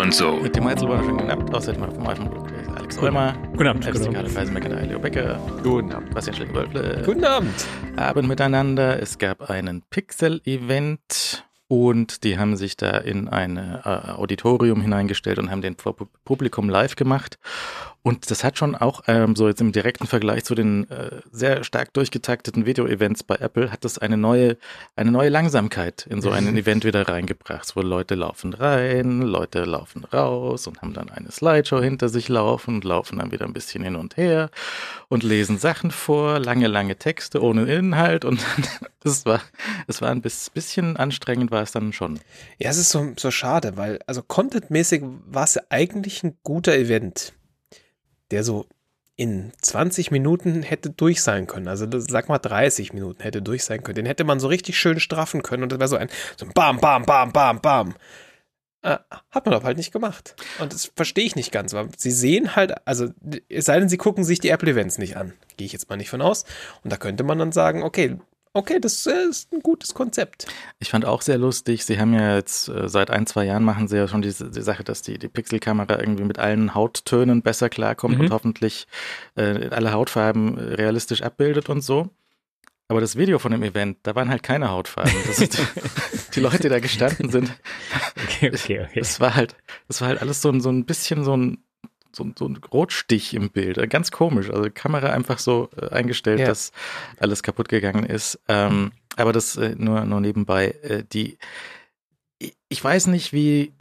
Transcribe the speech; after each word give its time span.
Und 0.00 0.14
so. 0.14 0.36
Mit 0.36 0.56
dem 0.56 0.64
Heizelbahn 0.64 1.04
schon 1.04 1.18
genannt, 1.18 1.54
außerdem 1.54 1.82
vom 1.92 2.06
Alphenblock 2.06 2.48
Alex 2.76 3.00
Räumer. 3.02 3.34
Guten 3.52 3.66
Abend. 3.66 3.92
Guten 3.92 4.16
Abend. 4.16 4.88
Leo 4.88 4.98
Becker. 4.98 5.38
Guten 5.62 5.92
Abend. 5.92 6.14
Bastian 6.14 6.34
Schläger-Wölfle. 6.36 7.02
Guten 7.04 7.24
Abend. 7.24 7.66
Abend 7.96 8.26
miteinander. 8.26 9.02
Es 9.02 9.18
gab 9.18 9.50
einen 9.50 9.82
Pixel-Event 9.90 11.44
und 11.68 12.24
die 12.24 12.38
haben 12.38 12.56
sich 12.56 12.76
da 12.76 12.98
in 12.98 13.28
ein 13.28 13.58
äh, 13.58 13.80
Auditorium 13.84 14.80
hineingestellt 14.80 15.38
und 15.38 15.50
haben 15.50 15.62
den 15.62 15.76
Publikum 16.24 16.70
live 16.70 16.96
gemacht. 16.96 17.38
Und 18.04 18.32
das 18.32 18.42
hat 18.42 18.58
schon 18.58 18.74
auch 18.74 19.02
ähm, 19.06 19.36
so 19.36 19.46
jetzt 19.46 19.60
im 19.60 19.70
direkten 19.70 20.08
Vergleich 20.08 20.44
zu 20.44 20.56
den 20.56 20.90
äh, 20.90 21.20
sehr 21.30 21.62
stark 21.62 21.92
durchgetakteten 21.92 22.66
Video-Events 22.66 23.22
bei 23.22 23.36
Apple 23.36 23.70
hat 23.70 23.84
das 23.84 23.98
eine 23.98 24.16
neue, 24.16 24.56
eine 24.96 25.12
neue 25.12 25.28
Langsamkeit 25.28 26.06
in 26.10 26.20
so 26.20 26.30
einen 26.30 26.56
Event 26.58 26.84
wieder 26.84 27.08
reingebracht, 27.08 27.76
wo 27.76 27.80
Leute 27.80 28.16
laufen 28.16 28.54
rein, 28.54 29.22
Leute 29.22 29.64
laufen 29.64 30.02
raus 30.04 30.66
und 30.66 30.82
haben 30.82 30.94
dann 30.94 31.10
eine 31.10 31.30
Slideshow 31.30 31.80
hinter 31.80 32.08
sich 32.08 32.28
laufen 32.28 32.76
und 32.76 32.84
laufen 32.84 33.20
dann 33.20 33.30
wieder 33.30 33.46
ein 33.46 33.52
bisschen 33.52 33.84
hin 33.84 33.94
und 33.94 34.16
her 34.16 34.50
und 35.08 35.22
lesen 35.22 35.58
Sachen 35.58 35.92
vor, 35.92 36.40
lange, 36.40 36.66
lange 36.66 36.96
Texte 36.96 37.40
ohne 37.40 37.72
Inhalt. 37.72 38.24
Und 38.24 38.44
das 39.04 39.26
war, 39.26 39.40
es 39.86 40.02
war 40.02 40.10
ein 40.10 40.22
bisschen 40.22 40.96
anstrengend, 40.96 41.52
war 41.52 41.62
es 41.62 41.70
dann 41.70 41.92
schon. 41.92 42.18
Ja, 42.58 42.70
es 42.70 42.78
ist 42.78 42.90
so, 42.90 43.12
so 43.16 43.30
schade, 43.30 43.76
weil, 43.76 44.00
also 44.08 44.22
contentmäßig 44.22 45.04
war 45.26 45.44
es 45.44 45.54
ja 45.54 45.62
eigentlich 45.68 46.24
ein 46.24 46.36
guter 46.42 46.74
Event 46.74 47.32
der 48.32 48.42
so 48.44 48.66
in 49.14 49.52
20 49.60 50.10
Minuten 50.10 50.62
hätte 50.62 50.90
durch 50.90 51.22
sein 51.22 51.46
können. 51.46 51.68
Also 51.68 51.86
sag 51.98 52.28
mal 52.28 52.38
30 52.38 52.92
Minuten 52.92 53.22
hätte 53.22 53.42
durch 53.42 53.62
sein 53.62 53.82
können. 53.82 53.96
Den 53.96 54.06
hätte 54.06 54.24
man 54.24 54.40
so 54.40 54.48
richtig 54.48 54.78
schön 54.78 54.98
straffen 55.00 55.42
können 55.42 55.62
und 55.62 55.72
das 55.72 55.78
wäre 55.78 55.88
so 55.88 55.96
ein, 55.96 56.08
so 56.36 56.46
ein 56.46 56.52
Bam, 56.52 56.80
Bam, 56.80 57.04
Bam, 57.04 57.32
Bam, 57.32 57.60
Bam. 57.60 57.94
Äh, 58.80 58.98
hat 59.30 59.46
man 59.46 59.54
aber 59.54 59.64
halt 59.64 59.76
nicht 59.76 59.92
gemacht. 59.92 60.34
Und 60.58 60.72
das 60.72 60.90
verstehe 60.96 61.24
ich 61.24 61.36
nicht 61.36 61.52
ganz, 61.52 61.72
weil 61.72 61.88
sie 61.96 62.10
sehen 62.10 62.56
halt, 62.56 62.74
also 62.86 63.10
es 63.48 63.66
sei 63.66 63.78
denn, 63.78 63.88
sie 63.88 63.98
gucken 63.98 64.24
sich 64.24 64.40
die 64.40 64.48
Apple-Events 64.48 64.98
nicht 64.98 65.16
an. 65.16 65.34
Gehe 65.56 65.66
ich 65.66 65.72
jetzt 65.72 65.88
mal 65.88 65.96
nicht 65.96 66.10
von 66.10 66.22
aus. 66.22 66.44
Und 66.82 66.92
da 66.92 66.96
könnte 66.96 67.22
man 67.22 67.38
dann 67.38 67.52
sagen, 67.52 67.84
okay, 67.84 68.16
okay, 68.54 68.78
das 68.80 69.06
ist 69.06 69.52
ein 69.52 69.60
gutes 69.60 69.94
Konzept. 69.94 70.46
Ich 70.78 70.90
fand 70.90 71.04
auch 71.04 71.22
sehr 71.22 71.38
lustig, 71.38 71.84
sie 71.84 71.98
haben 71.98 72.12
ja 72.14 72.36
jetzt 72.36 72.68
äh, 72.68 72.88
seit 72.88 73.10
ein, 73.10 73.26
zwei 73.26 73.44
Jahren 73.44 73.64
machen 73.64 73.88
sie 73.88 73.96
ja 73.96 74.08
schon 74.08 74.22
diese 74.22 74.50
die 74.50 74.62
Sache, 74.62 74.84
dass 74.84 75.02
die, 75.02 75.18
die 75.18 75.28
Pixelkamera 75.28 75.98
irgendwie 75.98 76.24
mit 76.24 76.38
allen 76.38 76.74
Hauttönen 76.74 77.42
besser 77.42 77.68
klarkommt 77.68 78.16
mhm. 78.16 78.22
und 78.22 78.30
hoffentlich 78.30 78.86
äh, 79.36 79.68
alle 79.68 79.92
Hautfarben 79.92 80.58
äh, 80.58 80.74
realistisch 80.74 81.22
abbildet 81.22 81.68
und 81.68 81.80
so. 81.82 82.10
Aber 82.88 83.00
das 83.00 83.16
Video 83.16 83.38
von 83.38 83.52
dem 83.52 83.62
Event, 83.62 83.98
da 84.02 84.14
waren 84.14 84.28
halt 84.28 84.42
keine 84.42 84.68
Hautfarben. 84.68 85.14
Die, 85.38 85.48
die, 86.34 86.40
Leute, 86.40 86.58
die 86.58 86.68
da 86.68 86.78
gestanden 86.78 87.30
sind. 87.30 87.50
Okay, 88.22 88.50
okay, 88.52 88.84
okay. 88.84 88.98
Das 88.98 89.18
war 89.18 89.34
halt, 89.34 89.56
das 89.88 90.02
war 90.02 90.08
halt 90.08 90.20
alles 90.20 90.42
so 90.42 90.52
so 90.60 90.68
ein 90.68 90.84
bisschen 90.84 91.24
so 91.24 91.34
ein 91.34 91.64
so, 92.14 92.30
so 92.38 92.46
ein 92.46 92.56
Rotstich 92.56 93.34
im 93.34 93.50
Bild. 93.50 93.78
Äh, 93.78 93.88
ganz 93.88 94.10
komisch. 94.10 94.50
Also 94.50 94.68
Kamera 94.72 95.10
einfach 95.10 95.38
so 95.38 95.68
äh, 95.76 95.88
eingestellt, 95.88 96.40
ja. 96.40 96.46
dass 96.46 96.72
alles 97.18 97.42
kaputt 97.42 97.68
gegangen 97.68 98.04
ist. 98.04 98.38
Ähm, 98.48 98.92
aber 99.16 99.32
das 99.32 99.56
äh, 99.56 99.74
nur, 99.76 100.04
nur 100.04 100.20
nebenbei. 100.20 101.04
Die, 101.12 101.38
ich 102.68 102.82
weiß 102.82 103.08
nicht, 103.08 103.32
wie, 103.32 103.72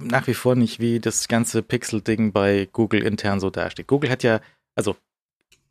nach 0.00 0.26
wie 0.26 0.34
vor 0.34 0.54
nicht, 0.54 0.80
wie 0.80 1.00
das 1.00 1.28
ganze 1.28 1.62
Pixel-Ding 1.62 2.32
bei 2.32 2.68
Google 2.72 3.02
intern 3.02 3.40
so 3.40 3.50
dasteht. 3.50 3.86
Google 3.86 4.10
hat 4.10 4.22
ja, 4.22 4.40
also 4.74 4.96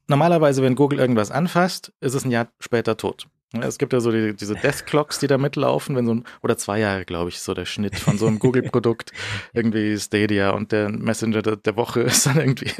normalerweise, 0.07 0.61
wenn 0.61 0.75
Google 0.75 0.99
irgendwas 0.99 1.31
anfasst, 1.31 1.91
ist 1.99 2.13
es 2.13 2.25
ein 2.25 2.31
Jahr 2.31 2.47
später 2.59 2.97
tot. 2.97 3.27
Es 3.61 3.77
gibt 3.77 3.93
ja 3.93 3.99
so 3.99 4.11
die, 4.11 4.35
diese 4.35 4.55
Death 4.55 4.85
Clocks, 4.85 5.19
die 5.19 5.27
da 5.27 5.37
mitlaufen, 5.37 5.95
wenn 5.95 6.05
so 6.05 6.15
ein, 6.15 6.23
oder 6.41 6.57
zwei 6.57 6.79
Jahre, 6.79 7.05
glaube 7.05 7.29
ich, 7.29 7.39
so 7.39 7.53
der 7.53 7.65
Schnitt 7.65 7.97
von 7.97 8.17
so 8.17 8.25
einem 8.25 8.39
Google-Produkt, 8.39 9.11
irgendwie 9.53 9.97
Stadia 9.99 10.51
und 10.51 10.71
der 10.71 10.89
Messenger 10.89 11.41
der, 11.41 11.57
der 11.57 11.75
Woche 11.75 12.01
ist 12.01 12.25
dann 12.25 12.37
irgendwie. 12.37 12.71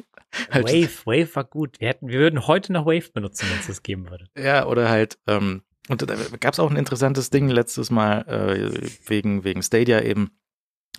Halt 0.49 0.67
Wave, 0.67 1.05
Wave 1.05 1.35
war 1.35 1.43
gut. 1.43 1.79
Wir, 1.79 1.89
hätten, 1.89 2.07
wir 2.07 2.19
würden 2.19 2.47
heute 2.47 2.73
noch 2.73 2.85
Wave 2.85 3.11
benutzen, 3.13 3.47
wenn 3.51 3.59
es 3.59 3.67
das 3.67 3.83
geben 3.83 4.09
würde. 4.09 4.25
Ja, 4.37 4.65
oder 4.65 4.89
halt, 4.89 5.19
ähm, 5.27 5.61
und 5.89 6.01
da 6.01 6.15
gab 6.39 6.53
es 6.53 6.59
auch 6.59 6.71
ein 6.71 6.77
interessantes 6.77 7.29
Ding 7.29 7.49
letztes 7.49 7.91
Mal 7.91 8.21
äh, 8.27 8.89
wegen, 9.07 9.43
wegen 9.43 9.61
Stadia 9.61 10.01
eben, 10.01 10.31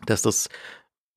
dass 0.06 0.22
das 0.22 0.48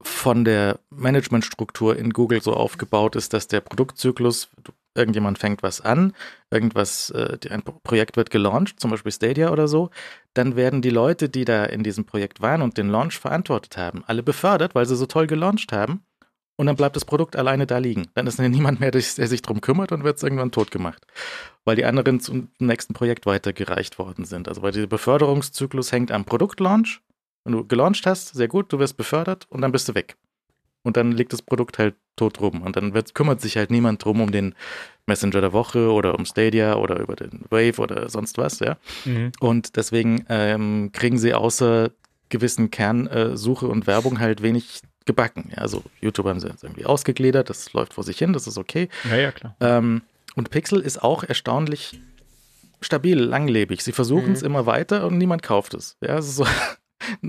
von 0.01 0.45
der 0.45 0.79
Managementstruktur 0.89 1.97
in 1.97 2.11
Google 2.11 2.41
so 2.41 2.53
aufgebaut 2.53 3.15
ist, 3.15 3.33
dass 3.33 3.47
der 3.47 3.61
Produktzyklus, 3.61 4.49
irgendjemand 4.97 5.37
fängt 5.37 5.63
was 5.63 5.81
an, 5.81 6.13
irgendwas, 6.51 7.09
äh, 7.11 7.37
ein 7.49 7.63
Projekt 7.63 8.17
wird 8.17 8.29
gelauncht, 8.29 8.79
zum 8.79 8.91
Beispiel 8.91 9.11
Stadia 9.11 9.51
oder 9.51 9.67
so, 9.67 9.89
dann 10.33 10.55
werden 10.55 10.81
die 10.81 10.89
Leute, 10.89 11.29
die 11.29 11.45
da 11.45 11.65
in 11.65 11.83
diesem 11.83 12.05
Projekt 12.05 12.41
waren 12.41 12.61
und 12.61 12.77
den 12.77 12.89
Launch 12.89 13.19
verantwortet 13.19 13.77
haben, 13.77 14.03
alle 14.07 14.23
befördert, 14.23 14.75
weil 14.75 14.85
sie 14.85 14.95
so 14.95 15.05
toll 15.05 15.27
gelauncht 15.27 15.71
haben. 15.71 16.03
Und 16.59 16.65
dann 16.65 16.75
bleibt 16.75 16.95
das 16.95 17.05
Produkt 17.05 17.35
alleine 17.35 17.67
da 17.67 17.77
liegen. 17.77 18.07
Dann 18.15 18.25
ist 18.25 18.39
niemand 18.39 18.79
mehr, 18.79 18.89
der 18.89 19.01
sich 19.01 19.41
drum 19.43 19.61
kümmert 19.61 19.91
und 19.91 20.03
wird 20.03 20.17
es 20.17 20.23
irgendwann 20.23 20.51
tot 20.51 20.71
gemacht. 20.71 21.05
Weil 21.65 21.75
die 21.75 21.85
anderen 21.85 22.19
zum 22.19 22.49
nächsten 22.57 22.93
Projekt 22.93 23.27
weitergereicht 23.27 23.99
worden 23.99 24.25
sind. 24.25 24.47
Also 24.47 24.63
weil 24.63 24.71
der 24.71 24.87
Beförderungszyklus 24.87 25.91
hängt 25.91 26.11
am 26.11 26.25
Produktlaunch. 26.25 27.01
Wenn 27.43 27.53
du 27.53 27.67
gelauncht 27.67 28.07
hast, 28.07 28.33
sehr 28.33 28.47
gut, 28.47 28.73
du 28.73 28.79
wirst 28.79 28.97
befördert 28.97 29.45
und 29.49 29.61
dann 29.61 29.71
bist 29.71 29.87
du 29.87 29.93
weg 29.93 30.17
und 30.87 30.97
dann 30.97 31.11
liegt 31.11 31.33
das 31.33 31.41
Produkt 31.41 31.77
halt 31.77 31.95
tot 32.15 32.39
rum. 32.41 32.61
Und 32.61 32.75
dann 32.75 32.93
wird, 32.93 33.13
kümmert 33.13 33.41
sich 33.41 33.57
halt 33.57 33.69
niemand 33.69 34.03
drum 34.03 34.21
um 34.21 34.31
den 34.31 34.55
Messenger 35.05 35.41
der 35.41 35.53
Woche 35.53 35.91
oder 35.91 36.17
um 36.17 36.25
Stadia 36.25 36.75
oder 36.75 36.99
über 36.99 37.15
den 37.15 37.45
Wave 37.49 37.79
oder 37.79 38.09
sonst 38.09 38.37
was, 38.37 38.59
ja. 38.59 38.77
Mhm. 39.05 39.31
Und 39.39 39.75
deswegen 39.75 40.25
ähm, 40.29 40.91
kriegen 40.93 41.17
sie 41.17 41.33
außer 41.33 41.91
gewissen 42.29 42.71
Kernsuche 42.71 43.65
äh, 43.65 43.69
und 43.69 43.85
Werbung 43.85 44.19
halt 44.19 44.41
wenig 44.41 44.81
gebacken. 45.05 45.51
Ja, 45.51 45.59
also 45.59 45.83
YouTube 46.01 46.27
haben 46.27 46.39
sie 46.39 46.47
jetzt 46.47 46.63
irgendwie 46.63 46.85
ausgegliedert, 46.85 47.49
das 47.49 47.73
läuft 47.73 47.93
vor 47.93 48.03
sich 48.03 48.17
hin, 48.17 48.33
das 48.33 48.47
ist 48.47 48.57
okay. 48.57 48.89
Ja, 49.09 49.17
ja, 49.17 49.31
klar. 49.31 49.55
Ähm, 49.59 50.01
und 50.35 50.49
Pixel 50.49 50.81
ist 50.81 51.01
auch 51.03 51.23
erstaunlich 51.23 51.99
stabil, 52.81 53.19
langlebig. 53.19 53.83
Sie 53.83 53.91
versuchen 53.91 54.33
es 54.33 54.41
mhm. 54.41 54.47
immer 54.47 54.65
weiter 54.65 55.05
und 55.05 55.17
niemand 55.17 55.43
kauft 55.43 55.73
es. 55.73 55.97
Ja, 56.01 56.15
also 56.15 56.43
so, 56.43 56.49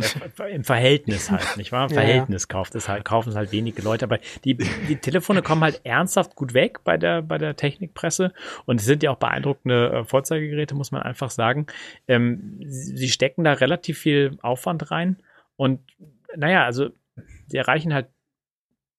Im 0.50 0.64
Verhältnis 0.64 1.30
halt, 1.30 1.56
nicht 1.56 1.72
wahr? 1.72 1.88
Im 1.88 1.94
Verhältnis 1.94 2.44
ja. 2.44 2.46
kauft 2.48 2.74
es 2.74 2.88
halt, 2.88 3.04
kaufen 3.04 3.30
es 3.30 3.36
halt 3.36 3.52
wenige 3.52 3.82
Leute. 3.82 4.04
Aber 4.04 4.18
die, 4.44 4.56
die 4.56 4.96
Telefone 4.96 5.42
kommen 5.42 5.62
halt 5.62 5.80
ernsthaft 5.84 6.34
gut 6.34 6.54
weg 6.54 6.84
bei 6.84 6.96
der, 6.96 7.22
bei 7.22 7.38
der 7.38 7.56
Technikpresse. 7.56 8.32
Und 8.64 8.80
es 8.80 8.86
sind 8.86 9.02
ja 9.02 9.10
auch 9.10 9.18
beeindruckende 9.18 9.90
äh, 9.90 10.04
Vorzeigegeräte, 10.04 10.74
muss 10.74 10.90
man 10.90 11.02
einfach 11.02 11.30
sagen. 11.30 11.66
Ähm, 12.06 12.60
sie 12.66 13.08
stecken 13.08 13.44
da 13.44 13.52
relativ 13.52 13.98
viel 13.98 14.38
Aufwand 14.42 14.90
rein. 14.90 15.18
Und 15.56 15.80
naja, 16.36 16.64
also 16.64 16.90
sie 17.46 17.56
erreichen 17.56 17.92
halt 17.92 18.08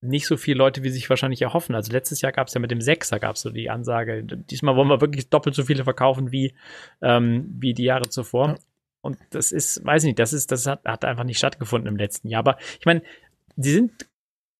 nicht 0.02 0.28
so 0.28 0.38
viele 0.38 0.58
Leute, 0.58 0.84
wie 0.84 0.90
sich 0.90 1.09
wahrscheinlich 1.09 1.41
erhoffen. 1.41 1.75
Also 1.75 1.91
letztes 1.91 2.22
Jahr 2.22 2.31
gab 2.31 2.47
es 2.47 2.53
ja 2.53 2.62
mit 2.62 2.72
dem 2.72 2.81
Sechser 2.81 3.19
gab 3.19 3.35
es 3.35 3.41
so 3.41 3.50
die 3.50 3.69
Ansage, 3.69 4.24
diesmal 4.24 4.75
wollen 4.75 4.88
wir 4.88 5.02
wirklich 5.02 5.29
doppelt 5.29 5.56
so 5.56 5.63
viele 5.63 5.84
verkaufen 5.84 6.31
wie, 6.31 6.53
ähm, 7.02 7.53
wie 7.59 7.74
die 7.74 7.84
Jahre 7.84 8.08
zuvor. 8.09 8.58
Und 9.02 9.18
das 9.32 9.52
ist, 9.52 9.86
weiß 9.86 10.04
ich 10.04 10.08
nicht, 10.08 10.20
das 10.20 10.34
ist, 10.34 10.52
das 10.52 10.68
hat, 10.68 10.84
hat 10.86 11.06
einfach 11.06 11.24
nicht 11.24 11.38
stattgefunden 11.38 11.88
im 11.88 11.98
letzten 11.98 12.28
Jahr. 12.28 12.40
Aber 12.40 12.58
ich 12.80 12.86
meine, 12.86 13.02
sie 13.56 13.72
sind, 13.72 14.10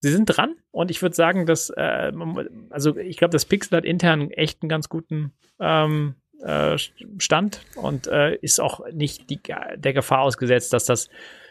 sie 0.02 0.12
sind 0.12 0.26
dran 0.26 0.56
und 0.72 0.92
ich 0.92 1.02
würde 1.02 1.16
sagen, 1.16 1.46
dass, 1.46 1.70
äh, 1.70 2.12
also 2.70 2.98
ich 2.98 3.18
glaube, 3.18 3.32
das 3.32 3.46
Pixel 3.46 3.78
hat 3.78 3.86
intern 3.86 4.32
echt 4.32 4.62
einen 4.62 4.70
ganz 4.70 4.90
guten 4.90 5.34
ähm, 5.60 6.16
äh, 6.42 6.78
Stand 7.18 7.62
und 7.76 8.08
äh, 8.08 8.36
ist 8.36 8.60
auch 8.60 8.82
nicht 8.92 9.30
die, 9.30 9.42
der 9.76 9.94
Gefahr 9.94 10.22
ausgesetzt, 10.22 10.72
dass 10.74 10.86
das 10.86 11.10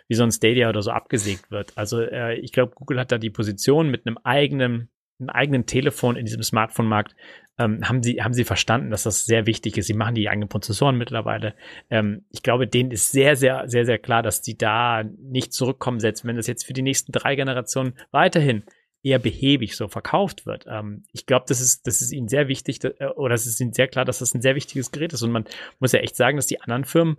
wie 0.08 0.14
so 0.14 0.22
ein 0.22 0.32
Stadia 0.32 0.70
oder 0.70 0.80
so 0.80 0.90
abgesägt 0.90 1.50
wird. 1.50 1.76
Also 1.76 2.00
äh, 2.00 2.36
ich 2.36 2.52
glaube, 2.52 2.74
Google 2.74 2.98
hat 2.98 3.12
da 3.12 3.18
die 3.18 3.30
Position 3.30 3.90
mit 3.90 4.06
einem 4.06 4.18
eigenen 4.24 4.88
einem 5.18 5.30
eigenen 5.30 5.66
Telefon 5.66 6.16
in 6.16 6.24
diesem 6.24 6.42
Smartphone-Markt 6.42 7.14
ähm, 7.58 7.88
haben 7.88 8.02
sie 8.02 8.22
haben 8.22 8.34
sie 8.34 8.44
verstanden, 8.44 8.90
dass 8.90 9.02
das 9.02 9.26
sehr 9.26 9.46
wichtig 9.46 9.76
ist. 9.76 9.86
Sie 9.86 9.94
machen 9.94 10.14
die 10.14 10.28
eigenen 10.28 10.48
Prozessoren 10.48 10.96
mittlerweile. 10.96 11.54
Ähm, 11.90 12.24
ich 12.30 12.42
glaube, 12.42 12.68
denen 12.68 12.92
ist 12.92 13.10
sehr 13.12 13.36
sehr 13.36 13.68
sehr 13.68 13.84
sehr 13.84 13.98
klar, 13.98 14.22
dass 14.22 14.42
die 14.42 14.56
da 14.56 15.02
nicht 15.02 15.52
zurückkommen 15.52 16.00
setzen, 16.00 16.28
wenn 16.28 16.36
das 16.36 16.46
jetzt 16.46 16.64
für 16.64 16.72
die 16.72 16.82
nächsten 16.82 17.12
drei 17.12 17.34
Generationen 17.34 17.94
weiterhin 18.12 18.62
eher 19.02 19.18
behäbig 19.18 19.76
so 19.76 19.88
verkauft 19.88 20.46
wird. 20.46 20.66
Ähm, 20.68 21.04
ich 21.12 21.26
glaube, 21.26 21.46
das 21.48 21.60
ist, 21.60 21.86
das 21.86 22.00
ist 22.00 22.12
ihnen 22.12 22.28
sehr 22.28 22.48
wichtig, 22.48 22.82
äh, 22.84 23.06
oder 23.16 23.34
es 23.34 23.46
ist 23.46 23.60
ihnen 23.60 23.72
sehr 23.72 23.88
klar, 23.88 24.04
dass 24.04 24.18
das 24.18 24.34
ein 24.34 24.42
sehr 24.42 24.54
wichtiges 24.54 24.90
Gerät 24.90 25.12
ist. 25.12 25.22
Und 25.22 25.30
man 25.30 25.44
muss 25.78 25.92
ja 25.92 26.00
echt 26.00 26.16
sagen, 26.16 26.36
dass 26.36 26.46
die 26.46 26.60
anderen 26.60 26.84
Firmen, 26.84 27.16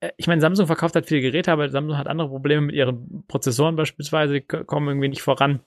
äh, 0.00 0.10
ich 0.16 0.26
meine, 0.26 0.40
Samsung 0.40 0.66
verkauft 0.66 0.94
halt 0.94 1.06
viele 1.06 1.20
Geräte, 1.20 1.52
aber 1.52 1.68
Samsung 1.68 1.98
hat 1.98 2.08
andere 2.08 2.28
Probleme 2.28 2.62
mit 2.62 2.74
ihren 2.74 3.24
Prozessoren 3.28 3.76
beispielsweise, 3.76 4.40
kommen 4.40 4.88
irgendwie 4.88 5.08
nicht 5.08 5.22
voran. 5.22 5.60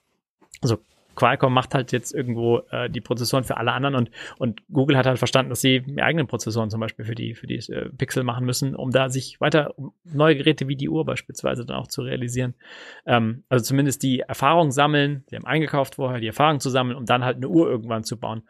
Also 0.62 0.80
Qualcomm 1.16 1.54
macht 1.54 1.74
halt 1.74 1.92
jetzt 1.92 2.14
irgendwo 2.14 2.60
äh, 2.72 2.90
die 2.90 3.02
Prozessoren 3.02 3.44
für 3.44 3.58
alle 3.58 3.72
anderen 3.72 3.96
und, 3.96 4.12
und 4.38 4.62
Google 4.72 4.98
hat 4.98 5.06
halt 5.06 5.18
verstanden, 5.18 5.50
dass 5.50 5.62
sie 5.62 5.84
eigenen 5.98 6.28
Prozessoren 6.28 6.70
zum 6.70 6.80
Beispiel 6.80 7.06
für 7.06 7.16
die, 7.16 7.34
für 7.34 7.48
die 7.48 7.56
äh, 7.72 7.90
Pixel 7.90 8.24
machen 8.24 8.46
müssen, 8.46 8.76
um 8.76 8.92
da 8.92 9.10
sich 9.10 9.40
weiter 9.42 9.78
um 9.78 9.94
neue 10.04 10.36
Geräte 10.36 10.68
wie 10.68 10.76
die 10.76 10.90
Uhr 10.90 11.06
beispielsweise 11.06 11.66
dann 11.66 11.78
auch 11.78 11.88
zu 11.88 12.02
realisieren. 12.02 12.54
Ähm, 13.06 13.44
also 13.50 13.64
zumindest 13.64 14.04
die 14.04 14.20
Erfahrung 14.20 14.72
sammeln, 14.72 15.24
sie 15.28 15.36
haben 15.36 15.46
eingekauft 15.46 15.96
vorher, 15.96 16.20
die 16.20 16.28
Erfahrung 16.28 16.60
zu 16.60 16.70
sammeln, 16.70 16.98
um 16.98 17.06
dann 17.06 17.24
halt 17.24 17.38
eine 17.38 17.48
Uhr 17.48 17.70
irgendwann 17.70 18.04
zu 18.04 18.20
bauen. 18.20 18.44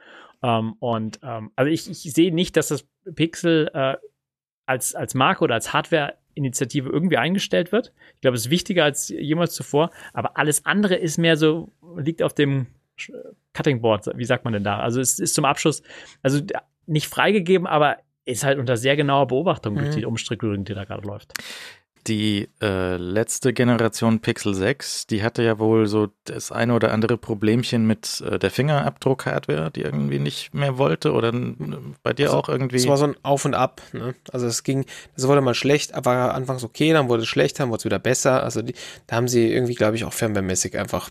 Ähm, 0.43 0.73
und 0.79 1.19
ähm, 1.23 1.51
also 1.55 1.71
ich, 1.71 1.89
ich 1.89 2.13
sehe 2.13 2.33
nicht, 2.33 2.57
dass 2.57 2.67
das 2.67 2.87
Pixel 3.15 3.69
äh, 3.73 3.95
als, 4.65 4.95
als 4.95 5.13
Marke 5.13 5.43
oder 5.43 5.55
als 5.55 5.73
Hardware 5.73 6.15
Initiative 6.35 6.89
irgendwie 6.89 7.17
eingestellt 7.17 7.71
wird. 7.71 7.93
Ich 8.15 8.21
glaube, 8.21 8.35
es 8.35 8.45
ist 8.45 8.51
wichtiger 8.51 8.83
als 8.83 9.09
jemals 9.09 9.53
zuvor, 9.53 9.91
aber 10.13 10.37
alles 10.37 10.65
andere 10.65 10.95
ist 10.95 11.17
mehr 11.17 11.37
so, 11.37 11.71
liegt 11.97 12.21
auf 12.21 12.33
dem 12.33 12.67
Cutting 13.53 13.81
Board, 13.81 14.09
wie 14.15 14.25
sagt 14.25 14.43
man 14.43 14.53
denn 14.53 14.63
da? 14.63 14.79
Also 14.79 15.01
es 15.01 15.19
ist 15.19 15.35
zum 15.35 15.45
Abschluss, 15.45 15.81
also 16.21 16.41
nicht 16.85 17.07
freigegeben, 17.07 17.67
aber 17.67 17.97
ist 18.25 18.43
halt 18.43 18.57
unter 18.57 18.77
sehr 18.77 18.95
genauer 18.95 19.27
Beobachtung 19.27 19.75
durch 19.75 19.89
mhm. 19.89 19.99
die 19.99 20.05
Umstrukturierung, 20.05 20.65
die 20.65 20.73
da 20.73 20.83
gerade 20.83 21.07
läuft. 21.07 21.33
Die 22.07 22.49
äh, 22.61 22.97
letzte 22.97 23.51
Generation 23.51 24.19
Pixel 24.19 24.53
6, 24.53 25.07
die 25.07 25.23
hatte 25.23 25.41
ja 25.41 25.57
wohl 25.57 25.87
so 25.87 26.09
das 26.25 26.51
eine 26.51 26.75
oder 26.75 26.91
andere 26.91 27.17
Problemchen 27.17 27.87
mit 27.87 28.21
äh, 28.21 28.37
der 28.37 28.51
Fingerabdruck-Hardware, 28.51 29.71
die 29.71 29.81
irgendwie 29.81 30.19
nicht 30.19 30.53
mehr 30.53 30.77
wollte 30.77 31.13
oder 31.13 31.31
bei 32.03 32.13
dir 32.13 32.27
also, 32.27 32.37
auch 32.37 32.49
irgendwie. 32.49 32.75
Es 32.75 32.87
war 32.87 32.97
so 32.97 33.05
ein 33.05 33.15
Auf 33.23 33.45
und 33.45 33.55
Ab. 33.55 33.81
Ne? 33.91 34.13
Also 34.31 34.45
es 34.45 34.61
ging, 34.61 34.85
das 35.15 35.27
wurde 35.27 35.41
mal 35.41 35.55
schlecht, 35.55 35.93
war 36.05 36.35
anfangs 36.35 36.63
okay, 36.63 36.93
dann 36.93 37.09
wurde 37.09 37.23
es 37.23 37.27
schlecht, 37.27 37.59
dann 37.59 37.69
wurde 37.69 37.79
es 37.79 37.85
wieder 37.85 37.99
besser. 37.99 38.43
Also 38.43 38.61
die, 38.61 38.75
da 39.07 39.15
haben 39.15 39.27
sie 39.27 39.51
irgendwie, 39.51 39.73
glaube 39.73 39.95
ich, 39.95 40.03
auch 40.03 40.13
firmwaremäßig 40.13 40.77
einfach 40.77 41.09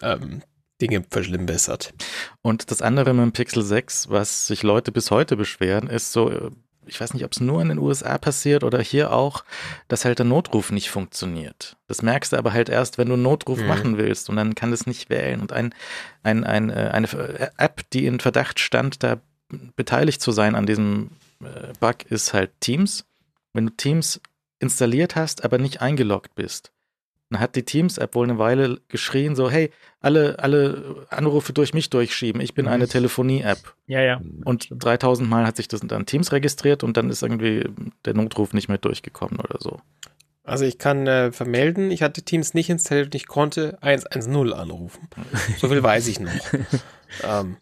ähm, 0.00 0.42
Dinge 0.80 1.04
verschlimmbessert. 1.08 1.94
Und 2.42 2.70
das 2.70 2.82
andere 2.82 3.14
mit 3.14 3.22
dem 3.22 3.32
Pixel 3.32 3.62
6, 3.62 4.10
was 4.10 4.46
sich 4.46 4.62
Leute 4.62 4.92
bis 4.92 5.10
heute 5.10 5.36
beschweren, 5.36 5.88
ist 5.88 6.12
so, 6.12 6.30
äh, 6.30 6.50
ich 6.86 7.00
weiß 7.00 7.14
nicht, 7.14 7.24
ob 7.24 7.32
es 7.32 7.40
nur 7.40 7.62
in 7.62 7.68
den 7.68 7.78
USA 7.78 8.18
passiert 8.18 8.64
oder 8.64 8.80
hier 8.80 9.12
auch, 9.12 9.44
dass 9.88 10.04
halt 10.04 10.18
der 10.18 10.26
Notruf 10.26 10.72
nicht 10.72 10.90
funktioniert. 10.90 11.76
Das 11.86 12.02
merkst 12.02 12.32
du 12.32 12.36
aber 12.36 12.52
halt 12.52 12.68
erst, 12.68 12.98
wenn 12.98 13.08
du 13.08 13.14
einen 13.14 13.22
Notruf 13.22 13.60
mhm. 13.60 13.68
machen 13.68 13.98
willst 13.98 14.28
und 14.28 14.36
dann 14.36 14.54
kann 14.54 14.72
es 14.72 14.86
nicht 14.86 15.08
wählen. 15.08 15.40
Und 15.40 15.52
ein, 15.52 15.74
ein, 16.24 16.44
ein, 16.44 16.70
äh, 16.70 16.90
eine 16.92 17.52
App, 17.58 17.88
die 17.92 18.06
in 18.06 18.18
Verdacht 18.20 18.58
stand, 18.58 19.02
da 19.02 19.20
beteiligt 19.76 20.20
zu 20.20 20.32
sein 20.32 20.54
an 20.54 20.66
diesem 20.66 21.10
äh, 21.40 21.72
Bug, 21.78 22.10
ist 22.10 22.32
halt 22.32 22.50
Teams. 22.60 23.04
Wenn 23.52 23.66
du 23.66 23.72
Teams 23.76 24.20
installiert 24.58 25.14
hast, 25.14 25.44
aber 25.44 25.58
nicht 25.58 25.80
eingeloggt 25.80 26.34
bist, 26.34 26.72
dann 27.32 27.40
hat 27.40 27.56
die 27.56 27.64
Teams-App 27.64 28.14
wohl 28.14 28.28
eine 28.28 28.38
Weile 28.38 28.80
geschrien, 28.88 29.34
so, 29.34 29.50
hey, 29.50 29.70
alle, 30.00 30.38
alle 30.38 31.06
Anrufe 31.08 31.52
durch 31.52 31.72
mich 31.72 31.88
durchschieben. 31.88 32.40
Ich 32.40 32.54
bin 32.54 32.68
eine 32.68 32.84
mhm. 32.84 32.90
Telefonie-App. 32.90 33.74
Ja, 33.86 34.00
ja. 34.02 34.20
Und 34.44 34.68
3000 34.70 35.28
Mal 35.28 35.46
hat 35.46 35.56
sich 35.56 35.68
das 35.68 35.80
dann 35.80 36.06
Teams 36.06 36.32
registriert 36.32 36.84
und 36.84 36.96
dann 36.96 37.08
ist 37.08 37.22
irgendwie 37.22 37.64
der 38.04 38.14
Notruf 38.14 38.52
nicht 38.52 38.68
mehr 38.68 38.78
durchgekommen 38.78 39.40
oder 39.40 39.58
so. 39.60 39.80
Also 40.44 40.64
ich 40.64 40.78
kann 40.78 41.06
äh, 41.06 41.32
vermelden, 41.32 41.90
ich 41.90 42.02
hatte 42.02 42.22
Teams 42.22 42.52
nicht 42.52 42.68
installiert 42.68 43.06
und 43.06 43.14
ich 43.14 43.26
konnte 43.26 43.78
110 43.80 44.52
anrufen. 44.52 45.08
So 45.58 45.68
viel 45.68 45.82
weiß 45.82 46.08
ich 46.08 46.20
noch. 46.20 46.32
ähm, 47.24 47.56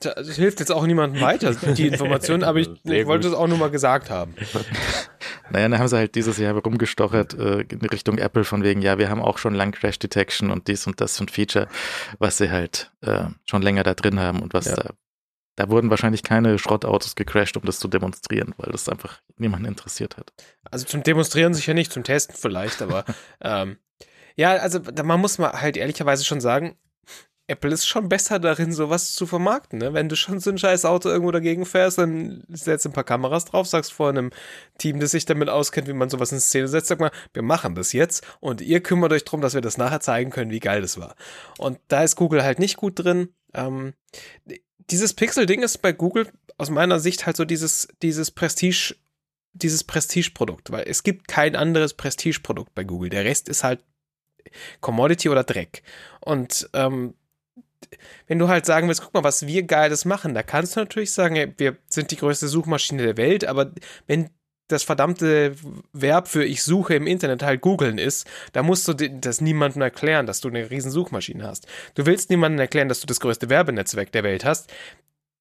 das 0.00 0.36
hilft 0.36 0.60
jetzt 0.60 0.72
auch 0.72 0.86
niemandem 0.86 1.20
weiter, 1.20 1.54
die 1.74 1.88
Information, 1.88 2.42
aber 2.42 2.58
ich, 2.58 2.68
ich 2.84 3.06
wollte 3.06 3.28
es 3.28 3.34
auch 3.34 3.46
nur 3.46 3.58
mal 3.58 3.70
gesagt 3.70 4.10
haben. 4.10 4.34
Naja, 5.52 5.68
dann 5.68 5.80
haben 5.80 5.88
sie 5.88 5.96
halt 5.96 6.14
dieses 6.14 6.38
Jahr 6.38 6.54
rumgestochert 6.56 7.34
äh, 7.34 7.62
in 7.62 7.80
Richtung 7.80 8.18
Apple 8.18 8.44
von 8.44 8.62
wegen, 8.62 8.82
ja, 8.82 8.98
wir 8.98 9.10
haben 9.10 9.20
auch 9.20 9.36
schon 9.36 9.52
lang 9.52 9.72
Crash 9.72 9.98
Detection 9.98 10.52
und 10.52 10.68
dies 10.68 10.86
und 10.86 11.00
das 11.00 11.20
und 11.20 11.32
Feature, 11.32 11.66
was 12.20 12.38
sie 12.38 12.52
halt 12.52 12.92
äh, 13.00 13.24
schon 13.44 13.60
länger 13.60 13.82
da 13.82 13.94
drin 13.94 14.20
haben 14.20 14.42
und 14.42 14.54
was 14.54 14.66
ja. 14.66 14.76
da, 14.76 14.90
da 15.56 15.68
wurden 15.68 15.90
wahrscheinlich 15.90 16.22
keine 16.22 16.56
Schrottautos 16.60 17.16
gecrashed, 17.16 17.56
um 17.56 17.64
das 17.64 17.80
zu 17.80 17.88
demonstrieren, 17.88 18.54
weil 18.58 18.70
das 18.70 18.88
einfach 18.88 19.22
niemanden 19.38 19.66
interessiert 19.66 20.16
hat. 20.16 20.32
Also 20.70 20.86
zum 20.86 21.02
Demonstrieren 21.02 21.52
sicher 21.52 21.74
nicht, 21.74 21.92
zum 21.92 22.04
Testen 22.04 22.36
vielleicht, 22.36 22.80
aber 22.80 23.04
ähm, 23.40 23.78
ja, 24.36 24.52
also 24.52 24.80
man 25.02 25.20
muss 25.20 25.38
mal 25.38 25.60
halt 25.60 25.76
ehrlicherweise 25.76 26.24
schon 26.24 26.40
sagen, 26.40 26.78
Apple 27.50 27.72
ist 27.72 27.86
schon 27.86 28.08
besser 28.08 28.38
darin, 28.38 28.72
sowas 28.72 29.12
zu 29.12 29.26
vermarkten. 29.26 29.80
Ne? 29.80 29.92
Wenn 29.92 30.08
du 30.08 30.14
schon 30.14 30.38
so 30.38 30.50
ein 30.50 30.58
scheiß 30.58 30.84
Auto 30.84 31.08
irgendwo 31.08 31.32
dagegen 31.32 31.66
fährst, 31.66 31.98
dann 31.98 32.44
setzt 32.48 32.86
ein 32.86 32.92
paar 32.92 33.04
Kameras 33.04 33.44
drauf, 33.44 33.66
sagst 33.66 33.92
vor 33.92 34.08
einem 34.08 34.30
Team, 34.78 35.00
das 35.00 35.10
sich 35.10 35.24
damit 35.24 35.48
auskennt, 35.48 35.88
wie 35.88 35.92
man 35.92 36.08
sowas 36.08 36.30
in 36.30 36.38
Szene 36.38 36.68
setzt, 36.68 36.86
sag 36.86 37.00
mal, 37.00 37.10
wir 37.32 37.42
machen 37.42 37.74
das 37.74 37.92
jetzt 37.92 38.24
und 38.38 38.60
ihr 38.60 38.80
kümmert 38.80 39.12
euch 39.12 39.24
darum, 39.24 39.40
dass 39.40 39.54
wir 39.54 39.60
das 39.60 39.78
nachher 39.78 40.00
zeigen 40.00 40.30
können, 40.30 40.52
wie 40.52 40.60
geil 40.60 40.80
das 40.80 40.98
war. 40.98 41.16
Und 41.58 41.80
da 41.88 42.04
ist 42.04 42.14
Google 42.14 42.44
halt 42.44 42.60
nicht 42.60 42.76
gut 42.76 42.98
drin. 43.00 43.34
Ähm, 43.52 43.94
dieses 44.78 45.14
Pixel-Ding 45.14 45.62
ist 45.62 45.78
bei 45.78 45.92
Google 45.92 46.28
aus 46.56 46.70
meiner 46.70 47.00
Sicht 47.00 47.26
halt 47.26 47.36
so 47.36 47.44
dieses, 47.44 47.88
dieses 48.02 48.30
Prestige, 48.30 48.94
dieses 49.54 49.82
Prestige-Produkt, 49.82 50.70
weil 50.70 50.84
es 50.86 51.02
gibt 51.02 51.26
kein 51.26 51.56
anderes 51.56 51.94
Prestige-Produkt 51.94 52.74
bei 52.76 52.84
Google. 52.84 53.10
Der 53.10 53.24
Rest 53.24 53.48
ist 53.48 53.64
halt 53.64 53.82
Commodity 54.80 55.28
oder 55.28 55.44
Dreck. 55.44 55.82
Und 56.20 56.68
ähm, 56.74 57.14
wenn 58.26 58.38
du 58.38 58.48
halt 58.48 58.66
sagen 58.66 58.88
willst, 58.88 59.02
guck 59.02 59.14
mal, 59.14 59.24
was 59.24 59.46
wir 59.46 59.62
Geiles 59.64 60.04
machen, 60.04 60.34
da 60.34 60.42
kannst 60.42 60.76
du 60.76 60.80
natürlich 60.80 61.12
sagen, 61.12 61.36
ey, 61.36 61.52
wir 61.56 61.76
sind 61.88 62.10
die 62.10 62.16
größte 62.16 62.48
Suchmaschine 62.48 63.02
der 63.02 63.16
Welt, 63.16 63.44
aber 63.44 63.72
wenn 64.06 64.30
das 64.68 64.82
verdammte 64.84 65.56
Verb 65.92 66.28
für 66.28 66.44
ich 66.44 66.62
suche 66.62 66.94
im 66.94 67.06
Internet 67.06 67.42
halt 67.42 67.60
googeln 67.60 67.98
ist, 67.98 68.28
da 68.52 68.62
musst 68.62 68.86
du 68.86 68.94
das 68.94 69.40
niemandem 69.40 69.82
erklären, 69.82 70.26
dass 70.26 70.40
du 70.40 70.48
eine 70.48 70.70
riesen 70.70 70.92
Suchmaschine 70.92 71.44
hast. 71.44 71.66
Du 71.94 72.06
willst 72.06 72.30
niemandem 72.30 72.60
erklären, 72.60 72.88
dass 72.88 73.00
du 73.00 73.06
das 73.06 73.20
größte 73.20 73.50
Werbenetzwerk 73.50 74.12
der 74.12 74.22
Welt 74.22 74.44
hast, 74.44 74.72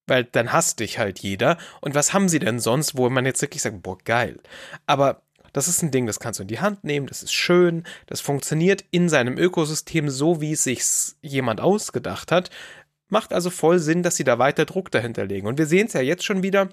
weil 0.08 0.24
dann 0.24 0.52
hasst 0.52 0.80
dich 0.80 0.98
halt 0.98 1.20
jeder. 1.20 1.58
Und 1.82 1.94
was 1.96 2.14
haben 2.14 2.28
sie 2.28 2.40
denn 2.40 2.60
sonst, 2.60 2.98
wo 2.98 3.10
man 3.10 3.26
jetzt 3.26 3.42
wirklich 3.42 3.62
sagt, 3.62 3.84
boah, 3.84 3.98
geil. 4.04 4.40
Aber 4.88 5.22
das 5.54 5.68
ist 5.68 5.82
ein 5.82 5.92
Ding, 5.92 6.06
das 6.06 6.20
kannst 6.20 6.40
du 6.40 6.44
in 6.44 6.48
die 6.48 6.60
Hand 6.60 6.84
nehmen, 6.84 7.08
das 7.08 7.24
ist 7.24 7.34
schön, 7.34 7.84
das 8.08 8.22
funktioniert 8.22 8.86
in 8.92 9.10
seinem 9.10 9.38
Ökosystem 9.38 10.10
so, 10.10 10.42
wie 10.42 10.54
es 10.54 10.64
sich 10.64 10.84
jemand 11.22 11.62
ausgedacht 11.62 12.32
hat. 12.32 12.50
Macht 13.10 13.34
also 13.34 13.50
voll 13.50 13.80
Sinn, 13.80 14.04
dass 14.04 14.16
sie 14.16 14.24
da 14.24 14.38
weiter 14.38 14.66
Druck 14.66 14.92
dahinter 14.92 15.26
legen. 15.26 15.48
Und 15.48 15.58
wir 15.58 15.66
sehen 15.66 15.88
es 15.88 15.94
ja 15.94 16.02
jetzt 16.02 16.24
schon 16.24 16.44
wieder. 16.44 16.70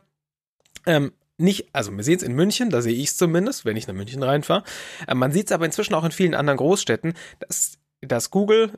Ähm, 0.87 1.13
nicht, 1.39 1.69
also 1.73 1.93
wir 1.93 2.05
sehen 2.05 2.17
es 2.17 2.23
in 2.23 2.35
München, 2.35 2.71
da 2.71 2.81
sehe 2.81 2.95
ich 2.95 3.09
es 3.09 3.17
zumindest, 3.17 3.65
wenn 3.65 3.77
ich 3.77 3.87
nach 3.87 3.95
München 3.95 4.23
reinfahre. 4.23 4.65
Äh, 5.07 5.15
man 5.15 5.33
sieht 5.33 5.47
es 5.47 5.53
aber 5.53 5.67
inzwischen 5.67 5.95
auch 5.95 6.05
in 6.05 6.13
vielen 6.13 6.35
anderen 6.35 6.59
Großstädten, 6.59 7.15
dass, 7.41 7.79
dass 8.01 8.31
Google 8.31 8.73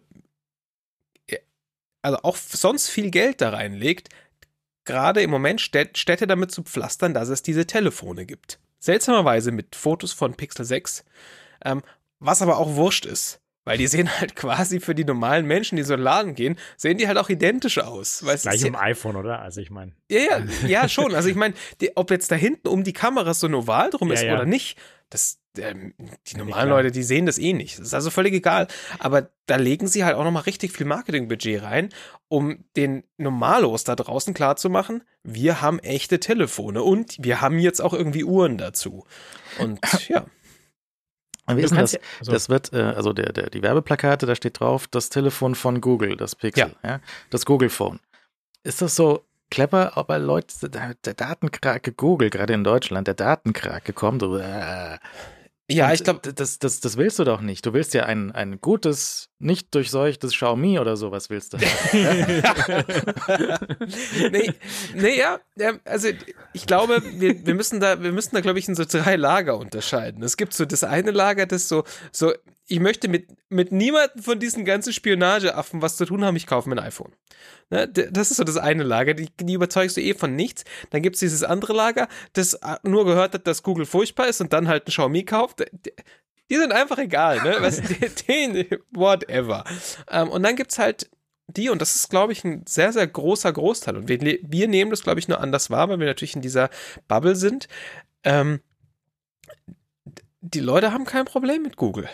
äh, 1.27 1.39
also 2.03 2.19
auch 2.23 2.37
sonst 2.37 2.89
viel 2.89 3.11
Geld 3.11 3.41
da 3.41 3.51
reinlegt, 3.51 4.09
gerade 4.85 5.23
im 5.23 5.31
Moment 5.31 5.61
Städte 5.61 6.27
damit 6.27 6.51
zu 6.51 6.63
pflastern, 6.63 7.15
dass 7.15 7.29
es 7.29 7.43
diese 7.43 7.67
Telefone 7.67 8.27
gibt. 8.27 8.59
Seltsamerweise 8.79 9.53
mit 9.53 9.77
Fotos 9.77 10.13
von 10.13 10.35
Pixel 10.35 10.65
6, 10.65 11.05
ähm, 11.65 11.83
was 12.19 12.43
aber 12.43 12.59
auch 12.59 12.75
wurscht 12.77 13.07
ist. 13.07 13.41
Weil 13.69 13.77
die 13.77 13.87
sehen 13.87 14.09
halt 14.19 14.35
quasi 14.35 14.81
für 14.81 14.95
die 14.95 15.05
normalen 15.05 15.45
Menschen, 15.45 15.77
die 15.77 15.83
so 15.83 15.93
in 15.93 16.01
den 16.01 16.05
Laden 16.05 16.35
gehen, 16.35 16.59
sehen 16.79 16.97
die 16.97 17.07
halt 17.07 17.19
auch 17.19 17.29
identisch 17.29 17.77
aus. 17.77 18.25
Weißt, 18.25 18.45
Gleich 18.45 18.63
ja, 18.63 18.73
iPhone, 18.81 19.15
oder? 19.15 19.43
Also 19.43 19.61
ich 19.61 19.69
meine. 19.69 19.93
Ja, 20.11 20.21
ja, 20.21 20.43
ja, 20.67 20.89
schon. 20.89 21.15
Also 21.15 21.29
ich 21.29 21.35
meine, 21.35 21.53
ob 21.95 22.11
jetzt 22.11 22.31
da 22.31 22.35
hinten 22.35 22.69
um 22.69 22.83
die 22.83 22.95
Kamera 22.95 23.35
so 23.35 23.47
ein 23.47 23.55
Oval 23.55 23.91
drum 23.91 24.11
ist 24.13 24.23
ja, 24.23 24.29
ja. 24.29 24.35
oder 24.37 24.47
nicht, 24.47 24.79
das, 25.11 25.39
ähm, 25.59 25.95
die 26.27 26.37
normalen 26.37 26.69
Leute, 26.69 26.91
die 26.91 27.03
sehen 27.03 27.27
das 27.27 27.39
eh 27.39 27.53
nicht. 27.53 27.79
Das 27.79 27.89
ist 27.89 27.95
also 27.95 28.11
völlig 28.11 28.35
egal. 28.35 28.69
Aber 28.99 29.31
da 29.47 29.57
legen 29.57 29.87
sie 29.87 30.05
halt 30.05 30.17
auch 30.17 30.25
nochmal 30.25 30.45
richtig 30.45 30.73
viel 30.73 30.87
Marketingbudget 30.87 31.63
rein, 31.63 31.91
um 32.29 32.65
den 32.77 33.05
Normalos 33.17 33.85
da 33.85 33.97
draußen 33.97 34.35
klarzumachen, 34.35 35.03
wir 35.23 35.61
haben 35.61 35.79
echte 35.81 36.21
Telefone 36.21 36.83
und 36.83 37.17
wir 37.19 37.41
haben 37.41 37.59
jetzt 37.59 37.81
auch 37.81 37.95
irgendwie 37.95 38.25
Uhren 38.25 38.59
dazu. 38.59 39.05
Und 39.59 39.81
ja. 40.09 40.27
Wie 41.51 41.63
ist 41.63 41.75
das? 41.75 41.99
Also. 42.21 42.33
Das 42.33 42.49
wird, 42.49 42.73
äh, 42.73 42.83
also 42.83 43.13
der, 43.13 43.33
der, 43.33 43.51
die 43.51 43.63
Werbeplakate, 43.63 44.27
da 44.27 44.35
steht 44.35 44.61
drauf, 44.61 44.87
das 44.87 45.09
Telefon 45.09 45.55
von 45.55 45.81
Google, 45.81 46.17
das 46.17 46.37
Pixel, 46.37 46.75
ja. 46.83 46.91
ja 46.91 47.01
das 47.31 47.47
Google 47.47 47.71
Phone. 47.71 48.01
Ist 48.65 48.83
das 48.83 48.97
so 48.97 49.25
clever, 49.51 49.97
aber 49.97 50.19
Leute, 50.19 50.69
der, 50.69 50.95
der 51.05 51.15
Datenkrake 51.15 51.93
Google, 51.93 52.31
gerade 52.31 52.53
in 52.53 52.65
Deutschland, 52.65 53.07
der 53.07 53.15
Datenkrake 53.15 53.93
kommt, 53.93 54.23
äh, 54.23 54.99
ja, 55.71 55.93
ich 55.93 56.03
glaube, 56.03 56.33
das, 56.33 56.59
das, 56.59 56.81
das 56.81 56.97
willst 56.97 57.19
du 57.19 57.25
doch 57.25 57.43
nicht. 57.43 57.67
Du 57.67 57.75
willst 57.75 57.93
ja 57.93 58.05
ein, 58.05 58.33
ein 58.33 58.59
gutes, 58.59 59.29
nicht 59.39 59.75
durchseuchtes 59.75 60.33
Xiaomi 60.33 60.79
oder 60.79 60.97
sowas 60.97 61.29
willst 61.29 61.53
du. 61.53 61.59
nee, 64.31 64.51
nee, 64.95 65.19
ja, 65.19 65.39
also 65.85 66.09
ich 66.55 66.67
glaube, 66.67 67.03
wir, 67.05 67.45
wir 67.45 67.55
müssen 67.55 67.81
da, 67.81 68.03
wir 68.03 68.13
müssen 68.13 68.35
da, 68.35 68.41
glaube 68.41 68.59
ich, 68.59 68.67
in 68.67 68.77
so 68.77 68.87
drei 68.87 69.17
Lager 69.17 69.59
unterscheiden. 69.59 70.23
Es 70.23 70.39
gibt 70.39 70.55
so 70.55 70.65
das 70.65 70.85
eine 70.85 71.11
Lager, 71.11 71.45
das 71.45 71.69
so, 71.69 71.85
so, 72.13 72.33
ich 72.71 72.81
möchte 72.81 73.09
mit, 73.09 73.29
mit 73.49 73.73
niemandem 73.73 74.23
von 74.23 74.39
diesen 74.39 74.65
ganzen 74.67 74.93
Spionageaffen 74.93 75.81
was 75.81 75.97
zu 75.97 76.05
tun 76.05 76.25
haben, 76.25 76.37
ich 76.37 76.47
kaufe 76.47 76.69
mir 76.69 76.77
ein 76.77 76.85
iPhone. 76.85 77.13
Ne? 77.71 77.89
Das 77.89 78.31
ist 78.31 78.37
so 78.37 78.45
das 78.45 78.59
eine 78.59 78.83
Lager, 78.83 79.15
die, 79.15 79.31
die 79.41 79.55
überzeugst 79.55 79.97
du 79.97 80.03
eh 80.03 80.15
von 80.15 80.37
nichts. 80.37 80.65
Dann 80.91 81.03
gibt 81.03 81.17
es 81.17 81.21
dieses 81.21 81.43
andere 81.43 81.73
Lager, 81.73 82.09
das 82.35 82.55
äh, 82.55 82.77
nur 82.83 83.07
gehört 83.07 83.35
hat, 83.35 83.47
dass 83.47 83.63
Google 83.63 83.87
furchtbar 83.87 84.29
ist 84.29 84.43
und 84.43 84.53
dann 84.53 84.69
halt 84.69 84.87
ein 84.87 84.91
Xiaomi 84.91 85.25
kauft. 85.25 85.65
Die 86.51 86.57
sind 86.57 86.73
einfach 86.73 86.99
egal, 86.99 87.43
ne? 87.43 87.57
Was, 87.61 87.81
den, 88.29 88.67
whatever. 88.93 89.65
Ähm, 90.11 90.29
und 90.29 90.43
dann 90.43 90.55
gibt 90.55 90.73
es 90.73 90.79
halt 90.79 91.11
die, 91.47 91.71
und 91.71 91.81
das 91.81 91.95
ist, 91.95 92.11
glaube 92.11 92.35
ich, 92.35 92.45
ein 92.45 92.65
sehr, 92.69 92.93
sehr 92.93 93.07
großer 93.07 93.51
Großteil. 93.51 93.97
Und 93.97 94.09
wir, 94.09 94.21
wir 94.21 94.69
nehmen 94.69 94.91
das, 94.91 95.03
glaube 95.03 95.21
ich, 95.21 95.29
nur 95.29 95.41
anders 95.41 95.71
wahr, 95.71 95.89
weil 95.89 95.99
wir 95.99 96.07
natürlich 96.07 96.37
in 96.37 96.43
dieser 96.43 96.69
Bubble 97.09 97.37
sind. 97.37 97.69
Ähm, 98.25 98.61
die 100.43 100.61
Leute 100.61 100.93
haben 100.93 101.07
kein 101.07 101.25
Problem 101.25 101.63
mit 101.63 101.77
Google. 101.77 102.09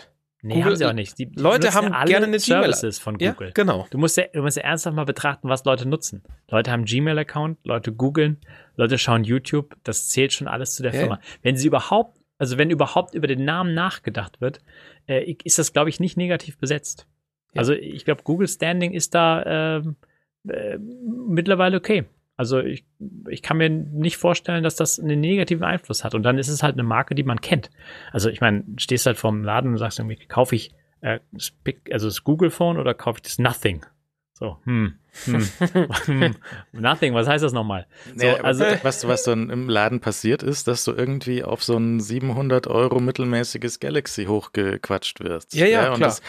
Nee, 0.45 0.55
Google, 0.55 0.65
haben 0.65 0.75
sie 0.75 0.85
auch 0.85 0.93
nicht. 0.93 1.17
Die 1.17 1.25
Leute 1.35 1.73
haben 1.73 1.91
ja 1.91 2.03
gerne 2.05 2.27
eine 2.27 2.37
Gmail. 2.37 2.61
Services 2.73 2.99
von 2.99 3.17
Google. 3.17 3.47
Ja, 3.47 3.53
genau. 3.53 3.87
Du 3.89 3.97
musst, 3.97 4.17
ja, 4.17 4.25
du 4.31 4.41
musst 4.41 4.57
ja 4.57 4.63
ernsthaft 4.63 4.95
mal 4.95 5.05
betrachten, 5.05 5.49
was 5.49 5.65
Leute 5.65 5.87
nutzen. 5.87 6.23
Leute 6.49 6.71
haben 6.71 6.85
Gmail-Account, 6.85 7.59
Leute 7.65 7.91
googeln, 7.91 8.37
Leute 8.75 8.97
schauen 8.97 9.23
YouTube. 9.23 9.75
Das 9.83 10.09
zählt 10.09 10.33
schon 10.33 10.47
alles 10.47 10.75
zu 10.75 10.83
der 10.83 10.93
ja. 10.93 10.99
Firma. 10.99 11.19
Wenn 11.41 11.57
sie 11.57 11.67
überhaupt 11.67 12.19
also 12.37 12.57
wenn 12.57 12.69
überhaupt 12.69 13.13
über 13.13 13.27
den 13.27 13.45
Namen 13.45 13.73
nachgedacht 13.73 14.41
wird, 14.41 14.59
äh, 15.07 15.35
ist 15.43 15.57
das, 15.57 15.73
glaube 15.73 15.89
ich, 15.89 15.99
nicht 15.99 16.17
negativ 16.17 16.57
besetzt. 16.57 17.07
Also 17.55 17.73
ich 17.73 18.03
glaube, 18.03 18.23
Google 18.23 18.47
Standing 18.47 18.93
ist 18.93 19.15
da 19.15 19.77
äh, 19.77 19.83
äh, 20.49 20.77
mittlerweile 20.77 21.77
okay. 21.77 22.05
Also 22.37 22.59
ich, 22.59 22.85
ich 23.29 23.41
kann 23.41 23.57
mir 23.57 23.69
nicht 23.69 24.17
vorstellen, 24.17 24.63
dass 24.63 24.75
das 24.75 24.99
einen 24.99 25.21
negativen 25.21 25.63
Einfluss 25.63 26.03
hat. 26.03 26.15
Und 26.15 26.23
dann 26.23 26.37
ist 26.37 26.49
es 26.49 26.63
halt 26.63 26.73
eine 26.73 26.83
Marke, 26.83 27.15
die 27.15 27.23
man 27.23 27.39
kennt. 27.39 27.69
Also 28.11 28.29
ich 28.29 28.41
meine, 28.41 28.63
stehst 28.77 29.05
halt 29.05 29.17
vorm 29.17 29.43
Laden 29.43 29.71
und 29.71 29.77
sagst 29.77 29.99
irgendwie, 29.99 30.25
kaufe 30.27 30.55
ich 30.55 30.71
äh, 31.01 31.19
also 31.91 32.07
das 32.07 32.23
Google 32.23 32.49
Phone 32.49 32.77
oder 32.77 32.93
kaufe 32.93 33.17
ich 33.17 33.23
das 33.23 33.39
Nothing? 33.39 33.85
So, 34.37 34.57
hm, 34.65 34.99
hm, 35.23 35.49
hm. 36.05 36.35
Nothing, 36.73 37.13
was 37.13 37.25
heißt 37.25 37.41
das 37.41 37.53
nochmal? 37.53 37.87
So, 38.17 38.27
also, 38.27 38.65
was, 38.81 39.07
was 39.07 39.23
dann 39.23 39.49
im 39.49 39.69
Laden 39.69 40.01
passiert 40.01 40.43
ist, 40.43 40.67
dass 40.67 40.83
du 40.83 40.91
irgendwie 40.91 41.45
auf 41.45 41.63
so 41.63 41.77
ein 41.77 42.01
700 42.01 42.67
Euro 42.67 42.99
mittelmäßiges 42.99 43.79
Galaxy 43.79 44.25
hochgequatscht 44.25 45.21
wirst. 45.21 45.53
Ja, 45.53 45.65
ja, 45.67 45.83
ja 45.83 45.89
und 45.91 45.97
klar. 45.97 46.09
Das, 46.09 46.21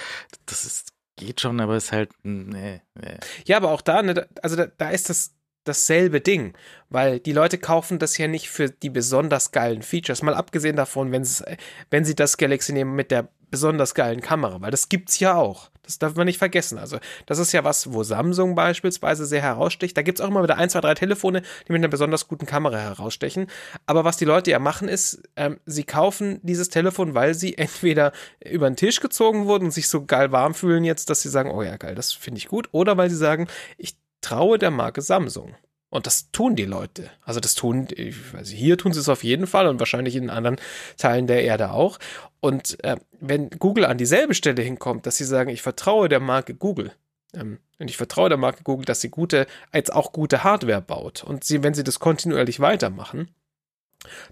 das 0.46 0.64
ist, 0.66 0.92
geht 1.16 1.40
schon, 1.40 1.58
aber 1.58 1.76
ist 1.76 1.90
halt, 1.90 2.12
nee, 2.22 2.80
nee. 2.94 3.16
Ja, 3.44 3.56
aber 3.56 3.72
auch 3.72 3.82
da, 3.82 4.02
ne, 4.02 4.28
also 4.40 4.54
da, 4.54 4.66
da 4.66 4.90
ist 4.90 5.10
das 5.10 5.34
dasselbe 5.68 6.20
Ding, 6.20 6.54
weil 6.88 7.20
die 7.20 7.32
Leute 7.32 7.58
kaufen 7.58 7.98
das 7.98 8.16
ja 8.18 8.28
nicht 8.28 8.48
für 8.48 8.70
die 8.70 8.90
besonders 8.90 9.50
geilen 9.52 9.82
Features, 9.82 10.22
mal 10.22 10.34
abgesehen 10.34 10.76
davon, 10.76 11.12
wenn, 11.12 12.04
sie 12.04 12.14
das 12.14 12.36
Galaxy 12.36 12.72
nehmen 12.72 12.94
mit 12.94 13.10
der 13.10 13.28
besonders 13.50 13.94
geilen 13.94 14.20
Kamera, 14.20 14.60
weil 14.60 14.70
das 14.70 14.88
gibt's 14.88 15.20
ja 15.20 15.34
auch. 15.34 15.70
Das 15.86 16.00
darf 16.00 16.16
man 16.16 16.26
nicht 16.26 16.38
vergessen. 16.38 16.78
Also, 16.78 16.98
das 17.26 17.38
ist 17.38 17.52
ja 17.52 17.62
was, 17.62 17.92
wo 17.92 18.02
Samsung 18.02 18.56
beispielsweise 18.56 19.24
sehr 19.24 19.40
heraussticht. 19.40 19.96
Da 19.96 20.02
gibt's 20.02 20.20
auch 20.20 20.28
immer 20.28 20.42
wieder 20.42 20.56
ein, 20.58 20.68
zwei, 20.68 20.80
drei 20.80 20.94
Telefone, 20.94 21.42
die 21.66 21.72
mit 21.72 21.80
einer 21.80 21.88
besonders 21.88 22.26
guten 22.26 22.44
Kamera 22.44 22.76
herausstechen. 22.76 23.46
Aber 23.86 24.04
was 24.04 24.16
die 24.16 24.24
Leute 24.24 24.50
ja 24.50 24.58
machen, 24.58 24.88
ist, 24.88 25.22
ähm, 25.36 25.60
sie 25.64 25.84
kaufen 25.84 26.40
dieses 26.42 26.70
Telefon, 26.70 27.14
weil 27.14 27.34
sie 27.34 27.56
entweder 27.58 28.12
über 28.44 28.68
den 28.68 28.76
Tisch 28.76 29.00
gezogen 29.00 29.46
wurden 29.46 29.66
und 29.66 29.70
sich 29.70 29.88
so 29.88 30.04
geil 30.04 30.32
warm 30.32 30.54
fühlen 30.54 30.82
jetzt, 30.82 31.08
dass 31.08 31.22
sie 31.22 31.28
sagen, 31.28 31.52
oh 31.52 31.62
ja, 31.62 31.76
geil, 31.76 31.94
das 31.94 32.12
finde 32.12 32.38
ich 32.38 32.48
gut. 32.48 32.68
Oder 32.72 32.96
weil 32.96 33.08
sie 33.08 33.16
sagen, 33.16 33.46
ich 33.78 33.94
traue 34.26 34.58
der 34.58 34.72
Marke 34.72 35.02
Samsung. 35.02 35.54
Und 35.88 36.06
das 36.06 36.32
tun 36.32 36.56
die 36.56 36.64
Leute. 36.64 37.10
Also 37.22 37.38
das 37.38 37.54
tun, 37.54 37.86
weiß, 37.88 38.48
hier 38.48 38.76
tun 38.76 38.92
sie 38.92 38.98
es 38.98 39.08
auf 39.08 39.22
jeden 39.22 39.46
Fall 39.46 39.68
und 39.68 39.78
wahrscheinlich 39.78 40.16
in 40.16 40.30
anderen 40.30 40.58
Teilen 40.96 41.28
der 41.28 41.44
Erde 41.44 41.70
auch. 41.70 41.98
Und 42.40 42.82
äh, 42.84 42.96
wenn 43.20 43.50
Google 43.50 43.84
an 43.84 43.98
dieselbe 43.98 44.34
Stelle 44.34 44.62
hinkommt, 44.62 45.06
dass 45.06 45.16
sie 45.16 45.24
sagen, 45.24 45.48
ich 45.48 45.62
vertraue 45.62 46.08
der 46.08 46.20
Marke 46.20 46.54
Google, 46.54 46.92
ähm, 47.34 47.60
und 47.78 47.88
ich 47.88 47.96
vertraue 47.96 48.28
der 48.28 48.38
Marke 48.38 48.64
Google, 48.64 48.84
dass 48.84 49.00
sie 49.00 49.10
gute, 49.10 49.46
als 49.70 49.90
auch 49.90 50.12
gute 50.12 50.42
Hardware 50.42 50.82
baut. 50.82 51.22
Und 51.22 51.44
sie, 51.44 51.62
wenn 51.62 51.74
sie 51.74 51.84
das 51.84 52.00
kontinuierlich 52.00 52.58
weitermachen, 52.58 53.28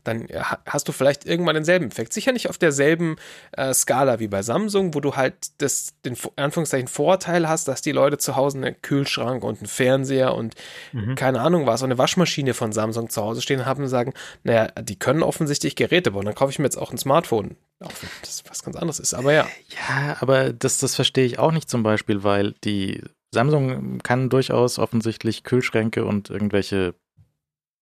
dann 0.04 0.28
äh, 0.28 0.42
hast 0.66 0.88
du 0.88 0.92
vielleicht 0.92 1.24
irgendwann 1.24 1.54
denselben 1.54 1.86
Effekt. 1.86 2.12
Sicher 2.12 2.32
nicht 2.32 2.48
auf 2.48 2.58
derselben 2.58 3.16
äh, 3.52 3.72
Skala 3.72 4.20
wie 4.20 4.28
bei 4.28 4.42
Samsung, 4.42 4.94
wo 4.94 5.00
du 5.00 5.16
halt 5.16 5.34
das, 5.58 5.94
den 6.04 6.16
Anführungszeichen 6.36 6.88
Vorteil 6.88 7.48
hast, 7.48 7.68
dass 7.68 7.82
die 7.82 7.92
Leute 7.92 8.18
zu 8.18 8.36
Hause 8.36 8.58
einen 8.58 8.80
Kühlschrank 8.82 9.44
und 9.44 9.58
einen 9.58 9.66
Fernseher 9.66 10.34
und 10.34 10.54
mhm. 10.92 11.14
keine 11.14 11.40
Ahnung 11.40 11.66
was, 11.66 11.82
und 11.82 11.88
eine 11.88 11.98
Waschmaschine 11.98 12.54
von 12.54 12.72
Samsung 12.72 13.10
zu 13.10 13.22
Hause 13.22 13.42
stehen 13.42 13.66
haben 13.66 13.84
und 13.84 13.88
sagen, 13.88 14.14
naja, 14.42 14.68
die 14.80 14.98
können 14.98 15.22
offensichtlich 15.22 15.76
Geräte 15.76 16.12
bauen, 16.12 16.24
dann 16.24 16.34
kaufe 16.34 16.50
ich 16.50 16.58
mir 16.58 16.66
jetzt 16.66 16.76
auch 16.76 16.92
ein 16.92 16.98
Smartphone. 16.98 17.56
Auch 17.80 17.92
wenn 18.00 18.10
das 18.22 18.44
was 18.48 18.62
ganz 18.62 18.76
anderes 18.76 19.00
ist, 19.00 19.14
aber 19.14 19.32
ja. 19.32 19.46
Ja, 19.68 20.16
aber 20.20 20.52
das, 20.52 20.78
das 20.78 20.94
verstehe 20.94 21.26
ich 21.26 21.38
auch 21.38 21.52
nicht 21.52 21.68
zum 21.68 21.82
Beispiel, 21.82 22.22
weil 22.22 22.54
die 22.64 23.02
Samsung 23.34 23.98
kann 24.02 24.30
durchaus 24.30 24.78
offensichtlich 24.78 25.42
Kühlschränke 25.42 26.04
und 26.04 26.30
irgendwelche 26.30 26.94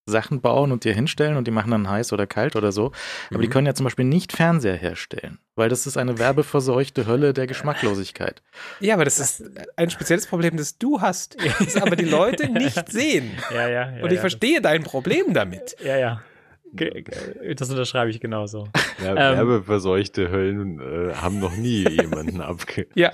Sachen 0.07 0.41
bauen 0.41 0.73
und 0.73 0.85
dir 0.85 0.95
hinstellen 0.95 1.37
und 1.37 1.47
die 1.47 1.53
machen 1.53 1.71
dann 1.71 1.89
heiß 1.89 2.13
oder 2.13 2.27
kalt 2.27 2.57
oder 2.57 2.73
so. 2.73 2.93
Aber 3.31 3.39
mhm. 3.39 3.43
die 3.43 3.49
können 3.49 3.67
ja 3.67 3.75
zum 3.75 3.85
Beispiel 3.85 4.05
nicht 4.05 4.33
Fernseher 4.33 4.75
herstellen, 4.75 5.39
weil 5.55 5.69
das 5.69 5.87
ist 5.87 5.97
eine 5.97 6.19
werbeverseuchte 6.19 7.07
Hölle 7.07 7.33
der 7.33 7.47
Geschmacklosigkeit. 7.47 8.43
Ja, 8.81 8.95
aber 8.95 9.05
das 9.05 9.19
ist 9.19 9.45
ein 9.77 9.91
spezielles 9.91 10.27
Problem, 10.27 10.57
das 10.57 10.79
du 10.79 11.01
hast, 11.01 11.37
das 11.59 11.77
aber 11.77 11.97
die 11.97 12.05
Leute 12.05 12.49
nicht 12.53 12.91
sehen. 12.91 13.31
Ja, 13.53 13.69
ja. 13.69 13.97
ja 13.97 14.03
und 14.03 14.11
ich 14.11 14.17
ja, 14.17 14.21
verstehe 14.21 14.61
dein 14.61 14.83
Problem 14.83 15.35
damit. 15.35 15.77
Ja, 15.85 15.97
ja. 15.97 16.23
Das 16.73 17.71
unterschreibe 17.71 18.11
ich 18.11 18.21
genauso. 18.21 18.69
Ja, 19.03 19.11
ähm, 19.11 19.37
werbeverseuchte 19.37 20.31
Höllen 20.31 20.81
äh, 20.81 21.15
haben 21.15 21.39
noch 21.39 21.55
nie 21.55 21.87
jemanden 21.89 22.41
abgeschreckt. 22.41 22.97
Ja, 22.97 23.11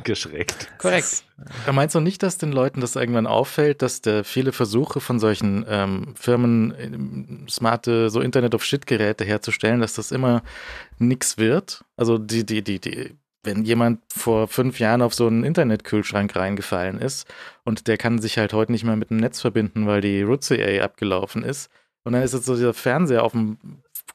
korrekt. 0.79 1.25
Da 1.67 1.73
meinst 1.73 1.95
du 1.95 2.01
nicht, 2.01 2.23
dass 2.23 2.39
den 2.39 2.53
Leuten 2.53 2.81
das 2.81 2.95
irgendwann 2.95 3.27
auffällt, 3.27 3.83
dass 3.83 4.01
der 4.01 4.23
viele 4.23 4.53
Versuche 4.53 5.01
von 5.01 5.19
solchen 5.19 5.65
ähm, 5.69 6.15
Firmen, 6.17 6.75
ähm, 6.79 7.47
smarte, 7.49 8.11
so 8.11 8.21
Internet 8.21 8.55
of 8.55 8.65
Shit-Geräte 8.65 9.25
herzustellen, 9.25 9.81
dass 9.81 9.95
das 9.95 10.13
immer 10.13 10.43
nix 10.99 11.39
wird? 11.39 11.85
Also 11.97 12.19
die, 12.19 12.47
die, 12.47 12.63
die, 12.63 12.81
die, 12.81 13.17
wenn 13.43 13.65
jemand 13.65 14.01
vor 14.13 14.47
fünf 14.47 14.79
Jahren 14.79 15.03
auf 15.03 15.15
so 15.15 15.27
einen 15.27 15.43
Internetkühlschrank 15.45 16.35
reingefallen 16.37 17.01
ist 17.01 17.27
und 17.65 17.89
der 17.89 17.97
kann 17.97 18.19
sich 18.21 18.39
halt 18.39 18.53
heute 18.53 18.73
nicht 18.73 18.85
mehr 18.85 18.97
mit 18.97 19.11
dem 19.11 19.17
Netz 19.17 19.41
verbinden, 19.41 19.87
weil 19.87 20.01
die 20.01 20.23
RootCA 20.23 20.83
abgelaufen 20.83 21.43
ist, 21.43 21.71
und 22.05 22.13
dann 22.13 22.23
ist 22.23 22.35
jetzt 22.35 22.47
so 22.47 22.55
dieser 22.55 22.75
Fernseher 22.75 23.23
auf 23.23 23.33
dem 23.33 23.59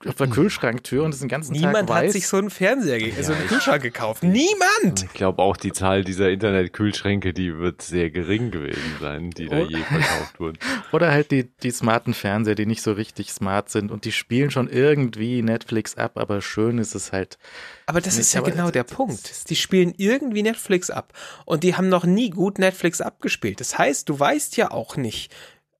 auf 0.07 0.15
der 0.15 0.27
hm. 0.27 0.33
Kühlschranktür 0.33 1.03
und 1.03 1.13
ist 1.13 1.21
den 1.21 1.29
ganzen 1.29 1.53
Niemand 1.53 1.87
Tag 1.87 1.89
weiß. 1.89 2.07
hat 2.07 2.11
sich 2.11 2.27
so 2.27 2.37
einen 2.37 2.49
Fernseher, 2.49 2.97
ja, 2.97 3.23
so 3.23 3.33
einen 3.33 3.47
Kühlschrank 3.47 3.81
gekauft. 3.81 4.23
Niemand! 4.23 5.03
Ich 5.03 5.13
glaube 5.13 5.41
auch 5.41 5.55
die 5.55 5.71
Zahl 5.71 6.03
dieser 6.03 6.29
Internetkühlschränke, 6.29 7.33
die 7.33 7.57
wird 7.57 7.81
sehr 7.81 8.09
gering 8.09 8.51
gewesen 8.51 8.97
sein, 8.99 9.29
die 9.29 9.47
da 9.47 9.59
oh. 9.59 9.65
je 9.65 9.77
verkauft 9.77 10.39
wurden. 10.39 10.57
Oder 10.91 11.11
halt 11.11 11.31
die, 11.31 11.49
die 11.63 11.71
smarten 11.71 12.13
Fernseher, 12.13 12.55
die 12.55 12.65
nicht 12.65 12.81
so 12.81 12.91
richtig 12.91 13.31
smart 13.31 13.69
sind 13.69 13.91
und 13.91 14.05
die 14.05 14.11
spielen 14.11 14.51
schon 14.51 14.67
irgendwie 14.67 15.41
Netflix 15.41 15.95
ab, 15.95 16.17
aber 16.17 16.41
schön 16.41 16.77
ist 16.77 16.95
es 16.95 17.11
halt. 17.11 17.37
Aber 17.85 18.01
das 18.01 18.15
nicht, 18.17 18.27
ist 18.27 18.33
ja 18.33 18.41
genau 18.41 18.71
der 18.71 18.83
Punkt. 18.83 19.49
Die 19.49 19.55
spielen 19.55 19.93
irgendwie 19.97 20.43
Netflix 20.43 20.89
ab 20.89 21.13
und 21.45 21.63
die 21.63 21.75
haben 21.75 21.89
noch 21.89 22.05
nie 22.05 22.29
gut 22.29 22.59
Netflix 22.59 23.01
abgespielt. 23.01 23.59
Das 23.59 23.77
heißt, 23.77 24.09
du 24.09 24.19
weißt 24.19 24.57
ja 24.57 24.71
auch 24.71 24.97
nicht, 24.97 25.33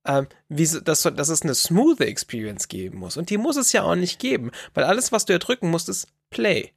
ähm, 0.05 0.27
wie, 0.50 0.67
dass, 0.83 1.03
dass 1.03 1.29
es 1.29 1.41
eine 1.41 1.55
smooth 1.55 2.01
Experience 2.01 2.67
geben 2.67 3.00
muss. 3.00 3.17
Und 3.17 3.29
die 3.29 3.38
muss 3.38 3.57
es 3.57 3.72
ja 3.72 3.83
auch 3.83 3.95
nicht 3.95 4.19
geben, 4.19 4.51
weil 4.74 4.83
alles, 4.83 5.12
was 5.12 5.25
du 5.25 5.33
ja 5.33 5.39
drücken 5.39 5.69
musst, 5.69 5.89
ist 5.89 6.07
Play. 6.29 6.72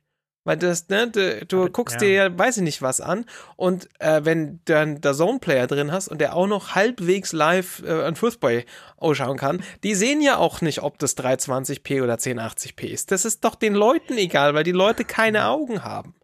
Weil 0.45 0.59
das, 0.59 0.89
ne, 0.89 1.11
du, 1.11 1.45
du 1.45 1.63
Aber, 1.63 1.71
guckst 1.71 1.95
ja. 1.95 2.01
dir 2.01 2.13
ja, 2.13 2.39
weiß 2.39 2.59
ich 2.59 2.63
nicht 2.63 2.81
was 2.81 3.01
an 3.01 3.25
und 3.57 3.89
äh, 3.99 4.25
wenn 4.25 4.47
du 4.47 4.61
dann 4.67 5.01
der 5.01 5.13
Zone-Player 5.13 5.67
drin 5.67 5.91
hast 5.91 6.07
und 6.07 6.21
der 6.21 6.37
auch 6.37 6.47
noch 6.47 6.77
halbwegs 6.77 7.33
live 7.33 7.83
äh, 7.85 8.05
an 8.05 8.15
Fußball 8.15 8.65
ausschauen 8.97 9.39
kann, 9.39 9.61
die 9.83 9.97
sehen 9.97 10.21
ja 10.21 10.37
auch 10.37 10.61
nicht, 10.61 10.83
ob 10.83 11.01
das 11.01 11.17
320p 11.17 12.01
oder 12.01 12.15
1080p 12.15 12.87
ist. 12.87 13.11
Das 13.11 13.25
ist 13.25 13.45
doch 13.45 13.57
den 13.57 13.75
Leuten 13.75 14.17
egal, 14.19 14.55
weil 14.55 14.63
die 14.63 14.71
Leute 14.71 15.05
keine 15.05 15.47
Augen 15.47 15.83
haben. 15.83 16.15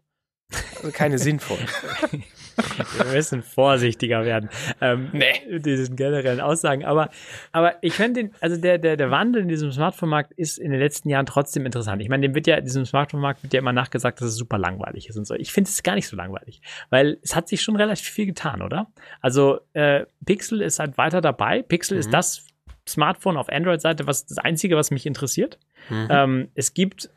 Also 0.77 0.91
keine 0.91 1.19
sinnvollen. 1.19 1.67
Wir 2.97 3.13
müssen 3.13 3.41
vorsichtiger 3.41 4.25
werden. 4.25 4.49
Ähm, 4.81 5.09
nee. 5.11 5.59
Diesen 5.59 5.95
generellen 5.95 6.41
Aussagen. 6.41 6.85
Aber, 6.85 7.09
aber 7.51 7.75
ich 7.81 7.93
finde 7.93 8.23
den, 8.23 8.31
also 8.39 8.57
der, 8.57 8.77
der, 8.77 8.97
der 8.97 9.11
Wandel 9.11 9.41
in 9.41 9.47
diesem 9.47 9.71
Smartphone-Markt 9.71 10.33
ist 10.33 10.57
in 10.57 10.71
den 10.71 10.79
letzten 10.79 11.09
Jahren 11.09 11.25
trotzdem 11.25 11.65
interessant. 11.65 12.01
Ich 12.01 12.09
meine, 12.09 12.21
dem 12.21 12.35
wird 12.35 12.47
ja, 12.47 12.59
diesem 12.61 12.85
Smartphone-Markt 12.85 13.43
wird 13.43 13.53
ja 13.53 13.59
immer 13.59 13.73
nachgesagt, 13.73 14.21
dass 14.21 14.29
es 14.29 14.35
super 14.35 14.57
langweilig 14.57 15.09
ist 15.09 15.17
und 15.17 15.25
so. 15.25 15.35
Ich 15.35 15.51
finde 15.51 15.69
es 15.69 15.83
gar 15.83 15.95
nicht 15.95 16.07
so 16.07 16.15
langweilig. 16.15 16.61
Weil 16.89 17.17
es 17.21 17.35
hat 17.35 17.47
sich 17.47 17.61
schon 17.61 17.75
relativ 17.75 18.07
viel 18.07 18.25
getan, 18.25 18.61
oder? 18.61 18.87
Also, 19.21 19.59
äh, 19.73 20.05
Pixel 20.25 20.61
ist 20.61 20.79
halt 20.79 20.97
weiter 20.97 21.21
dabei. 21.21 21.61
Pixel 21.61 21.95
mhm. 21.95 21.99
ist 21.99 22.13
das 22.13 22.45
Smartphone 22.87 23.37
auf 23.37 23.49
Android-Seite, 23.49 24.07
was 24.07 24.25
das 24.25 24.37
einzige, 24.37 24.75
was 24.75 24.91
mich 24.91 25.05
interessiert. 25.05 25.59
Mhm. 25.89 26.07
Ähm, 26.09 26.47
es 26.55 26.73
gibt 26.73 27.09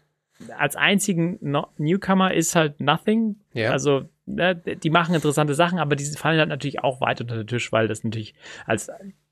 als 0.57 0.77
einzigen 0.77 1.39
no 1.41 1.69
Newcomer 1.79 2.35
ist 2.35 2.55
halt 2.55 2.81
Nothing. 2.81 3.37
Ja. 3.55 3.73
Also 3.73 4.09
ne, 4.27 4.55
die 4.55 4.91
machen 4.91 5.15
interessante 5.15 5.55
Sachen, 5.55 5.79
aber 5.79 5.97
die 5.97 6.05
fallen 6.05 6.39
halt 6.39 6.49
natürlich 6.49 6.83
auch 6.83 7.01
weit 7.01 7.21
unter 7.21 7.37
den 7.37 7.47
Tisch, 7.47 7.73
weil 7.73 7.89
das 7.89 8.05
natürlich 8.05 8.35
als 8.67 8.91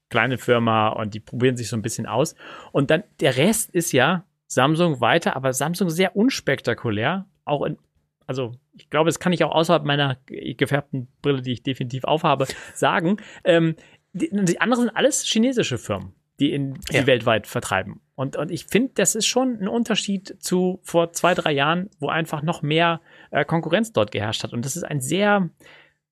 kleine 0.08 0.38
Firma 0.38 0.88
und 0.88 1.14
die 1.14 1.20
probieren 1.20 1.56
sich 1.56 1.68
so 1.68 1.76
ein 1.76 1.82
bisschen 1.82 2.06
aus. 2.06 2.34
Und 2.72 2.90
dann 2.90 3.04
der 3.20 3.36
Rest 3.36 3.70
ist 3.70 3.92
ja 3.92 4.24
Samsung 4.46 5.00
weiter, 5.00 5.36
aber 5.36 5.52
Samsung 5.52 5.90
sehr 5.90 6.16
unspektakulär. 6.16 7.26
Auch 7.44 7.64
in, 7.64 7.78
also 8.26 8.52
ich 8.74 8.90
glaube, 8.90 9.08
das 9.08 9.18
kann 9.18 9.32
ich 9.32 9.44
auch 9.44 9.52
außerhalb 9.52 9.84
meiner 9.84 10.16
gefärbten 10.26 11.08
Brille, 11.22 11.42
die 11.42 11.52
ich 11.52 11.62
definitiv 11.62 12.04
aufhabe, 12.04 12.46
sagen. 12.74 13.16
Ähm, 13.42 13.76
die, 14.12 14.30
die 14.32 14.60
anderen 14.60 14.84
sind 14.84 14.96
alles 14.96 15.24
chinesische 15.24 15.78
Firmen 15.78 16.14
die 16.40 16.52
in 16.52 16.74
die 16.90 16.96
ja. 16.96 17.06
weltweit 17.06 17.46
vertreiben. 17.46 18.00
Und, 18.16 18.36
und 18.36 18.50
ich 18.50 18.66
finde, 18.66 18.92
das 18.94 19.14
ist 19.14 19.26
schon 19.26 19.60
ein 19.60 19.68
Unterschied 19.68 20.36
zu 20.42 20.80
vor 20.82 21.12
zwei, 21.12 21.34
drei 21.34 21.52
Jahren, 21.52 21.90
wo 21.98 22.08
einfach 22.08 22.42
noch 22.42 22.62
mehr 22.62 23.00
äh, 23.34 23.44
Konkurrenz 23.44 23.92
dort 23.92 24.12
geherrscht 24.12 24.44
hat. 24.44 24.52
Und 24.52 24.64
das 24.64 24.76
ist 24.76 24.84
ein 24.84 25.00
sehr, 25.00 25.50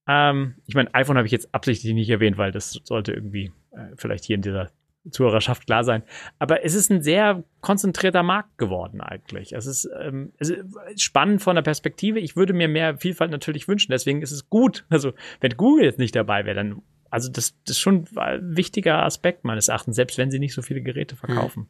ähm, 0.09 0.57
ich 0.67 0.75
meine, 0.75 0.93
iPhone 0.95 1.17
habe 1.17 1.27
ich 1.27 1.33
jetzt 1.33 1.55
absichtlich 1.55 1.95
nicht 1.95 2.11
erwähnt, 2.11 2.37
weil 2.37 2.53
das 2.53 2.81
sollte 2.85 3.13
irgendwie 3.13 3.53
äh, 3.71 3.95
vielleicht 3.97 4.25
hier 4.25 4.37
in 4.37 4.43
dieser 4.43 4.71
Zuhörerschaft 5.11 5.67
klar 5.67 5.85
sein. 5.85 6.03
Aber 6.39 6.65
es 6.65 6.75
ist 6.75 6.91
ein 6.91 7.03
sehr 7.03 7.43
konzentrierter 7.61 8.23
Markt 8.23 8.57
geworden 8.59 9.01
eigentlich. 9.01 9.53
Es 9.53 9.67
ist, 9.67 9.89
ähm, 10.01 10.33
es 10.39 10.51
ist 10.51 11.03
spannend 11.03 11.43
von 11.43 11.57
der 11.57 11.63
Perspektive. 11.63 12.21
Ich 12.21 12.37
würde 12.37 12.53
mir 12.53 12.69
mehr 12.69 12.99
Vielfalt 12.99 13.31
natürlich 13.31 13.67
wünschen. 13.67 13.91
Deswegen 13.91 14.23
ist 14.23 14.33
es 14.33 14.49
gut. 14.49 14.85
Also 14.91 15.13
wenn 15.41 15.57
Google 15.57 15.85
jetzt 15.85 15.99
nicht 15.99 16.15
dabei 16.15 16.45
wäre, 16.45 16.57
dann 16.57 16.83
also 17.11 17.31
das, 17.31 17.55
das 17.65 17.77
ist 17.77 17.81
schon 17.81 18.07
ein 18.17 18.57
wichtiger 18.57 19.03
Aspekt 19.03 19.45
meines 19.45 19.69
Erachtens, 19.69 19.97
selbst 19.97 20.17
wenn 20.17 20.31
sie 20.31 20.39
nicht 20.39 20.55
so 20.55 20.63
viele 20.63 20.81
Geräte 20.81 21.15
verkaufen. 21.15 21.69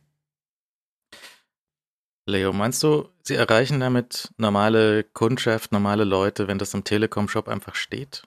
Leo, 2.25 2.53
meinst 2.53 2.83
du, 2.85 3.09
sie 3.23 3.35
erreichen 3.35 3.81
damit 3.81 4.33
normale 4.37 5.03
Kundschaft, 5.03 5.73
normale 5.73 6.05
Leute, 6.05 6.47
wenn 6.47 6.59
das 6.59 6.73
im 6.73 6.85
Telekom-Shop 6.85 7.49
einfach 7.49 7.75
steht? 7.75 8.23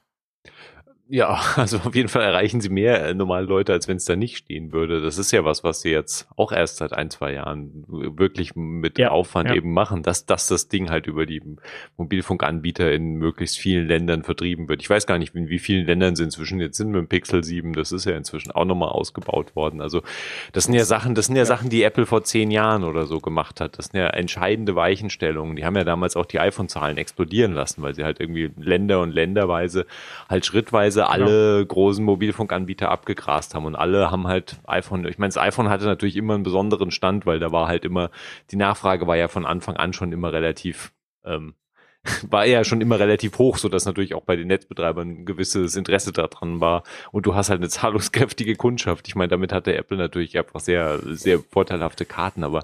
Ja, 1.08 1.40
also 1.56 1.78
auf 1.78 1.94
jeden 1.94 2.08
Fall 2.08 2.22
erreichen 2.22 2.60
sie 2.60 2.68
mehr 2.68 3.06
äh, 3.06 3.14
normale 3.14 3.46
Leute, 3.46 3.72
als 3.72 3.86
wenn 3.86 3.96
es 3.96 4.04
da 4.04 4.16
nicht 4.16 4.38
stehen 4.38 4.72
würde. 4.72 5.00
Das 5.00 5.18
ist 5.18 5.30
ja 5.30 5.44
was, 5.44 5.62
was 5.62 5.80
sie 5.80 5.90
jetzt 5.90 6.28
auch 6.36 6.50
erst 6.50 6.78
seit 6.78 6.92
ein, 6.92 7.10
zwei 7.10 7.32
Jahren 7.32 7.84
wirklich 7.86 8.56
mit 8.56 8.98
ja, 8.98 9.10
Aufwand 9.10 9.50
ja. 9.50 9.54
eben 9.54 9.72
machen, 9.72 10.02
dass, 10.02 10.26
dass 10.26 10.48
das 10.48 10.68
Ding 10.68 10.90
halt 10.90 11.06
über 11.06 11.24
die 11.24 11.42
Mobilfunkanbieter 11.96 12.92
in 12.92 13.14
möglichst 13.14 13.58
vielen 13.58 13.86
Ländern 13.86 14.24
vertrieben 14.24 14.68
wird. 14.68 14.82
Ich 14.82 14.90
weiß 14.90 15.06
gar 15.06 15.18
nicht, 15.18 15.34
in 15.34 15.48
wie 15.48 15.60
vielen 15.60 15.86
Ländern 15.86 16.16
sie 16.16 16.24
inzwischen 16.24 16.60
jetzt 16.60 16.76
sind 16.76 16.90
mit 16.90 16.98
dem 16.98 17.08
Pixel 17.08 17.44
7. 17.44 17.74
Das 17.74 17.92
ist 17.92 18.04
ja 18.04 18.16
inzwischen 18.16 18.50
auch 18.50 18.64
nochmal 18.64 18.88
ausgebaut 18.88 19.54
worden. 19.54 19.80
Also 19.80 20.02
das 20.52 20.64
sind 20.64 20.74
ja 20.74 20.84
Sachen, 20.84 21.14
das 21.14 21.26
sind 21.26 21.36
ja, 21.36 21.42
ja, 21.42 21.46
Sachen, 21.46 21.70
die 21.70 21.84
Apple 21.84 22.06
vor 22.06 22.24
zehn 22.24 22.50
Jahren 22.50 22.82
oder 22.82 23.06
so 23.06 23.20
gemacht 23.20 23.60
hat. 23.60 23.78
Das 23.78 23.86
sind 23.86 24.00
ja 24.00 24.08
entscheidende 24.08 24.74
Weichenstellungen. 24.74 25.54
Die 25.54 25.64
haben 25.64 25.76
ja 25.76 25.84
damals 25.84 26.16
auch 26.16 26.26
die 26.26 26.40
iPhone-Zahlen 26.40 26.96
explodieren 26.96 27.52
lassen, 27.52 27.82
weil 27.82 27.94
sie 27.94 28.02
halt 28.02 28.18
irgendwie 28.18 28.50
Länder 28.58 29.00
und 29.00 29.12
länderweise 29.12 29.86
halt 30.28 30.44
schrittweise 30.44 30.95
Weise 30.96 31.08
alle 31.08 31.58
genau. 31.58 31.66
großen 31.66 32.04
Mobilfunkanbieter 32.04 32.90
abgegrast 32.90 33.54
haben 33.54 33.66
und 33.66 33.76
alle 33.76 34.10
haben 34.10 34.26
halt 34.26 34.56
iPhone, 34.66 35.06
ich 35.06 35.18
meine, 35.18 35.28
das 35.28 35.38
iPhone 35.38 35.68
hatte 35.68 35.84
natürlich 35.84 36.16
immer 36.16 36.34
einen 36.34 36.42
besonderen 36.42 36.90
Stand, 36.90 37.26
weil 37.26 37.38
da 37.38 37.52
war 37.52 37.68
halt 37.68 37.84
immer, 37.84 38.10
die 38.50 38.56
Nachfrage 38.56 39.06
war 39.06 39.16
ja 39.16 39.28
von 39.28 39.46
Anfang 39.46 39.76
an 39.76 39.92
schon 39.92 40.12
immer 40.12 40.32
relativ, 40.32 40.92
ähm, 41.24 41.54
war 42.30 42.46
ja 42.46 42.64
schon 42.64 42.80
immer 42.80 42.98
relativ 42.98 43.38
hoch, 43.38 43.58
so 43.58 43.68
dass 43.68 43.84
natürlich 43.84 44.14
auch 44.14 44.22
bei 44.22 44.36
den 44.36 44.48
Netzbetreibern 44.48 45.08
ein 45.08 45.26
gewisses 45.26 45.76
Interesse 45.76 46.12
daran 46.12 46.60
war. 46.60 46.84
Und 47.10 47.26
du 47.26 47.34
hast 47.34 47.50
halt 47.50 47.60
eine 47.60 47.68
zahlungskräftige 47.68 48.54
Kundschaft. 48.56 49.08
Ich 49.08 49.16
meine, 49.16 49.28
damit 49.28 49.52
hatte 49.52 49.74
Apple 49.74 49.96
natürlich 49.96 50.38
einfach 50.38 50.60
sehr, 50.60 51.00
sehr 51.02 51.40
vorteilhafte 51.40 52.04
Karten, 52.04 52.44
aber 52.44 52.62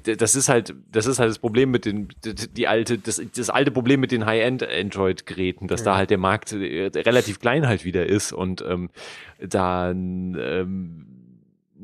das 0.00 0.34
ist 0.34 0.48
halt, 0.48 0.74
das 0.90 1.06
ist 1.06 1.18
halt 1.18 1.30
das 1.30 1.38
Problem 1.38 1.70
mit 1.70 1.84
den, 1.84 2.08
die 2.24 2.66
alte, 2.66 2.98
das, 2.98 3.20
das 3.36 3.50
alte 3.50 3.70
Problem 3.70 4.00
mit 4.00 4.10
den 4.10 4.24
High-End 4.24 4.66
Android-Geräten, 4.66 5.68
dass 5.68 5.80
ja. 5.80 5.92
da 5.92 5.96
halt 5.96 6.10
der 6.10 6.18
Markt 6.18 6.52
äh, 6.52 6.90
relativ 6.94 7.40
klein 7.40 7.66
halt 7.66 7.84
wieder 7.84 8.06
ist 8.06 8.32
und 8.32 8.64
ähm, 8.66 8.90
dann 9.38 10.36
ähm, 10.40 11.11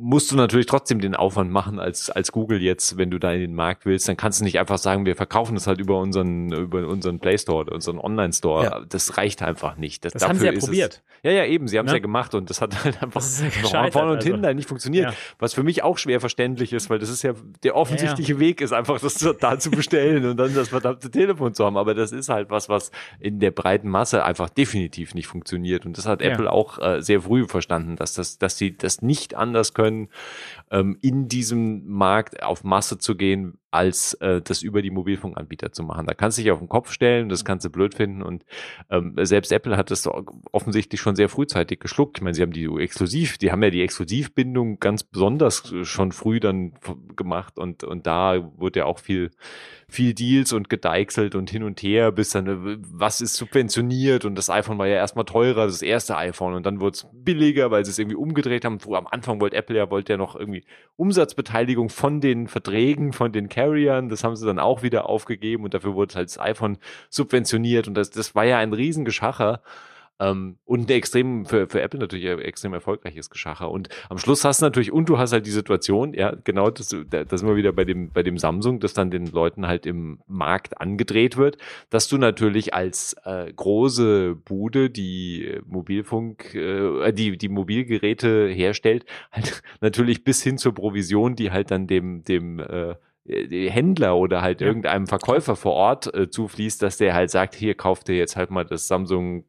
musst 0.00 0.30
du 0.30 0.36
natürlich 0.36 0.66
trotzdem 0.66 1.00
den 1.00 1.16
Aufwand 1.16 1.50
machen 1.50 1.80
als, 1.80 2.08
als 2.08 2.30
Google 2.30 2.62
jetzt, 2.62 2.96
wenn 2.96 3.10
du 3.10 3.18
da 3.18 3.32
in 3.32 3.40
den 3.40 3.54
Markt 3.54 3.84
willst, 3.84 4.08
dann 4.08 4.16
kannst 4.16 4.40
du 4.40 4.44
nicht 4.44 4.58
einfach 4.58 4.78
sagen, 4.78 5.04
wir 5.04 5.16
verkaufen 5.16 5.54
das 5.56 5.66
halt 5.66 5.80
über 5.80 5.98
unseren, 5.98 6.52
über 6.52 6.86
unseren 6.86 7.18
Play 7.18 7.36
Store 7.36 7.58
oder 7.58 7.72
unseren 7.72 7.98
Online 7.98 8.32
Store. 8.32 8.64
Ja. 8.64 8.80
Das 8.88 9.16
reicht 9.16 9.42
einfach 9.42 9.76
nicht. 9.76 10.04
Das, 10.04 10.12
das 10.12 10.28
haben 10.28 10.38
sie 10.38 10.46
ja 10.46 10.52
probiert. 10.52 11.02
Es, 11.04 11.24
ja, 11.24 11.32
ja, 11.32 11.44
eben. 11.44 11.66
Sie 11.66 11.78
haben 11.78 11.86
es 11.86 11.92
ja. 11.92 11.96
ja. 11.96 12.02
gemacht 12.02 12.34
und 12.34 12.48
das 12.48 12.60
hat 12.60 12.84
halt 12.84 13.02
einfach 13.02 13.20
von 13.20 13.50
vorne 13.90 14.12
und 14.12 14.16
also. 14.18 14.28
hinten 14.28 14.46
halt 14.46 14.56
nicht 14.56 14.68
funktioniert. 14.68 15.10
Ja. 15.10 15.16
Was 15.40 15.52
für 15.54 15.64
mich 15.64 15.82
auch 15.82 15.98
schwer 15.98 16.20
verständlich 16.20 16.72
ist, 16.72 16.90
weil 16.90 17.00
das 17.00 17.08
ist 17.08 17.22
ja, 17.22 17.34
der 17.64 17.74
offensichtliche 17.74 18.38
Weg 18.38 18.60
ist 18.60 18.72
einfach, 18.72 19.00
das 19.00 19.14
da 19.40 19.58
zu 19.58 19.70
bestellen 19.70 20.24
und 20.26 20.36
dann 20.36 20.54
das 20.54 20.68
verdammte 20.68 21.10
Telefon 21.10 21.54
zu 21.54 21.64
haben. 21.64 21.76
Aber 21.76 21.94
das 21.94 22.12
ist 22.12 22.28
halt 22.28 22.50
was, 22.50 22.68
was 22.68 22.92
in 23.18 23.40
der 23.40 23.50
breiten 23.50 23.88
Masse 23.88 24.24
einfach 24.24 24.48
definitiv 24.48 25.14
nicht 25.14 25.26
funktioniert. 25.26 25.86
Und 25.86 25.98
das 25.98 26.06
hat 26.06 26.22
Apple 26.22 26.50
auch 26.50 26.78
äh, 26.78 27.02
sehr 27.02 27.22
früh 27.22 27.46
verstanden, 27.46 27.96
dass 27.96 28.14
das, 28.14 28.38
dass 28.38 28.56
sie 28.56 28.76
das 28.76 29.02
nicht 29.02 29.34
anders 29.34 29.74
können, 29.74 29.87
And. 29.88 30.08
Ähm, 30.70 30.98
in 31.00 31.28
diesem 31.28 31.86
Markt 31.86 32.42
auf 32.42 32.64
Masse 32.64 32.98
zu 32.98 33.16
gehen, 33.16 33.58
als 33.70 34.14
äh, 34.14 34.40
das 34.40 34.62
über 34.62 34.80
die 34.80 34.90
Mobilfunkanbieter 34.90 35.72
zu 35.72 35.82
machen. 35.82 36.06
Da 36.06 36.14
kannst 36.14 36.38
du 36.38 36.42
dich 36.42 36.50
auf 36.50 36.58
den 36.58 36.68
Kopf 36.68 36.90
stellen, 36.90 37.28
das 37.28 37.44
kannst 37.44 37.66
du 37.66 37.70
blöd 37.70 37.94
finden 37.94 38.22
und 38.22 38.44
ähm, 38.90 39.14
selbst 39.22 39.52
Apple 39.52 39.76
hat 39.76 39.90
das 39.90 40.08
offensichtlich 40.52 41.00
schon 41.00 41.16
sehr 41.16 41.28
frühzeitig 41.28 41.78
geschluckt. 41.78 42.18
Ich 42.18 42.22
meine, 42.22 42.34
sie 42.34 42.42
haben 42.42 42.52
die 42.52 42.64
exklusiv, 42.64 43.36
die 43.36 43.52
haben 43.52 43.62
ja 43.62 43.70
die 43.70 43.82
Exklusivbindung 43.82 44.80
ganz 44.80 45.02
besonders 45.02 45.74
schon 45.82 46.12
früh 46.12 46.40
dann 46.40 46.74
gemacht 47.14 47.58
und 47.58 47.84
und 47.84 48.06
da 48.06 48.52
wurde 48.56 48.80
ja 48.80 48.86
auch 48.86 48.98
viel 48.98 49.30
viel 49.90 50.12
Deals 50.12 50.52
und 50.52 50.68
gedeichselt 50.68 51.34
und 51.34 51.48
hin 51.48 51.62
und 51.62 51.82
her, 51.82 52.12
bis 52.12 52.30
dann, 52.30 52.46
äh, 52.46 52.78
was 52.80 53.22
ist 53.22 53.34
subventioniert 53.34 54.26
und 54.26 54.34
das 54.34 54.50
iPhone 54.50 54.78
war 54.78 54.86
ja 54.86 54.96
erstmal 54.96 55.24
teurer, 55.24 55.64
das 55.66 55.80
erste 55.80 56.16
iPhone 56.16 56.54
und 56.54 56.66
dann 56.66 56.80
wurde 56.80 56.96
es 56.96 57.06
billiger, 57.12 57.70
weil 57.70 57.84
sie 57.86 57.92
es 57.92 57.98
irgendwie 57.98 58.16
umgedreht 58.16 58.66
haben. 58.66 58.78
Am 58.92 59.06
Anfang 59.06 59.40
wollte 59.40 59.56
Apple 59.56 59.78
ja, 59.78 59.90
wollte 59.90 60.12
ja 60.12 60.16
noch 60.18 60.36
irgendwie 60.36 60.57
Umsatzbeteiligung 60.96 61.88
von 61.88 62.20
den 62.20 62.48
Verträgen, 62.48 63.12
von 63.12 63.32
den 63.32 63.48
Carriern, 63.48 64.08
das 64.08 64.24
haben 64.24 64.36
sie 64.36 64.46
dann 64.46 64.58
auch 64.58 64.82
wieder 64.82 65.08
aufgegeben 65.08 65.64
und 65.64 65.74
dafür 65.74 65.94
wurde 65.94 66.14
halt 66.14 66.28
das 66.28 66.38
iPhone 66.38 66.78
subventioniert 67.10 67.88
und 67.88 67.94
das, 67.94 68.10
das 68.10 68.34
war 68.34 68.44
ja 68.44 68.58
ein 68.58 68.72
Riesengeschacher. 68.72 69.62
Ähm, 70.20 70.58
und 70.64 70.88
ein 70.88 70.92
extrem, 70.92 71.46
für, 71.46 71.68
für 71.68 71.80
Apple 71.80 72.00
natürlich 72.00 72.28
ein 72.28 72.40
extrem 72.40 72.74
erfolgreiches 72.74 73.30
Geschacher. 73.30 73.70
Und 73.70 73.88
am 74.08 74.18
Schluss 74.18 74.44
hast 74.44 74.60
du 74.60 74.66
natürlich, 74.66 74.92
und 74.92 75.08
du 75.08 75.18
hast 75.18 75.32
halt 75.32 75.46
die 75.46 75.50
Situation, 75.50 76.14
ja, 76.14 76.34
genau, 76.44 76.70
das, 76.70 76.88
das 76.88 77.40
sind 77.40 77.48
wir 77.48 77.56
wieder 77.56 77.72
bei 77.72 77.84
dem, 77.84 78.10
bei 78.10 78.22
dem 78.22 78.38
Samsung, 78.38 78.80
das 78.80 78.94
dann 78.94 79.10
den 79.10 79.26
Leuten 79.26 79.66
halt 79.66 79.86
im 79.86 80.20
Markt 80.26 80.80
angedreht 80.80 81.36
wird, 81.36 81.58
dass 81.90 82.08
du 82.08 82.18
natürlich 82.18 82.74
als 82.74 83.14
äh, 83.24 83.52
große 83.52 84.34
Bude, 84.34 84.90
die 84.90 85.58
Mobilfunk, 85.66 86.54
äh, 86.54 87.12
die, 87.12 87.38
die 87.38 87.48
Mobilgeräte 87.48 88.48
herstellt, 88.48 89.04
halt 89.30 89.62
natürlich 89.80 90.24
bis 90.24 90.42
hin 90.42 90.58
zur 90.58 90.74
Provision, 90.74 91.36
die 91.36 91.50
halt 91.50 91.70
dann 91.70 91.86
dem, 91.86 92.24
dem 92.24 92.58
äh, 92.58 92.94
Händler 93.28 94.16
oder 94.16 94.40
halt 94.40 94.60
ja. 94.60 94.66
irgendeinem 94.66 95.06
Verkäufer 95.06 95.54
vor 95.54 95.74
Ort 95.74 96.12
äh, 96.14 96.30
zufließt, 96.30 96.82
dass 96.82 96.96
der 96.96 97.14
halt 97.14 97.30
sagt, 97.30 97.54
hier 97.54 97.74
kauft 97.74 98.08
ihr 98.08 98.16
jetzt 98.16 98.36
halt 98.36 98.50
mal 98.50 98.64
das 98.64 98.88
Samsung 98.88 99.44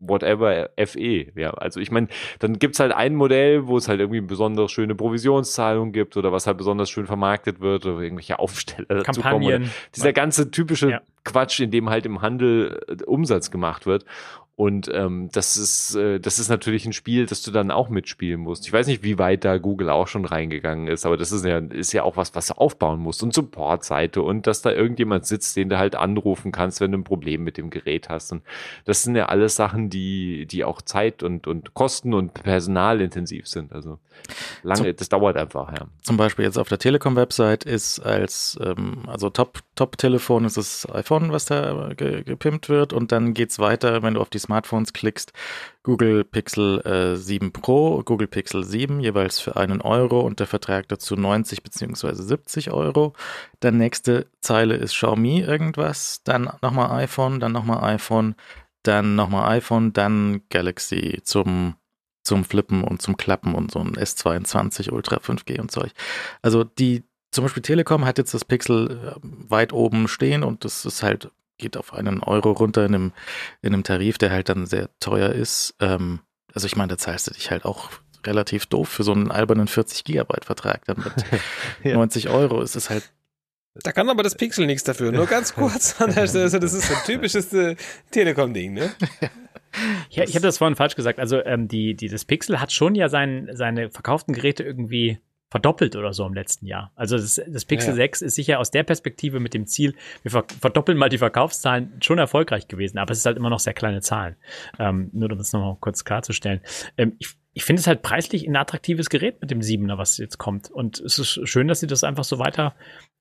whatever 0.00 0.70
FE. 0.76 1.26
Ja, 1.34 1.50
also 1.50 1.78
ich 1.78 1.90
meine, 1.90 2.08
dann 2.38 2.58
gibt's 2.58 2.80
halt 2.80 2.92
ein 2.92 3.14
Modell, 3.14 3.66
wo 3.66 3.76
es 3.76 3.88
halt 3.88 4.00
irgendwie 4.00 4.18
eine 4.18 4.26
besonders 4.26 4.72
schöne 4.72 4.94
Provisionszahlung 4.94 5.92
gibt 5.92 6.16
oder 6.16 6.32
was 6.32 6.46
halt 6.46 6.56
besonders 6.56 6.90
schön 6.90 7.06
vermarktet 7.06 7.60
wird 7.60 7.86
oder 7.86 8.00
irgendwelche 8.00 8.38
Aufsteller 8.40 9.02
dazu 9.04 9.20
kommen. 9.20 9.70
Dieser 9.94 10.12
ganze 10.12 10.50
typische 10.50 10.90
ja. 10.90 11.00
Quatsch, 11.24 11.60
in 11.60 11.70
dem 11.70 11.90
halt 11.90 12.06
im 12.06 12.22
Handel 12.22 12.80
äh, 12.88 13.04
Umsatz 13.04 13.50
gemacht 13.50 13.86
wird. 13.86 14.04
Und 14.60 14.90
ähm, 14.92 15.30
das 15.32 15.56
ist 15.56 15.94
äh, 15.94 16.20
das 16.20 16.38
ist 16.38 16.50
natürlich 16.50 16.84
ein 16.84 16.92
Spiel, 16.92 17.24
das 17.24 17.40
du 17.40 17.50
dann 17.50 17.70
auch 17.70 17.88
mitspielen 17.88 18.42
musst. 18.42 18.66
Ich 18.66 18.72
weiß 18.74 18.88
nicht, 18.88 19.02
wie 19.02 19.18
weit 19.18 19.46
da 19.46 19.56
Google 19.56 19.88
auch 19.88 20.06
schon 20.06 20.26
reingegangen 20.26 20.86
ist, 20.86 21.06
aber 21.06 21.16
das 21.16 21.32
ist 21.32 21.46
ja 21.46 21.60
ist 21.60 21.94
ja 21.94 22.02
auch 22.02 22.18
was, 22.18 22.34
was 22.34 22.48
du 22.48 22.58
aufbauen 22.58 23.00
musst 23.00 23.22
und 23.22 23.32
Supportseite 23.32 24.20
und 24.20 24.46
dass 24.46 24.60
da 24.60 24.70
irgendjemand 24.70 25.24
sitzt, 25.24 25.56
den 25.56 25.70
du 25.70 25.78
halt 25.78 25.96
anrufen 25.96 26.52
kannst, 26.52 26.82
wenn 26.82 26.92
du 26.92 26.98
ein 26.98 27.04
Problem 27.04 27.42
mit 27.42 27.56
dem 27.56 27.70
Gerät 27.70 28.10
hast. 28.10 28.32
Und 28.32 28.42
das 28.84 29.02
sind 29.02 29.16
ja 29.16 29.30
alles 29.30 29.56
Sachen, 29.56 29.88
die 29.88 30.44
die 30.44 30.62
auch 30.62 30.82
Zeit 30.82 31.22
und 31.22 31.46
und 31.46 31.72
Kosten 31.72 32.12
und 32.12 32.34
personalintensiv 32.34 33.48
sind. 33.48 33.72
Also 33.72 33.98
lange, 34.62 34.88
zum, 34.88 34.96
das 34.96 35.08
dauert 35.08 35.38
einfach. 35.38 35.72
Ja. 35.72 35.86
Zum 36.02 36.18
Beispiel 36.18 36.44
jetzt 36.44 36.58
auf 36.58 36.68
der 36.68 36.78
Telekom-Website 36.78 37.64
ist 37.64 38.00
als 38.00 38.58
ähm, 38.62 39.04
also 39.06 39.30
Top 39.30 39.60
Top 39.74 39.96
Telefon 39.96 40.44
ist 40.44 40.58
das 40.58 40.86
iPhone, 40.92 41.32
was 41.32 41.46
da 41.46 41.94
ge 41.96 42.24
gepimpt 42.24 42.68
wird 42.68 42.92
und 42.92 43.10
dann 43.10 43.32
geht's 43.32 43.58
weiter, 43.58 44.02
wenn 44.02 44.12
du 44.12 44.20
auf 44.20 44.28
die 44.28 44.38
Smartphones 44.50 44.92
klickst, 44.92 45.32
Google 45.84 46.24
Pixel 46.24 46.80
äh, 46.80 47.16
7 47.16 47.52
Pro, 47.52 48.02
Google 48.02 48.26
Pixel 48.26 48.64
7 48.64 48.98
jeweils 48.98 49.38
für 49.38 49.56
einen 49.56 49.80
Euro 49.80 50.20
und 50.20 50.40
der 50.40 50.48
Vertrag 50.48 50.88
dazu 50.88 51.14
90 51.14 51.62
bzw. 51.62 52.14
70 52.14 52.72
Euro. 52.72 53.12
Dann 53.60 53.78
nächste 53.78 54.26
Zeile 54.40 54.74
ist 54.74 54.94
Xiaomi 54.94 55.40
irgendwas, 55.40 56.22
dann 56.24 56.50
nochmal 56.62 56.90
iPhone, 57.04 57.38
dann 57.38 57.52
nochmal 57.52 57.94
iPhone, 57.94 58.34
dann 58.82 59.14
nochmal 59.14 59.56
iPhone, 59.56 59.92
dann 59.92 60.42
Galaxy 60.50 61.20
zum 61.22 61.76
zum 62.22 62.44
Flippen 62.44 62.84
und 62.84 63.00
zum 63.00 63.16
Klappen 63.16 63.54
und 63.54 63.70
so 63.70 63.78
ein 63.78 63.94
S22 63.94 64.92
Ultra 64.92 65.16
5G 65.16 65.58
und 65.58 65.70
Zeug. 65.70 65.90
Also 66.42 66.64
die, 66.64 67.02
zum 67.32 67.44
Beispiel 67.44 67.62
Telekom 67.62 68.04
hat 68.04 68.18
jetzt 68.18 68.34
das 68.34 68.44
Pixel 68.44 68.90
äh, 68.90 69.20
weit 69.22 69.72
oben 69.72 70.06
stehen 70.06 70.42
und 70.42 70.64
das 70.66 70.84
ist 70.84 71.02
halt 71.02 71.30
geht 71.60 71.76
auf 71.76 71.94
einen 71.94 72.22
Euro 72.22 72.52
runter 72.52 72.84
in 72.84 72.94
einem, 72.94 73.12
in 73.62 73.72
einem 73.72 73.84
Tarif, 73.84 74.18
der 74.18 74.30
halt 74.30 74.48
dann 74.48 74.66
sehr 74.66 74.90
teuer 74.98 75.30
ist. 75.30 75.74
Ähm, 75.80 76.20
also 76.52 76.66
ich 76.66 76.76
meine, 76.76 76.88
da 76.88 76.98
zahlst 76.98 77.28
du 77.28 77.32
dich 77.32 77.50
halt 77.50 77.64
auch 77.64 77.90
relativ 78.26 78.66
doof 78.66 78.88
für 78.88 79.02
so 79.02 79.12
einen 79.12 79.30
albernen 79.30 79.68
40 79.68 80.04
Gigabyte 80.04 80.44
Vertrag 80.44 80.84
dann 80.86 80.98
mit 80.98 81.24
ja. 81.84 81.94
90 81.94 82.28
Euro. 82.28 82.60
Ist 82.60 82.76
es 82.76 82.90
halt 82.90 83.10
da 83.74 83.92
kann 83.92 84.08
aber 84.08 84.22
das 84.22 84.34
Pixel 84.34 84.66
nichts 84.66 84.82
dafür. 84.82 85.12
Nur 85.12 85.26
ganz 85.26 85.54
kurz 85.54 86.00
an 86.00 86.12
der 86.12 86.26
Stelle. 86.26 86.44
Also 86.44 86.58
das 86.58 86.72
ist 86.72 86.90
ein 86.90 87.04
typisches 87.06 87.52
äh, 87.52 87.76
Telekom-Ding, 88.10 88.74
ne? 88.74 88.90
Ja, 90.10 90.24
ich 90.24 90.34
habe 90.34 90.42
das 90.42 90.58
vorhin 90.58 90.74
falsch 90.74 90.96
gesagt. 90.96 91.20
Also 91.20 91.44
ähm, 91.44 91.68
die, 91.68 91.94
die, 91.94 92.08
das 92.08 92.24
Pixel 92.24 92.60
hat 92.60 92.72
schon 92.72 92.96
ja 92.96 93.08
sein, 93.08 93.48
seine 93.52 93.88
verkauften 93.88 94.34
Geräte 94.34 94.64
irgendwie 94.64 95.20
verdoppelt 95.50 95.96
oder 95.96 96.12
so 96.12 96.24
im 96.24 96.34
letzten 96.34 96.66
Jahr. 96.66 96.92
Also 96.94 97.16
das, 97.16 97.40
das 97.46 97.64
Pixel 97.64 97.90
ja. 97.90 97.96
6 97.96 98.22
ist 98.22 98.34
sicher 98.36 98.60
aus 98.60 98.70
der 98.70 98.84
Perspektive 98.84 99.40
mit 99.40 99.52
dem 99.52 99.66
Ziel, 99.66 99.94
wir 100.22 100.30
verdoppeln 100.30 100.96
mal 100.96 101.08
die 101.08 101.18
Verkaufszahlen, 101.18 101.92
schon 102.00 102.18
erfolgreich 102.18 102.68
gewesen, 102.68 102.98
aber 102.98 103.12
es 103.12 103.18
ist 103.18 103.26
halt 103.26 103.36
immer 103.36 103.50
noch 103.50 103.58
sehr 103.58 103.74
kleine 103.74 104.00
Zahlen. 104.00 104.36
Ähm, 104.78 105.10
nur 105.12 105.30
um 105.32 105.38
das 105.38 105.52
nochmal 105.52 105.76
kurz 105.80 106.04
klarzustellen. 106.04 106.60
Ähm, 106.96 107.16
ich 107.18 107.36
ich 107.52 107.64
finde 107.64 107.80
es 107.80 107.86
halt 107.86 108.02
preislich 108.02 108.46
ein 108.46 108.56
attraktives 108.56 109.10
Gerät 109.10 109.40
mit 109.40 109.50
dem 109.50 109.60
7er, 109.60 109.98
was 109.98 110.18
jetzt 110.18 110.38
kommt. 110.38 110.70
Und 110.70 111.00
es 111.00 111.18
ist 111.18 111.48
schön, 111.48 111.66
dass 111.66 111.80
sie 111.80 111.86
das 111.86 112.04
einfach 112.04 112.24
so 112.24 112.38
weiter, 112.38 112.74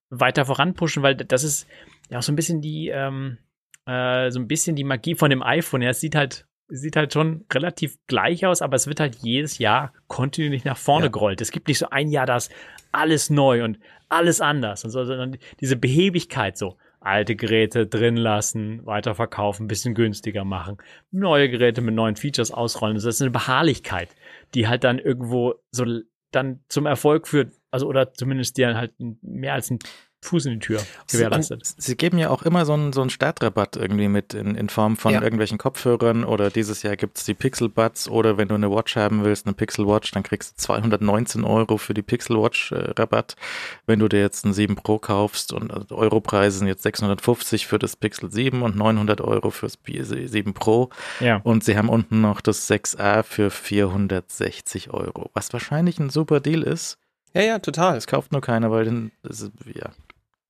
weiter 0.10 0.46
voranpushen, 0.46 1.02
weil 1.02 1.16
das 1.16 1.44
ist 1.44 1.68
ja 2.10 2.20
auch 2.20 2.24
so 2.24 2.32
ein 2.32 2.36
bisschen 2.36 2.62
die, 2.62 2.90
ähm, 2.90 3.40
äh, 3.86 4.30
so 4.30 4.40
ein 4.40 4.48
bisschen 4.48 4.76
die 4.76 4.84
Magie 4.84 5.16
von 5.16 5.30
dem 5.30 5.42
iPhone. 5.42 5.82
Ja, 5.82 5.90
es 5.90 6.00
sieht 6.00 6.16
halt 6.16 6.46
sieht 6.70 6.96
halt 6.96 7.14
schon 7.14 7.46
relativ 7.52 7.98
gleich 8.08 8.46
aus, 8.46 8.62
aber 8.62 8.76
es 8.76 8.88
wird 8.88 9.00
halt 9.00 9.16
jedes 9.16 9.58
Jahr 9.58 9.94
kontinuierlich 10.08 10.66
nach 10.66 10.78
vorne 10.78 11.08
ja. 11.08 11.12
gerollt. 11.12 11.42
Es 11.42 11.52
gibt 11.52 11.68
nicht 11.68 11.80
so 11.80 11.90
ein 11.90 12.10
Jahr, 12.10 12.26
das 12.26 12.50
alles 12.92 13.30
neu 13.30 13.64
und 13.64 13.80
alles 14.08 14.42
anders 14.42 14.84
und 14.84 14.92
so, 14.92 15.04
sondern 15.06 15.38
diese 15.60 15.76
Behebigkeit 15.76 16.58
so. 16.58 16.78
Alte 17.02 17.38
Geräte 17.38 17.88
drin 17.88 18.18
lassen, 18.18 18.86
weiterverkaufen, 18.86 19.70
bisschen 19.70 19.94
günstiger 19.94 20.44
machen, 20.44 20.78
neue 21.12 21.50
Geräte 21.50 21.80
mit 21.80 21.96
neuen 21.96 22.18
Features 22.18 22.52
ausrollen. 22.52 22.96
Das 22.96 23.06
ist 23.06 23.22
eine 23.22 23.32
Beharrlichkeit, 23.32 24.10
die 24.54 24.68
halt 24.68 24.84
dann 24.84 25.00
irgendwo 25.00 25.56
so 25.72 25.86
dann 26.32 26.60
zum 26.68 26.86
Erfolg 26.86 27.28
führt, 27.28 27.54
also 27.72 27.88
oder 27.88 28.14
zumindest 28.14 28.58
dir 28.58 28.76
halt 28.76 28.92
mehr 29.22 29.54
als 29.54 29.72
ein 29.72 29.80
Fuß 30.22 30.46
in 30.46 30.54
die 30.54 30.60
Tür 30.60 30.82
gewährleistet. 31.10 31.66
Sie, 31.66 31.74
sie 31.78 31.96
geben 31.96 32.18
ja 32.18 32.30
auch 32.30 32.44
immer 32.44 32.66
so 32.66 32.74
einen, 32.74 32.92
so 32.92 33.02
einen 33.02 33.10
Startrabatt 33.10 33.78
irgendwie 33.78 34.10
mit 34.10 34.34
in, 34.34 34.56
in 34.56 34.70
Form 34.70 34.98
von 34.98 35.14
ja. 35.14 35.22
irgendwelchen 35.22 35.58
Kopfhörern 35.58 36.26
oder 36.26 36.50
dieses 36.50 36.84
Jahr 36.84 36.98
gibt 36.98 37.18
es 37.18 37.24
die 37.24 37.34
Pixel 37.34 37.70
Buds 37.70 38.10
oder 38.10 38.38
wenn 38.38 38.50
du 38.50 38.56
eine 38.56 38.70
Watch 38.70 38.96
haben 38.98 39.24
willst, 39.24 39.46
eine 39.46 39.54
Pixel 39.54 39.88
Watch, 39.88 40.12
dann 40.12 40.24
kriegst 40.24 40.52
du 40.52 40.62
219 40.62 41.46
Euro 41.46 41.78
für 41.78 41.94
die 41.94 42.02
Pixel 42.02 42.38
Watch 42.42 42.72
äh, 42.74 42.92
Rabatt. 42.98 43.36
Wenn 43.86 44.00
du 44.00 44.10
dir 44.10 44.20
jetzt 44.20 44.46
ein 44.46 44.54
7 44.54 44.76
Pro 44.76 45.00
kaufst 45.00 45.54
und 45.54 45.72
also 45.72 45.96
Europreise 45.96 46.60
sind 46.60 46.68
jetzt 46.68 46.84
650 46.84 47.66
für 47.66 47.80
das 47.80 47.96
Pixel 47.96 48.30
7 48.30 48.62
und 48.62 48.76
900 48.76 49.22
Euro 49.22 49.52
fürs 49.52 49.78
7 49.86 50.54
Pro. 50.54 50.90
Ja. 51.22 51.38
Und 51.44 51.64
sie 51.64 51.78
haben 51.78 51.90
unten 51.90 52.22
noch 52.22 52.42
das 52.42 52.70
6a 52.70 53.24
für 53.24 53.50
460 53.50 54.92
Euro, 54.92 55.30
was 55.34 55.54
wahrscheinlich 55.54 56.00
ein 56.00 56.10
super 56.10 56.40
Deal 56.42 56.64
ist. 56.64 56.98
Ja, 57.34 57.42
ja, 57.42 57.60
total. 57.60 57.96
Es 57.98 58.08
kauft 58.08 58.32
nur 58.32 58.42
keiner, 58.42 58.72
weil 58.72 58.86
dann, 58.86 59.12
ist, 59.24 59.52
ja, 59.66 59.92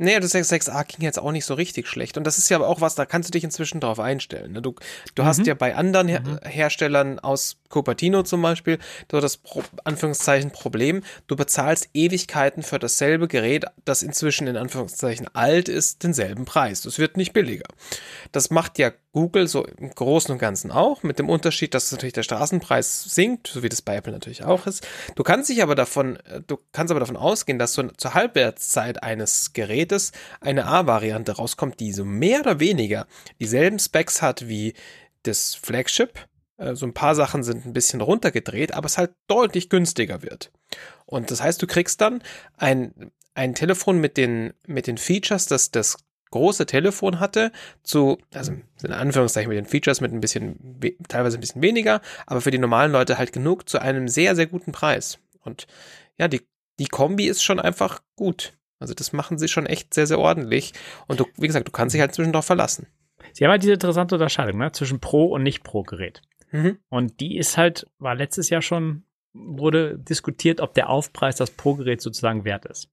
Nee, 0.02 0.18
das 0.22 0.34
6a 0.34 0.86
ging 0.86 1.02
jetzt 1.02 1.20
auch 1.20 1.34
nicht 1.34 1.46
so 1.46 1.54
richtig 1.54 1.88
schlecht. 1.88 2.18
Und 2.18 2.24
das 2.24 2.38
ist 2.38 2.50
ja 2.50 2.58
aber 2.58 2.70
auch 2.70 2.80
was, 2.80 2.96
da 2.96 3.06
kannst 3.06 3.30
du 3.30 3.32
dich 3.32 3.44
inzwischen 3.44 3.82
drauf 3.82 4.00
einstellen. 4.00 4.54
Ne? 4.54 4.62
Du, 4.62 4.74
du 5.14 5.24
mhm. 5.24 5.28
hast 5.28 5.46
ja 5.46 5.54
bei 5.54 5.76
anderen 5.76 6.08
Her 6.08 6.22
mhm. 6.22 6.40
Herstellern 6.42 7.20
aus 7.20 7.58
Cupertino 7.70 8.24
zum 8.24 8.42
Beispiel 8.42 8.80
so 9.12 9.20
das 9.20 9.38
Pro 9.38 9.64
Anführungszeichen 9.84 10.52
Problem, 10.52 11.04
du 11.28 11.36
bezahlst 11.36 11.90
Ewigkeiten 11.94 12.64
für 12.64 12.80
dasselbe 12.80 13.28
Gerät, 13.28 13.66
das 13.86 14.04
inzwischen 14.04 14.48
in 14.48 14.58
Anführungszeichen 14.58 15.28
alt 15.34 15.70
ist, 15.70 16.04
denselben 16.04 16.46
Preis. 16.46 16.82
Das 16.82 17.00
wird 17.00 17.18
nicht 17.18 17.34
billiger. 17.34 17.66
Das 18.32 18.50
macht 18.50 18.80
ja 18.80 18.92
Google 19.12 19.48
so 19.48 19.66
im 19.66 19.90
Großen 19.90 20.32
und 20.32 20.38
Ganzen 20.38 20.72
auch, 20.72 21.02
mit 21.02 21.18
dem 21.18 21.30
Unterschied, 21.30 21.74
dass 21.74 21.92
natürlich 21.92 22.14
der 22.14 22.24
Straßenpreis 22.24 23.04
sinkt, 23.04 23.48
so 23.48 23.64
wie 23.64 23.70
das 23.70 23.82
bei 23.82 23.96
Apple 23.96 24.14
natürlich 24.14 24.44
auch 24.44 24.68
ist. 24.68 24.86
Du 25.16 25.24
kannst 25.24 25.50
dich 25.50 25.64
aber 25.64 25.76
davon, 25.76 26.18
äh, 26.18 26.42
du 26.46 26.58
kannst 26.72 26.92
aber 26.92 27.00
davon 27.00 27.18
ausgehen, 27.18 27.60
dass 27.60 27.74
so 27.74 27.84
zur 27.84 28.14
Halbwertszeit 28.14 29.02
eines 29.02 29.54
Gerätes 29.54 30.12
eine 30.42 30.66
A-Variante 30.66 31.34
rauskommt, 31.34 31.80
die 31.80 31.92
so 31.92 32.06
mehr 32.06 32.42
oder 32.42 32.60
weniger 32.60 33.08
dieselben 33.40 33.80
Specs 33.80 34.22
hat 34.22 34.48
wie 34.48 34.74
das 35.24 35.56
Flagship. 35.56 36.28
Äh, 36.60 36.76
so 36.76 36.86
ein 36.86 36.94
paar 36.94 37.16
Sachen 37.16 37.44
sind 37.44 37.66
ein 37.66 37.74
bisschen 37.74 38.02
runtergedreht, 38.02 38.74
aber 38.74 38.86
es 38.86 38.98
halt 38.98 39.12
deutlich 39.28 39.70
günstiger 39.70 40.22
wird. 40.22 40.52
Und 41.06 41.32
das 41.32 41.42
heißt, 41.42 41.62
du 41.62 41.68
kriegst 41.68 42.02
dann 42.02 42.22
ein, 42.58 43.12
ein 43.34 43.56
Telefon 43.56 44.00
mit 44.00 44.18
den, 44.18 44.54
mit 44.68 44.86
den 44.86 44.98
Features, 44.98 45.48
das 45.48 45.72
das 45.72 45.98
große 46.32 46.68
Telefon 46.68 47.20
hatte, 47.20 47.52
zu, 47.82 48.20
also 48.34 48.54
in 48.84 48.92
Anführungszeichen 48.92 49.50
mit 49.50 49.58
den 49.58 49.66
Features 49.66 50.00
mit 50.00 50.14
ein 50.14 50.22
bisschen, 50.22 50.80
teilweise 51.08 51.38
ein 51.38 51.42
bisschen 51.42 51.64
weniger, 51.64 52.02
aber 52.28 52.42
für 52.42 52.52
die 52.52 52.60
normalen 52.60 52.92
Leute 52.92 53.18
halt 53.18 53.34
genug 53.34 53.68
zu 53.68 53.82
einem 53.82 54.08
sehr, 54.08 54.36
sehr 54.36 54.46
guten 54.46 54.72
Preis. 54.72 55.18
Und 55.40 55.66
ja, 56.20 56.28
die, 56.28 56.42
die 56.78 56.86
Kombi 56.86 57.26
ist 57.26 57.44
schon 57.44 57.60
einfach 57.60 58.02
gut. 58.16 58.54
Also 58.78 58.94
das 58.94 59.12
machen 59.12 59.40
sie 59.40 59.48
schon 59.48 59.66
echt 59.66 59.94
sehr, 59.94 60.06
sehr 60.06 60.20
ordentlich. 60.20 60.74
Und 61.08 61.20
du, 61.20 61.26
wie 61.38 61.48
gesagt, 61.48 61.68
du 61.68 61.72
kannst 61.72 61.96
dich 61.96 62.02
halt 62.02 62.14
zwischendurch 62.14 62.46
verlassen. 62.46 62.88
Sie 63.34 63.44
haben 63.44 63.52
halt 63.52 63.64
diese 63.64 63.74
interessante 63.74 64.16
Unterscheidung 64.16 64.60
ne? 64.60 64.72
zwischen 64.72 65.00
Pro- 65.00 65.34
und 65.34 65.44
Nicht-Pro-Gerät. 65.44 66.22
Mhm. 66.52 66.80
Und 66.90 67.20
die 67.20 67.38
ist 67.38 67.58
halt, 67.58 67.88
war 68.00 68.16
letztes 68.16 68.50
Jahr 68.50 68.62
schon, 68.62 69.04
wurde 69.34 69.98
diskutiert, 69.98 70.62
ob 70.62 70.74
der 70.74 70.90
Aufpreis 70.90 71.36
das 71.36 71.52
Pro-Gerät 71.52 72.02
sozusagen 72.02 72.46
wert 72.46 72.66
ist 72.66 72.90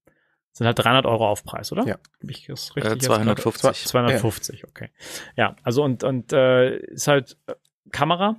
sind 0.56 0.66
halt 0.66 0.78
300 0.78 1.04
Euro 1.04 1.28
Aufpreis, 1.28 1.70
oder? 1.70 1.84
Ja. 1.86 1.94
Hab 1.94 2.30
ich 2.30 2.46
das 2.46 2.74
richtig 2.76 2.94
äh, 2.94 2.98
250. 2.98 3.84
250, 3.84 4.60
ja. 4.60 4.68
okay. 4.68 4.88
Ja, 5.36 5.56
also 5.62 5.84
und, 5.84 6.02
und 6.02 6.32
äh, 6.32 6.78
ist 6.78 7.08
halt 7.08 7.36
äh, 7.46 7.54
Kamera, 7.92 8.36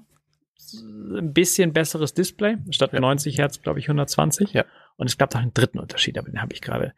ein 0.73 1.31
bisschen 1.31 1.73
besseres 1.73 2.15
Display, 2.15 2.57
statt 2.71 2.91
ja. 2.93 2.99
90 2.99 3.37
Hertz, 3.37 3.61
glaube 3.61 3.77
ich, 3.77 3.85
120. 3.85 4.51
Ja. 4.53 4.65
Und 4.95 5.07
es 5.07 5.19
gab 5.19 5.31
noch 5.35 5.41
einen 5.41 5.53
dritten 5.53 5.77
Unterschied, 5.77 6.17
aber 6.17 6.29
den 6.29 6.41
habe 6.41 6.53
ich 6.53 6.61
gerade. 6.61 6.95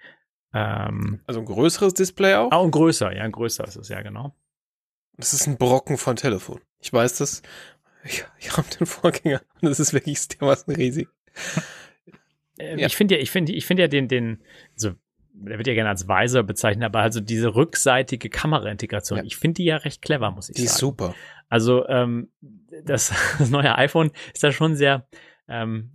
Ähm, 0.53 1.19
also 1.27 1.41
ein 1.41 1.45
größeres 1.45 1.93
Display 1.93 2.35
auch? 2.35 2.53
Auch 2.53 2.63
ein 2.63 2.71
größer, 2.71 3.13
ja, 3.13 3.23
ein 3.23 3.33
größer 3.33 3.65
ist 3.65 3.75
es, 3.75 3.89
ja, 3.89 4.01
genau. 4.01 4.33
Das 5.17 5.33
ist 5.33 5.47
ein 5.47 5.57
Brocken 5.57 5.97
von 5.97 6.15
Telefon. 6.15 6.61
Ich 6.79 6.93
weiß 6.93 7.17
das. 7.17 7.41
Ich, 8.09 8.25
ich 8.39 8.57
habe 8.57 8.67
den 8.77 8.87
Vorgänger 8.87 9.41
und 9.61 9.69
das 9.69 9.79
ist 9.79 9.93
wirklich 9.93 10.27
dermaßen 10.27 10.73
riesig. 10.75 11.07
Ähm, 12.61 12.77
ja. 12.77 12.87
Ich 12.87 12.97
finde 12.97 13.15
ja, 13.15 13.21
ich 13.21 13.31
finde, 13.31 13.53
ich 13.53 13.65
finde 13.65 13.83
ja 13.83 13.87
den, 13.87 14.09
den, 14.09 14.43
also 14.73 14.91
der 15.31 15.57
wird 15.57 15.67
ja 15.67 15.73
gerne 15.73 15.89
als 15.89 16.09
Weiser 16.09 16.43
bezeichnet, 16.43 16.83
aber 16.83 16.99
also 16.99 17.21
diese 17.21 17.55
rückseitige 17.55 18.29
Kameraintegration, 18.29 19.19
ja. 19.19 19.23
ich 19.23 19.37
finde 19.37 19.55
die 19.55 19.63
ja 19.63 19.77
recht 19.77 20.01
clever, 20.01 20.29
muss 20.31 20.49
ich 20.49 20.55
die 20.55 20.63
sagen. 20.63 20.67
Die 20.67 20.73
ist 20.73 20.79
super. 20.79 21.15
Also 21.47 21.87
ähm, 21.87 22.29
das, 22.83 23.13
das 23.39 23.49
neue 23.49 23.77
iPhone 23.77 24.11
ist 24.33 24.43
da 24.43 24.51
schon 24.51 24.75
sehr, 24.75 25.07
ähm, 25.47 25.91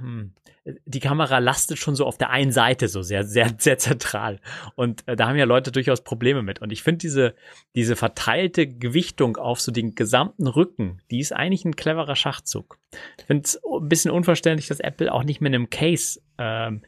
hm, 0.00 0.34
die 0.84 1.00
Kamera 1.00 1.38
lastet 1.38 1.78
schon 1.78 1.94
so 1.94 2.06
auf 2.06 2.18
der 2.18 2.30
einen 2.30 2.52
Seite 2.52 2.88
so 2.88 3.02
sehr, 3.02 3.24
sehr, 3.24 3.54
sehr 3.58 3.78
zentral. 3.78 4.40
Und 4.74 5.06
äh, 5.06 5.16
da 5.16 5.28
haben 5.28 5.36
ja 5.36 5.44
Leute 5.44 5.72
durchaus 5.72 6.02
Probleme 6.02 6.42
mit. 6.42 6.60
Und 6.60 6.72
ich 6.72 6.82
finde 6.82 6.98
diese, 6.98 7.34
diese 7.74 7.96
verteilte 7.96 8.66
Gewichtung 8.66 9.36
auf 9.36 9.60
so 9.60 9.72
den 9.72 9.94
gesamten 9.94 10.46
Rücken, 10.46 11.00
die 11.10 11.20
ist 11.20 11.32
eigentlich 11.32 11.64
ein 11.64 11.76
cleverer 11.76 12.16
Schachzug. 12.16 12.78
Ich 13.18 13.24
finde 13.24 13.44
es 13.44 13.60
ein 13.64 13.88
bisschen 13.88 14.10
unverständlich, 14.10 14.68
dass 14.68 14.80
Apple 14.80 15.12
auch 15.12 15.24
nicht 15.24 15.40
mit 15.40 15.54
einem 15.54 15.70
Case 15.70 16.20
ähm, 16.38 16.82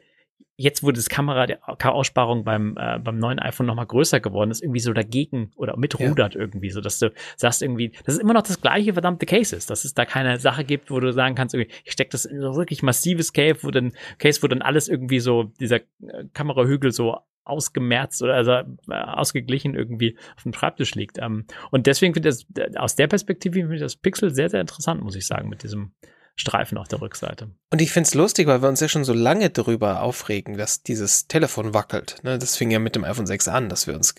jetzt, 0.60 0.82
wo 0.82 0.92
das 0.92 1.08
Kamera-Aussparung 1.08 2.44
beim, 2.44 2.76
äh, 2.78 2.98
beim 2.98 3.18
neuen 3.18 3.38
iPhone 3.38 3.66
nochmal 3.66 3.86
größer 3.86 4.20
geworden 4.20 4.50
ist, 4.50 4.62
irgendwie 4.62 4.80
so 4.80 4.92
dagegen 4.92 5.52
oder 5.56 5.76
mitrudert 5.78 6.34
ja. 6.34 6.40
irgendwie, 6.40 6.70
so 6.70 6.82
dass 6.82 6.98
du 6.98 7.12
sagst 7.36 7.62
irgendwie, 7.62 7.92
das 8.04 8.16
ist 8.16 8.20
immer 8.20 8.34
noch 8.34 8.42
das 8.42 8.60
gleiche 8.60 8.92
verdammte 8.92 9.24
Case 9.24 9.56
ist, 9.56 9.70
dass 9.70 9.84
es 9.84 9.94
da 9.94 10.04
keine 10.04 10.38
Sache 10.38 10.64
gibt, 10.64 10.90
wo 10.90 11.00
du 11.00 11.12
sagen 11.12 11.34
kannst, 11.34 11.54
irgendwie, 11.54 11.74
ich 11.84 11.92
stecke 11.92 12.10
das 12.10 12.26
in 12.26 12.40
so 12.40 12.56
wirklich 12.56 12.82
massives 12.82 13.32
Case, 13.32 13.60
wo 13.62 13.70
dann, 13.70 13.92
Case, 14.18 14.42
wo 14.42 14.48
dann 14.48 14.60
alles 14.60 14.88
irgendwie 14.88 15.20
so, 15.20 15.44
dieser 15.44 15.76
äh, 15.76 16.26
Kamerahügel 16.34 16.92
so 16.92 17.16
ausgemerzt 17.44 18.22
oder 18.22 18.34
also 18.34 18.52
äh, 18.52 18.66
ausgeglichen 18.88 19.74
irgendwie 19.74 20.18
auf 20.36 20.42
dem 20.42 20.52
Schreibtisch 20.52 20.94
liegt. 20.94 21.18
Ähm, 21.18 21.46
und 21.70 21.86
deswegen 21.86 22.12
finde 22.12 22.28
ich 22.28 22.46
das, 22.54 22.76
aus 22.76 22.96
der 22.96 23.06
Perspektive 23.06 23.60
finde 23.60 23.76
ich 23.76 23.80
das 23.80 23.96
Pixel 23.96 24.34
sehr, 24.34 24.50
sehr 24.50 24.60
interessant, 24.60 25.02
muss 25.02 25.16
ich 25.16 25.26
sagen, 25.26 25.48
mit 25.48 25.62
diesem 25.62 25.92
Streifen 26.40 26.78
auf 26.78 26.88
der 26.88 27.00
Rückseite. 27.00 27.50
Und 27.70 27.80
ich 27.80 27.92
finde 27.92 28.08
es 28.08 28.14
lustig, 28.14 28.46
weil 28.46 28.62
wir 28.62 28.68
uns 28.68 28.80
ja 28.80 28.88
schon 28.88 29.04
so 29.04 29.12
lange 29.12 29.50
darüber 29.50 30.02
aufregen, 30.02 30.56
dass 30.56 30.82
dieses 30.82 31.28
Telefon 31.28 31.74
wackelt. 31.74 32.16
Ne? 32.22 32.38
Das 32.38 32.56
fing 32.56 32.70
ja 32.70 32.78
mit 32.78 32.96
dem 32.96 33.04
iPhone 33.04 33.26
6 33.26 33.48
an, 33.48 33.68
dass 33.68 33.86
wir 33.86 33.94
uns, 33.94 34.14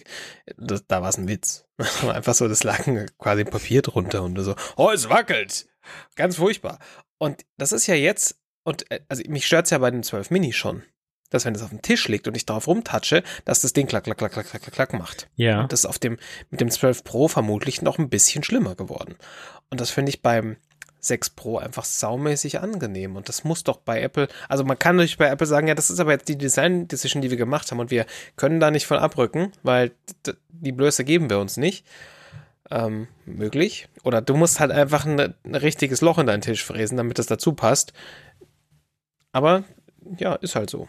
das, 0.57 0.86
da 0.88 1.01
war 1.01 1.10
es 1.10 1.17
ein 1.17 1.27
Witz. 1.27 1.65
Einfach 2.07 2.36
so, 2.36 2.47
das 2.47 2.63
lag 2.63 2.88
quasi 3.17 3.43
Papier 3.43 3.81
drunter 3.81 4.23
und 4.23 4.39
so, 4.39 4.55
oh, 4.77 4.91
es 4.91 5.10
wackelt. 5.10 5.67
Ganz 6.15 6.36
furchtbar. 6.38 6.79
Und 7.17 7.43
das 7.57 7.71
ist 7.71 7.88
ja 7.88 7.95
jetzt, 7.95 8.39
und 8.63 8.89
äh, 8.91 9.01
also 9.10 9.23
mich 9.27 9.47
stört 9.47 9.65
es 9.65 9.71
ja 9.71 9.79
bei 9.79 9.91
dem 9.91 10.03
12 10.03 10.29
Mini 10.29 10.53
schon 10.53 10.84
dass 11.31 11.45
wenn 11.45 11.55
es 11.55 11.63
auf 11.63 11.69
dem 11.69 11.81
Tisch 11.81 12.07
liegt 12.07 12.27
und 12.27 12.38
ich 12.38 12.45
darauf 12.45 12.67
rumtatsche, 12.67 13.23
dass 13.45 13.62
das 13.62 13.73
Ding 13.73 13.88
klack, 13.88 14.03
klack, 14.03 14.17
klack, 14.17 14.34
klack, 14.34 14.49
klack, 14.49 14.71
klack 14.71 14.93
macht. 14.93 15.29
Ja. 15.36 15.62
Und 15.62 15.71
das 15.71 15.81
ist 15.81 15.86
auf 15.86 15.97
dem, 15.97 16.17
mit 16.49 16.62
dem 16.62 16.69
12 16.69 17.03
Pro 17.03 17.27
vermutlich 17.27 17.81
noch 17.81 17.97
ein 17.97 18.10
bisschen 18.10 18.43
schlimmer 18.43 18.75
geworden. 18.75 19.15
Und 19.69 19.81
das 19.81 19.89
finde 19.89 20.10
ich 20.10 20.21
beim 20.21 20.57
6 21.01 21.31
Pro 21.31 21.57
einfach 21.57 21.83
saumäßig 21.83 22.59
angenehm. 22.59 23.15
Und 23.15 23.27
das 23.27 23.43
muss 23.43 23.63
doch 23.63 23.77
bei 23.77 24.01
Apple, 24.01 24.27
also 24.47 24.63
man 24.63 24.79
kann 24.79 24.95
natürlich 24.95 25.17
bei 25.17 25.27
Apple 25.27 25.47
sagen, 25.47 25.67
ja, 25.67 25.75
das 25.75 25.89
ist 25.89 25.99
aber 25.99 26.11
jetzt 26.11 26.29
die 26.29 26.37
Design-Decision, 26.37 27.21
die 27.21 27.29
wir 27.29 27.37
gemacht 27.37 27.69
haben 27.71 27.79
und 27.79 27.91
wir 27.91 28.05
können 28.37 28.59
da 28.59 28.71
nicht 28.71 28.87
von 28.87 28.97
abrücken, 28.97 29.51
weil 29.63 29.91
die 30.49 30.71
Blöße 30.71 31.03
geben 31.03 31.29
wir 31.29 31.39
uns 31.39 31.57
nicht. 31.57 31.85
Ähm, 32.69 33.07
möglich. 33.25 33.89
Oder 34.05 34.21
du 34.21 34.33
musst 34.33 34.61
halt 34.61 34.71
einfach 34.71 35.05
ein, 35.05 35.19
ein 35.19 35.55
richtiges 35.55 35.99
Loch 35.99 36.17
in 36.19 36.27
deinen 36.27 36.39
Tisch 36.39 36.63
fräsen, 36.63 36.95
damit 36.95 37.19
das 37.19 37.25
dazu 37.25 37.51
passt. 37.51 37.91
Aber 39.33 39.65
ja, 40.17 40.35
ist 40.35 40.55
halt 40.55 40.69
so. 40.69 40.87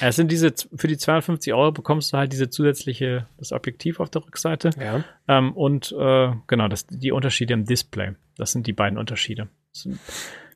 Es 0.00 0.16
sind 0.16 0.30
diese, 0.30 0.54
für 0.76 0.86
die 0.86 0.96
250 0.96 1.52
Euro 1.54 1.72
bekommst 1.72 2.12
du 2.12 2.16
halt 2.16 2.32
diese 2.32 2.48
zusätzliche, 2.48 3.26
das 3.38 3.52
Objektiv 3.52 3.98
auf 3.98 4.10
der 4.10 4.24
Rückseite. 4.24 4.70
Ja. 4.78 5.04
Ähm, 5.26 5.52
und 5.52 5.92
äh, 5.98 6.32
genau, 6.46 6.68
das, 6.68 6.86
die 6.86 7.12
Unterschiede 7.12 7.54
im 7.54 7.64
Display. 7.64 8.12
Das 8.36 8.52
sind 8.52 8.66
die 8.66 8.72
beiden 8.72 8.96
Unterschiede. 8.96 9.48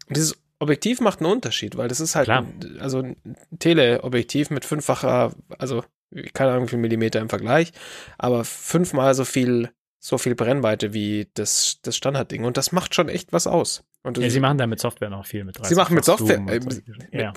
Dieses 0.09 0.39
Objektiv 0.59 1.01
macht 1.01 1.21
einen 1.21 1.31
Unterschied, 1.31 1.77
weil 1.77 1.89
das 1.89 2.01
ist 2.01 2.15
halt 2.15 2.29
ein, 2.31 2.79
also 2.79 3.01
ein 3.01 3.17
Teleobjektiv 3.59 4.51
mit 4.51 4.65
fünffacher, 4.65 5.35
also 5.59 5.85
keine 6.33 6.53
Ahnung 6.53 6.67
wie 6.67 6.71
viel 6.71 6.79
Millimeter 6.79 7.21
im 7.21 7.29
Vergleich, 7.29 7.73
aber 8.17 8.45
fünfmal 8.45 9.15
so 9.15 9.25
viel 9.25 9.71
so 9.99 10.19
viel 10.19 10.37
Brennweite 10.37 10.93
wie 10.95 11.29
das, 11.35 11.81
das 11.83 11.97
Standardding. 11.97 12.45
Und 12.45 12.57
das 12.57 12.71
macht 12.71 12.95
schon 12.95 13.09
echt 13.09 13.33
was 13.33 13.49
aus. 13.49 13.83
Und 14.05 14.19
ja, 14.19 14.31
sie 14.31 14.39
machen 14.39 14.57
da 14.57 14.69
mit 14.69 14.79
Software 14.79 15.11
noch 15.11 15.27
viel 15.27 15.43
mit. 15.43 15.59
Sie 15.67 15.75
machen 15.75 15.95
mit 15.95 16.05
Software. 16.05 16.37
Äh, 16.37 16.61
mit, 16.61 16.85
ja. 17.11 17.33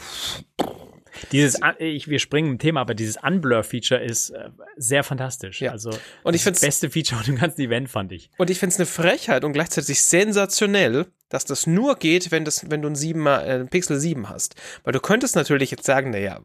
Dieses, 1.32 1.60
ich, 1.78 2.08
wir 2.08 2.20
springen 2.20 2.52
im 2.52 2.60
Thema, 2.60 2.82
aber 2.82 2.94
dieses 2.94 3.18
Unblur-Feature 3.18 4.02
ist 4.02 4.32
äh, 4.32 4.50
sehr 4.78 5.04
fantastisch. 5.04 5.62
Ja. 5.62 5.72
Also 5.72 5.92
und 6.24 6.36
ich 6.36 6.44
das 6.44 6.62
beste 6.62 6.90
Feature 6.90 7.22
im 7.28 7.38
ganzen 7.38 7.62
Event 7.62 7.90
fand 7.90 8.12
ich. 8.12 8.30
Und 8.38 8.50
ich 8.50 8.60
finde 8.60 8.74
es 8.74 8.80
eine 8.80 8.86
Frechheit 8.86 9.44
und 9.44 9.54
gleichzeitig 9.54 10.02
sensationell, 10.02 11.08
dass 11.30 11.46
das 11.46 11.68
nur 11.68 11.96
geht, 11.96 12.32
wenn 12.32 12.46
das, 12.46 12.70
wenn 12.70 12.82
du 12.82 12.90
ein 12.90 12.96
7 12.96 13.26
äh, 13.28 13.66
Pixel 13.66 14.00
7 14.00 14.30
hast. 14.30 14.56
Weil 14.84 14.94
du 14.94 15.00
könntest 15.00 15.36
natürlich 15.36 15.72
jetzt 15.72 15.86
sagen, 15.86 16.12
naja, 16.12 16.42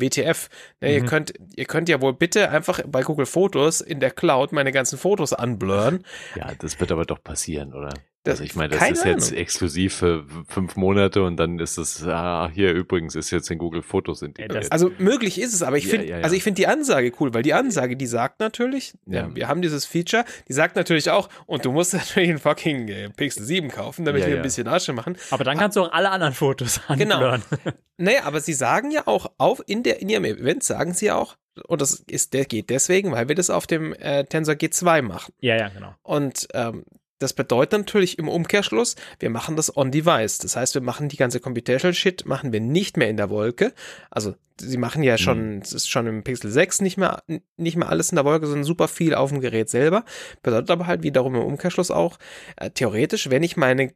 WTF. 0.00 0.48
Ne, 0.80 0.88
mhm. 0.88 0.94
ihr, 0.94 1.04
könnt, 1.04 1.34
ihr 1.56 1.64
könnt 1.64 1.88
ja 1.88 2.00
wohl 2.00 2.14
bitte 2.14 2.50
einfach 2.50 2.80
bei 2.86 3.02
Google 3.02 3.26
Fotos 3.26 3.80
in 3.80 4.00
der 4.00 4.10
Cloud 4.10 4.52
meine 4.52 4.72
ganzen 4.72 4.98
Fotos 4.98 5.32
anblurren. 5.32 6.04
Ja, 6.36 6.52
das 6.58 6.78
wird 6.80 6.92
aber 6.92 7.04
doch 7.04 7.22
passieren, 7.22 7.74
oder? 7.74 7.92
Das, 8.24 8.40
also 8.40 8.44
ich 8.44 8.56
meine, 8.56 8.74
das 8.74 8.90
ist 8.90 9.02
Ahnung. 9.02 9.14
jetzt 9.14 9.32
exklusiv 9.32 9.94
für 9.94 10.26
fünf 10.48 10.76
Monate 10.76 11.22
und 11.22 11.36
dann 11.36 11.58
ist 11.58 11.78
es, 11.78 12.04
ah, 12.04 12.50
hier 12.52 12.72
übrigens 12.72 13.14
ist 13.14 13.30
jetzt 13.30 13.50
in 13.50 13.58
Google 13.58 13.82
Fotos 13.82 14.22
integriert. 14.22 14.70
Also 14.72 14.90
möglich 14.98 15.40
ist 15.40 15.54
es, 15.54 15.62
aber 15.62 15.78
ich 15.78 15.86
finde, 15.86 16.06
ja, 16.06 16.10
ja, 16.10 16.18
ja. 16.18 16.24
also 16.24 16.34
ich 16.34 16.42
finde 16.42 16.56
die 16.56 16.66
Ansage 16.66 17.12
cool, 17.20 17.32
weil 17.32 17.42
die 17.42 17.54
Ansage, 17.54 17.96
die 17.96 18.06
sagt 18.06 18.40
natürlich, 18.40 18.94
wir 19.06 19.48
haben 19.48 19.62
dieses 19.62 19.84
Feature, 19.84 20.24
die 20.48 20.52
sagt 20.52 20.76
natürlich 20.76 21.10
auch, 21.10 21.28
und 21.46 21.64
du 21.64 21.72
musst 21.72 21.94
natürlich 21.94 22.28
einen 22.28 22.38
fucking 22.38 22.88
äh, 22.88 23.10
Pixel 23.10 23.44
7 23.44 23.68
kaufen, 23.68 24.04
damit 24.04 24.26
wir 24.26 24.36
ein 24.36 24.42
bisschen 24.42 24.66
Asche 24.66 24.92
machen. 24.92 25.16
Aber 25.30 25.44
dann 25.44 25.56
kannst 25.56 25.76
du 25.76 25.82
auch 25.84 25.92
alle 25.92 26.10
anderen 26.10 26.34
Fotos 26.34 26.80
anblurren. 26.88 27.42
Genau. 27.50 27.76
naja, 27.98 28.24
aber 28.24 28.40
sie 28.40 28.52
sagen 28.52 28.90
ja 28.90 29.06
auch, 29.06 29.30
auf 29.38 29.62
in, 29.66 29.84
der, 29.84 30.02
in 30.02 30.08
ihrem 30.08 30.24
Event 30.24 30.64
sagen 30.64 30.92
sie 30.92 31.12
auch, 31.12 31.36
und 31.66 31.80
das 31.80 32.04
ist, 32.08 32.34
der 32.34 32.44
geht 32.44 32.70
deswegen, 32.70 33.12
weil 33.12 33.28
wir 33.28 33.34
das 33.34 33.50
auf 33.50 33.66
dem 33.66 33.92
äh, 33.94 34.24
Tensor 34.24 34.54
G2 34.54 35.02
machen. 35.02 35.32
Ja, 35.40 35.56
ja, 35.56 35.68
genau. 35.68 35.94
Und 36.02 36.46
ähm, 36.54 36.84
das 37.18 37.32
bedeutet 37.32 37.72
natürlich 37.72 38.18
im 38.18 38.28
Umkehrschluss, 38.28 38.94
wir 39.18 39.30
machen 39.30 39.56
das 39.56 39.76
on-device. 39.76 40.38
Das 40.38 40.56
heißt, 40.56 40.74
wir 40.74 40.82
machen 40.82 41.08
die 41.08 41.16
ganze 41.16 41.40
Computational 41.40 41.94
Shit, 41.94 42.26
machen 42.26 42.52
wir 42.52 42.60
nicht 42.60 42.96
mehr 42.96 43.08
in 43.08 43.16
der 43.16 43.30
Wolke. 43.30 43.72
Also, 44.10 44.34
sie 44.60 44.76
machen 44.76 45.02
ja 45.02 45.18
schon, 45.18 45.56
mhm. 45.56 45.62
es 45.62 45.72
ist 45.72 45.88
schon 45.88 46.06
im 46.06 46.22
Pixel 46.22 46.50
6 46.50 46.80
nicht 46.80 46.96
mehr, 46.96 47.22
nicht 47.56 47.76
mehr 47.76 47.88
alles 47.88 48.10
in 48.10 48.16
der 48.16 48.24
Wolke, 48.24 48.46
sondern 48.46 48.64
super 48.64 48.88
viel 48.88 49.14
auf 49.14 49.30
dem 49.30 49.40
Gerät 49.40 49.68
selber. 49.68 50.04
Bedeutet 50.42 50.70
aber 50.70 50.86
halt 50.86 51.02
wiederum 51.02 51.34
im 51.34 51.42
Umkehrschluss 51.42 51.90
auch, 51.90 52.18
äh, 52.56 52.70
theoretisch, 52.70 53.30
wenn 53.30 53.42
ich 53.42 53.56
meine 53.56 53.92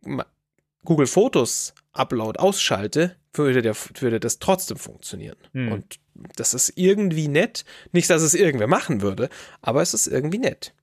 Google 0.84 1.06
Fotos 1.06 1.74
Upload 1.92 2.38
ausschalte, 2.38 3.16
würde, 3.34 3.62
der, 3.62 3.76
würde 4.00 4.20
das 4.20 4.38
trotzdem 4.38 4.76
funktionieren. 4.76 5.36
Mhm. 5.52 5.72
Und 5.72 6.00
das 6.36 6.54
ist 6.54 6.72
irgendwie 6.76 7.28
nett. 7.28 7.64
Nicht, 7.92 8.10
dass 8.10 8.22
es 8.22 8.34
irgendwer 8.34 8.66
machen 8.66 9.00
würde, 9.00 9.28
aber 9.60 9.82
es 9.82 9.94
ist 9.94 10.06
irgendwie 10.06 10.38
nett. 10.38 10.74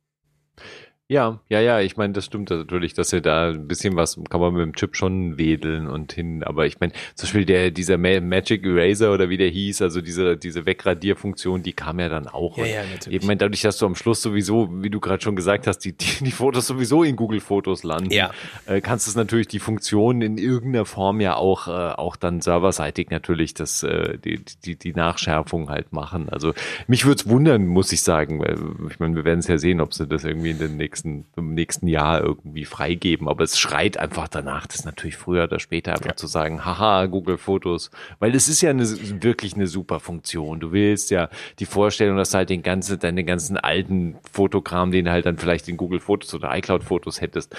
Ja, 1.12 1.39
ja, 1.50 1.60
ja, 1.60 1.80
ich 1.80 1.98
meine, 1.98 2.13
das 2.13 2.26
stimmt 2.26 2.52
natürlich, 2.52 2.93
dass 2.93 3.12
er 3.12 3.22
da 3.22 3.50
ein 3.50 3.67
bisschen 3.67 3.95
was 3.95 4.19
kann 4.30 4.39
man 4.39 4.54
mit 4.54 4.62
dem 4.62 4.76
Chip 4.76 4.95
schon 4.95 5.39
wedeln 5.39 5.88
und 5.88 6.13
hin, 6.13 6.43
aber 6.43 6.67
ich 6.67 6.80
meine, 6.80 6.93
zum 7.15 7.26
Beispiel 7.26 7.45
der, 7.45 7.72
dieser 7.72 7.98
Magic 7.98 8.63
Eraser 8.63 9.12
oder 9.12 9.28
wie 9.28 9.38
der 9.38 9.50
hieß, 9.50 9.82
also 9.82 10.02
diese, 10.02 10.38
diese 10.38 10.67
Wegradierfunktion, 10.67 11.63
die 11.63 11.74
kam 11.74 12.00
ja 12.00 12.10
dann 12.10 12.28
auch. 12.28 12.60
Ja, 12.60 12.65
ja, 12.65 12.82
natürlich. 12.84 13.24
Ich 13.24 13.28
meine, 13.28 13.38
dadurch, 13.38 13.63
dass 13.63 13.80
du 13.80 13.88
am 13.88 13.95
Schluss 13.95 14.22
sowieso, 14.22 14.69
wie 14.84 14.91
du 14.91 15.00
gerade 15.00 15.24
schon 15.24 15.36
gesagt 15.36 15.65
hast, 15.65 15.80
die, 15.80 15.93
die, 15.93 16.26
die 16.26 16.32
Fotos 16.32 16.67
sowieso 16.67 17.02
in 17.02 17.15
Google 17.15 17.39
Fotos 17.39 17.82
landen, 17.82 18.12
ja. 18.12 18.30
äh, 18.67 18.80
kannst 18.80 19.12
du 19.12 19.17
natürlich 19.17 19.48
die 19.48 19.58
Funktion 19.58 20.22
in 20.22 20.38
irgendeiner 20.38 20.86
Form 20.86 21.22
ja 21.22 21.38
auch, 21.38 21.67
äh, 21.67 21.72
auch 21.72 22.17
dann 22.17 22.39
serverseitig 22.39 23.10
natürlich 23.10 23.56
das, 23.56 23.82
äh, 23.82 24.19
die, 24.19 24.43
die, 24.63 24.76
die 24.76 24.93
Nachschärfung 24.93 25.72
halt 25.72 25.91
machen. 25.91 26.30
Also 26.30 26.54
mich 26.86 27.06
würde 27.06 27.19
es 27.24 27.28
wundern, 27.28 27.65
muss 27.65 27.91
ich 27.91 28.04
sagen, 28.04 28.39
weil 28.41 28.60
ich 28.91 29.00
meine, 29.00 29.15
wir 29.15 29.26
werden 29.26 29.39
es 29.39 29.48
ja 29.48 29.58
sehen, 29.58 29.82
ob 29.82 29.95
sie 29.95 30.06
das 30.06 30.24
irgendwie 30.24 30.52
in 30.52 30.60
den 30.60 30.78
nächsten 30.78 30.99
nächsten, 31.04 31.26
im 31.36 31.54
nächsten 31.54 31.88
Jahr 31.88 32.22
irgendwie 32.22 32.66
freigeben. 32.66 33.28
Aber 33.28 33.44
es 33.44 33.58
schreit 33.58 33.98
einfach 33.98 34.28
danach, 34.28 34.68
das 34.68 34.86
natürlich 34.86 35.18
früher 35.18 35.44
oder 35.44 35.60
später 35.60 35.94
einfach 35.94 36.12
ja. 36.12 36.16
zu 36.16 36.28
sagen, 36.28 36.66
haha, 36.66 37.06
Google 37.06 37.38
Fotos. 37.38 37.92
Weil 38.20 38.36
es 38.36 38.48
ist 38.48 38.62
ja 38.62 38.70
eine, 38.70 38.88
wirklich 39.22 39.56
eine 39.56 39.68
super 39.68 40.00
Funktion. 40.00 40.60
Du 40.60 40.72
willst 40.72 41.12
ja 41.12 41.30
die 41.60 41.66
Vorstellung, 41.66 42.18
dass 42.18 42.32
du 42.32 42.38
halt 42.38 42.50
den 42.50 42.64
ganzen, 42.64 43.00
deine 43.00 43.24
ganzen 43.24 43.58
alten 43.58 44.18
Fotokram, 44.32 44.92
den 44.92 45.06
du 45.06 45.12
halt 45.12 45.26
dann 45.26 45.38
vielleicht 45.38 45.68
in 45.68 45.78
Google 45.78 46.00
Fotos 46.00 46.34
oder 46.34 46.56
iCloud 46.56 46.84
Fotos 46.84 47.22
hättest, 47.22 47.56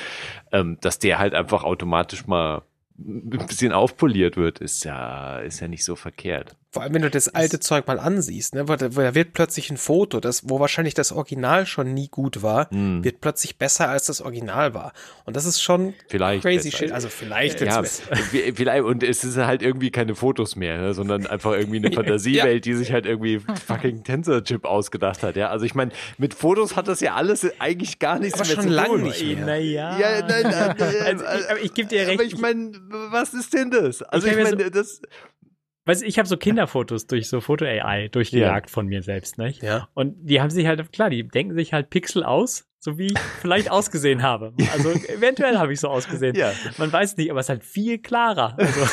ähm, 0.52 0.78
dass 0.80 0.98
der 0.98 1.18
halt 1.18 1.34
einfach 1.34 1.64
automatisch 1.64 2.26
mal 2.26 2.62
ein 2.98 3.46
bisschen 3.46 3.72
aufpoliert 3.72 4.36
wird, 4.36 4.58
ist 4.58 4.84
ja, 4.84 5.38
ist 5.38 5.60
ja 5.60 5.68
nicht 5.68 5.84
so 5.84 5.96
verkehrt. 5.96 6.56
Vor 6.72 6.82
allem, 6.82 6.94
wenn 6.94 7.02
du 7.02 7.10
das 7.10 7.28
alte 7.28 7.58
das 7.58 7.66
Zeug 7.66 7.88
mal 7.88 7.98
ansiehst, 7.98 8.54
ne, 8.54 8.64
da 8.64 9.14
wird 9.14 9.32
plötzlich 9.32 9.70
ein 9.70 9.76
Foto, 9.76 10.20
das, 10.20 10.48
wo 10.48 10.60
wahrscheinlich 10.60 10.94
das 10.94 11.10
Original 11.10 11.66
schon 11.66 11.94
nie 11.94 12.06
gut 12.06 12.42
war, 12.42 12.72
mm. 12.72 13.02
wird 13.02 13.20
plötzlich 13.20 13.58
besser 13.58 13.88
als 13.88 14.06
das 14.06 14.20
Original 14.20 14.72
war. 14.72 14.92
Und 15.24 15.34
das 15.34 15.46
ist 15.46 15.60
schon 15.60 15.94
vielleicht 16.06 16.42
crazy 16.42 16.70
shit. 16.70 16.92
Also 16.92 17.08
vielleicht 17.08 17.60
ja, 17.60 17.82
vielleicht, 17.82 18.84
und 18.84 19.02
es 19.02 19.24
ist 19.24 19.36
halt 19.36 19.62
irgendwie 19.62 19.90
keine 19.90 20.14
Fotos 20.14 20.54
mehr, 20.54 20.78
ne, 20.78 20.94
sondern 20.94 21.26
einfach 21.26 21.54
irgendwie 21.54 21.78
eine 21.78 21.90
Fantasiewelt, 21.94 22.66
ja. 22.66 22.72
die 22.72 22.74
sich 22.74 22.92
halt 22.92 23.04
irgendwie 23.04 23.40
fucking 23.66 24.04
Tensor-Chip 24.04 24.64
ausgedacht 24.64 25.24
hat. 25.24 25.34
Ja, 25.34 25.48
also 25.48 25.64
ich 25.64 25.74
meine, 25.74 25.90
mit 26.18 26.34
Fotos 26.34 26.76
hat 26.76 26.86
das 26.86 27.00
ja 27.00 27.16
alles 27.16 27.48
eigentlich 27.58 27.98
gar 27.98 28.20
nichts 28.20 28.38
aber 28.38 28.46
mehr 28.46 28.54
schon 28.54 28.64
zu 28.64 28.70
lange 28.70 28.98
Nicht 28.98 29.24
mehr. 29.24 29.44
Naja. 29.44 29.98
Ja, 29.98 30.26
nein, 30.26 30.42
nein, 30.44 30.76
also 31.24 31.24
ich, 31.56 31.64
ich 31.64 31.74
gebe 31.74 31.88
dir 31.88 32.06
recht. 32.06 32.20
Aber 32.20 32.24
ich 32.24 32.38
meine, 32.38 32.72
was 33.10 33.34
ist 33.34 33.54
denn 33.54 33.72
das? 33.72 34.02
Also 34.02 34.28
ich, 34.28 34.36
ich 34.36 34.44
meine, 34.44 34.62
so 34.62 34.70
das 34.70 35.02
Weißt 35.86 36.02
ich 36.02 36.18
habe 36.18 36.28
so 36.28 36.36
Kinderfotos 36.36 37.06
durch 37.06 37.28
so 37.28 37.40
Foto-AI 37.40 38.08
durchgejagt 38.08 38.68
ja. 38.68 38.72
von 38.72 38.86
mir 38.86 39.02
selbst, 39.02 39.38
nicht? 39.38 39.62
Ja. 39.62 39.88
Und 39.94 40.14
die 40.20 40.40
haben 40.40 40.50
sich 40.50 40.66
halt, 40.66 40.92
klar, 40.92 41.10
die 41.10 41.26
denken 41.26 41.54
sich 41.54 41.72
halt 41.72 41.90
Pixel 41.90 42.22
aus, 42.22 42.68
so 42.78 42.98
wie 42.98 43.06
ich 43.06 43.18
vielleicht 43.40 43.70
ausgesehen 43.70 44.22
habe. 44.22 44.52
Also 44.72 44.90
eventuell 44.90 45.58
habe 45.58 45.72
ich 45.72 45.80
so 45.80 45.88
ausgesehen. 45.88 46.36
Ja. 46.36 46.52
Man 46.76 46.92
weiß 46.92 47.16
nicht, 47.16 47.30
aber 47.30 47.40
es 47.40 47.46
ist 47.46 47.50
halt 47.50 47.64
viel 47.64 47.98
klarer. 47.98 48.56
Also, 48.58 48.86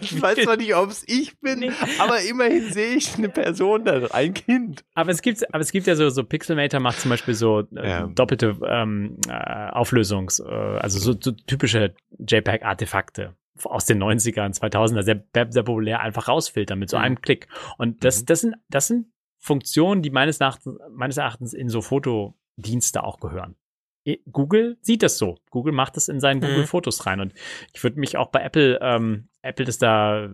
ich 0.00 0.20
weiß 0.20 0.38
zwar 0.38 0.56
nicht, 0.56 0.74
ob 0.74 0.90
es 0.90 1.04
ich 1.06 1.38
bin, 1.40 1.60
nee. 1.60 1.70
aber 1.98 2.20
immerhin 2.20 2.70
sehe 2.70 2.96
ich 2.96 3.16
eine 3.16 3.28
Person 3.28 3.84
da, 3.84 4.06
ein 4.10 4.34
Kind. 4.34 4.84
Aber 4.94 5.10
es 5.10 5.22
gibt, 5.22 5.42
aber 5.54 5.62
es 5.62 5.72
gibt 5.72 5.86
ja 5.86 5.96
so, 5.96 6.10
so 6.10 6.22
Pixelmator 6.22 6.80
macht 6.80 7.00
zum 7.00 7.08
Beispiel 7.08 7.34
so 7.34 7.60
äh, 7.76 7.88
ja. 7.88 8.06
doppelte 8.06 8.56
ähm, 8.66 9.16
äh, 9.28 9.70
Auflösungs, 9.70 10.40
äh, 10.40 10.44
also 10.44 10.98
so, 10.98 11.18
so 11.18 11.32
typische 11.32 11.94
JPEG-Artefakte 12.18 13.36
aus 13.66 13.86
den 13.86 14.02
90ern, 14.02 14.58
2000er 14.58 15.02
sehr, 15.02 15.24
sehr 15.50 15.62
populär 15.62 16.00
einfach 16.00 16.28
rausfiltern 16.28 16.78
mit 16.78 16.90
so 16.90 16.98
mhm. 16.98 17.04
einem 17.04 17.20
Klick. 17.20 17.48
Und 17.78 18.04
das, 18.04 18.22
mhm. 18.22 18.26
das 18.26 18.40
sind, 18.40 18.56
das 18.68 18.86
sind 18.86 19.06
Funktionen, 19.38 20.02
die 20.02 20.10
meines 20.10 20.40
Erachtens, 20.40 20.78
meines 20.90 21.16
Erachtens 21.16 21.54
in 21.54 21.68
so 21.68 21.80
Fotodienste 21.80 23.02
auch 23.02 23.20
gehören. 23.20 23.56
Google 24.30 24.78
sieht 24.80 25.02
das 25.02 25.18
so. 25.18 25.38
Google 25.50 25.72
macht 25.72 25.96
das 25.96 26.08
in 26.08 26.20
seinen 26.20 26.38
mhm. 26.38 26.46
Google 26.46 26.66
Fotos 26.66 27.06
rein. 27.06 27.20
Und 27.20 27.34
ich 27.74 27.82
würde 27.82 28.00
mich 28.00 28.16
auch 28.16 28.28
bei 28.28 28.42
Apple, 28.42 28.78
ähm, 28.82 29.28
Apple 29.42 29.66
ist 29.66 29.82
da 29.82 30.30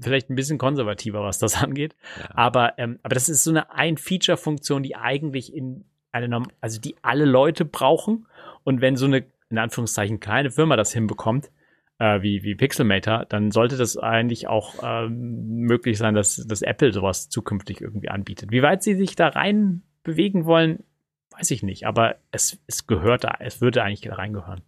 vielleicht 0.00 0.30
ein 0.30 0.34
bisschen 0.34 0.58
konservativer, 0.58 1.22
was 1.22 1.38
das 1.38 1.56
angeht. 1.62 1.94
Ja. 2.18 2.30
Aber, 2.34 2.78
ähm, 2.78 2.98
aber 3.02 3.14
das 3.14 3.28
ist 3.28 3.44
so 3.44 3.50
eine 3.50 3.70
Ein-Feature-Funktion, 3.72 4.82
die 4.82 4.96
eigentlich 4.96 5.54
in 5.54 5.84
eine, 6.10 6.42
also 6.60 6.80
die 6.80 6.96
alle 7.02 7.24
Leute 7.24 7.64
brauchen. 7.64 8.26
Und 8.64 8.80
wenn 8.80 8.96
so 8.96 9.06
eine, 9.06 9.24
in 9.50 9.58
Anführungszeichen, 9.58 10.20
kleine 10.20 10.50
Firma 10.50 10.76
das 10.76 10.92
hinbekommt, 10.92 11.50
äh, 11.98 12.22
wie, 12.22 12.42
wie 12.42 12.54
Pixelmator, 12.54 13.26
dann 13.26 13.50
sollte 13.50 13.76
das 13.76 13.96
eigentlich 13.96 14.48
auch 14.48 14.76
ähm, 14.82 15.60
möglich 15.60 15.98
sein, 15.98 16.14
dass, 16.14 16.36
dass 16.36 16.62
Apple 16.62 16.92
sowas 16.92 17.28
zukünftig 17.28 17.80
irgendwie 17.80 18.08
anbietet. 18.08 18.50
Wie 18.50 18.62
weit 18.62 18.82
sie 18.82 18.94
sich 18.94 19.16
da 19.16 19.28
rein 19.28 19.82
bewegen 20.02 20.44
wollen, 20.44 20.84
weiß 21.30 21.50
ich 21.50 21.62
nicht, 21.62 21.86
aber 21.86 22.16
es, 22.30 22.62
es 22.66 22.86
gehört 22.86 23.24
da, 23.24 23.36
es 23.38 23.60
würde 23.60 23.82
eigentlich 23.82 24.02
da 24.02 24.14
reingehören. 24.14 24.62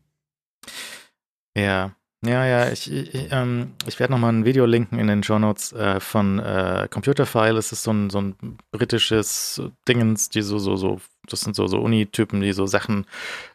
Ja, 1.56 1.96
ja, 2.26 2.46
ja, 2.46 2.70
ich, 2.70 2.90
ich, 2.90 3.32
ähm, 3.32 3.72
ich 3.86 3.98
werde 3.98 4.12
nochmal 4.12 4.32
ein 4.32 4.44
Video 4.44 4.66
linken 4.66 4.98
in 4.98 5.06
den 5.06 5.22
Show 5.22 5.38
Notes 5.38 5.72
äh, 5.72 6.00
von 6.00 6.38
äh, 6.38 6.88
Computerfile. 6.90 7.58
Es 7.58 7.72
ist 7.72 7.82
so 7.82 7.92
ein, 7.92 8.10
so 8.10 8.20
ein 8.20 8.58
britisches 8.72 9.62
Dingens, 9.88 10.28
die 10.28 10.42
so, 10.42 10.58
so, 10.58 10.76
so, 10.76 11.00
das 11.28 11.40
sind 11.40 11.56
so, 11.56 11.66
so 11.66 11.80
Uni-Typen, 11.80 12.40
die 12.40 12.52
so 12.52 12.66
Sachen 12.66 13.06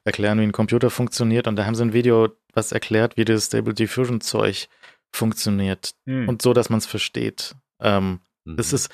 erklären, 0.03 0.39
wie 0.39 0.43
ein 0.43 0.51
Computer 0.51 0.89
funktioniert. 0.89 1.47
Und 1.47 1.55
da 1.55 1.65
haben 1.65 1.75
sie 1.75 1.83
ein 1.83 1.93
Video, 1.93 2.29
was 2.53 2.71
erklärt, 2.71 3.17
wie 3.17 3.25
das 3.25 3.45
Stable 3.45 3.73
Diffusion 3.73 4.21
Zeug 4.21 4.67
funktioniert. 5.11 5.95
Mhm. 6.05 6.27
Und 6.29 6.41
so, 6.41 6.53
dass 6.53 6.69
man 6.69 6.79
es 6.79 6.85
versteht. 6.85 7.55
Ähm, 7.79 8.19
mhm. 8.45 8.57
Das 8.57 8.73
ist, 8.73 8.91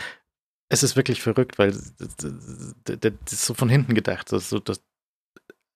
es 0.69 0.83
ist 0.83 0.95
wirklich 0.95 1.21
verrückt, 1.21 1.57
weil 1.57 1.71
das 1.71 1.83
ist 3.31 3.45
so 3.45 3.53
von 3.53 3.69
hinten 3.69 3.93
gedacht. 3.93 4.31
Das, 4.31 4.49
so, 4.49 4.59
das, 4.59 4.81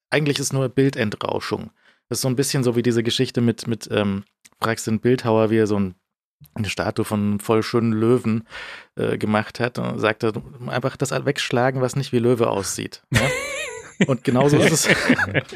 eigentlich 0.10 0.40
ist 0.40 0.54
nur 0.54 0.68
Bildentrauschung. 0.70 1.72
Das 2.10 2.18
ist 2.18 2.22
so 2.24 2.28
ein 2.28 2.36
bisschen 2.36 2.64
so 2.64 2.76
wie 2.76 2.82
diese 2.82 3.04
Geschichte 3.04 3.40
mit, 3.40 3.68
mit 3.68 3.88
ähm, 3.92 4.24
fragst 4.60 4.88
den 4.88 5.00
Bildhauer, 5.00 5.50
wie 5.52 5.58
er 5.58 5.68
so 5.68 5.80
ein, 5.80 5.96
eine 6.56 6.70
Statue 6.70 7.06
von 7.06 7.20
einem 7.20 7.40
voll 7.40 7.64
schönen 7.64 7.94
Löwen 7.94 8.48
äh, 8.96 9.18
gemacht 9.18 9.60
hat 9.60 9.78
und 9.78 10.00
sagt 10.00 10.24
er, 10.24 10.34
einfach 10.68 10.98
das 10.98 11.12
wegschlagen, 11.12 11.82
was 11.82 11.96
nicht 11.96 12.12
wie 12.12 12.20
Löwe 12.20 12.50
aussieht. 12.50 13.04
Ja? 13.12 13.22
Und 14.08 14.24
genauso 14.24 14.56
ist 14.56 14.72
es. 14.72 14.86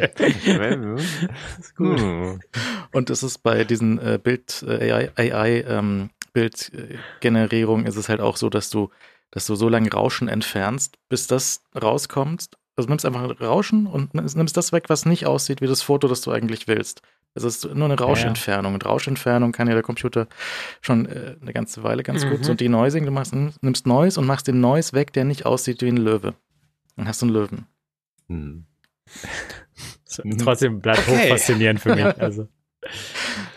ist 1.60 1.76
gut. 1.78 1.98
Hm. 1.98 2.42
Und 2.92 3.10
es 3.10 3.24
ist 3.24 3.38
bei 3.38 3.64
diesen 3.64 4.00
äh, 4.00 4.20
Bild 4.22 4.66
äh, 4.68 4.92
AI, 4.92 5.12
AI 5.16 5.62
ähm, 5.62 6.10
Bildgenerierung 6.34 7.86
ist 7.86 7.96
es 7.96 8.10
halt 8.10 8.20
auch 8.20 8.36
so, 8.36 8.50
dass 8.50 8.70
du 8.70 8.90
dass 9.32 9.48
du 9.48 9.56
so 9.56 9.68
lange 9.68 9.92
Rauschen 9.92 10.28
entfernst, 10.28 10.98
bis 11.10 11.26
das 11.26 11.64
rauskommt 11.82 12.50
also 12.76 12.90
nimmst 12.90 13.06
einfach 13.06 13.40
Rauschen 13.40 13.88
und 13.88 14.14
nimmst 14.14 14.58
das 14.58 14.72
weg, 14.72 14.86
was 14.88 15.06
nicht 15.06 15.26
aussieht 15.26 15.62
wie 15.62 15.68
das 15.68 15.82
Foto, 15.82 16.08
das 16.08 16.22
du 16.22 16.32
eigentlich 16.32 16.68
willst. 16.68 17.02
Also 17.36 17.48
es 17.48 17.64
ist 17.64 17.76
nur 17.76 17.86
eine 17.86 17.98
Rauschentfernung. 17.98 18.76
Und 18.76 18.86
Rauschentfernung 18.86 19.52
kann 19.52 19.68
ja 19.68 19.74
der 19.74 19.84
Computer 19.84 20.28
schon 20.82 21.08
äh, 21.08 21.36
eine 21.42 21.54
ganze 21.54 21.84
Weile 21.84 22.04
ganz 22.04 22.26
mhm. 22.26 22.32
gut. 22.32 22.46
So 22.46 22.54
Denoising, 22.54 23.06
du 23.06 23.12
machst, 23.12 23.34
nimmst 23.34 23.88
Noise 23.88 24.20
und 24.20 24.28
machst 24.28 24.48
den 24.48 24.60
Noise 24.60 24.94
weg, 24.94 25.14
der 25.14 25.26
nicht 25.26 25.46
aussieht 25.46 25.82
wie 25.82 25.88
ein 25.88 25.98
Löwe. 25.98 26.36
Dann 26.96 27.08
hast 27.08 27.22
du 27.22 27.26
einen 27.26 27.34
Löwen. 27.34 27.66
Mhm. 28.28 28.66
Trotzdem 30.38 30.80
bleibt 30.80 31.08
okay. 31.08 31.24
hochfaszinierend 31.24 31.80
für 31.80 31.96
mich. 31.96 32.06
Also, 32.20 32.48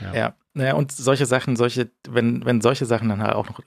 ja. 0.00 0.14
ja, 0.14 0.34
naja, 0.54 0.74
und 0.74 0.92
solche 0.92 1.26
Sachen, 1.26 1.56
solche, 1.56 1.90
wenn, 2.08 2.44
wenn 2.44 2.60
solche 2.60 2.86
Sachen 2.86 3.08
dann 3.08 3.22
halt 3.22 3.34
auch 3.34 3.48
noch 3.48 3.60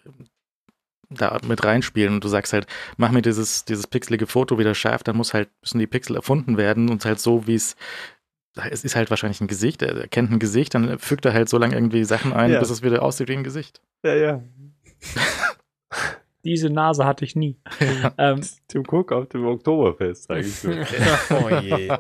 da 1.10 1.38
mit 1.46 1.64
reinspielen 1.64 2.16
und 2.16 2.24
du 2.24 2.28
sagst 2.28 2.54
halt, 2.54 2.68
mach 2.98 3.12
mir 3.12 3.22
dieses, 3.22 3.66
dieses 3.66 3.88
pixelige 3.88 4.28
Foto 4.28 4.60
wieder 4.60 4.76
scharf, 4.76 5.04
dann 5.04 5.18
muss 5.18 5.34
halt, 5.34 5.50
müssen 5.62 5.80
die 5.80 5.88
Pixel 5.88 6.16
erfunden 6.16 6.58
werden 6.58 6.90
und 6.90 7.06
halt 7.06 7.20
so, 7.20 7.48
wie 7.48 7.56
es 7.56 7.76
es 8.72 8.84
ist 8.84 8.96
halt 8.96 9.10
wahrscheinlich 9.10 9.42
ein 9.42 9.48
Gesicht, 9.48 9.82
er 9.82 10.08
kennt 10.08 10.32
ein 10.32 10.40
Gesicht, 10.40 10.74
dann 10.74 11.00
fügt 11.00 11.26
er 11.26 11.34
halt 11.34 11.50
so 11.50 11.58
lange 11.58 11.76
irgendwie 11.76 12.04
Sachen 12.04 12.34
ein, 12.34 12.52
ja. 12.52 12.60
bis 12.60 12.70
es 12.70 12.84
wieder 12.84 13.02
aussieht 13.04 13.30
wie 13.30 13.38
ein 13.38 13.44
Gesicht. 13.44 13.82
Ja, 14.04 14.16
ja. 14.16 14.44
Diese 16.44 16.70
Nase 16.70 17.06
hatte 17.06 17.26
ich 17.26 17.36
nie. 17.36 17.58
Ja. 17.80 18.14
Ähm, 18.18 18.42
Tim 18.68 18.84
Cook 18.88 19.12
auf 19.12 19.28
dem 19.28 19.46
Oktoberfest, 19.46 20.24
sage 20.24 20.42
ich 20.42 20.56
so. 20.56 20.70
oh 21.32 21.50
je. 21.62 21.90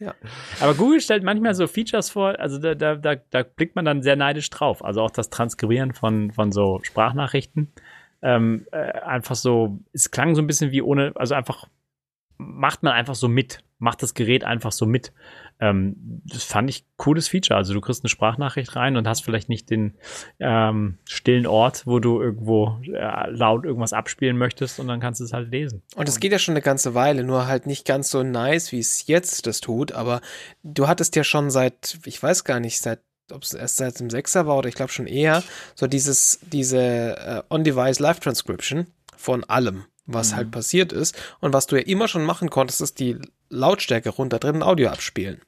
Ja. 0.00 0.14
Aber 0.60 0.74
Google 0.74 1.00
stellt 1.00 1.22
manchmal 1.22 1.54
so 1.54 1.66
Features 1.66 2.10
vor, 2.10 2.40
also 2.40 2.58
da, 2.58 2.74
da, 2.74 2.96
da, 2.96 3.16
da 3.16 3.42
blickt 3.42 3.76
man 3.76 3.84
dann 3.84 4.02
sehr 4.02 4.16
neidisch 4.16 4.48
drauf. 4.48 4.82
Also 4.82 5.02
auch 5.02 5.10
das 5.10 5.28
Transkribieren 5.28 5.92
von, 5.92 6.32
von 6.32 6.52
so 6.52 6.80
Sprachnachrichten. 6.82 7.70
Ähm, 8.22 8.66
äh, 8.72 8.76
einfach 8.78 9.36
so, 9.36 9.78
es 9.92 10.10
klang 10.10 10.34
so 10.34 10.42
ein 10.42 10.46
bisschen 10.46 10.72
wie 10.72 10.82
ohne, 10.82 11.12
also 11.14 11.34
einfach 11.34 11.68
macht 12.38 12.82
man 12.82 12.94
einfach 12.94 13.14
so 13.14 13.28
mit, 13.28 13.62
macht 13.78 14.02
das 14.02 14.14
Gerät 14.14 14.44
einfach 14.44 14.72
so 14.72 14.86
mit. 14.86 15.12
Ähm, 15.60 16.22
das 16.24 16.42
fand 16.42 16.70
ich 16.70 16.84
cooles 16.96 17.28
Feature. 17.28 17.56
Also 17.56 17.74
du 17.74 17.80
kriegst 17.80 18.02
eine 18.02 18.08
Sprachnachricht 18.08 18.74
rein 18.76 18.96
und 18.96 19.06
hast 19.06 19.24
vielleicht 19.24 19.48
nicht 19.48 19.70
den 19.70 19.94
ähm, 20.38 20.98
stillen 21.04 21.46
Ort, 21.46 21.86
wo 21.86 21.98
du 21.98 22.20
irgendwo 22.20 22.80
äh, 22.84 23.30
laut 23.30 23.64
irgendwas 23.64 23.92
abspielen 23.92 24.38
möchtest 24.38 24.80
und 24.80 24.88
dann 24.88 25.00
kannst 25.00 25.20
du 25.20 25.24
es 25.24 25.32
halt 25.32 25.50
lesen. 25.50 25.82
Und 25.94 26.08
es 26.08 26.20
geht 26.20 26.32
ja 26.32 26.38
schon 26.38 26.54
eine 26.54 26.62
ganze 26.62 26.94
Weile, 26.94 27.24
nur 27.24 27.46
halt 27.46 27.66
nicht 27.66 27.86
ganz 27.86 28.10
so 28.10 28.22
nice, 28.22 28.72
wie 28.72 28.78
es 28.78 29.06
jetzt 29.06 29.46
das 29.46 29.60
tut, 29.60 29.92
aber 29.92 30.20
du 30.62 30.88
hattest 30.88 31.16
ja 31.16 31.24
schon 31.24 31.50
seit, 31.50 31.98
ich 32.04 32.22
weiß 32.22 32.44
gar 32.44 32.60
nicht, 32.60 32.80
seit 32.80 33.00
ob 33.32 33.44
es 33.44 33.54
erst 33.54 33.76
seit 33.76 34.00
dem 34.00 34.10
Sechser 34.10 34.48
war 34.48 34.58
oder 34.58 34.68
ich 34.68 34.74
glaube 34.74 34.90
schon 34.90 35.06
eher, 35.06 35.44
so 35.76 35.86
dieses, 35.86 36.40
diese 36.42 36.80
äh, 36.80 37.42
On-Device 37.48 38.00
Live 38.00 38.18
Transcription 38.18 38.88
von 39.16 39.44
allem 39.44 39.84
was 40.12 40.28
halt 40.28 40.32
mhm. 40.32 40.36
halt 40.36 40.50
passiert 40.50 40.92
ist. 40.92 41.16
Und 41.40 41.52
was 41.52 41.66
du 41.66 41.76
ja 41.76 41.82
immer 41.82 42.08
schon 42.08 42.24
machen 42.24 42.50
konntest, 42.50 42.80
ist 42.80 42.98
die 42.98 43.18
Lautstärke 43.48 44.10
runter 44.10 44.38
drin 44.38 44.62
Audio 44.62 44.88
abspielen. 44.88 45.40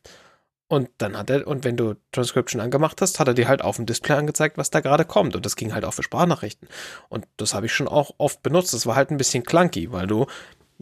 Und 0.73 0.89
dann 0.97 1.19
hat 1.19 1.29
er, 1.29 1.47
und 1.47 1.65
wenn 1.65 1.77
du 1.77 1.97
Transcription 2.13 2.59
angemacht 2.61 3.03
hast, 3.03 3.21
hat 3.21 3.29
er 3.29 3.35
dir 3.35 3.47
halt 3.47 3.61
auf 3.61 3.77
dem 3.77 3.85
Display 3.85 4.17
angezeigt, 4.17 4.57
was 4.57 4.71
da 4.71 4.81
gerade 4.81 5.05
kommt. 5.05 5.37
Und 5.37 5.45
das 5.45 5.55
ging 5.55 5.75
halt 5.75 5.85
auch 5.85 5.93
für 5.93 6.03
Sprachnachrichten. 6.03 6.67
Und 7.11 7.27
das 7.37 7.53
habe 7.53 7.67
ich 7.67 7.75
schon 7.75 7.89
auch 7.89 8.15
oft 8.17 8.43
benutzt. 8.43 8.73
Das 8.73 8.87
war 8.87 8.97
halt 8.97 9.11
ein 9.11 9.19
bisschen 9.19 9.45
clunky, 9.45 9.93
weil 9.93 10.07
du 10.07 10.27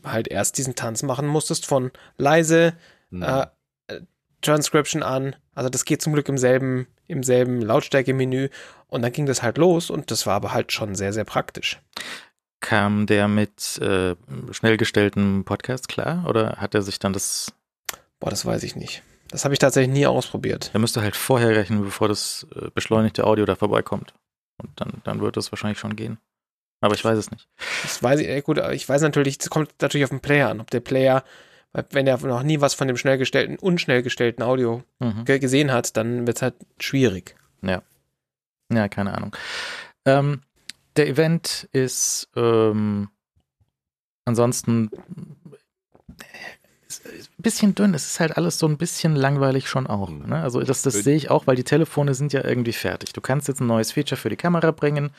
halt 0.05 0.29
erst 0.29 0.59
diesen 0.59 0.77
Tanz 0.77 1.03
machen 1.03 1.27
musstest 1.27 1.67
von 1.67 1.91
leise 2.19 2.75
mhm. 3.11 3.23
äh, 3.25 3.47
Transcription 4.43 5.03
an. 5.03 5.35
Also 5.55 5.69
das 5.69 5.85
geht 5.85 6.03
zum 6.03 6.13
Glück 6.13 6.29
im 6.29 6.39
selben, 6.39 6.87
im 7.09 7.25
selben 7.25 7.61
Lautstärke-Menü. 7.61 8.49
Und 8.87 9.03
dann 9.03 9.11
ging 9.13 9.27
das 9.27 9.43
halt 9.43 9.59
los 9.59 9.91
und 9.91 10.13
das 10.13 10.25
war 10.25 10.35
aber 10.35 10.53
halt 10.53 10.71
schon 10.71 10.95
sehr, 10.95 11.13
sehr 11.13 11.25
praktisch. 11.25 11.81
Kam 12.61 13.07
der 13.07 13.29
mit 13.29 13.79
äh, 13.79 14.15
schnell 14.51 14.77
gestellten 14.77 15.45
Podcast 15.45 15.89
klar 15.89 16.27
oder 16.29 16.57
hat 16.59 16.75
er 16.75 16.83
sich 16.83 16.99
dann 16.99 17.13
das. 17.13 17.53
Boah, 18.19 18.31
das 18.31 18.45
weiß 18.45 18.63
ich 18.63 18.77
nicht. 18.77 19.03
Das 19.29 19.45
habe 19.45 19.55
ich 19.55 19.59
tatsächlich 19.59 19.93
nie 19.93 20.07
ausprobiert. 20.07 20.71
Er 20.73 20.81
müsste 20.81 21.01
halt 21.01 21.17
vorher 21.17 21.51
rechnen, 21.51 21.83
bevor 21.83 22.09
das 22.09 22.47
äh, 22.55 22.69
beschleunigte 22.75 23.25
Audio 23.25 23.47
da 23.47 23.55
vorbeikommt. 23.55 24.13
Und 24.59 24.71
dann, 24.77 25.01
dann 25.05 25.21
wird 25.21 25.37
es 25.37 25.53
wahrscheinlich 25.53 25.79
schon 25.79 25.97
gehen. 25.97 26.19
Aber 26.81 26.95
ich 26.95 27.05
weiß 27.05 27.19
es 27.19 27.31
nicht. 27.31 27.49
Das 27.83 28.03
weiß 28.03 28.21
ich, 28.21 28.29
äh, 28.29 28.41
gut, 28.43 28.59
ich 28.73 28.89
weiß 28.89 29.03
natürlich, 29.03 29.39
es 29.41 29.51
kommt 29.51 29.71
natürlich 29.81 30.05
auf 30.05 30.11
den 30.11 30.21
Player 30.21 30.49
an, 30.49 30.61
ob 30.61 30.71
der 30.71 30.81
Player, 30.81 31.25
wenn 31.91 32.07
er 32.07 32.19
noch 32.19 32.43
nie 32.43 32.61
was 32.61 32.75
von 32.75 32.89
dem 32.89 32.97
schnell 32.97 33.19
gestellten, 33.19 33.57
unschnell 33.57 34.03
gestellten 34.03 34.43
Audio 34.43 34.83
mhm. 34.99 35.25
gesehen 35.25 35.73
hat, 35.73 35.97
dann 35.97 36.27
wird 36.27 36.39
es 36.39 36.43
halt 36.43 36.55
schwierig. 36.79 37.37
Ja. 37.63 37.83
Ja, 38.73 38.89
keine 38.89 39.15
Ahnung. 39.15 39.37
Ähm, 40.05 40.43
der 40.97 41.09
Event 41.09 41.69
ist 41.73 42.29
ähm, 42.37 43.09
ansonsten 44.25 44.91
ein 47.41 47.43
bisschen 47.43 47.75
dünn. 47.75 47.95
Es 47.95 48.07
ist 48.07 48.21
halt 48.21 48.37
alles 48.37 48.59
so 48.59 48.67
ein 48.67 48.77
bisschen 48.77 49.15
langweilig 49.15 49.69
schon 49.69 49.87
auch. 49.87 50.11
Ne? 50.11 50.43
Also 50.43 50.61
das, 50.61 50.83
das 50.83 50.95
sehe 50.95 51.17
ich 51.17 51.31
auch, 51.31 51.47
weil 51.47 51.57
die 51.57 51.65
Telefone 51.65 52.15
sind 52.15 52.33
ja 52.33 52.45
irgendwie 52.45 52.73
fertig. 52.73 53.13
Du 53.13 53.21
kannst 53.21 53.49
jetzt 53.49 53.61
ein 53.61 53.67
neues 53.67 53.93
Feature 53.93 54.21
für 54.21 54.29
die 54.29 54.37
Kamera 54.37 54.71
bringen. 54.71 55.11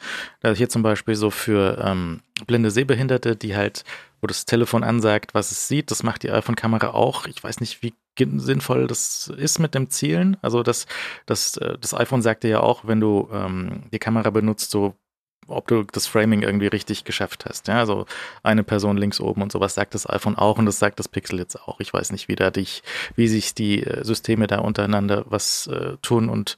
Also 0.41 0.57
hier 0.57 0.69
zum 0.69 0.83
Beispiel 0.83 1.15
so 1.15 1.31
für 1.31 1.83
ähm, 1.83 2.21
blinde 2.45 2.71
Sehbehinderte, 2.71 3.35
die 3.35 3.55
halt, 3.55 3.83
wo 4.21 4.27
das 4.27 4.45
Telefon 4.45 4.83
ansagt, 4.83 5.33
was 5.33 5.51
es 5.51 5.67
sieht. 5.67 5.91
Das 5.91 6.03
macht 6.03 6.23
die 6.23 6.31
iPhone-Kamera 6.31 6.89
auch. 6.89 7.25
Ich 7.25 7.43
weiß 7.43 7.59
nicht, 7.59 7.81
wie 7.81 7.93
sinnvoll 8.17 8.87
das 8.87 9.31
ist 9.35 9.59
mit 9.59 9.73
dem 9.73 9.89
Zielen. 9.89 10.37
Also 10.41 10.63
das, 10.63 10.85
das, 11.25 11.57
äh, 11.57 11.77
das 11.79 11.93
iPhone 11.93 12.21
sagt 12.21 12.43
dir 12.43 12.49
ja 12.49 12.59
auch, 12.59 12.85
wenn 12.85 12.99
du 12.99 13.29
ähm, 13.31 13.83
die 13.91 13.99
Kamera 13.99 14.29
benutzt, 14.29 14.71
so 14.71 14.95
ob 15.47 15.67
du 15.67 15.83
das 15.83 16.07
Framing 16.07 16.41
irgendwie 16.41 16.67
richtig 16.67 17.03
geschafft 17.03 17.45
hast. 17.47 17.67
Ja, 17.67 17.79
also 17.79 18.05
eine 18.43 18.63
Person 18.63 18.97
links 18.97 19.19
oben 19.19 19.41
und 19.41 19.51
sowas 19.51 19.73
sagt 19.73 19.93
das 19.95 20.09
iPhone 20.09 20.37
auch 20.37 20.57
und 20.57 20.65
das 20.65 20.79
sagt 20.79 20.99
das 20.99 21.07
Pixel 21.07 21.39
jetzt 21.39 21.55
auch. 21.55 21.79
Ich 21.79 21.93
weiß 21.93 22.11
nicht, 22.11 22.27
wie 22.27 22.35
da 22.35 22.51
dich, 22.51 22.83
wie 23.15 23.27
sich 23.27 23.53
die 23.53 23.83
äh, 23.83 24.03
Systeme 24.03 24.47
da 24.47 24.59
untereinander 24.59 25.25
was 25.27 25.67
äh, 25.67 25.97
tun 26.01 26.29
und 26.29 26.57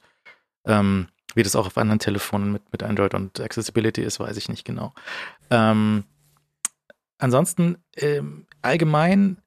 ähm, 0.66 1.08
wie 1.34 1.42
das 1.42 1.56
auch 1.56 1.66
auf 1.66 1.78
anderen 1.78 1.98
Telefonen 1.98 2.52
mit, 2.52 2.62
mit 2.72 2.82
Android 2.82 3.14
und 3.14 3.40
Accessibility 3.40 4.02
ist, 4.02 4.20
weiß 4.20 4.36
ich 4.36 4.48
nicht 4.48 4.64
genau. 4.64 4.92
Ähm, 5.50 6.04
ansonsten 7.18 7.78
ähm, 7.96 8.46
allgemein 8.62 9.38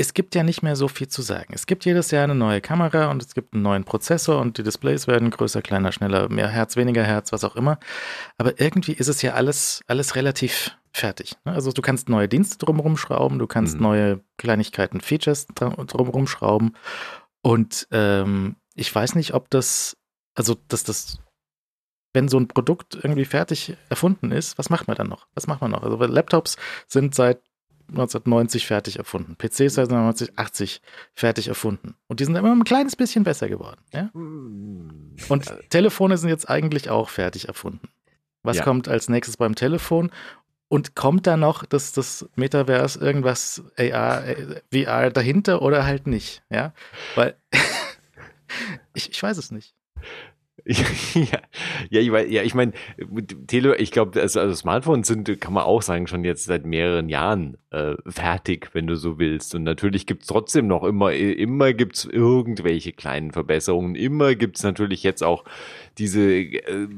es 0.00 0.14
gibt 0.14 0.36
ja 0.36 0.44
nicht 0.44 0.62
mehr 0.62 0.76
so 0.76 0.86
viel 0.86 1.08
zu 1.08 1.22
sagen. 1.22 1.52
Es 1.52 1.66
gibt 1.66 1.84
jedes 1.84 2.12
Jahr 2.12 2.22
eine 2.22 2.36
neue 2.36 2.60
Kamera 2.60 3.10
und 3.10 3.20
es 3.20 3.34
gibt 3.34 3.52
einen 3.52 3.64
neuen 3.64 3.82
Prozessor 3.82 4.40
und 4.40 4.56
die 4.56 4.62
Displays 4.62 5.08
werden 5.08 5.30
größer, 5.30 5.60
kleiner, 5.60 5.90
schneller, 5.90 6.28
mehr 6.28 6.48
Herz, 6.48 6.76
weniger 6.76 7.02
Herz, 7.02 7.32
was 7.32 7.42
auch 7.42 7.56
immer. 7.56 7.80
Aber 8.36 8.60
irgendwie 8.60 8.92
ist 8.92 9.08
es 9.08 9.22
ja 9.22 9.34
alles, 9.34 9.82
alles 9.88 10.14
relativ 10.14 10.76
fertig. 10.92 11.34
Ne? 11.44 11.52
Also 11.52 11.72
du 11.72 11.82
kannst 11.82 12.08
neue 12.08 12.28
Dienste 12.28 12.58
drumherum 12.64 12.96
schrauben, 12.96 13.40
du 13.40 13.48
kannst 13.48 13.74
mhm. 13.74 13.82
neue 13.82 14.20
Kleinigkeiten, 14.36 15.00
Features 15.00 15.48
drumherum 15.48 16.28
schrauben. 16.28 16.76
Und 17.42 17.88
ähm, 17.90 18.54
ich 18.76 18.94
weiß 18.94 19.16
nicht, 19.16 19.34
ob 19.34 19.50
das, 19.50 19.96
also 20.36 20.56
dass 20.68 20.84
das 20.84 21.18
wenn 22.14 22.28
so 22.28 22.38
ein 22.38 22.48
Produkt 22.48 22.94
irgendwie 22.94 23.26
fertig 23.26 23.76
erfunden 23.90 24.32
ist, 24.32 24.58
was 24.58 24.70
macht 24.70 24.88
man 24.88 24.96
dann 24.96 25.08
noch? 25.08 25.26
Was 25.34 25.46
macht 25.46 25.60
man 25.60 25.70
noch? 25.70 25.82
Also 25.82 25.96
Laptops 25.96 26.56
sind 26.86 27.14
seit 27.14 27.42
1990 27.88 28.66
fertig 28.66 28.98
erfunden. 28.98 29.36
PCs 29.36 29.74
seit 29.74 29.90
1980 29.90 30.82
fertig 31.14 31.48
erfunden. 31.48 31.94
Und 32.06 32.20
die 32.20 32.24
sind 32.24 32.36
immer 32.36 32.52
ein 32.52 32.64
kleines 32.64 32.96
bisschen 32.96 33.24
besser 33.24 33.48
geworden. 33.48 33.80
Ja? 33.92 34.10
Mm. 34.12 35.16
Und 35.28 35.52
Telefone 35.70 36.18
sind 36.18 36.28
jetzt 36.28 36.48
eigentlich 36.48 36.90
auch 36.90 37.08
fertig 37.08 37.48
erfunden. 37.48 37.88
Was 38.42 38.58
ja. 38.58 38.64
kommt 38.64 38.88
als 38.88 39.08
nächstes 39.08 39.36
beim 39.36 39.54
Telefon? 39.54 40.10
Und 40.68 40.94
kommt 40.94 41.26
da 41.26 41.38
noch 41.38 41.64
das, 41.64 41.92
das 41.92 42.28
Metaverse, 42.36 43.00
irgendwas 43.00 43.62
AR, 43.78 44.22
VR 44.70 45.10
dahinter 45.10 45.62
oder 45.62 45.86
halt 45.86 46.06
nicht? 46.06 46.42
Ja, 46.50 46.74
weil 47.14 47.36
ich, 48.94 49.10
ich 49.10 49.22
weiß 49.22 49.38
es 49.38 49.50
nicht. 49.50 49.74
ja, 51.14 51.40
ja, 51.90 52.00
ich, 52.00 52.10
mein, 52.10 52.30
ja, 52.30 52.42
ich 52.42 52.54
meine, 52.54 52.72
Tele, 53.46 53.76
ich 53.76 53.90
glaube, 53.90 54.20
also, 54.20 54.52
Smartphones 54.52 55.06
sind, 55.06 55.40
kann 55.40 55.52
man 55.52 55.64
auch 55.64 55.82
sagen, 55.82 56.06
schon 56.06 56.24
jetzt 56.24 56.44
seit 56.44 56.66
mehreren 56.66 57.08
Jahren 57.08 57.56
äh, 57.70 57.94
fertig, 58.06 58.70
wenn 58.74 58.86
du 58.86 58.96
so 58.96 59.18
willst. 59.18 59.54
Und 59.54 59.62
natürlich 59.62 60.06
gibt's 60.06 60.26
trotzdem 60.26 60.66
noch 60.66 60.84
immer, 60.84 61.12
immer 61.12 61.72
gibt's 61.72 62.04
irgendwelche 62.04 62.92
kleinen 62.92 63.32
Verbesserungen. 63.32 63.94
Immer 63.94 64.34
gibt's 64.34 64.62
natürlich 64.62 65.02
jetzt 65.02 65.22
auch 65.22 65.44
diese 65.96 66.22
äh, 66.22 66.88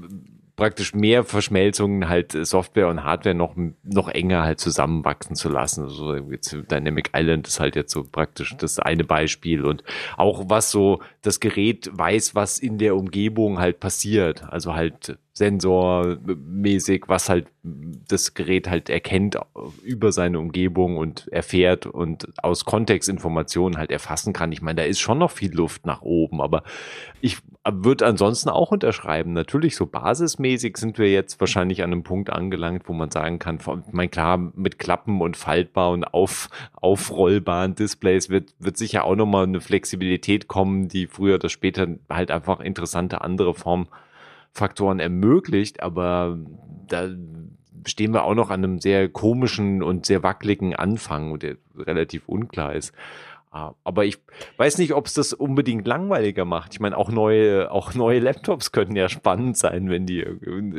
praktisch 0.60 0.94
mehr 0.94 1.24
Verschmelzungen 1.24 2.10
halt 2.10 2.34
äh, 2.34 2.44
Software 2.44 2.88
und 2.88 3.02
Hardware 3.02 3.34
noch, 3.34 3.56
noch 3.82 4.08
enger 4.10 4.42
halt 4.42 4.60
zusammenwachsen 4.60 5.34
zu 5.34 5.48
lassen. 5.48 5.84
Also 5.84 6.14
jetzt 6.16 6.54
Dynamic 6.70 7.12
Island 7.16 7.48
ist 7.48 7.60
halt 7.60 7.76
jetzt 7.76 7.92
so 7.92 8.04
praktisch 8.04 8.54
das 8.58 8.78
eine 8.78 9.04
Beispiel 9.04 9.64
und 9.64 9.82
auch 10.18 10.44
was 10.48 10.70
so 10.70 11.00
das 11.22 11.40
Gerät 11.40 11.88
weiß, 11.92 12.34
was 12.34 12.58
in 12.58 12.76
der 12.76 12.94
Umgebung 12.94 13.58
halt 13.58 13.80
passiert. 13.80 14.44
Also 14.52 14.74
halt 14.74 15.16
sensormäßig, 15.40 17.04
was 17.06 17.30
halt 17.30 17.46
das 17.62 18.34
Gerät 18.34 18.68
halt 18.68 18.90
erkennt 18.90 19.38
über 19.82 20.12
seine 20.12 20.38
Umgebung 20.38 20.98
und 20.98 21.28
erfährt 21.28 21.86
und 21.86 22.28
aus 22.44 22.66
Kontextinformationen 22.66 23.78
halt 23.78 23.90
erfassen 23.90 24.34
kann. 24.34 24.52
Ich 24.52 24.60
meine, 24.60 24.82
da 24.82 24.86
ist 24.86 25.00
schon 25.00 25.16
noch 25.16 25.30
viel 25.30 25.54
Luft 25.54 25.86
nach 25.86 26.02
oben, 26.02 26.42
aber 26.42 26.62
ich 27.22 27.38
würde 27.66 28.04
ansonsten 28.04 28.50
auch 28.50 28.70
unterschreiben. 28.70 29.32
Natürlich, 29.32 29.76
so 29.76 29.86
basismäßig 29.86 30.76
sind 30.76 30.98
wir 30.98 31.10
jetzt 31.10 31.40
wahrscheinlich 31.40 31.82
an 31.82 31.92
einem 31.92 32.02
Punkt 32.02 32.28
angelangt, 32.28 32.82
wo 32.86 32.92
man 32.92 33.10
sagen 33.10 33.38
kann, 33.38 33.60
mein 33.92 34.10
klar, 34.10 34.36
mit 34.36 34.78
Klappen 34.78 35.22
und 35.22 35.38
faltbar 35.38 35.92
und 35.92 36.04
auf, 36.04 36.50
aufrollbaren 36.74 37.74
Displays 37.74 38.28
wird, 38.28 38.52
wird 38.58 38.76
sicher 38.76 39.04
auch 39.04 39.16
nochmal 39.16 39.44
eine 39.44 39.62
Flexibilität 39.62 40.48
kommen, 40.48 40.88
die 40.88 41.06
früher 41.06 41.36
oder 41.36 41.48
später 41.48 41.86
halt 42.10 42.30
einfach 42.30 42.60
interessante 42.60 43.22
andere 43.22 43.54
Formfaktoren 44.52 45.00
ermöglicht, 45.00 45.82
aber 45.82 46.38
da 46.86 47.08
stehen 47.86 48.12
wir 48.12 48.24
auch 48.24 48.34
noch 48.34 48.50
an 48.50 48.64
einem 48.64 48.78
sehr 48.78 49.08
komischen 49.08 49.82
und 49.82 50.06
sehr 50.06 50.22
wackeligen 50.22 50.74
Anfang, 50.74 51.38
der 51.38 51.56
relativ 51.76 52.28
unklar 52.28 52.74
ist. 52.74 52.92
Ah, 53.52 53.74
aber 53.82 54.04
ich 54.04 54.16
weiß 54.58 54.78
nicht, 54.78 54.94
ob 54.94 55.06
es 55.06 55.14
das 55.14 55.32
unbedingt 55.32 55.84
langweiliger 55.84 56.44
macht. 56.44 56.72
Ich 56.72 56.78
meine, 56.78 56.96
auch 56.96 57.10
neue, 57.10 57.72
auch 57.72 57.94
neue 57.94 58.20
Laptops 58.20 58.70
können 58.70 58.94
ja 58.94 59.08
spannend 59.08 59.56
sein, 59.56 59.90
wenn 59.90 60.06
die 60.06 60.24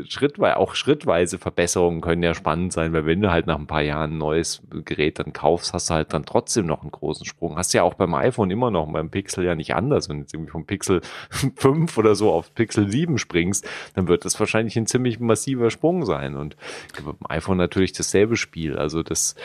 schrittweise, 0.08 0.56
auch 0.56 0.74
schrittweise 0.74 1.38
Verbesserungen 1.38 2.00
können 2.00 2.24
ja 2.24 2.34
spannend 2.34 2.72
sein, 2.72 2.94
weil 2.94 3.06
wenn 3.06 3.22
du 3.22 3.30
halt 3.30 3.46
nach 3.46 3.60
ein 3.60 3.68
paar 3.68 3.82
Jahren 3.82 4.14
ein 4.14 4.18
neues 4.20 4.62
Gerät 4.86 5.20
dann 5.20 5.34
kaufst, 5.34 5.74
hast 5.74 5.90
du 5.90 5.96
halt 5.96 6.14
dann 6.14 6.26
trotzdem 6.26 6.66
noch 6.66 6.82
einen 6.82 6.92
großen 6.92 7.26
Sprung. 7.26 7.58
Hast 7.58 7.74
ja 7.74 7.84
auch 7.84 7.96
beim 7.96 8.14
iPhone 8.14 8.50
immer 8.52 8.72
noch, 8.72 8.90
beim 8.90 9.10
Pixel 9.10 9.44
ja 9.44 9.54
nicht 9.54 9.76
anders. 9.76 10.08
Wenn 10.08 10.20
du 10.20 10.22
jetzt 10.22 10.34
irgendwie 10.34 10.52
vom 10.52 10.66
Pixel 10.66 11.02
5 11.58 11.98
oder 11.98 12.16
so 12.16 12.32
auf 12.32 12.56
Pixel 12.56 12.90
7 12.90 13.18
springst, 13.18 13.68
dann 13.96 14.08
wird 14.08 14.24
das 14.24 14.40
wahrscheinlich 14.40 14.78
ein 14.78 14.88
ziemlich 14.88 15.20
massiver 15.20 15.72
Sprung 15.72 16.06
sein. 16.06 16.38
Und 16.38 16.56
beim 17.04 17.18
iPhone 17.28 17.58
natürlich 17.58 17.92
dasselbe 17.92 18.38
Spiel. 18.38 18.78
Also 18.78 19.04
das, 19.04 19.36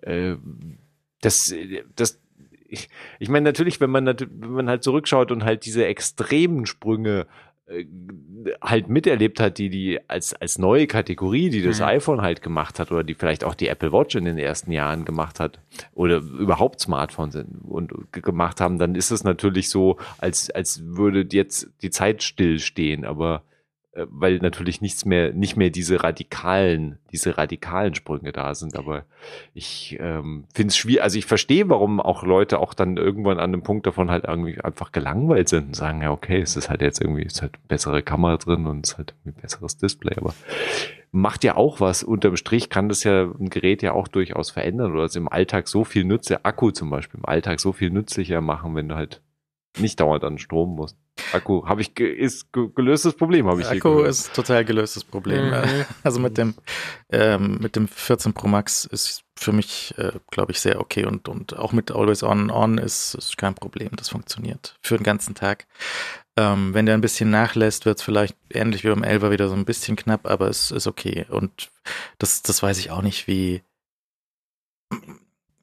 äh, 0.00 0.34
das, 1.20 1.54
das, 1.94 2.21
ich, 2.72 2.88
ich 3.18 3.28
meine, 3.28 3.44
natürlich, 3.44 3.80
wenn 3.80 3.90
man, 3.90 4.06
wenn 4.06 4.50
man 4.50 4.68
halt 4.68 4.82
zurückschaut 4.82 5.30
und 5.30 5.44
halt 5.44 5.66
diese 5.66 5.84
extremen 5.86 6.64
Sprünge 6.64 7.26
äh, 7.66 7.84
halt 8.62 8.88
miterlebt 8.88 9.40
hat, 9.40 9.58
die 9.58 9.68
die 9.68 10.00
als 10.08 10.32
als 10.34 10.58
neue 10.58 10.86
Kategorie, 10.86 11.50
die 11.50 11.62
das 11.62 11.80
mhm. 11.80 11.86
iPhone 11.86 12.22
halt 12.22 12.40
gemacht 12.40 12.78
hat 12.78 12.90
oder 12.90 13.04
die 13.04 13.14
vielleicht 13.14 13.44
auch 13.44 13.54
die 13.54 13.68
Apple 13.68 13.92
Watch 13.92 14.16
in 14.16 14.24
den 14.24 14.38
ersten 14.38 14.72
Jahren 14.72 15.04
gemacht 15.04 15.38
hat 15.38 15.60
oder 15.94 16.16
überhaupt 16.16 16.80
Smartphones 16.80 17.44
und 17.62 17.92
gemacht 18.10 18.60
haben, 18.60 18.78
dann 18.78 18.94
ist 18.94 19.10
es 19.10 19.22
natürlich 19.22 19.68
so, 19.68 19.98
als 20.18 20.50
als 20.50 20.82
würde 20.84 21.26
jetzt 21.30 21.70
die 21.82 21.90
Zeit 21.90 22.22
stillstehen, 22.22 23.04
aber 23.04 23.42
weil 23.94 24.38
natürlich 24.38 24.80
nichts 24.80 25.04
mehr, 25.04 25.32
nicht 25.32 25.56
mehr 25.56 25.70
diese 25.70 26.02
radikalen, 26.02 26.98
diese 27.12 27.36
radikalen 27.36 27.94
Sprünge 27.94 28.32
da 28.32 28.54
sind. 28.54 28.76
Aber 28.76 29.04
ich 29.52 29.98
ähm, 30.00 30.44
finde 30.54 30.68
es 30.68 30.76
schwierig, 30.76 31.02
also 31.02 31.18
ich 31.18 31.26
verstehe, 31.26 31.68
warum 31.68 32.00
auch 32.00 32.22
Leute 32.22 32.58
auch 32.58 32.72
dann 32.72 32.96
irgendwann 32.96 33.38
an 33.38 33.52
einem 33.52 33.62
Punkt 33.62 33.86
davon 33.86 34.10
halt 34.10 34.24
irgendwie 34.24 34.58
einfach 34.60 34.92
gelangweilt 34.92 35.48
sind 35.50 35.66
und 35.68 35.76
sagen, 35.76 36.00
ja, 36.00 36.10
okay, 36.10 36.40
es 36.40 36.56
ist 36.56 36.70
halt 36.70 36.80
jetzt 36.80 37.02
irgendwie, 37.02 37.24
es 37.24 37.34
ist 37.34 37.42
halt 37.42 37.58
bessere 37.68 38.02
Kamera 38.02 38.38
drin 38.38 38.66
und 38.66 38.86
es 38.86 38.92
ist 38.92 38.98
halt 38.98 39.14
ein 39.26 39.34
besseres 39.34 39.76
Display, 39.76 40.16
aber 40.16 40.34
macht 41.10 41.44
ja 41.44 41.56
auch 41.56 41.80
was. 41.80 42.02
Unterm 42.02 42.36
Strich 42.36 42.70
kann 42.70 42.88
das 42.88 43.04
ja 43.04 43.24
ein 43.24 43.50
Gerät 43.50 43.82
ja 43.82 43.92
auch 43.92 44.08
durchaus 44.08 44.50
verändern 44.50 44.92
oder 44.92 45.04
es 45.04 45.16
im 45.16 45.28
Alltag 45.28 45.68
so 45.68 45.84
viel 45.84 46.04
nütze, 46.04 46.46
Akku 46.46 46.70
zum 46.70 46.88
Beispiel 46.88 47.20
im 47.20 47.26
Alltag 47.26 47.60
so 47.60 47.72
viel 47.72 47.90
nützlicher 47.90 48.40
machen, 48.40 48.74
wenn 48.74 48.88
du 48.88 48.94
halt 48.94 49.20
nicht 49.78 50.00
dauernd 50.00 50.24
an 50.24 50.38
Strom 50.38 50.76
musst. 50.76 50.96
Akku 51.32 51.66
habe 51.66 51.82
ich 51.82 51.94
ge 51.94 52.10
ist 52.10 52.52
ge 52.52 52.68
gelöstes 52.74 53.14
Problem 53.14 53.46
habe 53.46 53.60
ich 53.60 53.68
Akku 53.68 54.00
ist 54.00 54.32
total 54.34 54.64
gelöstes 54.64 55.04
Problem. 55.04 55.50
Mhm. 55.50 55.84
Also 56.02 56.20
mit 56.20 56.38
dem 56.38 56.54
ähm, 57.10 57.58
mit 57.60 57.76
dem 57.76 57.86
14 57.88 58.32
Pro 58.32 58.48
Max 58.48 58.84
ist 58.84 59.24
für 59.36 59.52
mich 59.52 59.94
äh, 59.98 60.12
glaube 60.30 60.52
ich 60.52 60.60
sehr 60.60 60.80
okay 60.80 61.04
und 61.04 61.28
und 61.28 61.56
auch 61.56 61.72
mit 61.72 61.90
Always 61.90 62.22
On 62.22 62.50
On 62.50 62.78
ist, 62.78 63.14
ist 63.14 63.36
kein 63.36 63.54
Problem. 63.54 63.90
Das 63.96 64.08
funktioniert 64.08 64.76
für 64.82 64.96
den 64.96 65.04
ganzen 65.04 65.34
Tag. 65.34 65.66
Ähm, 66.36 66.72
wenn 66.72 66.86
der 66.86 66.94
ein 66.94 67.02
bisschen 67.02 67.30
nachlässt, 67.30 67.84
wird 67.84 67.98
es 67.98 68.04
vielleicht 68.04 68.36
ähnlich 68.50 68.84
wie 68.84 68.88
beim 68.88 69.02
11er 69.02 69.30
wieder 69.30 69.48
so 69.48 69.54
ein 69.54 69.66
bisschen 69.66 69.96
knapp, 69.96 70.26
aber 70.26 70.48
es 70.48 70.70
ist 70.70 70.86
okay. 70.86 71.26
Und 71.28 71.70
das, 72.18 72.42
das 72.42 72.62
weiß 72.62 72.78
ich 72.78 72.90
auch 72.90 73.02
nicht, 73.02 73.26
wie 73.26 73.62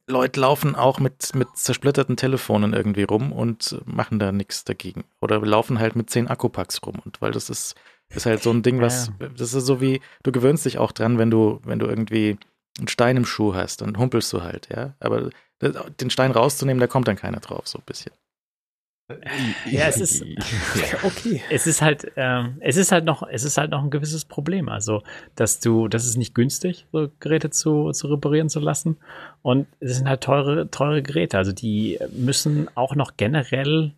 Leute 0.10 0.40
laufen 0.40 0.76
auch 0.76 1.00
mit, 1.00 1.34
mit 1.36 1.48
zersplitterten 1.56 2.18
Telefonen 2.18 2.74
irgendwie 2.74 3.04
rum 3.04 3.32
und 3.32 3.80
machen 3.86 4.20
da 4.20 4.32
nichts 4.32 4.64
dagegen. 4.64 5.06
Oder 5.22 5.40
laufen 5.40 5.80
halt 5.80 5.96
mit 5.96 6.10
zehn 6.10 6.28
Akkupacks 6.28 6.82
rum. 6.86 6.96
Und 7.04 7.22
weil 7.22 7.32
das 7.32 7.50
ist, 7.50 7.76
ist 8.10 8.26
halt 8.26 8.44
so 8.44 8.52
ein 8.52 8.64
Ding, 8.64 8.82
was, 8.82 9.12
das 9.20 9.54
ist 9.54 9.66
so 9.66 9.82
wie, 9.82 10.02
du 10.24 10.32
gewöhnst 10.32 10.66
dich 10.66 10.78
auch 10.78 10.92
dran, 10.92 11.18
wenn 11.18 11.32
du, 11.32 11.60
wenn 11.64 11.80
du 11.80 11.86
irgendwie 11.86 12.38
einen 12.78 12.88
Stein 12.88 13.18
im 13.18 13.26
Schuh 13.26 13.54
hast, 13.54 13.82
dann 13.82 13.98
humpelst 13.98 14.32
du 14.34 14.42
halt, 14.42 14.70
ja. 14.74 14.96
Aber 15.00 15.30
den 15.62 16.10
Stein 16.10 16.32
rauszunehmen, 16.32 16.80
da 16.80 16.88
kommt 16.88 17.08
dann 17.08 17.18
keiner 17.18 17.40
drauf, 17.40 17.68
so 17.68 17.78
ein 17.78 17.86
bisschen. 17.86 18.14
Ja, 19.66 19.88
es 19.88 19.98
ist 19.98 20.24
okay. 21.04 21.42
Es 21.50 21.66
ist 21.68 21.82
halt, 21.82 22.12
ähm, 22.16 22.58
es 22.60 22.78
ist 22.78 22.92
halt 22.92 23.06
noch, 23.06 23.24
es 23.28 23.44
ist 23.44 23.58
halt 23.58 23.72
noch 23.72 23.84
ein 23.84 23.90
gewisses 23.90 24.26
Problem. 24.26 24.70
Also, 24.70 25.02
dass 25.36 25.60
du, 25.60 25.88
das 25.88 26.06
ist 26.06 26.18
nicht 26.18 26.36
günstig, 26.36 26.86
so 26.92 27.10
Geräte 27.20 27.50
zu, 27.50 27.92
zu 27.92 28.08
reparieren 28.08 28.50
zu 28.50 28.60
lassen. 28.60 28.98
Und 29.42 29.68
es 29.80 29.98
sind 29.98 30.08
halt 30.08 30.22
teure, 30.22 30.70
teure 30.70 31.02
Geräte. 31.02 31.38
Also, 31.38 31.52
die 31.52 32.00
müssen 32.12 32.68
auch 32.76 32.96
noch 32.96 33.18
generell 33.18 33.94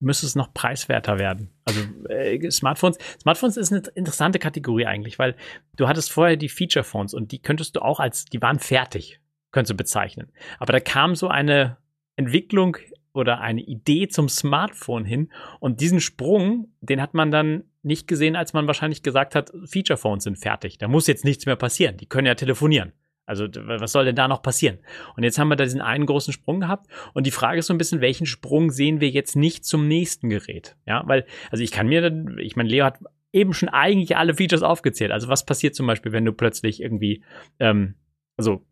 müsste 0.00 0.26
es 0.26 0.36
noch 0.36 0.52
preiswerter 0.52 1.18
werden. 1.18 1.50
Also 1.64 1.80
äh, 2.08 2.50
Smartphones, 2.50 2.98
Smartphones 3.20 3.56
ist 3.56 3.72
eine 3.72 3.82
interessante 3.94 4.38
Kategorie 4.38 4.86
eigentlich, 4.86 5.18
weil 5.18 5.34
du 5.76 5.88
hattest 5.88 6.12
vorher 6.12 6.36
die 6.36 6.48
Feature 6.48 6.84
Phones 6.84 7.14
und 7.14 7.32
die 7.32 7.40
könntest 7.40 7.76
du 7.76 7.80
auch 7.80 8.00
als, 8.00 8.26
die 8.26 8.42
waren 8.42 8.58
fertig, 8.58 9.20
könntest 9.50 9.70
du 9.70 9.76
bezeichnen. 9.76 10.30
Aber 10.58 10.72
da 10.72 10.80
kam 10.80 11.14
so 11.14 11.28
eine 11.28 11.78
Entwicklung 12.16 12.76
oder 13.14 13.40
eine 13.40 13.62
Idee 13.62 14.08
zum 14.08 14.28
Smartphone 14.28 15.04
hin. 15.04 15.30
Und 15.60 15.80
diesen 15.80 16.00
Sprung, 16.00 16.68
den 16.80 17.00
hat 17.00 17.14
man 17.14 17.30
dann 17.30 17.64
nicht 17.82 18.08
gesehen, 18.08 18.36
als 18.36 18.52
man 18.52 18.66
wahrscheinlich 18.66 19.02
gesagt 19.02 19.34
hat, 19.34 19.52
Feature 19.64 19.96
Phones 19.96 20.24
sind 20.24 20.36
fertig. 20.36 20.78
Da 20.78 20.88
muss 20.88 21.06
jetzt 21.06 21.24
nichts 21.24 21.46
mehr 21.46 21.56
passieren. 21.56 21.96
Die 21.96 22.06
können 22.06 22.26
ja 22.26 22.34
telefonieren. 22.34 22.92
Also 23.26 23.46
was 23.46 23.92
soll 23.92 24.04
denn 24.04 24.16
da 24.16 24.28
noch 24.28 24.42
passieren? 24.42 24.78
Und 25.16 25.22
jetzt 25.22 25.38
haben 25.38 25.48
wir 25.48 25.56
da 25.56 25.64
diesen 25.64 25.80
einen 25.80 26.04
großen 26.04 26.32
Sprung 26.32 26.60
gehabt 26.60 26.88
und 27.14 27.26
die 27.26 27.30
Frage 27.30 27.58
ist 27.58 27.68
so 27.68 27.74
ein 27.74 27.78
bisschen, 27.78 28.02
welchen 28.02 28.26
Sprung 28.26 28.70
sehen 28.70 29.00
wir 29.00 29.08
jetzt 29.08 29.34
nicht 29.34 29.64
zum 29.64 29.88
nächsten 29.88 30.28
Gerät? 30.28 30.76
Ja, 30.86 31.04
weil, 31.06 31.24
also 31.50 31.64
ich 31.64 31.70
kann 31.70 31.88
mir, 31.88 32.26
ich 32.38 32.56
meine, 32.56 32.68
Leo 32.68 32.84
hat 32.84 32.98
eben 33.32 33.54
schon 33.54 33.70
eigentlich 33.70 34.16
alle 34.18 34.34
Features 34.34 34.62
aufgezählt. 34.62 35.10
Also 35.10 35.28
was 35.28 35.46
passiert 35.46 35.74
zum 35.74 35.86
Beispiel, 35.86 36.12
wenn 36.12 36.26
du 36.26 36.32
plötzlich 36.32 36.82
irgendwie, 36.82 37.24
ähm, 37.58 37.94
also 38.36 38.62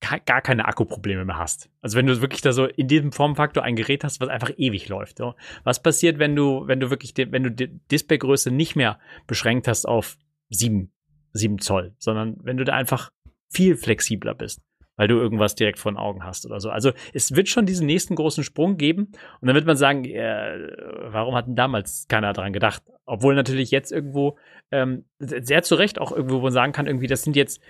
gar 0.00 0.40
keine 0.40 0.66
Akkuprobleme 0.66 1.24
mehr 1.24 1.38
hast. 1.38 1.70
Also 1.80 1.96
wenn 1.96 2.06
du 2.06 2.20
wirklich 2.20 2.42
da 2.42 2.52
so 2.52 2.66
in 2.66 2.86
diesem 2.86 3.12
Formfaktor 3.12 3.62
ein 3.62 3.76
Gerät 3.76 4.04
hast, 4.04 4.20
was 4.20 4.28
einfach 4.28 4.50
ewig 4.56 4.88
läuft. 4.88 5.18
So. 5.18 5.34
Was 5.64 5.82
passiert, 5.82 6.18
wenn 6.18 6.36
du, 6.36 6.66
wenn 6.66 6.80
du 6.80 6.90
wirklich, 6.90 7.14
wenn 7.16 7.42
du 7.42 7.50
die 7.50 7.80
Displaygröße 7.90 8.50
nicht 8.50 8.76
mehr 8.76 8.98
beschränkt 9.26 9.68
hast 9.68 9.86
auf 9.86 10.16
sieben, 10.48 10.92
sieben 11.32 11.58
Zoll, 11.58 11.94
sondern 11.98 12.36
wenn 12.42 12.56
du 12.56 12.64
da 12.64 12.74
einfach 12.74 13.10
viel 13.48 13.76
flexibler 13.76 14.34
bist, 14.34 14.60
weil 14.96 15.08
du 15.08 15.16
irgendwas 15.16 15.54
direkt 15.54 15.78
vor 15.78 15.92
den 15.92 15.98
Augen 15.98 16.24
hast 16.24 16.46
oder 16.46 16.60
so. 16.60 16.70
Also 16.70 16.92
es 17.12 17.34
wird 17.34 17.48
schon 17.48 17.66
diesen 17.66 17.86
nächsten 17.86 18.14
großen 18.14 18.44
Sprung 18.44 18.76
geben 18.76 19.12
und 19.40 19.46
dann 19.46 19.54
wird 19.54 19.66
man 19.66 19.76
sagen, 19.76 20.04
äh, 20.04 20.68
warum 21.08 21.34
hat 21.34 21.46
denn 21.46 21.56
damals 21.56 22.06
keiner 22.08 22.32
daran 22.32 22.52
gedacht? 22.52 22.82
Obwohl 23.06 23.34
natürlich 23.34 23.70
jetzt 23.70 23.92
irgendwo 23.92 24.38
ähm, 24.70 25.04
sehr 25.18 25.62
zu 25.62 25.74
Recht 25.76 26.00
auch 26.00 26.12
irgendwo, 26.12 26.36
wo 26.36 26.42
man 26.42 26.52
sagen 26.52 26.72
kann, 26.72 26.86
irgendwie, 26.86 27.06
das 27.06 27.22
sind 27.22 27.36
jetzt 27.36 27.60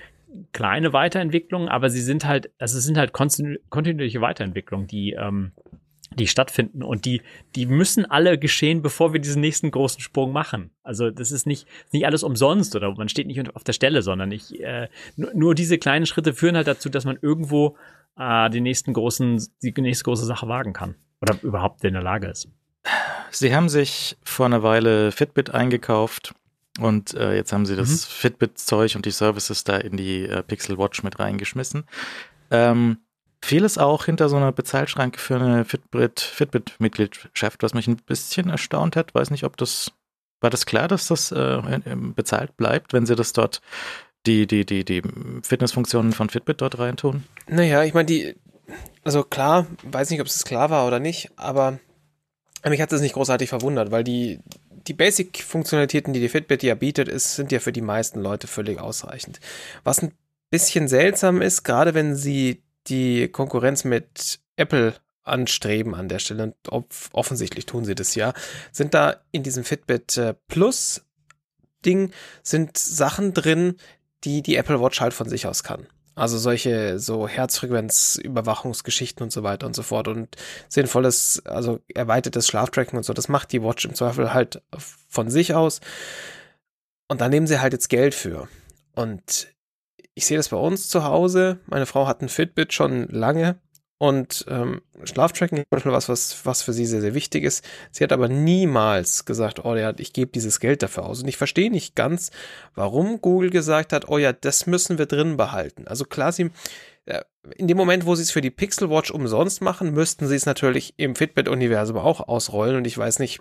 kleine 0.52 0.92
Weiterentwicklungen, 0.92 1.68
aber 1.68 1.90
sie 1.90 2.00
sind 2.00 2.24
halt, 2.24 2.50
also 2.58 2.78
es 2.78 2.84
sind 2.84 2.98
halt 2.98 3.12
kontinuierliche 3.12 4.20
Weiterentwicklungen, 4.20 4.86
die, 4.86 5.12
ähm, 5.12 5.52
die 6.14 6.26
stattfinden 6.26 6.82
und 6.82 7.04
die, 7.04 7.22
die 7.54 7.66
müssen 7.66 8.04
alle 8.06 8.38
geschehen, 8.38 8.82
bevor 8.82 9.12
wir 9.12 9.20
diesen 9.20 9.40
nächsten 9.40 9.70
großen 9.70 10.00
Sprung 10.00 10.32
machen. 10.32 10.70
Also 10.82 11.10
das 11.10 11.32
ist 11.32 11.46
nicht, 11.46 11.66
nicht 11.92 12.06
alles 12.06 12.22
umsonst 12.22 12.74
oder 12.76 12.92
man 12.94 13.08
steht 13.08 13.26
nicht 13.26 13.54
auf 13.54 13.64
der 13.64 13.72
Stelle, 13.72 14.02
sondern 14.02 14.30
ich, 14.32 14.60
äh, 14.60 14.88
nur, 15.16 15.32
nur 15.34 15.54
diese 15.54 15.78
kleinen 15.78 16.06
Schritte 16.06 16.32
führen 16.32 16.56
halt 16.56 16.66
dazu, 16.66 16.88
dass 16.88 17.04
man 17.04 17.18
irgendwo 17.20 17.76
äh, 18.18 18.50
den 18.50 18.62
nächsten 18.62 18.92
großen, 18.92 19.44
die 19.62 19.72
nächste 19.80 20.04
große 20.04 20.26
Sache 20.26 20.48
wagen 20.48 20.72
kann 20.72 20.94
oder 21.20 21.36
überhaupt 21.42 21.84
in 21.84 21.94
der 21.94 22.02
Lage 22.02 22.28
ist. 22.28 22.48
Sie 23.30 23.54
haben 23.54 23.68
sich 23.68 24.16
vor 24.22 24.46
einer 24.46 24.62
Weile 24.62 25.12
Fitbit 25.12 25.50
eingekauft 25.50 26.34
und 26.78 27.14
äh, 27.14 27.34
jetzt 27.34 27.52
haben 27.52 27.66
sie 27.66 27.76
das 27.76 27.90
mhm. 27.90 28.10
Fitbit-Zeug 28.10 28.96
und 28.96 29.06
die 29.06 29.10
Services 29.10 29.64
da 29.64 29.76
in 29.76 29.96
die 29.96 30.24
äh, 30.26 30.42
Pixel 30.42 30.78
Watch 30.78 31.02
mit 31.02 31.18
reingeschmissen. 31.18 31.84
Ähm, 32.50 32.98
vieles 33.42 33.78
auch 33.78 34.04
hinter 34.04 34.28
so 34.28 34.36
einer 34.36 34.52
Bezahlschranke 34.52 35.18
für 35.18 35.36
eine 35.36 35.64
Fitbit, 35.64 36.20
Fitbit-Mitgliedschaft, 36.20 37.62
was 37.62 37.74
mich 37.74 37.86
ein 37.86 37.96
bisschen 37.96 38.50
erstaunt 38.50 38.96
hat. 38.96 39.14
Weiß 39.14 39.30
nicht, 39.30 39.44
ob 39.44 39.56
das, 39.56 39.92
war 40.40 40.50
das 40.50 40.66
klar, 40.66 40.88
dass 40.88 41.08
das 41.08 41.32
äh, 41.32 41.60
bezahlt 42.14 42.56
bleibt, 42.56 42.92
wenn 42.92 43.06
sie 43.06 43.16
das 43.16 43.32
dort, 43.32 43.60
die, 44.26 44.46
die, 44.46 44.66
die, 44.66 44.84
die 44.84 45.02
Fitnessfunktionen 45.42 46.12
von 46.12 46.28
Fitbit 46.28 46.60
dort 46.60 46.78
reintun? 46.78 47.24
Naja, 47.48 47.84
ich 47.84 47.94
meine, 47.94 48.06
die, 48.06 48.34
also 49.04 49.22
klar, 49.22 49.66
weiß 49.84 50.10
nicht, 50.10 50.20
ob 50.20 50.26
es 50.26 50.44
klar 50.44 50.70
war 50.70 50.86
oder 50.86 50.98
nicht, 50.98 51.30
aber 51.36 51.78
mich 52.70 52.80
hat 52.80 52.92
das 52.92 53.00
nicht 53.00 53.14
großartig 53.14 53.48
verwundert, 53.48 53.90
weil 53.90 54.04
die, 54.04 54.40
die 54.86 54.94
Basic-Funktionalitäten, 54.94 56.12
die 56.12 56.20
die 56.20 56.28
Fitbit 56.28 56.62
ja 56.62 56.74
bietet, 56.74 57.08
ist, 57.08 57.34
sind 57.34 57.52
ja 57.52 57.60
für 57.60 57.72
die 57.72 57.80
meisten 57.80 58.20
Leute 58.20 58.46
völlig 58.46 58.80
ausreichend. 58.80 59.40
Was 59.84 60.02
ein 60.02 60.12
bisschen 60.50 60.88
seltsam 60.88 61.42
ist, 61.42 61.62
gerade 61.62 61.94
wenn 61.94 62.16
sie 62.16 62.62
die 62.86 63.28
Konkurrenz 63.28 63.84
mit 63.84 64.40
Apple 64.56 64.94
anstreben 65.22 65.94
an 65.94 66.08
der 66.08 66.20
Stelle, 66.20 66.54
und 66.70 66.86
offensichtlich 67.12 67.66
tun 67.66 67.84
sie 67.84 67.94
das 67.94 68.14
ja, 68.14 68.32
sind 68.70 68.94
da 68.94 69.16
in 69.32 69.42
diesem 69.42 69.64
Fitbit 69.64 70.16
äh, 70.16 70.34
Plus 70.46 71.02
Ding 71.84 72.12
sind 72.42 72.76
Sachen 72.78 73.32
drin, 73.32 73.76
die 74.24 74.42
die 74.42 74.56
Apple 74.56 74.80
Watch 74.80 75.00
halt 75.00 75.14
von 75.14 75.28
sich 75.28 75.46
aus 75.46 75.62
kann. 75.62 75.86
Also 76.16 76.38
solche 76.38 76.98
so 76.98 77.28
Herzfrequenzüberwachungsgeschichten 77.28 79.22
und 79.22 79.30
so 79.30 79.42
weiter 79.42 79.66
und 79.66 79.76
so 79.76 79.82
fort 79.82 80.08
und 80.08 80.34
sinnvolles, 80.68 81.42
also 81.44 81.80
erweitertes 81.94 82.48
Schlaftracking 82.48 82.96
und 82.96 83.02
so, 83.04 83.12
das 83.12 83.28
macht 83.28 83.52
die 83.52 83.62
Watch 83.62 83.84
im 83.84 83.94
Zweifel 83.94 84.32
halt 84.32 84.62
von 84.76 85.30
sich 85.30 85.54
aus. 85.54 85.80
Und 87.06 87.20
da 87.20 87.28
nehmen 87.28 87.46
sie 87.46 87.60
halt 87.60 87.74
jetzt 87.74 87.88
Geld 87.88 88.14
für. 88.14 88.48
Und 88.94 89.48
ich 90.14 90.24
sehe 90.26 90.38
das 90.38 90.48
bei 90.48 90.56
uns 90.56 90.88
zu 90.88 91.04
Hause. 91.04 91.60
Meine 91.66 91.84
Frau 91.84 92.06
hat 92.06 92.22
ein 92.22 92.30
Fitbit 92.30 92.72
schon 92.72 93.06
lange 93.08 93.58
und 93.98 94.44
ähm, 94.48 94.82
Schlaftracking 95.04 95.58
ist 95.58 95.70
Beispiel 95.70 95.92
was, 95.92 96.08
was, 96.08 96.44
was 96.44 96.62
für 96.62 96.74
sie 96.74 96.84
sehr, 96.84 97.00
sehr 97.00 97.14
wichtig 97.14 97.44
ist. 97.44 97.64
Sie 97.90 98.04
hat 98.04 98.12
aber 98.12 98.28
niemals 98.28 99.24
gesagt, 99.24 99.64
oh 99.64 99.74
ja, 99.74 99.94
ich 99.96 100.12
gebe 100.12 100.30
dieses 100.30 100.60
Geld 100.60 100.82
dafür 100.82 101.06
aus. 101.06 101.22
Und 101.22 101.28
ich 101.28 101.38
verstehe 101.38 101.70
nicht 101.70 101.96
ganz, 101.96 102.30
warum 102.74 103.22
Google 103.22 103.48
gesagt 103.48 103.94
hat, 103.94 104.08
oh 104.08 104.18
ja, 104.18 104.34
das 104.34 104.66
müssen 104.66 104.98
wir 104.98 105.06
drin 105.06 105.38
behalten. 105.38 105.86
Also 105.86 106.04
klar, 106.04 106.32
sie, 106.32 106.50
äh, 107.06 107.22
in 107.56 107.68
dem 107.68 107.78
Moment, 107.78 108.04
wo 108.04 108.14
sie 108.14 108.22
es 108.22 108.30
für 108.30 108.42
die 108.42 108.50
Pixel 108.50 108.90
Watch 108.90 109.10
umsonst 109.10 109.62
machen, 109.62 109.94
müssten 109.94 110.26
sie 110.26 110.36
es 110.36 110.44
natürlich 110.44 110.92
im 110.98 111.16
Fitbit-Universum 111.16 111.96
auch 111.96 112.20
ausrollen. 112.20 112.76
Und 112.76 112.86
ich 112.86 112.98
weiß 112.98 113.18
nicht, 113.18 113.40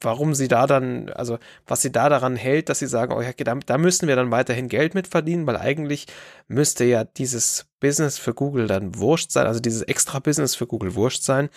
warum 0.00 0.34
sie 0.34 0.48
da 0.48 0.66
dann, 0.66 1.10
also 1.10 1.38
was 1.66 1.82
sie 1.82 1.92
da 1.92 2.08
daran 2.08 2.36
hält, 2.36 2.68
dass 2.68 2.78
sie 2.78 2.86
sagen, 2.86 3.12
oh 3.12 3.20
ja, 3.20 3.32
da, 3.32 3.54
da 3.54 3.78
müssen 3.78 4.08
wir 4.08 4.16
dann 4.16 4.30
weiterhin 4.30 4.68
Geld 4.68 4.94
mit 4.94 5.06
verdienen, 5.06 5.46
weil 5.46 5.56
eigentlich 5.56 6.06
müsste 6.48 6.84
ja 6.84 7.04
dieses 7.04 7.66
Business 7.80 8.18
für 8.18 8.34
Google 8.34 8.66
dann 8.66 8.96
wurscht 8.96 9.30
sein, 9.30 9.46
also 9.46 9.60
dieses 9.60 9.82
extra 9.82 10.18
Business 10.18 10.54
für 10.54 10.66
Google 10.66 10.94
wurscht 10.94 11.22
sein. 11.22 11.48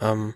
Ähm, 0.00 0.34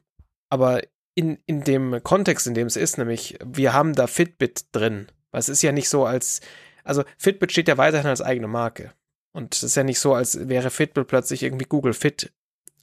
aber 0.48 0.82
in, 1.14 1.38
in 1.46 1.64
dem 1.64 2.02
Kontext, 2.02 2.46
in 2.46 2.54
dem 2.54 2.66
es 2.66 2.76
ist, 2.76 2.98
nämlich 2.98 3.38
wir 3.44 3.72
haben 3.72 3.94
da 3.94 4.06
Fitbit 4.06 4.66
drin. 4.72 5.08
Weil 5.30 5.40
es 5.40 5.48
ist 5.48 5.62
ja 5.62 5.72
nicht 5.72 5.88
so 5.88 6.04
als, 6.04 6.40
also 6.84 7.04
Fitbit 7.18 7.52
steht 7.52 7.68
ja 7.68 7.78
weiterhin 7.78 8.08
als 8.08 8.22
eigene 8.22 8.48
Marke. 8.48 8.92
Und 9.32 9.54
es 9.54 9.62
ist 9.62 9.74
ja 9.74 9.82
nicht 9.82 9.98
so, 9.98 10.14
als 10.14 10.48
wäre 10.48 10.70
Fitbit 10.70 11.08
plötzlich 11.08 11.42
irgendwie 11.42 11.66
Google 11.66 11.94
Fit 11.94 12.32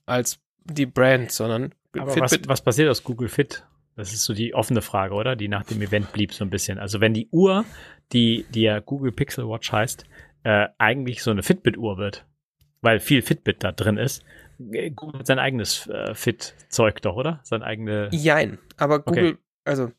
als 0.05 0.39
die 0.63 0.85
Brand, 0.85 1.31
sondern 1.31 1.73
aber 1.97 2.15
was, 2.15 2.39
was 2.47 2.61
passiert 2.61 2.89
aus 2.89 3.03
Google 3.03 3.29
Fit? 3.29 3.65
Das 3.95 4.13
ist 4.13 4.25
so 4.25 4.33
die 4.33 4.55
offene 4.55 4.81
Frage, 4.81 5.13
oder? 5.13 5.35
Die 5.35 5.47
nach 5.47 5.63
dem 5.63 5.81
Event 5.81 6.11
blieb 6.13 6.33
so 6.33 6.43
ein 6.43 6.49
bisschen. 6.49 6.79
Also 6.79 6.99
wenn 6.99 7.13
die 7.13 7.27
Uhr, 7.31 7.63
die, 8.11 8.45
die 8.49 8.61
ja 8.61 8.79
Google 8.79 9.11
Pixel 9.11 9.47
Watch 9.47 9.71
heißt, 9.71 10.05
äh, 10.43 10.67
eigentlich 10.77 11.21
so 11.21 11.31
eine 11.31 11.43
Fitbit-Uhr 11.43 11.97
wird, 11.97 12.25
weil 12.81 12.99
viel 12.99 13.21
Fitbit 13.21 13.63
da 13.63 13.71
drin 13.71 13.97
ist, 13.97 14.23
äh, 14.71 14.89
Google 14.89 15.19
hat 15.19 15.27
sein 15.27 15.39
eigenes 15.39 15.87
äh, 15.87 16.15
Fit-Zeug 16.15 17.01
doch, 17.01 17.15
oder? 17.15 17.39
Sein 17.43 17.61
eigene. 17.61 18.09
Jein, 18.11 18.57
aber 18.77 18.99
Google, 18.99 19.31
okay. 19.33 19.37
also 19.63 19.91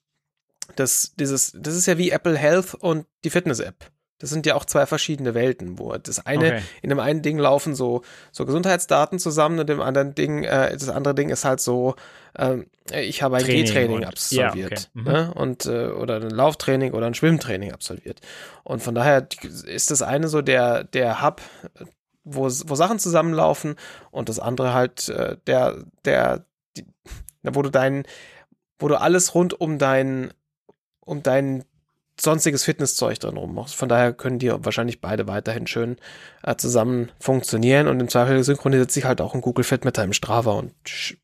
das, 0.77 1.15
dieses, 1.15 1.57
das 1.59 1.77
ist 1.77 1.87
ja 1.87 1.99
wie 1.99 2.11
Apple 2.11 2.37
Health 2.37 2.75
und 2.75 3.07
die 3.23 3.31
Fitness-App. 3.31 3.91
Das 4.19 4.31
sind 4.31 4.47
ja 4.47 4.55
auch 4.55 4.65
zwei 4.65 4.87
verschiedene 4.87 5.35
Welten, 5.35 5.79
wo 5.79 5.93
das 5.97 6.25
eine, 6.25 6.47
okay. 6.47 6.62
in 6.83 6.91
dem 6.91 7.01
einen 7.01 7.23
Ding 7.23 7.37
laufen 7.37 7.75
so, 7.75 8.03
so 8.31 8.47
Gesundheitsdaten 8.47 9.19
zusammen 9.19 9.59
und 9.59 9.69
dem 9.69 9.81
anderen 9.81 10.15
Ding, 10.15 10.45
äh, 10.45 10.73
das 10.73 10.89
andere 10.89 11.15
Ding 11.15 11.31
ist 11.31 11.45
halt 11.45 11.61
so, 11.61 11.97
ähm, 12.39 12.67
ich 12.93 13.23
habe 13.23 13.37
ein 13.37 13.45
G-Training 13.45 14.05
absolviert. 14.05 14.57
Ja, 14.57 14.77
okay. 14.77 14.87
mhm. 14.95 15.05
ne? 15.05 15.35
Und, 15.35 15.67
äh, 15.67 15.89
oder 15.89 16.17
ein 16.17 16.31
Lauftraining 16.31 16.93
oder 16.93 17.07
ein 17.07 17.15
Schwimmtraining 17.15 17.73
absolviert. 17.73 18.21
Und 18.62 18.83
von 18.83 18.95
daher 18.95 19.27
ist 19.67 19.91
das 19.91 20.03
eine 20.03 20.29
so 20.29 20.43
der, 20.43 20.85
der 20.85 21.21
Hub, 21.23 21.43
wo, 22.23 22.45
wo 22.45 22.75
Sachen 22.75 22.99
zusammenlaufen 22.99 23.75
und 24.11 24.29
das 24.29 24.39
andere 24.39 24.75
halt 24.75 25.09
äh, 25.09 25.37
der, 25.47 25.85
der, 26.05 26.47
die, 26.77 26.87
wo 27.43 27.62
du 27.62 27.71
dein, 27.71 28.05
wo 28.79 28.89
du 28.89 29.01
alles 29.01 29.35
rund 29.35 29.61
um 29.61 29.79
dein, 29.79 30.33
um 31.01 31.23
deinen 31.23 31.65
sonstiges 32.21 32.65
Fitnesszeug 32.65 33.19
drin 33.19 33.37
rum. 33.37 33.67
Von 33.67 33.89
daher 33.89 34.12
können 34.12 34.39
die 34.39 34.51
wahrscheinlich 34.51 35.01
beide 35.01 35.27
weiterhin 35.27 35.67
schön 35.67 35.97
äh, 36.43 36.57
zusammen 36.57 37.11
funktionieren 37.19 37.89
und 37.89 38.01
im 38.01 38.09
Zweifel 38.09 38.43
synchronisiert 38.45 38.91
sich 38.91 39.05
halt 39.05 39.21
auch 39.21 39.35
ein 39.35 39.41
Google 39.41 39.65
Fit 39.65 39.85
mit 39.85 39.99
deinem 39.99 40.12
Strava 40.12 40.53
und 40.53 40.73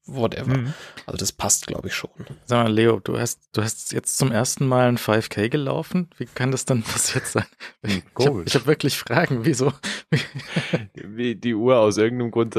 whatever. 0.06 0.56
Mhm. 0.56 0.74
Also 1.06 1.18
das 1.18 1.32
passt, 1.32 1.66
glaube 1.66 1.88
ich, 1.88 1.94
schon. 1.94 2.10
Sag 2.46 2.64
mal, 2.64 2.72
Leo, 2.72 3.00
du 3.00 3.18
hast, 3.18 3.40
du 3.52 3.62
hast 3.62 3.92
jetzt 3.92 4.18
zum 4.18 4.32
ersten 4.32 4.66
Mal 4.66 4.88
ein 4.88 4.98
5K 4.98 5.48
gelaufen. 5.48 6.08
Wie 6.16 6.26
kann 6.26 6.50
das 6.50 6.64
dann 6.64 6.82
passiert 6.84 7.26
sein? 7.26 7.46
Ich 7.82 8.02
habe 8.18 8.44
hab 8.44 8.66
wirklich 8.66 8.98
Fragen, 8.98 9.44
wieso? 9.44 9.72
Wie 10.94 11.34
die 11.36 11.54
Uhr 11.54 11.78
aus 11.78 11.98
irgendeinem 11.98 12.30
Grund 12.30 12.54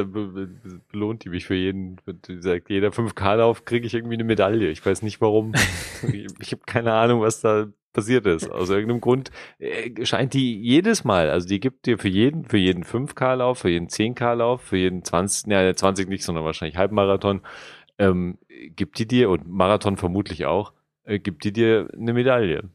belohnt 0.91 1.23
die 1.23 1.29
mich 1.29 1.45
für 1.45 1.55
jeden, 1.55 1.97
die 2.27 2.41
sagt, 2.41 2.69
jeder 2.69 2.89
5K-Lauf 2.89 3.65
kriege 3.65 3.86
ich 3.86 3.93
irgendwie 3.93 4.15
eine 4.15 4.23
Medaille. 4.23 4.69
Ich 4.69 4.86
weiß 4.86 5.01
nicht 5.01 5.21
warum. 5.21 5.53
ich 6.13 6.27
ich 6.39 6.51
habe 6.51 6.63
keine 6.65 6.93
Ahnung, 6.93 7.21
was 7.21 7.41
da 7.41 7.67
passiert 7.93 8.25
ist. 8.25 8.49
Aus 8.49 8.69
irgendeinem 8.69 9.01
Grund 9.01 9.31
äh, 9.59 10.05
scheint 10.05 10.33
die 10.33 10.61
jedes 10.61 11.03
Mal, 11.03 11.29
also 11.29 11.47
die 11.47 11.59
gibt 11.59 11.85
dir 11.85 11.97
für 11.97 12.07
jeden, 12.07 12.45
für 12.45 12.57
jeden 12.57 12.83
5K-Lauf, 12.83 13.59
für 13.59 13.69
jeden 13.69 13.87
10K-Lauf, 13.87 14.61
für 14.61 14.77
jeden 14.77 15.03
20, 15.03 15.47
ne, 15.47 15.75
20 15.75 16.09
nicht, 16.09 16.23
sondern 16.23 16.45
wahrscheinlich 16.45 16.77
Halbmarathon, 16.77 17.41
ähm, 17.97 18.37
gibt 18.75 18.99
die 18.99 19.07
dir, 19.07 19.29
und 19.29 19.47
Marathon 19.47 19.97
vermutlich 19.97 20.45
auch, 20.45 20.73
äh, 21.03 21.19
gibt 21.19 21.43
die 21.43 21.53
dir 21.53 21.89
eine 21.93 22.13
Medaille. 22.13 22.69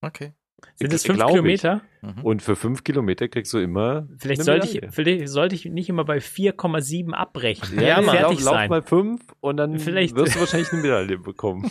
Okay. 0.00 0.32
Sind 0.76 0.92
das 0.92 1.04
fünf 1.04 1.24
Kilometer? 1.24 1.82
Mhm. 2.02 2.22
Und 2.22 2.42
für 2.42 2.56
fünf 2.56 2.84
Kilometer 2.84 3.28
kriegst 3.28 3.52
du 3.52 3.58
immer. 3.58 4.06
Vielleicht 4.18 4.42
sollte 4.42 4.66
ich, 4.66 4.82
vielleicht 4.90 5.28
sollte 5.28 5.54
ich 5.54 5.64
nicht 5.66 5.88
immer 5.88 6.04
bei 6.04 6.18
4,7 6.18 7.12
abbrechen. 7.12 7.80
Ja, 7.80 8.00
ja 8.00 8.22
lauf, 8.22 8.42
lauf 8.42 8.68
mal 8.68 8.82
fünf 8.82 9.22
und 9.40 9.56
dann 9.56 9.78
vielleicht. 9.78 10.16
wirst 10.16 10.34
du 10.34 10.40
wahrscheinlich 10.40 10.72
eine 10.72 10.82
Medaille 10.82 11.18
bekommen. 11.18 11.70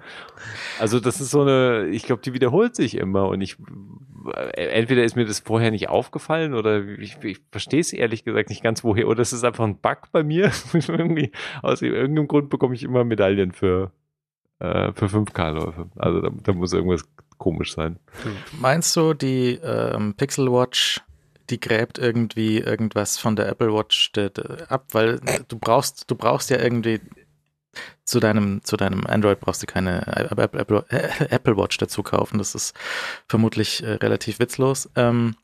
also 0.80 1.00
das 1.00 1.20
ist 1.20 1.30
so 1.30 1.42
eine, 1.42 1.88
ich 1.88 2.04
glaube, 2.04 2.22
die 2.22 2.32
wiederholt 2.32 2.74
sich 2.76 2.96
immer 2.96 3.28
und 3.28 3.40
ich, 3.40 3.56
entweder 4.54 5.04
ist 5.04 5.16
mir 5.16 5.24
das 5.24 5.40
vorher 5.40 5.70
nicht 5.70 5.88
aufgefallen 5.88 6.54
oder 6.54 6.84
ich, 6.86 7.18
ich 7.22 7.38
verstehe 7.50 7.80
es 7.80 7.92
ehrlich 7.92 8.24
gesagt 8.24 8.50
nicht 8.50 8.62
ganz 8.62 8.84
woher 8.84 9.08
oder 9.08 9.20
es 9.20 9.32
ist 9.32 9.44
einfach 9.44 9.64
ein 9.64 9.80
Bug 9.80 10.10
bei 10.12 10.22
mir. 10.22 10.50
Aus 11.62 11.82
irgendeinem 11.82 12.28
Grund 12.28 12.50
bekomme 12.50 12.74
ich 12.74 12.82
immer 12.82 13.04
Medaillen 13.04 13.52
für, 13.52 13.92
äh, 14.60 14.92
für 14.92 15.06
5K-Läufe. 15.06 15.86
Also 15.96 16.20
da, 16.20 16.30
da 16.30 16.52
muss 16.52 16.72
irgendwas 16.72 17.04
komisch 17.38 17.74
sein. 17.74 17.98
Meinst 18.52 18.94
du, 18.96 19.14
die 19.14 19.58
ähm, 19.62 20.14
Pixel 20.14 20.50
Watch, 20.52 21.00
die 21.50 21.60
gräbt 21.60 21.98
irgendwie 21.98 22.58
irgendwas 22.58 23.18
von 23.18 23.36
der 23.36 23.48
Apple 23.48 23.72
Watch 23.72 24.12
ab? 24.68 24.86
Weil 24.92 25.20
du 25.48 25.58
brauchst, 25.58 26.10
du 26.10 26.16
brauchst 26.16 26.50
ja 26.50 26.58
irgendwie 26.58 27.00
zu 28.04 28.20
deinem, 28.20 28.64
zu 28.64 28.76
deinem 28.76 29.06
Android 29.06 29.40
brauchst 29.40 29.62
du 29.62 29.66
keine 29.66 30.06
Apple, 30.30 30.84
Apple 31.30 31.56
Watch 31.56 31.78
dazu 31.78 32.02
kaufen. 32.02 32.38
Das 32.38 32.54
ist 32.54 32.74
vermutlich 33.28 33.82
äh, 33.82 33.92
relativ 33.92 34.38
witzlos. 34.40 34.90
Ähm, 34.96 35.36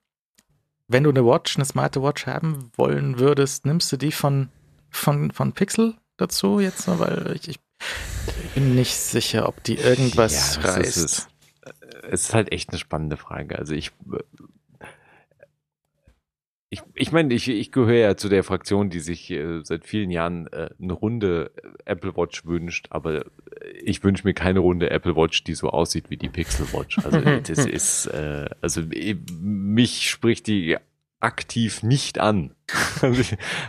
wenn 0.89 1.05
du 1.05 1.11
eine 1.11 1.25
Watch, 1.25 1.57
eine 1.57 1.65
smarte 1.65 2.03
Watch 2.03 2.27
haben 2.27 2.71
wollen 2.77 3.19
würdest, 3.19 3.65
nimmst 3.65 3.91
du 3.93 3.97
die 3.97 4.13
von, 4.13 4.51
von, 4.91 5.31
von 5.31 5.53
Pixel 5.53 5.95
dazu 6.17 6.61
jetzt? 6.61 6.89
Weil 6.89 7.37
ich, 7.37 7.49
ich 7.49 7.61
bin 8.55 8.75
nicht 8.75 8.95
sicher, 8.95 9.49
ob 9.49 9.63
die 9.65 9.75
irgendwas 9.75 10.57
ja, 10.57 10.63
reißt 10.63 10.97
es 10.97 11.29
ist 12.11 12.35
halt 12.35 12.53
echt 12.53 12.71
eine 12.71 12.79
spannende 12.79 13.17
Frage. 13.17 13.59
Also 13.59 13.75
ich, 13.75 13.93
ich, 16.71 16.83
ich 16.95 17.13
meine, 17.13 17.35
ich, 17.35 17.49
ich 17.49 17.73
gehöre 17.73 17.95
ja 17.95 18.17
zu 18.17 18.29
der 18.29 18.45
Fraktion, 18.45 18.91
die 18.91 19.01
sich 19.01 19.31
äh, 19.31 19.61
seit 19.63 19.85
vielen 19.85 20.11
Jahren 20.11 20.47
äh, 20.49 20.71
eine 20.81 20.93
runde 20.93 21.53
Apple 21.85 22.17
Watch 22.17 22.45
wünscht, 22.45 22.89
aber 22.91 23.25
ich 23.83 24.03
wünsche 24.03 24.27
mir 24.27 24.35
keine 24.35 24.61
runde 24.61 24.91
Apple 24.91 25.17
Watch, 25.17 25.45
die 25.45 25.55
so 25.55 25.71
aussieht 25.71 26.11
wie 26.11 26.17
die 26.17 26.29
Pixel 26.29 26.73
Watch. 26.73 26.99
Also 26.99 27.21
das 27.47 27.67
ist, 27.67 28.07
äh, 28.07 28.49
also 28.61 28.83
mich 29.41 30.11
spricht 30.11 30.47
die 30.47 30.77
aktiv 31.21 31.83
nicht 31.83 32.19
an. 32.19 32.55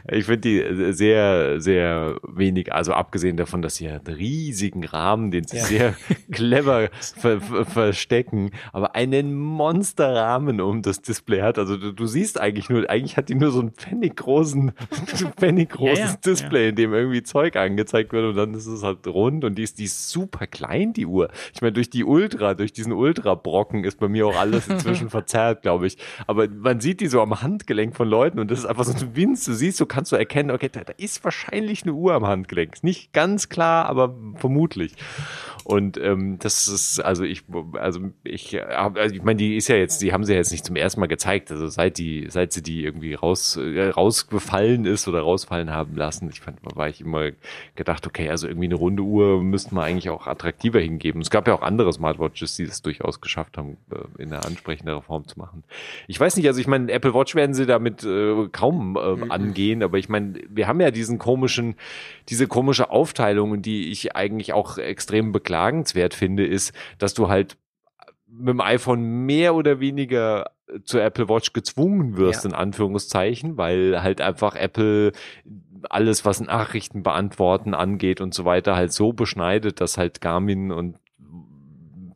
Ich 0.07 0.23
finde 0.23 0.37
die 0.37 0.93
sehr, 0.93 1.59
sehr 1.59 2.15
wenig, 2.23 2.73
also 2.73 2.93
abgesehen 2.93 3.35
davon, 3.35 3.61
dass 3.61 3.75
sie 3.75 3.89
einen 3.89 4.07
riesigen 4.07 4.85
Rahmen, 4.85 5.31
den 5.31 5.45
sie 5.45 5.57
ja. 5.57 5.63
sehr 5.65 5.95
clever 6.31 6.89
ver 7.17 7.41
ver 7.41 7.65
verstecken, 7.65 8.51
aber 8.71 8.95
einen 8.95 9.35
Monsterrahmen 9.35 10.61
um 10.61 10.81
das 10.81 11.01
Display 11.01 11.41
hat. 11.41 11.59
Also 11.59 11.75
du, 11.75 11.91
du, 11.91 12.05
siehst 12.05 12.39
eigentlich 12.39 12.69
nur, 12.69 12.89
eigentlich 12.89 13.17
hat 13.17 13.27
die 13.27 13.35
nur 13.35 13.51
so 13.51 13.59
einen 13.59 13.71
pfenniggroßen, 13.71 14.71
pfenniggroßes 15.37 15.99
ja, 15.99 16.05
ja, 16.05 16.17
Display, 16.25 16.69
in 16.69 16.75
dem 16.75 16.93
irgendwie 16.93 17.23
Zeug 17.23 17.57
angezeigt 17.57 18.13
wird 18.13 18.25
und 18.25 18.35
dann 18.35 18.53
ist 18.53 18.67
es 18.67 18.81
halt 18.81 19.05
rund 19.07 19.43
und 19.43 19.55
die 19.55 19.63
ist, 19.63 19.77
die 19.77 19.85
ist 19.85 20.09
super 20.09 20.47
klein, 20.47 20.93
die 20.93 21.05
Uhr. 21.05 21.29
Ich 21.53 21.61
meine, 21.61 21.73
durch 21.73 21.89
die 21.89 22.05
Ultra, 22.05 22.53
durch 22.53 22.71
diesen 22.71 22.93
Ultra-Brocken 22.93 23.83
ist 23.83 23.99
bei 23.99 24.07
mir 24.07 24.27
auch 24.27 24.37
alles 24.37 24.69
inzwischen 24.69 25.09
verzerrt, 25.15 25.63
glaube 25.63 25.87
ich. 25.87 25.97
Aber 26.27 26.47
man 26.47 26.79
sieht 26.79 27.01
die 27.01 27.07
so 27.07 27.21
am 27.21 27.41
Handgelenk 27.41 27.95
von 27.95 28.07
Leuten 28.07 28.39
und 28.39 28.49
das 28.49 28.59
ist 28.59 28.65
einfach 28.65 28.84
so 28.85 28.93
ein 29.05 29.15
Winz, 29.15 29.45
du 29.45 29.53
siehst, 29.53 29.79
du 29.79 29.85
kannst 29.85 30.09
so 30.09 30.15
erkennen, 30.15 30.51
okay, 30.51 30.69
da, 30.69 30.83
da 30.83 30.93
ist 30.97 31.23
wahrscheinlich 31.23 31.83
eine 31.83 31.93
Uhr 31.93 32.13
am 32.13 32.25
Handgelenk. 32.25 32.83
Nicht 32.83 33.13
ganz 33.13 33.49
klar, 33.49 33.85
aber 33.87 34.15
vermutlich. 34.35 34.93
Und 35.65 35.97
ähm, 35.97 36.37
das 36.37 36.67
ist, 36.67 36.99
also 36.99 37.23
ich, 37.23 37.41
also 37.73 38.11
ich, 38.23 38.63
also 38.63 39.15
ich 39.15 39.23
meine, 39.23 39.37
die 39.37 39.57
ist 39.57 39.67
ja 39.67 39.75
jetzt, 39.75 39.99
die 40.03 40.13
haben 40.13 40.23
sie 40.23 40.33
ja 40.33 40.37
jetzt 40.37 40.51
nicht 40.51 40.63
zum 40.63 40.75
ersten 40.75 40.99
Mal 40.99 41.07
gezeigt. 41.07 41.49
Also 41.49 41.67
seit 41.69 41.97
die, 41.97 42.27
seit 42.29 42.53
sie 42.53 42.61
die 42.61 42.83
irgendwie 42.83 43.15
raus, 43.15 43.57
äh, 43.57 43.89
rausgefallen 43.89 44.85
ist 44.85 45.07
oder 45.07 45.21
rausfallen 45.21 45.71
haben 45.71 45.95
lassen, 45.95 46.29
ich 46.29 46.39
fand, 46.39 46.59
war 46.61 46.87
ich 46.87 47.01
immer 47.01 47.31
gedacht, 47.73 48.05
okay, 48.05 48.29
also 48.29 48.47
irgendwie 48.47 48.67
eine 48.67 48.75
runde 48.75 49.01
Uhr 49.01 49.41
müssten 49.41 49.75
wir 49.75 49.81
eigentlich 49.81 50.11
auch 50.11 50.27
attraktiver 50.27 50.79
hingeben. 50.79 51.21
Es 51.21 51.31
gab 51.31 51.47
ja 51.47 51.55
auch 51.55 51.63
andere 51.63 51.91
Smartwatches, 51.91 52.55
die 52.55 52.63
es 52.63 52.83
durchaus 52.83 53.19
geschafft 53.19 53.57
haben, 53.57 53.77
äh, 53.89 54.21
in 54.21 54.31
einer 54.31 54.45
ansprechender 54.45 55.01
Form 55.01 55.27
zu 55.27 55.39
machen. 55.39 55.63
Ich 56.07 56.19
weiß 56.19 56.35
nicht, 56.35 56.45
also 56.45 56.61
ich 56.61 56.67
meine, 56.67 56.91
Apple 56.91 57.15
Watch 57.15 57.33
werden 57.33 57.55
sie 57.55 57.65
damit 57.65 58.03
äh, 58.03 58.49
kaum 58.51 58.97
äh, 58.97 59.15
mhm. 59.15 59.31
angehen, 59.31 59.81
aber 59.81 59.97
ich 59.97 60.09
meine, 60.09 60.35
wir 60.47 60.67
haben 60.67 60.79
ja 60.79 60.91
diesen 60.91 61.17
komischen, 61.17 61.73
diese 62.29 62.45
komische 62.45 62.91
Aufteilung, 62.91 63.63
die 63.63 63.89
ich 63.89 64.15
eigentlich 64.15 64.53
auch 64.53 64.77
extrem 64.77 65.31
beklage 65.31 65.54
beklagenswert 65.55 66.13
finde, 66.13 66.45
ist, 66.45 66.73
dass 66.97 67.13
du 67.13 67.29
halt 67.29 67.57
mit 68.27 68.49
dem 68.49 68.61
iPhone 68.61 69.01
mehr 69.01 69.55
oder 69.55 69.79
weniger 69.79 70.51
zur 70.83 71.01
Apple 71.01 71.29
Watch 71.29 71.53
gezwungen 71.53 72.17
wirst, 72.17 72.43
ja. 72.43 72.49
in 72.49 72.55
Anführungszeichen, 72.55 73.57
weil 73.57 74.01
halt 74.01 74.19
einfach 74.19 74.55
Apple 74.55 75.13
alles, 75.89 76.25
was 76.25 76.41
Nachrichten 76.41 77.03
beantworten 77.03 77.73
angeht 77.73 78.19
und 78.19 78.33
so 78.33 78.43
weiter, 78.43 78.75
halt 78.75 78.91
so 78.91 79.13
beschneidet, 79.13 79.79
dass 79.79 79.97
halt 79.97 80.19
Garmin 80.19 80.71
und 80.71 80.97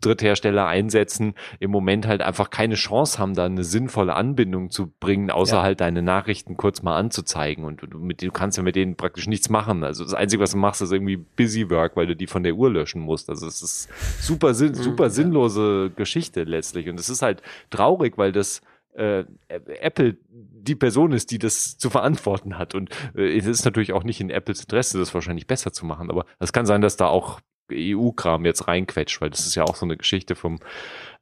Dritthersteller 0.01 0.67
einsetzen, 0.67 1.33
im 1.59 1.71
Moment 1.71 2.07
halt 2.07 2.21
einfach 2.21 2.49
keine 2.49 2.75
Chance 2.75 3.19
haben, 3.19 3.33
da 3.33 3.45
eine 3.45 3.63
sinnvolle 3.63 4.15
Anbindung 4.15 4.69
zu 4.69 4.91
bringen, 4.99 5.31
außer 5.31 5.57
ja. 5.57 5.63
halt 5.63 5.81
deine 5.81 6.01
Nachrichten 6.01 6.57
kurz 6.57 6.81
mal 6.81 6.97
anzuzeigen. 6.97 7.65
Und 7.65 7.81
du, 7.81 7.97
mit, 7.99 8.21
du 8.21 8.31
kannst 8.31 8.57
ja 8.57 8.63
mit 8.63 8.75
denen 8.75 8.95
praktisch 8.95 9.27
nichts 9.27 9.49
machen. 9.49 9.83
Also 9.83 10.03
das 10.03 10.13
Einzige, 10.13 10.41
was 10.41 10.51
du 10.51 10.57
machst, 10.57 10.81
ist 10.81 10.91
irgendwie 10.91 11.17
Busy 11.17 11.69
Work, 11.69 11.95
weil 11.95 12.07
du 12.07 12.15
die 12.15 12.27
von 12.27 12.43
der 12.43 12.55
Uhr 12.55 12.71
löschen 12.71 13.01
musst. 13.01 13.29
Also 13.29 13.47
es 13.47 13.61
ist 13.61 13.89
super, 14.21 14.53
sinn, 14.53 14.69
mhm, 14.69 14.75
super 14.75 15.09
sinnlose 15.09 15.91
Geschichte 15.95 16.43
letztlich. 16.43 16.89
Und 16.89 16.99
es 16.99 17.09
ist 17.09 17.21
halt 17.21 17.41
traurig, 17.69 18.17
weil 18.17 18.31
das 18.31 18.61
äh, 18.93 19.23
Apple 19.47 20.17
die 20.29 20.75
Person 20.75 21.13
ist, 21.13 21.31
die 21.31 21.39
das 21.39 21.77
zu 21.77 21.89
verantworten 21.89 22.57
hat. 22.57 22.75
Und 22.75 22.89
äh, 23.15 23.37
es 23.37 23.45
ist 23.45 23.65
natürlich 23.65 23.93
auch 23.93 24.03
nicht 24.03 24.21
in 24.21 24.29
Apples 24.29 24.61
Interesse, 24.61 24.99
das 24.99 25.13
wahrscheinlich 25.13 25.47
besser 25.47 25.71
zu 25.71 25.85
machen. 25.85 26.09
Aber 26.09 26.25
es 26.39 26.53
kann 26.53 26.65
sein, 26.65 26.81
dass 26.81 26.97
da 26.97 27.07
auch 27.07 27.39
EU-Kram 27.71 28.45
jetzt 28.45 28.67
reinquetscht, 28.67 29.21
weil 29.21 29.29
das 29.29 29.45
ist 29.45 29.55
ja 29.55 29.63
auch 29.63 29.75
so 29.75 29.85
eine 29.85 29.97
Geschichte 29.97 30.35
vom 30.35 30.59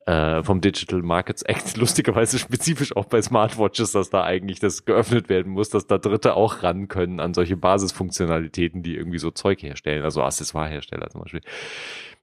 äh, 0.08 0.42
vom 0.42 0.62
Digital 0.62 1.02
Markets 1.02 1.42
Act, 1.42 1.76
lustigerweise 1.78 2.40
spezifisch 2.40 2.96
auch 2.96 3.06
bei 3.06 3.22
Smartwatches, 3.22 3.92
dass 3.92 4.10
da 4.10 4.24
eigentlich 4.24 4.60
das 4.60 4.86
geöffnet 4.86 5.28
werden 5.28 5.52
muss, 5.52 5.70
dass 5.70 5.86
da 5.86 5.98
Dritte 5.98 6.36
auch 6.36 6.64
ran 6.64 6.88
können 6.88 7.20
an 7.20 7.34
solche 7.34 7.58
Basisfunktionalitäten, 7.58 8.84
die 8.84 8.96
irgendwie 8.96 9.20
so 9.20 9.32
Zeug 9.32 9.62
herstellen, 9.62 10.04
also 10.04 10.24
Accessoirehersteller 10.24 11.10
zum 11.10 11.22
Beispiel. 11.22 11.42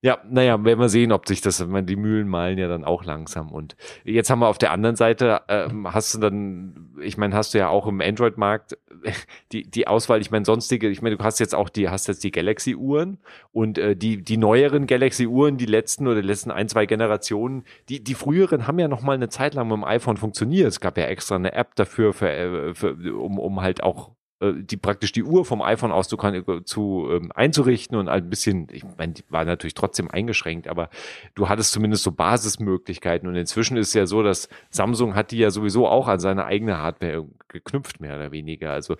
Ja, 0.05 0.19
naja, 0.29 0.63
werden 0.63 0.81
wir 0.81 0.91
sehen, 0.91 1.13
ob 1.13 1.27
sich 1.27 1.41
das, 1.41 1.65
die 1.67 1.97
Mühlen 1.97 2.29
malen 2.29 2.59
ja 2.59 2.69
dann 2.69 2.85
auch 2.85 3.05
langsam. 3.05 3.51
Und 3.51 3.75
jetzt 4.05 4.29
haben 4.29 4.41
wir 4.41 4.49
auf 4.49 4.59
der 4.59 4.71
anderen 4.71 4.97
Seite, 4.97 5.41
ähm, 5.49 5.95
hast 5.95 6.13
du 6.13 6.19
dann, 6.19 6.91
ich 7.01 7.17
meine, 7.17 7.35
hast 7.35 7.55
du 7.55 7.59
ja 7.59 7.71
auch 7.71 7.87
im 7.87 8.03
Android-Markt 8.03 8.77
die, 9.53 9.63
die 9.63 9.87
Auswahl, 9.87 10.21
ich 10.21 10.31
meine, 10.31 10.45
sonstige, 10.45 10.91
ich 10.91 11.01
meine, 11.01 11.17
du 11.17 11.25
hast 11.25 11.41
jetzt 11.41 11.55
auch 11.55 11.71
die, 11.71 11.89
hast 11.89 12.07
jetzt 12.07 12.23
die 12.23 12.33
Galaxy-Uhren 12.33 13.17
und 13.51 13.79
äh, 13.79 13.97
die, 13.97 14.23
die 14.23 14.37
neueren 14.37 14.87
Galaxy-Uhren, 14.87 15.57
die 15.57 15.65
letzten 15.65 16.07
oder 16.07 16.21
die 16.21 16.29
letzten 16.29 16.51
ein, 16.51 16.69
zwei 16.69 16.85
Generationen, 16.85 17.65
die, 17.89 18.05
die 18.05 18.15
früheren 18.15 18.67
haben 18.67 18.79
ja 18.79 18.89
noch 18.89 19.01
mal 19.01 19.15
eine 19.15 19.31
Zeit 19.31 19.55
lang 19.55 19.69
mit 19.69 19.77
dem 19.79 19.85
iPhone 19.85 20.19
funktioniert. 20.19 20.69
Es 20.69 20.81
gab 20.81 20.99
ja 20.99 21.05
extra 21.05 21.37
eine 21.37 21.55
App 21.55 21.77
dafür, 21.77 22.13
für, 22.13 22.29
äh, 22.31 22.75
für, 22.75 22.95
um, 23.17 23.39
um 23.39 23.63
halt 23.63 23.83
auch 23.83 24.11
die 24.41 24.77
praktisch 24.77 25.13
die 25.13 25.23
Uhr 25.23 25.45
vom 25.45 25.63
iPhone 25.63 25.93
aus 25.93 26.09
zu, 26.09 26.17
zu 26.65 27.09
ähm, 27.11 27.31
einzurichten 27.35 27.97
und 27.97 28.09
ein 28.09 28.29
bisschen, 28.29 28.67
ich 28.73 28.85
meine, 28.99 29.13
die 29.13 29.25
war 29.29 29.45
natürlich 29.45 29.75
trotzdem 29.75 30.11
eingeschränkt, 30.11 30.69
aber 30.69 30.91
du 31.35 31.49
hattest 31.49 31.73
zumindest 31.73 32.03
so 32.03 32.11
Basismöglichkeiten 32.11 33.29
und 33.29 33.37
inzwischen 33.37 33.77
ist 33.77 33.95
ja 33.95 34.07
so, 34.07 34.23
dass 34.23 34.49
Samsung 34.71 35.15
hat 35.15 35.31
die 35.31 35.39
ja 35.39 35.51
sowieso 35.51 35.87
auch 35.87 36.09
an 36.09 36.19
seine 36.19 36.47
eigene 36.47 36.79
Hardware 36.79 37.27
geknüpft, 37.49 38.01
mehr 38.01 38.17
oder 38.17 38.33
weniger. 38.33 38.73
Also 38.73 38.97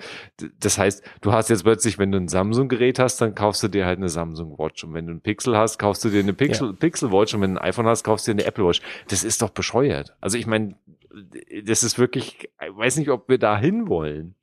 das 0.61 0.79
heißt, 0.79 1.05
du 1.21 1.33
hast 1.33 1.51
jetzt 1.51 1.65
plötzlich, 1.65 1.99
wenn 1.99 2.13
du 2.13 2.19
ein 2.19 2.29
Samsung-Gerät 2.29 2.99
hast, 2.99 3.21
dann 3.21 3.35
kaufst 3.35 3.63
du 3.65 3.69
dir 3.69 3.87
halt 3.87 3.99
eine 3.99 4.09
Samsung 4.09 4.57
Watch 4.59 4.85
und 4.85 4.95
wenn 4.95 5.07
du 5.07 5.15
ein 5.15 5.21
Pixel 5.21 5.57
hast, 5.57 5.79
kaufst 5.79 6.05
du 6.05 6.11
dir 6.11 6.21
eine 6.21 6.33
Pixel, 6.33 6.69
ja. 6.69 6.73
Pixel 6.75 7.11
Watch 7.11 7.35
und 7.35 7.41
wenn 7.41 7.55
du 7.55 7.61
ein 7.61 7.69
iPhone 7.69 7.87
hast, 7.87 8.05
kaufst 8.05 8.29
du 8.29 8.33
dir 8.33 8.41
eine 8.41 8.49
Apple 8.49 8.65
Watch. 8.65 8.81
Das 9.09 9.25
ist 9.25 9.43
doch 9.43 9.51
bescheuert. 9.51 10.17
Also 10.21 10.39
ich 10.39 10.47
meine, 10.47 10.77
das 11.65 11.83
ist 11.83 11.99
wirklich, 11.99 12.49
ich 12.61 12.77
weiß 12.77 12.97
nicht, 12.97 13.11
ob 13.11 13.29
wir 13.29 13.39
da 13.39 13.59
hin 13.59 13.89
wollen. 13.89 14.37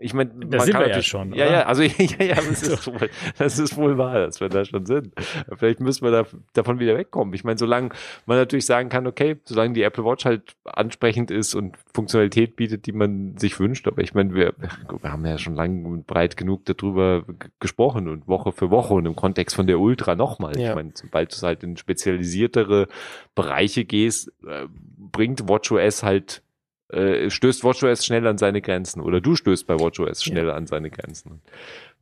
Ich 0.00 0.14
meine, 0.14 0.30
da 0.46 0.60
sind 0.60 0.78
wir 0.78 0.88
ja 0.88 1.02
schon. 1.02 1.32
Ja, 1.34 1.46
oder? 1.46 1.52
ja, 1.52 1.62
also 1.66 1.82
ja, 1.98 2.24
ja, 2.24 2.34
das 2.34 2.62
ist, 2.62 2.86
wohl, 2.86 3.10
das 3.38 3.58
ist 3.58 3.76
wohl 3.76 3.98
wahr, 3.98 4.14
dass 4.14 4.40
wir 4.40 4.48
da 4.48 4.64
schon 4.64 4.86
sind. 4.86 5.12
Vielleicht 5.56 5.80
müssen 5.80 6.04
wir 6.04 6.10
da, 6.10 6.26
davon 6.54 6.78
wieder 6.78 6.96
wegkommen. 6.96 7.34
Ich 7.34 7.44
meine, 7.44 7.58
solange 7.58 7.90
man 8.26 8.38
natürlich 8.38 8.66
sagen 8.66 8.88
kann, 8.88 9.06
okay, 9.06 9.36
solange 9.44 9.74
die 9.74 9.82
Apple 9.82 10.04
Watch 10.04 10.24
halt 10.24 10.56
ansprechend 10.64 11.30
ist 11.30 11.54
und 11.54 11.76
Funktionalität 11.92 12.56
bietet, 12.56 12.86
die 12.86 12.92
man 12.92 13.36
sich 13.36 13.60
wünscht, 13.60 13.86
aber 13.86 14.02
ich 14.02 14.14
meine, 14.14 14.34
wir, 14.34 14.54
wir 15.00 15.12
haben 15.12 15.24
ja 15.26 15.38
schon 15.38 15.54
lang 15.54 15.84
und 15.84 16.06
breit 16.06 16.36
genug 16.36 16.64
darüber 16.64 17.24
gesprochen 17.58 18.08
und 18.08 18.26
Woche 18.26 18.52
für 18.52 18.70
Woche 18.70 18.94
und 18.94 19.06
im 19.06 19.16
Kontext 19.16 19.56
von 19.56 19.66
der 19.66 19.78
Ultra 19.78 20.14
nochmal. 20.14 20.58
Ja. 20.58 20.70
Ich 20.70 20.74
meine, 20.74 20.92
sobald 20.94 21.36
du 21.36 21.46
halt 21.46 21.62
in 21.62 21.76
spezialisiertere 21.76 22.88
Bereiche 23.34 23.84
gehst, 23.84 24.32
äh, 24.46 24.66
bringt 25.12 25.48
WatchOS 25.48 26.02
halt 26.02 26.42
äh, 26.92 27.30
stößt 27.30 27.64
WatchOS 27.64 28.04
schnell 28.04 28.26
an 28.26 28.38
seine 28.38 28.60
Grenzen 28.60 29.00
oder 29.00 29.20
du 29.20 29.36
stößt 29.36 29.66
bei 29.66 29.78
WatchOS 29.78 30.22
schnell 30.22 30.48
ja. 30.48 30.54
an 30.54 30.66
seine 30.66 30.90
Grenzen. 30.90 31.40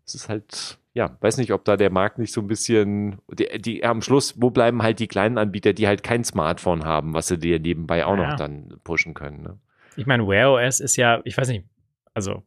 Es 0.05 0.15
ist 0.15 0.29
halt, 0.29 0.79
ja, 0.95 1.17
weiß 1.21 1.37
nicht, 1.37 1.53
ob 1.53 1.65
da 1.65 1.77
der 1.77 1.91
Markt 1.91 2.19
nicht 2.19 2.33
so 2.33 2.41
ein 2.41 2.47
bisschen, 2.47 3.19
die, 3.31 3.47
die 3.61 3.85
am 3.85 4.01
Schluss, 4.01 4.35
wo 4.41 4.51
bleiben 4.51 4.83
halt 4.83 5.01
die 5.01 5.09
kleinen 5.09 5.37
Anbieter, 5.37 5.75
die 5.75 5.87
halt 5.87 6.03
kein 6.03 6.25
Smartphone 6.25 6.85
haben, 6.85 7.13
was 7.13 7.29
sie 7.29 7.39
dir 7.39 7.61
nebenbei 7.61 8.07
auch 8.07 8.17
ja. 8.17 8.31
noch 8.31 8.37
dann 8.37 8.81
pushen 8.85 9.13
können. 9.13 9.43
Ne? 9.43 9.59
Ich 9.97 10.07
meine, 10.07 10.27
Wear 10.27 10.53
OS 10.53 10.81
ist 10.81 10.97
ja, 10.97 11.21
ich 11.25 11.37
weiß 11.37 11.49
nicht, 11.49 11.65
also 12.15 12.43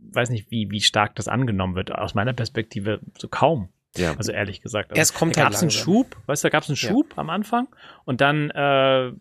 weiß 0.00 0.30
nicht, 0.30 0.50
wie, 0.50 0.70
wie 0.70 0.80
stark 0.80 1.14
das 1.14 1.28
angenommen 1.28 1.74
wird. 1.74 1.92
Aus 1.92 2.14
meiner 2.14 2.32
Perspektive 2.32 3.00
so 3.16 3.28
kaum. 3.28 3.68
Ja. 3.96 4.14
Also 4.16 4.32
ehrlich 4.32 4.60
gesagt. 4.60 4.90
Also, 4.90 5.00
es 5.00 5.14
kommt 5.14 5.36
da 5.36 5.42
halt 5.42 5.52
gab 5.52 5.56
es 5.56 5.62
einen 5.62 5.70
Schub, 5.70 6.16
weißt 6.26 6.44
du, 6.44 6.48
da 6.48 6.50
gab 6.50 6.62
es 6.62 6.68
einen 6.68 6.76
Schub 6.76 7.12
ja. 7.12 7.18
am 7.18 7.30
Anfang 7.30 7.68
und 8.04 8.20
dann 8.20 8.50
äh, 8.50 9.12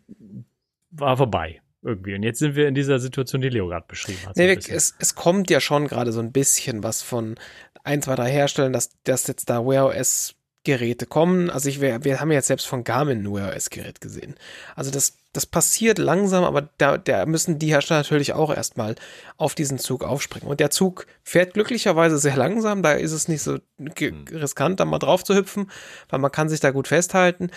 war 0.92 1.18
vorbei 1.18 1.62
irgendwie. 1.82 2.16
Und 2.16 2.24
jetzt 2.24 2.40
sind 2.40 2.56
wir 2.56 2.68
in 2.68 2.76
dieser 2.76 3.00
Situation, 3.00 3.42
die 3.42 3.50
Leo 3.50 3.68
gerade 3.68 3.86
beschrieben 3.88 4.20
hat. 4.26 4.36
Nee, 4.36 4.52
es, 4.52 4.96
es 5.00 5.16
kommt 5.16 5.50
ja 5.50 5.60
schon 5.60 5.88
gerade 5.88 6.12
so 6.12 6.20
ein 6.20 6.32
bisschen 6.32 6.84
was 6.84 7.02
von 7.02 7.36
ein, 7.84 8.02
zwei, 8.02 8.16
drei 8.16 8.32
Herstellern, 8.32 8.74
dass, 8.74 8.90
dass 9.04 9.28
jetzt 9.28 9.50
da 9.50 9.66
Wear 9.66 9.88
OS 9.88 10.36
Geräte 10.68 11.06
kommen. 11.06 11.50
Also 11.50 11.70
ich, 11.70 11.80
wir, 11.80 12.04
wir 12.04 12.20
haben 12.20 12.30
jetzt 12.30 12.48
selbst 12.48 12.68
von 12.68 12.84
Garmin 12.84 13.24
ein 13.24 13.34
Wear 13.34 13.56
OS 13.56 13.70
Gerät 13.70 14.02
gesehen. 14.02 14.36
Also 14.76 14.92
das, 14.92 15.14
das 15.32 15.46
passiert 15.46 15.98
langsam, 15.98 16.44
aber 16.44 16.70
da, 16.78 16.98
da 16.98 17.26
müssen 17.26 17.58
die 17.58 17.70
Hersteller 17.70 18.02
natürlich 18.02 18.34
auch 18.34 18.54
erstmal 18.54 18.96
auf 19.38 19.56
diesen 19.56 19.80
Zug 19.80 20.04
aufspringen. 20.04 20.50
Und 20.50 20.60
der 20.60 20.70
Zug 20.70 21.08
fährt 21.24 21.54
glücklicherweise 21.54 22.18
sehr 22.18 22.36
langsam, 22.36 22.84
da 22.84 22.92
ist 22.92 23.14
es 23.14 23.30
nicht 23.30 23.44
so 23.44 23.60
hm. 23.78 24.26
riskant, 24.30 24.82
da 24.82 24.86
mal 24.86 25.00
drauf 25.00 25.24
zu 25.24 25.36
hüpfen, 25.36 25.72
weil 26.10 26.20
man 26.20 26.34
kann 26.34 26.50
sich 26.50 26.60
da 26.60 26.72
gut 26.72 26.90
festhalten. 26.90 27.50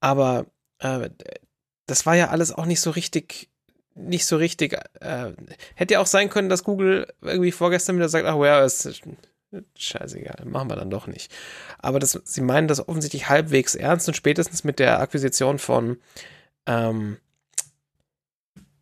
Aber 0.00 0.46
äh, 0.78 1.10
das 1.86 2.06
war 2.06 2.16
ja 2.16 2.28
alles 2.28 2.50
auch 2.50 2.64
nicht 2.64 2.80
so 2.80 2.90
richtig 2.90 3.50
nicht 3.94 4.26
so 4.26 4.36
richtig. 4.36 4.74
Äh, 5.00 5.32
hätte 5.74 5.94
ja 5.94 6.00
auch 6.00 6.06
sein 6.06 6.30
können, 6.30 6.48
dass 6.48 6.64
Google 6.64 7.12
irgendwie 7.22 7.52
vorgestern 7.52 7.96
wieder 7.96 8.08
sagt, 8.08 8.26
ach, 8.26 8.38
well, 8.38 8.64
ist 8.64 9.02
scheißegal, 9.76 10.44
machen 10.46 10.68
wir 10.68 10.76
dann 10.76 10.90
doch 10.90 11.06
nicht. 11.06 11.32
Aber 11.78 11.98
das, 11.98 12.20
sie 12.24 12.40
meinen 12.40 12.68
das 12.68 12.88
offensichtlich 12.88 13.28
halbwegs 13.28 13.74
ernst 13.74 14.08
und 14.08 14.14
spätestens 14.14 14.64
mit 14.64 14.78
der 14.78 15.00
Akquisition 15.00 15.58
von 15.58 15.98
ähm, 16.66 17.18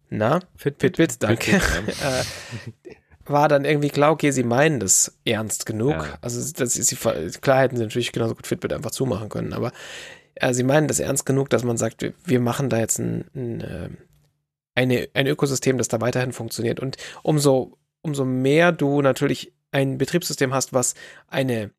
na, 0.08 0.40
Fitbit, 0.56 0.96
Fitbit 0.96 1.22
danke. 1.22 1.58
Fitbit, 1.58 2.00
ja. 2.00 2.20
äh, 2.20 2.24
war 3.24 3.48
dann 3.48 3.64
irgendwie 3.64 3.88
klar, 3.88 4.12
okay, 4.12 4.30
sie 4.30 4.42
meinen 4.42 4.80
das 4.80 5.16
ernst 5.24 5.64
genug. 5.64 5.92
Ja. 5.92 6.18
Also 6.20 6.40
das 6.52 6.76
ist 6.76 6.90
die, 6.90 6.96
klar 7.40 7.60
hätten 7.60 7.76
sie 7.76 7.82
natürlich 7.82 8.12
genauso 8.12 8.34
gut 8.34 8.46
Fitbit 8.46 8.72
einfach 8.72 8.90
zumachen 8.90 9.28
können, 9.28 9.52
aber 9.52 9.72
äh, 10.34 10.52
sie 10.52 10.64
meinen 10.64 10.88
das 10.88 11.00
ernst 11.00 11.24
genug, 11.24 11.50
dass 11.50 11.64
man 11.64 11.76
sagt, 11.76 12.02
wir, 12.02 12.14
wir 12.24 12.40
machen 12.40 12.68
da 12.68 12.78
jetzt 12.78 12.98
ein, 12.98 13.24
ein, 13.34 13.60
äh, 13.60 13.88
eine, 14.74 15.08
ein 15.14 15.26
Ökosystem, 15.26 15.78
das 15.78 15.88
da 15.88 16.00
weiterhin 16.00 16.32
funktioniert. 16.32 16.80
Und 16.80 16.96
umso, 17.22 17.78
umso 18.02 18.24
mehr 18.24 18.72
du 18.72 19.02
natürlich 19.02 19.52
ein 19.70 19.98
Betriebssystem 19.98 20.52
hast, 20.52 20.72
was 20.72 20.94
eine 21.28 21.70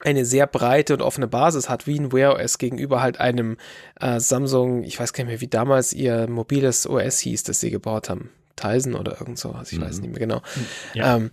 eine 0.00 0.24
sehr 0.24 0.46
breite 0.46 0.92
und 0.92 1.02
offene 1.02 1.26
Basis 1.26 1.68
hat, 1.68 1.86
wie 1.86 1.98
ein 1.98 2.12
Wear 2.12 2.34
OS 2.34 2.58
gegenüber 2.58 3.00
halt 3.00 3.18
einem 3.18 3.56
äh, 3.98 4.20
Samsung, 4.20 4.84
ich 4.84 5.00
weiß 5.00 5.12
gar 5.12 5.24
nicht 5.24 5.30
mehr, 5.30 5.40
wie 5.40 5.48
damals 5.48 5.92
ihr 5.92 6.28
mobiles 6.28 6.86
OS 6.86 7.18
hieß, 7.20 7.44
das 7.44 7.60
sie 7.60 7.70
gebaut 7.70 8.10
haben. 8.10 8.30
Tizen 8.56 8.94
oder 8.94 9.12
irgend 9.20 9.38
sowas, 9.38 9.72
ich 9.72 9.78
mhm. 9.78 9.82
weiß 9.84 10.00
nicht 10.00 10.10
mehr 10.10 10.18
genau. 10.18 10.42
Ja. 10.94 11.16
Ähm, 11.16 11.30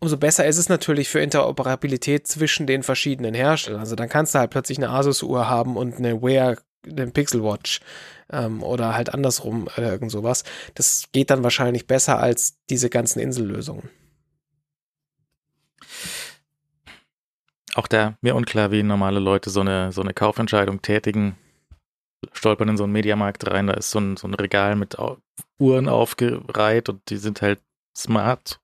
umso 0.00 0.16
besser 0.16 0.46
ist 0.46 0.58
es 0.58 0.68
natürlich 0.68 1.08
für 1.08 1.20
Interoperabilität 1.20 2.26
zwischen 2.26 2.66
den 2.66 2.82
verschiedenen 2.82 3.34
Herstellern. 3.34 3.80
Also 3.80 3.94
dann 3.94 4.08
kannst 4.08 4.34
du 4.34 4.38
halt 4.38 4.50
plötzlich 4.50 4.78
eine 4.78 4.90
Asus-Uhr 4.90 5.48
haben 5.48 5.76
und 5.76 5.96
eine 5.96 6.22
Wear, 6.22 6.56
eine 6.86 7.06
Pixel 7.08 7.44
Watch 7.44 7.80
ähm, 8.32 8.62
oder 8.62 8.94
halt 8.94 9.12
andersrum 9.12 9.68
oder 9.76 9.92
irgend 9.92 10.10
sowas. 10.10 10.44
Das 10.74 11.04
geht 11.12 11.30
dann 11.30 11.42
wahrscheinlich 11.42 11.86
besser 11.86 12.18
als 12.18 12.56
diese 12.68 12.90
ganzen 12.90 13.20
Insellösungen. 13.20 13.90
Auch 17.74 17.86
da 17.86 18.16
mir 18.20 18.34
unklar, 18.34 18.70
wie 18.70 18.82
normale 18.82 19.20
Leute 19.20 19.50
so 19.50 19.60
eine, 19.60 19.92
so 19.92 20.02
eine 20.02 20.12
Kaufentscheidung 20.12 20.82
tätigen. 20.82 21.36
Stolpern 22.32 22.68
in 22.68 22.76
so 22.76 22.84
einen 22.84 22.92
Mediamarkt 22.92 23.50
rein, 23.50 23.66
da 23.66 23.74
ist 23.74 23.90
so 23.90 23.98
ein, 23.98 24.16
so 24.16 24.28
ein 24.28 24.34
Regal 24.34 24.76
mit 24.76 24.96
Uhren 25.58 25.88
aufgereiht 25.88 26.88
und 26.88 27.08
die 27.10 27.16
sind 27.16 27.42
halt 27.42 27.60
smart. 27.96 28.60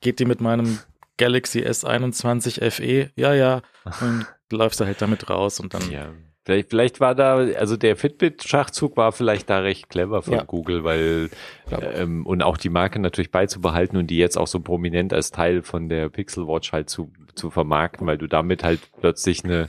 Geht 0.00 0.20
die 0.20 0.24
mit 0.24 0.40
meinem 0.40 0.78
Galaxy 1.16 1.60
S21 1.60 2.70
FE? 2.70 3.10
Ja, 3.16 3.34
ja. 3.34 3.62
Und 4.00 4.26
läufst 4.50 4.80
du 4.80 4.84
halt 4.84 5.00
damit 5.00 5.28
raus 5.30 5.60
und 5.60 5.74
dann. 5.74 5.90
Ja. 5.90 6.12
Vielleicht, 6.44 6.70
vielleicht 6.70 7.00
war 7.00 7.14
da, 7.14 7.36
also 7.36 7.76
der 7.76 7.94
Fitbit-Schachzug 7.94 8.96
war 8.96 9.12
vielleicht 9.12 9.48
da 9.48 9.60
recht 9.60 9.88
clever 9.88 10.22
von 10.22 10.34
ja. 10.34 10.42
Google, 10.42 10.82
weil 10.82 11.30
ähm, 11.70 12.26
und 12.26 12.42
auch 12.42 12.56
die 12.56 12.68
Marke 12.68 12.98
natürlich 12.98 13.30
beizubehalten 13.30 13.96
und 13.96 14.08
die 14.08 14.18
jetzt 14.18 14.36
auch 14.36 14.48
so 14.48 14.58
prominent 14.58 15.12
als 15.12 15.30
Teil 15.30 15.62
von 15.62 15.88
der 15.88 16.08
Pixel 16.08 16.48
Watch 16.48 16.72
halt 16.72 16.90
zu, 16.90 17.12
zu 17.36 17.50
vermarkten, 17.50 18.06
weil 18.08 18.18
du 18.18 18.26
damit 18.26 18.64
halt 18.64 18.80
plötzlich 19.00 19.44
eine 19.44 19.68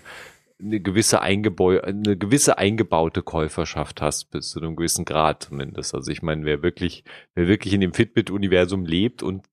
eine 0.63 0.80
gewisse, 0.80 1.21
Eingebäu 1.21 1.82
eine 1.82 2.17
gewisse 2.17 2.57
eingebaute 2.57 3.21
Käuferschaft 3.21 4.01
hast, 4.01 4.32
bis 4.32 4.49
zu 4.49 4.61
einem 4.61 4.76
gewissen 4.76 5.05
Grad 5.05 5.43
zumindest. 5.43 5.93
Also 5.93 6.11
ich 6.11 6.21
meine, 6.21 6.45
wer 6.45 6.63
wirklich, 6.63 7.03
wer 7.36 7.47
wirklich 7.47 7.74
in 7.74 7.82
dem 7.82 7.93
Fitbit-Universum 7.93 8.86
lebt 8.86 9.24
und 9.24 9.45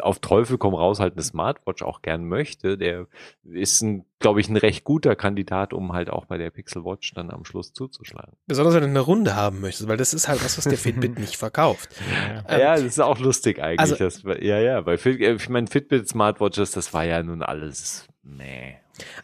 auf 0.00 0.20
Teufel 0.20 0.58
komm 0.58 0.74
raus 0.74 1.00
halt 1.00 1.14
eine 1.14 1.22
Smartwatch 1.22 1.82
auch 1.82 2.02
gern 2.02 2.24
möchte, 2.24 2.78
der 2.78 3.06
ist 3.44 3.82
ein, 3.82 4.04
glaube 4.18 4.40
ich, 4.40 4.48
ein 4.48 4.56
recht 4.56 4.84
guter 4.84 5.16
Kandidat, 5.16 5.72
um 5.72 5.92
halt 5.92 6.08
auch 6.08 6.26
bei 6.26 6.38
der 6.38 6.50
Pixel 6.50 6.84
Watch 6.84 7.12
dann 7.14 7.30
am 7.30 7.44
Schluss 7.44 7.72
zuzuschlagen. 7.72 8.32
Besonders 8.46 8.74
wenn 8.74 8.82
du 8.82 8.88
eine 8.88 9.00
Runde 9.00 9.36
haben 9.36 9.60
möchtest, 9.60 9.88
weil 9.88 9.96
das 9.96 10.14
ist 10.14 10.28
halt 10.28 10.42
was, 10.44 10.56
was 10.56 10.64
der 10.64 10.78
Fitbit 10.78 11.18
nicht 11.18 11.36
verkauft. 11.36 11.90
Ja, 12.10 12.44
ähm, 12.48 12.60
ja, 12.60 12.74
das 12.74 12.84
ist 12.84 13.00
auch 13.00 13.18
lustig 13.18 13.60
eigentlich. 13.62 13.80
Also, 13.80 13.96
das, 13.96 14.22
ja, 14.40 14.58
ja, 14.58 14.86
weil 14.86 14.98
ich 15.04 15.48
meine, 15.48 15.66
Fitbit 15.66 16.08
Smartwatches, 16.08 16.70
das 16.70 16.94
war 16.94 17.04
ja 17.04 17.22
nun 17.22 17.42
alles 17.42 18.08
meh. 18.22 18.74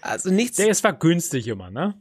Also 0.00 0.30
nichts. 0.30 0.56
Der 0.56 0.68
ist 0.68 0.84
war 0.84 0.92
günstig 0.92 1.48
immer, 1.48 1.70
ne? 1.70 1.94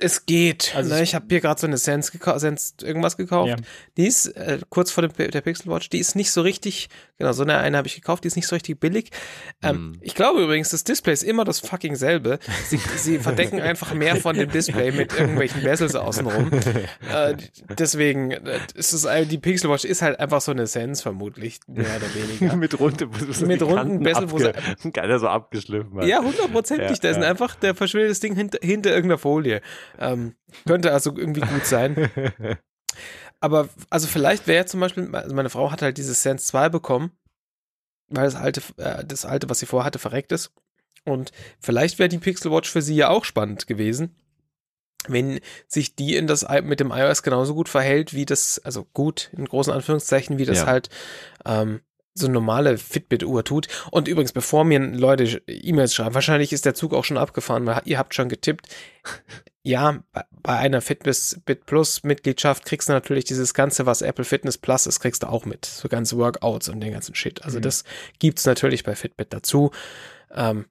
Es 0.00 0.26
geht. 0.26 0.74
Also 0.76 0.94
ne, 0.94 1.02
ich 1.02 1.14
habe 1.14 1.26
hier 1.28 1.40
gerade 1.40 1.60
so 1.60 1.66
eine 1.66 1.76
Sense, 1.76 2.12
Sense 2.36 2.74
irgendwas 2.82 3.16
gekauft. 3.16 3.48
Ja. 3.48 3.56
Die 3.96 4.06
ist 4.06 4.26
äh, 4.26 4.58
kurz 4.68 4.90
vor 4.90 5.06
dem, 5.06 5.30
der 5.30 5.40
Pixel 5.40 5.70
Watch. 5.72 5.90
Die 5.90 5.98
ist 5.98 6.14
nicht 6.14 6.30
so 6.30 6.42
richtig, 6.42 6.88
genau, 7.18 7.32
so 7.32 7.42
eine, 7.42 7.58
eine 7.58 7.76
habe 7.76 7.88
ich 7.88 7.94
gekauft, 7.94 8.24
die 8.24 8.28
ist 8.28 8.36
nicht 8.36 8.46
so 8.46 8.54
richtig 8.54 8.78
billig. 8.78 9.10
Ähm, 9.62 9.90
mm. 9.90 9.98
Ich 10.02 10.14
glaube 10.14 10.42
übrigens, 10.42 10.70
das 10.70 10.84
Display 10.84 11.12
ist 11.12 11.24
immer 11.24 11.44
das 11.44 11.60
fucking 11.60 11.96
selbe. 11.96 12.38
Sie, 12.68 12.80
sie 12.96 13.18
verdecken 13.18 13.60
einfach 13.60 13.92
mehr 13.92 14.16
von 14.16 14.36
dem 14.36 14.50
Display 14.50 14.92
mit 14.92 15.18
irgendwelchen 15.18 15.62
Bezels 15.62 15.94
außenrum. 15.94 16.50
äh, 17.12 17.36
deswegen 17.76 18.30
äh, 18.30 18.60
ist 18.74 18.92
es 18.92 19.08
die 19.28 19.38
Pixel 19.38 19.70
Watch 19.70 19.84
ist 19.84 20.02
halt 20.02 20.20
einfach 20.20 20.40
so 20.40 20.52
eine 20.52 20.66
Sense 20.66 21.02
vermutlich, 21.02 21.60
mehr 21.66 21.96
oder 21.96 22.14
weniger. 22.14 22.56
mit 22.56 22.78
runden, 22.78 23.10
mit 23.46 23.62
runden 23.62 24.02
Bezel, 24.02 24.30
wo 24.30 24.38
Keiner 24.92 25.18
so 25.18 25.28
abgeschliffen 25.28 25.98
hat. 25.98 26.06
Ja, 26.06 26.22
hundertprozentig. 26.22 26.90
Ja, 26.90 26.96
da 27.00 27.10
ist 27.10 27.16
ja. 27.16 27.22
einfach, 27.22 27.54
der 27.56 27.74
verschwindet 27.74 28.10
das 28.10 28.20
Ding 28.20 28.34
hinter, 28.34 28.58
hinter 28.62 28.90
irgendeiner 28.90 29.18
Folie. 29.18 29.60
Ähm, 29.98 30.34
könnte 30.66 30.92
also 30.92 31.16
irgendwie 31.16 31.40
gut 31.40 31.66
sein. 31.66 32.10
Aber 33.40 33.68
also 33.90 34.08
vielleicht 34.08 34.46
wäre 34.46 34.66
zum 34.66 34.80
Beispiel, 34.80 35.14
also 35.14 35.34
meine 35.34 35.50
Frau 35.50 35.70
hat 35.70 35.82
halt 35.82 35.98
dieses 35.98 36.22
Sense 36.22 36.46
2 36.46 36.68
bekommen, 36.70 37.12
weil 38.08 38.24
das 38.24 38.34
alte, 38.34 38.62
äh, 38.78 39.04
das 39.04 39.24
alte, 39.24 39.48
was 39.48 39.60
sie 39.60 39.66
vorhatte, 39.66 39.98
verreckt 39.98 40.32
ist. 40.32 40.52
Und 41.04 41.32
vielleicht 41.60 41.98
wäre 41.98 42.08
die 42.08 42.18
Pixel 42.18 42.50
Watch 42.50 42.70
für 42.70 42.82
sie 42.82 42.96
ja 42.96 43.08
auch 43.08 43.24
spannend 43.24 43.66
gewesen, 43.66 44.16
wenn 45.06 45.40
sich 45.66 45.94
die 45.94 46.16
in 46.16 46.26
das 46.26 46.46
mit 46.64 46.80
dem 46.80 46.90
iOS 46.90 47.22
genauso 47.22 47.54
gut 47.54 47.68
verhält, 47.68 48.12
wie 48.12 48.26
das, 48.26 48.58
also 48.64 48.84
gut, 48.92 49.30
in 49.36 49.44
großen 49.44 49.72
Anführungszeichen, 49.72 50.38
wie 50.38 50.44
das 50.44 50.58
ja. 50.58 50.66
halt 50.66 50.90
ähm, 51.46 51.80
so 52.14 52.26
eine 52.26 52.34
normale 52.34 52.78
Fitbit-Uhr 52.78 53.44
tut. 53.44 53.68
Und 53.90 54.08
übrigens, 54.08 54.32
bevor 54.32 54.64
mir 54.64 54.80
Leute 54.80 55.40
E-Mails 55.46 55.94
schreiben, 55.94 56.14
wahrscheinlich 56.14 56.52
ist 56.52 56.64
der 56.64 56.74
Zug 56.74 56.92
auch 56.92 57.04
schon 57.04 57.16
abgefahren, 57.16 57.64
weil 57.66 57.80
ihr 57.84 57.98
habt 57.98 58.14
schon 58.14 58.28
getippt 58.28 58.66
ja, 59.68 60.02
bei 60.42 60.56
einer 60.56 60.80
Fitbit 60.80 61.66
Plus 61.66 62.02
Mitgliedschaft 62.02 62.64
kriegst 62.64 62.88
du 62.88 62.94
natürlich 62.94 63.26
dieses 63.26 63.52
Ganze, 63.52 63.84
was 63.84 64.00
Apple 64.00 64.24
Fitness 64.24 64.56
Plus 64.56 64.86
ist, 64.86 65.00
kriegst 65.00 65.22
du 65.22 65.26
auch 65.26 65.44
mit. 65.44 65.66
So 65.66 65.88
ganze 65.88 66.16
Workouts 66.16 66.70
und 66.70 66.80
den 66.80 66.92
ganzen 66.92 67.14
Shit. 67.14 67.44
Also 67.44 67.58
mhm. 67.58 67.62
das 67.62 67.84
gibt's 68.18 68.46
natürlich 68.46 68.82
bei 68.82 68.94
Fitbit 68.94 69.30
dazu. 69.30 69.70
Ähm, 70.34 70.64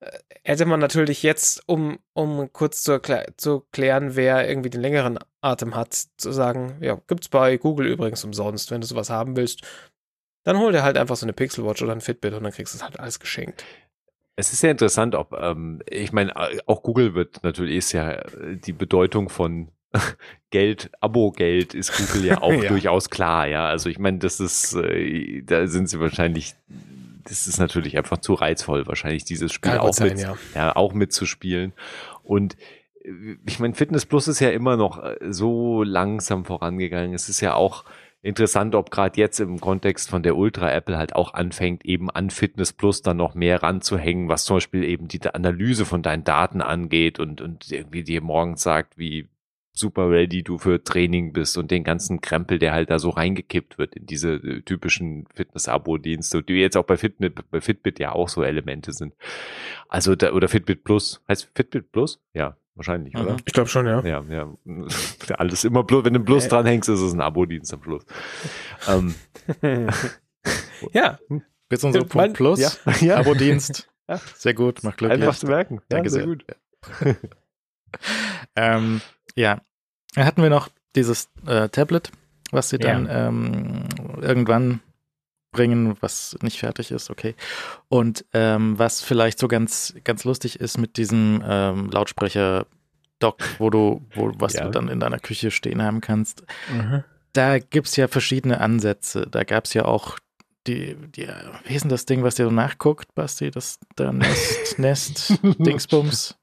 äh, 0.00 0.10
hätte 0.42 0.64
man 0.64 0.80
natürlich 0.80 1.22
jetzt, 1.22 1.62
um, 1.66 1.98
um 2.14 2.50
kurz 2.50 2.82
zu, 2.82 2.98
zu 3.36 3.66
klären, 3.72 4.16
wer 4.16 4.48
irgendwie 4.48 4.70
den 4.70 4.80
längeren 4.80 5.18
Atem 5.42 5.76
hat, 5.76 5.92
zu 6.16 6.32
sagen, 6.32 6.78
ja, 6.80 6.98
gibt's 7.06 7.28
bei 7.28 7.58
Google 7.58 7.86
übrigens 7.86 8.24
umsonst, 8.24 8.70
wenn 8.70 8.80
du 8.80 8.86
sowas 8.86 9.10
haben 9.10 9.36
willst, 9.36 9.60
dann 10.44 10.58
hol 10.58 10.72
dir 10.72 10.82
halt 10.82 10.96
einfach 10.96 11.16
so 11.16 11.26
eine 11.26 11.34
Pixel 11.34 11.66
Watch 11.66 11.82
oder 11.82 11.92
ein 11.92 12.00
Fitbit 12.00 12.32
und 12.32 12.44
dann 12.44 12.52
kriegst 12.52 12.72
du 12.72 12.78
es 12.78 12.84
halt 12.84 12.98
alles 12.98 13.20
geschenkt. 13.20 13.64
Es 14.36 14.52
ist 14.52 14.60
sehr 14.60 14.72
interessant, 14.72 15.14
ob, 15.14 15.32
ähm, 15.32 15.80
ich 15.88 16.12
meine, 16.12 16.34
auch 16.66 16.82
Google 16.82 17.14
wird 17.14 17.42
natürlich, 17.44 17.76
ist 17.76 17.92
ja 17.92 18.12
äh, 18.12 18.56
die 18.56 18.72
Bedeutung 18.72 19.28
von 19.28 19.68
Geld, 20.50 20.90
Abo-Geld 21.00 21.74
ist 21.74 21.96
Google 21.96 22.26
ja 22.26 22.38
auch 22.42 22.52
ja. 22.52 22.68
durchaus 22.68 23.10
klar, 23.10 23.46
ja. 23.46 23.66
Also 23.66 23.88
ich 23.88 23.98
meine, 23.98 24.18
das 24.18 24.40
ist, 24.40 24.74
äh, 24.74 25.42
da 25.42 25.66
sind 25.66 25.88
sie 25.88 26.00
wahrscheinlich, 26.00 26.54
das 27.24 27.46
ist 27.46 27.58
natürlich 27.58 27.96
einfach 27.96 28.18
zu 28.18 28.34
reizvoll, 28.34 28.86
wahrscheinlich 28.86 29.24
dieses 29.24 29.52
Spiel 29.52 29.72
Kann 29.72 29.80
auch 29.80 29.94
sein, 29.94 30.10
mit, 30.10 30.20
ja. 30.20 30.36
ja, 30.54 30.76
auch 30.76 30.94
mitzuspielen. 30.94 31.72
Und 32.22 32.56
äh, 33.04 33.36
ich 33.46 33.60
meine, 33.60 33.74
Fitness 33.74 34.04
Plus 34.04 34.26
ist 34.26 34.40
ja 34.40 34.50
immer 34.50 34.76
noch 34.76 35.02
äh, 35.02 35.16
so 35.30 35.84
langsam 35.84 36.44
vorangegangen. 36.44 37.14
Es 37.14 37.28
ist 37.28 37.40
ja 37.40 37.54
auch, 37.54 37.84
interessant, 38.24 38.74
ob 38.74 38.90
gerade 38.90 39.20
jetzt 39.20 39.38
im 39.38 39.60
Kontext 39.60 40.08
von 40.08 40.22
der 40.22 40.36
Ultra 40.36 40.72
Apple 40.72 40.96
halt 40.96 41.14
auch 41.14 41.34
anfängt, 41.34 41.84
eben 41.84 42.10
an 42.10 42.30
Fitness 42.30 42.72
Plus 42.72 43.02
dann 43.02 43.18
noch 43.18 43.34
mehr 43.34 43.62
ranzuhängen, 43.62 44.28
was 44.28 44.44
zum 44.44 44.56
Beispiel 44.56 44.84
eben 44.84 45.08
die 45.08 45.20
Analyse 45.22 45.84
von 45.84 46.02
deinen 46.02 46.24
Daten 46.24 46.62
angeht 46.62 47.20
und, 47.20 47.40
und 47.40 47.70
irgendwie 47.70 48.02
dir 48.02 48.22
morgens 48.22 48.62
sagt, 48.62 48.98
wie 48.98 49.28
super 49.74 50.08
ready 50.08 50.42
du 50.42 50.58
für 50.58 50.82
Training 50.82 51.32
bist 51.32 51.58
und 51.58 51.70
den 51.70 51.84
ganzen 51.84 52.20
Krempel, 52.20 52.58
der 52.58 52.72
halt 52.72 52.90
da 52.90 52.98
so 52.98 53.10
reingekippt 53.10 53.76
wird 53.76 53.94
in 53.96 54.06
diese 54.06 54.34
äh, 54.34 54.62
typischen 54.62 55.26
Fitness-Abo-Dienste, 55.34 56.42
die 56.42 56.54
jetzt 56.54 56.76
auch 56.76 56.84
bei 56.84 56.96
Fitbit, 56.96 57.50
bei 57.50 57.60
Fitbit 57.60 57.98
ja 57.98 58.12
auch 58.12 58.28
so 58.28 58.42
Elemente 58.42 58.92
sind. 58.92 59.14
Also 59.88 60.14
da, 60.14 60.32
oder 60.32 60.48
Fitbit 60.48 60.84
Plus. 60.84 61.22
Heißt 61.28 61.50
Fitbit 61.54 61.90
Plus? 61.90 62.20
Ja, 62.32 62.56
Wahrscheinlich, 62.76 63.14
mhm. 63.14 63.20
oder? 63.20 63.36
Ich 63.44 63.52
glaube 63.52 63.68
schon, 63.68 63.86
ja. 63.86 64.00
Ja, 64.02 64.24
ja. 64.28 64.52
Alles 65.38 65.64
immer 65.64 65.84
bloß, 65.84 66.04
wenn 66.04 66.14
du 66.14 66.20
bloß 66.20 66.46
äh. 66.46 66.48
dranhängst, 66.48 66.88
ist 66.88 67.00
es 67.00 67.12
ein 67.12 67.20
Abo-Dienst 67.20 67.72
am 67.72 67.82
Schluss. 67.82 68.04
ähm. 68.88 69.14
ja. 70.92 71.18
Jetzt 71.70 71.84
unser 71.84 72.00
Punkt 72.00 72.14
mein, 72.14 72.32
Plus. 72.32 72.60
Ja. 72.60 72.70
ja. 73.00 73.16
Abo-Dienst. 73.18 73.88
Sehr 74.36 74.54
gut, 74.54 74.82
macht 74.82 74.98
Glück. 74.98 75.12
Einfach 75.12 75.36
zu 75.36 75.46
merken. 75.46 75.80
Danke 75.88 76.08
ja, 76.08 76.10
sehr. 76.10 76.20
sehr 76.20 76.28
gut. 76.28 76.44
ähm, 78.56 79.00
ja. 79.34 79.60
Dann 80.14 80.26
hatten 80.26 80.42
wir 80.42 80.50
noch 80.50 80.68
dieses 80.94 81.30
äh, 81.46 81.68
Tablet, 81.68 82.12
was 82.50 82.68
sie 82.68 82.78
dann 82.78 83.08
ähm, 83.10 83.84
irgendwann 84.20 84.80
bringen, 85.54 85.96
was 86.00 86.36
nicht 86.42 86.58
fertig 86.58 86.90
ist, 86.90 87.08
okay. 87.08 87.34
Und 87.88 88.26
ähm, 88.34 88.78
was 88.78 89.00
vielleicht 89.00 89.38
so 89.38 89.48
ganz, 89.48 89.94
ganz 90.04 90.24
lustig 90.24 90.60
ist 90.60 90.76
mit 90.76 90.98
diesem 90.98 91.42
ähm, 91.46 91.90
Lautsprecher 91.90 92.66
Dock, 93.20 93.38
wo 93.58 93.70
du, 93.70 94.02
wo, 94.14 94.32
was 94.38 94.54
ja. 94.54 94.64
du 94.64 94.70
dann 94.70 94.88
in 94.88 95.00
deiner 95.00 95.18
Küche 95.18 95.50
stehen 95.50 95.82
haben 95.82 96.00
kannst. 96.00 96.44
Mhm. 96.70 97.04
Da 97.32 97.58
gibt 97.58 97.86
es 97.86 97.96
ja 97.96 98.08
verschiedene 98.08 98.60
Ansätze. 98.60 99.26
Da 99.30 99.44
gab 99.44 99.64
es 99.64 99.74
ja 99.74 99.84
auch 99.84 100.18
die, 100.66 100.96
die, 100.96 101.28
wie 101.64 101.74
ist 101.74 101.82
denn 101.82 101.90
das 101.90 102.06
Ding, 102.06 102.22
was 102.22 102.34
dir 102.34 102.44
so 102.44 102.50
nachguckt, 102.50 103.14
Basti? 103.14 103.50
Das 103.50 103.78
da 103.96 104.12
Nest, 104.12 104.78
Nest, 104.78 105.38
Dingsbums. 105.42 106.36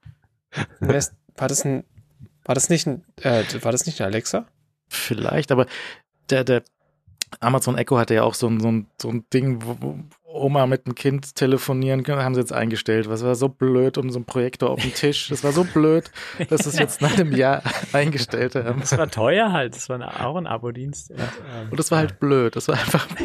Nest, 0.80 1.14
war 1.36 1.48
das 1.48 1.66
ein, 1.66 1.84
war 2.46 2.56
das 2.56 2.70
nicht 2.70 2.88
ein, 2.88 3.04
äh, 3.22 3.44
war 3.62 3.72
das 3.72 3.86
nicht 3.86 4.02
ein 4.02 4.08
Alexa? 4.08 4.48
Vielleicht, 4.88 5.52
aber 5.52 5.66
der, 6.30 6.44
der 6.44 6.64
Amazon 7.40 7.78
Echo 7.78 7.98
hatte 7.98 8.14
ja 8.14 8.24
auch 8.24 8.34
so 8.34 8.48
ein, 8.48 8.60
so 8.60 8.72
ein, 8.72 8.88
so 9.02 9.10
ein 9.10 9.26
Ding, 9.34 9.64
wo, 9.64 9.78
wo 9.80 10.00
Oma 10.34 10.66
mit 10.66 10.88
dem 10.88 10.96
Kind 10.96 11.36
telefonieren 11.36 12.04
können, 12.04 12.24
haben 12.24 12.36
sie 12.36 12.42
jetzt 12.42 12.54
eingestellt. 12.54 13.10
Was 13.10 13.24
war 13.24 13.36
so 13.36 13.50
blöd 13.50 13.98
um 13.98 14.10
so 14.10 14.20
ein 14.20 14.26
Projektor 14.26 14.70
auf 14.70 14.82
dem 14.82 14.94
Tisch. 14.94 15.30
Das 15.30 15.44
war 15.44 15.52
so 15.52 15.64
blöd, 15.64 16.12
dass 16.50 16.62
sie 16.62 16.70
es 16.70 16.80
jetzt 16.80 17.02
nach 17.02 17.14
einem 17.14 17.36
Jahr 17.36 17.62
eingestellt 17.94 18.56
haben. 18.56 18.80
Das 18.80 18.98
war 18.98 19.10
teuer 19.10 19.52
halt. 19.52 19.76
Das 19.76 19.90
war 19.90 20.26
auch 20.26 20.36
ein 20.36 20.48
Abo-Dienst. 20.48 21.12
Und, 21.12 21.20
ähm, 21.20 21.70
und 21.72 21.80
das 21.80 21.92
war 21.92 22.00
halt 22.00 22.20
blöd. 22.20 22.56
Das 22.56 22.68
war 22.68 22.76
einfach. 22.76 23.08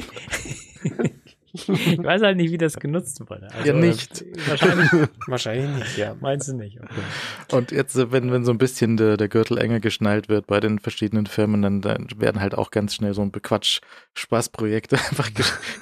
ich 1.56 1.98
weiß 2.02 2.22
halt 2.22 2.36
nicht, 2.36 2.50
wie 2.50 2.58
das 2.58 2.76
genutzt 2.76 3.20
wurde. 3.20 3.48
Also, 3.52 3.68
ja, 3.68 3.72
nicht. 3.72 4.24
Wahrscheinlich, 4.46 4.90
wahrscheinlich 5.26 5.68
nicht, 5.76 5.96
ja. 5.96 6.14
Meinst 6.20 6.48
du 6.48 6.54
nicht? 6.54 6.80
Okay. 6.80 7.56
Und 7.56 7.70
jetzt, 7.70 7.96
wenn, 8.12 8.32
wenn 8.32 8.44
so 8.44 8.52
ein 8.52 8.58
bisschen 8.58 8.96
der, 8.96 9.16
der 9.16 9.28
Gürtel 9.28 9.58
enger 9.58 9.80
geschnallt 9.80 10.28
wird 10.28 10.46
bei 10.46 10.60
den 10.60 10.78
verschiedenen 10.78 11.26
Firmen, 11.26 11.62
dann, 11.62 11.80
dann 11.80 12.08
werden 12.16 12.40
halt 12.40 12.54
auch 12.54 12.70
ganz 12.70 12.94
schnell 12.94 13.14
so 13.14 13.22
ein 13.22 13.32
Bequatsch-Spaßprojekte 13.32 14.96
einfach 15.10 15.30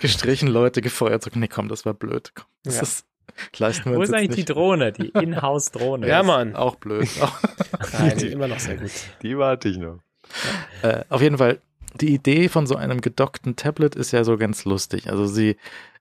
gestrichen, 0.01 0.49
Leute 0.49 0.81
gefeuert. 0.81 1.23
So, 1.23 1.31
nee, 1.35 1.49
komm, 1.49 1.69
das 1.69 1.85
war 1.85 1.95
blöd. 1.95 2.33
Komm, 2.35 2.47
das 2.65 2.77
ja. 2.77 2.83
ist 2.83 3.07
leisten 3.59 3.91
wir 3.91 3.97
Wo 3.97 4.01
uns 4.01 4.11
ist 4.11 4.15
eigentlich 4.15 4.31
die 4.31 4.37
nicht. 4.43 4.51
Drohne, 4.51 4.93
die 4.93 5.09
Inhouse-Drohne? 5.15 6.09
Ja, 6.09 6.23
Mann. 6.23 6.55
Auch 6.55 6.77
blöd. 6.77 7.09
Nein, 7.93 8.19
die 8.19 8.29
immer 8.29 8.49
noch 8.49 8.59
sehr 8.59 8.77
gut. 8.77 8.91
Die 9.23 9.37
warte 9.39 9.69
ich 9.69 9.79
noch. 9.79 9.99
Äh, 10.83 11.05
auf 11.09 11.21
jeden 11.21 11.39
Fall, 11.39 11.61
die 12.01 12.13
Idee 12.15 12.49
von 12.49 12.67
so 12.67 12.77
einem 12.77 13.01
gedockten 13.01 13.57
Tablet 13.57 13.95
ist 13.95 14.13
ja 14.13 14.25
so 14.25 14.37
ganz 14.37 14.65
lustig. 14.65 15.09
Also 15.11 15.27
sie 15.27 15.57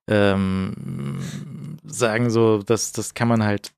ähm, 0.07 1.19
sagen 1.85 2.29
so, 2.29 2.61
dass 2.63 2.91
das 2.91 3.13
kann 3.13 3.27
man 3.27 3.43
halt, 3.43 3.71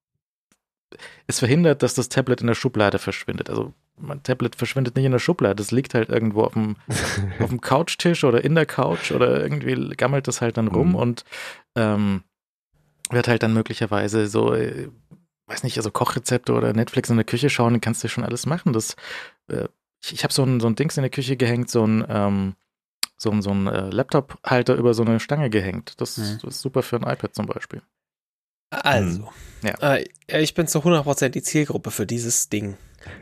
es 1.28 1.40
verhindert, 1.40 1.84
dass 1.84 1.94
das 1.94 2.10
Tablet 2.10 2.42
in 2.42 2.48
der 2.48 2.56
Schublade 2.56 3.00
verschwindet. 3.00 3.50
Also 3.50 3.74
mein 3.98 4.24
Tablet 4.24 4.56
verschwindet 4.56 4.96
nicht 4.96 5.06
in 5.06 5.12
der 5.12 5.20
Schublade, 5.20 5.62
es 5.62 5.72
liegt 5.72 5.94
halt 5.94 6.10
irgendwo 6.10 6.44
auf 6.44 6.54
dem, 6.54 6.76
auf 7.40 7.50
dem 7.50 7.62
Couchtisch 7.62 8.24
oder 8.24 8.44
in 8.44 8.56
der 8.56 8.66
Couch 8.66 9.12
oder 9.12 9.42
irgendwie 9.42 9.96
gammelt 9.96 10.28
das 10.28 10.42
halt 10.42 10.58
dann 10.58 10.68
rum 10.68 10.90
Mhm. 10.90 10.96
und 10.96 11.26
ähm, 11.76 12.24
wird 13.12 13.28
halt 13.28 13.44
dann 13.44 13.54
möglicherweise 13.54 14.28
so, 14.28 14.54
äh, 14.54 14.90
weiß 15.48 15.64
nicht, 15.64 15.78
also 15.78 15.92
Kochrezepte 15.92 16.54
oder 16.54 16.74
Netflix 16.74 17.10
in 17.10 17.18
der 17.18 17.26
Küche 17.26 17.50
schauen, 17.50 17.74
dann 17.74 17.82
kannst 17.82 18.04
du 18.04 18.08
schon 18.10 18.24
alles 18.24 18.46
machen. 18.48 18.74
Das, 18.74 18.96
äh, 19.48 19.68
ich 20.04 20.14
ich 20.14 20.24
habe 20.24 20.34
so 20.34 20.44
ein, 20.44 20.60
so 20.60 20.68
ein 20.68 20.76
Dings 20.76 20.98
in 20.98 21.04
der 21.04 21.10
Küche 21.10 21.38
gehängt, 21.38 21.70
so 21.70 21.86
ein, 21.86 22.06
ähm, 22.10 22.56
so 23.18 23.32
ein, 23.32 23.42
so 23.42 23.52
ein 23.52 23.68
äh, 23.68 23.90
Laptop-Halter 23.90 24.76
über 24.76 24.94
so 24.94 25.04
eine 25.04 25.20
Stange 25.20 25.50
gehängt. 25.50 26.00
Das, 26.02 26.18
Mhm. 26.18 26.40
das 26.44 26.56
ist 26.56 26.62
super 26.62 26.84
für 26.84 26.98
ein 26.98 27.04
iPad 27.04 27.34
zum 27.34 27.46
Beispiel. 27.46 27.82
Also, 28.72 29.30
Ja. 29.64 29.96
äh, 29.96 30.06
ich 30.28 30.54
bin 30.54 30.68
zu 30.68 30.80
100% 30.84 31.30
die 31.30 31.42
Zielgruppe 31.44 31.92
für 31.92 32.06
dieses 32.06 32.50
Ding. 32.50 32.78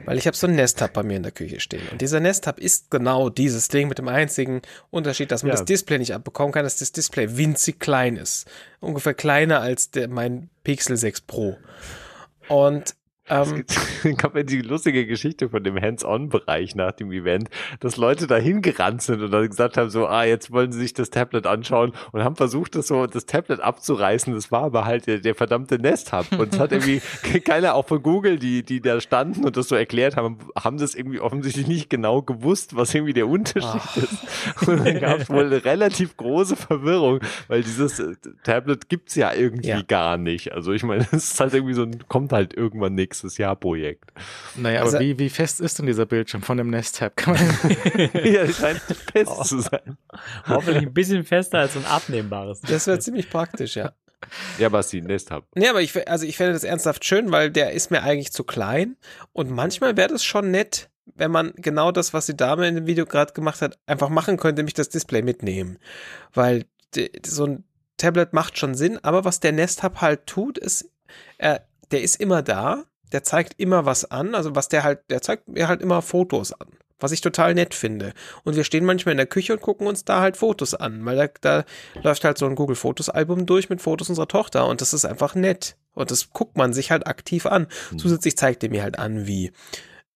Weil 0.05 0.17
ich 0.17 0.26
habe 0.28 0.38
so 0.38 0.47
einen 0.47 0.55
Nest-Hub 0.55 0.93
bei 0.93 1.03
mir 1.03 1.17
in 1.17 1.24
der 1.24 1.34
Küche 1.34 1.59
stehen. 1.59 1.86
Und 1.91 1.99
dieser 1.99 2.21
Nest-Hub 2.21 2.57
ist 2.57 2.89
genau 2.89 3.30
dieses 3.30 3.67
Ding 3.67 3.89
mit 3.89 3.97
dem 3.97 4.07
einzigen 4.07 4.61
Unterschied, 4.91 5.30
dass 5.30 5.43
man 5.43 5.49
Ja. 5.49 5.55
das 5.55 5.65
Display 5.65 5.97
nicht 5.99 6.13
abbekommen 6.13 6.53
kann, 6.53 6.63
dass 6.63 6.78
das 6.78 6.93
Display 6.93 7.36
winzig 7.36 7.82
klein 7.82 8.15
ist. 8.15 8.49
Ungefähr 8.80 9.13
kleiner 9.13 9.59
als 9.59 9.91
der, 9.91 10.07
mein 10.07 10.49
Pixel 10.63 10.95
6 10.95 11.21
Pro. 11.21 11.57
Und 12.47 12.95
ähm, 13.30 13.55
gibt- 13.55 13.80
gab 14.17 14.36
ja 14.36 14.43
die 14.43 14.61
lustige 14.61 15.05
Geschichte 15.05 15.49
von 15.49 15.63
dem 15.63 15.80
Hands-on-Bereich 15.80 16.76
nach 16.76 16.91
dem 16.91 17.11
Event, 17.11 17.49
dass 17.80 17.97
Leute 17.97 18.28
da 18.28 18.36
hingerannt 18.38 19.01
sind 19.01 19.21
und 19.21 19.32
dann 19.32 19.47
gesagt 19.47 19.78
haben, 19.78 19.89
so, 19.89 20.07
ah, 20.07 20.24
jetzt 20.26 20.51
wollen 20.51 20.71
sie 20.71 20.80
sich 20.80 20.93
das 20.93 21.09
Tablet 21.09 21.47
anschauen 21.47 21.93
und 22.11 22.24
haben 22.24 22.36
versucht, 22.36 22.76
das 22.76 22.88
so, 22.88 23.07
das 23.07 23.26
Tablet 23.26 23.59
abzureißen. 23.61 24.34
Das 24.34 24.51
war 24.51 24.63
aber 24.63 24.86
halt 24.86 25.07
der, 25.07 25.19
der 25.19 25.36
verdammte 25.36 25.80
Nest-Hub. 25.80 26.38
Und 26.38 26.53
es 26.53 26.59
hat 26.59 26.71
irgendwie 26.74 27.01
keiner 27.41 27.76
auch 27.76 27.88
von 27.88 28.03
Google, 28.03 28.38
die, 28.39 28.63
die 28.63 28.82
da 28.82 28.99
standen 28.99 29.45
und 29.45 29.55
das 29.57 29.67
so 29.69 29.76
erklärt 29.76 30.17
haben, 30.17 30.38
haben 30.57 30.78
das 30.78 30.95
irgendwie 30.95 31.19
offensichtlich 31.19 31.67
nicht 31.67 31.89
genau 31.89 32.21
gewusst, 32.21 32.76
was 32.76 32.93
irgendwie 32.93 33.13
der 33.13 33.28
Unterschied 33.28 33.82
ist. 34.03 34.67
Und 34.67 34.86
dann 34.86 34.99
gab 34.99 35.19
es 35.19 35.30
wohl 35.30 35.45
eine 35.45 35.63
relativ 35.65 36.17
große 36.17 36.55
Verwirrung, 36.55 37.19
weil 37.47 37.63
dieses 37.63 37.99
äh, 37.99 38.13
Tablet 38.43 38.89
gibt's 38.89 39.15
ja 39.15 39.34
irgendwie 39.34 39.67
Ja. 39.69 39.82
gar 39.82 40.17
nicht. 40.17 40.51
Also 40.51 40.71
ich 40.74 40.84
meine, 40.84 41.03
es 41.11 41.32
ist 41.32 41.39
halt 41.39 41.53
irgendwie 41.53 41.74
so 41.74 41.86
kommt 42.07 42.32
halt 42.34 42.53
irgendwann 42.53 42.93
nächstes 43.14 43.38
Jahr 43.38 43.55
Projekt. 43.55 44.11
Naja, 44.55 44.82
Also- 44.82 44.97
aber 44.97 45.05
wie, 45.05 45.20
wie 45.20 45.30
fest 45.30 45.61
ist 45.61 45.78
denn 45.80 45.86
dieser 45.86 46.05
Bildschirm 46.07 46.41
von 46.41 46.57
dem 46.57 46.70
Nest-Tab? 46.72 47.16
Kann 47.16 47.36
man 47.36 48.09
ja, 48.24 48.47
scheint 48.51 48.80
fest 49.14 49.45
zu 49.45 49.59
sein. 49.59 49.97
Hoffentlich 50.47 50.84
ein 50.88 50.93
bisschen 50.93 51.24
fester 51.24 51.59
als 51.59 51.74
so 51.74 51.80
ein 51.80 51.86
abnehmbares. 51.86 52.61
das 52.61 52.88
wäre 52.88 52.99
ziemlich 52.99 53.30
praktisch, 53.30 53.76
ja. 53.76 53.93
Ja, 54.57 54.70
Basti, 54.70 55.01
Nest 55.01 55.32
Hub. 55.32 55.45
Nee, 55.53 55.68
aber 55.68 55.82
ich, 55.82 56.07
also 56.09 56.26
ich 56.26 56.38
fände 56.38 56.53
das 56.53 56.64
ernsthaft 56.64 57.03
schön, 57.03 57.30
weil 57.32 57.51
der 57.51 57.74
ist 57.74 57.91
mir 57.91 58.03
eigentlich 58.03 58.32
zu 58.32 58.45
klein. 58.45 58.95
Und 59.34 59.51
manchmal 59.51 59.97
wäre 59.97 60.07
das 60.07 60.24
schon 60.24 60.49
nett, 60.49 60.89
wenn 61.14 61.30
man 61.30 61.51
genau 61.57 61.91
das, 61.91 62.14
was 62.14 62.26
die 62.28 62.38
Dame 62.38 62.66
in 62.70 62.76
dem 62.76 62.88
Video 62.88 63.05
gerade 63.05 63.34
gemacht 63.34 63.61
hat, 63.61 63.78
einfach 63.86 64.07
machen 64.07 64.38
könnte, 64.38 64.61
nämlich 64.61 64.76
das 64.76 64.88
Display 64.88 65.24
mitnehmen. 65.24 65.78
Weil 66.34 66.64
so 67.26 67.45
ein 67.45 67.64
Tablet 67.97 68.32
macht 68.32 68.57
schon 68.57 68.76
Sinn, 68.76 68.97
aber 69.03 69.26
was 69.26 69.41
der 69.41 69.51
Nest 69.51 69.84
Hub 69.84 69.99
halt 69.99 70.26
tut, 70.26 70.57
ist, 70.57 70.89
er, 71.38 71.68
der 71.91 72.01
ist 72.01 72.16
immer 72.22 72.41
da, 72.41 72.86
der 73.14 73.24
zeigt 73.24 73.59
immer 73.59 73.86
was 73.86 74.05
an, 74.05 74.36
also 74.36 74.55
was 74.55 74.68
der 74.68 74.84
halt, 74.84 74.99
der 75.09 75.22
zeigt 75.22 75.47
mir 75.47 75.68
halt 75.68 75.82
immer 75.82 76.01
Fotos 76.01 76.51
an. 76.51 76.68
Was 76.99 77.11
ich 77.11 77.22
total 77.22 77.53
nett 77.53 77.74
finde. 77.74 78.14
Und 78.43 78.55
wir 78.55 78.64
stehen 78.64 78.86
manchmal 78.86 79.11
in 79.11 79.18
der 79.18 79.28
Küche 79.28 79.53
und 79.53 79.61
gucken 79.61 79.88
uns 79.88 80.05
da 80.05 80.22
halt 80.22 80.38
Fotos 80.38 80.74
an, 80.74 81.05
weil 81.05 81.18
da, 81.18 81.28
da 81.41 81.66
läuft 82.01 82.24
halt 82.24 82.38
so 82.38 82.45
ein 82.45 82.55
Google 82.55 82.76
Fotos 82.78 83.09
Album 83.09 83.45
durch 83.45 83.70
mit 83.70 83.82
Fotos 83.82 84.09
unserer 84.09 84.28
Tochter 84.28 84.68
und 84.68 84.80
das 84.82 84.93
ist 84.93 85.05
einfach 85.05 85.36
nett. 85.36 85.76
Und 85.93 86.11
das 86.11 86.32
guckt 86.32 86.57
man 86.57 86.74
sich 86.74 86.91
halt 86.91 87.05
aktiv 87.05 87.45
an. 87.45 87.68
Mhm. 87.91 87.99
Zusätzlich 87.99 88.38
zeigt 88.38 88.64
er 88.64 88.70
mir 88.70 88.84
halt 88.84 88.99
an, 88.99 89.28
wie, 89.28 89.51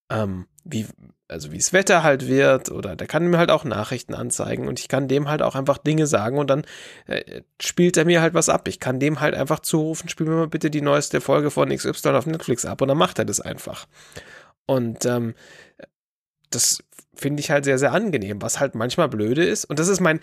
ähm, 0.10 0.48
wie, 0.64 0.88
also 1.28 1.51
wie 1.51 1.57
das 1.57 1.73
Wetter 1.73 2.03
halt 2.03 2.28
wird 2.28 2.71
oder 2.71 2.95
der 2.95 3.07
kann 3.07 3.28
mir 3.28 3.38
halt 3.38 3.51
auch 3.51 3.63
Nachrichten 3.63 4.13
anzeigen 4.13 4.67
und 4.67 4.80
ich 4.80 4.88
kann 4.88 5.07
dem 5.07 5.28
halt 5.28 5.41
auch 5.41 5.55
einfach 5.55 5.78
Dinge 5.78 6.07
sagen 6.07 6.38
und 6.38 6.49
dann 6.49 6.63
äh, 7.05 7.41
spielt 7.61 7.97
er 7.97 8.05
mir 8.05 8.21
halt 8.21 8.34
was 8.34 8.49
ab. 8.49 8.67
Ich 8.67 8.80
kann 8.80 8.99
dem 8.99 9.19
halt 9.19 9.36
einfach 9.36 9.59
zurufen, 9.59 10.09
spiel 10.09 10.28
mir 10.28 10.36
mal 10.36 10.47
bitte 10.47 10.69
die 10.69 10.82
neueste 10.82 11.21
Folge 11.21 11.51
von 11.51 11.69
XY 11.69 12.09
auf 12.09 12.25
Netflix 12.25 12.65
ab 12.65 12.82
und 12.82 12.88
dann 12.88 12.97
macht 12.97 13.19
er 13.19 13.25
das 13.25 13.41
einfach. 13.41 13.88
Und 14.65 15.05
ähm, 15.05 15.36
das 16.49 16.84
finde 17.13 17.41
ich 17.41 17.51
halt 17.51 17.65
sehr, 17.65 17.80
sehr 17.80 17.91
angenehm, 17.91 18.41
was 18.41 18.59
halt 18.59 18.75
manchmal 18.75 19.09
blöde 19.09 19.43
ist. 19.43 19.65
Und 19.65 19.80
das 19.80 19.88
ist 19.88 19.99
mein, 19.99 20.19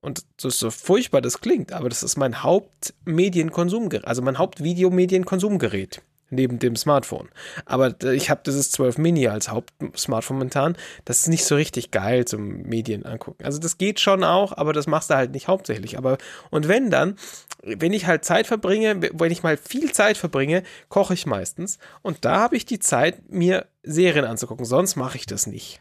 und 0.00 0.24
so, 0.40 0.50
so 0.50 0.70
furchtbar 0.70 1.20
das 1.20 1.40
klingt, 1.40 1.72
aber 1.72 1.88
das 1.88 2.02
ist 2.02 2.16
mein 2.16 2.42
Hauptmedienkonsumgerät, 2.42 4.06
also 4.06 4.22
mein 4.22 4.38
Hauptvideomedienkonsumgerät 4.38 6.02
neben 6.30 6.58
dem 6.58 6.76
Smartphone. 6.76 7.28
Aber 7.64 7.94
äh, 8.02 8.14
ich 8.14 8.30
habe 8.30 8.40
dieses 8.44 8.70
12 8.70 8.98
Mini 8.98 9.28
als 9.28 9.48
Hauptsmartphone 9.48 10.38
momentan. 10.38 10.76
Das 11.04 11.20
ist 11.20 11.28
nicht 11.28 11.44
so 11.44 11.54
richtig 11.54 11.90
geil 11.90 12.24
zum 12.24 12.62
Medien 12.62 13.04
angucken. 13.04 13.44
Also 13.44 13.58
das 13.58 13.78
geht 13.78 14.00
schon 14.00 14.24
auch, 14.24 14.56
aber 14.56 14.72
das 14.72 14.86
machst 14.86 15.10
du 15.10 15.14
halt 15.14 15.32
nicht 15.32 15.48
hauptsächlich. 15.48 15.98
Aber 15.98 16.18
und 16.50 16.68
wenn 16.68 16.90
dann, 16.90 17.16
wenn 17.62 17.92
ich 17.92 18.06
halt 18.06 18.24
Zeit 18.24 18.46
verbringe, 18.46 19.00
wenn 19.12 19.32
ich 19.32 19.42
mal 19.42 19.56
viel 19.56 19.92
Zeit 19.92 20.16
verbringe, 20.16 20.62
koche 20.88 21.14
ich 21.14 21.26
meistens. 21.26 21.78
Und 22.02 22.24
da 22.24 22.38
habe 22.38 22.56
ich 22.56 22.66
die 22.66 22.78
Zeit, 22.78 23.30
mir 23.30 23.66
Serien 23.82 24.24
anzugucken. 24.24 24.64
Sonst 24.64 24.96
mache 24.96 25.16
ich 25.16 25.26
das 25.26 25.46
nicht. 25.46 25.80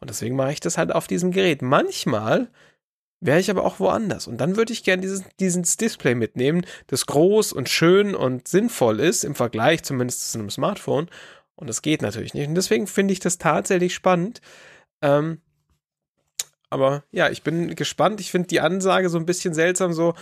Und 0.00 0.10
deswegen 0.10 0.36
mache 0.36 0.52
ich 0.52 0.60
das 0.60 0.78
halt 0.78 0.92
auf 0.92 1.06
diesem 1.06 1.30
Gerät. 1.30 1.62
Manchmal 1.62 2.48
wäre 3.20 3.38
ich 3.38 3.50
aber 3.50 3.64
auch 3.64 3.80
woanders. 3.80 4.26
Und 4.26 4.38
dann 4.38 4.56
würde 4.56 4.72
ich 4.72 4.82
gerne 4.82 5.02
dieses, 5.02 5.22
dieses 5.38 5.76
Display 5.76 6.14
mitnehmen, 6.14 6.64
das 6.86 7.06
groß 7.06 7.52
und 7.52 7.68
schön 7.68 8.14
und 8.14 8.48
sinnvoll 8.48 9.00
ist, 9.00 9.24
im 9.24 9.34
Vergleich 9.34 9.82
zumindest 9.82 10.32
zu 10.32 10.38
einem 10.38 10.50
Smartphone. 10.50 11.08
Und 11.54 11.68
das 11.68 11.82
geht 11.82 12.02
natürlich 12.02 12.34
nicht. 12.34 12.48
Und 12.48 12.54
deswegen 12.54 12.86
finde 12.86 13.12
ich 13.12 13.20
das 13.20 13.38
tatsächlich 13.38 13.94
spannend. 13.94 14.40
Ähm, 15.02 15.40
aber 16.70 17.04
ja, 17.10 17.28
ich 17.28 17.42
bin 17.42 17.74
gespannt. 17.74 18.20
Ich 18.20 18.30
finde 18.30 18.48
die 18.48 18.60
Ansage 18.60 19.10
so 19.10 19.18
ein 19.18 19.26
bisschen 19.26 19.52
seltsam, 19.52 19.92
so, 19.92 20.14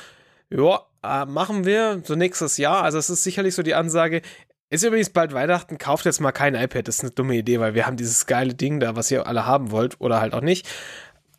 ja, 0.51 0.81
äh, 1.05 1.27
machen 1.27 1.65
wir 1.65 2.03
so 2.05 2.15
nächstes 2.17 2.57
Jahr. 2.57 2.83
Also 2.83 2.99
es 2.99 3.11
ist 3.11 3.23
sicherlich 3.23 3.55
so 3.55 3.63
die 3.63 3.75
Ansage, 3.75 4.23
ist 4.71 4.85
übrigens 4.85 5.11
bald 5.11 5.33
Weihnachten, 5.33 5.79
kauft 5.79 6.05
jetzt 6.05 6.21
mal 6.21 6.33
kein 6.33 6.55
iPad, 6.55 6.89
das 6.89 6.97
ist 6.97 7.03
eine 7.03 7.11
dumme 7.11 7.37
Idee, 7.37 7.61
weil 7.61 7.75
wir 7.75 7.87
haben 7.87 7.97
dieses 7.97 8.27
geile 8.27 8.55
Ding 8.55 8.81
da, 8.81 8.97
was 8.97 9.11
ihr 9.11 9.27
alle 9.27 9.47
haben 9.47 9.71
wollt 9.71 10.01
oder 10.01 10.21
halt 10.21 10.35
auch 10.35 10.41
nicht. 10.41 10.69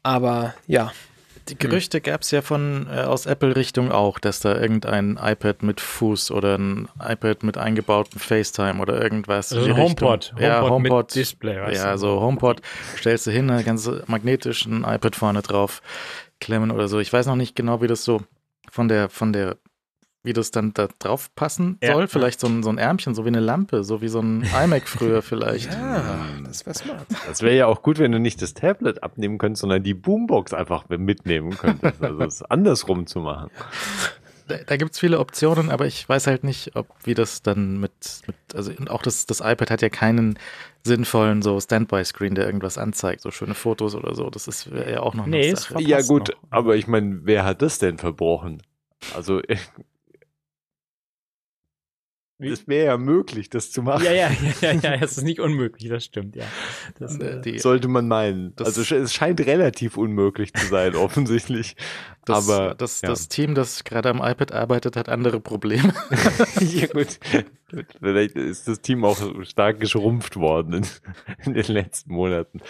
Aber 0.02 0.56
ja, 0.66 0.92
Die 1.50 1.58
Gerüchte 1.58 2.02
gab 2.02 2.22
es 2.22 2.32
ja 2.32 2.42
von 2.42 2.88
äh, 2.92 3.02
aus 3.02 3.26
Apple-Richtung 3.26 3.92
auch, 3.92 4.20
dass 4.20 4.40
da 4.40 4.60
irgendein 4.60 5.20
iPad 5.22 5.64
mit 5.64 5.82
Fuß 5.82 6.32
oder 6.32 6.58
ein 6.58 6.88
iPad 7.00 7.44
mit 7.44 7.58
eingebautem 7.58 8.20
FaceTime 8.20 8.82
oder 8.82 9.02
irgendwas. 9.02 9.52
Also 9.52 9.76
HomePod. 9.76 10.34
Richtung. 10.34 10.42
ja, 10.42 10.62
HomePod 10.62 10.72
HomePod. 10.72 11.16
Display, 11.16 11.60
weißt 11.60 11.84
ja, 11.84 11.98
so 11.98 12.20
HomePod 12.22 12.62
stellst 12.98 13.28
du 13.28 13.32
hin, 13.32 13.48
da 13.48 13.62
kannst 13.64 13.88
du 13.88 14.02
magnetisch 14.08 14.66
ein 14.66 14.84
iPad 14.84 15.16
vorne 15.16 15.42
drauf 15.42 15.82
klemmen 16.40 16.72
oder 16.72 16.88
so. 16.88 17.00
Ich 17.00 17.12
weiß 17.12 17.26
noch 17.28 17.36
nicht 17.36 17.56
genau, 17.56 17.82
wie 17.82 17.88
das 17.88 18.04
so 18.04 18.22
von 18.72 18.88
der, 18.88 19.10
von 19.10 19.34
der, 19.34 19.58
wie 20.24 20.34
das 20.34 20.52
dann 20.52 20.74
da 20.74 20.88
drauf 21.00 21.34
passen 21.36 21.78
Ja. 21.82 21.94
soll. 21.94 22.08
Vielleicht 22.08 22.40
so 22.40 22.48
ein, 22.48 22.62
so 22.62 22.70
ein 22.70 22.78
Ärmchen, 22.78 23.16
so 23.16 23.24
wie 23.24 23.30
eine 23.30 23.40
Lampe, 23.40 23.84
so 23.84 24.02
wie 24.02 24.10
so 24.10 24.20
ein 24.20 24.44
iMac 24.44 24.88
früher 24.88 25.22
vielleicht. 25.24 25.72
ja, 25.74 26.20
das 26.44 26.66
wäre 26.66 26.76
smart. 26.78 27.06
Das 27.28 27.42
wäre 27.42 27.56
ja 27.56 27.68
auch 27.68 27.82
gut, 27.82 28.00
wenn 28.00 28.12
du 28.12 28.20
nicht 28.20 28.42
das 28.42 28.54
Tablet 28.54 29.02
abnehmen 29.04 29.38
könntest, 29.38 29.62
sondern 29.62 29.82
die 29.84 29.94
Boombox 29.94 30.54
einfach 30.54 30.90
mitnehmen 30.90 31.52
könntest. 31.58 32.04
Also 32.04 32.22
es 32.24 32.42
andersrum 32.44 33.08
zu 33.08 33.20
machen. 33.20 33.50
Da, 34.50 34.58
da 34.66 34.78
gibt 34.78 34.94
es 34.94 35.00
viele 35.00 35.20
Optionen, 35.20 35.70
aber 35.70 35.86
ich 35.86 36.10
weiß 36.10 36.26
halt 36.28 36.44
nicht, 36.44 36.76
ob 36.76 36.88
wie 37.04 37.14
das 37.14 37.44
dann 37.44 37.80
mit, 37.80 37.92
mit 38.26 38.36
also 38.56 38.72
und 38.78 38.90
auch 38.90 39.04
das, 39.04 39.26
das 39.28 39.42
iPad 39.42 39.70
hat 39.70 39.82
ja 39.84 39.90
keinen 39.90 40.40
sinnvollen 40.84 41.42
so 41.44 41.60
Standby-Screen, 41.60 42.34
der 42.36 42.46
irgendwas 42.48 42.78
anzeigt, 42.80 43.22
so 43.22 43.30
schöne 43.32 43.54
Fotos 43.54 43.94
oder 43.96 44.16
so. 44.16 44.30
Das 44.32 44.48
ist 44.48 44.66
ja 44.68 45.02
auch 45.02 45.14
noch 45.14 45.28
Nee, 45.28 45.44
eine 45.44 45.48
ist 45.54 45.64
Sache. 45.70 45.84
Ja 45.84 46.02
gut, 46.02 46.30
noch. 46.30 46.36
aber 46.50 46.76
ich 46.78 46.88
meine, 46.88 47.20
wer 47.24 47.46
hat 47.46 47.62
das 47.62 47.78
denn 47.80 47.98
verbrochen? 48.00 48.64
Also 49.16 49.40
Wie? 52.42 52.48
es 52.50 52.68
wäre 52.70 52.86
ja 52.86 52.98
möglich, 52.98 53.50
das 53.50 53.70
zu 53.70 53.84
machen. 53.84 54.06
Ja, 54.06 54.14
ja, 54.14 54.30
ja, 54.62 54.72
ja, 54.72 54.80
ja, 54.82 54.94
es 55.02 55.18
ist 55.18 55.24
nicht 55.24 55.42
unmöglich, 55.42 55.90
das 55.90 56.06
stimmt, 56.06 56.38
ja. 56.38 56.46
Das, 56.98 57.18
Äh, 57.20 57.42
die, 57.42 57.60
Sollte 57.60 57.90
man 57.90 58.08
meinen. 58.08 58.56
Das- 58.56 58.78
also 58.78 58.96
es 58.96 59.14
scheint 59.14 59.42
relativ 59.42 59.98
unmöglich 59.98 60.54
zu 60.54 60.66
sein, 60.68 60.96
offensichtlich. 60.96 61.76
das, 62.24 62.50
aber 62.50 62.76
das, 62.76 63.02
ja. 63.02 63.10
das 63.10 63.28
Team, 63.28 63.56
das 63.56 63.84
gerade 63.84 64.10
am 64.10 64.18
iPad 64.24 64.54
arbeitet, 64.54 64.96
hat 64.96 65.10
andere 65.10 65.42
Probleme. 65.42 65.94
ja 66.62 66.88
gut. 66.88 67.20
Gut, 67.72 67.86
Vielleicht 68.00 68.36
ist 68.36 68.68
das 68.68 68.82
Team 68.82 69.04
auch 69.04 69.18
stark 69.44 69.80
geschrumpft 69.80 70.38
worden 70.38 70.74
in, 70.74 70.86
in 71.46 71.54
den 71.54 71.66
letzten 71.66 72.14
Monaten. 72.14 72.62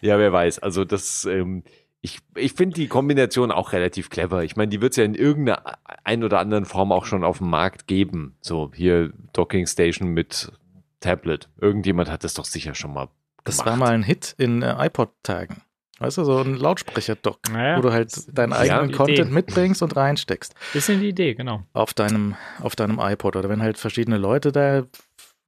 Ja, 0.00 0.18
wer 0.18 0.32
weiß. 0.32 0.58
Also 0.58 0.84
das, 0.84 1.24
ähm, 1.24 1.62
ich, 2.04 2.18
ich 2.34 2.52
finde 2.52 2.74
die 2.74 2.86
Kombination 2.86 3.50
auch 3.50 3.72
relativ 3.72 4.10
clever. 4.10 4.44
Ich 4.44 4.56
meine, 4.56 4.68
die 4.68 4.82
wird 4.82 4.92
es 4.92 4.98
ja 4.98 5.04
in 5.04 5.14
irgendeiner 5.14 5.78
ein 6.04 6.22
oder 6.22 6.38
anderen 6.38 6.66
Form 6.66 6.92
auch 6.92 7.06
schon 7.06 7.24
auf 7.24 7.38
dem 7.38 7.48
Markt 7.48 7.86
geben. 7.86 8.36
So 8.42 8.70
hier 8.74 9.10
Docking 9.32 9.66
Station 9.66 10.10
mit 10.10 10.52
Tablet. 11.00 11.48
Irgendjemand 11.58 12.10
hat 12.10 12.22
das 12.22 12.34
doch 12.34 12.44
sicher 12.44 12.74
schon 12.74 12.92
mal. 12.92 13.08
Das 13.44 13.56
gemacht. 13.56 13.66
war 13.70 13.76
mal 13.88 13.94
ein 13.94 14.02
Hit 14.02 14.34
in 14.36 14.60
äh, 14.60 14.74
iPod-Tagen. 14.86 15.62
Weißt 15.98 16.18
du, 16.18 16.24
so 16.24 16.40
ein 16.40 16.56
Lautsprecher-Dock, 16.56 17.38
naja, 17.50 17.78
wo 17.78 17.80
du 17.80 17.92
halt 17.92 18.12
deinen 18.36 18.52
eigenen 18.52 18.90
ja, 18.90 18.96
Content 18.96 19.18
Idee. 19.20 19.30
mitbringst 19.30 19.82
und 19.82 19.96
reinsteckst. 19.96 20.54
Bisschen 20.74 21.00
die 21.00 21.08
Idee, 21.08 21.34
genau. 21.34 21.62
Auf 21.72 21.94
deinem, 21.94 22.36
auf 22.60 22.76
deinem 22.76 22.98
iPod. 23.00 23.36
Oder 23.36 23.48
wenn 23.48 23.62
halt 23.62 23.78
verschiedene 23.78 24.18
Leute 24.18 24.52
da 24.52 24.82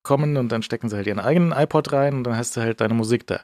kommen 0.07 0.37
und 0.37 0.51
dann 0.51 0.63
stecken 0.63 0.89
sie 0.89 0.97
halt 0.97 1.09
ihren 1.09 1.19
eigenen 1.19 1.51
iPod 1.53 1.93
rein 1.93 2.15
und 2.15 2.25
dann 2.25 2.37
hast 2.37 2.57
du 2.57 2.61
halt 2.61 2.81
deine 2.81 2.95
Musik 2.95 3.27
da. 3.27 3.41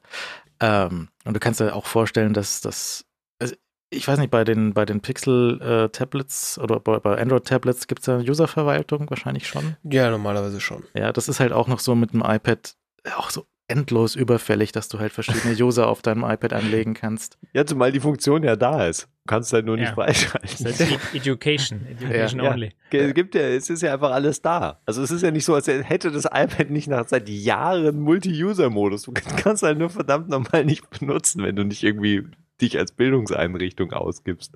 Ähm, 0.60 1.08
und 1.24 1.34
du 1.34 1.40
kannst 1.40 1.58
dir 1.58 1.74
auch 1.74 1.86
vorstellen, 1.86 2.34
dass 2.34 2.60
das, 2.60 3.04
also 3.40 3.56
ich 3.90 4.06
weiß 4.06 4.20
nicht, 4.20 4.30
bei 4.30 4.44
den, 4.44 4.72
bei 4.72 4.84
den 4.84 5.00
Pixel-Tablets 5.00 6.58
äh, 6.58 6.60
oder 6.60 6.78
bei, 6.78 7.00
bei 7.00 7.20
Android-Tablets 7.20 7.88
gibt 7.88 8.00
es 8.00 8.06
da 8.06 8.18
User-Verwaltung 8.18 9.10
wahrscheinlich 9.10 9.48
schon. 9.48 9.76
Ja, 9.82 10.08
normalerweise 10.10 10.60
schon. 10.60 10.84
Ja, 10.94 11.12
das 11.12 11.28
ist 11.28 11.40
halt 11.40 11.52
auch 11.52 11.66
noch 11.66 11.80
so 11.80 11.96
mit 11.96 12.12
dem 12.12 12.22
iPad 12.24 12.76
auch 13.16 13.30
so 13.30 13.44
endlos 13.72 14.14
überfällig, 14.14 14.72
dass 14.72 14.88
du 14.88 14.98
halt 14.98 15.12
verschiedene 15.12 15.54
User 15.62 15.88
auf 15.88 16.02
deinem 16.02 16.24
iPad 16.24 16.52
anlegen 16.52 16.94
kannst. 16.94 17.38
Ja, 17.52 17.66
zumal 17.66 17.90
die 17.90 18.00
Funktion 18.00 18.42
ja 18.42 18.54
da 18.56 18.86
ist. 18.86 19.08
Du 19.24 19.26
kannst 19.26 19.52
halt 19.52 19.66
nur 19.66 19.76
nicht 19.76 19.88
ja. 19.88 19.94
freischalten. 19.94 20.64
Das 20.64 20.80
ist 20.80 21.14
Education, 21.14 21.86
Education 21.90 22.40
ja. 22.40 22.52
only. 22.52 22.72
Ja. 22.92 23.12
Gibt 23.12 23.34
ja, 23.34 23.42
es 23.42 23.70
ist 23.70 23.82
ja 23.82 23.94
einfach 23.94 24.10
alles 24.10 24.42
da. 24.42 24.80
Also 24.84 25.02
es 25.02 25.10
ist 25.10 25.22
ja 25.22 25.30
nicht 25.30 25.44
so, 25.44 25.54
als 25.54 25.66
hätte 25.66 26.10
das 26.10 26.24
iPad 26.24 26.70
nicht 26.70 26.88
nach 26.88 27.08
seit 27.08 27.28
Jahren 27.28 28.00
Multi-User-Modus. 28.00 29.02
Du 29.02 29.12
kannst 29.12 29.62
halt 29.62 29.78
nur 29.78 29.90
verdammt 29.90 30.28
normal 30.28 30.64
nicht 30.64 30.88
benutzen, 30.90 31.42
wenn 31.42 31.56
du 31.56 31.64
nicht 31.64 31.82
irgendwie 31.82 32.24
dich 32.60 32.78
als 32.78 32.92
Bildungseinrichtung 32.92 33.92
ausgibst. 33.92 34.52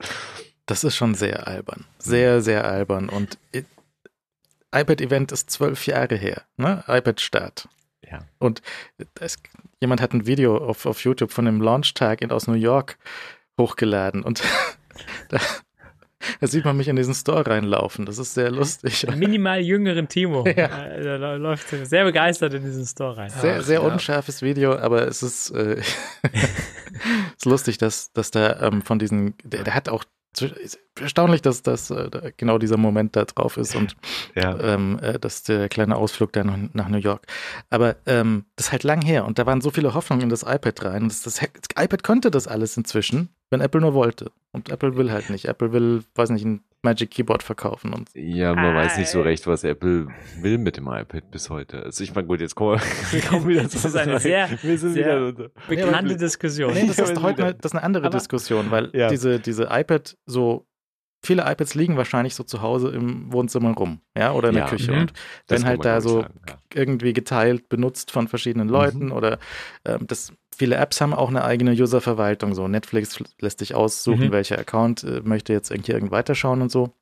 Das 0.66 0.84
ist 0.84 0.96
schon 0.96 1.14
sehr 1.14 1.46
albern. 1.46 1.84
Sehr, 1.98 2.40
sehr 2.42 2.64
albern. 2.64 3.08
Und 3.08 3.38
iPad-Event 4.74 5.32
ist 5.32 5.50
zwölf 5.50 5.86
Jahre 5.86 6.16
her, 6.16 6.42
ne? 6.56 6.84
iPad-Start. 6.88 7.68
Ja. 8.11 8.20
Und 8.38 8.62
es, 9.20 9.38
jemand 9.80 10.00
hat 10.00 10.12
ein 10.12 10.26
Video 10.26 10.57
auf, 10.57 10.86
auf 10.86 11.02
YouTube 11.02 11.32
von 11.32 11.44
dem 11.44 11.61
Launchtag 11.61 12.22
in, 12.22 12.30
aus 12.30 12.46
New 12.46 12.54
York 12.54 12.98
hochgeladen 13.59 14.22
und 14.22 14.42
da, 15.28 15.38
da, 16.40 16.46
sieht 16.46 16.64
man 16.64 16.76
mich 16.76 16.88
in 16.88 16.96
diesen 16.96 17.14
Store 17.14 17.46
reinlaufen. 17.46 18.07
Das 18.07 18.18
ist 18.18 18.34
sehr 18.34 18.50
lustig. 18.50 19.07
Minimal 19.16 19.61
jüngeren 19.61 20.09
Timo. 20.09 20.44
Ja. 20.57 20.86
Äh, 20.86 21.18
da 21.18 21.34
läuft 21.34 21.68
sehr 21.68 22.04
begeistert 22.04 22.54
in 22.54 22.64
diesen 22.64 22.86
Store 22.86 23.16
rein. 23.16 23.30
Sehr, 23.30 23.62
sehr 23.62 23.80
ja. 23.80 23.86
unscharfes 23.86 24.42
Video, 24.42 24.76
aber 24.76 25.07
es 25.09 25.22
ist, 25.22 25.50
äh, 25.50 25.80
ist 27.36 27.44
lustig, 27.44 27.78
dass, 27.78 28.12
dass 28.12 28.30
da 28.30 28.61
ähm, 28.61 28.82
von 28.82 28.98
diesen, 28.98 29.34
der, 29.42 29.64
der 29.64 29.74
hat 29.74 29.88
auch 29.88 30.04
erstaunlich, 31.01 31.43
dass 31.43 31.62
das 31.62 31.91
äh, 31.91 32.32
genau 32.37 32.59
dieser 32.59 32.76
Moment 32.76 33.16
da 33.16 33.24
drauf 33.24 33.57
ist 33.57 33.74
und 33.74 33.97
ja. 34.34 34.59
ähm, 34.61 34.99
äh, 35.01 35.18
dass 35.18 35.43
der 35.43 35.68
kleine 35.68 35.97
Ausflug 35.97 36.32
da 36.32 36.45
nach, 36.45 36.89
New 36.89 36.99
York. 36.99 37.26
Aber 37.70 37.97
ähm, 38.07 38.47
das 38.57 38.66
ist 38.66 38.72
halt 38.72 38.84
lang 38.84 39.03
her 39.03 39.24
und 39.24 39.39
da 39.39 39.47
waren 39.47 39.61
so 39.61 39.70
viele 39.70 39.95
Hoffnungen 39.95 40.24
in 40.24 40.28
das 40.28 40.43
iPad 40.43 40.84
rein. 40.84 41.09
Das, 41.09 41.22
das, 41.22 41.37
das 41.37 41.84
iPad 41.84 42.03
konnte 42.03 42.30
das 42.30 42.47
alles 42.47 42.76
inzwischen, 42.76 43.30
wenn 43.51 43.61
Apple 43.61 43.80
nur 43.80 43.94
wollte. 43.94 44.30
Und 44.53 44.70
Apple 44.70 44.97
will 44.97 45.11
halt 45.11 45.30
nicht. 45.30 45.47
Apple 45.47 45.72
will, 45.72 46.03
weiß 46.14 46.30
nicht, 46.30 46.44
ein 46.44 46.62
Magic 46.82 47.11
Keyboard 47.11 47.42
verkaufen. 47.42 47.92
Und 47.92 48.09
ja, 48.14 48.55
man 48.55 48.64
ah, 48.64 48.74
weiß 48.74 48.99
nicht 48.99 49.11
so 49.11 49.20
recht, 49.20 49.47
was 49.47 49.64
Apple 49.64 50.09
will 50.40 50.59
mit 50.59 50.76
dem 50.76 50.86
iPad 50.86 51.30
bis 51.30 51.51
heute. 51.51 51.82
Also 51.82 52.05
ich 52.05 52.14
meine, 52.14 52.26
gut, 52.26 52.40
jetzt 52.40 52.55
kommen 52.55 52.80
wir, 53.11 53.20
kommen 53.28 53.49
wieder 53.49 53.68
zu 53.68 53.76
Das 53.76 53.84
ist 53.84 53.97
eine 53.97 54.18
sehr, 54.20 54.49
sehr 54.62 55.32
bekannte 55.68 56.16
Diskussion. 56.16 56.72
Nee, 56.72 56.86
das 56.86 56.99
ist 56.99 57.20
heute 57.20 57.55
das 57.55 57.72
ist 57.72 57.76
eine 57.76 57.82
andere 57.82 58.07
Aber, 58.07 58.16
Diskussion, 58.16 58.70
weil 58.70 58.90
ja. 58.94 59.09
diese, 59.09 59.40
diese 59.40 59.68
iPad 59.70 60.16
so 60.26 60.66
viele 61.22 61.42
iPads 61.42 61.74
liegen 61.74 61.96
wahrscheinlich 61.96 62.34
so 62.34 62.44
zu 62.44 62.62
Hause 62.62 62.90
im 62.90 63.32
Wohnzimmer 63.32 63.72
rum, 63.72 64.00
ja, 64.16 64.32
oder 64.32 64.50
in 64.50 64.54
der 64.54 64.66
Küche. 64.66 64.92
Mhm. 64.92 65.00
Und 65.00 65.12
wenn 65.48 65.64
halt 65.64 65.84
da 65.84 66.00
so 66.00 66.22
sagen, 66.22 66.40
ja. 66.48 66.58
irgendwie 66.74 67.12
geteilt 67.12 67.68
benutzt 67.68 68.10
von 68.10 68.28
verschiedenen 68.28 68.68
Leuten 68.68 69.06
mhm. 69.06 69.12
oder 69.12 69.38
ähm, 69.84 70.06
das 70.06 70.32
viele 70.56 70.76
Apps 70.76 71.00
haben 71.00 71.12
auch 71.12 71.28
eine 71.28 71.44
eigene 71.44 71.72
User-Verwaltung. 71.72 72.54
So 72.54 72.68
Netflix 72.68 73.22
lässt 73.40 73.58
sich 73.58 73.74
aussuchen, 73.74 74.28
mhm. 74.28 74.32
welcher 74.32 74.58
Account 74.58 75.04
äh, 75.04 75.20
möchte 75.22 75.52
jetzt 75.52 75.70
irgendwie 75.70 75.92
irgend 75.92 76.10
weiterschauen 76.10 76.62
und 76.62 76.70
so. 76.70 76.94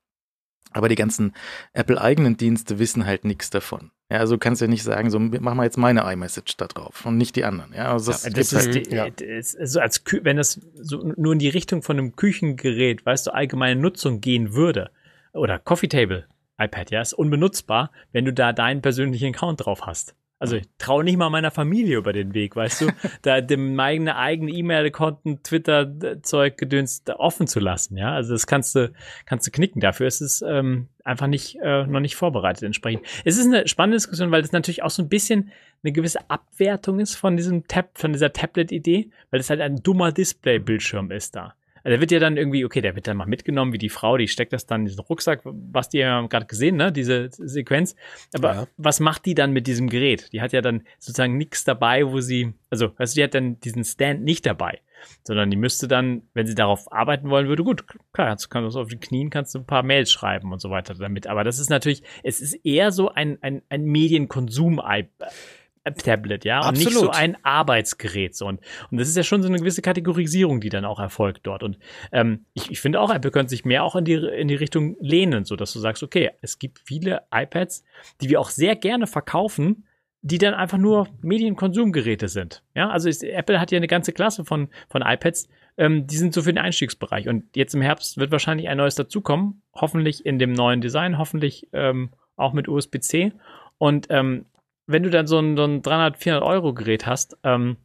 Aber 0.73 0.89
die 0.89 0.97
ganzen 0.97 1.35
Apple-eigenen 1.73 2.37
Dienste 2.37 2.79
wissen 2.79 3.07
halt 3.07 3.25
nichts 3.25 3.51
davon. 3.51 3.93
Ja, 4.11 4.19
also 4.19 4.35
du 4.35 4.39
kannst 4.39 4.61
ja 4.61 4.69
nicht 4.69 4.83
sagen, 4.83 5.11
so 5.11 5.19
mach 5.19 5.55
mal 5.55 5.65
jetzt 5.65 5.79
meine 5.79 6.01
iMessage 6.13 6.57
da 6.59 6.67
drauf 6.67 7.07
und 7.07 7.17
nicht 7.17 7.37
die 7.37 7.45
anderen. 7.45 7.73
Ja, 7.73 7.93
also 7.93 8.13
das, 8.13 8.25
ja, 8.25 8.31
das 8.31 8.53
ist, 8.53 8.67
halt, 8.67 8.87
die, 8.87 8.95
ja. 8.95 9.07
so 9.41 9.81
als 9.81 10.05
wenn 10.23 10.37
das 10.37 10.61
so 10.75 11.13
nur 11.17 11.33
in 11.33 11.39
die 11.39 11.49
Richtung 11.49 11.83
von 11.83 11.99
einem 11.99 12.15
Küchengerät, 12.15 13.07
weißt 13.07 13.27
du, 13.29 13.35
allgemeine 13.35 13.81
Nutzung 13.81 14.21
gehen 14.21 14.55
würde 14.55 14.91
oder 15.33 15.59
Coffee 15.59 15.89
Table 15.89 16.27
iPad, 16.59 16.91
ja, 16.91 17.01
ist 17.01 17.15
unbenutzbar, 17.15 17.91
wenn 18.13 18.25
du 18.25 18.33
da 18.33 18.53
deinen 18.53 18.83
persönlichen 18.83 19.35
Account 19.35 19.65
drauf 19.65 19.87
hast. 19.87 20.15
Also 20.45 20.57
ich 20.57 20.69
traue 20.79 21.05
nicht 21.05 21.17
mal 21.17 21.31
meiner 21.31 21.51
Familie 21.51 21.97
über 21.97 22.13
den 22.13 22.35
Weg, 22.35 22.55
weißt 22.55 22.83
du, 22.83 22.87
da 23.23 23.41
dem 23.41 23.79
eigene 23.81 24.17
eigene 24.17 24.53
E-Mail-Konten, 24.53 25.43
Twitter-Zeug, 25.43 26.59
Gedöns 26.59 27.03
offen 27.17 27.47
zu 27.47 27.61
lassen, 27.61 27.97
ja. 27.97 28.13
Also 28.13 28.35
das 28.35 28.47
kannst 28.47 28.75
du, 28.75 28.93
kannst 29.27 29.47
du 29.47 29.51
knicken. 29.51 29.81
Dafür 29.81 30.07
ist 30.07 30.21
es 30.21 30.43
ähm, 30.43 30.89
einfach 31.03 31.27
nicht, 31.27 31.57
äh, 31.63 31.87
noch 31.87 32.01
nicht 32.01 32.17
vorbereitet 32.17 32.65
entsprechend. 32.65 33.07
Es 33.25 33.39
ist 33.39 33.47
eine 33.47 33.67
spannende 33.69 33.97
Diskussion, 33.97 34.31
weil 34.31 34.43
das 34.43 34.53
natürlich 34.53 34.83
auch 34.83 34.91
so 34.91 35.03
ein 35.03 35.09
bisschen 35.09 35.51
eine 35.83 35.93
gewisse 35.93 36.31
Abwertung 36.31 37.01
ist 37.01 37.15
von 37.15 37.37
diesem 37.37 37.67
Tab, 37.67 37.99
von 37.99 38.13
dieser 38.13 38.33
Tablet-Idee, 38.33 39.11
weil 39.31 39.41
es 39.41 39.51
halt 39.51 39.61
ein 39.61 39.83
dummer 39.83 40.13
Display-Bildschirm 40.13 41.11
ist 41.11 41.37
da. 41.37 41.55
Also 41.85 41.93
der 41.93 42.01
wird 42.01 42.11
ja 42.11 42.19
dann 42.19 42.39
irgendwie, 42.39 42.65
okay, 42.65 42.81
der 42.81 42.97
wird 42.97 43.07
dann 43.07 43.19
mal 43.19 43.27
mitgenommen, 43.27 43.75
wie 43.75 43.79
die 43.79 43.91
Frau, 43.91 44.17
die 44.17 44.27
steckt 44.27 44.55
das 44.55 44.65
dann 44.65 44.81
in 44.81 44.87
diesen 44.87 45.01
Rucksack, 45.01 45.43
was 45.45 45.91
die 45.91 45.99
ja 45.99 46.27
gerade 46.27 46.47
gesehen, 46.47 46.77
ne, 46.77 46.91
diese 46.91 47.29
Sequenz. 47.31 47.95
Aber 48.33 48.55
ja. 48.55 48.67
was 48.79 49.01
macht 49.01 49.27
die 49.27 49.35
dann 49.35 49.53
mit 49.53 49.67
diesem 49.67 49.91
Gerät? 49.91 50.33
Die 50.33 50.41
hat 50.41 50.55
ja 50.55 50.63
dann 50.63 50.83
sozusagen 50.99 51.37
nichts 51.37 51.65
dabei, 51.65 52.11
wo 52.11 52.21
sie, 52.21 52.55
also, 52.71 52.99
weißt 52.99 53.15
du, 53.15 53.19
die 53.19 53.25
hat 53.25 53.35
dann 53.35 53.61
diesen 53.61 53.85
Stand 53.85 54.25
nicht 54.25 54.47
dabei, 54.47 54.81
sondern 55.25 55.51
die 55.51 55.59
müsste 55.59 55.87
dann, 55.87 56.23
wenn 56.33 56.47
sie 56.47 56.55
darauf 56.55 56.91
arbeiten 56.91 57.29
wollen 57.29 57.49
würde, 57.49 57.63
gut, 57.65 57.85
klar, 58.15 58.35
du 58.35 58.49
kannst 58.49 58.77
auf 58.77 58.89
den 58.89 59.01
Knien 59.01 59.29
kannst 59.29 59.55
du 59.55 59.59
ein 59.59 59.67
paar 59.67 59.83
Mails 59.83 60.11
schreiben 60.11 60.53
und 60.53 60.61
so 60.63 60.71
weiter 60.71 60.95
damit. 60.95 61.27
Aber 61.27 61.45
das 61.45 61.59
ist 61.59 61.69
natürlich, 61.69 62.03
es 62.23 62.41
ist 62.41 62.55
eher 62.65 62.93
so 62.93 63.11
ein, 63.11 63.39
ein, 63.43 63.61
ein 63.69 63.85
Medienkonsum 63.85 64.81
Tablet, 65.93 66.45
ja, 66.45 66.61
und 66.61 66.69
Absolut. 66.69 66.93
nicht 66.93 66.99
so 66.99 67.11
ein 67.11 67.37
Arbeitsgerät. 67.45 68.35
So. 68.35 68.47
Und, 68.47 68.61
und 68.91 68.99
das 68.99 69.09
ist 69.09 69.17
ja 69.17 69.23
schon 69.23 69.43
so 69.43 69.49
eine 69.49 69.59
gewisse 69.59 69.83
Kategorisierung, 69.83 70.61
die 70.61 70.71
dann 70.71 70.85
auch 70.85 70.99
erfolgt 70.99 71.47
dort. 71.47 71.63
Und 71.63 71.79
ähm, 72.13 72.47
ich, 72.55 72.71
ich 72.71 72.81
finde 72.81 73.01
auch, 73.01 73.13
Apple 73.13 73.31
könnte 73.31 73.51
sich 73.51 73.65
mehr 73.65 73.85
auch 73.85 73.97
in 73.97 74.05
die, 74.05 74.15
in 74.15 74.49
die 74.49 74.55
Richtung 74.55 74.97
lehnen, 75.01 75.45
so 75.45 75.57
dass 75.57 75.73
du 75.73 75.79
sagst, 75.79 76.03
okay, 76.03 76.31
es 76.41 76.59
gibt 76.59 76.81
viele 76.85 77.23
iPads, 77.33 77.85
die 78.21 78.29
wir 78.31 78.41
auch 78.41 78.49
sehr 78.49 78.77
gerne 78.77 79.07
verkaufen, 79.07 79.85
die 80.23 80.39
dann 80.39 80.55
einfach 80.55 80.79
nur 80.79 81.09
Medienkonsumgeräte 81.21 82.29
sind. 82.29 82.63
Ja, 82.75 82.89
also 82.89 83.11
ist, 83.11 83.23
Apple 83.23 83.61
hat 83.61 83.71
ja 83.71 83.77
eine 83.77 83.89
ganze 83.89 84.13
Klasse 84.13 84.47
von, 84.47 84.71
von 84.89 85.03
iPads, 85.03 85.49
ähm, 85.77 86.07
die 86.07 86.17
sind 86.17 86.33
so 86.33 86.41
für 86.41 86.53
den 86.53 86.65
Einstiegsbereich. 86.65 87.29
Und 87.29 87.45
jetzt 87.55 87.75
im 87.75 87.83
Herbst 87.83 88.17
wird 88.17 88.33
wahrscheinlich 88.33 88.71
ein 88.71 88.79
neues 88.79 88.95
dazukommen, 88.95 89.61
hoffentlich 89.75 90.25
in 90.25 90.39
dem 90.39 90.53
neuen 90.53 90.81
Design, 90.81 91.19
hoffentlich 91.19 91.69
ähm, 91.75 92.09
auch 92.37 92.55
mit 92.55 92.69
USB-C. 92.69 93.33
Und 93.77 94.07
ähm, 94.09 94.47
wenn 94.87 95.03
du 95.03 95.11
dann 95.11 95.27
so 95.27 95.39
ein, 95.39 95.57
so 95.57 95.65
ein 95.65 95.83
300, 95.83 96.17
400 96.17 96.49
Euro 96.49 96.75
Gerät 96.75 97.07
hast, 97.07 97.37
ähm, 97.43 97.77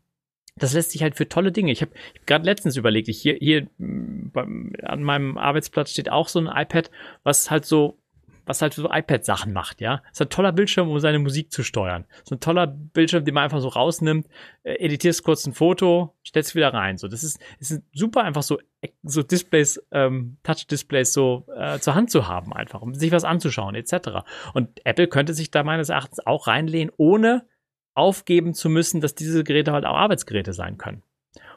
das 0.56 0.74
lässt 0.74 0.92
sich 0.92 1.04
halt 1.04 1.16
für 1.16 1.30
tolle 1.30 1.52
Dinge. 1.52 1.72
Ich 1.72 1.82
habe 1.82 1.92
hab 2.16 2.28
gerade 2.28 2.46
letztens 2.46 2.76
überlegt, 2.76 3.08
ich 3.08 3.22
hier, 3.22 3.36
hier 3.36 3.68
beim, 3.78 4.74
an 4.84 5.04
meinem 5.04 5.38
Arbeitsplatz 5.38 5.92
steht 5.92 6.12
auch 6.12 6.28
so 6.28 6.40
ein 6.40 6.48
iPad, 6.48 6.92
was 7.24 7.50
halt 7.50 7.66
so 7.66 7.98
was 8.46 8.62
halt 8.62 8.74
so 8.74 8.90
iPad-Sachen 8.92 9.54
macht, 9.54 9.82
ja. 9.82 10.02
Ist 10.12 10.22
ein 10.22 10.30
toller 10.30 10.52
Bildschirm, 10.52 10.90
um 10.90 11.00
seine 11.00 11.20
Musik 11.20 11.52
zu 11.52 11.64
steuern. 11.64 12.06
Ist 12.24 12.32
ein 12.32 12.40
toller 12.40 12.68
Bildschirm, 12.68 13.26
den 13.26 13.34
man 13.34 13.44
einfach 13.44 13.60
so 13.60 13.68
rausnimmt, 13.68 14.28
äh, 14.64 14.74
editierst 14.76 15.24
kurz 15.24 15.46
ein 15.46 15.54
Foto, 15.54 16.16
stellst 16.26 16.56
wieder 16.56 16.74
rein. 16.74 16.98
So, 16.98 17.08
das 17.08 17.24
ist, 17.24 17.40
ist 17.60 17.82
super 17.94 18.24
einfach 18.24 18.44
so, 18.44 18.60
so 19.04 19.24
Displays, 19.24 19.82
ähm, 19.92 20.38
Touch-Displays 20.44 21.14
so 21.14 21.46
äh, 21.56 21.80
zur 21.80 21.96
Hand 21.96 22.12
zu 22.12 22.28
haben, 22.28 22.54
einfach, 22.54 22.82
um 22.82 22.94
sich 22.94 23.12
was 23.12 23.24
anzuschauen, 23.24 23.76
etc. 23.76 24.24
Und 24.54 24.86
Apple 24.86 25.08
könnte 25.08 25.34
sich 25.34 25.52
da 25.52 25.64
meines 25.64 25.90
Erachtens 25.90 26.26
auch 26.26 26.48
reinlehnen, 26.48 26.92
ohne 26.98 27.46
aufgeben 27.94 28.54
zu 28.54 28.70
müssen, 28.70 29.02
dass 29.02 29.16
diese 29.16 29.44
Geräte 29.44 29.74
halt 29.74 29.86
auch 29.86 29.96
Arbeitsgeräte 29.96 30.54
sein 30.54 30.78
können. 30.78 31.04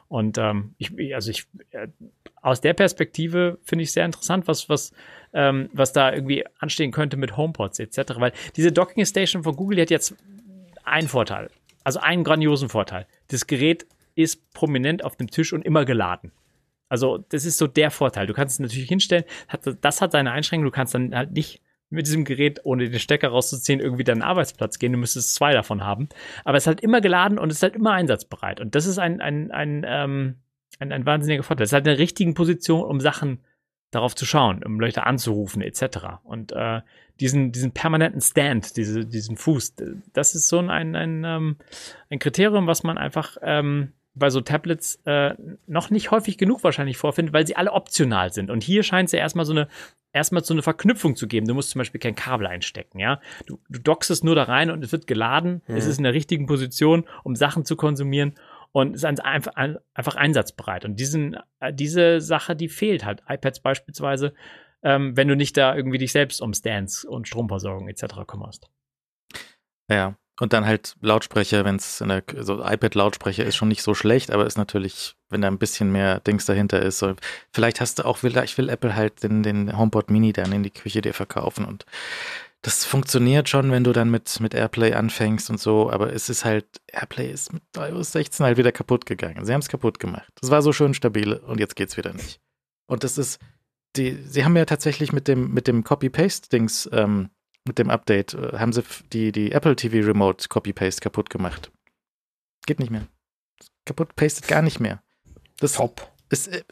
Und 0.07 0.37
ähm, 0.37 0.75
ich, 0.77 1.15
also 1.15 1.31
ich, 1.31 1.47
äh, 1.71 1.87
aus 2.41 2.61
der 2.61 2.73
Perspektive 2.73 3.57
finde 3.63 3.83
ich 3.83 3.91
sehr 3.91 4.05
interessant, 4.05 4.47
was, 4.47 4.69
was, 4.69 4.91
ähm, 5.33 5.69
was 5.73 5.93
da 5.93 6.13
irgendwie 6.13 6.45
anstehen 6.59 6.91
könnte 6.91 7.17
mit 7.17 7.37
HomePods 7.37 7.79
etc. 7.79 8.15
Weil 8.17 8.33
diese 8.55 8.71
Docking 8.71 9.05
Station 9.05 9.43
von 9.43 9.55
Google, 9.55 9.75
die 9.77 9.81
hat 9.83 9.89
jetzt 9.89 10.15
einen 10.83 11.07
Vorteil. 11.07 11.49
Also 11.83 11.99
einen 11.99 12.23
grandiosen 12.23 12.69
Vorteil. 12.69 13.07
Das 13.29 13.47
Gerät 13.47 13.85
ist 14.15 14.53
prominent 14.53 15.03
auf 15.03 15.15
dem 15.15 15.29
Tisch 15.29 15.53
und 15.53 15.65
immer 15.65 15.85
geladen. 15.85 16.31
Also, 16.89 17.17
das 17.29 17.45
ist 17.45 17.57
so 17.57 17.65
der 17.65 17.89
Vorteil. 17.89 18.27
Du 18.27 18.33
kannst 18.33 18.55
es 18.55 18.59
natürlich 18.59 18.87
hinstellen. 18.87 19.23
das 19.81 20.01
hat 20.01 20.11
seine 20.11 20.31
Einschränkung. 20.31 20.65
Du 20.65 20.71
kannst 20.71 20.93
dann 20.93 21.15
halt 21.15 21.31
nicht 21.31 21.61
mit 21.89 22.05
diesem 22.05 22.25
Gerät, 22.25 22.59
ohne 22.63 22.89
den 22.89 22.99
Stecker 22.99 23.29
rauszuziehen, 23.29 23.79
irgendwie 23.79 24.03
deinen 24.03 24.21
Arbeitsplatz 24.21 24.79
gehen. 24.79 24.91
Du 24.91 24.97
müsstest 24.97 25.33
zwei 25.33 25.53
davon 25.53 25.83
haben. 25.83 26.09
Aber 26.43 26.57
es 26.57 26.63
ist 26.63 26.67
halt 26.67 26.81
immer 26.81 27.01
geladen 27.01 27.39
und 27.39 27.51
es 27.51 27.57
ist 27.57 27.63
halt 27.63 27.75
immer 27.75 27.93
einsatzbereit. 27.93 28.59
Und 28.59 28.75
das 28.75 28.85
ist 28.85 28.99
ein, 28.99 29.21
ein, 29.21 29.51
ein, 29.51 29.85
ähm, 29.87 30.35
ein, 30.79 30.91
ein 30.91 31.05
wahnsinniger 31.05 31.43
Vorteil. 31.43 31.63
Es 31.63 31.69
ist 31.69 31.73
halt 31.73 31.87
eine 31.87 31.97
richtige 31.97 32.33
Position, 32.33 32.83
um 32.83 32.99
Sachen 32.99 33.39
darauf 33.93 34.15
zu 34.15 34.25
schauen, 34.25 34.63
um 34.63 34.79
Leute 34.79 35.05
anzurufen, 35.05 35.61
etc. 35.61 36.19
Und 36.23 36.51
äh, 36.51 36.81
diesen, 37.19 37.51
diesen 37.51 37.71
permanenten 37.71 38.21
Stand, 38.21 38.75
diese, 38.77 39.05
diesen 39.05 39.37
Fuß, 39.37 39.75
das 40.13 40.35
ist 40.35 40.49
so 40.49 40.59
ein, 40.59 40.69
ein, 40.69 40.95
ein, 40.95 41.23
ähm, 41.23 41.55
ein 42.09 42.19
Kriterium, 42.19 42.67
was 42.67 42.83
man 42.83 42.97
einfach 42.97 43.37
ähm, 43.41 43.93
bei 44.15 44.29
so 44.29 44.41
Tablets 44.41 44.99
äh, 45.05 45.33
noch 45.67 45.89
nicht 45.89 46.11
häufig 46.11 46.37
genug 46.37 46.63
wahrscheinlich 46.63 46.97
vorfindet, 46.97 47.33
weil 47.33 47.47
sie 47.47 47.55
alle 47.55 47.71
optional 47.71 48.31
sind. 48.31 48.49
Und 48.51 48.63
hier 48.63 48.83
scheint 48.83 49.07
es 49.07 49.13
ja 49.13 49.19
erstmal 49.19 49.45
so 49.45 49.53
eine 49.53 49.67
erstmal 50.13 50.43
so 50.43 50.53
eine 50.53 50.61
Verknüpfung 50.61 51.15
zu 51.15 51.27
geben. 51.27 51.47
Du 51.47 51.55
musst 51.55 51.71
zum 51.71 51.79
Beispiel 51.79 51.99
kein 51.99 52.15
Kabel 52.15 52.45
einstecken, 52.45 52.99
ja. 52.99 53.19
Du, 53.47 53.59
du 53.67 53.79
dockst 53.79 54.11
es 54.11 54.23
nur 54.23 54.35
da 54.35 54.43
rein 54.43 54.69
und 54.69 54.83
es 54.83 54.91
wird 54.91 55.07
geladen. 55.07 55.63
Mhm. 55.67 55.75
Es 55.75 55.87
ist 55.87 55.97
in 55.97 56.03
der 56.03 56.13
richtigen 56.13 56.45
Position, 56.45 57.05
um 57.23 57.35
Sachen 57.35 57.65
zu 57.65 57.75
konsumieren 57.75 58.35
und 58.73 58.95
ist 58.95 59.05
einfach, 59.05 60.15
einsatzbereit. 60.15 60.83
Und 60.83 60.99
diesen, 60.99 61.37
äh, 61.59 61.71
diese 61.71 62.19
Sache, 62.19 62.55
die 62.55 62.67
fehlt 62.67 63.05
halt. 63.05 63.21
iPads 63.29 63.61
beispielsweise, 63.61 64.33
ähm, 64.81 65.15
wenn 65.15 65.27
du 65.27 65.35
nicht 65.35 65.55
da 65.55 65.75
irgendwie 65.75 65.99
dich 65.99 66.11
selbst 66.11 66.41
um 66.41 66.53
Stands 66.53 67.05
und 67.05 67.27
Stromversorgung 67.27 67.87
etc. 67.87 68.25
kümmerst. 68.27 68.67
Ja, 69.89 70.17
und 70.39 70.51
dann 70.51 70.65
halt 70.65 70.95
Lautsprecher, 71.01 71.63
wenn 71.63 71.75
es 71.75 72.01
in 72.01 72.09
der 72.09 72.23
so 72.39 72.63
iPad-Lautsprecher 72.65 73.45
ist 73.45 73.55
schon 73.55 73.67
nicht 73.67 73.83
so 73.83 73.93
schlecht, 73.93 74.31
aber 74.31 74.47
ist 74.47 74.57
natürlich, 74.57 75.15
wenn 75.29 75.41
da 75.41 75.47
ein 75.47 75.59
bisschen 75.59 75.91
mehr 75.91 76.19
Dings 76.21 76.45
dahinter 76.45 76.81
ist. 76.81 76.97
So, 76.97 77.13
vielleicht 77.51 77.79
hast 77.79 77.99
du 77.99 78.05
auch, 78.05 78.17
vielleicht 78.17 78.57
will 78.57 78.69
Apple 78.69 78.95
halt 78.95 79.21
den, 79.21 79.43
den 79.43 79.77
HomePod 79.77 80.09
Mini 80.09 80.33
dann 80.33 80.51
in 80.51 80.63
die 80.63 80.71
Küche 80.71 81.01
dir 81.01 81.13
verkaufen 81.13 81.65
und 81.65 81.85
das 82.63 82.85
funktioniert 82.85 83.49
schon, 83.49 83.71
wenn 83.71 83.83
du 83.83 83.91
dann 83.91 84.09
mit, 84.09 84.39
mit 84.39 84.53
Airplay 84.53 84.93
anfängst 84.93 85.49
und 85.49 85.59
so, 85.59 85.91
aber 85.91 86.13
es 86.13 86.29
ist 86.29 86.45
halt, 86.45 86.65
Airplay 86.87 87.29
ist 87.29 87.51
mit 87.51 87.61
iOS 87.77 88.13
16 88.13 88.45
halt 88.45 88.57
wieder 88.57 88.71
kaputt 88.71 89.05
gegangen. 89.05 89.45
Sie 89.45 89.53
haben 89.53 89.59
es 89.59 89.67
kaputt 89.67 89.99
gemacht. 89.99 90.31
Das 90.39 90.49
war 90.49 90.61
so 90.61 90.71
schön 90.71 90.93
stabil 90.93 91.33
und 91.33 91.59
jetzt 91.59 91.75
geht's 91.75 91.97
wieder 91.97 92.13
nicht. 92.13 92.39
Und 92.87 93.03
das 93.03 93.17
ist, 93.17 93.41
die, 93.97 94.13
sie 94.13 94.45
haben 94.45 94.55
ja 94.55 94.63
tatsächlich 94.63 95.11
mit 95.11 95.27
dem, 95.27 95.53
mit 95.53 95.67
dem 95.67 95.83
Copy-Paste-Dings, 95.83 96.89
ähm, 96.93 97.31
mit 97.65 97.79
dem 97.79 97.89
Update, 97.89 98.33
äh, 98.33 98.57
haben 98.57 98.71
sie 98.71 98.83
die, 99.11 99.33
die 99.33 99.51
Apple 99.51 99.75
TV 99.75 100.07
Remote 100.07 100.47
Copy-Paste 100.47 101.01
kaputt 101.01 101.29
gemacht. 101.29 101.69
Geht 102.65 102.79
nicht 102.79 102.91
mehr. 102.91 103.07
Kaputt 103.85 104.15
pastet 104.15 104.47
gar 104.47 104.61
nicht 104.61 104.79
mehr. 104.79 105.03
Das 105.59 105.73
Top. 105.73 106.09
Ist, 106.29 106.47
äh, 106.47 106.63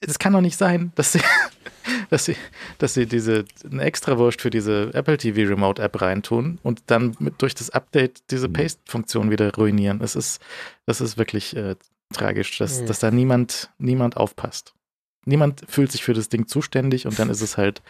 das 0.00 0.18
kann 0.18 0.32
doch 0.32 0.40
nicht 0.40 0.56
sein, 0.56 0.90
dass 0.96 1.12
sie, 1.12 1.20
dass 2.10 2.24
sie, 2.24 2.36
dass 2.78 2.94
sie 2.94 3.06
diese 3.06 3.44
eine 3.70 3.82
Extrawurst 3.82 4.40
für 4.40 4.50
diese 4.50 4.92
Apple 4.94 5.18
TV 5.18 5.48
Remote 5.48 5.82
App 5.82 6.00
reintun 6.00 6.58
und 6.62 6.82
dann 6.86 7.16
mit, 7.18 7.40
durch 7.42 7.54
das 7.54 7.70
Update 7.70 8.22
diese 8.30 8.48
mhm. 8.48 8.54
Paste-Funktion 8.54 9.30
wieder 9.30 9.54
ruinieren. 9.54 10.00
Es 10.00 10.16
ist, 10.16 10.40
das 10.86 11.00
ist 11.00 11.18
wirklich 11.18 11.56
äh, 11.56 11.76
tragisch, 12.12 12.58
dass, 12.58 12.80
mhm. 12.80 12.86
dass 12.86 13.00
da 13.00 13.10
niemand, 13.10 13.70
niemand 13.78 14.16
aufpasst. 14.16 14.74
Niemand 15.26 15.64
fühlt 15.68 15.92
sich 15.92 16.02
für 16.02 16.14
das 16.14 16.28
Ding 16.28 16.46
zuständig 16.46 17.06
und 17.06 17.18
dann 17.18 17.28
ist 17.28 17.42
es 17.42 17.56
halt 17.56 17.82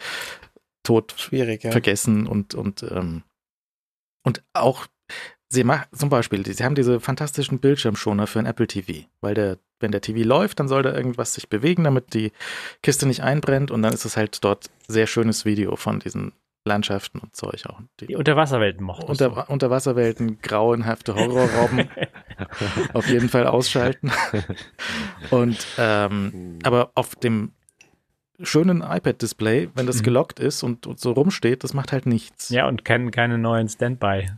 tot 0.83 1.15
Schwierig, 1.17 1.63
ja. 1.63 1.71
vergessen 1.71 2.27
und, 2.27 2.55
und, 2.55 2.83
ähm, 2.83 3.23
und 4.25 4.43
auch 4.55 4.87
sie 5.49 5.65
machen 5.65 5.87
zum 5.93 6.09
Beispiel, 6.09 6.45
sie 6.47 6.65
haben 6.65 6.75
diese 6.75 7.01
fantastischen 7.01 7.59
Bildschirmschoner 7.59 8.27
für 8.27 8.39
ein 8.39 8.47
Apple 8.47 8.67
TV, 8.67 9.07
weil 9.21 9.35
der, 9.35 9.59
wenn 9.81 9.91
der 9.91 10.01
TV 10.01 10.27
läuft, 10.27 10.61
dann 10.61 10.69
soll 10.69 10.83
da 10.83 10.95
irgendwas 10.95 11.35
sich 11.35 11.49
bewegen, 11.49 11.85
damit 11.85 12.15
die 12.15 12.33
Kiste 12.83 13.07
nicht 13.07 13.23
einbrennt 13.23 13.71
und 13.71 13.83
dann 13.83 13.93
ist 13.93 14.05
es 14.05 14.17
halt 14.17 14.45
dort 14.45 14.71
sehr 14.87 15.07
schönes 15.07 15.45
Video 15.45 15.77
von 15.77 16.01
diesen 16.01 16.33
Landschaften 16.65 17.21
und 17.21 17.35
Zeug 17.35 17.65
auch. 17.67 17.81
Die, 18.01 18.09
die 18.09 18.17
Unterwasserwelten 18.17 18.85
mochten. 18.85 19.07
Unter, 19.07 19.49
Unterwasserwelten, 19.49 20.41
grauenhafte 20.43 21.15
Horrorrauben 21.15 21.89
auf 22.93 23.09
jeden 23.09 23.29
Fall 23.29 23.47
ausschalten. 23.47 24.13
und 25.31 25.67
ähm, 25.79 26.59
aber 26.63 26.93
auf 26.95 27.17
dem 27.17 27.53
schönen 28.41 28.83
iPad-Display, 28.83 29.71
wenn 29.75 29.87
das 29.87 29.99
mhm. 29.99 30.03
gelockt 30.05 30.39
ist 30.39 30.63
und, 30.63 30.87
und, 30.87 31.01
so 31.01 31.13
rumsteht, 31.13 31.65
das 31.65 31.75
macht 31.75 31.93
halt 31.93 32.07
nichts. 32.07 32.51
Ja, 32.51 32.69
und 32.69 32.85
kein, 32.85 33.11
keine 33.11 33.39
neuen 33.39 33.69
Standby. 33.69 34.29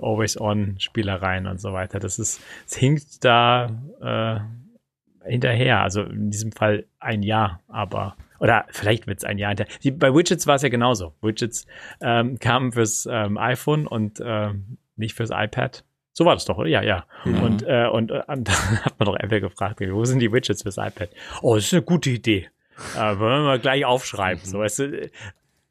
Always-On-Spielereien 0.00 1.46
und 1.46 1.60
so 1.60 1.72
weiter. 1.72 1.98
Das 1.98 2.18
ist, 2.18 2.42
es 2.66 2.76
hinkt 2.76 3.24
da 3.24 3.70
äh, 4.00 5.28
hinterher. 5.28 5.82
Also 5.82 6.02
in 6.02 6.30
diesem 6.30 6.52
Fall 6.52 6.86
ein 7.00 7.22
Jahr, 7.22 7.60
aber 7.68 8.16
oder 8.38 8.64
vielleicht 8.70 9.06
wird 9.06 9.18
es 9.18 9.24
ein 9.24 9.38
Jahr 9.38 9.50
hinterher. 9.50 9.72
Die, 9.84 9.92
bei 9.92 10.12
Widgets 10.12 10.48
war 10.48 10.56
es 10.56 10.62
ja 10.62 10.68
genauso. 10.68 11.14
Widgets 11.22 11.66
ähm, 12.00 12.40
kamen 12.40 12.72
fürs 12.72 13.08
ähm, 13.10 13.38
iPhone 13.38 13.86
und 13.86 14.20
ähm, 14.24 14.78
nicht 14.96 15.14
fürs 15.14 15.30
iPad. 15.32 15.84
So 16.12 16.24
war 16.24 16.34
das 16.34 16.44
doch, 16.44 16.58
oder? 16.58 16.68
Ja, 16.68 16.82
ja. 16.82 17.06
Mhm. 17.24 17.42
Und, 17.42 17.62
äh, 17.62 17.86
und, 17.86 18.10
äh, 18.10 18.22
und 18.26 18.48
dann 18.48 18.84
hat 18.84 18.98
man 18.98 19.06
doch 19.06 19.16
Apple 19.16 19.40
gefragt, 19.40 19.80
wo 19.80 20.04
sind 20.04 20.18
die 20.18 20.32
Widgets 20.32 20.62
fürs 20.62 20.76
iPad? 20.76 21.10
Oh, 21.40 21.54
das 21.54 21.66
ist 21.66 21.72
eine 21.72 21.82
gute 21.82 22.10
Idee. 22.10 22.48
Äh, 22.96 23.18
wollen 23.18 23.42
wir 23.42 23.42
mal 23.42 23.58
gleich 23.60 23.84
aufschreiben. 23.84 24.44
So, 24.44 24.58
weißt 24.58 24.78
du, 24.80 25.10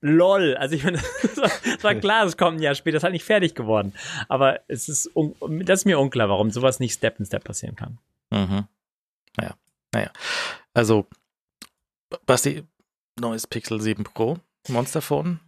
lol. 0.01 0.55
Also 0.57 0.75
ich 0.75 0.83
meine, 0.83 0.97
es 0.97 1.37
war 1.83 1.95
klar, 1.99 2.25
es 2.25 2.35
kommt 2.35 2.59
ein 2.59 2.63
Jahr 2.63 2.75
später, 2.75 2.97
es 2.97 3.01
ist 3.01 3.03
halt 3.05 3.13
nicht 3.13 3.25
fertig 3.25 3.55
geworden. 3.55 3.93
Aber 4.27 4.59
es 4.67 4.89
ist, 4.89 5.09
das 5.15 5.79
ist 5.81 5.85
mir 5.85 5.99
unklar, 5.99 6.29
warum 6.29 6.51
sowas 6.51 6.79
nicht 6.79 6.93
Step 6.93 7.19
in 7.19 7.25
Step 7.25 7.43
passieren 7.43 7.75
kann. 7.75 7.97
Mhm. 8.31 8.65
Naja, 9.37 9.55
naja. 9.93 10.11
Also, 10.73 11.07
Basti, 12.25 12.63
neues 13.19 13.47
Pixel 13.47 13.79
7 13.79 14.03
Pro, 14.03 14.37
Monsterphone? 14.67 15.39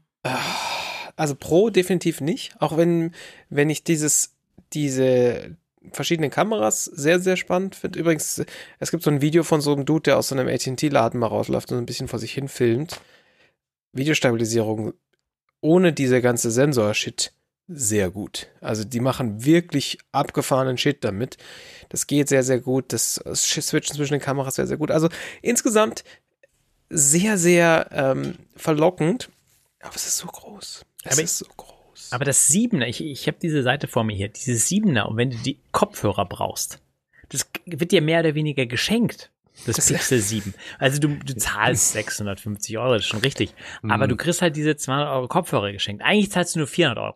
Also 1.16 1.36
Pro 1.36 1.70
definitiv 1.70 2.22
nicht, 2.22 2.56
auch 2.60 2.78
wenn, 2.78 3.14
wenn 3.49 3.70
ich 3.70 3.84
dieses, 3.84 4.36
diese 4.74 5.58
verschiedenen 5.91 6.32
Kameras 6.32 6.86
sehr, 6.86 7.20
sehr 7.20 7.36
spannend 7.36 7.76
finde. 7.76 7.99
Übrigens, 7.99 8.43
es 8.80 8.91
gibt 8.91 9.04
so 9.04 9.12
ein 9.12 9.22
Video 9.22 9.43
von 9.43 9.60
so 9.60 9.74
einem 9.74 9.86
Dude, 9.86 10.04
der 10.04 10.18
aus 10.18 10.30
so 10.30 10.36
einem 10.36 10.47
AT&T-Laden 10.47 11.20
mal 11.20 11.28
rausläuft 11.28 11.72
und 11.72 11.78
ein 11.78 11.86
bisschen 11.86 12.08
vor 12.08 12.20
sich 12.20 12.32
hin 12.32 12.47
filmt. 12.47 13.01
Videostabilisierung 13.94 14.94
ohne 15.62 15.94
diese 15.94 16.22
ganze 16.22 16.52
Sensor-Shit 16.52 17.32
sehr 17.68 18.10
gut. 18.10 18.48
Also 18.60 18.84
die 18.84 19.00
machen 19.00 19.46
wirklich 19.46 19.98
abgefahrenen 20.12 20.78
Shit 20.78 21.04
damit. 21.04 21.38
Das 21.89 22.08
geht 22.08 22.28
sehr, 22.28 22.44
sehr 22.44 22.60
gut. 22.60 22.91
Das 22.91 23.24
Switchen 23.34 23.96
zwischen 23.96 24.14
den 24.14 24.22
Kameras 24.22 24.56
sehr, 24.56 24.68
sehr 24.68 24.78
gut. 24.78 24.91
Also 24.91 25.08
insgesamt 25.41 26.04
sehr, 26.89 27.38
sehr 27.38 27.88
ähm, 27.91 28.36
verlockend. 28.56 29.30
Aber 29.80 29.96
es 29.96 30.06
ist 30.06 30.18
so 30.18 30.28
groß. 30.28 30.86
Es 31.04 31.14
aber 31.14 31.24
ist 31.24 31.38
so 31.38 31.46
groß. 31.56 32.12
Aber 32.12 32.26
das 32.26 32.48
Siebener, 32.48 32.88
ich, 32.88 33.02
ich 33.02 33.28
habe 33.28 33.38
diese 33.41 33.64
Seite 33.64 33.88
vor 33.88 34.04
mir 34.04 34.16
hier, 34.16 34.30
dieses 34.30 34.68
Siebener, 34.68 35.08
und 35.08 35.18
wenn 35.18 35.32
du 35.32 35.38
die 35.38 35.60
Kopfhörer 35.72 36.26
brauchst, 36.26 36.80
das 37.30 37.48
wird 37.66 37.91
dir 37.91 38.02
mehr 38.02 38.20
oder 38.20 38.36
weniger 38.36 38.66
geschenkt. 38.66 39.32
Das, 39.66 39.76
das 39.76 39.88
Pixel 39.88 40.20
7. 40.20 40.54
Also 40.80 40.99
du, 40.99 41.10
du 41.10 41.36
zahlst 41.36 41.91
650 41.93 42.78
Euro, 42.78 42.93
das 42.93 43.04
ist 43.04 43.08
schon 43.08 43.20
richtig. 43.22 43.54
Aber 43.88 44.08
du 44.08 44.16
mhm. 44.16 44.18
kriegst 44.18 44.41
halt 44.41 44.56
diese 44.56 44.76
200 44.76 45.10
Euro 45.10 45.28
Kopfhörer 45.28 45.72
geschenkt. 45.72 46.04
Eigentlich 46.04 46.32
zahlst 46.32 46.56
du 46.56 46.60
nur 46.60 46.68
400 46.68 46.97
Euro. 47.04 47.16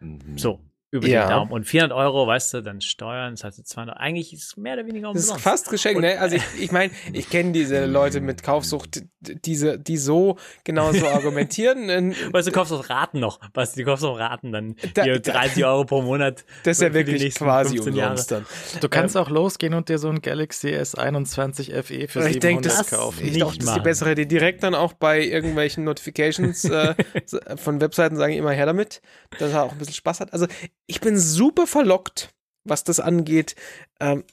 Mhm. 0.00 0.36
So 0.36 0.65
über 0.90 1.08
ja. 1.08 1.26
den 1.26 1.30
Daumen. 1.30 1.52
Und 1.52 1.64
400 1.64 1.96
Euro, 1.96 2.26
weißt 2.26 2.54
du, 2.54 2.62
dann 2.62 2.80
Steuern, 2.80 3.34
das 3.34 3.44
heißt 3.44 3.66
200. 3.66 3.96
Eigentlich 3.96 4.32
ist 4.32 4.42
es 4.44 4.56
mehr 4.56 4.74
oder 4.74 4.86
weniger 4.86 5.08
umsonst. 5.08 5.30
Das 5.30 5.36
ist 5.36 5.42
fast 5.42 5.70
geschenkt, 5.70 6.00
ne? 6.00 6.18
Also 6.20 6.36
ich, 6.36 6.44
ich 6.60 6.72
meine, 6.72 6.92
ich 7.12 7.28
kenne 7.28 7.52
diese 7.52 7.86
Leute 7.86 8.20
mit 8.20 8.42
Kaufsucht, 8.42 9.02
diese, 9.20 9.78
die 9.78 9.96
so 9.96 10.36
genau 10.64 10.92
so 10.92 11.06
argumentieren. 11.06 11.88
weißt 12.32 12.48
du, 12.48 12.52
kaufst 12.52 12.72
auf 12.72 12.88
Raten 12.88 13.18
noch. 13.18 13.40
Was, 13.52 13.74
du 13.74 13.84
kaufst 13.84 14.04
auf 14.04 14.18
Raten 14.18 14.52
dann 14.52 14.76
da, 14.94 15.04
30 15.04 15.64
Euro 15.64 15.84
pro 15.84 16.02
Monat. 16.02 16.44
Das 16.62 16.78
ist 16.78 16.82
ja 16.82 16.94
wirklich 16.94 17.34
quasi 17.34 17.78
umsonst 17.80 18.30
dann. 18.30 18.46
Du 18.80 18.88
kannst 18.88 19.16
ähm, 19.16 19.22
auch 19.22 19.30
losgehen 19.30 19.74
und 19.74 19.88
dir 19.88 19.98
so 19.98 20.08
ein 20.08 20.22
Galaxy 20.22 20.68
S21 20.68 21.72
FE 21.82 22.08
für 22.08 22.22
700 22.22 22.30
ich 22.30 22.38
denk, 22.38 22.62
das, 22.62 22.90
kaufen. 22.90 23.26
Ich 23.26 23.34
glaube, 23.34 23.56
das 23.56 23.66
ist 23.66 23.76
die 23.76 23.80
bessere 23.80 24.12
Idee. 24.12 24.26
Direkt 24.26 24.62
dann 24.62 24.74
auch 24.74 24.92
bei 24.92 25.20
irgendwelchen 25.20 25.84
Notifications 25.84 26.64
äh, 26.64 26.94
von 27.56 27.80
Webseiten 27.80 28.16
sagen 28.16 28.34
immer 28.34 28.52
her 28.52 28.66
damit, 28.66 29.00
dass 29.38 29.52
er 29.52 29.64
auch 29.64 29.72
ein 29.72 29.78
bisschen 29.78 29.94
Spaß 29.94 30.20
hat. 30.20 30.32
Also 30.32 30.46
ich 30.86 31.00
bin 31.00 31.18
super 31.18 31.66
verlockt, 31.66 32.30
was 32.64 32.84
das 32.84 33.00
angeht. 33.00 33.54
Ähm, 34.00 34.24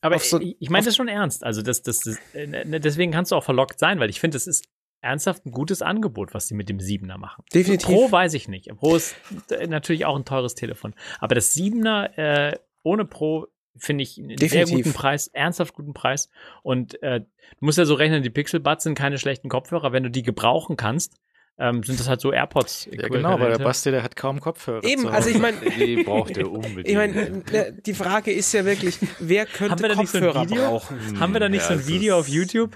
aber 0.00 0.18
so, 0.18 0.40
ich 0.40 0.70
meine 0.70 0.86
das 0.86 0.96
schon 0.96 1.08
ernst. 1.08 1.44
Also 1.44 1.62
das, 1.62 1.82
das, 1.82 2.00
das, 2.00 2.18
äh, 2.34 2.46
ne, 2.46 2.80
deswegen 2.80 3.12
kannst 3.12 3.32
du 3.32 3.36
auch 3.36 3.44
verlockt 3.44 3.78
sein, 3.78 3.98
weil 3.98 4.10
ich 4.10 4.20
finde, 4.20 4.36
es 4.36 4.46
ist 4.46 4.66
ernsthaft 5.00 5.46
ein 5.46 5.52
gutes 5.52 5.82
Angebot, 5.82 6.34
was 6.34 6.48
sie 6.48 6.54
mit 6.54 6.68
dem 6.68 6.80
Siebener 6.80 7.18
machen. 7.18 7.44
Definitiv. 7.52 7.86
Pro 7.86 8.10
weiß 8.10 8.34
ich 8.34 8.48
nicht. 8.48 8.68
Pro 8.76 8.96
ist 8.96 9.16
äh, 9.50 9.66
natürlich 9.66 10.04
auch 10.06 10.16
ein 10.16 10.24
teures 10.24 10.54
Telefon. 10.54 10.94
Aber 11.18 11.34
das 11.34 11.52
Siebener 11.52 12.16
äh, 12.18 12.58
ohne 12.82 13.04
Pro 13.04 13.46
finde 13.76 14.02
ich 14.02 14.18
einen 14.18 14.36
Definitiv. 14.36 14.68
sehr 14.68 14.76
guten 14.76 14.92
Preis, 14.92 15.28
ernsthaft 15.28 15.74
guten 15.74 15.94
Preis. 15.94 16.28
Und 16.62 17.00
äh, 17.02 17.20
du 17.20 17.26
musst 17.60 17.78
ja 17.78 17.84
so 17.84 17.94
rechnen, 17.94 18.22
die 18.22 18.30
Pixel 18.30 18.60
Buds 18.60 18.84
sind 18.84 18.96
keine 18.96 19.18
schlechten 19.18 19.48
Kopfhörer. 19.48 19.92
Wenn 19.92 20.02
du 20.02 20.10
die 20.10 20.22
gebrauchen 20.22 20.76
kannst, 20.76 21.16
ähm, 21.58 21.82
sind 21.82 21.98
das 21.98 22.08
halt 22.08 22.20
so 22.20 22.32
AirPods. 22.32 22.88
Ja, 22.92 23.08
genau, 23.08 23.40
weil 23.40 23.50
der 23.50 23.64
Basti, 23.64 23.90
der 23.90 24.02
hat 24.02 24.14
kaum 24.14 24.40
Kopfhörer. 24.40 24.84
Eben, 24.84 25.08
also 25.08 25.28
ich 25.28 25.38
meine, 25.38 25.58
die 25.58 26.04
braucht 26.04 26.36
er 26.36 26.50
unbedingt. 26.50 26.88
Ich 26.88 26.94
meine, 26.94 27.42
äh, 27.52 27.72
die 27.84 27.94
Frage 27.94 28.32
ist 28.32 28.52
ja 28.52 28.64
wirklich, 28.64 28.98
wer 29.18 29.44
könnte 29.46 29.88
Kopfhörer 29.88 30.46
so 30.46 30.54
brauchen? 30.54 31.20
Haben 31.20 31.32
wir 31.32 31.40
da 31.40 31.48
nicht 31.48 31.62
ja, 31.62 31.68
so 31.68 31.72
ein 31.74 31.86
Video 31.86 32.18
auf 32.18 32.28
YouTube? 32.28 32.72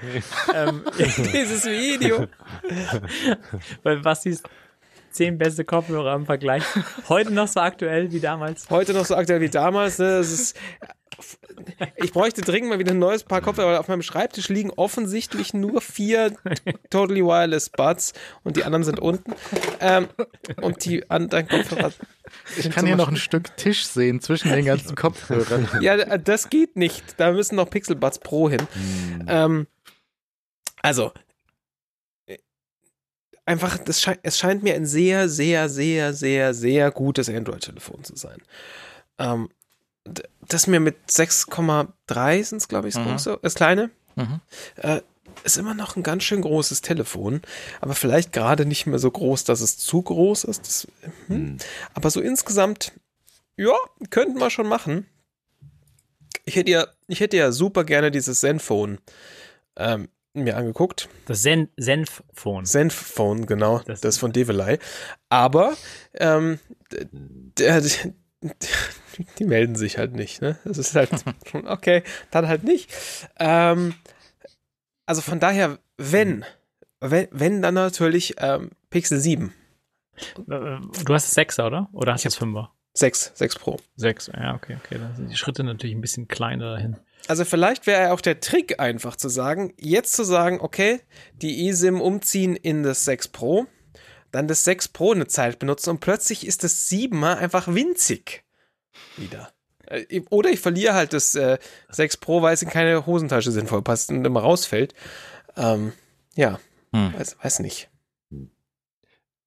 ähm, 0.54 0.82
Dieses 0.98 1.64
Video. 1.64 2.26
weil 3.84 3.98
Bastis 4.00 4.42
zehn 5.12 5.38
beste 5.38 5.64
Kopfhörer 5.64 6.14
im 6.16 6.26
Vergleich. 6.26 6.64
Heute 7.08 7.32
noch 7.32 7.46
so 7.46 7.60
aktuell 7.60 8.10
wie 8.10 8.20
damals. 8.20 8.68
Heute 8.68 8.94
noch 8.94 9.04
so 9.04 9.14
aktuell 9.14 9.40
wie 9.40 9.50
damals. 9.50 9.98
Ne? 9.98 10.18
Das 10.18 10.32
ist 10.32 10.58
ich 11.96 12.12
bräuchte 12.12 12.40
dringend 12.40 12.70
mal 12.70 12.78
wieder 12.78 12.92
ein 12.92 12.98
neues 12.98 13.24
Paar 13.24 13.40
Kopfhörer, 13.40 13.68
weil 13.68 13.76
auf 13.76 13.88
meinem 13.88 14.02
Schreibtisch 14.02 14.48
liegen 14.48 14.70
offensichtlich 14.70 15.54
nur 15.54 15.80
vier 15.80 16.34
Totally 16.90 17.22
Wireless 17.22 17.70
Buds 17.70 18.12
und 18.44 18.56
die 18.56 18.64
anderen 18.64 18.84
sind 18.84 19.00
unten. 19.00 19.34
Ähm, 19.80 20.08
und 20.60 20.84
die 20.84 21.08
anderen 21.10 21.48
Kopfhörer. 21.48 21.92
Ich 22.56 22.70
kann 22.70 22.86
hier 22.86 22.96
noch 22.96 23.08
ein 23.08 23.16
Stück 23.16 23.56
Tisch 23.56 23.84
sehen 23.84 24.20
zwischen 24.20 24.50
den 24.50 24.64
ganzen 24.64 24.94
Kopfhörern. 24.96 25.68
ja, 25.80 26.18
das 26.18 26.50
geht 26.50 26.76
nicht. 26.76 27.02
Da 27.18 27.32
müssen 27.32 27.56
noch 27.56 27.68
Pixel 27.68 27.96
Buds 27.96 28.18
Pro 28.18 28.48
hin. 28.48 28.60
Hm. 28.72 29.26
Ähm, 29.28 29.66
also, 30.82 31.12
einfach, 33.44 33.78
das 33.78 34.00
sche 34.00 34.18
es 34.22 34.38
scheint 34.38 34.62
mir 34.62 34.74
ein 34.74 34.86
sehr, 34.86 35.28
sehr, 35.28 35.68
sehr, 35.68 36.12
sehr, 36.12 36.54
sehr 36.54 36.90
gutes 36.90 37.28
Android-Telefon 37.28 38.04
zu 38.04 38.16
sein. 38.16 38.42
Ähm, 39.18 39.48
das 40.48 40.66
mir 40.66 40.80
mit 40.80 40.96
6,3 41.08 42.44
sind 42.44 42.58
es, 42.58 42.68
glaube 42.68 42.88
ich, 42.88 42.94
das, 42.94 43.04
mhm. 43.04 43.10
große, 43.10 43.38
das 43.42 43.54
kleine. 43.54 43.90
Mhm. 44.16 44.40
Äh, 44.76 45.00
ist 45.44 45.56
immer 45.56 45.74
noch 45.74 45.96
ein 45.96 46.02
ganz 46.02 46.24
schön 46.24 46.42
großes 46.42 46.82
Telefon, 46.82 47.42
aber 47.80 47.94
vielleicht 47.94 48.32
gerade 48.32 48.66
nicht 48.66 48.86
mehr 48.86 48.98
so 48.98 49.10
groß, 49.10 49.44
dass 49.44 49.60
es 49.60 49.78
zu 49.78 50.02
groß 50.02 50.44
ist. 50.44 50.66
Das, 50.66 50.88
hm. 51.28 51.36
mhm. 51.36 51.56
Aber 51.94 52.10
so 52.10 52.20
insgesamt, 52.20 52.92
ja, 53.56 53.74
könnten 54.10 54.38
wir 54.38 54.50
schon 54.50 54.68
machen. 54.68 55.06
Ich 56.44 56.56
hätte 56.56 56.70
ja, 56.70 56.86
ich 57.06 57.20
hätte 57.20 57.36
ja 57.36 57.52
super 57.52 57.84
gerne 57.84 58.10
dieses 58.10 58.40
Zenfone 58.40 58.98
ähm, 59.76 60.08
mir 60.34 60.56
angeguckt. 60.56 61.08
Das 61.26 61.42
Zen 61.42 61.68
Zenfone. 61.78 62.64
Zenfone, 62.64 63.46
genau. 63.46 63.80
Das, 63.80 64.00
das 64.00 64.18
von 64.18 64.32
Develei. 64.32 64.78
Aber 65.28 65.74
ähm, 66.14 66.58
der, 67.58 67.82
die 69.38 69.44
melden 69.44 69.76
sich 69.76 69.98
halt 69.98 70.14
nicht. 70.14 70.42
Ne? 70.42 70.58
Das 70.64 70.78
ist 70.78 70.94
halt 70.94 71.10
schon 71.50 71.66
okay, 71.66 72.02
dann 72.30 72.48
halt 72.48 72.64
nicht. 72.64 72.90
Ähm, 73.38 73.94
also 75.06 75.22
von 75.22 75.40
daher, 75.40 75.78
wenn, 75.96 76.44
wenn, 77.00 77.28
wenn 77.30 77.62
dann 77.62 77.74
natürlich 77.74 78.34
ähm, 78.38 78.70
Pixel 78.90 79.18
7. 79.18 79.52
Du 80.46 81.14
hast 81.14 81.36
6er, 81.36 81.66
oder? 81.66 81.88
Oder 81.92 82.12
hast 82.12 82.24
du 82.24 82.28
das 82.28 82.38
5er? 82.38 82.68
6, 82.94 83.32
6 83.34 83.58
Pro. 83.58 83.78
6, 83.96 84.32
ja, 84.34 84.54
okay, 84.54 84.76
okay. 84.84 84.98
Da 84.98 85.14
sind 85.14 85.30
die 85.30 85.36
Schritte 85.36 85.64
natürlich 85.64 85.96
ein 85.96 86.02
bisschen 86.02 86.28
kleiner 86.28 86.72
dahin. 86.72 86.96
Also 87.28 87.44
vielleicht 87.44 87.86
wäre 87.86 88.02
ja 88.02 88.12
auch 88.12 88.20
der 88.20 88.40
Trick 88.40 88.80
einfach 88.80 89.16
zu 89.16 89.28
sagen, 89.28 89.72
jetzt 89.78 90.12
zu 90.12 90.24
sagen, 90.24 90.60
okay, 90.60 91.00
die 91.40 91.68
eSIM 91.68 92.00
umziehen 92.00 92.56
in 92.56 92.82
das 92.82 93.04
6 93.04 93.28
Pro, 93.28 93.66
dann 94.32 94.48
das 94.48 94.64
6 94.64 94.88
Pro 94.88 95.12
eine 95.12 95.28
Zeit 95.28 95.58
benutzen 95.58 95.90
und 95.90 96.00
plötzlich 96.00 96.46
ist 96.46 96.64
das 96.64 96.90
7er 96.90 97.36
einfach 97.36 97.68
winzig. 97.68 98.42
Wieder. 99.16 99.52
Äh, 99.86 100.22
oder 100.30 100.50
ich 100.50 100.60
verliere 100.60 100.94
halt 100.94 101.12
das 101.12 101.34
äh, 101.34 101.58
6 101.90 102.16
Pro, 102.16 102.42
weil 102.42 102.54
es 102.54 102.62
in 102.62 102.70
keine 102.70 103.06
Hosentasche 103.06 103.52
sinnvoll 103.52 103.82
passt 103.82 104.10
und 104.10 104.24
immer 104.24 104.40
rausfällt. 104.40 104.94
Ähm, 105.56 105.92
ja, 106.34 106.58
hm. 106.92 107.14
weiß, 107.14 107.36
weiß 107.42 107.60
nicht. 107.60 107.88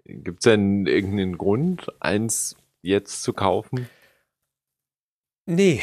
Gibt 0.06 0.40
es 0.40 0.44
denn 0.44 0.86
irgendeinen 0.86 1.38
Grund, 1.38 1.88
eins 1.99 2.56
jetzt 2.84 3.24
zu 3.24 3.34
kaufen? 3.34 3.90
Nee. 5.48 5.82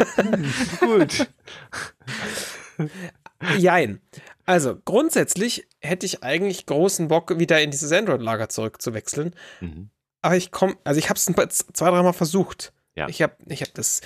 Gut. 0.80 1.28
Jein. 3.58 4.00
Also 4.48 4.78
grundsätzlich 4.82 5.68
hätte 5.80 6.06
ich 6.06 6.22
eigentlich 6.24 6.64
großen 6.64 7.08
Bock, 7.08 7.38
wieder 7.38 7.60
in 7.60 7.70
dieses 7.70 7.92
Android-Lager 7.92 8.48
zurückzuwechseln. 8.48 9.34
Mhm. 9.60 9.90
Aber 10.22 10.38
ich 10.38 10.50
komme, 10.50 10.74
also 10.84 10.98
ich 10.98 11.10
habe 11.10 11.18
es 11.18 11.26
zwei, 11.26 11.90
dreimal 11.90 12.14
versucht. 12.14 12.72
Ja. 12.98 13.08
Ich 13.08 13.22
habe 13.22 13.34
ich 13.46 13.62
hab 13.62 13.72
das, 13.74 14.00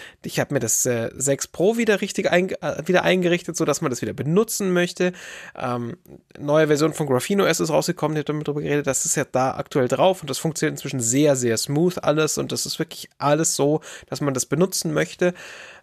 mir 0.50 0.60
das 0.60 0.84
äh, 0.84 1.10
6 1.16 1.48
Pro 1.48 1.78
wieder 1.78 2.02
richtig 2.02 2.30
ein, 2.30 2.50
äh, 2.50 2.82
wieder 2.84 3.04
eingerichtet, 3.04 3.56
so 3.56 3.64
dass 3.64 3.80
man 3.80 3.88
das 3.88 4.02
wieder 4.02 4.12
benutzen 4.12 4.70
möchte. 4.70 5.12
Ähm, 5.56 5.96
neue 6.38 6.66
Version 6.66 6.92
von 6.92 7.06
Graphene 7.06 7.46
OS 7.46 7.60
ist 7.60 7.70
rausgekommen, 7.70 8.16
ich 8.16 8.20
habe 8.20 8.26
damit 8.26 8.46
drüber 8.46 8.60
geredet, 8.60 8.86
das 8.86 9.06
ist 9.06 9.16
ja 9.16 9.24
da 9.24 9.54
aktuell 9.56 9.88
drauf 9.88 10.20
und 10.20 10.28
das 10.28 10.36
funktioniert 10.36 10.74
inzwischen 10.74 11.00
sehr, 11.00 11.36
sehr 11.36 11.56
smooth 11.56 12.04
alles 12.04 12.36
und 12.36 12.52
das 12.52 12.66
ist 12.66 12.78
wirklich 12.78 13.08
alles 13.16 13.56
so, 13.56 13.80
dass 14.10 14.20
man 14.20 14.34
das 14.34 14.44
benutzen 14.44 14.92
möchte. 14.92 15.32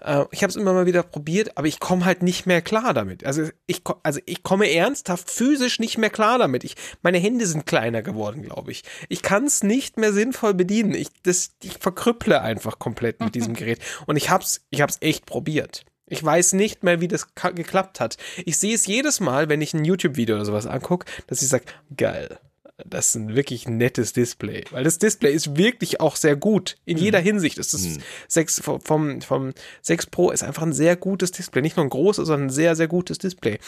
Äh, 0.02 0.26
ich 0.32 0.44
habe 0.44 0.52
es 0.52 0.56
immer 0.56 0.74
mal 0.74 0.86
wieder 0.86 1.04
probiert, 1.04 1.58
aber 1.58 1.68
ich 1.68 1.80
komme 1.80 2.06
halt 2.06 2.22
nicht 2.22 2.46
mehr 2.46 2.62
klar 2.62 2.94
damit. 2.94 3.26
Also 3.26 3.50
ich, 3.66 3.82
also 4.04 4.20
ich 4.26 4.44
komme 4.44 4.72
ernsthaft 4.72 5.30
physisch 5.32 5.80
nicht 5.80 5.98
mehr 5.98 6.10
klar 6.10 6.38
damit. 6.38 6.64
Ich, 6.64 6.76
meine 7.02 7.18
Hände 7.18 7.46
sind 7.46 7.66
kleiner 7.66 8.02
geworden, 8.02 8.44
glaube 8.44 8.72
ich. 8.72 8.84
Ich 9.08 9.22
kann 9.22 9.46
es 9.46 9.64
nicht 9.64 9.98
mehr 9.98 10.14
sinnvoll 10.14 10.54
bedienen. 10.54 10.94
Ich, 10.94 11.10
das, 11.24 11.52
ich 11.64 11.78
verkrüpple 11.80 12.42
einfach 12.42 12.80
komplett 12.80 12.99
mit 13.02 13.36
diesem 13.36 13.54
Gerät. 13.56 13.80
Und 14.06 14.16
ich 14.16 14.30
hab's, 14.30 14.62
ich 14.70 14.82
hab's 14.82 14.98
echt 15.02 15.26
probiert. 15.26 15.86
Ich 16.08 16.24
weiß 16.24 16.54
nicht 16.54 16.84
mehr, 16.84 17.02
wie 17.02 17.08
das 17.08 17.36
geklappt 17.36 18.00
hat. 18.00 18.18
Ich 18.46 18.58
sehe 18.58 18.74
es 18.74 18.88
jedes 18.88 19.20
Mal, 19.20 19.48
wenn 19.48 19.62
ich 19.62 19.74
ein 19.74 19.86
YouTube-Video 19.86 20.36
oder 20.36 20.46
sowas 20.46 20.66
angucke, 20.66 21.06
dass 21.28 21.44
ich 21.44 21.50
sage, 21.50 21.66
geil 21.96 22.40
das 22.86 23.10
ist 23.10 23.16
ein 23.16 23.36
wirklich 23.36 23.68
nettes 23.68 24.14
Display. 24.14 24.64
Weil 24.72 24.84
das 24.84 25.00
Display 25.00 25.34
ist 25.34 25.58
wirklich 25.58 26.00
auch 26.00 26.16
sehr 26.16 26.36
gut. 26.36 26.78
In 26.86 26.98
mhm. 26.98 27.04
jeder 27.04 27.20
Hinsicht. 27.20 27.58
Das 27.58 27.74
ist 27.74 27.98
mhm. 27.98 28.04
6, 28.28 28.62
vom, 28.84 29.22
vom 29.22 29.54
6 29.82 30.08
Pro 30.08 30.32
ist 30.32 30.44
einfach 30.44 30.64
ein 30.64 30.74
sehr 30.74 30.96
gutes 30.96 31.32
Display. 31.32 31.62
Nicht 31.62 31.78
nur 31.78 31.86
ein 31.86 31.90
großes, 31.90 32.28
sondern 32.28 32.48
ein 32.48 32.52
sehr, 32.52 32.76
sehr 32.76 32.88
gutes 32.88 33.18
Display. 33.18 33.60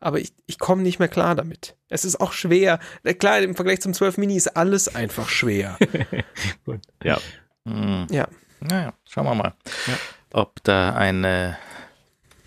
Aber 0.00 0.18
ich, 0.18 0.32
ich 0.46 0.58
komme 0.58 0.82
nicht 0.82 0.98
mehr 0.98 1.08
klar 1.08 1.34
damit. 1.34 1.76
Es 1.88 2.04
ist 2.04 2.20
auch 2.20 2.32
schwer. 2.32 2.80
Klar, 3.18 3.40
im 3.40 3.54
Vergleich 3.54 3.80
zum 3.80 3.92
12 3.92 4.16
Mini 4.16 4.36
ist 4.36 4.56
alles 4.56 4.94
einfach 4.94 5.28
schwer. 5.28 5.76
gut. 6.64 6.80
Ja. 7.02 7.20
Mhm. 7.64 8.06
Ja. 8.10 8.28
Naja, 8.60 8.92
schauen 9.08 9.24
wir 9.24 9.34
mal, 9.34 9.54
ja. 9.86 9.94
ob 10.32 10.62
da 10.64 10.94
eine, 10.94 11.56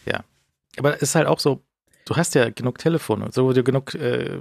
ja. 0.06 0.24
Aber 0.78 0.96
es 0.96 1.02
ist 1.02 1.16
halt 1.16 1.28
auch 1.28 1.40
so, 1.40 1.64
du 2.06 2.16
hast 2.16 2.36
ja 2.36 2.50
genug 2.50 2.78
Telefone, 2.78 3.30
so 3.32 3.52
du 3.54 3.64
genug 3.64 3.96
äh, 3.96 4.40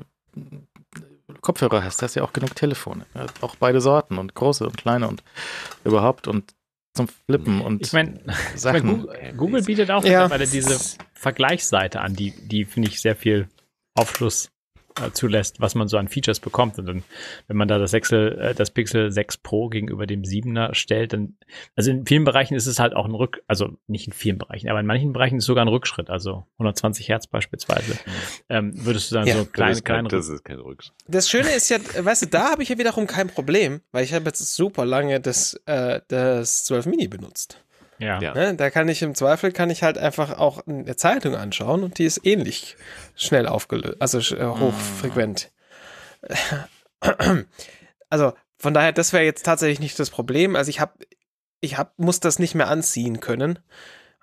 Kopfhörer 1.40 1.82
hast, 1.82 2.02
hast 2.02 2.16
du 2.16 2.20
ja 2.20 2.26
auch 2.26 2.32
genug 2.32 2.54
Telefone. 2.54 3.06
Auch 3.40 3.56
beide 3.56 3.80
Sorten 3.80 4.18
und 4.18 4.34
große 4.34 4.64
und 4.64 4.76
kleine 4.76 5.08
und 5.08 5.22
überhaupt 5.84 6.28
und 6.28 6.54
zum 6.94 7.08
Flippen 7.08 7.62
und 7.62 7.80
ich 7.80 7.92
meine, 7.94 8.20
Google, 8.62 9.34
Google, 9.36 9.62
bietet 9.62 9.90
auch 9.90 10.04
ja. 10.04 10.28
diese 10.38 10.98
Vergleichsseite 11.14 12.02
an, 12.02 12.14
die, 12.14 12.32
die 12.32 12.66
finde 12.66 12.90
ich 12.90 13.00
sehr 13.00 13.16
viel 13.16 13.48
Aufschluss 13.94 14.50
zulässt, 15.12 15.60
was 15.60 15.74
man 15.74 15.88
so 15.88 15.96
an 15.96 16.08
Features 16.08 16.40
bekommt. 16.40 16.78
Und 16.78 16.86
dann, 16.86 17.02
wenn 17.48 17.56
man 17.56 17.68
da 17.68 17.78
das, 17.78 17.92
Excel, 17.92 18.38
äh, 18.38 18.54
das 18.54 18.70
Pixel 18.70 19.10
6 19.10 19.38
Pro 19.38 19.68
gegenüber 19.68 20.06
dem 20.06 20.22
7er 20.22 20.74
stellt, 20.74 21.12
dann, 21.12 21.36
also 21.76 21.90
in 21.90 22.06
vielen 22.06 22.24
Bereichen 22.24 22.54
ist 22.54 22.66
es 22.66 22.78
halt 22.78 22.94
auch 22.94 23.06
ein 23.06 23.14
Rück, 23.14 23.42
also 23.46 23.76
nicht 23.86 24.06
in 24.06 24.12
vielen 24.12 24.38
Bereichen, 24.38 24.68
aber 24.68 24.80
in 24.80 24.86
manchen 24.86 25.12
Bereichen 25.12 25.36
ist 25.38 25.44
es 25.44 25.46
sogar 25.46 25.64
ein 25.64 25.68
Rückschritt, 25.68 26.10
also 26.10 26.46
120 26.58 27.08
Hertz 27.08 27.26
beispielsweise. 27.26 27.98
Ähm, 28.48 28.72
würdest 28.74 29.10
du 29.10 29.14
sagen, 29.14 29.28
ja, 29.28 29.36
so 29.36 29.44
kleine, 29.44 29.80
kleine 29.80 30.08
Das 30.08 30.28
ist 30.28 30.44
kein 30.44 30.58
Rückschritt. 30.58 30.94
Das 31.06 31.28
Schöne 31.28 31.50
ist 31.50 31.68
ja, 31.70 31.78
weißt 31.78 32.22
du, 32.22 32.26
da 32.26 32.50
habe 32.50 32.62
ich 32.62 32.68
ja 32.68 32.78
wiederum 32.78 33.06
kein 33.06 33.28
Problem, 33.28 33.80
weil 33.92 34.04
ich 34.04 34.12
habe 34.12 34.26
jetzt 34.26 34.54
super 34.54 34.84
lange 34.84 35.20
das, 35.20 35.54
äh, 35.66 36.00
das 36.08 36.64
12 36.64 36.86
Mini 36.86 37.08
benutzt. 37.08 37.62
Ja. 37.98 38.18
Ne, 38.18 38.54
da 38.56 38.70
kann 38.70 38.88
ich 38.88 39.02
im 39.02 39.14
Zweifel 39.14 39.52
kann 39.52 39.70
ich 39.70 39.82
halt 39.82 39.96
einfach 39.96 40.38
auch 40.38 40.66
eine 40.66 40.96
Zeitung 40.96 41.36
anschauen 41.36 41.84
und 41.84 41.98
die 41.98 42.04
ist 42.04 42.26
ähnlich 42.26 42.76
schnell 43.14 43.46
aufgelöst, 43.46 43.96
also 44.00 44.18
äh, 44.36 44.44
hochfrequent. 44.44 45.50
Also 48.08 48.34
von 48.58 48.74
daher, 48.74 48.92
das 48.92 49.14
wäre 49.14 49.24
jetzt 49.24 49.44
tatsächlich 49.44 49.80
nicht 49.80 49.98
das 49.98 50.10
Problem. 50.10 50.54
Also 50.54 50.68
ich 50.68 50.80
habe, 50.80 50.92
ich 51.62 51.78
hab, 51.78 51.98
muss 51.98 52.20
das 52.20 52.38
nicht 52.38 52.54
mehr 52.54 52.68
anziehen 52.68 53.20
können. 53.20 53.58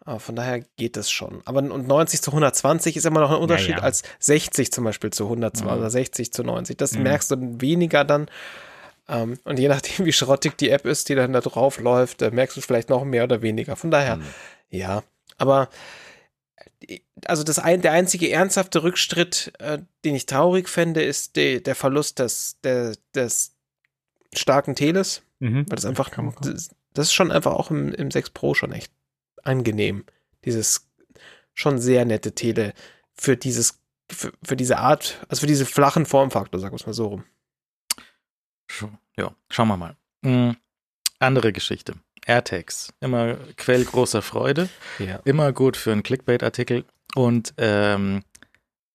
Aber 0.06 0.20
von 0.20 0.36
daher 0.36 0.62
geht 0.78 0.96
das 0.96 1.12
schon. 1.12 1.42
Aber 1.46 1.60
und 1.60 1.88
90 1.88 2.22
zu 2.22 2.32
120 2.32 2.96
ist 2.98 3.06
immer 3.06 3.20
noch 3.20 3.32
ein 3.32 3.38
Unterschied 3.38 3.72
ja, 3.72 3.78
ja. 3.78 3.84
als 3.84 4.04
60 4.20 4.72
zum 4.72 4.84
Beispiel 4.84 5.10
zu 5.10 5.26
120 5.26 5.66
mhm. 5.66 5.78
oder 5.78 5.90
60 5.90 6.32
zu 6.32 6.44
90. 6.44 6.78
Das 6.78 6.94
mhm. 6.94 7.04
merkst 7.04 7.32
du 7.32 7.36
weniger 7.60 8.06
dann. 8.06 8.28
Ähm, 9.10 9.40
und 9.44 9.60
je 9.60 9.68
nachdem, 9.68 10.06
wie 10.06 10.14
schrottig 10.14 10.58
die 10.58 10.70
App 10.70 10.86
ist, 10.86 11.10
die 11.10 11.16
dann 11.16 11.34
da 11.34 11.42
drauf 11.42 11.80
läuft, 11.80 12.22
äh, 12.22 12.32
merkst 12.32 12.56
du 12.56 12.62
es 12.62 12.66
vielleicht 12.66 12.90
noch 12.90 13.04
mehr 13.04 13.24
oder 13.24 13.42
weniger. 13.42 13.76
Von 13.76 13.92
daher, 13.92 14.18
mhm. 14.18 14.26
ja. 14.70 15.04
Aber 15.38 15.70
äh, 16.88 17.00
also 17.26 17.44
das 17.44 17.60
ein, 17.60 17.82
der 17.82 17.92
einzige 17.92 18.30
ernsthafte 18.30 18.84
Rückschritt, 18.84 19.52
äh, 19.60 19.80
den 20.06 20.16
ich 20.16 20.26
traurig 20.26 20.70
fände, 20.70 21.02
ist 21.02 21.36
de, 21.36 21.60
der 21.60 21.76
Verlust 21.76 22.20
des, 22.20 22.58
der, 22.64 22.96
des 23.16 23.56
starken 24.34 24.76
Teles. 24.76 25.24
Mhm. 25.40 25.66
Weil 25.70 25.76
das 25.76 25.86
einfach, 25.86 26.10
das, 26.42 26.70
das, 26.94 27.08
ist 27.08 27.14
schon 27.14 27.32
einfach 27.32 27.54
auch 27.54 27.72
im, 27.72 27.94
im 27.94 28.12
6 28.12 28.32
Pro 28.32 28.54
schon 28.54 28.74
echt 28.74 28.92
angenehm. 29.44 30.04
Dieses 30.46 30.88
schon 31.54 31.80
sehr 31.80 32.06
nette 32.06 32.34
Tele 32.34 32.74
für 33.16 33.38
dieses, 33.38 33.80
für, 34.10 34.32
für 34.44 34.56
diese 34.56 34.78
Art, 34.78 35.18
also 35.30 35.42
für 35.42 35.48
diese 35.48 35.66
flachen 35.66 36.06
Formfaktor, 36.06 36.60
sagen 36.60 36.74
wir 36.74 36.78
es 36.78 36.86
mal 36.86 36.94
so 36.94 37.08
rum. 37.08 37.24
Ja, 39.18 39.32
schauen 39.50 39.68
wir 39.68 39.78
mal. 39.78 39.96
Mhm. 40.22 40.56
Andere 41.20 41.52
Geschichte. 41.52 41.96
AirTags. 42.26 42.94
Immer 43.00 43.36
Quell 43.58 43.84
großer 43.84 44.22
Freude. 44.22 44.70
Ja. 45.00 45.20
Immer 45.26 45.52
gut 45.52 45.76
für 45.76 45.92
einen 45.92 46.04
Clickbait-Artikel. 46.04 46.86
Und 47.16 47.54
ähm, 47.58 48.24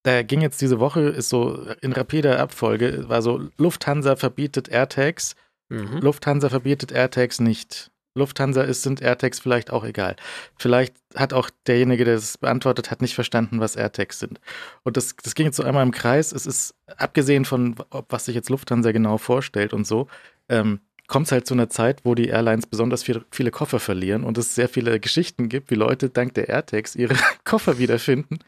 da 0.05 0.23
ging 0.23 0.41
jetzt 0.41 0.61
diese 0.61 0.81
Woche, 0.81 1.01
ist 1.01 1.31
so 1.31 1.67
in 1.81 1.93
rapider 1.93 2.39
Abfolge, 2.39 3.09
war 3.09 3.23
so, 3.23 3.49
Lufthansa 3.57 4.17
verbietet 4.17 4.69
AirTags. 4.69 5.35
Mhm. 5.69 5.99
Lufthansa 5.99 6.49
verbietet 6.49 6.93
AirTags 6.93 7.41
nicht. 7.41 7.91
Lufthansa 8.15 8.63
ist, 8.63 8.83
sind 8.83 9.03
AirTags 9.03 9.41
vielleicht 9.41 9.71
auch 9.71 9.85
egal. 9.85 10.17
Vielleicht 10.57 10.95
hat 11.17 11.33
auch 11.33 11.51
derjenige, 11.67 12.05
der 12.05 12.15
es 12.15 12.39
beantwortet 12.39 12.91
hat, 12.91 13.03
nicht 13.03 13.15
verstanden, 13.15 13.61
was 13.61 13.77
AirTags 13.77 14.21
sind. 14.21 14.41
Und 14.85 14.97
das, 14.97 15.17
das 15.17 15.35
ging 15.35 15.47
jetzt 15.47 15.57
so 15.57 15.65
einmal 15.65 15.83
im 15.83 15.91
Kreis. 15.91 16.33
Es 16.33 16.47
ist, 16.47 16.75
abgesehen 16.97 17.45
von, 17.45 17.77
was 18.09 18.27
sich 18.27 18.35
jetzt 18.35 18.51
Lufthansa 18.51 18.93
genau 18.93 19.19
vorstellt 19.19 19.73
und 19.73 19.87
so, 19.87 20.07
ähm, 20.49 20.81
kommt 21.07 21.27
es 21.27 21.33
halt 21.33 21.47
zu 21.47 21.55
einer 21.55 21.69
Zeit, 21.69 22.01
wo 22.05 22.15
die 22.15 22.29
Airlines 22.29 22.67
besonders 22.67 23.03
viel, 23.03 23.25
viele 23.31 23.51
Koffer 23.51 23.79
verlieren 23.79 24.25
und 24.25 24.39
es 24.39 24.55
sehr 24.55 24.69
viele 24.69 24.99
Geschichten 25.01 25.49
gibt, 25.49 25.71
wie 25.71 25.75
Leute 25.75 26.09
dank 26.09 26.35
der 26.35 26.49
AirTags 26.49 26.97
ihre 26.97 27.15
Koffer 27.45 27.79
wiederfinden 27.79 28.39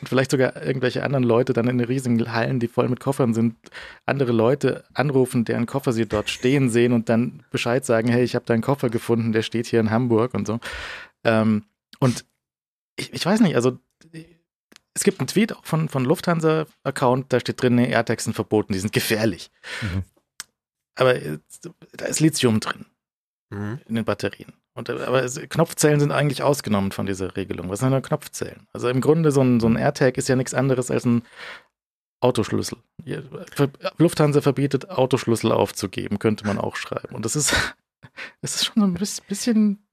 und 0.00 0.08
vielleicht 0.08 0.30
sogar 0.30 0.62
irgendwelche 0.62 1.02
anderen 1.02 1.24
Leute 1.24 1.52
dann 1.52 1.68
in 1.68 1.78
den 1.78 1.86
riesigen 1.86 2.32
Hallen, 2.32 2.58
die 2.58 2.68
voll 2.68 2.88
mit 2.88 3.00
Koffern 3.00 3.34
sind, 3.34 3.56
andere 4.06 4.32
Leute 4.32 4.84
anrufen, 4.94 5.44
deren 5.44 5.66
Koffer 5.66 5.92
sie 5.92 6.06
dort 6.06 6.30
stehen 6.30 6.70
sehen 6.70 6.92
und 6.92 7.08
dann 7.08 7.44
Bescheid 7.50 7.84
sagen, 7.84 8.08
hey, 8.08 8.24
ich 8.24 8.34
habe 8.34 8.46
deinen 8.46 8.62
Koffer 8.62 8.88
gefunden, 8.88 9.32
der 9.32 9.42
steht 9.42 9.66
hier 9.66 9.80
in 9.80 9.90
Hamburg 9.90 10.32
und 10.32 10.46
so. 10.46 10.58
Ähm, 11.24 11.64
und 12.00 12.24
ich, 12.96 13.12
ich 13.12 13.26
weiß 13.26 13.40
nicht, 13.40 13.56
also 13.56 13.78
es 14.94 15.04
gibt 15.04 15.20
einen 15.20 15.26
Tweet 15.26 15.54
auch 15.54 15.64
von, 15.66 15.90
von 15.90 16.06
Lufthansa-Account, 16.06 17.30
da 17.30 17.40
steht 17.40 17.60
drin, 17.60 17.74
nee, 17.74 17.90
AirTags 17.90 18.24
sind 18.24 18.32
verboten, 18.32 18.72
die 18.72 18.78
sind 18.78 18.94
gefährlich. 18.94 19.50
Mhm. 19.82 20.04
Aber 20.96 21.14
da 21.92 22.06
ist 22.06 22.20
Lithium 22.20 22.60
drin 22.60 22.86
mhm. 23.50 23.80
in 23.86 23.94
den 23.94 24.04
Batterien. 24.04 24.52
Und, 24.74 24.90
aber 24.90 25.22
es, 25.22 25.40
Knopfzellen 25.48 26.00
sind 26.00 26.12
eigentlich 26.12 26.42
ausgenommen 26.42 26.92
von 26.92 27.06
dieser 27.06 27.36
Regelung. 27.36 27.70
Was 27.70 27.80
sind 27.80 27.92
denn 27.92 28.02
Knopfzellen? 28.02 28.66
Also 28.72 28.88
im 28.88 29.00
Grunde 29.00 29.32
so 29.32 29.42
ein, 29.42 29.60
so 29.60 29.68
ein 29.68 29.76
AirTag 29.76 30.18
ist 30.18 30.28
ja 30.28 30.36
nichts 30.36 30.52
anderes 30.52 30.90
als 30.90 31.04
ein 31.04 31.22
Autoschlüssel. 32.20 32.78
Lufthansa 33.98 34.40
verbietet, 34.40 34.90
Autoschlüssel 34.90 35.52
aufzugeben, 35.52 36.18
könnte 36.18 36.46
man 36.46 36.58
auch 36.58 36.76
schreiben. 36.76 37.14
Und 37.14 37.24
das 37.24 37.36
ist, 37.36 37.54
das 38.42 38.56
ist 38.56 38.64
schon 38.66 38.80
so 38.80 38.86
ein 38.86 39.18
bisschen 39.28 39.86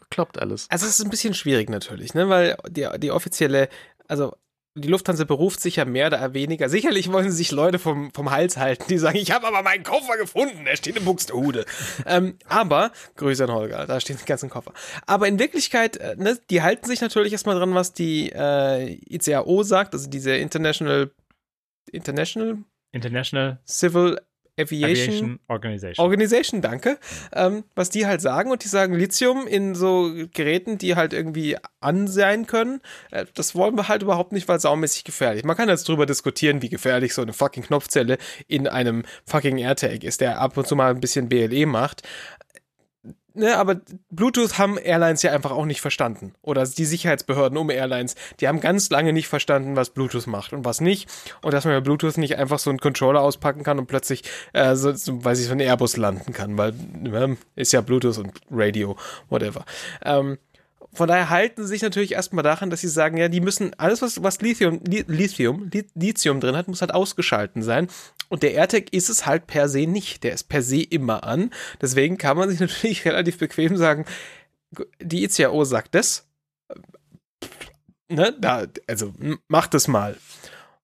bekloppt 0.00 0.40
alles. 0.40 0.68
Also 0.70 0.86
es 0.86 0.98
ist 0.98 1.04
ein 1.04 1.10
bisschen 1.10 1.34
schwierig 1.34 1.70
natürlich, 1.70 2.14
ne? 2.14 2.28
weil 2.28 2.56
die, 2.68 2.88
die 2.98 3.10
offizielle, 3.10 3.68
also 4.08 4.36
die 4.76 4.88
Lufthansa 4.88 5.24
beruft 5.24 5.60
sich 5.60 5.76
ja 5.76 5.84
mehr 5.84 6.08
oder 6.08 6.34
weniger. 6.34 6.68
Sicherlich 6.68 7.12
wollen 7.12 7.30
sie 7.30 7.36
sich 7.36 7.52
Leute 7.52 7.78
vom, 7.78 8.12
vom 8.12 8.30
Hals 8.32 8.56
halten, 8.56 8.84
die 8.88 8.98
sagen, 8.98 9.16
ich 9.16 9.30
habe 9.30 9.46
aber 9.46 9.62
meinen 9.62 9.84
Koffer 9.84 10.16
gefunden, 10.16 10.64
der 10.64 10.76
steht 10.76 10.96
in 10.96 11.04
Buxtehude. 11.04 11.64
ähm, 12.06 12.36
aber, 12.48 12.90
Grüße 13.16 13.44
an 13.44 13.52
Holger, 13.52 13.86
da 13.86 14.00
stehen 14.00 14.18
die 14.20 14.24
ganzen 14.24 14.50
Koffer. 14.50 14.72
Aber 15.06 15.28
in 15.28 15.38
Wirklichkeit, 15.38 15.96
äh, 15.98 16.16
ne, 16.16 16.38
die 16.50 16.62
halten 16.62 16.86
sich 16.86 17.00
natürlich 17.00 17.32
erstmal 17.32 17.56
dran, 17.56 17.74
was 17.74 17.92
die 17.92 18.32
äh, 18.34 18.98
ICAO 19.08 19.62
sagt, 19.62 19.94
also 19.94 20.10
diese 20.10 20.34
International 20.34 21.10
International 21.92 22.58
International 22.92 23.60
Civil 23.66 24.18
Aviation, 24.58 25.08
Aviation 25.08 25.40
Organization. 25.48 26.04
Organization, 26.04 26.62
danke. 26.62 26.98
Ähm, 27.32 27.64
was 27.74 27.90
die 27.90 28.06
halt 28.06 28.20
sagen 28.20 28.50
und 28.50 28.62
die 28.64 28.68
sagen 28.68 28.94
Lithium 28.94 29.46
in 29.46 29.74
so 29.74 30.12
Geräten, 30.32 30.78
die 30.78 30.94
halt 30.94 31.12
irgendwie 31.12 31.56
an 31.80 32.06
sein 32.06 32.46
können, 32.46 32.80
äh, 33.10 33.26
das 33.34 33.54
wollen 33.54 33.76
wir 33.76 33.88
halt 33.88 34.02
überhaupt 34.02 34.32
nicht, 34.32 34.48
weil 34.48 34.60
saumäßig 34.60 35.04
gefährlich. 35.04 35.44
Man 35.44 35.56
kann 35.56 35.68
jetzt 35.68 35.88
drüber 35.88 36.06
diskutieren, 36.06 36.62
wie 36.62 36.68
gefährlich 36.68 37.14
so 37.14 37.22
eine 37.22 37.32
fucking 37.32 37.64
Knopfzelle 37.64 38.18
in 38.46 38.68
einem 38.68 39.04
fucking 39.26 39.58
AirTag 39.58 40.04
ist, 40.04 40.20
der 40.20 40.40
ab 40.40 40.56
und 40.56 40.66
zu 40.66 40.76
mal 40.76 40.90
ein 40.90 41.00
bisschen 41.00 41.28
BLE 41.28 41.66
macht 41.66 42.02
ne, 43.34 43.56
aber 43.56 43.80
Bluetooth 44.10 44.58
haben 44.58 44.78
Airlines 44.78 45.22
ja 45.22 45.32
einfach 45.32 45.50
auch 45.50 45.66
nicht 45.66 45.80
verstanden. 45.80 46.34
Oder 46.42 46.64
die 46.66 46.84
Sicherheitsbehörden 46.84 47.58
um 47.58 47.70
Airlines, 47.70 48.14
die 48.40 48.48
haben 48.48 48.60
ganz 48.60 48.90
lange 48.90 49.12
nicht 49.12 49.28
verstanden, 49.28 49.76
was 49.76 49.90
Bluetooth 49.90 50.26
macht 50.26 50.52
und 50.52 50.64
was 50.64 50.80
nicht. 50.80 51.08
Und 51.42 51.52
dass 51.52 51.64
man 51.64 51.74
bei 51.74 51.80
Bluetooth 51.80 52.16
nicht 52.18 52.36
einfach 52.36 52.58
so 52.58 52.70
einen 52.70 52.78
Controller 52.78 53.20
auspacken 53.20 53.62
kann 53.62 53.78
und 53.78 53.86
plötzlich, 53.86 54.22
äh, 54.52 54.74
so, 54.74 54.92
so, 54.92 55.24
weiß 55.24 55.40
ich, 55.40 55.46
so 55.46 55.52
ein 55.52 55.60
Airbus 55.60 55.96
landen 55.96 56.32
kann, 56.32 56.56
weil 56.56 56.74
äh, 57.04 57.36
ist 57.56 57.72
ja 57.72 57.80
Bluetooth 57.80 58.18
und 58.18 58.32
Radio, 58.50 58.96
whatever. 59.28 59.64
Ähm, 60.04 60.38
von 60.94 61.08
daher 61.08 61.30
halten 61.30 61.62
sie 61.62 61.68
sich 61.68 61.82
natürlich 61.82 62.12
erstmal 62.12 62.42
daran, 62.42 62.70
dass 62.70 62.80
sie 62.80 62.88
sagen, 62.88 63.16
ja, 63.16 63.28
die 63.28 63.40
müssen 63.40 63.74
alles, 63.78 64.00
was, 64.02 64.22
was 64.22 64.40
Lithium, 64.40 64.80
Lithium, 64.84 65.70
Lithium 65.94 66.40
drin 66.40 66.56
hat, 66.56 66.68
muss 66.68 66.80
halt 66.80 66.94
ausgeschalten 66.94 67.62
sein. 67.62 67.88
Und 68.28 68.42
der 68.42 68.54
AirTag 68.54 68.92
ist 68.92 69.08
es 69.08 69.26
halt 69.26 69.46
per 69.46 69.68
se 69.68 69.86
nicht. 69.86 70.24
Der 70.24 70.32
ist 70.32 70.44
per 70.44 70.62
se 70.62 70.82
immer 70.82 71.24
an. 71.24 71.50
Deswegen 71.80 72.16
kann 72.18 72.36
man 72.36 72.48
sich 72.48 72.60
natürlich 72.60 73.04
relativ 73.04 73.38
bequem 73.38 73.76
sagen, 73.76 74.04
die 75.00 75.24
ICAO 75.24 75.64
sagt 75.64 75.94
das. 75.94 76.26
Ne, 78.08 78.34
da, 78.38 78.66
also 78.86 79.12
mach 79.48 79.66
das 79.66 79.88
mal. 79.88 80.16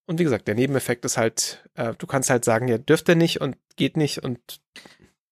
Und 0.07 0.19
wie 0.19 0.25
gesagt, 0.25 0.49
der 0.49 0.55
Nebeneffekt 0.57 1.05
ist 1.05 1.17
halt, 1.17 1.69
äh, 1.75 1.95
du 1.97 2.07
kannst 2.07 2.31
halt 2.31 2.45
sagen, 2.45 2.67
ja, 2.67 2.79
dürft 2.79 3.09
ihr 3.09 3.15
nicht 3.15 3.41
und 3.41 3.57
geht 3.77 3.97
nicht 3.97 4.25
und 4.25 4.61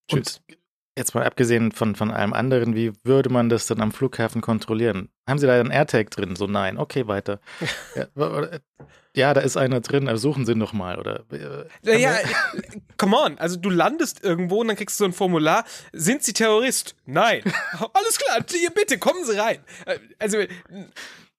tschüss. 0.09 0.41
Und 0.49 0.58
Jetzt 0.99 1.15
mal 1.15 1.25
abgesehen 1.25 1.71
von, 1.71 1.95
von 1.95 2.11
allem 2.11 2.33
anderen, 2.33 2.75
wie 2.75 2.93
würde 3.05 3.31
man 3.31 3.49
das 3.49 3.67
dann 3.69 3.81
am 3.81 3.93
Flughafen 3.93 4.41
kontrollieren? 4.41 5.11
Haben 5.29 5.39
Sie 5.39 5.47
da 5.47 5.53
einen 5.53 5.71
AirTag 5.71 6.11
drin? 6.11 6.35
So, 6.35 6.49
nein. 6.49 6.77
Okay, 6.77 7.07
weiter. 7.07 7.41
ja, 7.95 8.59
ja, 9.15 9.33
da 9.33 9.41
ist 9.41 9.57
einer 9.57 9.81
drin, 9.81 10.09
also 10.09 10.29
suchen 10.29 10.45
Sie 10.45 10.57
noch 10.57 10.73
mal. 10.73 10.99
Oder, 10.99 11.25
äh, 11.31 12.01
ja, 12.01 12.17
come 12.97 13.17
on. 13.17 13.39
Also 13.39 13.57
du 13.57 13.71
landest 13.71 14.25
irgendwo 14.25 14.61
und 14.61 14.67
dann 14.67 14.77
kriegst 14.77 14.99
du 14.99 15.05
so 15.05 15.09
ein 15.09 15.13
Formular. 15.13 15.65
Sind 15.93 16.25
Sie 16.25 16.33
Terrorist? 16.33 16.97
Nein. 17.07 17.43
Alles 17.93 18.19
klar, 18.19 18.45
hier 18.51 18.71
bitte, 18.71 18.99
kommen 18.99 19.25
Sie 19.25 19.39
rein. 19.39 19.59
Äh, 19.87 20.01
also, 20.19 20.39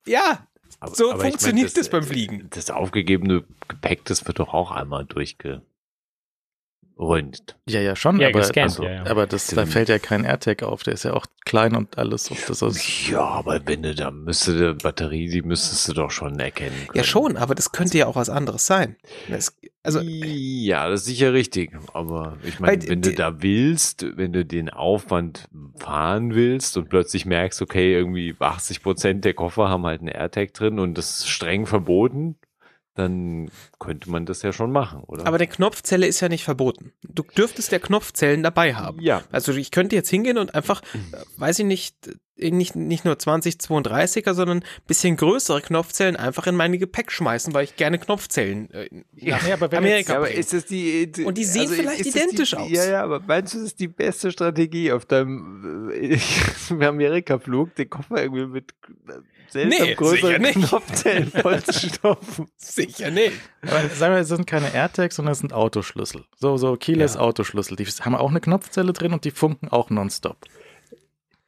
ja, 0.05 0.47
aber, 0.79 0.95
so 0.95 1.11
aber 1.11 1.21
funktioniert 1.21 1.67
ich 1.67 1.75
mein, 1.75 1.83
das, 1.83 1.89
das 1.89 1.89
beim 1.89 2.03
Fliegen. 2.03 2.47
Das 2.51 2.69
aufgegebene 2.69 3.43
Gepäck, 3.67 4.05
das 4.05 4.25
wird 4.25 4.39
doch 4.39 4.53
auch 4.53 4.71
einmal 4.71 5.03
durchge 5.03 5.63
rund. 6.99 7.55
Ja, 7.67 7.79
ja, 7.79 7.95
schon, 7.95 8.19
ja, 8.19 8.27
aber, 8.27 8.39
gescannt, 8.39 8.71
also, 8.71 8.83
ja, 8.83 8.91
ja. 8.91 9.05
aber 9.05 9.25
das, 9.25 9.47
da 9.47 9.65
fällt 9.65 9.89
ja 9.89 9.99
kein 9.99 10.25
AirTag 10.25 10.63
auf, 10.63 10.83
der 10.83 10.93
ist 10.93 11.03
ja 11.03 11.13
auch 11.13 11.25
klein 11.45 11.75
und 11.75 11.97
alles. 11.97 12.29
Und 12.29 12.47
das 12.47 12.61
ist 12.61 13.07
ja, 13.07 13.21
aber 13.21 13.61
wenn 13.65 13.83
du 13.83 13.95
da 13.95 14.11
müsste 14.11 14.73
die 14.73 14.83
Batterie, 14.83 15.29
die 15.29 15.41
müsstest 15.41 15.87
du 15.87 15.93
doch 15.93 16.11
schon 16.11 16.39
erkennen. 16.39 16.75
Können. 16.75 16.97
Ja, 16.97 17.03
schon, 17.03 17.37
aber 17.37 17.55
das 17.55 17.71
könnte 17.71 17.97
ja 17.97 18.07
auch 18.07 18.15
was 18.15 18.29
anderes 18.29 18.65
sein. 18.65 18.97
Das, 19.29 19.55
also, 19.81 20.01
ja, 20.01 20.89
das 20.89 21.01
ist 21.01 21.05
sicher 21.07 21.31
richtig. 21.31 21.71
Aber 21.93 22.37
ich 22.43 22.59
meine, 22.59 22.85
wenn 22.87 23.01
du 23.01 23.13
da 23.13 23.41
willst, 23.41 24.05
wenn 24.17 24.33
du 24.33 24.45
den 24.45 24.69
Aufwand 24.69 25.47
fahren 25.77 26.35
willst 26.35 26.75
und 26.75 26.89
plötzlich 26.89 27.25
merkst, 27.25 27.61
okay, 27.61 27.93
irgendwie 27.93 28.35
80 28.37 28.83
Prozent 28.83 29.25
der 29.25 29.33
Koffer 29.33 29.69
haben 29.69 29.85
halt 29.85 30.01
einen 30.01 30.09
AirTag 30.09 30.53
drin 30.53 30.79
und 30.79 30.97
das 30.97 31.19
ist 31.19 31.29
streng 31.29 31.65
verboten, 31.65 32.35
dann 32.99 33.49
könnte 33.79 34.09
man 34.09 34.25
das 34.25 34.41
ja 34.41 34.51
schon 34.51 34.71
machen, 34.71 35.03
oder? 35.07 35.25
Aber 35.25 35.37
der 35.37 35.47
Knopfzelle 35.47 36.05
ist 36.05 36.19
ja 36.19 36.29
nicht 36.29 36.43
verboten. 36.43 36.91
Du 37.01 37.23
dürftest 37.23 37.71
ja 37.71 37.79
Knopfzellen 37.79 38.43
dabei 38.43 38.75
haben. 38.75 39.01
Ja. 39.01 39.23
Also 39.31 39.53
ich 39.53 39.71
könnte 39.71 39.95
jetzt 39.95 40.09
hingehen 40.09 40.37
und 40.37 40.53
einfach, 40.53 40.81
äh, 40.81 41.17
weiß 41.37 41.59
ich 41.59 41.65
nicht, 41.65 41.95
äh, 42.37 42.51
nicht, 42.51 42.75
nicht 42.75 43.05
nur 43.05 43.15
2032er, 43.15 44.33
sondern 44.33 44.59
ein 44.59 44.63
bisschen 44.85 45.15
größere 45.15 45.61
Knopfzellen 45.61 46.17
einfach 46.17 46.45
in 46.47 46.55
meine 46.55 46.77
Gepäck 46.77 47.11
schmeißen, 47.11 47.53
weil 47.53 47.63
ich 47.63 47.77
gerne 47.77 47.99
Knopfzellen 47.99 48.69
äh, 48.71 48.89
ja, 49.15 49.39
ja, 49.47 49.53
aber 49.53 49.71
wenn 49.71 49.79
Amerika 49.79 50.13
jetzt, 50.13 50.17
aber 50.17 50.31
ist 50.31 50.53
das 50.53 50.65
die, 50.65 51.11
die, 51.11 51.23
Und 51.23 51.37
die 51.37 51.45
sehen 51.45 51.69
also 51.69 51.75
vielleicht 51.75 52.05
identisch 52.05 52.51
die, 52.51 52.57
aus. 52.57 52.69
Ja, 52.69 52.85
ja, 52.85 53.03
aber 53.03 53.21
meinst 53.21 53.53
du, 53.53 53.59
das 53.59 53.67
ist 53.67 53.79
die 53.79 53.87
beste 53.87 54.31
Strategie 54.31 54.91
auf 54.91 55.05
deinem 55.05 55.89
Amerika-Flug, 56.69 57.75
den 57.75 57.89
Koffer 57.89 58.21
irgendwie 58.23 58.45
mit 58.45 58.73
seltsam 59.49 59.87
nee, 59.87 59.95
größeren 59.95 60.43
Knopfzellen 60.43 61.31
vollzustopfen. 61.31 62.47
sicher 62.57 63.11
nicht. 63.11 63.33
Aber 63.61 63.89
sagen 63.89 64.13
wir, 64.13 64.21
es 64.21 64.27
sind 64.27 64.45
keine 64.47 64.73
AirTags, 64.73 65.15
sondern 65.15 65.33
es 65.33 65.39
sind 65.39 65.53
Autoschlüssel. 65.53 66.25
So, 66.37 66.57
so 66.57 66.75
Keyless 66.75 67.15
ja. 67.15 67.21
Autoschlüssel. 67.21 67.75
Die 67.75 67.85
haben 67.85 68.15
auch 68.15 68.29
eine 68.29 68.41
Knopfzelle 68.41 68.93
drin 68.93 69.13
und 69.13 69.25
die 69.25 69.31
funken 69.31 69.69
auch 69.69 69.89
nonstop. 69.89 70.37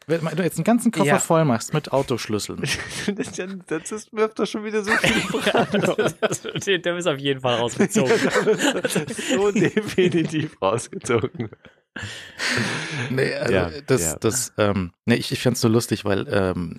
Wenn 0.07 0.35
du 0.35 0.43
jetzt 0.43 0.57
einen 0.57 0.63
ganzen 0.63 0.91
Koffer 0.91 1.05
ja. 1.05 1.19
voll 1.19 1.45
machst 1.45 1.73
mit 1.73 1.91
Autoschlüsseln. 1.91 2.59
das, 3.15 3.31
das, 3.67 3.89
das 3.89 4.13
wirft 4.13 4.39
doch 4.39 4.45
schon 4.45 4.63
wieder 4.63 4.83
so 4.83 4.91
viel 4.91 5.21
Fragen. 5.41 6.81
der 6.81 6.97
ist 6.97 7.07
auf 7.07 7.19
jeden 7.19 7.39
Fall 7.39 7.55
rausgezogen. 7.55 8.17
so 9.29 9.51
definitiv 9.51 10.59
rausgezogen. 10.61 11.49
Nee, 13.09 13.33
also 13.35 13.53
ja, 13.53 13.71
das, 13.85 14.01
ja. 14.01 14.15
das, 14.17 14.53
ähm, 14.57 14.91
nee, 15.05 15.15
ich, 15.15 15.31
ich 15.31 15.39
fände 15.39 15.55
es 15.55 15.61
so 15.61 15.67
lustig, 15.67 16.05
weil 16.05 16.27
ähm, 16.31 16.77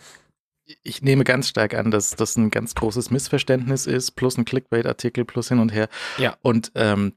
ich 0.83 1.03
nehme 1.03 1.25
ganz 1.25 1.49
stark 1.49 1.75
an, 1.75 1.91
dass 1.91 2.17
das 2.17 2.37
ein 2.37 2.51
ganz 2.51 2.75
großes 2.75 3.11
Missverständnis 3.11 3.87
ist, 3.87 4.13
plus 4.13 4.37
ein 4.39 4.45
Clickbait-Artikel, 4.45 5.25
plus 5.25 5.49
hin 5.49 5.59
und 5.59 5.73
her. 5.73 5.89
Ja. 6.19 6.37
Und 6.43 6.73
ähm, 6.75 7.15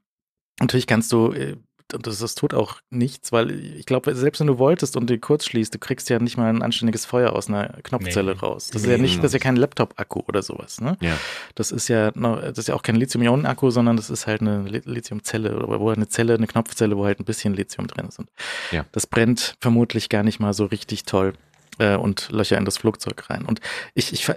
natürlich 0.59 0.87
kannst 0.87 1.11
du, 1.11 1.31
äh, 1.31 1.57
und 1.93 2.07
das, 2.07 2.17
das 2.17 2.33
tut 2.33 2.53
auch 2.53 2.81
nichts, 2.89 3.31
weil 3.31 3.51
ich 3.51 3.85
glaube, 3.85 4.15
selbst 4.15 4.39
wenn 4.39 4.47
du 4.47 4.57
wolltest 4.57 4.97
und 4.97 5.07
den 5.07 5.21
kurz 5.21 5.45
schließt, 5.45 5.73
du 5.73 5.77
kriegst 5.77 6.09
ja 6.09 6.17
nicht 6.17 6.35
mal 6.35 6.49
ein 6.49 6.63
anständiges 6.63 7.05
Feuer 7.05 7.33
aus 7.33 7.47
einer 7.47 7.67
Knopfzelle 7.83 8.33
nee. 8.33 8.39
raus. 8.39 8.69
Das 8.71 8.81
nee. 8.81 8.87
ist 8.87 8.91
ja 8.91 8.97
nicht, 8.97 9.17
das 9.19 9.25
ist 9.25 9.33
ja 9.33 9.39
kein 9.39 9.55
Laptop-Akku 9.55 10.21
oder 10.27 10.41
sowas. 10.41 10.81
Ne? 10.81 10.97
Ja. 11.01 11.15
Das 11.53 11.71
ist 11.71 11.87
ja, 11.87 12.09
das 12.11 12.57
ist 12.57 12.69
ja 12.69 12.75
auch 12.75 12.81
kein 12.81 12.95
Lithium-Ionen-Akku, 12.95 13.69
sondern 13.69 13.97
das 13.97 14.09
ist 14.09 14.25
halt 14.25 14.41
eine 14.41 14.63
Lithiumzelle 14.63 15.55
oder 15.55 15.79
wo 15.79 15.89
eine 15.89 16.07
Zelle, 16.07 16.33
eine 16.33 16.47
Knopfzelle, 16.47 16.97
wo 16.97 17.05
halt 17.05 17.19
ein 17.19 17.25
bisschen 17.25 17.53
Lithium 17.53 17.85
drin 17.87 18.07
ist. 18.07 18.17
Und 18.17 18.29
ja. 18.71 18.85
Das 18.91 19.05
brennt 19.05 19.55
vermutlich 19.61 20.09
gar 20.09 20.23
nicht 20.23 20.39
mal 20.39 20.53
so 20.53 20.65
richtig 20.65 21.03
toll 21.03 21.33
äh, 21.79 21.95
und 21.95 22.29
Löcher 22.31 22.57
in 22.57 22.65
das 22.65 22.77
Flugzeug 22.77 23.29
rein. 23.29 23.45
Und 23.45 23.61
ich, 23.93 24.13
ich, 24.13 24.27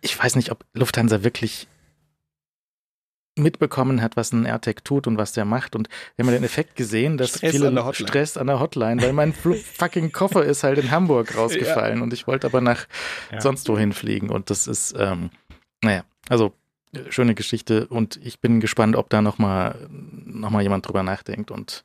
ich 0.00 0.18
weiß 0.18 0.36
nicht, 0.36 0.50
ob 0.50 0.64
Lufthansa 0.74 1.22
wirklich 1.22 1.68
mitbekommen 3.38 4.00
hat, 4.00 4.16
was 4.16 4.32
ein 4.32 4.46
AirTag 4.46 4.84
tut 4.84 5.06
und 5.06 5.18
was 5.18 5.32
der 5.32 5.44
macht. 5.44 5.76
Und 5.76 5.88
wir 6.16 6.24
haben 6.24 6.32
den 6.32 6.44
Effekt 6.44 6.74
gesehen, 6.74 7.18
dass 7.18 7.30
Stress 7.36 7.50
viele 7.52 7.68
an 7.68 7.94
Stress 7.94 8.36
an 8.36 8.46
der 8.46 8.60
Hotline, 8.60 9.02
weil 9.02 9.12
mein 9.12 9.32
fucking 9.78 10.12
Koffer 10.12 10.44
ist 10.44 10.64
halt 10.64 10.78
in 10.78 10.90
Hamburg 10.90 11.36
rausgefallen 11.36 11.98
ja. 11.98 12.02
und 12.02 12.12
ich 12.12 12.26
wollte 12.26 12.46
aber 12.46 12.60
nach 12.60 12.86
ja. 13.30 13.40
sonst 13.40 13.68
wohin 13.68 13.92
fliegen. 13.92 14.30
Und 14.30 14.48
das 14.50 14.66
ist, 14.66 14.94
ähm, 14.98 15.30
naja, 15.82 16.04
also 16.28 16.54
äh, 16.92 17.12
schöne 17.12 17.34
Geschichte 17.34 17.86
und 17.88 18.18
ich 18.24 18.40
bin 18.40 18.60
gespannt, 18.60 18.96
ob 18.96 19.10
da 19.10 19.20
nochmal 19.20 19.86
noch 19.90 20.50
mal 20.50 20.62
jemand 20.62 20.88
drüber 20.88 21.02
nachdenkt 21.02 21.50
und 21.50 21.84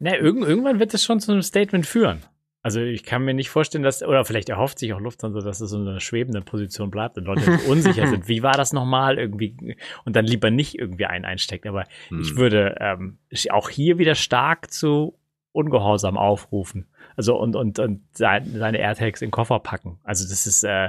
na, 0.00 0.16
irgendwann 0.16 0.80
wird 0.80 0.92
es 0.92 1.04
schon 1.04 1.20
zu 1.20 1.32
einem 1.32 1.42
Statement 1.42 1.86
führen. 1.86 2.24
Also 2.64 2.80
ich 2.80 3.04
kann 3.04 3.26
mir 3.26 3.34
nicht 3.34 3.50
vorstellen, 3.50 3.84
dass, 3.84 4.02
oder 4.02 4.24
vielleicht 4.24 4.48
erhofft 4.48 4.78
sich 4.78 4.94
auch 4.94 4.98
Lufthansa, 4.98 5.40
dass 5.40 5.60
es 5.60 5.68
so 5.68 5.76
eine 5.76 6.00
schwebende 6.00 6.40
Position 6.40 6.90
bleibt 6.90 7.18
und 7.18 7.26
Leute 7.26 7.42
unsicher 7.68 8.06
sind. 8.06 8.26
Wie 8.26 8.42
war 8.42 8.54
das 8.54 8.72
nochmal 8.72 9.18
irgendwie? 9.18 9.76
Und 10.06 10.16
dann 10.16 10.24
lieber 10.24 10.50
nicht 10.50 10.78
irgendwie 10.78 11.04
einen 11.04 11.26
einstecken. 11.26 11.68
Aber 11.68 11.84
hm. 12.08 12.22
ich 12.22 12.36
würde 12.36 12.76
ähm, 12.80 13.18
auch 13.50 13.68
hier 13.68 13.98
wieder 13.98 14.14
stark 14.14 14.72
zu 14.72 15.18
Ungehorsam 15.52 16.16
aufrufen. 16.16 16.86
Also 17.16 17.36
und, 17.38 17.54
und, 17.54 17.78
und 17.78 18.00
seine 18.12 18.78
AirTags 18.78 19.20
in 19.20 19.26
den 19.26 19.30
Koffer 19.30 19.60
packen. 19.60 19.98
Also 20.02 20.26
das 20.26 20.46
ist, 20.46 20.64
äh, 20.64 20.88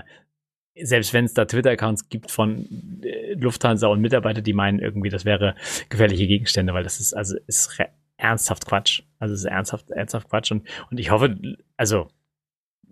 selbst 0.81 1.14
wenn 1.14 1.26
es 1.26 1.34
da 1.34 1.43
Twitter-Accounts 1.43 2.07
gibt 2.07 2.31
von 2.31 2.68
äh, 3.03 3.34
Lufthansa 3.34 3.88
und 3.88 3.99
Mitarbeiter, 3.99 4.41
die 4.41 4.53
meinen 4.53 4.80
irgendwie, 4.80 5.10
das 5.10 5.26
wäre 5.26 5.56
gefährliche 5.89 6.26
Gegenstände, 6.26 6.73
weil 6.73 6.84
das 6.84 7.02
ist, 7.02 7.14
also 7.14 7.35
ist 7.47 7.80
ernsthaft 8.18 8.66
Quatsch. 8.66 9.02
Also 9.20 9.34
es 9.34 9.42
ist 9.42 9.46
ernsthaft, 9.46 9.92
ernsthaft 9.92 10.30
Quatsch. 10.30 10.52
Und, 10.52 10.68
und 10.90 11.00
ich 11.00 11.12
hoffe, 11.12 11.38
also 11.78 12.08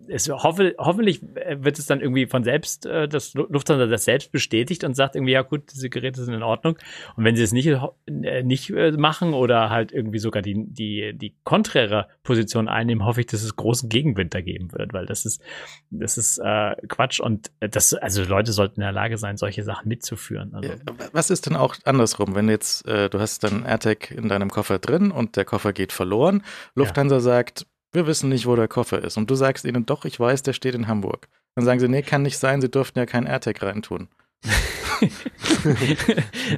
es 0.08 0.28
hoffe, 0.28 0.74
hoffentlich 0.78 1.22
wird 1.22 1.78
es 1.78 1.86
dann 1.86 2.00
irgendwie 2.00 2.26
von 2.26 2.44
selbst, 2.44 2.86
äh, 2.86 3.08
das 3.08 3.34
Lufthansa 3.34 3.86
das 3.86 4.04
selbst 4.04 4.32
bestätigt 4.32 4.84
und 4.84 4.94
sagt 4.94 5.16
irgendwie, 5.16 5.32
ja 5.32 5.42
gut, 5.42 5.72
diese 5.72 5.90
Geräte 5.90 6.24
sind 6.24 6.34
in 6.34 6.42
Ordnung. 6.42 6.78
Und 7.16 7.24
wenn 7.24 7.36
sie 7.36 7.42
es 7.42 7.52
nicht, 7.52 7.66
äh, 7.66 8.42
nicht 8.42 8.70
äh, 8.70 8.92
machen 8.92 9.34
oder 9.34 9.70
halt 9.70 9.92
irgendwie 9.92 10.18
sogar 10.18 10.42
die, 10.42 10.54
die, 10.66 11.12
die 11.14 11.34
konträre 11.44 12.08
Position 12.22 12.68
einnehmen, 12.68 13.04
hoffe 13.04 13.20
ich, 13.20 13.26
dass 13.26 13.42
es 13.42 13.56
großen 13.56 13.88
Gegenwind 13.88 14.34
da 14.34 14.40
geben 14.40 14.72
wird, 14.72 14.92
weil 14.92 15.06
das 15.06 15.24
ist, 15.24 15.42
das 15.90 16.18
ist 16.18 16.38
äh, 16.38 16.74
Quatsch 16.88 17.20
und 17.20 17.50
das, 17.60 17.94
also 17.94 18.24
Leute 18.24 18.52
sollten 18.52 18.76
in 18.76 18.84
der 18.84 18.92
Lage 18.92 19.18
sein, 19.18 19.36
solche 19.36 19.62
Sachen 19.62 19.88
mitzuführen. 19.88 20.54
Also. 20.54 20.70
Was 21.12 21.30
ist 21.30 21.46
denn 21.46 21.56
auch 21.56 21.76
andersrum, 21.84 22.34
wenn 22.34 22.48
jetzt, 22.48 22.86
äh, 22.86 23.08
du 23.08 23.20
hast 23.20 23.44
dann 23.44 23.64
AirTag 23.64 24.10
in 24.10 24.28
deinem 24.28 24.50
Koffer 24.50 24.78
drin 24.78 25.10
und 25.10 25.36
der 25.36 25.44
Koffer 25.44 25.72
geht 25.72 25.92
verloren, 25.92 26.42
Lufthansa 26.74 27.16
ja. 27.16 27.20
sagt, 27.20 27.66
wir 27.94 28.06
wissen 28.06 28.28
nicht, 28.28 28.46
wo 28.46 28.56
der 28.56 28.68
Koffer 28.68 29.02
ist. 29.02 29.16
Und 29.16 29.30
du 29.30 29.34
sagst 29.34 29.64
ihnen, 29.64 29.86
doch, 29.86 30.04
ich 30.04 30.18
weiß, 30.18 30.42
der 30.42 30.52
steht 30.52 30.74
in 30.74 30.88
Hamburg. 30.88 31.28
Dann 31.54 31.64
sagen 31.64 31.80
sie, 31.80 31.88
nee, 31.88 32.02
kann 32.02 32.22
nicht 32.22 32.38
sein, 32.38 32.60
sie 32.60 32.68
durften 32.68 32.98
ja 32.98 33.06
keinen 33.06 33.26
AirTag 33.26 33.62
reintun. 33.62 34.08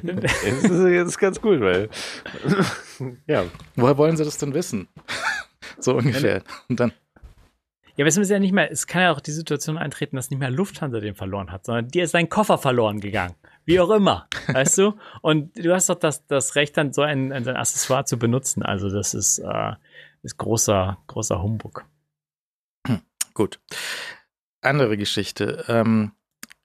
das, 0.03 0.43
ist, 0.43 0.69
das 0.69 1.07
ist 1.07 1.17
ganz 1.17 1.41
gut, 1.41 1.61
weil. 1.61 1.89
ja. 3.27 3.45
Woher 3.75 3.97
wollen 3.97 4.17
sie 4.17 4.25
das 4.25 4.37
denn 4.37 4.53
wissen? 4.53 4.87
so 5.79 5.95
ungefähr. 5.95 6.43
Und 6.67 6.79
dann. 6.79 6.91
Ja, 7.95 8.03
aber 8.03 8.09
es 8.09 8.17
ist 8.17 8.29
ja 8.29 8.37
nicht 8.37 8.53
mehr, 8.53 8.71
es 8.71 8.85
kann 8.85 9.01
ja 9.01 9.11
auch 9.11 9.21
die 9.21 9.31
Situation 9.31 9.77
eintreten, 9.77 10.17
dass 10.17 10.29
nicht 10.29 10.39
mehr 10.39 10.51
Lufthansa 10.51 10.99
den 10.99 11.15
verloren 11.15 11.51
hat, 11.51 11.65
sondern 11.65 11.87
dir 11.87 12.03
ist 12.03 12.11
sein 12.11 12.29
Koffer 12.29 12.59
verloren 12.59 12.99
gegangen. 12.99 13.33
Wie 13.65 13.79
auch 13.79 13.89
immer, 13.89 14.27
weißt 14.47 14.77
du? 14.77 14.93
Und 15.21 15.57
du 15.57 15.73
hast 15.73 15.89
doch 15.89 15.95
das, 15.95 16.25
das 16.27 16.55
Recht, 16.55 16.77
dann 16.77 16.93
so 16.93 17.01
ein, 17.01 17.33
ein 17.33 17.47
Accessoire 17.47 18.05
zu 18.05 18.19
benutzen. 18.19 18.61
Also 18.61 18.89
das 18.91 19.15
ist, 19.15 19.39
äh, 19.39 19.73
ist 20.27 20.37
großer, 20.37 20.97
großer 21.07 21.41
Humbug. 21.41 21.85
Hm, 22.85 23.01
gut. 23.33 23.59
Andere 24.61 24.97
Geschichte. 24.97 25.63
Ähm, 25.67 26.11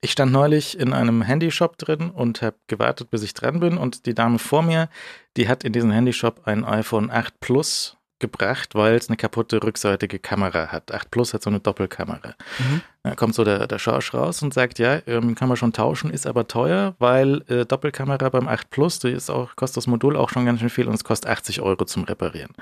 ich 0.01 0.11
stand 0.11 0.33
neulich 0.33 0.79
in 0.79 0.93
einem 0.93 1.23
Handyshop 1.23 1.79
drin 1.79 2.11
und 2.11 2.43
habe 2.43 2.57
gewartet, 2.67 3.11
bis 3.11 3.23
ich 3.23 3.35
dran 3.35 3.61
bin. 3.61 3.79
Und 3.79 4.07
die 4.07 4.15
Dame 4.15 4.41
vor 4.41 4.63
mir, 4.63 4.89
die 5.37 5.49
hat 5.49 5.63
in 5.63 5.73
diesem 5.73 5.93
Handyshop 5.93 6.43
ein 6.45 6.65
iPhone 6.65 7.11
8 7.11 7.39
Plus 7.39 7.97
gebracht, 8.19 8.75
weil 8.75 8.97
es 8.97 9.09
eine 9.09 9.17
kaputte 9.17 9.63
rückseitige 9.63 10.19
Kamera 10.19 10.69
hat. 10.69 10.93
8 10.93 11.11
Plus 11.13 11.35
hat 11.35 11.43
so 11.43 11.51
eine 11.51 11.61
Doppelkamera. 11.61 12.35
Mhm. 12.59 12.81
Da 13.05 13.15
kommt 13.15 13.35
so 13.37 13.45
der, 13.45 13.69
der 13.69 13.79
Schorsch 13.79 14.13
raus 14.13 14.43
und 14.43 14.53
sagt, 14.53 14.81
ja, 14.81 15.01
ähm, 15.07 15.37
kann 15.37 15.49
man 15.49 15.57
schon 15.57 15.73
tauschen, 15.73 16.11
ist 16.11 16.27
aber 16.27 16.49
teuer, 16.49 16.97
weil 16.99 17.43
äh, 17.49 17.65
Doppelkamera 17.65 18.29
beim 18.29 18.49
8 18.49 18.71
Plus, 18.71 18.99
die 18.99 19.11
ist 19.11 19.31
auch, 19.31 19.55
kostet 19.55 19.77
das 19.79 19.87
Modul 19.87 20.17
auch 20.17 20.31
schon 20.31 20.47
ganz 20.47 20.61
schön 20.61 20.71
viel 20.71 20.89
und 20.89 20.95
es 20.95 21.05
kostet 21.05 21.31
80 21.31 21.61
Euro 21.61 21.85
zum 21.85 22.05
Reparieren. 22.05 22.55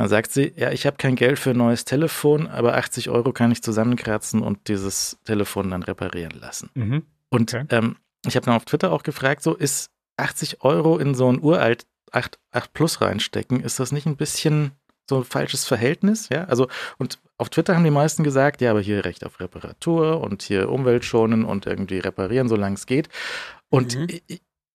Dann 0.00 0.08
sagt 0.08 0.32
sie, 0.32 0.54
ja, 0.56 0.70
ich 0.72 0.86
habe 0.86 0.96
kein 0.96 1.14
Geld 1.14 1.38
für 1.38 1.50
ein 1.50 1.58
neues 1.58 1.84
Telefon, 1.84 2.46
aber 2.46 2.74
80 2.78 3.10
Euro 3.10 3.34
kann 3.34 3.52
ich 3.52 3.62
zusammenkratzen 3.62 4.40
und 4.40 4.66
dieses 4.66 5.18
Telefon 5.24 5.68
dann 5.68 5.82
reparieren 5.82 6.32
lassen. 6.40 6.70
Mhm. 6.72 7.02
Und 7.28 7.52
okay. 7.52 7.66
ähm, 7.68 7.96
ich 8.26 8.34
habe 8.34 8.46
dann 8.46 8.54
auf 8.54 8.64
Twitter 8.64 8.92
auch 8.92 9.02
gefragt, 9.02 9.42
so 9.42 9.54
ist 9.54 9.90
80 10.16 10.62
Euro 10.62 10.96
in 10.96 11.14
so 11.14 11.30
ein 11.30 11.38
uralt 11.42 11.86
8, 12.12 12.38
8 12.50 12.72
Plus 12.72 13.02
reinstecken, 13.02 13.60
ist 13.60 13.78
das 13.78 13.92
nicht 13.92 14.06
ein 14.06 14.16
bisschen 14.16 14.72
so 15.06 15.18
ein 15.18 15.24
falsches 15.24 15.66
Verhältnis? 15.66 16.30
Ja, 16.30 16.44
also 16.44 16.68
und 16.96 17.18
auf 17.36 17.50
Twitter 17.50 17.74
haben 17.74 17.84
die 17.84 17.90
meisten 17.90 18.24
gesagt, 18.24 18.62
ja, 18.62 18.70
aber 18.70 18.80
hier 18.80 19.04
Recht 19.04 19.22
auf 19.26 19.38
Reparatur 19.38 20.22
und 20.22 20.40
hier 20.40 20.70
Umwelt 20.70 21.04
schonen 21.04 21.44
und 21.44 21.66
irgendwie 21.66 21.98
reparieren, 21.98 22.48
solange 22.48 22.76
es 22.76 22.86
geht. 22.86 23.10
Und 23.68 23.98
mhm. 23.98 24.08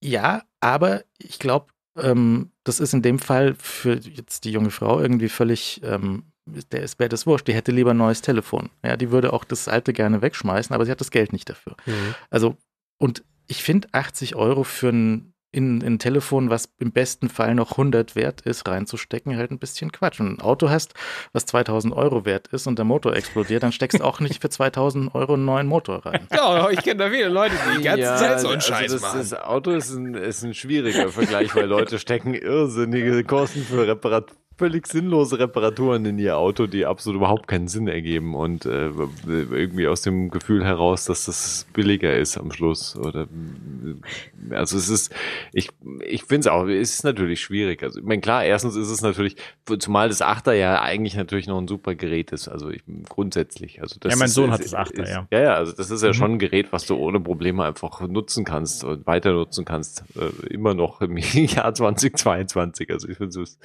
ja, 0.04 0.44
aber 0.60 1.02
ich 1.18 1.40
glaube, 1.40 1.66
ähm, 1.98 2.52
das 2.64 2.80
ist 2.80 2.94
in 2.94 3.02
dem 3.02 3.20
Fall 3.20 3.56
für 3.56 3.96
jetzt 3.96 4.46
die 4.46 4.52
junge 4.52 4.72
Frau 4.72 5.00
irgendwie 5.00 5.30
völlig, 5.30 5.82
ähm, 5.84 6.24
der 6.46 6.84
ist 6.84 7.00
wäre 7.00 7.10
das 7.10 7.26
wurscht, 7.26 7.48
die 7.48 7.54
hätte 7.54 7.72
lieber 7.72 7.92
ein 7.92 7.98
neues 7.98 8.22
Telefon. 8.22 8.70
Ja, 8.84 8.98
die 8.98 9.12
würde 9.12 9.34
auch 9.34 9.44
das 9.44 9.68
alte 9.68 9.94
gerne 9.94 10.22
wegschmeißen, 10.22 10.74
aber 10.74 10.86
sie 10.86 10.92
hat 10.92 11.02
das 11.02 11.12
Geld 11.12 11.34
nicht 11.34 11.50
dafür. 11.50 11.76
Mhm. 11.86 12.16
Also, 12.30 12.58
und 12.98 13.24
ich 13.48 13.64
finde 13.64 13.88
80 13.92 14.36
Euro 14.36 14.64
für 14.64 14.90
ein 14.90 15.35
in, 15.56 15.80
in 15.82 15.94
ein 15.94 16.00
Telefon, 16.00 16.50
was 16.50 16.70
im 16.80 16.92
besten 16.92 17.30
Fall 17.30 17.56
noch 17.56 17.72
100 17.72 18.16
wert 18.16 18.42
ist, 18.42 18.68
reinzustecken, 18.68 19.38
halt 19.38 19.52
ein 19.52 19.60
bisschen 19.60 19.92
Quatsch. 19.92 20.20
Und 20.20 20.34
ein 20.34 20.42
Auto 20.42 20.70
hast, 20.70 20.94
was 21.32 21.46
2000 21.46 21.96
Euro 21.96 22.26
wert 22.26 22.48
ist 22.50 22.68
und 22.68 22.78
der 22.78 22.86
Motor 22.86 23.16
explodiert, 23.16 23.64
dann 23.64 23.72
steckst 23.72 24.00
du 24.00 24.04
auch 24.04 24.20
nicht 24.20 24.42
für 24.42 24.50
2000 24.50 25.16
Euro 25.16 25.34
einen 25.34 25.46
neuen 25.46 25.68
Motor 25.68 26.06
rein. 26.06 26.28
Ja, 26.36 26.70
ich 26.70 26.84
kenne 26.84 26.98
da 26.98 27.10
viele 27.10 27.30
Leute, 27.30 27.56
die 27.72 27.78
die 27.78 27.84
ganze 27.84 28.02
ja, 28.02 28.18
Zeit 28.18 28.42
so 28.42 28.48
einen 28.48 28.58
also 28.58 28.74
Scheiß 28.74 28.92
das, 28.92 29.02
machen. 29.02 29.20
Das 29.20 29.34
Auto 29.34 29.72
ist 29.72 29.92
ein, 29.92 30.14
ist 30.16 30.44
ein 30.44 30.54
schwieriger 30.54 31.10
Vergleich, 31.10 31.56
weil 31.56 31.66
Leute 31.66 31.98
stecken 32.00 32.34
irrsinnige 32.34 33.24
Kosten 33.24 33.64
für 33.64 33.88
Reparatur 33.88 34.36
völlig 34.58 34.88
sinnlose 34.88 35.38
Reparaturen 35.38 36.06
in 36.06 36.18
ihr 36.18 36.38
Auto, 36.38 36.66
die 36.66 36.86
absolut 36.86 37.18
überhaupt 37.18 37.48
keinen 37.48 37.68
Sinn 37.68 37.88
ergeben 37.88 38.36
und 38.36 38.66
äh, 38.66 38.90
irgendwie 39.28 39.88
aus 39.88 40.02
dem 40.02 40.30
Gefühl 40.30 40.64
heraus, 40.64 41.06
dass 41.06 41.26
das 41.26 41.68
billiger 41.74 42.16
ist 42.16 42.38
am 42.38 42.52
Schluss. 42.52 42.96
Oder 42.96 43.24
äh, 43.24 44.56
also 44.56 44.78
es 44.78 44.88
ist, 44.88 45.14
ich, 45.52 45.70
ich 46.06 46.24
finde 46.24 46.48
es 46.48 46.48
auch, 46.48 46.68
es 46.68 46.94
ist 46.94 47.04
natürlich 47.04 47.42
schwierig. 47.42 47.84
Also 47.84 48.00
ich 48.00 48.06
meine, 48.06 48.22
klar, 48.22 48.46
erstens 48.46 48.78
ist 48.78 48.90
es 48.90 49.02
natürlich, 49.02 49.36
zumal 49.80 50.08
das 50.08 50.22
Achter 50.22 50.54
ja 50.54 50.82
eigentlich 50.82 51.16
natürlich 51.16 51.48
noch 51.48 51.60
ein 51.60 51.68
super 51.68 51.94
Gerät 51.96 52.32
ist. 52.32 52.48
Also 52.48 52.70
ich, 52.70 52.82
grundsätzlich. 53.10 53.82
Also 53.82 53.98
das 54.00 54.14
ja, 54.14 54.18
mein 54.18 54.30
Sohn 54.30 54.46
ist, 54.46 54.54
hat 54.54 54.64
das 54.64 54.74
Achter, 54.74 55.04
ist, 55.04 55.10
ja. 55.10 55.28
Ja, 55.32 55.40
ja, 55.42 55.54
also 55.56 55.74
das 55.74 55.92
ist 55.92 56.02
ja 56.02 56.10
mhm. 56.10 56.14
schon 56.14 56.32
ein 56.34 56.40
Gerät, 56.40 56.72
was 56.72 56.86
du 56.86 56.96
ohne 56.96 57.20
Probleme 57.20 57.66
einfach 57.66 58.00
nutzen 58.08 58.46
kannst 58.46 58.86
und 58.86 59.06
weiter 59.06 59.34
nutzen 59.34 59.66
kannst. 59.66 60.06
Äh, 60.16 60.54
immer 60.54 60.74
noch 60.74 61.02
im 61.02 61.18
Jahr 61.18 61.74
2022. 61.74 62.90
Also 62.90 63.10
ich 63.10 63.18
finde 63.18 63.42
es 63.42 63.60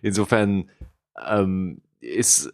insofern 0.00 0.21
insofern 0.22 0.70
ähm, 1.28 1.80
ist 2.00 2.52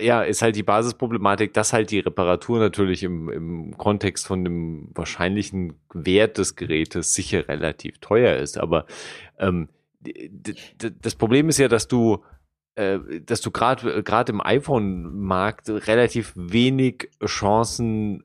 ja, 0.00 0.22
ist 0.22 0.42
halt 0.42 0.56
die 0.56 0.64
Basisproblematik, 0.64 1.52
dass 1.54 1.72
halt 1.72 1.92
die 1.92 2.00
Reparatur 2.00 2.58
natürlich 2.58 3.04
im, 3.04 3.28
im 3.28 3.78
Kontext 3.78 4.26
von 4.26 4.42
dem 4.42 4.88
wahrscheinlichen 4.92 5.74
Wert 5.92 6.38
des 6.38 6.56
Gerätes 6.56 7.14
sicher 7.14 7.46
relativ 7.46 7.98
teuer 7.98 8.36
ist. 8.36 8.58
Aber 8.58 8.86
ähm, 9.38 9.68
das 10.00 11.14
Problem 11.14 11.48
ist 11.48 11.58
ja, 11.58 11.68
dass 11.68 11.86
du 11.86 12.24
äh, 12.74 12.98
dass 13.24 13.40
du 13.40 13.52
gerade 13.52 14.02
gerade 14.02 14.32
im 14.32 14.40
iPhone-Markt 14.40 15.68
relativ 15.68 16.32
wenig 16.34 17.08
Chancen 17.24 18.24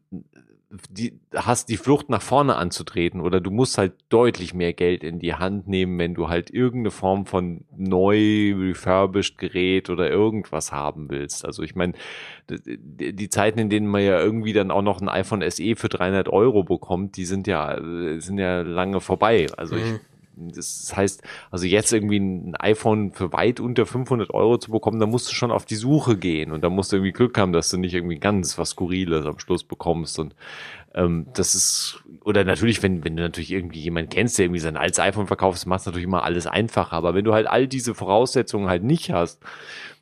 die, 0.89 1.19
hast 1.33 1.69
die 1.69 1.77
Flucht 1.77 2.09
nach 2.09 2.21
vorne 2.21 2.55
anzutreten 2.55 3.21
oder 3.21 3.41
du 3.41 3.49
musst 3.49 3.79
halt 3.79 3.93
deutlich 4.09 4.53
mehr 4.53 4.73
Geld 4.73 5.03
in 5.03 5.17
die 5.17 5.33
Hand 5.33 5.67
nehmen, 5.67 5.97
wenn 5.97 6.13
du 6.13 6.29
halt 6.29 6.51
irgendeine 6.51 6.91
Form 6.91 7.25
von 7.25 7.65
neu 7.75 8.53
refurbished 8.55 9.39
Gerät 9.39 9.89
oder 9.89 10.11
irgendwas 10.11 10.71
haben 10.71 11.09
willst. 11.09 11.43
Also 11.43 11.63
ich 11.63 11.75
meine, 11.75 11.93
die 12.49 13.29
Zeiten, 13.29 13.57
in 13.57 13.69
denen 13.69 13.87
man 13.87 14.03
ja 14.03 14.19
irgendwie 14.19 14.53
dann 14.53 14.69
auch 14.69 14.83
noch 14.83 15.01
ein 15.01 15.09
iPhone 15.09 15.47
SE 15.49 15.75
für 15.75 15.89
300 15.89 16.29
Euro 16.29 16.63
bekommt, 16.63 17.17
die 17.17 17.25
sind 17.25 17.47
ja, 17.47 17.79
sind 18.19 18.37
ja 18.37 18.61
lange 18.61 19.01
vorbei. 19.01 19.47
Also 19.57 19.75
ich 19.75 19.85
mhm. 19.85 19.99
Das 20.39 20.93
heißt, 20.95 21.21
also 21.51 21.65
jetzt 21.65 21.91
irgendwie 21.91 22.19
ein 22.19 22.55
iPhone 22.55 23.11
für 23.11 23.33
weit 23.33 23.59
unter 23.59 23.85
500 23.85 24.33
Euro 24.33 24.57
zu 24.57 24.71
bekommen, 24.71 24.99
da 24.99 25.05
musst 25.05 25.29
du 25.29 25.33
schon 25.33 25.51
auf 25.51 25.65
die 25.65 25.75
Suche 25.75 26.17
gehen 26.17 26.51
und 26.51 26.63
da 26.63 26.69
musst 26.69 26.91
du 26.91 26.97
irgendwie 26.97 27.11
Glück 27.11 27.37
haben, 27.37 27.53
dass 27.53 27.69
du 27.69 27.77
nicht 27.77 27.93
irgendwie 27.93 28.19
ganz 28.19 28.57
was 28.57 28.71
Skurriles 28.71 29.25
am 29.25 29.39
Schluss 29.39 29.63
bekommst 29.63 30.19
und 30.19 30.35
ähm, 30.95 31.27
das 31.33 31.55
ist, 31.55 32.03
oder 32.23 32.43
natürlich, 32.43 32.81
wenn, 32.81 33.03
wenn 33.03 33.15
du 33.15 33.23
natürlich 33.23 33.51
irgendwie 33.51 33.79
jemanden 33.79 34.09
kennst, 34.09 34.37
der 34.37 34.45
irgendwie 34.45 34.59
sein 34.59 34.77
altes 34.77 34.99
iPhone 34.99 35.27
verkauft, 35.27 35.65
macht 35.65 35.81
es 35.81 35.85
natürlich 35.85 36.05
immer 36.07 36.23
alles 36.23 36.47
einfacher, 36.47 36.93
aber 36.93 37.13
wenn 37.13 37.25
du 37.25 37.33
halt 37.33 37.47
all 37.47 37.67
diese 37.67 37.93
Voraussetzungen 37.93 38.69
halt 38.69 38.83
nicht 38.83 39.11
hast, 39.11 39.41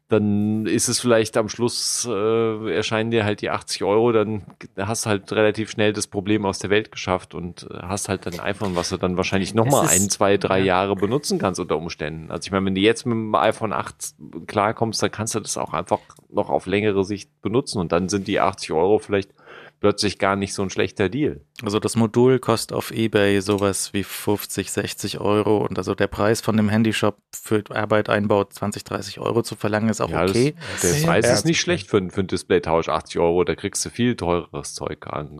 dann 0.09 0.65
ist 0.65 0.87
es 0.87 1.01
vielleicht 1.01 1.35
am 1.35 1.49
Schluss, 1.49 2.07
äh, 2.09 2.73
erscheinen 2.73 3.11
dir 3.11 3.25
halt 3.25 3.41
die 3.41 3.49
80 3.49 3.83
Euro, 3.83 4.13
dann 4.13 4.43
hast 4.77 5.05
du 5.05 5.09
halt 5.09 5.31
relativ 5.33 5.69
schnell 5.69 5.91
das 5.91 6.07
Problem 6.07 6.45
aus 6.45 6.59
der 6.59 6.69
Welt 6.69 6.91
geschafft 6.93 7.33
und 7.35 7.67
äh, 7.69 7.79
hast 7.81 8.07
halt 8.07 8.25
ein 8.25 8.39
iPhone, 8.39 8.77
was 8.77 8.89
du 8.89 8.97
dann 8.97 9.17
wahrscheinlich 9.17 9.53
nochmal 9.53 9.87
ein, 9.89 10.09
zwei, 10.09 10.37
drei 10.37 10.59
ja. 10.59 10.65
Jahre 10.65 10.95
benutzen 10.95 11.39
kannst 11.39 11.59
unter 11.59 11.77
Umständen. 11.77 12.31
Also 12.31 12.47
ich 12.47 12.51
meine, 12.51 12.65
wenn 12.65 12.75
du 12.75 12.81
jetzt 12.81 13.05
mit 13.05 13.15
dem 13.15 13.35
iPhone 13.35 13.73
8 13.73 14.15
klarkommst, 14.47 15.03
dann 15.03 15.11
kannst 15.11 15.35
du 15.35 15.41
das 15.41 15.57
auch 15.57 15.73
einfach 15.73 15.99
noch 16.29 16.49
auf 16.49 16.67
längere 16.67 17.03
Sicht 17.03 17.29
benutzen 17.41 17.79
und 17.79 17.91
dann 17.91 18.07
sind 18.07 18.27
die 18.27 18.39
80 18.39 18.71
Euro 18.71 18.99
vielleicht 18.99 19.31
plötzlich 19.79 20.17
gar 20.17 20.35
nicht 20.35 20.53
so 20.53 20.63
ein 20.63 20.69
schlechter 20.69 21.09
Deal. 21.09 21.41
Also 21.63 21.79
das 21.79 21.95
Modul 21.95 22.39
kostet 22.39 22.75
auf 22.75 22.91
Ebay 22.91 23.41
sowas 23.41 23.93
wie 23.93 24.03
50, 24.03 24.71
60 24.71 25.19
Euro 25.19 25.65
und 25.65 25.77
also 25.77 25.95
der 25.95 26.07
Preis 26.07 26.41
von 26.41 26.57
dem 26.57 26.69
Handyshop 26.69 27.17
für 27.33 27.63
Arbeit 27.69 28.09
einbaut 28.09 28.53
20, 28.53 28.83
30 28.83 29.19
Euro 29.19 29.43
zu 29.43 29.55
verlangen 29.55 29.89
ist 29.89 30.01
auch 30.01 30.09
ja, 30.09 30.23
okay. 30.23 30.55
Das, 30.81 30.91
der 30.91 31.07
Preis 31.07 31.29
ist 31.29 31.45
nicht 31.45 31.59
schlecht 31.59 31.89
für, 31.89 32.09
für 32.09 32.19
einen 32.19 32.27
Displaytausch, 32.27 32.89
80 32.89 33.19
Euro, 33.19 33.43
da 33.43 33.55
kriegst 33.55 33.85
du 33.85 33.89
viel 33.89 34.15
teureres 34.15 34.73
Zeug 34.73 35.05
an. 35.07 35.37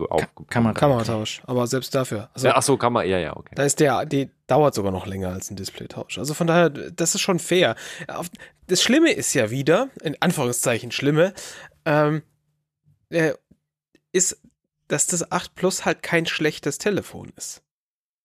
Kamera. 0.48 0.74
Kameratausch, 0.74 1.42
aber 1.46 1.66
selbst 1.66 1.94
dafür. 1.94 2.30
Also, 2.34 2.48
ja, 2.48 2.54
ach 2.56 2.62
so, 2.62 2.76
Kamera, 2.76 3.04
ja, 3.04 3.18
ja, 3.18 3.36
okay. 3.36 3.54
Da 3.54 3.64
ist 3.64 3.80
der, 3.80 4.06
die 4.06 4.30
dauert 4.46 4.74
sogar 4.74 4.92
noch 4.92 5.06
länger 5.06 5.30
als 5.30 5.50
ein 5.50 5.56
Displaytausch. 5.56 6.18
Also 6.18 6.34
von 6.34 6.46
daher, 6.46 6.70
das 6.70 7.14
ist 7.14 7.20
schon 7.20 7.38
fair. 7.38 7.76
Das 8.66 8.82
Schlimme 8.82 9.12
ist 9.12 9.34
ja 9.34 9.50
wieder, 9.50 9.88
in 10.02 10.16
Anführungszeichen 10.20 10.90
Schlimme, 10.90 11.32
ähm, 11.84 12.22
äh, 13.10 13.32
ist, 14.18 14.40
dass 14.88 15.06
das 15.06 15.30
8 15.30 15.54
Plus 15.54 15.84
halt 15.84 16.02
kein 16.02 16.26
schlechtes 16.26 16.78
Telefon 16.78 17.32
ist. 17.36 17.62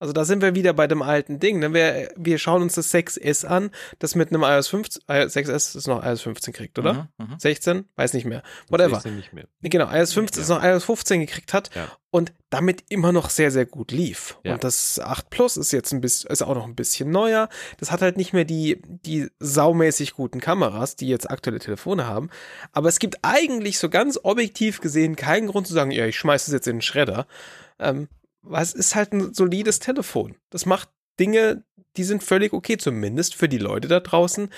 Also 0.04 0.12
da 0.12 0.26
sind 0.26 0.42
wir 0.42 0.54
wieder 0.54 0.74
bei 0.74 0.86
dem 0.86 1.02
alten 1.02 1.40
Ding. 1.40 1.60
Ne? 1.60 1.74
Wir, 1.74 2.12
wir 2.18 2.38
schauen 2.38 2.62
uns 2.62 2.76
das 2.76 2.94
6S 2.94 3.46
an, 3.46 3.72
das 4.00 4.16
mit 4.16 4.34
einem 4.34 4.44
iOS 4.44 4.68
15, 4.68 5.02
6S 5.08 5.78
ist 5.78 5.88
noch 5.88 6.04
iOS 6.04 6.24
15 6.24 6.54
kriegt, 6.54 6.78
oder? 6.78 7.08
Mhm, 7.18 7.36
16? 7.38 7.78
Mhm. 7.78 7.86
Weiß 7.96 8.12
nicht 8.12 8.26
mehr. 8.26 8.44
Whatever. 8.68 9.02
Nicht 9.10 9.32
mehr. 9.32 9.46
Genau, 9.62 9.90
iOS 9.90 10.12
15 10.12 10.42
ja. 10.42 10.44
ist 10.44 10.50
noch 10.50 10.62
iOS 10.62 10.84
15 10.84 11.22
gekriegt 11.22 11.54
hat 11.54 11.74
ja. 11.74 11.88
und 12.12 12.34
damit 12.50 12.84
immer 12.90 13.14
noch 13.14 13.30
sehr, 13.30 13.50
sehr 13.50 13.66
gut 13.66 13.94
lief. 13.94 14.38
Ja. 14.44 14.56
Und 14.56 14.66
das 14.66 15.00
8 15.00 15.30
Plus 15.30 15.56
ist 15.56 15.72
jetzt 15.72 15.94
ein 15.94 16.02
bisschen, 16.02 16.30
ist 16.30 16.42
auch 16.42 16.56
noch 16.56 16.68
ein 16.68 16.76
bisschen 16.76 17.10
neuer. 17.10 17.48
Das 17.80 17.90
hat 17.90 18.02
halt 18.02 18.18
nicht 18.18 18.34
mehr 18.34 18.44
die, 18.44 18.82
die 18.86 19.30
saumäßig 19.40 20.16
guten 20.16 20.42
Kameras, 20.42 20.98
die 20.98 21.08
jetzt 21.08 21.32
aktuelle 21.32 21.60
Telefone 21.60 22.08
haben. 22.08 22.30
Aber 22.74 22.90
es 22.90 23.00
gibt 23.00 23.20
eigentlich 23.22 23.80
so 23.80 23.88
ganz 23.88 24.20
objektiv 24.22 24.82
gesehen 24.82 25.16
keinen 25.16 25.48
Grund 25.48 25.66
zu 25.66 25.74
sagen, 25.74 25.92
ja, 25.92 26.06
ich 26.06 26.18
schmeiße 26.18 26.52
es 26.52 26.54
jetzt 26.54 26.68
in 26.68 26.76
den 26.76 26.82
Schredder. 26.82 27.26
Ähm, 27.80 28.10
es 28.52 28.74
ist 28.74 28.96
halt 28.96 29.14
ein 29.14 29.34
solides 29.34 29.80
Telefon. 29.80 30.36
Das 30.50 30.66
macht 30.66 30.90
Dinge, 31.20 31.64
die 31.98 32.04
sind 32.04 32.24
völlig 32.24 32.54
okay, 32.54 32.78
zumindest 32.78 33.36
für 33.36 33.50
die 33.50 33.58
Leute 33.58 33.88
da 33.88 34.00
draußen, 34.00 34.50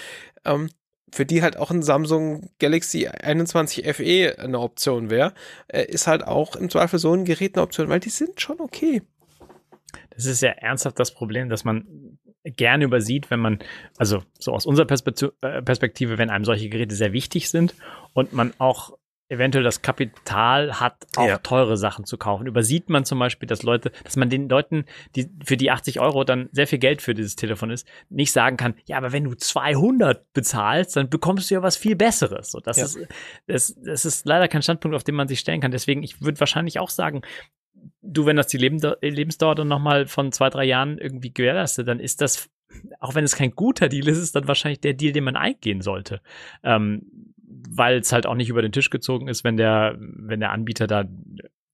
ähm, 0.46 0.70
für 1.12 1.26
die 1.26 1.42
halt 1.42 1.58
auch 1.58 1.72
ein 1.72 1.84
Samsung 1.84 2.50
Galaxy 2.60 3.08
21 3.08 3.86
FE 3.96 4.36
eine 4.40 4.60
Option 4.60 5.10
wäre, 5.10 5.34
äh, 5.68 5.86
ist 5.86 6.08
halt 6.08 6.24
auch 6.26 6.56
im 6.56 6.70
Zweifel 6.70 7.00
so 7.00 7.14
ein 7.14 7.26
Gerät 7.26 7.56
eine 7.56 7.64
Option, 7.64 7.90
weil 7.90 8.00
die 8.00 8.10
sind 8.10 8.42
schon 8.42 8.60
okay. 8.60 9.02
Das 10.10 10.26
ist 10.26 10.42
ja 10.42 10.52
ernsthaft 10.52 11.00
das 11.00 11.14
Problem, 11.14 11.50
dass 11.50 11.64
man 11.64 12.20
gerne 12.44 12.86
übersieht, 12.86 13.32
wenn 13.32 13.40
man, 13.40 13.60
also 13.98 14.24
so 14.38 14.54
aus 14.54 14.66
unserer 14.66 14.86
äh, 15.42 15.62
Perspektive, 15.62 16.18
wenn 16.18 16.30
einem 16.30 16.46
solche 16.46 16.70
Geräte 16.70 16.96
sehr 16.96 17.14
wichtig 17.14 17.50
sind 17.50 17.76
und 18.14 18.34
man 18.34 18.54
auch 18.60 18.98
eventuell 19.28 19.64
das 19.64 19.82
Kapital 19.82 20.80
hat, 20.80 21.08
auch 21.16 21.28
ja. 21.28 21.38
teure 21.40 21.78
Sachen 21.78 22.06
zu 22.06 22.18
kaufen. 22.18 22.46
Übersieht 22.46 22.90
man 22.90 23.06
zum 23.06 23.20
Beispiel, 23.20 23.48
dass 23.48 23.64
Leute, 23.64 23.92
dass 24.04 24.16
man 24.16 24.30
den 24.30 24.48
Leuten, 24.50 24.86
die 25.16 25.30
für 25.44 25.58
die 25.58 25.72
80 25.72 26.00
Euro 26.00 26.24
dann 26.24 26.50
sehr 26.52 26.68
viel 26.68 26.80
Geld 26.80 27.02
für 27.02 27.14
dieses 27.16 27.36
Telefon 27.36 27.72
ist, 27.72 27.88
nicht 28.10 28.32
sagen 28.32 28.58
kann, 28.58 28.76
ja, 28.86 28.98
aber 28.98 29.12
wenn 29.12 29.24
du 29.24 29.34
200 29.34 30.32
bezahlst, 30.34 30.96
dann 30.96 31.10
bekommst 31.10 31.50
du 31.50 31.56
ja 31.56 31.64
was 31.64 31.76
viel 31.76 31.96
Besseres. 31.96 32.52
So, 32.52 32.60
das 32.60 32.78
ja. 32.78 32.86
ist, 32.86 33.00
das, 33.48 33.76
das 33.84 34.06
ist 34.06 34.26
leider 34.26 34.48
kein 34.48 34.62
Standpunkt, 34.62 34.96
auf 34.96 35.04
den 35.04 35.16
man 35.16 35.28
sich 35.28 35.40
stellen 35.40 35.62
kann. 35.62 35.72
Deswegen, 35.72 36.04
ich 36.04 36.22
würde 36.22 36.40
wahrscheinlich 36.40 36.80
auch 36.80 36.90
sagen, 36.90 37.22
du, 38.02 38.26
wenn 38.28 38.36
das 38.36 38.48
die 38.48 38.58
Lebensdauer 38.58 39.56
dann 39.56 39.68
nochmal 39.68 40.06
von 40.06 40.32
zwei, 40.32 40.50
drei 40.50 40.66
Jahren 40.66 41.00
irgendwie 41.00 41.34
gewährleistet, 41.34 41.88
dann 41.88 42.00
ist 42.00 42.22
das 42.22 42.50
auch 43.00 43.16
wenn 43.16 43.24
es 43.24 43.36
kein 43.36 43.52
guter 43.52 43.88
Deal 43.88 44.08
ist, 44.08 44.18
ist 44.18 44.36
dann 44.36 44.48
wahrscheinlich 44.50 44.82
der 44.82 44.94
Deal, 44.94 45.14
den 45.14 45.24
man 45.24 45.38
eingehen 45.38 45.82
sollte. 45.82 46.22
Ähm, 46.64 47.34
weil 47.70 48.00
es 48.00 48.12
halt 48.12 48.26
auch 48.26 48.36
nicht 48.36 48.50
über 48.50 48.62
den 48.62 48.72
Tisch 48.72 48.90
gezogen 48.90 49.28
ist, 49.28 49.44
wenn 49.44 49.58
der, 49.58 49.96
wenn 50.00 50.40
der 50.40 50.52
Anbieter 50.52 50.88
da 50.88 51.06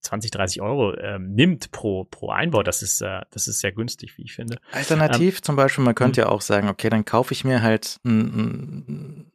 20, 0.02 0.32
30 0.32 0.62
Euro 0.62 0.96
ähm, 0.98 1.34
nimmt 1.34 1.72
pro, 1.72 2.06
pro 2.06 2.32
Einbau. 2.32 2.64
Das 2.64 2.82
ist, 2.82 3.02
äh, 3.02 3.22
das 3.32 3.48
ist 3.48 3.60
sehr 3.60 3.72
günstig, 3.72 4.18
wie 4.18 4.24
ich 4.24 4.34
finde. 4.34 4.58
Alternativ 4.72 5.38
ähm, 5.38 5.44
zum 5.44 5.56
Beispiel, 5.56 5.84
man 5.84 5.96
könnte 5.96 6.22
hm. 6.22 6.28
ja 6.28 6.34
auch 6.34 6.42
sagen, 6.42 6.70
okay, 6.70 6.90
dann 6.90 7.06
kaufe 7.06 7.34
ich 7.34 7.44
mir 7.44 7.62
halt 7.62 7.98
ein, 8.04 8.20
ein 8.20 9.32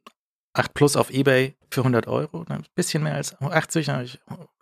8 0.55 0.74
Plus 0.74 0.97
auf 0.97 1.11
Ebay 1.11 1.57
für 1.70 1.81
100 1.81 2.07
Euro, 2.09 2.45
ein 2.49 2.65
bisschen 2.74 3.03
mehr 3.03 3.15
als 3.15 3.41
80, 3.41 3.87
dann 3.87 3.95
habe 3.97 4.05
ich 4.07 4.19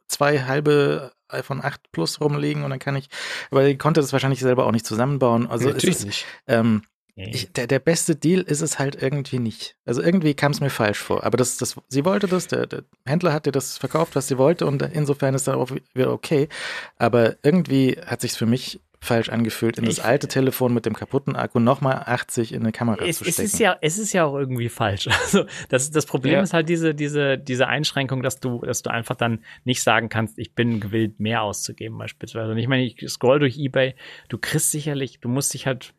zwei 0.08 0.42
halbe 0.42 1.12
iPhone 1.28 1.64
8 1.64 1.92
Plus 1.92 2.20
rumliegen 2.20 2.64
und 2.64 2.70
dann 2.70 2.78
kann 2.78 2.96
ich, 2.96 3.08
aber 3.50 3.64
ich 3.64 3.78
konnte 3.78 4.00
das 4.00 4.12
wahrscheinlich 4.12 4.40
selber 4.40 4.66
auch 4.66 4.72
nicht 4.72 4.86
zusammenbauen. 4.86 5.46
Also 5.46 5.68
Natürlich 5.68 5.96
ist, 5.96 6.06
nicht. 6.06 6.26
Ähm, 6.46 6.82
ich, 7.16 7.52
der, 7.52 7.68
der 7.68 7.78
beste 7.78 8.16
Deal 8.16 8.40
ist 8.40 8.60
es 8.60 8.78
halt 8.78 9.00
irgendwie 9.00 9.38
nicht. 9.38 9.76
Also 9.84 10.02
irgendwie 10.02 10.34
kam 10.34 10.50
es 10.50 10.60
mir 10.60 10.70
falsch 10.70 10.98
vor. 10.98 11.22
Aber 11.22 11.36
das, 11.36 11.58
das, 11.58 11.76
sie 11.88 12.04
wollte 12.04 12.26
das, 12.26 12.48
der, 12.48 12.66
der 12.66 12.82
Händler 13.06 13.32
hat 13.32 13.46
dir 13.46 13.52
das 13.52 13.78
verkauft, 13.78 14.16
was 14.16 14.26
sie 14.26 14.36
wollte, 14.36 14.66
und 14.66 14.82
insofern 14.82 15.34
ist 15.34 15.46
das 15.46 15.54
auch 15.54 15.70
wieder 15.94 16.12
okay. 16.12 16.48
Aber 16.96 17.36
irgendwie 17.44 17.98
hat 18.04 18.20
sich 18.20 18.32
für 18.32 18.46
mich 18.46 18.80
falsch 19.04 19.28
angefühlt, 19.28 19.78
in 19.78 19.84
das 19.84 19.98
ich, 19.98 20.04
alte 20.04 20.26
Telefon 20.26 20.74
mit 20.74 20.86
dem 20.86 20.94
kaputten 20.94 21.36
Akku 21.36 21.60
nochmal 21.60 22.02
80 22.06 22.52
in 22.52 22.62
eine 22.62 22.72
Kamera 22.72 23.04
es, 23.04 23.18
zu 23.18 23.24
stecken. 23.24 23.46
Es 23.46 23.52
ist, 23.54 23.60
ja, 23.60 23.76
es 23.80 23.98
ist 23.98 24.12
ja 24.12 24.24
auch 24.24 24.36
irgendwie 24.36 24.68
falsch. 24.68 25.08
Also 25.24 25.46
das, 25.68 25.90
das 25.90 26.06
Problem 26.06 26.34
ja. 26.34 26.42
ist 26.42 26.52
halt 26.52 26.68
diese, 26.68 26.94
diese, 26.94 27.38
diese 27.38 27.68
Einschränkung, 27.68 28.22
dass 28.22 28.40
du, 28.40 28.60
dass 28.60 28.82
du 28.82 28.90
einfach 28.90 29.14
dann 29.14 29.44
nicht 29.64 29.82
sagen 29.82 30.08
kannst, 30.08 30.38
ich 30.38 30.54
bin 30.54 30.80
gewillt, 30.80 31.20
mehr 31.20 31.42
auszugeben 31.42 31.96
beispielsweise. 31.98 32.52
Und 32.52 32.58
ich 32.58 32.68
meine, 32.68 32.84
ich 32.84 32.96
scroll 33.08 33.38
durch 33.38 33.58
Ebay, 33.58 33.94
du 34.28 34.38
kriegst 34.38 34.70
sicherlich, 34.70 35.20
du 35.20 35.28
musst 35.28 35.54
dich 35.54 35.66
halt 35.66 35.94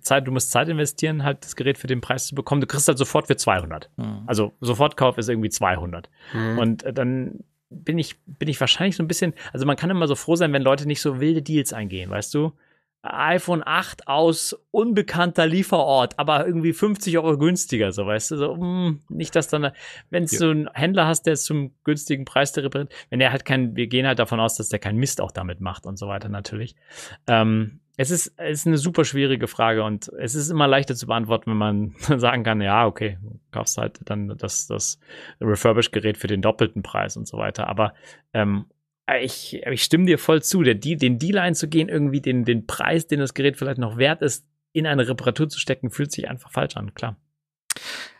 Zeit, 0.00 0.26
du 0.26 0.32
musst 0.32 0.50
Zeit 0.50 0.68
investieren, 0.68 1.22
halt 1.22 1.44
das 1.44 1.56
Gerät 1.56 1.78
für 1.78 1.86
den 1.86 2.00
Preis 2.00 2.26
zu 2.26 2.34
bekommen. 2.34 2.60
Du 2.60 2.66
kriegst 2.66 2.88
halt 2.88 2.98
sofort 2.98 3.26
für 3.26 3.36
200. 3.36 3.90
Mhm. 3.96 4.22
Also 4.26 4.52
Sofortkauf 4.60 5.18
ist 5.18 5.28
irgendwie 5.28 5.50
200. 5.50 6.08
Mhm. 6.32 6.58
Und 6.58 6.82
äh, 6.82 6.92
dann 6.92 7.40
bin 7.68 7.98
ich, 7.98 8.16
bin 8.26 8.48
ich 8.48 8.60
wahrscheinlich 8.60 8.96
so 8.96 9.02
ein 9.02 9.08
bisschen, 9.08 9.34
also 9.52 9.66
man 9.66 9.76
kann 9.76 9.90
immer 9.90 10.06
so 10.06 10.14
froh 10.14 10.36
sein, 10.36 10.52
wenn 10.52 10.62
Leute 10.62 10.86
nicht 10.86 11.00
so 11.00 11.20
wilde 11.20 11.42
Deals 11.42 11.72
eingehen, 11.72 12.10
weißt 12.10 12.34
du? 12.34 12.52
iPhone 13.02 13.62
8 13.66 14.06
aus 14.06 14.56
unbekannter 14.70 15.46
Lieferort, 15.46 16.18
aber 16.20 16.46
irgendwie 16.46 16.72
50 16.72 17.18
Euro 17.18 17.36
günstiger, 17.36 17.90
so 17.90 18.06
weißt 18.06 18.30
du, 18.30 18.36
so, 18.36 18.54
mh, 18.54 18.60
hm, 18.60 19.00
nicht, 19.08 19.34
dass 19.34 19.48
dann, 19.48 19.72
wenn 20.10 20.26
ja. 20.26 20.38
du 20.38 20.50
einen 20.50 20.70
Händler 20.72 21.06
hast, 21.06 21.24
der 21.24 21.32
es 21.32 21.42
zum 21.42 21.72
günstigen 21.82 22.24
Preis 22.24 22.52
der 22.52 22.62
repariert, 22.62 22.92
wenn 23.10 23.18
der 23.18 23.32
halt 23.32 23.44
kein, 23.44 23.74
wir 23.74 23.88
gehen 23.88 24.06
halt 24.06 24.20
davon 24.20 24.38
aus, 24.38 24.56
dass 24.56 24.68
der 24.68 24.78
keinen 24.78 24.98
Mist 24.98 25.20
auch 25.20 25.32
damit 25.32 25.60
macht 25.60 25.84
und 25.84 25.98
so 25.98 26.06
weiter 26.06 26.28
natürlich. 26.28 26.76
Ähm, 27.26 27.80
es 27.96 28.10
ist, 28.10 28.32
es 28.36 28.60
ist 28.60 28.66
eine 28.66 28.78
super 28.78 29.04
schwierige 29.04 29.48
Frage 29.48 29.82
und 29.84 30.10
es 30.18 30.34
ist 30.34 30.50
immer 30.50 30.66
leichter 30.66 30.94
zu 30.94 31.06
beantworten, 31.06 31.50
wenn 31.50 31.58
man 31.58 31.94
sagen 32.18 32.42
kann, 32.42 32.60
ja, 32.60 32.86
okay, 32.86 33.18
kaufst 33.50 33.78
halt 33.78 34.00
dann 34.04 34.36
das, 34.38 34.66
das 34.66 34.98
Refurbished-Gerät 35.40 36.16
für 36.16 36.26
den 36.26 36.42
doppelten 36.42 36.82
Preis 36.82 37.16
und 37.16 37.26
so 37.26 37.36
weiter. 37.36 37.68
Aber 37.68 37.94
ähm, 38.32 38.66
ich, 39.20 39.60
ich 39.66 39.82
stimme 39.82 40.06
dir 40.06 40.18
voll 40.18 40.42
zu, 40.42 40.62
der, 40.62 40.74
den 40.74 41.18
Deal 41.18 41.38
einzugehen, 41.38 41.88
irgendwie 41.88 42.20
den, 42.20 42.44
den 42.44 42.66
Preis, 42.66 43.06
den 43.06 43.20
das 43.20 43.34
Gerät 43.34 43.56
vielleicht 43.56 43.78
noch 43.78 43.98
wert 43.98 44.22
ist, 44.22 44.46
in 44.72 44.86
eine 44.86 45.06
Reparatur 45.06 45.48
zu 45.48 45.58
stecken, 45.58 45.90
fühlt 45.90 46.12
sich 46.12 46.28
einfach 46.28 46.50
falsch 46.50 46.76
an, 46.76 46.94
klar. 46.94 47.16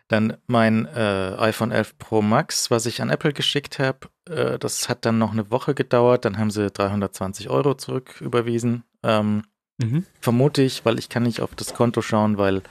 Dann 0.09 0.37
mein 0.47 0.85
äh, 0.85 1.37
iPhone 1.39 1.71
11 1.71 1.97
Pro 1.97 2.21
Max, 2.21 2.71
was 2.71 2.85
ich 2.85 3.01
an 3.01 3.09
Apple 3.09 3.33
geschickt 3.33 3.79
habe, 3.79 4.09
äh, 4.29 4.59
das 4.59 4.91
hat 4.91 5.07
dann 5.07 5.17
noch 5.17 5.33
eine 5.33 5.51
Woche 5.51 5.75
gedauert. 5.75 6.27
Dann 6.27 6.37
haben 6.37 6.51
sie 6.51 6.71
320 6.71 7.49
Euro 7.49 7.75
zurücküberwiesen. 7.75 8.85
Ähm, 9.03 9.45
Mhm. 9.79 10.07
Vermute 10.21 10.63
ich, 10.63 10.85
weil 10.85 10.99
ich 10.99 11.09
kann 11.09 11.23
nicht 11.25 11.41
auf 11.41 11.55
das 11.55 11.75
Konto 11.75 12.03
schauen, 12.03 12.39
weil 12.39 12.63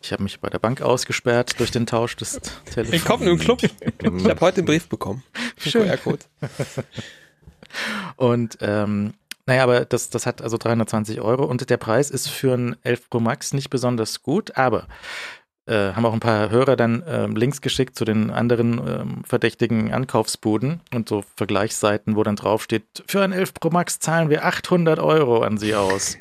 ich 0.00 0.12
habe 0.12 0.22
mich 0.22 0.40
bei 0.40 0.48
der 0.48 0.58
Bank 0.58 0.80
ausgesperrt 0.80 1.58
durch 1.58 1.70
den 1.70 1.86
Tausch 1.86 2.16
des 2.16 2.40
Telefons. 2.72 2.94
Ich 2.94 3.04
komme 3.04 3.28
im 3.28 3.38
Club. 3.38 3.62
Ich 3.62 3.72
habe 4.02 4.40
heute 4.40 4.58
einen 4.58 4.66
Brief 4.66 4.88
bekommen. 4.88 5.24
Schön. 5.58 5.90
Und 8.16 8.58
ähm, 8.60 9.14
naja, 9.46 9.62
aber 9.62 9.84
das, 9.84 10.10
das 10.10 10.26
hat 10.26 10.42
also 10.42 10.58
320 10.58 11.20
Euro 11.20 11.44
und 11.44 11.68
der 11.70 11.78
Preis 11.78 12.10
ist 12.10 12.28
für 12.28 12.54
ein 12.54 12.76
11 12.82 13.10
Pro 13.10 13.20
Max 13.20 13.54
nicht 13.54 13.70
besonders 13.70 14.22
gut, 14.22 14.56
aber 14.56 14.86
äh, 15.68 15.92
haben 15.94 16.06
auch 16.06 16.12
ein 16.12 16.20
paar 16.20 16.50
Hörer 16.50 16.76
dann 16.76 17.02
äh, 17.02 17.26
Links 17.26 17.60
geschickt 17.60 17.96
zu 17.96 18.04
den 18.04 18.30
anderen 18.30 18.78
äh, 18.78 19.04
verdächtigen 19.26 19.92
Ankaufsbuden 19.92 20.80
und 20.94 21.08
so 21.08 21.24
Vergleichsseiten, 21.36 22.16
wo 22.16 22.22
dann 22.22 22.36
draufsteht, 22.36 22.84
für 23.06 23.22
ein 23.22 23.32
11 23.32 23.54
Pro 23.54 23.70
Max 23.70 23.98
zahlen 23.98 24.30
wir 24.30 24.44
800 24.44 24.98
Euro 24.98 25.42
an 25.42 25.58
sie 25.58 25.74
aus. 25.74 26.16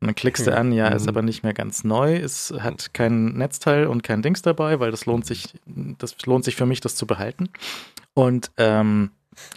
Und 0.00 0.06
dann 0.08 0.14
klickst 0.14 0.46
du 0.46 0.56
an, 0.56 0.72
ja, 0.72 0.88
ist 0.88 1.02
mhm. 1.02 1.10
aber 1.10 1.22
nicht 1.22 1.42
mehr 1.42 1.52
ganz 1.52 1.84
neu, 1.84 2.16
es 2.16 2.54
hat 2.58 2.94
kein 2.94 3.34
Netzteil 3.34 3.86
und 3.86 4.02
kein 4.02 4.22
Dings 4.22 4.40
dabei, 4.40 4.80
weil 4.80 4.90
das 4.90 5.04
lohnt 5.06 5.26
sich, 5.26 5.54
das 5.66 6.16
lohnt 6.24 6.44
sich 6.44 6.56
für 6.56 6.66
mich, 6.66 6.80
das 6.80 6.96
zu 6.96 7.06
behalten. 7.06 7.50
Und 8.14 8.50
ähm, 8.56 9.10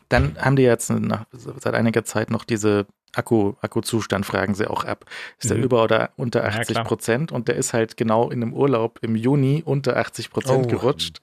dann 0.09 0.35
haben 0.37 0.57
die 0.57 0.63
jetzt 0.63 0.89
nach, 0.89 1.25
seit 1.31 1.73
einiger 1.73 2.03
Zeit 2.03 2.29
noch 2.29 2.43
diese 2.43 2.85
Akku, 3.15 3.53
Akkuzustand 3.61 4.25
fragen 4.25 4.55
sie 4.55 4.69
auch 4.69 4.83
ab. 4.83 5.05
Ist 5.39 5.49
mhm. 5.49 5.55
der 5.55 5.63
über 5.63 5.83
oder 5.83 6.09
unter 6.17 6.43
80 6.43 6.77
ja, 6.77 6.83
Prozent? 6.83 7.31
Und 7.31 7.47
der 7.47 7.55
ist 7.55 7.73
halt 7.73 7.97
genau 7.97 8.29
in 8.29 8.41
einem 8.41 8.53
Urlaub 8.53 8.99
im 9.01 9.15
Juni 9.15 9.61
unter 9.65 9.97
80 9.97 10.31
Prozent 10.31 10.65
oh. 10.65 10.69
gerutscht. 10.69 11.21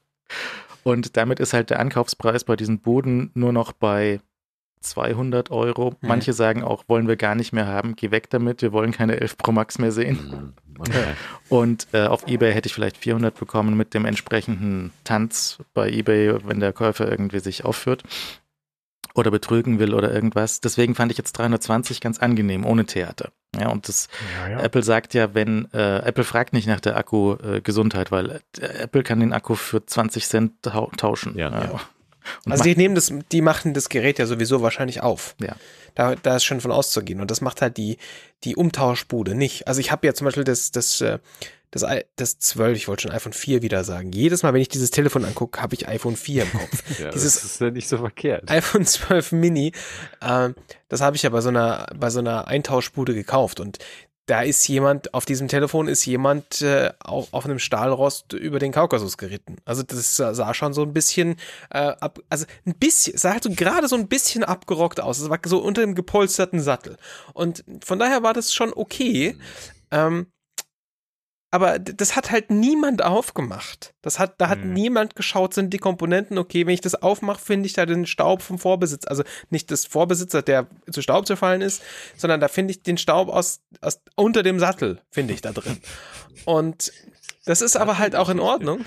Und 0.83 1.17
damit 1.17 1.39
ist 1.39 1.53
halt 1.53 1.69
der 1.69 1.79
Ankaufspreis 1.79 2.43
bei 2.43 2.55
diesen 2.55 2.79
Buden 2.79 3.31
nur 3.33 3.53
noch 3.53 3.71
bei 3.73 4.19
200 4.81 5.51
Euro. 5.51 5.91
Mhm. 5.91 6.07
Manche 6.07 6.33
sagen 6.33 6.63
auch, 6.63 6.85
wollen 6.87 7.07
wir 7.07 7.17
gar 7.17 7.35
nicht 7.35 7.53
mehr 7.53 7.67
haben, 7.67 7.95
geh 7.95 8.09
weg 8.09 8.29
damit, 8.29 8.61
wir 8.61 8.71
wollen 8.71 8.91
keine 8.91 9.19
11 9.19 9.37
Pro 9.37 9.51
Max 9.51 9.77
mehr 9.77 9.91
sehen. 9.91 10.19
Mhm. 10.29 10.53
Okay. 10.79 11.03
Und 11.49 11.87
äh, 11.91 12.07
auf 12.07 12.27
Ebay 12.27 12.53
hätte 12.53 12.67
ich 12.67 12.73
vielleicht 12.73 12.97
400 12.97 13.37
bekommen 13.37 13.77
mit 13.77 13.93
dem 13.93 14.05
entsprechenden 14.05 14.91
Tanz 15.03 15.59
bei 15.73 15.89
Ebay, 15.89 16.35
wenn 16.45 16.59
der 16.59 16.73
Käufer 16.73 17.09
irgendwie 17.09 17.39
sich 17.39 17.63
aufführt 17.63 18.03
oder 19.15 19.31
betrügen 19.31 19.79
will 19.79 19.93
oder 19.93 20.13
irgendwas. 20.13 20.61
Deswegen 20.61 20.95
fand 20.95 21.11
ich 21.11 21.17
jetzt 21.17 21.33
320 21.33 22.01
ganz 22.01 22.19
angenehm, 22.19 22.65
ohne 22.65 22.85
Theater. 22.85 23.31
Ja, 23.59 23.69
und 23.69 23.87
das 23.87 24.07
ja, 24.39 24.51
ja. 24.51 24.59
Apple 24.61 24.83
sagt 24.83 25.13
ja, 25.13 25.33
wenn 25.33 25.67
äh, 25.73 25.97
Apple 25.99 26.23
fragt 26.23 26.53
nicht 26.53 26.67
nach 26.67 26.79
der 26.79 26.95
Akku-Gesundheit, 26.95 28.07
äh, 28.07 28.11
weil 28.11 28.41
äh, 28.59 28.65
Apple 28.83 29.03
kann 29.03 29.19
den 29.19 29.33
Akku 29.33 29.55
für 29.55 29.85
20 29.85 30.25
Cent 30.25 30.53
tauschen. 30.63 31.37
Ja, 31.37 31.49
ja. 31.49 31.79
also 32.49 32.63
die 32.63 32.75
nehmen 32.75 32.95
das, 32.95 33.13
die 33.31 33.41
machen 33.41 33.73
das 33.73 33.89
Gerät 33.89 34.19
ja 34.19 34.25
sowieso 34.25 34.61
wahrscheinlich 34.61 35.01
auf. 35.01 35.35
Ja. 35.41 35.55
Da, 35.95 36.15
da 36.15 36.37
ist 36.37 36.45
schon 36.45 36.61
von 36.61 36.71
auszugehen. 36.71 37.19
Und 37.19 37.29
das 37.29 37.41
macht 37.41 37.61
halt 37.61 37.75
die, 37.75 37.97
die 38.45 38.55
Umtauschbude 38.55 39.35
nicht. 39.35 39.67
Also 39.67 39.81
ich 39.81 39.91
habe 39.91 40.07
ja 40.07 40.13
zum 40.13 40.25
Beispiel 40.25 40.45
das, 40.45 40.71
das, 40.71 41.01
äh, 41.01 41.19
das, 41.71 41.85
das 42.17 42.37
12, 42.37 42.77
ich 42.77 42.87
wollte 42.87 43.03
schon 43.03 43.11
iPhone 43.11 43.33
4 43.33 43.61
wieder 43.61 43.83
sagen. 43.83 44.11
Jedes 44.11 44.43
Mal, 44.43 44.53
wenn 44.53 44.61
ich 44.61 44.67
dieses 44.67 44.91
Telefon 44.91 45.23
angucke, 45.23 45.61
habe 45.61 45.73
ich 45.73 45.87
iPhone 45.87 46.17
4 46.17 46.43
im 46.43 46.51
Kopf. 46.51 46.83
ja, 46.99 47.09
dieses 47.11 47.35
das 47.35 47.45
ist 47.45 47.61
ja 47.61 47.71
nicht 47.71 47.87
so 47.87 47.97
verkehrt. 47.97 48.51
iPhone 48.51 48.85
12 48.85 49.31
Mini, 49.31 49.71
äh, 50.19 50.49
das 50.89 51.01
habe 51.01 51.15
ich 51.15 51.23
ja 51.23 51.29
bei 51.29 51.39
so 51.39 51.49
einer, 51.49 51.87
bei 51.95 52.09
so 52.09 52.19
einer 52.19 52.47
Eintauschbude 52.47 53.13
gekauft. 53.13 53.61
Und 53.61 53.79
da 54.25 54.41
ist 54.41 54.67
jemand, 54.67 55.13
auf 55.13 55.25
diesem 55.25 55.47
Telefon 55.47 55.87
ist 55.87 56.05
jemand 56.05 56.61
äh, 56.61 56.91
auf, 56.99 57.33
auf 57.33 57.45
einem 57.45 57.59
Stahlrost 57.59 58.33
über 58.33 58.59
den 58.59 58.73
Kaukasus 58.73 59.17
geritten. 59.17 59.55
Also 59.63 59.83
das 59.83 60.17
sah 60.17 60.53
schon 60.53 60.73
so 60.73 60.83
ein 60.83 60.93
bisschen, 60.93 61.37
äh, 61.69 61.79
ab, 61.79 62.19
also 62.29 62.45
ein 62.65 62.75
bisschen, 62.75 63.17
sah 63.17 63.31
halt 63.31 63.43
so 63.43 63.49
gerade 63.49 63.87
so 63.87 63.95
ein 63.95 64.09
bisschen 64.09 64.43
abgerockt 64.43 64.99
aus. 64.99 65.19
Es 65.19 65.29
war 65.29 65.39
so 65.45 65.59
unter 65.59 65.81
dem 65.81 65.95
gepolsterten 65.95 66.59
Sattel. 66.59 66.97
Und 67.33 67.63
von 67.83 67.97
daher 67.97 68.23
war 68.23 68.33
das 68.33 68.53
schon 68.53 68.73
okay. 68.73 69.37
Ähm, 69.89 70.27
aber 71.51 71.79
das 71.79 72.15
hat 72.15 72.31
halt 72.31 72.49
niemand 72.49 73.03
aufgemacht. 73.03 73.93
Das 74.01 74.19
hat, 74.19 74.39
da 74.39 74.47
hat 74.47 74.63
mhm. 74.63 74.71
niemand 74.71 75.15
geschaut, 75.17 75.53
sind 75.53 75.73
die 75.73 75.79
Komponenten 75.79 76.37
okay. 76.37 76.65
Wenn 76.65 76.73
ich 76.73 76.81
das 76.81 76.95
aufmache, 76.95 77.41
finde 77.41 77.67
ich 77.67 77.73
da 77.73 77.85
den 77.85 78.05
Staub 78.05 78.41
vom 78.41 78.57
Vorbesitzer. 78.57 79.09
Also 79.09 79.23
nicht 79.49 79.69
des 79.69 79.85
Vorbesitzer, 79.85 80.41
der 80.41 80.67
zu 80.89 81.01
Staub 81.01 81.27
zerfallen 81.27 81.61
ist, 81.61 81.83
sondern 82.15 82.39
da 82.39 82.47
finde 82.47 82.71
ich 82.71 82.83
den 82.83 82.97
Staub 82.97 83.27
aus, 83.27 83.61
aus 83.81 83.99
unter 84.15 84.43
dem 84.43 84.59
Sattel, 84.59 85.01
finde 85.11 85.33
ich 85.33 85.41
da 85.41 85.51
drin. 85.51 85.77
Und 86.45 86.93
das 87.45 87.61
ist 87.61 87.75
aber 87.75 87.97
halt 87.97 88.15
auch 88.15 88.29
in 88.29 88.39
Ordnung. 88.39 88.85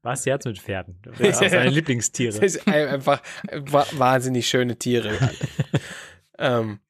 Was 0.00 0.24
jetzt 0.24 0.46
mit 0.46 0.58
Pferden? 0.58 0.98
Das 1.18 1.38
deine 1.38 1.68
Lieblingstiere. 1.68 2.40
Das 2.40 2.66
einfach 2.66 3.22
wahnsinnig 3.92 4.48
schöne 4.48 4.78
Tiere. 4.78 5.18
ähm, 6.38 6.80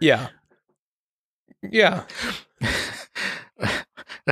ja. 0.00 0.30
Ja. 1.62 2.04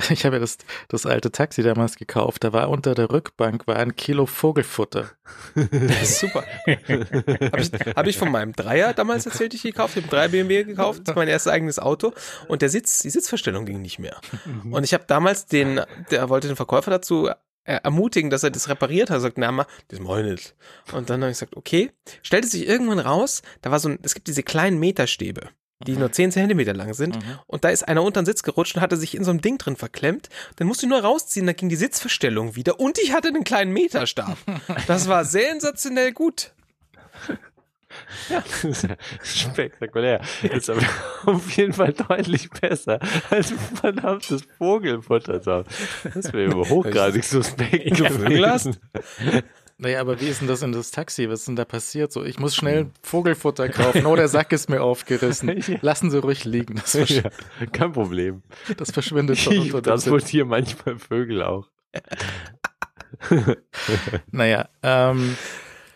Ich 0.11 0.25
habe 0.25 0.37
ja 0.37 0.41
das, 0.41 0.59
das 0.89 1.07
alte 1.07 1.31
Taxi 1.31 1.63
damals 1.63 1.97
gekauft. 1.97 2.45
Da 2.45 2.53
war 2.53 2.69
unter 2.69 2.95
der 2.95 3.11
Rückbank 3.11 3.67
war 3.67 3.77
ein 3.77 3.97
Kilo 3.97 4.27
Vogelfutter. 4.27 5.11
Das 5.55 6.03
ist 6.03 6.21
super. 6.21 6.45
habe 6.67 7.61
ich, 7.61 7.71
hab 7.73 8.07
ich 8.07 8.19
von 8.19 8.31
meinem 8.31 8.53
Dreier 8.53 8.95
damals 8.95 9.27
erzählt, 9.27 9.55
ich 9.55 9.63
gekauft. 9.63 9.97
Ich 9.97 10.05
habe 10.05 10.15
drei 10.15 10.29
BMW 10.29 10.65
gekauft. 10.65 11.01
Das 11.05 11.13
ist 11.13 11.17
mein 11.17 11.29
erstes 11.29 11.53
eigenes 11.53 11.79
Auto. 11.79 12.13
Und 12.49 12.63
der 12.63 12.69
Sitz, 12.69 13.01
die 13.01 13.11
Sitzverstellung 13.11 13.67
ging 13.67 13.83
nicht 13.83 13.99
mehr. 13.99 14.21
Mhm. 14.45 14.73
Und 14.73 14.85
ich 14.85 14.95
habe 14.95 15.05
damals 15.07 15.47
den, 15.47 15.81
der 16.11 16.29
wollte 16.29 16.49
den 16.49 16.57
Verkäufer 16.57 16.91
dazu 16.91 17.31
ermutigen, 17.65 18.31
dass 18.31 18.43
er 18.43 18.51
das 18.51 18.69
repariert 18.69 19.11
hat. 19.11 19.19
Er 19.19 19.21
sagt, 19.21 19.39
na 19.39 19.53
mal, 19.53 19.67
das 19.89 20.01
mache 20.01 20.23
ich 20.23 20.31
nicht. 20.31 20.55
Und 20.93 21.11
dann 21.11 21.21
habe 21.21 21.31
ich 21.31 21.39
gesagt, 21.39 21.57
okay. 21.57 21.91
Stellte 22.23 22.49
sich 22.49 22.67
irgendwann 22.67 22.99
raus, 22.99 23.43
da 23.61 23.71
war 23.71 23.79
so 23.79 23.91
ein, 23.91 23.99
es 24.03 24.15
gibt 24.15 24.27
diese 24.27 24.43
kleinen 24.43 24.79
Meterstäbe 24.79 25.51
die 25.87 25.97
nur 25.97 26.11
10 26.11 26.33
Zentimeter 26.33 26.75
lang 26.75 26.93
sind. 26.95 27.17
Mhm. 27.17 27.39
Und 27.47 27.65
da 27.65 27.69
ist 27.69 27.87
einer 27.87 28.03
unter 28.03 28.21
den 28.21 28.27
Sitz 28.27 28.43
gerutscht 28.43 28.77
und 28.77 28.83
hatte 28.83 28.97
sich 28.97 29.15
in 29.15 29.25
so 29.25 29.31
einem 29.31 29.41
Ding 29.41 29.59
drin 29.59 29.77
verklemmt. 29.77 30.29
Dann 30.57 30.67
musste 30.67 30.87
ich 30.87 30.91
nur 30.91 31.01
rausziehen, 31.01 31.47
dann 31.47 31.57
ging 31.57 31.69
die 31.69 31.77
Sitzverstellung 31.77 32.57
wieder 32.57 32.81
und 32.81 32.99
ich 32.99 33.13
hatte 33.13 33.29
einen 33.29 33.45
kleinen 33.45 33.73
Meterstab. 33.73 34.37
Das 34.87 35.09
war 35.09 35.25
sensationell 35.25 36.13
gut. 36.13 36.53
Ja. 38.29 38.43
Spektakulär. 39.23 40.21
Das 40.43 40.53
ist 40.53 40.71
aber 40.71 40.83
auf 41.27 41.51
jeden 41.53 41.73
Fall 41.73 41.93
deutlich 41.93 42.51
besser 42.51 43.01
als 43.31 43.51
ein 43.51 43.59
verdammtes 43.59 44.43
Vogelfutter. 44.59 45.39
Das 45.39 46.33
wäre 46.33 46.57
hochgradig 46.69 47.25
suspekt 47.25 47.97
gewesen. 47.97 48.77
Naja, 49.81 50.01
aber 50.01 50.21
wie 50.21 50.27
ist 50.27 50.41
denn 50.41 50.49
das 50.49 50.63
in 50.63 50.73
das 50.73 50.91
Taxi? 50.91 51.29
Was 51.31 51.41
ist 51.41 51.49
denn 51.49 51.57
da 51.57 51.65
passiert? 51.65 52.11
So, 52.11 52.25
ich 52.25 52.41
muss 52.41 52.57
schnell 52.57 52.91
Vogelfutter 53.01 53.69
kaufen. 53.69 54.07
Oh, 54.07 54.17
der 54.17 54.27
Sack 54.27 54.53
ist 54.53 54.69
mir 54.69 54.83
aufgerissen. 54.83 55.63
Lassen 55.83 56.11
Sie 56.11 56.19
ruhig 56.19 56.45
liegen. 56.45 56.77
Das 56.77 56.95
ja, 57.09 57.31
kein 57.73 57.93
Problem. 57.93 58.43
Das 58.77 58.91
verschwindet 58.91 59.39
schon 59.39 59.57
unter 59.59 59.79
Ich 59.79 59.85
transportiere 59.85 60.47
manchmal 60.47 60.99
Vögel 60.99 61.43
auch. 61.43 61.69
naja, 64.33 64.69
ähm, 64.83 65.37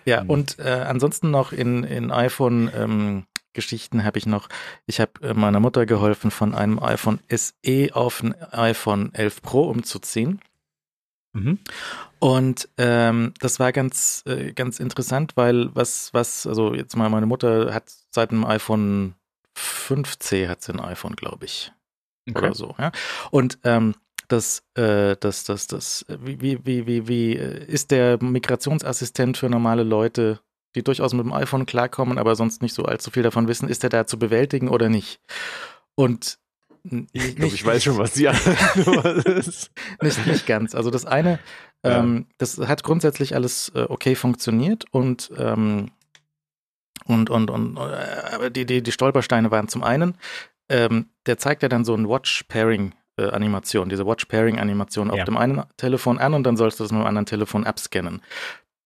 ja, 0.05 0.21
hm. 0.21 0.31
und 0.31 0.59
äh, 0.61 0.69
ansonsten 0.69 1.31
noch 1.31 1.53
in, 1.53 1.83
in 1.83 2.13
iPhone 2.13 2.71
ähm, 2.75 3.27
Geschichten 3.53 4.05
habe 4.05 4.19
ich 4.19 4.27
noch. 4.27 4.49
Ich 4.87 5.01
habe 5.01 5.13
äh, 5.23 5.35
meiner 5.35 5.61
Mutter 5.61 5.87
geholfen, 5.87 6.31
von 6.31 6.55
einem 6.55 6.79
iPhone 6.79 7.19
SE 7.29 7.89
auf 7.93 8.23
ein 8.23 8.35
iPhone 8.53 9.13
11 9.13 9.43
Pro 9.43 9.65
umzuziehen. 9.65 10.41
Mhm. 11.33 11.59
Und 12.19 12.69
ähm, 12.79 13.33
das 13.41 13.59
war 13.59 13.73
ganz, 13.73 14.23
äh, 14.27 14.53
ganz 14.53 14.79
interessant, 14.79 15.33
weil 15.37 15.75
was, 15.75 16.13
was, 16.13 16.47
also 16.47 16.75
jetzt 16.75 16.97
mal, 16.97 17.09
meine 17.09 17.27
Mutter 17.27 17.73
hat 17.73 17.91
seit 18.11 18.31
dem 18.31 18.45
iPhone 18.45 19.15
5C 19.57 20.49
hat 20.49 20.63
sie 20.63 20.73
ein 20.73 20.81
iPhone, 20.81 21.17
glaube 21.17 21.47
ich. 21.47 21.73
Okay. 22.29 22.39
Oder 22.39 22.55
so, 22.55 22.75
ja. 22.79 22.93
Und 23.31 23.59
ähm, 23.65 23.95
das, 24.29 24.63
äh, 24.75 25.17
das, 25.19 25.45
das, 25.45 25.67
das, 25.67 26.07
wie, 26.09 26.41
wie, 26.65 26.87
wie, 26.87 27.09
wie 27.09 27.37
äh, 27.37 27.65
ist 27.67 27.91
der 27.91 28.23
Migrationsassistent 28.23 29.37
für 29.37 29.49
normale 29.49 29.83
Leute, 29.83 30.41
die 30.75 30.83
durchaus 30.83 31.13
mit 31.13 31.27
dem 31.27 31.33
iPhone 31.33 31.67
klarkommen, 31.67 32.19
aber 32.19 32.35
sonst 32.37 32.63
nicht 32.63 32.75
so 32.75 32.85
allzu 32.85 33.11
viel 33.11 33.23
davon 33.23 33.49
wissen, 33.49 33.69
ist 33.69 33.83
der 33.83 33.91
da 33.91 34.07
zu 34.07 34.19
bewältigen 34.19 34.69
oder 34.69 34.89
nicht? 34.89 35.21
Und 35.95 36.39
ich 36.85 37.37
glaube, 37.37 37.55
ich 37.55 37.65
weiß 37.65 37.85
schon, 37.85 37.99
was 37.99 38.13
die 38.15 38.29
andere 38.29 39.23
ist. 39.39 39.71
nicht, 40.01 40.27
nicht 40.27 40.47
ganz. 40.47 40.75
Also 40.75 40.91
das 40.91 41.07
eine, 41.07 41.39
ja. 41.85 42.01
ähm, 42.01 42.27
das 42.39 42.59
hat 42.59 42.83
grundsätzlich 42.83 43.35
alles 43.35 43.71
äh, 43.75 43.87
okay 43.89 44.15
funktioniert 44.15 44.85
und 44.91 45.31
ähm, 45.39 45.91
und 47.05 47.31
und 47.31 47.51
und 47.51 47.77
äh, 47.77 48.51
die, 48.51 48.67
die 48.67 48.83
die 48.83 48.93
Stolpersteine 48.93 49.51
waren 49.51 49.69
zum 49.69 49.83
einen, 49.83 50.17
ähm, 50.69 51.07
der 51.27 51.39
zeigt 51.39 51.63
ja 51.63 51.69
dann 51.69 51.85
so 51.85 51.95
ein 51.95 52.09
Watch 52.09 52.45
Pairing 52.45 52.95
äh, 53.17 53.25
Animation, 53.31 53.89
diese 53.89 54.07
Watch 54.07 54.25
Pairing 54.25 54.59
Animation 54.59 55.09
ja. 55.09 55.15
auf 55.15 55.25
dem 55.25 55.37
einen 55.37 55.63
Telefon 55.77 56.19
an 56.19 56.35
und 56.35 56.45
dann 56.45 56.57
sollst 56.57 56.81
du 56.81 56.85
das 56.85 56.93
mit 56.93 57.01
dem 57.01 57.07
anderen 57.07 57.27
Telefon 57.27 57.65
abscannen. 57.65 58.23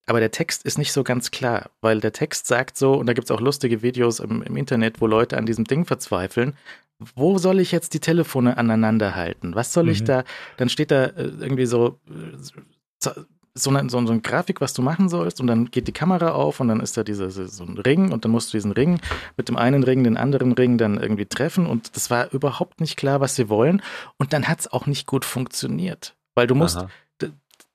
Aber 0.07 0.21
der 0.21 0.31
Text 0.31 0.65
ist 0.65 0.79
nicht 0.79 0.93
so 0.93 1.03
ganz 1.03 1.33
klar, 1.33 1.71
weil 1.81 2.01
der 2.01 2.13
Text 2.13 2.47
sagt 2.47 2.79
so, 2.79 2.95
und 2.95 3.07
da 3.07 3.13
gibt 3.13 3.29
es 3.29 3.31
auch 3.33 3.41
lustige 3.41 3.83
Videos 3.83 4.21
im, 4.21 4.43
im, 4.43 4.57
Internet, 4.57 5.01
wo 5.01 5.09
Leute 5.09 5.37
an 5.37 5.47
diesem 5.47 5.65
Ding 5.65 5.85
verzweifeln, 5.85 6.55
wo 7.17 7.39
soll 7.39 7.59
ich 7.59 7.73
jetzt 7.73 7.93
die 7.93 8.01
Telefone 8.01 8.57
aneinander 8.57 9.17
halten? 9.17 9.55
Was 9.57 9.73
soll 9.73 9.85
mhm. 9.85 9.91
ich 9.91 10.05
da? 10.05 10.25
Dann 10.57 10.69
steht 10.69 10.93
da 10.93 11.07
äh, 11.07 11.25
irgendwie 11.41 11.67
so, 11.67 11.99
so, 13.01 13.11
so, 13.55 13.71
eine, 13.71 13.91
so, 13.91 13.99
eine 13.99 14.21
Grafik, 14.21 14.61
was 14.61 14.75
du 14.75 14.83
machen 14.83 15.09
sollst, 15.09 15.41
und 15.41 15.49
dann 15.49 15.73
geht 15.73 15.89
die 15.89 15.93
Kamera 15.93 16.31
auf 16.31 16.61
und 16.61 16.69
dann 16.69 16.79
ist 16.79 16.97
da 16.97 17.03
dieser 17.03 17.29
so 17.31 17.65
ein 17.65 17.77
Ring 17.77 18.13
und 18.13 18.25
dann 18.25 18.31
musst 18.31 18.53
du 18.53 18.57
diesen 18.59 18.73
Ring 18.73 19.01
mit 19.37 19.49
dem 19.49 19.57
einen 19.57 19.83
Ring 19.83 20.05
den 20.05 20.17
anderen 20.17 20.53
Ring 20.53 20.79
dann 20.79 20.99
irgendwie 20.99 21.27
treffen 21.27 21.67
und 21.67 21.97
das 21.97 22.11
war 22.11 22.33
überhaupt 22.33 22.81
nicht 22.81 22.97
klar, 22.97 23.21
was 23.21 23.35
sie 23.35 23.49
wollen 23.49 23.83
und 24.19 24.33
dann 24.33 24.47
hat 24.47 24.61
es 24.61 24.73
auch 24.73 24.87
nicht 24.87 25.07
gut 25.07 25.25
funktioniert, 25.25 26.15
weil 26.35 26.47
du 26.47 26.55
musst, 26.55 26.79
Aha 26.79 26.89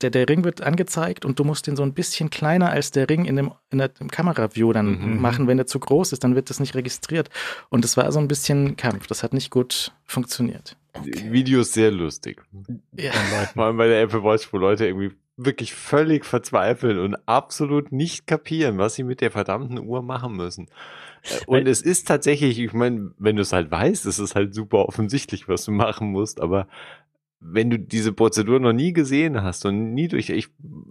der, 0.04 0.10
der 0.10 0.28
Ring 0.28 0.44
wird 0.44 0.62
angezeigt 0.62 1.26
und 1.26 1.40
du 1.40 1.44
musst 1.44 1.68
den 1.68 1.76
so 1.76 1.84
ein 1.84 1.94
bisschen 1.94 2.30
kleiner 2.30 2.70
als 2.70 2.92
der 2.92 3.10
Ring 3.10 3.26
in 3.26 3.36
dem, 3.36 3.52
in 3.70 3.80
der, 3.80 3.92
im 4.00 4.10
Kameraview 4.10 4.74
dann 4.74 5.00
mhm. 5.00 5.22
machen. 5.22 5.48
Wenn 5.48 5.58
der 5.58 5.68
zu 5.68 5.80
groß 5.80 6.14
ist, 6.14 6.24
dann 6.24 6.36
wird 6.36 6.50
das 6.50 6.60
nicht 6.60 6.76
registriert. 6.76 7.30
Und 7.70 7.86
es 7.86 7.98
war 7.98 8.12
so 8.12 8.20
ein 8.20 8.28
bisschen 8.28 8.78
Kampf. 8.78 9.08
Das 9.08 9.24
hat 9.24 9.34
nicht 9.34 9.52
gut 9.52 9.94
funktioniert. 10.06 10.78
Okay. 10.94 11.32
Video 11.32 11.62
ist 11.62 11.74
sehr 11.74 11.92
lustig. 11.92 12.42
Ja. 12.98 13.12
Vor 13.54 13.66
allem 13.66 13.78
bei 13.78 13.88
der 13.88 14.02
Apple 14.02 14.24
Watch, 14.24 14.52
wo 14.52 14.58
Leute 14.58 14.86
irgendwie 14.86 15.12
wirklich 15.38 15.74
völlig 15.74 16.26
verzweifeln 16.26 17.00
und 17.00 17.16
absolut 17.26 17.92
nicht 17.92 18.28
kapieren, 18.28 18.78
was 18.78 18.96
sie 18.96 19.04
mit 19.04 19.22
der 19.22 19.32
verdammten 19.32 19.80
Uhr 19.80 20.02
machen 20.02 20.36
müssen. 20.36 20.68
Äh, 21.24 21.46
und 21.46 21.68
es 21.68 21.82
ist 21.82 22.08
tatsächlich, 22.08 22.60
ich 22.60 22.74
meine, 22.74 23.12
wenn 23.18 23.36
du 23.36 23.42
es 23.42 23.54
halt 23.54 23.72
weißt, 23.72 24.06
ist 24.06 24.20
es 24.20 24.36
halt 24.36 24.54
super 24.54 24.88
offensichtlich, 24.88 25.48
was 25.48 25.66
du 25.66 25.72
machen 25.72 26.12
musst, 26.12 26.42
aber 26.42 26.68
wenn 27.44 27.72
du 27.72 27.80
diese 27.80 28.14
Prozedur 28.14 28.60
noch 28.60 28.72
nie 28.72 28.94
gesehen 28.94 29.42
hast 29.42 29.66
und 29.66 29.96
nie 29.96 30.08
durch, 30.08 30.30
ich 30.30 30.50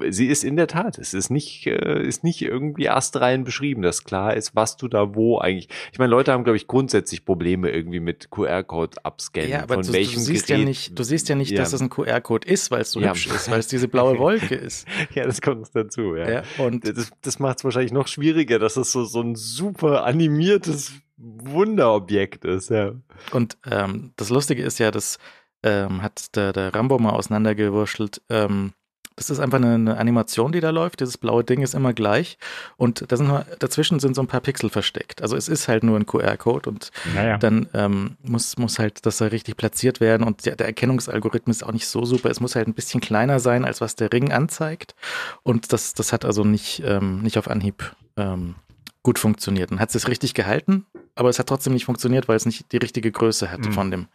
sie 0.09 0.27
ist 0.27 0.43
in 0.43 0.56
der 0.56 0.66
Tat, 0.66 0.98
es 0.98 1.14
ist 1.14 1.31
nicht, 1.31 1.66
äh, 1.68 2.02
ist 2.02 2.24
nicht 2.24 2.43
irgendwie 2.43 2.89
astrein 2.89 3.44
beschrieben, 3.44 3.82
dass 3.82 4.02
klar 4.02 4.36
ist, 4.36 4.56
was 4.56 4.77
du 4.77 4.89
da 4.89 5.14
wo 5.14 5.39
eigentlich. 5.39 5.68
Ich 5.93 6.01
meine, 6.01 6.10
Leute 6.10 6.32
haben, 6.32 6.43
glaube 6.43 6.56
ich, 6.56 6.66
grundsätzlich 6.66 7.24
Probleme 7.24 7.70
irgendwie 7.70 8.01
mit 8.01 8.31
QR-Code 8.31 9.05
abscannen. 9.05 9.51
Ja, 9.51 9.62
aber 9.62 9.74
von 9.74 9.85
du, 9.85 9.93
welchem 9.93 10.16
du 10.16 10.20
siehst 10.24 10.48
Gerät, 10.48 10.60
ja 10.60 10.66
nicht, 10.66 10.98
du 10.98 11.05
siehst 11.05 11.28
ja 11.28 11.36
nicht, 11.36 11.52
ja. 11.52 11.59
dass 11.59 11.72
es 11.72 11.81
ein 11.81 11.89
QR-Code 11.89 12.48
ist, 12.48 12.72
weil 12.72 12.81
es 12.81 12.90
so 12.90 13.01
ja. 13.01 13.10
hübsch 13.10 13.28
ist, 13.28 13.48
weil 13.48 13.60
es 13.60 13.68
diese 13.68 13.86
blaue 13.86 14.18
Wolke 14.18 14.56
ist. 14.56 14.89
ja, 15.14 15.24
das 15.24 15.40
kommt 15.40 15.68
dazu, 15.74 16.16
ja. 16.16 16.28
ja 16.28 16.43
und 16.59 16.85
das, 16.85 17.12
das 17.22 17.39
macht 17.39 17.59
es 17.59 17.64
wahrscheinlich 17.64 17.93
noch 17.93 18.09
schwieriger, 18.09 18.59
dass 18.59 18.77
es 18.77 18.90
so, 18.90 19.05
so 19.05 19.20
ein 19.20 19.36
super 19.36 20.05
animiertes 20.05 20.94
Wunderobjekt 21.16 22.44
ist, 22.44 22.70
ja. 22.70 22.93
Und 23.31 23.59
ähm, 23.70 24.12
das 24.16 24.31
Lustige 24.31 24.62
ist 24.62 24.78
ja, 24.78 24.90
das 24.90 25.18
ähm, 25.62 26.03
hat 26.03 26.37
der, 26.37 26.53
der 26.53 26.74
Rambo 26.74 26.99
mal 26.99 27.11
auseinandergewurschtelt. 27.11 28.23
Ähm, 28.28 28.73
das 29.20 29.28
ist 29.28 29.39
einfach 29.39 29.59
eine, 29.59 29.74
eine, 29.74 29.99
Animation, 29.99 30.51
die 30.51 30.61
da 30.61 30.70
läuft. 30.70 31.01
Dieses 31.01 31.19
blaue 31.19 31.45
Ding 31.45 31.61
ist 31.61 31.74
immer 31.74 31.93
gleich. 31.93 32.39
Und 32.78 33.05
da 33.09 33.16
sind, 33.19 33.31
dazwischen 33.59 34.01
sind 34.01 34.15
so 34.15 34.23
ein 34.23 34.27
paar 34.27 34.41
Pixel 34.41 34.70
versteckt. 34.70 35.20
Also 35.20 35.37
es 35.37 35.49
ist 35.49 35.69
halt 35.69 35.85
nur 35.85 35.99
ein 35.99 36.07
QR-Code 36.07 36.70
und 36.70 36.91
naja. 37.15 37.37
dann 37.37 37.69
ähm, 37.74 38.16
muss, 38.23 38.57
muss 38.57 38.78
halt 38.78 39.05
das 39.05 39.19
da 39.19 39.27
richtig 39.27 39.59
platziert 39.59 40.01
werden. 40.01 40.27
Und 40.27 40.47
der, 40.47 40.57
der, 40.57 40.66
Erkennungsalgorithmus 40.69 41.57
ist 41.57 41.62
auch 41.65 41.73
nicht 41.73 41.87
so 41.87 42.07
super. 42.07 42.31
Es 42.31 42.41
muss 42.41 42.57
halt 42.57 42.66
ein 42.66 42.74
bisschen 42.74 43.03
kleiner 43.03 43.41
sein, 43.41 43.66
als 43.66 43.82
was 43.82 43.95
der 43.95 44.11
Ring 44.11 44.32
anzeigt. 44.32 44.95
Und 45.43 45.74
das, 45.74 45.93
das 45.93 46.15
hat 46.15 46.24
also 46.24 46.45
nicht, 46.45 46.82
ähm, 46.87 47.20
nicht 47.20 47.37
auf 47.37 47.51
Anhieb 47.51 47.95
ähm, 48.16 48.55
gut 49.03 49.19
funktioniert. 49.19 49.70
Und 49.70 49.81
hat 49.81 49.95
es 49.95 50.09
richtig 50.09 50.32
gehalten, 50.35 50.87
aber 51.15 51.28
es 51.28 51.39
hat 51.39 51.47
trotzdem 51.47 51.73
nicht 51.73 51.85
funktioniert, 51.85 52.28
weil 52.28 52.37
es 52.37 52.47
nicht 52.47 52.73
die 52.73 52.78
richtige 52.78 53.12
Größe 53.12 53.51
hatte 53.51 53.69
mhm. 53.69 53.73
von, 53.73 53.91
dem, 53.91 54.09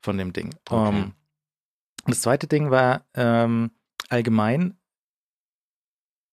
von 0.00 0.18
dem 0.18 0.32
Ding. 0.32 0.54
Okay. 0.68 0.88
Um, 0.88 0.96
ähm, 0.96 1.12
das 2.06 2.22
zweite 2.22 2.46
Ding 2.46 2.70
war 2.70 3.04
ähm, 3.14 3.70
allgemein 4.08 4.76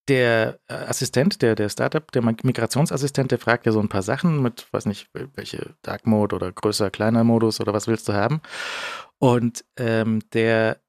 der 0.07 0.59
äh, 0.67 0.73
Assistent, 0.73 1.41
der, 1.41 1.55
der 1.55 1.67
Startup, 1.67 2.09
der 2.11 2.21
Migrationsassistent, 2.21 3.31
der 3.31 3.39
fragt 3.39 3.65
ja 3.65 3.73
so 3.73 3.81
ein 3.81 3.89
paar 3.89 4.03
Sachen 4.03 4.41
mit, 4.41 4.71
weiß 4.71 4.85
nicht, 4.85 5.09
welche 5.33 5.75
Dark 5.81 6.07
Mode 6.07 6.35
oder 6.35 6.51
größer, 6.51 6.89
kleiner 6.89 7.25
Modus 7.25 7.59
oder 7.59 7.73
was 7.73 7.87
willst 7.87 8.07
du 8.07 8.13
haben. 8.13 8.41
Und 9.19 9.65
ähm, 9.77 10.21
der 10.31 10.79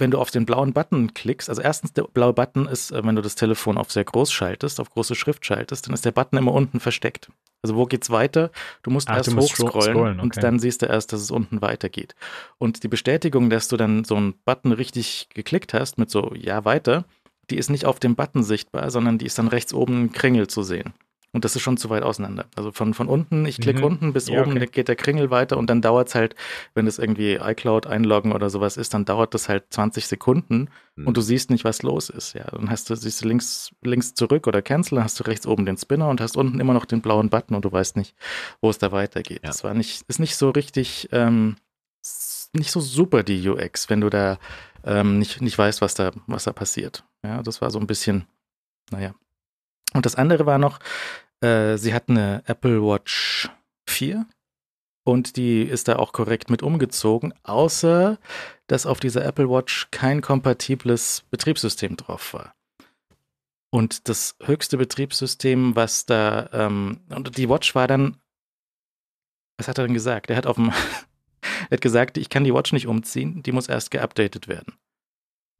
wenn 0.00 0.10
du 0.10 0.18
auf 0.18 0.30
den 0.30 0.46
blauen 0.46 0.72
Button 0.72 1.14
klickst, 1.14 1.48
also 1.48 1.60
erstens 1.60 1.92
der 1.92 2.04
blaue 2.04 2.32
Button 2.32 2.66
ist, 2.66 2.90
äh, 2.90 3.04
wenn 3.04 3.16
du 3.16 3.22
das 3.22 3.34
Telefon 3.34 3.78
auf 3.78 3.92
sehr 3.92 4.04
groß 4.04 4.32
schaltest, 4.32 4.80
auf 4.80 4.90
große 4.90 5.14
Schrift 5.14 5.44
schaltest, 5.44 5.86
dann 5.86 5.94
ist 5.94 6.04
der 6.04 6.12
Button 6.12 6.38
immer 6.38 6.52
unten 6.52 6.80
versteckt. 6.80 7.30
Also 7.62 7.76
wo 7.76 7.84
geht's 7.84 8.10
weiter? 8.10 8.50
Du 8.82 8.90
musst 8.90 9.08
Ach, 9.08 9.16
erst 9.16 9.34
hochscrollen 9.36 9.96
okay. 9.96 10.20
und 10.20 10.42
dann 10.42 10.58
siehst 10.58 10.82
du 10.82 10.86
erst, 10.86 11.12
dass 11.12 11.20
es 11.20 11.30
unten 11.30 11.60
weitergeht. 11.60 12.14
Und 12.58 12.82
die 12.82 12.88
Bestätigung, 12.88 13.50
dass 13.50 13.68
du 13.68 13.76
dann 13.76 14.04
so 14.04 14.16
einen 14.16 14.34
Button 14.44 14.72
richtig 14.72 15.28
geklickt 15.34 15.74
hast 15.74 15.98
mit 15.98 16.10
so 16.10 16.32
Ja 16.34 16.64
weiter, 16.64 17.04
die 17.50 17.56
ist 17.56 17.68
nicht 17.68 17.84
auf 17.84 18.00
dem 18.00 18.16
Button 18.16 18.42
sichtbar, 18.42 18.90
sondern 18.90 19.18
die 19.18 19.26
ist 19.26 19.38
dann 19.38 19.48
rechts 19.48 19.74
oben 19.74 20.12
Kringel 20.12 20.46
zu 20.46 20.62
sehen. 20.62 20.94
Und 21.32 21.44
das 21.44 21.54
ist 21.54 21.62
schon 21.62 21.76
zu 21.76 21.90
weit 21.90 22.02
auseinander. 22.02 22.46
Also 22.56 22.72
von, 22.72 22.92
von 22.92 23.06
unten, 23.06 23.46
ich 23.46 23.60
klicke 23.60 23.80
mhm. 23.80 23.84
unten 23.84 24.12
bis 24.12 24.28
ja, 24.28 24.40
oben 24.40 24.52
okay. 24.52 24.66
geht 24.66 24.88
der 24.88 24.96
Kringel 24.96 25.30
weiter 25.30 25.58
und 25.58 25.70
dann 25.70 25.80
dauert 25.80 26.08
es 26.08 26.14
halt, 26.16 26.34
wenn 26.74 26.88
es 26.88 26.98
irgendwie 26.98 27.34
iCloud 27.34 27.86
einloggen 27.86 28.32
oder 28.32 28.50
sowas 28.50 28.76
ist, 28.76 28.94
dann 28.94 29.04
dauert 29.04 29.32
das 29.34 29.48
halt 29.48 29.64
20 29.70 30.08
Sekunden 30.08 30.70
mhm. 30.96 31.06
und 31.06 31.16
du 31.16 31.20
siehst 31.20 31.50
nicht, 31.50 31.64
was 31.64 31.82
los 31.82 32.10
ist. 32.10 32.32
Ja, 32.32 32.44
dann 32.50 32.68
hast 32.68 32.90
du, 32.90 32.96
siehst 32.96 33.22
du 33.22 33.28
links, 33.28 33.70
links 33.82 34.14
zurück 34.14 34.48
oder 34.48 34.60
cancel, 34.60 34.96
dann 34.96 35.04
hast 35.04 35.20
du 35.20 35.24
rechts 35.24 35.46
oben 35.46 35.66
den 35.66 35.76
Spinner 35.76 36.08
und 36.08 36.20
hast 36.20 36.36
unten 36.36 36.58
immer 36.58 36.74
noch 36.74 36.84
den 36.84 37.00
blauen 37.00 37.30
Button 37.30 37.54
und 37.54 37.64
du 37.64 37.70
weißt 37.70 37.96
nicht, 37.96 38.16
wo 38.60 38.68
es 38.68 38.78
da 38.78 38.90
weitergeht. 38.90 39.40
Ja. 39.44 39.50
Das 39.50 39.62
war 39.62 39.74
nicht, 39.74 40.02
ist 40.08 40.18
nicht 40.18 40.34
so 40.34 40.50
richtig, 40.50 41.08
ähm, 41.12 41.56
nicht 42.52 42.72
so 42.72 42.80
super 42.80 43.22
die 43.22 43.48
UX, 43.48 43.88
wenn 43.88 44.00
du 44.00 44.10
da 44.10 44.38
ähm, 44.84 45.18
nicht, 45.18 45.40
nicht 45.40 45.56
weißt, 45.56 45.80
was 45.80 45.94
da, 45.94 46.10
was 46.26 46.44
da 46.44 46.52
passiert. 46.52 47.04
Ja, 47.22 47.42
das 47.42 47.60
war 47.60 47.70
so 47.70 47.78
ein 47.78 47.86
bisschen, 47.86 48.24
naja, 48.90 49.14
und 49.94 50.06
das 50.06 50.14
andere 50.14 50.46
war 50.46 50.58
noch, 50.58 50.78
äh, 51.40 51.76
sie 51.76 51.94
hat 51.94 52.08
eine 52.08 52.42
Apple 52.46 52.82
Watch 52.82 53.50
4 53.88 54.26
und 55.04 55.36
die 55.36 55.62
ist 55.62 55.88
da 55.88 55.96
auch 55.96 56.12
korrekt 56.12 56.50
mit 56.50 56.62
umgezogen, 56.62 57.34
außer 57.42 58.18
dass 58.66 58.86
auf 58.86 59.00
dieser 59.00 59.24
Apple 59.24 59.48
Watch 59.48 59.88
kein 59.90 60.20
kompatibles 60.20 61.24
Betriebssystem 61.30 61.96
drauf 61.96 62.34
war. 62.34 62.54
Und 63.70 64.08
das 64.08 64.36
höchste 64.42 64.76
Betriebssystem, 64.76 65.76
was 65.76 66.04
da, 66.04 66.50
ähm, 66.52 67.00
und 67.08 67.36
die 67.36 67.48
Watch 67.48 67.74
war 67.74 67.86
dann, 67.86 68.16
was 69.58 69.68
hat 69.68 69.78
er 69.78 69.86
denn 69.86 69.94
gesagt? 69.94 70.30
Er 70.30 70.36
hat 70.36 70.46
auf 70.46 70.56
dem, 70.56 70.70
er 71.70 71.76
hat 71.76 71.80
gesagt, 71.80 72.18
ich 72.18 72.28
kann 72.28 72.44
die 72.44 72.54
Watch 72.54 72.72
nicht 72.72 72.86
umziehen, 72.86 73.42
die 73.42 73.52
muss 73.52 73.68
erst 73.68 73.90
geupdatet 73.90 74.48
werden. 74.48 74.74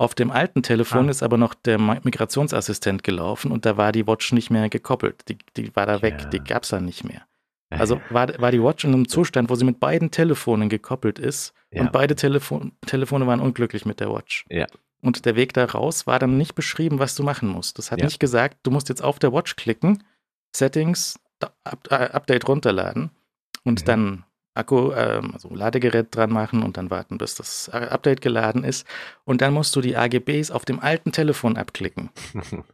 Auf 0.01 0.15
dem 0.15 0.31
alten 0.31 0.63
Telefon 0.63 1.09
ah. 1.09 1.11
ist 1.11 1.23
aber 1.23 1.37
noch 1.37 1.53
der 1.53 1.79
Migrationsassistent 1.79 3.05
gelaufen 3.05 3.53
und 3.53 3.67
da 3.67 3.77
war 3.77 3.93
die 3.93 4.07
Watch 4.07 4.33
nicht 4.33 4.49
mehr 4.49 4.71
gekoppelt. 4.71 5.29
Die, 5.29 5.37
die 5.59 5.77
war 5.77 5.85
da 5.85 6.01
weg, 6.01 6.17
ja. 6.21 6.25
die 6.31 6.39
gab 6.39 6.63
es 6.63 6.71
da 6.71 6.81
nicht 6.81 7.05
mehr. 7.05 7.27
Also 7.69 8.01
war, 8.09 8.29
war 8.41 8.51
die 8.51 8.63
Watch 8.63 8.85
in 8.85 8.95
einem 8.95 9.09
Zustand, 9.09 9.51
wo 9.51 9.57
sie 9.57 9.67
mit 9.67 9.79
beiden 9.79 10.11
Telefonen 10.11 10.71
gekoppelt 10.71 11.19
ist 11.19 11.53
ja. 11.71 11.83
und 11.83 11.93
beide 11.93 12.17
Telefon 12.17 12.73
Telefone 12.87 13.27
waren 13.27 13.41
unglücklich 13.41 13.85
mit 13.85 14.01
der 14.01 14.11
Watch. 14.11 14.47
Ja. 14.49 14.67
Und 15.03 15.27
der 15.27 15.37
Weg 15.37 15.53
da 15.53 15.67
raus 15.67 16.07
war 16.07 16.19
dann 16.19 16.39
nicht 16.39 16.55
beschrieben, 16.55 16.99
was 16.99 17.15
du 17.15 17.23
machen 17.23 17.51
musst. 17.51 17.77
Das 17.77 17.93
hat 17.93 17.99
ja. 17.99 18.07
nicht 18.07 18.21
gesagt, 18.21 18.57
du 18.63 18.71
musst 18.71 18.89
jetzt 18.89 19.05
auf 19.05 19.19
der 19.19 19.35
Watch 19.35 19.55
klicken, 19.57 20.03
Settings, 20.57 21.21
Up 21.41 21.93
Update 21.93 22.49
runterladen 22.49 23.11
und 23.65 23.83
mhm. 23.83 23.85
dann 23.85 24.25
Akku, 24.61 24.93
äh, 24.93 25.21
also 25.33 25.53
Ladegerät 25.55 26.15
dran 26.15 26.31
machen 26.31 26.63
und 26.63 26.77
dann 26.77 26.91
warten, 26.91 27.19
bis 27.19 27.35
das 27.35 27.69
Update 27.69 28.21
geladen 28.21 28.65
ist. 28.65 28.87
Und 29.25 29.41
dann 29.41 29.53
musst 29.53 29.75
du 29.75 29.81
die 29.81 29.97
AGBs 29.97 30.51
auf 30.51 30.65
dem 30.65 30.81
alten 30.81 31.13
Telefon 31.13 31.57
abklicken. 31.57 32.11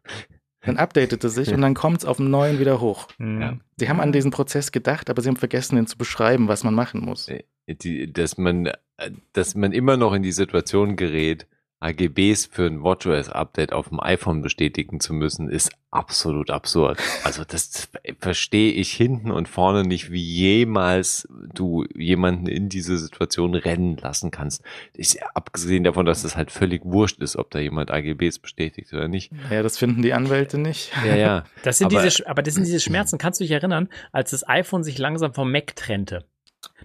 Dann 0.67 0.79
updatet 0.79 1.23
es 1.23 1.35
sich 1.35 1.53
und 1.55 1.61
dann 1.61 1.75
kommt 1.75 1.99
es 1.99 2.05
auf 2.05 2.17
dem 2.17 2.29
neuen 2.29 2.59
wieder 2.59 2.81
hoch. 2.81 3.07
Ja. 3.21 3.57
Sie 3.77 3.89
haben 3.89 4.01
an 4.01 4.11
diesen 4.11 4.33
Prozess 4.33 4.73
gedacht, 4.73 5.09
aber 5.09 5.23
sie 5.23 5.29
haben 5.29 5.37
vergessen, 5.37 5.79
ihn 5.79 5.87
zu 5.87 5.97
beschreiben, 5.97 6.49
was 6.49 6.65
man 6.65 6.75
machen 6.75 7.03
muss. 7.03 7.29
Äh, 7.29 7.45
die, 7.69 8.13
dass 8.13 8.37
man, 8.37 8.67
äh, 8.67 9.13
dass 9.33 9.55
man 9.55 9.71
immer 9.71 9.97
noch 9.97 10.13
in 10.13 10.25
die 10.25 10.33
Situation 10.33 10.97
gerät, 10.97 11.47
AGBs 11.81 12.47
für 12.47 12.67
ein 12.67 12.83
WatchOS-Update 12.83 13.73
auf 13.73 13.91
dem 13.91 14.01
iPhone 14.01 14.41
bestätigen 14.41 14.99
zu 14.99 15.13
müssen, 15.13 15.51
ist 15.51 15.71
absolut 15.91 16.51
absurd. 16.51 16.99
Also 17.23 17.45
das 17.45 17.89
verstehe 18.19 18.73
ich 18.73 18.93
hinten 18.93 19.31
und 19.31 19.47
vorne 19.47 19.83
nicht, 19.83 20.11
wie 20.11 20.23
jemals 20.23 21.29
du 21.55 21.85
jemanden 21.95 22.47
in 22.47 22.71
diese 22.71 22.97
Situation 22.97 23.55
rennen 23.55 23.97
lassen 23.99 24.31
kannst. 24.31 24.63
Ich, 24.95 25.23
abgesehen 25.35 25.85
davon, 25.85 26.07
dass 26.07 26.19
es 26.19 26.23
das 26.25 26.37
halt 26.37 26.51
völlig 26.51 26.83
wurscht 26.85 27.21
ist, 27.21 27.37
ob 27.37 27.51
da 27.51 27.59
jemand 27.59 27.91
AGBs 27.91 28.39
bestätigt 28.39 28.93
oder 28.95 29.09
nicht. 29.09 29.31
Ja, 29.51 29.63
das 29.63 29.77
finden 29.77 30.01
die 30.01 30.15
Anwälte 30.15 30.59
nicht. 30.59 30.93
Ja, 31.05 31.15
ja. 31.15 31.45
Das 31.63 31.79
sind 31.79 31.93
aber, 31.93 32.03
diese, 32.03 32.27
aber 32.29 32.43
das 32.43 32.55
sind 32.55 32.67
diese 32.67 32.81
Schmerzen. 32.81 33.19
Kannst 33.19 33.41
du 33.41 33.45
dich 33.45 33.51
erinnern, 33.51 33.89
als 34.13 34.31
das 34.31 34.49
iPhone 34.49 34.85
sich 34.85 34.99
langsam 34.99 35.35
vom 35.35 35.51
Mac 35.51 35.75
trennte? 35.75 36.25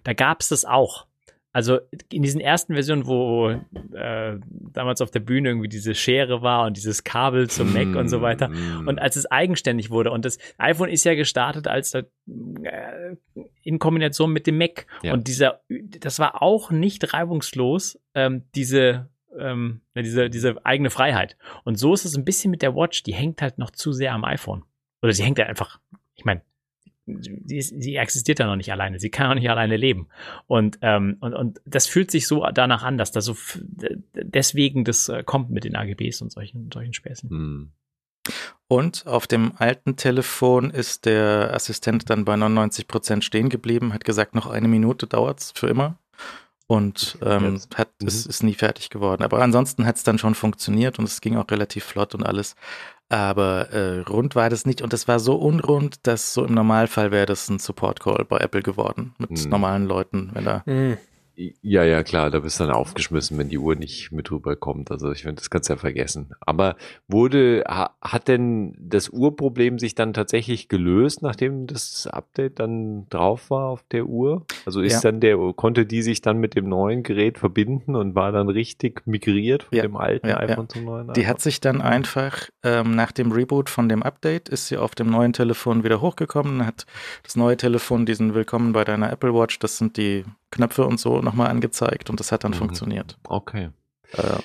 Da 0.03 0.13
gab 0.13 0.41
es 0.41 0.49
das 0.49 0.65
auch 0.65 1.05
also 1.53 1.79
in 2.11 2.23
diesen 2.23 2.39
ersten 2.39 2.73
Versionen, 2.73 3.05
wo 3.05 3.49
äh, 3.49 4.37
damals 4.73 5.01
auf 5.01 5.11
der 5.11 5.19
Bühne 5.19 5.49
irgendwie 5.49 5.67
diese 5.67 5.95
Schere 5.95 6.41
war 6.41 6.65
und 6.65 6.77
dieses 6.77 7.03
Kabel 7.03 7.49
zum 7.49 7.73
Mac 7.73 7.87
mm, 7.87 7.97
und 7.97 8.07
so 8.07 8.21
weiter. 8.21 8.47
Mm. 8.47 8.87
Und 8.87 8.99
als 8.99 9.17
es 9.17 9.29
eigenständig 9.29 9.89
wurde 9.89 10.11
und 10.11 10.23
das 10.23 10.37
iPhone 10.57 10.89
ist 10.89 11.03
ja 11.03 11.13
gestartet 11.13 11.67
als 11.67 11.93
äh, 11.93 12.03
in 13.63 13.79
Kombination 13.79 14.31
mit 14.31 14.47
dem 14.47 14.57
Mac. 14.57 14.87
Ja. 15.03 15.13
Und 15.13 15.27
dieser, 15.27 15.61
das 15.99 16.19
war 16.19 16.41
auch 16.41 16.71
nicht 16.71 17.13
reibungslos, 17.13 17.99
ähm, 18.15 18.43
diese 18.55 19.09
ähm, 19.37 19.81
diese, 19.95 20.29
diese 20.29 20.65
eigene 20.65 20.89
Freiheit. 20.89 21.37
Und 21.63 21.79
so 21.79 21.93
ist 21.93 22.05
es 22.05 22.17
ein 22.17 22.25
bisschen 22.25 22.51
mit 22.51 22.61
der 22.61 22.75
Watch, 22.75 23.03
die 23.03 23.13
hängt 23.13 23.41
halt 23.41 23.57
noch 23.57 23.71
zu 23.71 23.93
sehr 23.93 24.13
am 24.13 24.25
iPhone. 24.25 24.63
Oder 25.01 25.13
sie 25.13 25.23
hängt 25.23 25.39
halt 25.39 25.49
einfach, 25.49 25.79
ich 26.15 26.25
meine, 26.25 26.41
sie, 27.19 27.61
sie 27.61 27.95
existiert 27.95 28.39
ja 28.39 28.45
noch 28.45 28.55
nicht 28.55 28.71
alleine, 28.71 28.99
sie 28.99 29.09
kann 29.09 29.29
auch 29.31 29.35
nicht 29.35 29.49
alleine 29.49 29.77
leben. 29.77 30.07
Und, 30.47 30.79
ähm, 30.81 31.17
und, 31.19 31.33
und 31.33 31.61
das 31.65 31.87
fühlt 31.87 32.11
sich 32.11 32.27
so 32.27 32.45
danach 32.53 32.83
an, 32.83 32.97
dass 32.97 33.11
da 33.11 33.21
so 33.21 33.35
deswegen 34.13 34.83
das 34.83 35.09
äh, 35.09 35.23
kommt 35.23 35.49
mit 35.49 35.63
den 35.63 35.75
AGBs 35.75 36.21
und 36.21 36.31
solchen, 36.31 36.69
solchen 36.71 36.93
Späßen. 36.93 37.29
Hm. 37.29 37.71
Und 38.67 39.05
auf 39.07 39.27
dem 39.27 39.53
alten 39.57 39.95
Telefon 39.95 40.69
ist 40.69 41.05
der 41.05 41.53
Assistent 41.53 42.09
dann 42.09 42.23
bei 42.23 42.35
99 42.35 42.87
Prozent 42.87 43.25
stehen 43.25 43.49
geblieben, 43.49 43.93
hat 43.93 44.05
gesagt, 44.05 44.35
noch 44.35 44.47
eine 44.47 44.67
Minute 44.67 45.07
dauert 45.07 45.39
es 45.39 45.51
für 45.51 45.67
immer. 45.67 45.97
Und 46.67 47.17
ähm, 47.21 47.59
hat, 47.75 47.89
mhm. 47.99 48.07
es 48.07 48.25
ist 48.25 48.43
nie 48.43 48.53
fertig 48.53 48.89
geworden. 48.89 49.23
Aber 49.23 49.41
ansonsten 49.41 49.85
hat 49.85 49.97
es 49.97 50.03
dann 50.03 50.17
schon 50.17 50.35
funktioniert 50.35 50.99
und 50.99 51.05
es 51.05 51.19
ging 51.19 51.35
auch 51.35 51.51
relativ 51.51 51.83
flott 51.83 52.15
und 52.15 52.23
alles. 52.23 52.55
Aber 53.11 53.71
äh, 53.71 53.99
rund 54.09 54.35
war 54.35 54.49
das 54.49 54.65
nicht 54.65 54.81
und 54.81 54.93
das 54.93 55.05
war 55.09 55.19
so 55.19 55.35
unrund, 55.35 55.97
dass 56.03 56.33
so 56.33 56.45
im 56.45 56.53
Normalfall 56.53 57.11
wäre 57.11 57.25
das 57.25 57.49
ein 57.49 57.59
Support-Call 57.59 58.23
bei 58.23 58.37
Apple 58.37 58.61
geworden 58.61 59.13
mit 59.17 59.31
mhm. 59.31 59.49
normalen 59.49 59.85
Leuten, 59.85 60.29
wenn 60.33 60.45
da. 60.45 60.63
Mhm. 60.65 60.97
Ja, 61.61 61.83
ja, 61.83 62.03
klar, 62.03 62.29
da 62.29 62.39
bist 62.39 62.59
du 62.59 62.65
dann 62.65 62.73
aufgeschmissen, 62.73 63.37
wenn 63.37 63.49
die 63.49 63.57
Uhr 63.57 63.75
nicht 63.75 64.11
mit 64.11 64.29
rüberkommt. 64.31 64.91
Also 64.91 65.11
ich 65.11 65.23
finde, 65.23 65.35
das 65.35 65.49
kannst 65.49 65.69
du 65.69 65.73
ja 65.73 65.77
vergessen. 65.77 66.31
Aber 66.41 66.75
wurde, 67.07 67.63
hat 67.67 68.27
denn 68.27 68.75
das 68.79 69.09
Uhrproblem 69.09 69.79
sich 69.79 69.95
dann 69.95 70.13
tatsächlich 70.13 70.67
gelöst, 70.67 71.21
nachdem 71.21 71.67
das 71.67 72.07
Update 72.07 72.59
dann 72.59 73.07
drauf 73.09 73.49
war 73.49 73.69
auf 73.69 73.83
der 73.91 74.05
Uhr? 74.05 74.45
Also 74.65 74.81
ist 74.81 75.03
ja. 75.03 75.11
dann 75.11 75.19
der, 75.19 75.37
konnte 75.55 75.85
die 75.85 76.01
sich 76.01 76.21
dann 76.21 76.37
mit 76.37 76.55
dem 76.55 76.69
neuen 76.69 77.03
Gerät 77.03 77.37
verbinden 77.37 77.95
und 77.95 78.15
war 78.15 78.31
dann 78.31 78.49
richtig 78.49 79.05
migriert 79.05 79.63
von 79.63 79.77
ja, 79.77 79.83
dem 79.83 79.97
alten 79.97 80.27
ja, 80.27 80.37
iPhone 80.37 80.69
zum 80.69 80.85
neuen 80.85 81.09
iPhone? 81.09 81.13
Die 81.13 81.27
hat 81.27 81.41
sich 81.41 81.61
dann 81.61 81.81
einfach 81.81 82.49
ähm, 82.63 82.95
nach 82.95 83.11
dem 83.11 83.31
Reboot 83.31 83.69
von 83.69 83.89
dem 83.89 84.03
Update 84.03 84.49
ist 84.49 84.67
sie 84.67 84.77
auf 84.77 84.95
dem 84.95 85.09
neuen 85.09 85.33
Telefon 85.33 85.83
wieder 85.83 86.01
hochgekommen, 86.01 86.65
hat 86.65 86.85
das 87.23 87.35
neue 87.35 87.57
Telefon 87.57 88.05
diesen 88.05 88.33
Willkommen 88.33 88.73
bei 88.73 88.83
deiner 88.83 89.11
Apple 89.11 89.33
Watch, 89.33 89.59
das 89.59 89.77
sind 89.77 89.97
die 89.97 90.25
Knöpfe 90.51 90.85
und 90.85 90.99
so 90.99 91.21
nochmal 91.31 91.49
angezeigt 91.49 92.09
und 92.09 92.19
das 92.19 92.31
hat 92.31 92.43
dann 92.43 92.51
mhm. 92.51 92.55
funktioniert. 92.55 93.17
Okay. 93.23 93.69
Äh, 94.13 94.39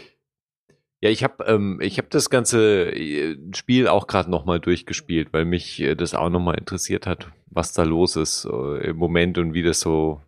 ja, 1.02 1.10
ich 1.10 1.22
habe 1.22 1.44
ähm, 1.44 1.78
ich 1.82 1.98
habe 1.98 2.08
das 2.10 2.30
ganze 2.30 2.90
äh, 2.92 3.36
Spiel 3.54 3.88
auch 3.88 4.06
gerade 4.06 4.30
nochmal 4.30 4.60
durchgespielt, 4.60 5.32
weil 5.32 5.44
mich 5.44 5.80
äh, 5.80 5.94
das 5.94 6.14
auch 6.14 6.30
nochmal 6.30 6.58
interessiert 6.58 7.06
hat, 7.06 7.28
was 7.46 7.72
da 7.72 7.82
los 7.82 8.16
ist 8.16 8.46
äh, 8.46 8.88
im 8.88 8.96
Moment 8.96 9.36
und 9.38 9.52
wie 9.52 9.62
das 9.62 9.80
so 9.80 10.22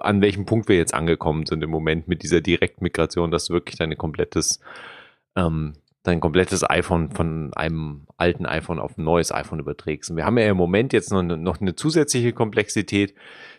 an 0.00 0.20
welchem 0.20 0.46
Punkt 0.46 0.68
wir 0.68 0.76
jetzt 0.76 0.94
angekommen 0.94 1.46
sind 1.46 1.62
im 1.62 1.70
Moment 1.70 2.08
mit 2.08 2.24
dieser 2.24 2.40
Direktmigration, 2.40 3.30
dass 3.30 3.46
du 3.46 3.54
wirklich 3.54 3.76
dein 3.76 3.96
komplettes 3.96 4.60
ähm, 5.36 5.74
dein 6.02 6.20
komplettes 6.20 6.68
iPhone 6.68 7.10
von 7.10 7.52
einem 7.54 8.06
alten 8.18 8.44
iPhone 8.44 8.78
auf 8.78 8.98
ein 8.98 9.04
neues 9.04 9.32
iPhone 9.32 9.60
überträgst. 9.60 10.10
Und 10.10 10.16
wir 10.16 10.26
haben 10.26 10.36
ja 10.36 10.50
im 10.50 10.56
Moment 10.56 10.92
jetzt 10.92 11.10
noch, 11.10 11.22
noch 11.22 11.60
eine 11.60 11.76
zusätzliche 11.76 12.32
Komplexität, 12.32 13.14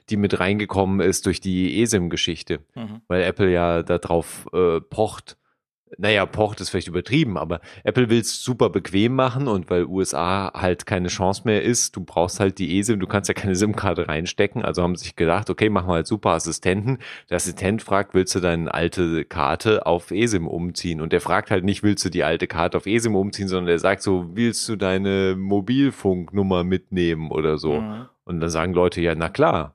die 0.09 0.17
mit 0.17 0.39
reingekommen 0.39 0.99
ist 0.99 1.25
durch 1.25 1.39
die 1.39 1.81
eSIM-Geschichte, 1.81 2.59
mhm. 2.75 3.01
weil 3.07 3.23
Apple 3.23 3.51
ja 3.51 3.83
darauf 3.83 4.47
äh, 4.53 4.79
pocht, 4.81 5.37
naja, 5.97 6.25
pocht 6.25 6.61
ist 6.61 6.69
vielleicht 6.69 6.87
übertrieben, 6.87 7.37
aber 7.37 7.61
Apple 7.83 8.09
will 8.09 8.19
es 8.19 8.43
super 8.43 8.69
bequem 8.69 9.15
machen 9.15 9.47
und 9.47 9.69
weil 9.69 9.85
USA 9.85 10.51
halt 10.53 10.85
keine 10.85 11.07
Chance 11.07 11.43
mehr 11.45 11.61
ist, 11.61 11.95
du 11.95 12.03
brauchst 12.03 12.39
halt 12.39 12.57
die 12.57 12.79
eSIM, 12.79 12.99
du 12.99 13.07
kannst 13.07 13.27
ja 13.29 13.33
keine 13.33 13.55
SIM-Karte 13.55 14.07
reinstecken, 14.07 14.65
also 14.65 14.81
haben 14.81 14.95
sie 14.95 15.05
sich 15.05 15.15
gedacht, 15.15 15.49
okay, 15.49 15.69
machen 15.69 15.87
wir 15.87 15.93
halt 15.93 16.07
super 16.07 16.31
Assistenten. 16.31 16.99
Der 17.29 17.37
Assistent 17.37 17.81
fragt, 17.81 18.13
willst 18.13 18.35
du 18.35 18.39
deine 18.39 18.73
alte 18.73 19.25
Karte 19.25 19.85
auf 19.85 20.11
eSIM 20.11 20.47
umziehen? 20.47 21.01
Und 21.01 21.13
der 21.13 21.21
fragt 21.21 21.51
halt 21.51 21.63
nicht, 21.63 21.83
willst 21.83 22.03
du 22.03 22.09
die 22.09 22.23
alte 22.23 22.47
Karte 22.47 22.77
auf 22.77 22.87
eSIM 22.87 23.15
umziehen, 23.15 23.47
sondern 23.47 23.67
der 23.67 23.79
sagt 23.79 24.01
so, 24.01 24.31
willst 24.33 24.67
du 24.67 24.75
deine 24.75 25.35
Mobilfunknummer 25.37 26.63
mitnehmen 26.63 27.31
oder 27.31 27.57
so? 27.57 27.81
Mhm. 27.81 28.05
Und 28.25 28.39
dann 28.39 28.49
sagen 28.49 28.73
Leute, 28.73 29.01
ja, 29.01 29.13
na 29.15 29.29
klar. 29.29 29.74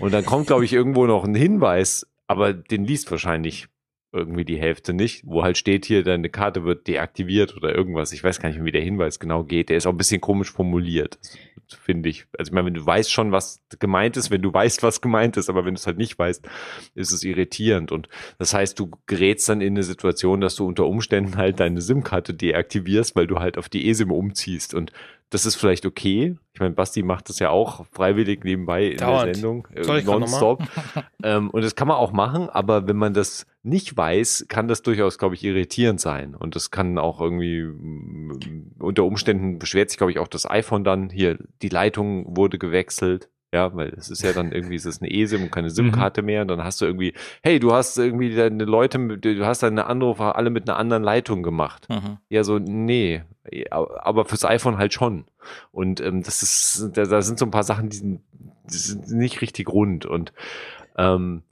Und 0.00 0.12
dann 0.12 0.24
kommt, 0.24 0.46
glaube 0.46 0.64
ich, 0.64 0.72
irgendwo 0.72 1.06
noch 1.06 1.24
ein 1.24 1.34
Hinweis, 1.34 2.06
aber 2.26 2.52
den 2.52 2.84
liest 2.84 3.10
wahrscheinlich 3.10 3.68
irgendwie 4.12 4.44
die 4.44 4.58
Hälfte 4.58 4.92
nicht, 4.92 5.22
wo 5.26 5.42
halt 5.42 5.56
steht 5.56 5.86
hier, 5.86 6.04
deine 6.04 6.28
Karte 6.28 6.64
wird 6.64 6.86
deaktiviert 6.86 7.56
oder 7.56 7.74
irgendwas. 7.74 8.12
Ich 8.12 8.22
weiß 8.22 8.40
gar 8.40 8.50
nicht, 8.50 8.62
wie 8.62 8.72
der 8.72 8.82
Hinweis 8.82 9.18
genau 9.18 9.42
geht. 9.42 9.70
Der 9.70 9.78
ist 9.78 9.86
auch 9.86 9.92
ein 9.92 9.96
bisschen 9.96 10.20
komisch 10.20 10.52
formuliert, 10.52 11.18
finde 11.66 12.10
ich. 12.10 12.26
Also 12.38 12.50
ich 12.50 12.52
meine, 12.52 12.66
wenn 12.66 12.74
du 12.74 12.84
weißt 12.84 13.10
schon, 13.10 13.32
was 13.32 13.64
gemeint 13.78 14.18
ist, 14.18 14.30
wenn 14.30 14.42
du 14.42 14.52
weißt, 14.52 14.82
was 14.82 15.00
gemeint 15.00 15.38
ist, 15.38 15.48
aber 15.48 15.64
wenn 15.64 15.74
du 15.74 15.78
es 15.78 15.86
halt 15.86 15.96
nicht 15.96 16.18
weißt, 16.18 16.46
ist 16.94 17.12
es 17.12 17.24
irritierend. 17.24 17.90
Und 17.90 18.10
das 18.38 18.52
heißt, 18.52 18.78
du 18.78 18.90
gerätst 19.06 19.48
dann 19.48 19.62
in 19.62 19.74
eine 19.74 19.82
Situation, 19.82 20.42
dass 20.42 20.56
du 20.56 20.66
unter 20.66 20.86
Umständen 20.86 21.38
halt 21.38 21.58
deine 21.58 21.80
SIM-Karte 21.80 22.34
deaktivierst, 22.34 23.16
weil 23.16 23.26
du 23.26 23.38
halt 23.38 23.56
auf 23.56 23.70
die 23.70 23.88
eSIM 23.88 24.10
umziehst. 24.10 24.74
Und 24.74 24.92
das 25.32 25.46
ist 25.46 25.54
vielleicht 25.54 25.86
okay. 25.86 26.36
Ich 26.52 26.60
meine, 26.60 26.74
Basti 26.74 27.02
macht 27.02 27.30
das 27.30 27.38
ja 27.38 27.48
auch 27.48 27.86
freiwillig 27.86 28.44
nebenbei 28.44 28.88
in 28.88 28.98
Dauernd. 28.98 29.28
der 29.28 29.34
Sendung, 29.34 29.66
äh, 29.74 30.02
nonstop. 30.02 30.62
ähm, 31.22 31.48
und 31.48 31.64
das 31.64 31.74
kann 31.74 31.88
man 31.88 31.96
auch 31.96 32.12
machen, 32.12 32.50
aber 32.50 32.86
wenn 32.86 32.96
man 32.96 33.14
das 33.14 33.46
nicht 33.62 33.96
weiß, 33.96 34.44
kann 34.48 34.68
das 34.68 34.82
durchaus, 34.82 35.16
glaube 35.16 35.34
ich, 35.34 35.42
irritierend 35.42 36.02
sein. 36.02 36.34
Und 36.34 36.54
das 36.54 36.70
kann 36.70 36.98
auch 36.98 37.18
irgendwie 37.18 37.62
mm, 37.62 38.74
unter 38.78 39.04
Umständen 39.04 39.58
beschwert 39.58 39.88
sich, 39.88 39.96
glaube 39.96 40.10
ich, 40.10 40.18
auch 40.18 40.28
das 40.28 40.48
iPhone 40.48 40.84
dann. 40.84 41.08
Hier, 41.08 41.38
die 41.62 41.70
Leitung 41.70 42.36
wurde 42.36 42.58
gewechselt. 42.58 43.30
Ja, 43.54 43.74
weil 43.74 43.90
es 43.90 44.08
ist 44.08 44.22
ja 44.22 44.32
dann 44.32 44.50
irgendwie, 44.50 44.76
es 44.76 44.86
ist 44.86 45.02
eine 45.02 45.12
eSIM 45.12 45.42
und 45.42 45.52
keine 45.52 45.68
mhm. 45.68 45.74
SIM-Karte 45.74 46.22
mehr. 46.22 46.42
Und 46.42 46.48
dann 46.48 46.64
hast 46.64 46.80
du 46.80 46.86
irgendwie, 46.86 47.12
hey, 47.42 47.60
du 47.60 47.72
hast 47.72 47.98
irgendwie 47.98 48.34
deine 48.34 48.64
Leute, 48.64 48.98
du 49.18 49.46
hast 49.46 49.62
deine 49.62 49.86
Anrufer 49.86 50.36
alle 50.36 50.48
mit 50.48 50.68
einer 50.68 50.78
anderen 50.78 51.02
Leitung 51.02 51.42
gemacht. 51.42 51.86
Mhm. 51.90 52.16
Ja, 52.30 52.44
so, 52.44 52.58
nee. 52.58 53.22
Aber 53.70 54.24
fürs 54.24 54.46
iPhone 54.46 54.78
halt 54.78 54.94
schon. 54.94 55.26
Und 55.70 56.00
ähm, 56.00 56.22
das 56.22 56.42
ist, 56.42 56.90
da, 56.94 57.04
da 57.04 57.20
sind 57.20 57.38
so 57.38 57.44
ein 57.44 57.50
paar 57.50 57.64
Sachen, 57.64 57.90
die 57.90 57.96
sind, 57.96 58.20
die 58.70 58.78
sind 58.78 59.10
nicht 59.10 59.42
richtig 59.42 59.68
rund. 59.68 60.06
Und 60.06 60.32
ähm, 60.96 61.42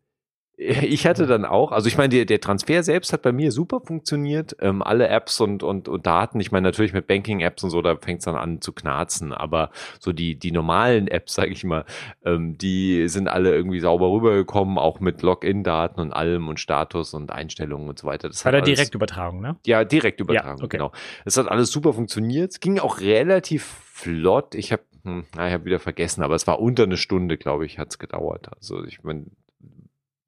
ich 0.61 1.07
hatte 1.07 1.27
dann 1.27 1.47
auch, 1.47 1.73
also 1.73 1.89
ich 1.89 1.97
meine, 1.97 2.11
der, 2.11 2.27
der 2.27 2.39
Transfer 2.39 2.83
selbst 2.83 3.15
hat 3.15 3.23
bei 3.23 3.33
mir 3.33 3.51
super 3.51 3.81
funktioniert. 3.81 4.55
Ähm, 4.61 4.83
alle 4.83 5.09
Apps 5.09 5.41
und, 5.41 5.63
und, 5.63 5.89
und 5.89 6.05
Daten, 6.05 6.39
ich 6.39 6.53
meine 6.53 6.69
natürlich 6.69 6.93
mit 6.93 7.07
Banking-Apps 7.07 7.65
und 7.65 7.71
so, 7.71 7.81
da 7.81 7.97
fängt 7.97 8.19
es 8.19 8.27
dann 8.27 8.37
an 8.37 8.61
zu 8.61 8.73
knarzen. 8.73 9.33
Aber 9.33 9.71
so 10.01 10.13
die, 10.13 10.39
die 10.39 10.53
normalen 10.53 11.09
Apps, 11.09 11.35
sage 11.41 11.53
ich 11.53 11.65
mal, 11.65 11.87
ähm, 12.27 12.59
die 12.59 13.09
sind 13.09 13.29
alle 13.29 13.55
irgendwie 13.55 13.81
sauber 13.81 14.11
rübergekommen, 14.11 14.77
auch 14.77 15.01
mit 15.01 15.23
Login-Daten 15.23 15.99
und 15.99 16.13
allem 16.13 16.49
und 16.49 16.61
Status 16.61 17.15
und 17.15 17.33
Einstellungen 17.33 17.89
und 17.89 17.99
so 17.99 18.07
weiter. 18.07 18.29
Das 18.29 18.43
Bei 18.43 18.51
der 18.51 18.61
Direktübertragung, 18.61 19.41
ne? 19.41 19.57
Ja, 19.65 19.85
Direktübertragung, 19.85 20.59
ja, 20.59 20.65
okay. 20.65 20.77
genau. 20.77 20.93
Es 21.25 21.39
hat 21.39 21.49
alles 21.49 21.71
super 21.71 21.95
funktioniert. 21.95 22.53
Es 22.53 22.61
ging 22.61 22.79
auch 22.79 23.01
relativ 23.01 23.65
flott. 23.65 24.55
Ich 24.55 24.73
habe 24.73 24.83
hm, 25.05 25.25
ich 25.33 25.39
habe 25.39 25.65
wieder 25.65 25.79
vergessen, 25.79 26.23
aber 26.23 26.35
es 26.35 26.47
war 26.47 26.61
unter 26.61 26.83
eine 26.83 26.99
Stunde, 26.99 27.39
glaube 27.39 27.65
ich, 27.65 27.79
hat 27.79 27.89
es 27.89 27.99
gedauert. 27.99 28.51
Also 28.55 28.85
ich 28.85 29.03
meine, 29.03 29.25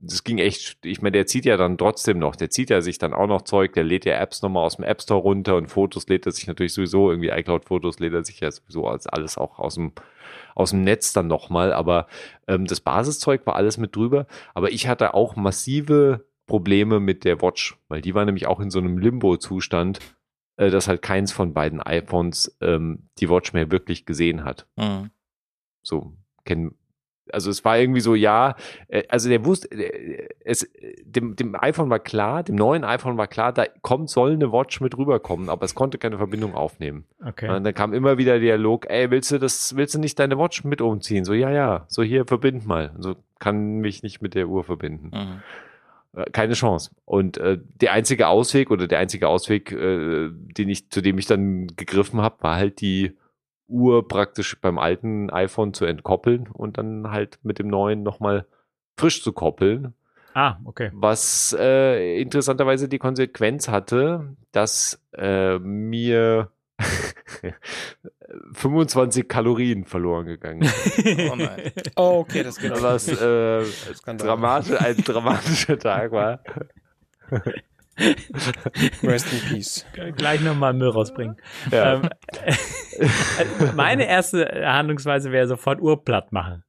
das 0.04 0.24
ging 0.24 0.38
echt, 0.38 0.84
ich 0.84 1.00
meine, 1.00 1.12
der 1.12 1.26
zieht 1.26 1.44
ja 1.44 1.56
dann 1.56 1.78
trotzdem 1.78 2.18
noch, 2.18 2.34
der 2.34 2.50
zieht 2.50 2.70
ja 2.70 2.80
sich 2.80 2.98
dann 2.98 3.14
auch 3.14 3.28
noch 3.28 3.42
Zeug, 3.42 3.72
der 3.74 3.84
lädt 3.84 4.04
ja 4.04 4.18
Apps 4.18 4.42
nochmal 4.42 4.64
aus 4.64 4.76
dem 4.76 4.84
App 4.84 5.00
Store 5.00 5.20
runter 5.20 5.56
und 5.56 5.68
Fotos 5.68 6.08
lädt 6.08 6.26
er 6.26 6.32
sich 6.32 6.48
natürlich 6.48 6.74
sowieso, 6.74 7.10
irgendwie 7.10 7.28
iCloud-Fotos 7.28 8.00
lädt 8.00 8.12
er 8.12 8.24
sich 8.24 8.40
ja 8.40 8.50
sowieso 8.50 8.88
als 8.88 9.06
alles 9.06 9.38
auch 9.38 9.60
aus 9.60 9.76
dem, 9.76 9.92
aus 10.56 10.70
dem 10.70 10.82
Netz 10.82 11.12
dann 11.12 11.28
nochmal, 11.28 11.72
aber 11.72 12.08
ähm, 12.48 12.66
das 12.66 12.80
Basiszeug 12.80 13.46
war 13.46 13.54
alles 13.54 13.78
mit 13.78 13.94
drüber, 13.94 14.26
aber 14.54 14.72
ich 14.72 14.88
hatte 14.88 15.14
auch 15.14 15.36
massive 15.36 16.26
Probleme 16.46 16.98
mit 16.98 17.24
der 17.24 17.40
Watch, 17.40 17.78
weil 17.86 18.00
die 18.00 18.14
war 18.14 18.24
nämlich 18.24 18.48
auch 18.48 18.58
in 18.58 18.70
so 18.70 18.80
einem 18.80 18.98
Limbo-Zustand, 18.98 20.00
äh, 20.56 20.70
dass 20.70 20.88
halt 20.88 21.00
keins 21.00 21.30
von 21.30 21.54
beiden 21.54 21.80
iPhones 21.80 22.56
ähm, 22.60 23.08
die 23.18 23.30
Watch 23.30 23.52
mehr 23.52 23.70
wirklich 23.70 24.04
gesehen 24.04 24.44
hat. 24.44 24.66
Mhm. 24.76 25.10
So, 25.84 26.12
kennen 26.44 26.74
also 27.30 27.50
es 27.50 27.64
war 27.64 27.78
irgendwie 27.78 28.00
so, 28.00 28.14
ja, 28.14 28.56
äh, 28.88 29.02
also 29.08 29.28
der 29.28 29.44
wusste, 29.44 29.70
äh, 29.70 30.28
es, 30.44 30.68
dem, 31.04 31.36
dem 31.36 31.54
iPhone 31.54 31.90
war 31.90 31.98
klar, 31.98 32.42
dem 32.42 32.56
neuen 32.56 32.84
iPhone 32.84 33.16
war 33.16 33.26
klar, 33.26 33.52
da 33.52 33.66
kommt, 33.82 34.10
soll 34.10 34.32
eine 34.32 34.52
Watch 34.52 34.80
mit 34.80 34.96
rüberkommen, 34.96 35.48
aber 35.48 35.64
es 35.64 35.74
konnte 35.74 35.98
keine 35.98 36.18
Verbindung 36.18 36.54
aufnehmen. 36.54 37.04
Okay. 37.24 37.48
Und 37.48 37.64
dann 37.64 37.74
kam 37.74 37.92
immer 37.92 38.18
wieder 38.18 38.32
der 38.32 38.40
Dialog, 38.40 38.88
ey, 38.88 39.10
willst 39.10 39.30
du 39.30 39.38
das, 39.38 39.76
willst 39.76 39.94
du 39.94 39.98
nicht 39.98 40.18
deine 40.18 40.38
Watch 40.38 40.64
mit 40.64 40.80
umziehen? 40.80 41.24
So, 41.24 41.32
ja, 41.32 41.50
ja, 41.50 41.84
so 41.88 42.02
hier, 42.02 42.26
verbind 42.26 42.66
mal. 42.66 42.92
So 42.98 43.16
kann 43.38 43.78
mich 43.78 44.02
nicht 44.02 44.22
mit 44.22 44.34
der 44.34 44.48
Uhr 44.48 44.64
verbinden. 44.64 45.10
Mhm. 45.12 45.42
Äh, 46.14 46.30
keine 46.30 46.54
Chance. 46.54 46.90
Und 47.04 47.38
äh, 47.38 47.58
der 47.80 47.92
einzige 47.92 48.28
Ausweg 48.28 48.70
oder 48.70 48.86
der 48.86 48.98
einzige 48.98 49.28
Ausweg, 49.28 49.72
äh, 49.72 50.30
den 50.30 50.68
ich, 50.68 50.90
zu 50.90 51.00
dem 51.00 51.18
ich 51.18 51.26
dann 51.26 51.68
gegriffen 51.76 52.20
habe, 52.20 52.36
war 52.40 52.56
halt 52.56 52.80
die 52.80 53.16
Uhr 53.72 54.06
praktisch 54.06 54.60
beim 54.60 54.78
alten 54.78 55.30
iPhone 55.30 55.74
zu 55.74 55.84
entkoppeln 55.84 56.48
und 56.48 56.78
dann 56.78 57.10
halt 57.10 57.38
mit 57.42 57.58
dem 57.58 57.68
neuen 57.68 58.02
nochmal 58.02 58.46
frisch 58.96 59.22
zu 59.22 59.32
koppeln. 59.32 59.94
Ah, 60.34 60.56
okay. 60.64 60.90
Was 60.94 61.54
äh, 61.58 62.20
interessanterweise 62.20 62.88
die 62.88 62.98
Konsequenz 62.98 63.68
hatte, 63.68 64.36
dass 64.52 65.00
äh, 65.16 65.58
mir 65.58 66.50
25 68.54 69.28
Kalorien 69.28 69.84
verloren 69.84 70.26
gegangen 70.26 70.64
sind. 70.64 71.30
oh 71.30 71.36
nein. 71.36 71.72
Oh, 71.96 72.18
okay, 72.20 72.42
das 72.42 72.58
geht 72.58 72.70
Was 72.82 73.08
äh, 73.08 73.64
dramatisch, 74.16 74.80
ein 74.80 74.96
dramatischer 74.96 75.78
Tag 75.78 76.12
war. 76.12 76.40
Rest 79.02 79.32
in 79.32 79.40
Peace. 79.48 79.86
Gleich 80.16 80.40
nochmal 80.40 80.72
Müll 80.74 80.88
rausbringen. 80.88 81.36
Ja. 81.70 81.94
Ähm, 81.94 82.08
meine 83.76 84.06
erste 84.06 84.46
Handlungsweise 84.64 85.32
wäre 85.32 85.46
sofort 85.46 85.80
Urplatt 85.80 86.32
machen. 86.32 86.64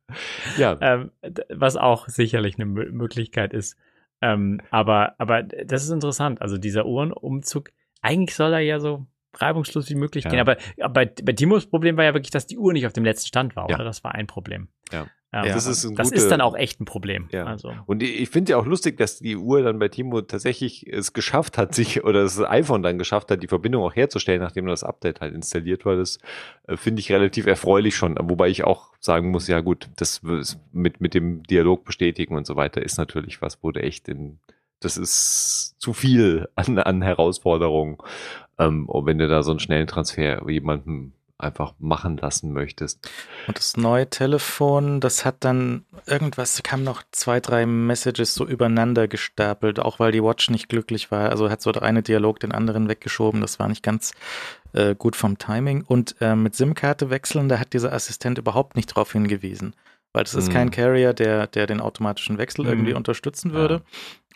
Ja. 0.57 0.77
Ähm, 0.81 1.11
was 1.49 1.75
auch 1.77 2.07
sicherlich 2.07 2.55
eine 2.55 2.63
M 2.63 2.73
Möglichkeit 2.95 3.53
ist. 3.53 3.77
Ähm, 4.21 4.61
aber, 4.71 5.15
aber 5.17 5.43
das 5.43 5.83
ist 5.83 5.89
interessant. 5.89 6.41
Also 6.41 6.57
dieser 6.57 6.85
Uhrenumzug, 6.85 7.71
eigentlich 8.01 8.35
soll 8.35 8.53
er 8.53 8.59
ja 8.59 8.79
so 8.79 9.05
reibungslos 9.35 9.89
wie 9.89 9.95
möglich 9.95 10.25
ja. 10.25 10.29
gehen. 10.29 10.39
Aber, 10.39 10.57
aber 10.79 10.93
bei, 10.93 11.05
bei 11.05 11.33
Timos 11.33 11.65
Problem 11.65 11.97
war 11.97 12.03
ja 12.03 12.13
wirklich, 12.13 12.31
dass 12.31 12.47
die 12.47 12.57
Uhr 12.57 12.73
nicht 12.73 12.85
auf 12.85 12.93
dem 12.93 13.03
letzten 13.03 13.27
Stand 13.27 13.55
war, 13.55 13.69
ja. 13.69 13.75
oder? 13.75 13.83
Das 13.83 14.03
war 14.03 14.13
ein 14.13 14.27
Problem. 14.27 14.67
Ja. 14.91 15.07
Ja, 15.33 15.45
das, 15.45 15.65
ist, 15.65 15.83
ein 15.83 15.95
das 15.95 16.09
gute, 16.09 16.21
ist 16.21 16.29
dann 16.29 16.41
auch 16.41 16.55
echt 16.55 16.79
ein 16.79 16.85
Problem. 16.85 17.27
Ja. 17.31 17.45
Also. 17.45 17.73
Und 17.87 18.03
ich 18.03 18.29
finde 18.29 18.51
ja 18.51 18.57
auch 18.57 18.67
lustig, 18.67 18.97
dass 18.97 19.17
die 19.17 19.35
Uhr 19.35 19.63
dann 19.63 19.79
bei 19.79 19.87
Timo 19.87 20.21
tatsächlich 20.21 20.85
es 20.87 21.11
geschafft 21.13 21.57
hat, 21.57 21.73
sich 21.75 22.03
oder 22.03 22.21
das 22.21 22.39
iPhone 22.39 22.83
dann 22.83 22.99
geschafft 22.99 23.31
hat, 23.31 23.41
die 23.41 23.47
Verbindung 23.47 23.83
auch 23.83 23.95
herzustellen, 23.95 24.41
nachdem 24.41 24.67
das 24.67 24.83
Update 24.83 25.21
halt 25.21 25.33
installiert 25.33 25.85
war. 25.85 25.95
Das 25.95 26.19
äh, 26.67 26.77
finde 26.77 26.99
ich 26.99 27.11
relativ 27.11 27.47
erfreulich 27.47 27.95
schon. 27.95 28.15
Wobei 28.21 28.49
ich 28.49 28.63
auch 28.63 28.91
sagen 28.99 29.31
muss, 29.31 29.47
ja 29.47 29.59
gut, 29.61 29.89
das 29.95 30.21
mit, 30.71 31.01
mit 31.01 31.15
dem 31.15 31.41
Dialog 31.43 31.83
bestätigen 31.83 32.35
und 32.35 32.45
so 32.45 32.55
weiter 32.55 32.83
ist 32.83 32.97
natürlich 32.97 33.41
was, 33.41 33.57
wo 33.63 33.71
du 33.71 33.81
echt 33.81 34.07
in, 34.07 34.37
das 34.81 34.97
ist 34.97 35.75
zu 35.79 35.93
viel 35.93 36.47
an, 36.53 36.77
an 36.77 37.01
Herausforderungen. 37.01 37.97
Ähm, 38.59 38.87
und 38.87 39.07
wenn 39.07 39.17
du 39.17 39.27
da 39.27 39.41
so 39.41 39.49
einen 39.49 39.59
schnellen 39.59 39.87
Transfer 39.87 40.47
jemandem 40.47 41.13
einfach 41.43 41.73
machen 41.79 42.17
lassen 42.17 42.51
möchtest. 42.53 43.09
Und 43.47 43.57
das 43.57 43.77
neue 43.77 44.09
Telefon, 44.09 44.99
das 44.99 45.25
hat 45.25 45.43
dann 45.43 45.85
irgendwas, 46.05 46.61
kam 46.63 46.83
noch 46.83 47.03
zwei, 47.11 47.39
drei 47.39 47.65
Messages 47.65 48.33
so 48.33 48.47
übereinander 48.47 49.07
gestapelt, 49.07 49.79
auch 49.79 49.99
weil 49.99 50.11
die 50.11 50.23
Watch 50.23 50.49
nicht 50.49 50.69
glücklich 50.69 51.11
war. 51.11 51.29
Also 51.29 51.49
hat 51.49 51.61
so 51.61 51.71
der 51.71 51.83
eine 51.83 52.03
Dialog 52.03 52.39
den 52.39 52.51
anderen 52.51 52.89
weggeschoben. 52.89 53.41
Das 53.41 53.59
war 53.59 53.67
nicht 53.67 53.83
ganz 53.83 54.13
äh, 54.73 54.95
gut 54.95 55.15
vom 55.15 55.37
Timing. 55.37 55.83
Und 55.83 56.15
äh, 56.21 56.35
mit 56.35 56.55
SIM-Karte 56.55 57.09
wechseln, 57.09 57.49
da 57.49 57.59
hat 57.59 57.73
dieser 57.73 57.93
Assistent 57.93 58.37
überhaupt 58.37 58.75
nicht 58.75 58.87
drauf 58.87 59.11
hingewiesen. 59.11 59.75
Weil 60.13 60.23
das 60.23 60.35
ist 60.35 60.49
mhm. 60.49 60.53
kein 60.53 60.71
Carrier, 60.71 61.13
der, 61.13 61.47
der 61.47 61.67
den 61.67 61.81
automatischen 61.81 62.37
Wechsel 62.37 62.65
mhm. 62.65 62.71
irgendwie 62.71 62.93
unterstützen 62.93 63.53
würde. 63.53 63.75
Ja. 63.75 63.81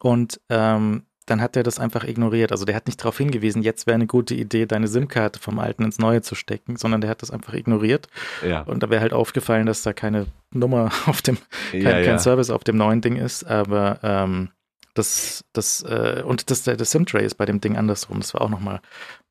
Und 0.02 0.40
ähm, 0.50 1.04
dann 1.28 1.42
hat 1.42 1.56
er 1.56 1.64
das 1.64 1.78
einfach 1.78 2.06
ignoriert. 2.06 2.52
Also 2.52 2.66
der 2.66 2.76
hat 2.76 2.88
nicht 2.88 3.00
darauf 3.00 3.18
hingewiesen, 3.18 3.62
jetzt 3.62 3.86
wäre 3.86 3.96
eine 3.96 4.08
gute 4.08 4.34
Idee, 4.34 4.66
deine 4.66 4.88
SIM-Karte 4.88 5.40
vom 5.40 5.60
alten 5.60 5.84
ins 5.84 6.00
neue 6.00 6.22
zu 6.22 6.34
stecken, 6.34 6.78
sondern 6.78 7.02
der 7.02 7.10
hat 7.10 7.22
das 7.22 7.32
einfach 7.32 7.54
ignoriert. 7.54 8.08
Ja. 8.46 8.62
Und 8.62 8.82
da 8.82 8.90
wäre 8.90 9.02
halt 9.02 9.14
aufgefallen, 9.14 9.66
dass 9.66 9.84
da 9.84 9.94
keine 9.94 10.28
Nummer 10.52 10.92
auf 11.06 11.22
dem, 11.22 11.38
kein, 11.72 11.82
ja, 11.82 12.00
ja. 12.00 12.06
kein 12.06 12.20
Service 12.20 12.50
auf 12.50 12.64
dem 12.64 12.78
neuen 12.78 13.02
Ding 13.02 13.18
ist, 13.18 13.46
aber 13.46 14.00
ähm, 14.02 14.50
das, 14.94 15.44
das, 15.54 15.84
äh, 15.84 16.24
und 16.26 16.50
das, 16.50 16.64
der, 16.64 16.76
der 16.76 16.86
SIM-Tray 16.86 17.24
ist 17.24 17.36
bei 17.36 17.46
dem 17.46 17.62
Ding 17.62 17.78
andersrum. 17.78 18.20
Das 18.20 18.34
war 18.34 18.42
auch 18.42 18.50
nochmal, 18.50 18.82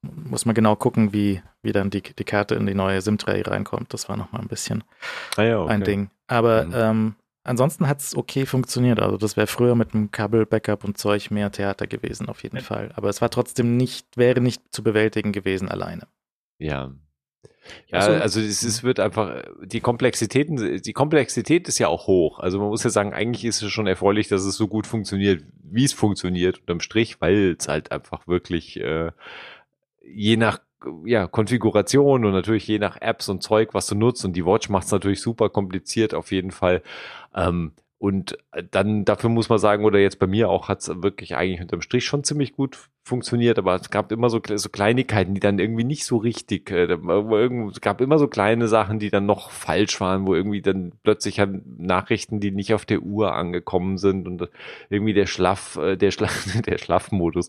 muss 0.02 0.46
man 0.46 0.54
genau 0.54 0.76
gucken, 0.76 1.12
wie, 1.12 1.42
wie 1.62 1.72
dann 1.72 1.90
die, 1.90 2.02
die 2.02 2.24
Karte 2.24 2.54
in 2.54 2.66
die 2.66 2.74
neue 2.74 3.00
SIM-Tray 3.00 3.42
reinkommt. 3.42 3.92
Das 3.92 4.08
war 4.08 4.16
nochmal 4.16 4.42
ein 4.42 4.48
bisschen 4.48 4.84
ah, 5.36 5.42
okay. 5.42 5.72
ein 5.72 5.82
Ding. 5.82 6.10
Aber 6.28 6.64
mhm. 6.64 6.72
ähm, 6.74 7.14
Ansonsten 7.46 7.86
hat 7.86 8.00
es 8.00 8.16
okay 8.16 8.44
funktioniert. 8.44 9.00
Also 9.00 9.16
das 9.16 9.36
wäre 9.36 9.46
früher 9.46 9.74
mit 9.74 9.94
einem 9.94 10.10
Kabel-Backup 10.10 10.84
und 10.84 10.98
Zeug 10.98 11.30
mehr 11.30 11.52
Theater 11.52 11.86
gewesen, 11.86 12.28
auf 12.28 12.42
jeden 12.42 12.56
ja. 12.56 12.62
Fall. 12.62 12.92
Aber 12.96 13.08
es 13.08 13.22
war 13.22 13.30
trotzdem 13.30 13.76
nicht, 13.76 14.16
wäre 14.16 14.40
nicht 14.40 14.62
zu 14.72 14.82
bewältigen 14.82 15.32
gewesen 15.32 15.68
alleine. 15.68 16.08
Ja. 16.58 16.92
Ja, 17.88 17.98
also, 17.98 18.12
also 18.12 18.40
es, 18.40 18.62
es 18.62 18.82
wird 18.82 19.00
einfach, 19.00 19.42
die 19.62 19.80
Komplexitäten, 19.80 20.80
die 20.82 20.92
Komplexität 20.92 21.68
ist 21.68 21.78
ja 21.78 21.88
auch 21.88 22.06
hoch. 22.06 22.38
Also 22.40 22.58
man 22.58 22.68
muss 22.68 22.84
ja 22.84 22.90
sagen, 22.90 23.12
eigentlich 23.12 23.44
ist 23.44 23.62
es 23.62 23.70
schon 23.70 23.86
erfreulich, 23.86 24.28
dass 24.28 24.44
es 24.44 24.56
so 24.56 24.68
gut 24.68 24.86
funktioniert, 24.86 25.44
wie 25.62 25.84
es 25.84 25.92
funktioniert 25.92 26.60
unterm 26.60 26.80
Strich, 26.80 27.20
weil 27.20 27.56
es 27.58 27.68
halt 27.68 27.92
einfach 27.92 28.26
wirklich 28.26 28.80
äh, 28.80 29.10
je 30.02 30.36
nach 30.36 30.60
ja, 31.04 31.26
Konfiguration 31.26 32.24
und 32.24 32.32
natürlich 32.32 32.66
je 32.66 32.78
nach 32.78 33.00
Apps 33.00 33.28
und 33.28 33.42
Zeug, 33.42 33.74
was 33.74 33.86
du 33.86 33.94
nutzt. 33.94 34.24
Und 34.24 34.34
die 34.34 34.44
Watch 34.44 34.68
macht 34.68 34.86
es 34.86 34.92
natürlich 34.92 35.20
super 35.20 35.48
kompliziert 35.48 36.14
auf 36.14 36.32
jeden 36.32 36.50
Fall. 36.50 36.82
Ähm, 37.34 37.72
und 38.06 38.38
dann 38.70 39.04
dafür 39.04 39.30
muss 39.30 39.48
man 39.48 39.58
sagen, 39.58 39.84
oder 39.84 39.98
jetzt 39.98 40.20
bei 40.20 40.28
mir 40.28 40.48
auch, 40.48 40.68
hat 40.68 40.80
es 40.80 41.02
wirklich 41.02 41.34
eigentlich 41.34 41.60
unterm 41.60 41.80
Strich 41.80 42.04
schon 42.04 42.22
ziemlich 42.22 42.52
gut 42.52 42.88
funktioniert, 43.02 43.58
aber 43.58 43.74
es 43.74 43.90
gab 43.90 44.12
immer 44.12 44.30
so, 44.30 44.40
so 44.54 44.68
Kleinigkeiten, 44.68 45.34
die 45.34 45.40
dann 45.40 45.58
irgendwie 45.58 45.82
nicht 45.82 46.04
so 46.04 46.16
richtig, 46.16 46.70
äh, 46.70 46.84
es 46.84 47.80
gab 47.80 48.00
immer 48.00 48.18
so 48.18 48.28
kleine 48.28 48.68
Sachen, 48.68 49.00
die 49.00 49.10
dann 49.10 49.26
noch 49.26 49.50
falsch 49.50 50.00
waren, 50.00 50.24
wo 50.24 50.36
irgendwie 50.36 50.62
dann 50.62 50.92
plötzlich 51.02 51.40
halt 51.40 51.62
Nachrichten, 51.80 52.38
die 52.38 52.52
nicht 52.52 52.74
auf 52.74 52.84
der 52.84 53.00
Uhr 53.00 53.34
angekommen 53.34 53.98
sind 53.98 54.28
und 54.28 54.48
irgendwie 54.88 55.12
der 55.12 55.26
Schlaf, 55.26 55.74
äh, 55.74 55.96
der 55.96 56.12
Schlaf, 56.12 56.46
der 56.64 56.78
Schlafmodus, 56.78 57.48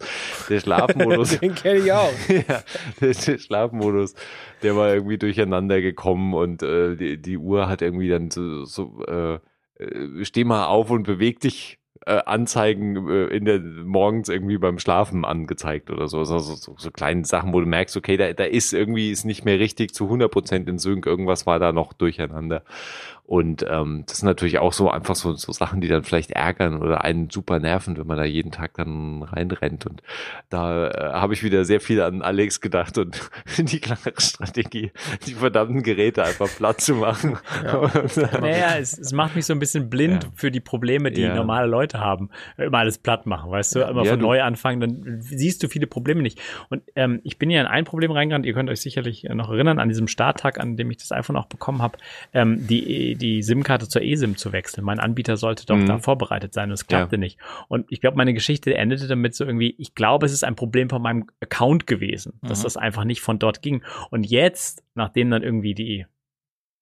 der 0.50 0.60
Schlafmodus. 0.60 1.38
Den 1.40 1.54
kenne 1.54 1.82
ich 1.82 1.92
auch. 1.92 2.14
ja, 2.30 2.64
der, 3.00 3.14
der, 3.14 3.38
Schlafmodus, 3.38 4.16
der 4.64 4.76
war 4.76 4.92
irgendwie 4.92 5.20
durcheinander 5.20 5.82
gekommen 5.82 6.34
und 6.34 6.64
äh, 6.64 6.96
die, 6.96 7.22
die 7.22 7.38
Uhr 7.38 7.70
hat 7.70 7.84
irgendwie 7.84 8.10
dann 8.10 8.32
so, 8.32 8.66
so 8.66 9.06
äh, 9.06 9.38
äh, 9.80 10.26
steh 10.26 10.44
mal 10.44 10.66
auf 10.68 10.90
und 10.90 11.04
beweg 11.04 11.40
dich 11.40 11.80
äh, 12.06 12.22
Anzeigen 12.26 13.10
äh, 13.10 13.26
in 13.28 13.46
der 13.46 13.60
morgens 13.60 14.30
irgendwie 14.30 14.58
beim 14.58 14.80
Schlafen 14.80 15.26
angezeigt 15.26 15.90
oder 15.90 16.08
so. 16.08 16.24
So, 16.24 16.40
so, 16.40 16.76
so 16.78 16.92
kleine 16.92 17.26
Sachen, 17.26 17.54
wo 17.54 17.60
du 17.60 17.66
merkst, 17.66 17.98
okay, 17.98 18.16
da, 18.16 18.32
da 18.34 18.46
ist 18.46 18.74
irgendwie 18.74 19.12
ist 19.12 19.26
nicht 19.26 19.44
mehr 19.44 19.60
richtig 19.60 19.94
zu 19.94 20.06
100% 20.06 20.70
in 20.70 20.80
Sync, 20.80 21.06
irgendwas 21.06 21.46
war 21.46 21.60
da 21.60 21.72
noch 21.74 21.94
durcheinander. 21.94 22.64
Und 23.28 23.66
ähm, 23.70 24.06
das 24.08 24.20
sind 24.20 24.28
natürlich 24.28 24.58
auch 24.58 24.72
so 24.72 24.90
einfach 24.90 25.16
so, 25.16 25.34
so 25.34 25.52
Sachen, 25.52 25.82
die 25.82 25.90
dann 25.90 26.04
vielleicht 26.04 26.32
ärgern 26.32 26.82
oder 26.82 27.04
einen 27.04 27.30
super 27.30 27.60
nerven, 27.60 27.98
wenn 27.98 28.08
man 28.08 28.16
da 28.16 28.24
jeden 28.24 28.52
Tag 28.52 28.76
dann 28.76 29.22
reinrennt. 29.22 29.86
Und 29.86 30.02
da 30.50 30.88
äh, 30.88 31.12
habe 31.12 31.34
ich 31.34 31.44
wieder 31.44 31.66
sehr 31.66 31.82
viel 31.82 32.02
an 32.02 32.22
Alex 32.22 32.62
gedacht 32.62 32.98
und 32.98 33.30
die 33.58 33.82
klare 33.82 34.14
Strategie, 34.18 34.94
die 35.26 35.34
verdammten 35.34 35.84
Geräte 35.84 36.24
einfach 36.24 36.48
platt 36.48 36.80
zu 36.80 36.96
machen. 36.96 37.38
Ja. 37.66 37.92
naja, 38.40 38.76
es, 38.80 38.98
es 38.98 39.12
macht 39.12 39.36
mich 39.36 39.46
so 39.46 39.52
ein 39.52 39.60
bisschen 39.60 39.90
blind 39.90 40.24
ja. 40.24 40.30
für 40.34 40.50
die 40.50 40.62
Probleme, 40.62 41.12
die 41.12 41.24
ja. 41.24 41.36
normale 41.36 41.68
Leute 41.68 42.00
haben. 42.00 42.30
Immer 42.58 42.78
alles 42.78 42.98
platt 42.98 43.26
machen, 43.26 43.52
weißt 43.52 43.76
du? 43.76 43.82
Immer 43.82 44.06
von 44.06 44.22
neu 44.22 44.42
anfangen, 44.42 44.80
dann 44.80 45.18
siehst 45.20 45.62
du 45.64 45.68
viele 45.68 45.88
Probleme 45.88 46.22
nicht. 46.22 46.40
Und 46.70 46.82
ähm, 46.96 47.20
ich 47.26 47.38
bin 47.38 47.50
ja 47.50 47.60
in 47.60 47.68
ein 47.68 47.84
Problem 47.84 48.12
reingerannt, 48.12 48.46
ihr 48.46 48.54
könnt 48.54 48.70
euch 48.70 48.80
sicherlich 48.80 49.24
noch 49.24 49.50
erinnern, 49.50 49.80
an 49.80 49.90
diesem 49.90 50.08
Starttag, 50.08 50.62
an 50.62 50.78
dem 50.78 50.90
ich 50.92 50.98
das 50.98 51.12
iPhone 51.12 51.36
auch 51.36 51.48
bekommen 51.48 51.82
habe. 51.82 51.98
Ähm, 52.34 52.66
die 52.66 53.17
die 53.18 53.42
SIM-Karte 53.42 53.88
zur 53.88 54.02
eSIM 54.02 54.38
zu 54.38 54.52
wechseln. 54.52 54.84
Mein 54.84 55.00
Anbieter 55.00 55.38
sollte 55.38 55.66
doch 55.66 55.76
mhm. 55.76 55.88
da 55.88 55.98
vorbereitet 56.00 56.54
sein 56.54 56.70
und 56.70 56.74
es 56.74 56.88
klappte 56.88 57.16
ja. 57.16 57.20
nicht. 57.20 57.40
Und 57.68 57.86
ich 57.90 58.02
glaube, 58.02 58.18
meine 58.18 58.34
Geschichte 58.34 58.74
endete 58.76 59.08
damit 59.08 59.36
so 59.36 59.46
irgendwie, 59.46 59.76
ich 59.78 59.96
glaube, 59.96 60.26
es 60.26 60.34
ist 60.34 60.44
ein 60.44 60.56
Problem 60.56 60.90
von 60.90 61.02
meinem 61.02 61.28
Account 61.42 61.88
gewesen, 61.88 62.40
mhm. 62.42 62.48
dass 62.48 62.64
das 62.64 62.78
einfach 62.78 63.04
nicht 63.04 63.22
von 63.22 63.40
dort 63.40 63.62
ging. 63.62 63.84
Und 64.10 64.26
jetzt, 64.26 64.84
nachdem 64.96 65.30
dann 65.30 65.44
irgendwie 65.44 65.74
die 65.74 66.06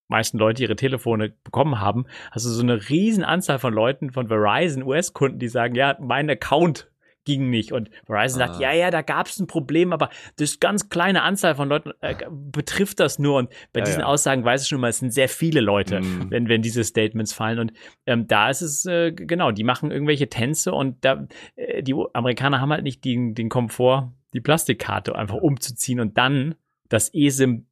meisten 0.07 0.37
Leute 0.37 0.63
ihre 0.63 0.75
Telefone 0.75 1.33
bekommen 1.43 1.79
haben, 1.79 2.05
hast 2.31 2.45
du 2.45 2.49
so 2.49 2.61
eine 2.61 2.89
riesen 2.89 3.23
Anzahl 3.23 3.59
von 3.59 3.73
Leuten 3.73 4.11
von 4.11 4.27
Verizon 4.27 4.83
US-Kunden, 4.83 5.39
die 5.39 5.47
sagen, 5.47 5.75
ja, 5.75 5.97
mein 5.99 6.29
Account 6.29 6.89
ging 7.25 7.49
nicht. 7.49 7.71
Und 7.71 7.89
Verizon 8.05 8.41
ah. 8.41 8.47
sagt, 8.47 8.61
ja, 8.61 8.71
ja, 8.71 8.91
da 8.91 9.01
gab 9.01 9.27
es 9.27 9.39
ein 9.39 9.47
Problem, 9.47 9.91
aber 9.91 10.09
das 10.37 10.59
ganz 10.59 10.89
kleine 10.89 11.23
Anzahl 11.23 11.55
von 11.55 11.67
Leuten 11.67 11.91
äh, 12.01 12.15
betrifft 12.29 12.99
das 12.99 13.19
nur. 13.19 13.37
Und 13.37 13.49
bei 13.73 13.81
ja, 13.81 13.85
diesen 13.85 14.01
ja. 14.01 14.05
Aussagen 14.05 14.45
weiß 14.45 14.63
ich 14.63 14.67
schon 14.69 14.79
mal, 14.79 14.89
es 14.89 14.99
sind 14.99 15.11
sehr 15.11 15.29
viele 15.29 15.61
Leute, 15.61 16.01
mhm. 16.01 16.31
wenn, 16.31 16.47
wenn 16.47 16.61
diese 16.61 16.83
Statements 16.83 17.33
fallen. 17.33 17.59
Und 17.59 17.73
ähm, 18.05 18.27
da 18.27 18.49
ist 18.49 18.61
es, 18.61 18.85
äh, 18.85 19.11
genau, 19.11 19.51
die 19.51 19.63
machen 19.63 19.91
irgendwelche 19.91 20.29
Tänze 20.29 20.71
und 20.71 21.03
da, 21.03 21.27
äh, 21.55 21.83
die 21.83 21.95
Amerikaner 22.13 22.61
haben 22.61 22.71
halt 22.71 22.83
nicht 22.83 23.03
den, 23.03 23.35
den 23.35 23.49
Komfort, 23.49 24.13
die 24.33 24.41
Plastikkarte 24.41 25.15
einfach 25.15 25.35
umzuziehen 25.35 25.99
und 25.99 26.17
dann 26.17 26.55
das 26.89 27.13
eSIM 27.13 27.65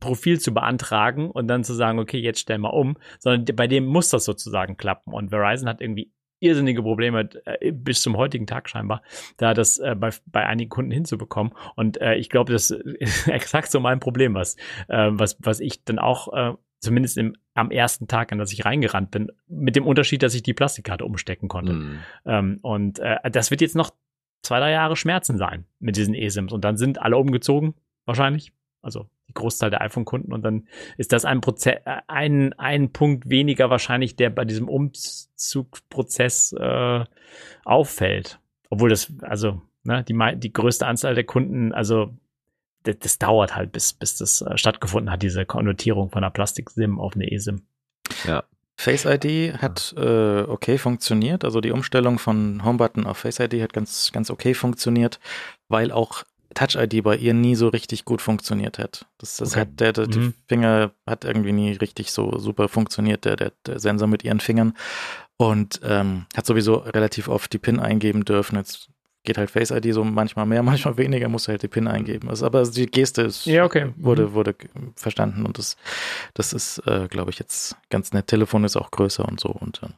Profil 0.00 0.40
zu 0.40 0.52
beantragen 0.52 1.30
und 1.30 1.46
dann 1.48 1.62
zu 1.62 1.72
sagen, 1.72 1.98
okay, 1.98 2.18
jetzt 2.18 2.40
stell 2.40 2.58
mal 2.58 2.70
um, 2.70 2.96
sondern 3.18 3.54
bei 3.54 3.68
dem 3.68 3.86
muss 3.86 4.08
das 4.08 4.24
sozusagen 4.24 4.76
klappen. 4.76 5.12
Und 5.12 5.30
Verizon 5.30 5.68
hat 5.68 5.80
irgendwie 5.80 6.12
irrsinnige 6.40 6.82
Probleme 6.82 7.28
äh, 7.44 7.72
bis 7.72 8.02
zum 8.02 8.16
heutigen 8.16 8.46
Tag 8.46 8.68
scheinbar, 8.68 9.02
da 9.36 9.54
das 9.54 9.78
äh, 9.78 9.94
bei, 9.98 10.10
bei 10.26 10.46
einigen 10.46 10.70
Kunden 10.70 10.90
hinzubekommen. 10.90 11.52
Und 11.76 12.00
äh, 12.00 12.16
ich 12.16 12.28
glaube, 12.28 12.52
das 12.52 12.70
ist 12.70 13.28
exakt 13.28 13.70
so 13.70 13.80
mein 13.80 14.00
Problem, 14.00 14.34
was, 14.34 14.56
äh, 14.88 15.08
was, 15.10 15.36
was 15.40 15.60
ich 15.60 15.84
dann 15.84 15.98
auch 15.98 16.32
äh, 16.32 16.54
zumindest 16.80 17.16
im, 17.18 17.36
am 17.54 17.70
ersten 17.70 18.06
Tag, 18.06 18.32
an 18.32 18.38
das 18.38 18.52
ich 18.52 18.64
reingerannt 18.64 19.10
bin, 19.10 19.32
mit 19.48 19.76
dem 19.76 19.86
Unterschied, 19.86 20.22
dass 20.22 20.34
ich 20.34 20.42
die 20.42 20.54
Plastikkarte 20.54 21.04
umstecken 21.04 21.48
konnte. 21.48 21.72
Mm. 21.72 21.98
Ähm, 22.26 22.58
und 22.62 22.98
äh, 22.98 23.16
das 23.30 23.50
wird 23.50 23.60
jetzt 23.60 23.76
noch 23.76 23.90
zwei, 24.42 24.60
drei 24.60 24.72
Jahre 24.72 24.96
Schmerzen 24.96 25.38
sein 25.38 25.64
mit 25.78 25.96
diesen 25.96 26.14
eSIMs. 26.14 26.52
Und 26.52 26.64
dann 26.64 26.76
sind 26.76 27.00
alle 27.00 27.16
umgezogen, 27.16 27.74
wahrscheinlich. 28.04 28.52
Also 28.82 29.08
Großteil 29.36 29.70
der 29.70 29.82
iPhone-Kunden. 29.82 30.32
Und 30.32 30.42
dann 30.42 30.66
ist 30.96 31.12
das 31.12 31.24
ein, 31.24 31.40
Proze 31.40 31.80
ein, 32.08 32.52
ein 32.54 32.92
Punkt 32.92 33.30
weniger 33.30 33.70
wahrscheinlich, 33.70 34.16
der 34.16 34.30
bei 34.30 34.44
diesem 34.44 34.68
Umzugsprozess 34.68 36.52
äh, 36.58 37.04
auffällt. 37.64 38.40
Obwohl 38.70 38.90
das, 38.90 39.12
also, 39.22 39.62
ne, 39.84 40.02
die, 40.02 40.18
die 40.36 40.52
größte 40.52 40.86
Anzahl 40.86 41.14
der 41.14 41.24
Kunden, 41.24 41.72
also 41.72 42.10
das, 42.82 42.96
das 42.98 43.18
dauert 43.18 43.54
halt, 43.54 43.72
bis, 43.72 43.92
bis 43.92 44.16
das 44.16 44.42
äh, 44.42 44.56
stattgefunden 44.56 45.10
hat, 45.10 45.22
diese 45.22 45.44
Konnotierung 45.46 46.10
von 46.10 46.24
einer 46.24 46.30
Plastik-SIM 46.30 46.98
auf 46.98 47.14
eine 47.14 47.30
eSIM. 47.30 47.62
Ja. 48.24 48.44
Face 48.78 49.06
ID 49.06 49.54
hat 49.62 49.94
äh, 49.96 50.42
okay 50.42 50.76
funktioniert, 50.76 51.44
also 51.44 51.62
die 51.62 51.70
Umstellung 51.70 52.18
von 52.18 52.62
Homebutton 52.62 53.06
auf 53.06 53.18
Face 53.18 53.40
ID 53.40 53.62
hat 53.62 53.72
ganz, 53.72 54.12
ganz 54.12 54.30
okay 54.30 54.52
funktioniert, 54.52 55.18
weil 55.68 55.90
auch 55.92 56.24
Touch-ID 56.54 57.02
bei 57.02 57.16
ihr 57.16 57.34
nie 57.34 57.54
so 57.54 57.68
richtig 57.68 58.04
gut 58.04 58.22
funktioniert 58.22 58.78
hat. 58.78 59.06
Das, 59.18 59.36
das 59.36 59.52
okay. 59.52 59.60
hat 59.60 59.80
der, 59.80 59.92
der 59.92 60.06
mhm. 60.08 60.34
Finger 60.48 60.92
hat 61.06 61.24
irgendwie 61.24 61.52
nie 61.52 61.72
richtig 61.72 62.12
so 62.12 62.38
super 62.38 62.68
funktioniert, 62.68 63.24
der, 63.24 63.36
der, 63.36 63.52
der 63.66 63.78
Sensor 63.78 64.08
mit 64.08 64.24
ihren 64.24 64.40
Fingern. 64.40 64.74
Und 65.36 65.80
ähm, 65.84 66.26
hat 66.34 66.46
sowieso 66.46 66.76
relativ 66.76 67.28
oft 67.28 67.52
die 67.52 67.58
PIN 67.58 67.78
eingeben 67.78 68.24
dürfen. 68.24 68.56
Jetzt 68.56 68.88
geht 69.26 69.36
halt 69.36 69.50
Face 69.50 69.70
ID 69.70 69.92
so 69.92 70.02
manchmal 70.02 70.46
mehr, 70.46 70.62
manchmal 70.64 70.96
weniger, 70.96 71.28
musst 71.28 71.46
du 71.46 71.50
halt 71.50 71.62
die 71.62 71.68
PIN 71.68 71.88
eingeben. 71.88 72.30
Also, 72.30 72.46
aber 72.46 72.64
die 72.64 72.86
Geste 72.86 73.22
ist, 73.22 73.44
ja, 73.44 73.64
okay. 73.64 73.92
wurde, 73.96 74.28
mhm. 74.28 74.32
wurde 74.32 74.54
verstanden 74.94 75.44
und 75.44 75.58
das, 75.58 75.76
das 76.32 76.54
ist, 76.54 76.78
äh, 76.86 77.08
glaube 77.08 77.30
ich, 77.30 77.38
jetzt 77.38 77.76
ganz 77.90 78.12
nett. 78.12 78.28
Telefon 78.28 78.64
ist 78.64 78.76
auch 78.76 78.90
größer 78.90 79.26
und 79.26 79.38
so 79.38 79.50
und 79.50 79.82
äh, 79.82 79.88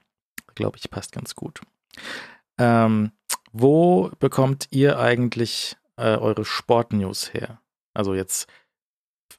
glaube 0.56 0.78
ich, 0.78 0.90
passt 0.90 1.12
ganz 1.12 1.36
gut. 1.36 1.60
Ähm, 2.58 3.12
wo 3.52 4.10
bekommt 4.18 4.66
ihr 4.70 4.98
eigentlich 4.98 5.76
äh, 5.98 6.16
eure 6.16 6.44
Sportnews 6.44 7.34
her? 7.34 7.60
Also 7.94 8.14
jetzt, 8.14 8.48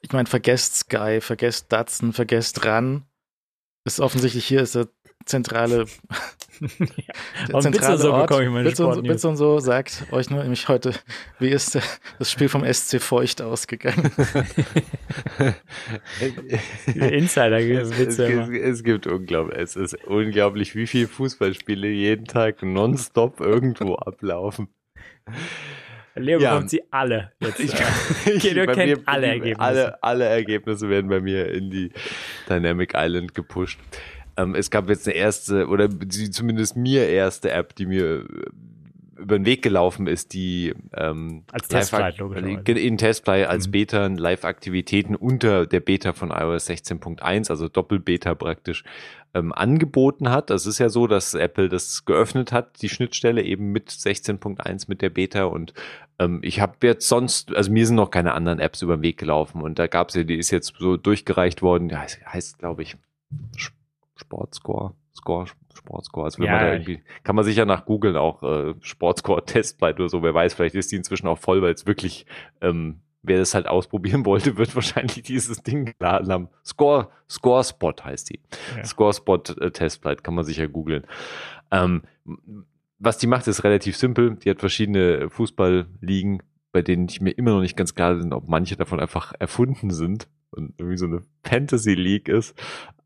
ich 0.01 0.11
meine, 0.11 0.27
vergesst 0.27 0.75
Sky, 0.75 1.19
vergesst 1.21 1.71
Datsen, 1.71 2.13
vergesst 2.13 2.65
RAN. 2.65 3.05
Ist 3.85 3.99
offensichtlich 3.99 4.45
hier 4.45 4.61
ist 4.61 4.75
der 4.75 4.89
zentrale, 5.25 5.85
ja. 6.59 6.67
der 7.47 7.61
zentrale 7.61 7.97
so 7.97 8.13
Ort. 8.13 8.31
Ich 8.31 8.49
meine 8.49 8.69
Bits, 8.69 8.79
und, 8.79 9.03
Bits 9.03 9.25
und 9.25 9.37
so 9.37 9.59
sagt 9.59 10.05
euch 10.11 10.29
nur 10.29 10.41
nämlich 10.41 10.67
heute, 10.67 10.93
wie 11.39 11.49
ist 11.49 11.79
das 12.17 12.31
Spiel 12.31 12.49
vom 12.49 12.65
SC 12.71 13.01
Feucht 13.01 13.41
ausgegangen? 13.41 14.11
Insider 16.85 17.59
es, 17.59 17.91
es, 17.91 18.19
es, 18.19 18.83
gibt 18.83 19.07
unglaublich, 19.07 19.57
es 19.57 19.75
ist 19.75 19.95
unglaublich, 20.05 20.75
wie 20.75 20.87
viele 20.87 21.07
Fußballspiele 21.07 21.87
jeden 21.87 22.25
Tag 22.25 22.61
nonstop 22.63 23.39
irgendwo 23.39 23.95
ablaufen. 23.95 24.67
Leo 26.19 26.39
ja. 26.39 26.53
bekommt 26.53 26.69
sie 26.69 26.81
alle 26.91 27.31
jetzt. 27.39 27.59
Ich, 27.59 27.73
ich, 28.25 28.53
Leo 28.53 28.65
kennt 28.71 29.07
alle 29.07 29.27
Ergebnisse. 29.27 29.59
Alle, 29.59 30.03
alle 30.03 30.25
Ergebnisse 30.25 30.89
werden 30.89 31.09
bei 31.09 31.19
mir 31.19 31.51
in 31.51 31.69
die 31.69 31.91
Dynamic 32.49 32.93
Island 32.95 33.33
gepusht. 33.33 33.79
Ähm, 34.37 34.55
es 34.55 34.69
gab 34.69 34.89
jetzt 34.89 35.07
eine 35.07 35.15
erste, 35.15 35.67
oder 35.67 35.87
die, 35.87 36.29
zumindest 36.29 36.75
mir 36.75 37.07
erste 37.07 37.51
App, 37.51 37.75
die 37.75 37.85
mir 37.85 38.21
äh, 38.21 38.25
über 39.19 39.37
den 39.37 39.45
Weg 39.45 39.61
gelaufen 39.61 40.07
ist, 40.07 40.33
die 40.33 40.73
ähm, 40.95 41.43
als 41.51 41.67
Testflight 41.67 42.17
logischerweise. 42.19 42.79
in 42.79 42.97
Testflight 42.97 43.47
als 43.47 43.67
mhm. 43.67 43.71
Beta 43.71 44.07
Live-Aktivitäten 44.07 45.15
unter 45.15 45.65
der 45.65 45.81
Beta 45.81 46.13
von 46.13 46.31
iOS 46.31 46.69
16.1, 46.69 47.49
also 47.49 47.67
Doppel-Beta 47.67 48.33
praktisch, 48.35 48.83
ähm, 49.33 49.51
angeboten 49.51 50.29
hat. 50.29 50.49
Das 50.49 50.65
ist 50.65 50.79
ja 50.79 50.89
so, 50.89 51.05
dass 51.05 51.33
Apple 51.33 51.69
das 51.69 52.05
geöffnet 52.05 52.51
hat, 52.51 52.81
die 52.81 52.89
Schnittstelle 52.89 53.43
eben 53.43 53.71
mit 53.71 53.89
16.1 53.89 54.85
mit 54.87 55.01
der 55.01 55.09
Beta 55.09 55.43
und 55.45 55.73
ähm, 56.19 56.39
ich 56.43 56.59
habe 56.59 56.75
jetzt 56.83 57.07
sonst, 57.07 57.55
also 57.55 57.71
mir 57.71 57.87
sind 57.87 57.95
noch 57.95 58.11
keine 58.11 58.33
anderen 58.33 58.59
Apps 58.59 58.81
über 58.81 58.97
den 58.97 59.01
Weg 59.01 59.17
gelaufen 59.17 59.61
und 59.61 59.79
da 59.79 59.87
gab 59.87 60.09
es 60.09 60.15
ja, 60.15 60.23
die 60.23 60.37
ist 60.37 60.51
jetzt 60.51 60.73
so 60.77 60.97
durchgereicht 60.97 61.61
worden, 61.61 61.89
die 61.89 61.95
heißt, 61.95 62.19
heißt 62.25 62.59
glaube 62.59 62.83
ich, 62.83 62.97
Sportscore, 64.15 64.93
Score, 65.15 65.45
Sportscore. 65.73 66.25
Also 66.25 66.39
wenn 66.39 66.47
ja, 66.47 66.53
man 66.53 66.61
da 66.61 66.73
irgendwie, 66.73 67.01
kann 67.23 67.35
man 67.35 67.45
sicher 67.45 67.65
nach 67.65 67.85
googeln 67.85 68.17
auch 68.17 68.43
äh, 68.43 68.73
Sportscore 68.81 69.45
Testbyte 69.45 69.99
oder 69.99 70.09
so, 70.09 70.21
wer 70.21 70.33
weiß, 70.33 70.53
vielleicht 70.53 70.75
ist 70.75 70.91
die 70.91 70.97
inzwischen 70.97 71.27
auch 71.27 71.37
voll, 71.37 71.61
weil 71.61 71.73
es 71.73 71.87
wirklich, 71.87 72.25
ähm, 72.61 72.99
wer 73.21 73.37
das 73.37 73.53
halt 73.53 73.67
ausprobieren 73.67 74.25
wollte, 74.25 74.57
wird 74.57 74.75
wahrscheinlich 74.75 75.23
dieses 75.23 75.63
Ding 75.63 75.93
geladen 75.97 76.31
haben. 76.31 76.49
Score, 76.65 77.09
Score 77.29 77.63
Spot 77.63 77.93
heißt 78.03 78.29
die. 78.29 78.41
Ja. 78.75 78.83
Score 78.83 79.13
Spot 79.13 79.41
äh, 79.59 79.71
kann 79.71 80.33
man 80.33 80.43
sicher 80.43 80.67
googeln. 80.67 81.05
Ähm, 81.71 82.03
was 82.99 83.17
die 83.17 83.27
macht, 83.27 83.47
ist 83.47 83.63
relativ 83.63 83.97
simpel. 83.97 84.35
Die 84.35 84.49
hat 84.49 84.59
verschiedene 84.59 85.29
Fußballligen, 85.29 86.43
bei 86.71 86.81
denen 86.81 87.07
ich 87.09 87.21
mir 87.21 87.31
immer 87.31 87.51
noch 87.51 87.61
nicht 87.61 87.77
ganz 87.77 87.95
klar 87.95 88.15
bin, 88.15 88.33
ob 88.33 88.47
manche 88.47 88.75
davon 88.75 88.99
einfach 88.99 89.33
erfunden 89.39 89.89
sind 89.89 90.27
und 90.51 90.73
irgendwie 90.77 90.97
so 90.97 91.05
eine 91.05 91.23
Fantasy 91.43 91.93
League 91.93 92.27
ist. 92.27 92.55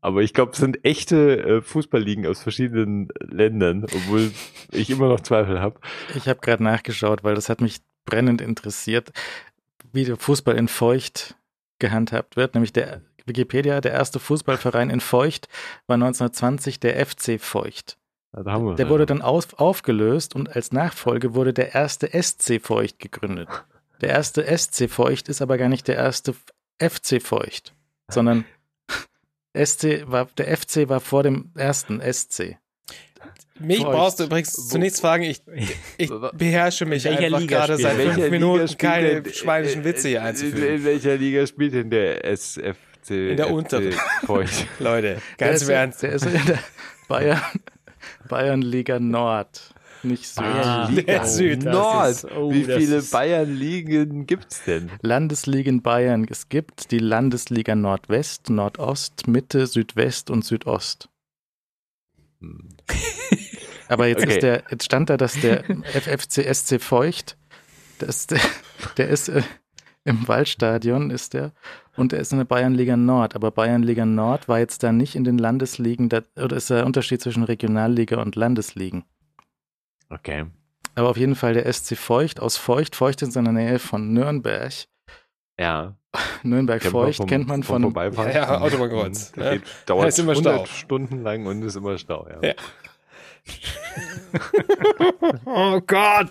Aber 0.00 0.22
ich 0.22 0.34
glaube, 0.34 0.52
es 0.52 0.58
sind 0.58 0.84
echte 0.84 1.38
äh, 1.38 1.62
Fußballligen 1.62 2.26
aus 2.26 2.42
verschiedenen 2.42 3.08
Ländern, 3.20 3.84
obwohl 3.84 4.32
ich 4.72 4.90
immer 4.90 5.08
noch 5.08 5.20
Zweifel 5.20 5.60
habe. 5.60 5.80
Ich 6.14 6.28
habe 6.28 6.40
gerade 6.40 6.62
nachgeschaut, 6.62 7.24
weil 7.24 7.34
das 7.34 7.48
hat 7.48 7.60
mich 7.60 7.80
brennend 8.04 8.40
interessiert, 8.40 9.12
wie 9.92 10.04
der 10.04 10.16
Fußball 10.16 10.56
in 10.56 10.68
Feucht 10.68 11.36
gehandhabt 11.78 12.36
wird. 12.36 12.54
Nämlich 12.54 12.72
der 12.72 13.02
Wikipedia, 13.24 13.80
der 13.80 13.92
erste 13.92 14.18
Fußballverein 14.18 14.90
in 14.90 15.00
Feucht 15.00 15.48
war 15.86 15.94
1920 15.94 16.80
der 16.80 17.06
FC 17.06 17.40
Feucht. 17.40 17.96
Der 18.42 18.86
ja. 18.86 18.88
wurde 18.88 19.06
dann 19.06 19.22
auf, 19.22 19.58
aufgelöst 19.58 20.34
und 20.34 20.54
als 20.54 20.72
Nachfolge 20.72 21.34
wurde 21.34 21.52
der 21.52 21.74
erste 21.74 22.10
SC 22.10 22.60
Feucht 22.60 22.98
gegründet. 22.98 23.48
Der 24.00 24.10
erste 24.10 24.44
SC 24.56 24.90
Feucht 24.90 25.28
ist 25.28 25.40
aber 25.40 25.56
gar 25.56 25.68
nicht 25.68 25.86
der 25.86 25.96
erste 25.96 26.34
FC 26.80 27.22
Feucht, 27.22 27.74
sondern 28.10 28.44
SC 29.56 30.04
war, 30.06 30.26
der 30.36 30.56
FC 30.56 30.88
war 30.88 31.00
vor 31.00 31.22
dem 31.22 31.52
ersten 31.54 32.00
SC. 32.00 32.58
Mich 33.60 33.78
Feucht. 33.78 33.92
brauchst 33.92 34.18
du 34.20 34.24
übrigens 34.24 34.68
zunächst 34.68 35.00
fragen, 35.00 35.22
ich, 35.22 35.40
ich 35.96 36.10
beherrsche 36.32 36.86
mich 36.86 37.08
einfach 37.08 37.38
Liga 37.38 37.66
gerade 37.66 37.76
seit 37.76 37.94
fünf 37.94 38.30
Minuten 38.30 38.76
keine 38.76 39.22
denn, 39.22 39.32
schweinischen 39.32 39.84
Witze 39.84 40.08
hier 40.08 40.24
einzuführen. 40.24 40.74
In 40.76 40.84
welcher 40.84 41.16
Liga 41.16 41.46
spielt 41.46 41.74
denn 41.74 41.90
der 41.90 42.24
SFC? 42.24 43.10
In 43.10 43.36
der 43.36 43.50
unteren. 43.50 43.94
Leute, 44.80 45.22
ganz 45.38 45.62
im 45.62 45.70
Ernst. 45.70 46.02
Der 46.02 46.12
ist 46.14 46.26
in 46.26 46.32
der 46.46 46.58
Bayern, 47.06 47.40
Bayern 48.28 48.62
Liga 48.62 48.98
Nord 48.98 49.74
nicht 50.04 50.26
Süd. 50.26 50.44
Ah, 50.44 50.88
Liga 50.88 51.26
Süd. 51.26 51.64
Nord. 51.64 52.10
Ist, 52.10 52.24
oh, 52.26 52.52
Wie 52.52 52.64
viele 52.64 53.02
Bayernligen 53.02 54.26
gibt 54.26 54.52
es 54.52 54.64
denn? 54.64 54.90
Landesligen 55.02 55.82
Bayern. 55.82 56.26
Es 56.30 56.48
gibt 56.48 56.90
die 56.90 56.98
Landesliga 56.98 57.74
Nordwest, 57.74 58.50
Nordost, 58.50 59.26
Mitte, 59.26 59.66
Südwest 59.66 60.30
und 60.30 60.44
Südost. 60.44 61.08
Hm. 62.40 62.68
Aber 63.88 64.06
jetzt 64.06 64.22
okay. 64.22 64.32
ist 64.32 64.42
der, 64.42 64.64
jetzt 64.70 64.84
stand 64.84 65.10
da, 65.10 65.16
dass 65.16 65.40
der 65.40 65.64
FFC 65.84 66.54
SC 66.54 66.80
Feucht, 66.80 67.36
das, 67.98 68.26
der, 68.26 68.40
der 68.96 69.08
ist 69.08 69.28
äh, 69.28 69.42
im 70.04 70.26
Waldstadion, 70.26 71.10
ist 71.10 71.34
der, 71.34 71.52
und 71.96 72.12
er 72.12 72.20
ist 72.20 72.32
in 72.32 72.38
der 72.38 72.44
Bayernliga 72.44 72.96
Nord. 72.96 73.34
Aber 73.34 73.50
Bayernliga 73.50 74.04
Nord 74.04 74.48
war 74.48 74.58
jetzt 74.58 74.82
da 74.82 74.92
nicht 74.92 75.14
in 75.14 75.24
den 75.24 75.38
Landesligen, 75.38 76.08
da, 76.08 76.22
oder 76.36 76.56
ist 76.56 76.70
der 76.70 76.86
Unterschied 76.86 77.20
zwischen 77.20 77.44
Regionalliga 77.44 78.20
und 78.20 78.36
Landesligen? 78.36 79.04
Okay. 80.10 80.46
Aber 80.94 81.08
auf 81.10 81.16
jeden 81.16 81.34
Fall 81.34 81.54
der 81.54 81.72
SC 81.72 81.96
Feucht 81.96 82.40
aus 82.40 82.56
Feucht. 82.56 82.94
Feucht 82.94 83.22
in 83.22 83.30
seiner 83.30 83.52
Nähe 83.52 83.78
von 83.78 84.12
Nürnberg. 84.12 84.72
Ja. 85.58 85.96
Nürnberg 86.42 86.80
kennt 86.80 86.92
Feucht 86.92 87.16
vom, 87.16 87.26
kennt 87.26 87.48
man 87.48 87.62
von. 87.62 87.82
vom 87.82 87.94
ja, 88.26 88.30
ja, 88.30 88.60
Autobahnkreuz. 88.60 89.32
Ja. 89.36 89.52
Geht, 89.52 89.62
dauert 89.86 90.08
ist 90.08 90.18
immer 90.18 90.32
100 90.32 90.66
Stau. 90.66 90.74
Stunden 90.74 91.22
lang 91.22 91.46
und 91.46 91.62
ist 91.62 91.76
immer 91.76 91.98
Stau. 91.98 92.28
Ja. 92.28 92.48
ja. 92.48 92.54
oh 95.44 95.80
Gott! 95.86 96.30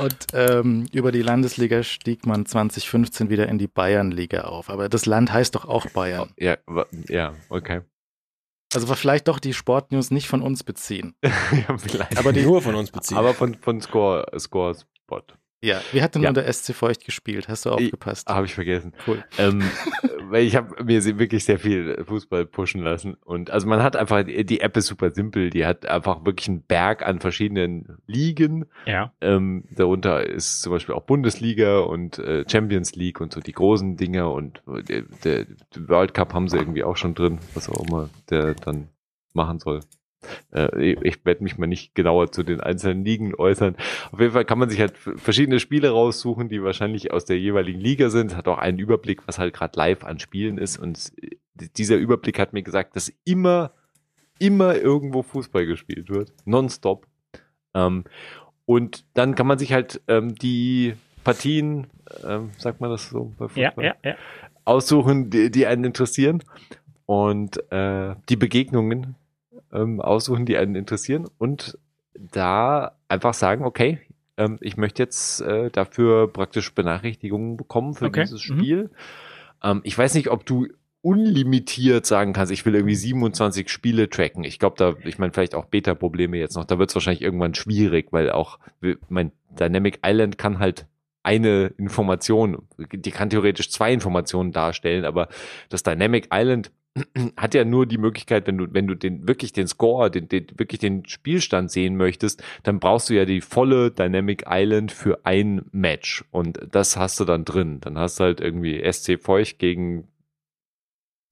Und 0.00 0.26
ähm, 0.32 0.86
über 0.92 1.12
die 1.12 1.22
Landesliga 1.22 1.82
stieg 1.82 2.26
man 2.26 2.46
2015 2.46 3.30
wieder 3.30 3.48
in 3.48 3.58
die 3.58 3.68
Bayernliga 3.68 4.42
auf. 4.42 4.70
Aber 4.70 4.88
das 4.88 5.06
Land 5.06 5.32
heißt 5.32 5.54
doch 5.54 5.66
auch 5.66 5.86
Bayern. 5.90 6.32
Ja, 6.38 6.56
ja, 7.08 7.34
okay. 7.48 7.82
Also 8.74 8.86
vielleicht 8.94 9.28
doch 9.28 9.38
die 9.38 9.52
Sportnews 9.52 10.10
nicht 10.10 10.28
von 10.28 10.40
uns 10.40 10.64
beziehen. 10.64 11.14
ja, 11.22 11.76
vielleicht. 11.76 12.18
Aber 12.18 12.32
die 12.32 12.42
nur 12.42 12.62
von 12.62 12.74
uns 12.74 12.90
beziehen. 12.90 13.18
Aber 13.18 13.34
von, 13.34 13.54
von 13.56 13.80
Score, 13.80 14.26
Score 14.38 14.74
Spot. 14.74 15.22
Ja, 15.62 15.80
wie 15.92 16.02
hat 16.02 16.16
denn 16.16 16.22
ja. 16.22 16.32
nur 16.32 16.42
der 16.42 16.52
SC 16.52 16.74
Feucht 16.74 17.04
gespielt? 17.04 17.48
Hast 17.48 17.66
du 17.66 17.70
aufgepasst? 17.70 18.28
Habe 18.28 18.46
ich 18.46 18.54
vergessen. 18.54 18.92
Cool. 19.06 19.24
Ähm, 19.38 19.62
weil 20.28 20.44
ich 20.44 20.56
habe 20.56 20.82
mir 20.82 21.04
wirklich 21.18 21.44
sehr 21.44 21.60
viel 21.60 22.04
Fußball 22.04 22.46
pushen 22.46 22.82
lassen. 22.82 23.14
Und 23.24 23.50
also 23.50 23.68
man 23.68 23.80
hat 23.80 23.94
einfach, 23.94 24.24
die 24.24 24.60
App 24.60 24.76
ist 24.76 24.86
super 24.86 25.10
simpel. 25.10 25.50
Die 25.50 25.64
hat 25.64 25.86
einfach 25.86 26.24
wirklich 26.24 26.48
einen 26.48 26.62
Berg 26.62 27.06
an 27.06 27.20
verschiedenen 27.20 27.98
Ligen. 28.06 28.66
Ja. 28.86 29.12
Ähm, 29.20 29.64
darunter 29.70 30.26
ist 30.26 30.62
zum 30.62 30.72
Beispiel 30.72 30.96
auch 30.96 31.04
Bundesliga 31.04 31.78
und 31.78 32.18
äh, 32.18 32.44
Champions 32.50 32.96
League 32.96 33.20
und 33.20 33.32
so 33.32 33.40
die 33.40 33.52
großen 33.52 33.96
Dinge. 33.96 34.28
Und 34.30 34.62
der, 34.66 35.02
der, 35.22 35.44
der 35.44 35.88
World 35.88 36.12
Cup 36.12 36.34
haben 36.34 36.48
sie 36.48 36.56
irgendwie 36.56 36.82
auch 36.82 36.96
schon 36.96 37.14
drin, 37.14 37.38
was 37.54 37.68
auch 37.68 37.86
immer 37.86 38.10
der 38.30 38.54
dann 38.54 38.88
machen 39.32 39.60
soll. 39.60 39.80
Äh, 40.52 40.92
ich 41.02 41.24
werde 41.24 41.42
mich 41.42 41.58
mal 41.58 41.66
nicht 41.66 41.94
genauer 41.94 42.32
zu 42.32 42.42
den 42.42 42.60
einzelnen 42.60 43.04
Ligen 43.04 43.34
äußern. 43.34 43.76
Auf 44.10 44.20
jeden 44.20 44.32
Fall 44.32 44.44
kann 44.44 44.58
man 44.58 44.70
sich 44.70 44.80
halt 44.80 44.96
verschiedene 44.96 45.60
Spiele 45.60 45.90
raussuchen, 45.90 46.48
die 46.48 46.62
wahrscheinlich 46.62 47.12
aus 47.12 47.24
der 47.24 47.38
jeweiligen 47.38 47.80
Liga 47.80 48.10
sind. 48.10 48.36
Hat 48.36 48.48
auch 48.48 48.58
einen 48.58 48.78
Überblick, 48.78 49.26
was 49.26 49.38
halt 49.38 49.54
gerade 49.54 49.78
live 49.78 50.04
an 50.04 50.18
Spielen 50.18 50.58
ist. 50.58 50.78
Und 50.78 51.12
dieser 51.76 51.96
Überblick 51.96 52.38
hat 52.38 52.52
mir 52.52 52.62
gesagt, 52.62 52.96
dass 52.96 53.12
immer, 53.24 53.72
immer 54.38 54.76
irgendwo 54.76 55.22
Fußball 55.22 55.66
gespielt 55.66 56.10
wird. 56.10 56.32
Nonstop. 56.44 57.06
Ähm, 57.74 58.04
und 58.64 59.04
dann 59.14 59.34
kann 59.34 59.46
man 59.46 59.58
sich 59.58 59.72
halt 59.72 60.00
ähm, 60.08 60.34
die 60.34 60.94
Partien, 61.24 61.88
ähm, 62.24 62.50
sagt 62.58 62.80
man 62.80 62.90
das 62.90 63.08
so 63.08 63.32
bei 63.38 63.48
Fußball, 63.48 63.84
ja, 63.84 63.94
ja, 64.02 64.10
ja. 64.10 64.16
aussuchen, 64.64 65.30
die, 65.30 65.50
die 65.50 65.66
einen 65.66 65.84
interessieren. 65.84 66.42
Und 67.06 67.70
äh, 67.70 68.14
die 68.28 68.36
Begegnungen, 68.36 69.16
ähm, 69.72 70.00
aussuchen, 70.00 70.46
die 70.46 70.56
einen 70.56 70.74
interessieren 70.74 71.28
und 71.38 71.78
da 72.14 72.96
einfach 73.08 73.34
sagen, 73.34 73.64
okay, 73.64 74.00
ähm, 74.36 74.58
ich 74.60 74.76
möchte 74.76 75.02
jetzt 75.02 75.40
äh, 75.40 75.70
dafür 75.70 76.32
praktisch 76.32 76.74
Benachrichtigungen 76.74 77.56
bekommen 77.56 77.94
für 77.94 78.06
okay. 78.06 78.22
dieses 78.22 78.48
mhm. 78.48 78.58
Spiel. 78.58 78.82
Mhm. 78.84 78.90
Ähm, 79.62 79.80
ich 79.84 79.96
weiß 79.96 80.14
nicht, 80.14 80.30
ob 80.30 80.46
du 80.46 80.68
unlimitiert 81.02 82.06
sagen 82.06 82.32
kannst, 82.32 82.52
ich 82.52 82.64
will 82.64 82.76
irgendwie 82.76 82.94
27 82.94 83.68
Spiele 83.68 84.08
tracken. 84.08 84.44
Ich 84.44 84.60
glaube, 84.60 84.76
da, 84.78 84.94
ich 85.04 85.18
meine, 85.18 85.32
vielleicht 85.32 85.56
auch 85.56 85.64
Beta-Probleme 85.64 86.38
jetzt 86.38 86.54
noch, 86.54 86.64
da 86.64 86.78
wird 86.78 86.90
es 86.90 86.94
wahrscheinlich 86.94 87.22
irgendwann 87.22 87.54
schwierig, 87.54 88.12
weil 88.12 88.30
auch, 88.30 88.60
mein 89.08 89.32
Dynamic 89.50 89.98
Island 90.04 90.38
kann 90.38 90.60
halt 90.60 90.86
eine 91.24 91.72
Information, 91.76 92.68
die 92.78 93.10
kann 93.10 93.30
theoretisch 93.30 93.70
zwei 93.70 93.92
Informationen 93.92 94.52
darstellen, 94.52 95.04
aber 95.04 95.28
das 95.68 95.82
Dynamic 95.82 96.28
Island 96.32 96.70
hat 97.36 97.54
ja 97.54 97.64
nur 97.64 97.86
die 97.86 97.98
Möglichkeit, 97.98 98.46
wenn 98.46 98.58
du, 98.58 98.66
wenn 98.72 98.86
du 98.86 98.94
den 98.94 99.26
wirklich 99.26 99.52
den 99.52 99.66
Score, 99.66 100.10
den, 100.10 100.28
den, 100.28 100.46
wirklich 100.56 100.80
den 100.80 101.06
Spielstand 101.06 101.70
sehen 101.70 101.96
möchtest, 101.96 102.42
dann 102.62 102.80
brauchst 102.80 103.08
du 103.10 103.14
ja 103.14 103.24
die 103.24 103.40
volle 103.40 103.90
Dynamic 103.90 104.44
Island 104.48 104.92
für 104.92 105.24
ein 105.24 105.64
Match. 105.72 106.24
Und 106.30 106.60
das 106.70 106.96
hast 106.96 107.18
du 107.20 107.24
dann 107.24 107.44
drin. 107.44 107.80
Dann 107.80 107.98
hast 107.98 108.20
du 108.20 108.24
halt 108.24 108.40
irgendwie 108.40 108.82
SC 108.90 109.20
Feucht 109.20 109.58
gegen 109.58 110.08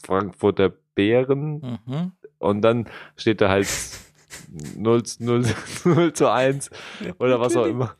Frankfurter 0.03 0.73
Bären. 0.95 1.81
Mhm. 1.87 2.13
Und 2.39 2.63
dann 2.63 2.87
steht 3.17 3.41
da 3.41 3.51
halt 3.51 3.69
0, 4.77 5.03
0, 5.19 5.45
0 5.85 6.13
zu 6.13 6.31
1 6.31 6.71
oder 7.19 7.41
was 7.41 7.57
auch 7.57 7.67
immer. 7.67 7.97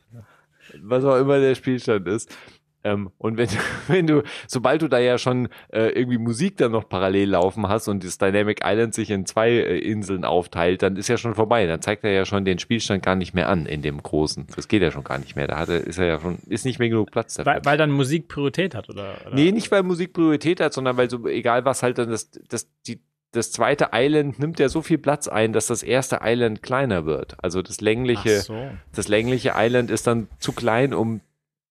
Was 0.81 1.03
auch 1.03 1.17
immer 1.17 1.39
der 1.39 1.55
Spielstand 1.55 2.07
ist. 2.07 2.35
Ähm, 2.83 3.11
und 3.17 3.37
wenn, 3.37 3.49
wenn 3.87 4.07
du, 4.07 4.23
sobald 4.47 4.81
du 4.81 4.87
da 4.87 4.99
ja 4.99 5.17
schon 5.17 5.49
äh, 5.69 5.89
irgendwie 5.89 6.17
Musik 6.17 6.57
dann 6.57 6.71
noch 6.71 6.87
parallel 6.87 7.29
laufen 7.29 7.67
hast 7.67 7.87
und 7.87 8.03
das 8.03 8.17
Dynamic 8.17 8.61
Island 8.63 8.93
sich 8.93 9.09
in 9.09 9.25
zwei 9.25 9.49
äh, 9.49 9.79
Inseln 9.79 10.25
aufteilt, 10.25 10.81
dann 10.81 10.95
ist 10.95 11.07
ja 11.07 11.17
schon 11.17 11.35
vorbei. 11.35 11.65
Dann 11.67 11.81
zeigt 11.81 12.03
er 12.03 12.11
ja 12.11 12.25
schon 12.25 12.45
den 12.45 12.59
Spielstand 12.59 13.03
gar 13.03 13.15
nicht 13.15 13.33
mehr 13.33 13.49
an 13.49 13.65
in 13.65 13.81
dem 13.81 14.01
großen. 14.01 14.47
Das 14.55 14.67
geht 14.67 14.81
ja 14.81 14.91
schon 14.91 15.03
gar 15.03 15.19
nicht 15.19 15.35
mehr. 15.35 15.47
Da 15.47 15.57
hat 15.57 15.69
er, 15.69 15.81
ist 15.81 15.97
er 15.97 16.05
ja 16.05 16.19
schon, 16.19 16.39
ist 16.47 16.65
nicht 16.65 16.79
mehr 16.79 16.89
genug 16.89 17.11
Platz 17.11 17.35
dafür. 17.35 17.53
Weil, 17.53 17.65
weil 17.65 17.77
dann 17.77 17.91
Musik 17.91 18.27
Priorität 18.27 18.75
hat, 18.75 18.89
oder, 18.89 19.15
oder? 19.25 19.35
Nee, 19.35 19.51
nicht 19.51 19.71
weil 19.71 19.83
Musik 19.83 20.13
Priorität 20.13 20.59
hat, 20.59 20.73
sondern 20.73 20.97
weil 20.97 21.09
so, 21.09 21.27
egal 21.27 21.65
was 21.65 21.83
halt 21.83 21.97
dann 21.97 22.09
das, 22.09 22.31
das, 22.49 22.67
die, 22.87 22.99
das 23.31 23.51
zweite 23.51 23.89
Island 23.93 24.39
nimmt 24.39 24.59
ja 24.59 24.67
so 24.69 24.81
viel 24.81 24.97
Platz 24.97 25.27
ein, 25.27 25.53
dass 25.53 25.67
das 25.67 25.83
erste 25.83 26.19
Island 26.21 26.61
kleiner 26.61 27.05
wird. 27.05 27.37
Also 27.41 27.61
das 27.61 27.79
längliche, 27.79 28.41
so. 28.41 28.69
das 28.93 29.07
längliche 29.07 29.53
Island 29.55 29.89
ist 29.89 30.07
dann 30.07 30.27
zu 30.39 30.51
klein, 30.51 30.93
um 30.93 31.21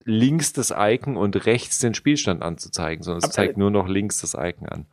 links 0.04 0.52
das 0.52 0.72
Icon 0.76 1.16
und 1.16 1.46
rechts 1.46 1.78
den 1.78 1.94
Spielstand 1.94 2.42
anzuzeigen, 2.42 3.02
sondern 3.02 3.18
es 3.18 3.24
Aber 3.24 3.32
zeigt 3.32 3.56
nur 3.56 3.70
noch 3.70 3.88
links 3.88 4.20
das 4.20 4.34
Icon 4.34 4.68
an. 4.68 4.86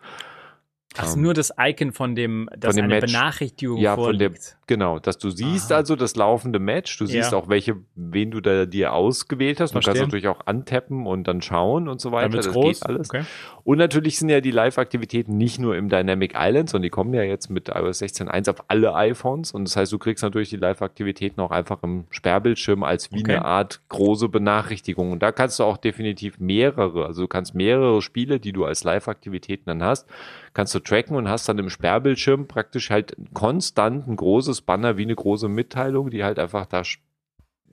Ach, 0.98 1.14
um, 1.14 1.22
nur 1.22 1.34
das 1.34 1.54
Icon 1.60 1.92
von 1.92 2.16
dem, 2.16 2.50
dass 2.58 2.76
von 2.76 2.84
dem 2.84 2.86
eine 2.86 3.02
Match, 3.02 3.14
Benachrichtigung 3.14 3.78
ja, 3.78 3.96
vorliegt. 3.96 4.44
Von 4.44 4.58
der, 4.68 4.68
genau, 4.68 5.00
dass 5.00 5.18
du 5.18 5.30
siehst 5.30 5.72
Aha. 5.72 5.80
also 5.80 5.96
das 5.96 6.16
laufende 6.16 6.60
Match, 6.60 6.98
du 6.98 7.06
siehst 7.06 7.32
ja. 7.32 7.38
auch 7.38 7.50
welche, 7.50 7.78
wen 7.96 8.32
du 8.32 8.42
da 8.42 8.66
dir 8.66 8.94
ausgewählt 8.94 9.60
hast. 9.60 9.76
Du 9.76 9.80
kannst 9.80 10.02
natürlich 10.02 10.28
auch 10.28 10.48
antappen 10.48 11.06
und 11.06 11.28
dann 11.28 11.42
schauen 11.42 11.88
und 11.88 12.02
so 12.02 12.12
weiter. 12.12 12.30
Das 12.30 12.52
groß. 12.52 12.80
geht 12.80 12.90
alles. 12.90 13.10
Okay. 13.10 13.24
Und 13.68 13.80
natürlich 13.80 14.18
sind 14.18 14.30
ja 14.30 14.40
die 14.40 14.52
Live-Aktivitäten 14.52 15.36
nicht 15.36 15.60
nur 15.60 15.76
im 15.76 15.90
Dynamic 15.90 16.36
Island, 16.38 16.70
sondern 16.70 16.84
die 16.84 16.90
kommen 16.90 17.14
ja 17.14 17.24
jetzt 17.24 17.50
mit 17.50 17.68
iOS 17.68 18.02
16.1 18.02 18.50
auf 18.50 18.64
alle 18.70 18.96
iPhones. 18.96 19.52
Und 19.52 19.68
das 19.68 19.76
heißt, 19.76 19.92
du 19.92 19.98
kriegst 19.98 20.24
natürlich 20.24 20.48
die 20.50 20.56
Live-Aktivitäten 20.56 21.42
auch 21.42 21.52
einfach 21.52 21.84
im 21.84 22.06
Sperrbildschirm 22.10 22.84
als 22.84 23.12
wie 23.12 23.20
okay. 23.20 23.34
eine 23.34 23.44
Art 23.44 23.82
große 23.90 24.30
Benachrichtigung. 24.30 25.12
Und 25.12 25.22
da 25.22 25.34
kannst 25.34 25.60
du 25.60 25.66
auch 25.66 25.76
definitiv 25.76 26.40
mehrere, 26.40 27.08
also 27.08 27.24
du 27.24 27.28
kannst 27.28 27.56
mehrere 27.56 28.02
Spiele, 28.02 28.40
die 28.40 28.54
du 28.54 28.64
als 28.64 28.86
Live-Aktivitäten 28.86 29.66
dann 29.66 29.84
hast, 29.84 30.08
kannst 30.54 30.74
du 30.74 30.80
tracken 30.80 31.18
und 31.18 31.28
hast 31.28 31.50
dann 31.50 31.60
im 31.60 31.70
Sperrbildschirm 31.70 32.48
praktisch 32.48 32.90
halt 32.90 33.18
konstant 33.34 34.08
ein 34.08 34.16
großes 34.16 34.62
Banner 34.62 34.96
wie 34.96 35.04
eine 35.04 35.16
große 35.16 35.50
Mitteilung, 35.50 36.10
die 36.10 36.24
halt 36.24 36.40
einfach 36.40 36.68
da 36.68 36.84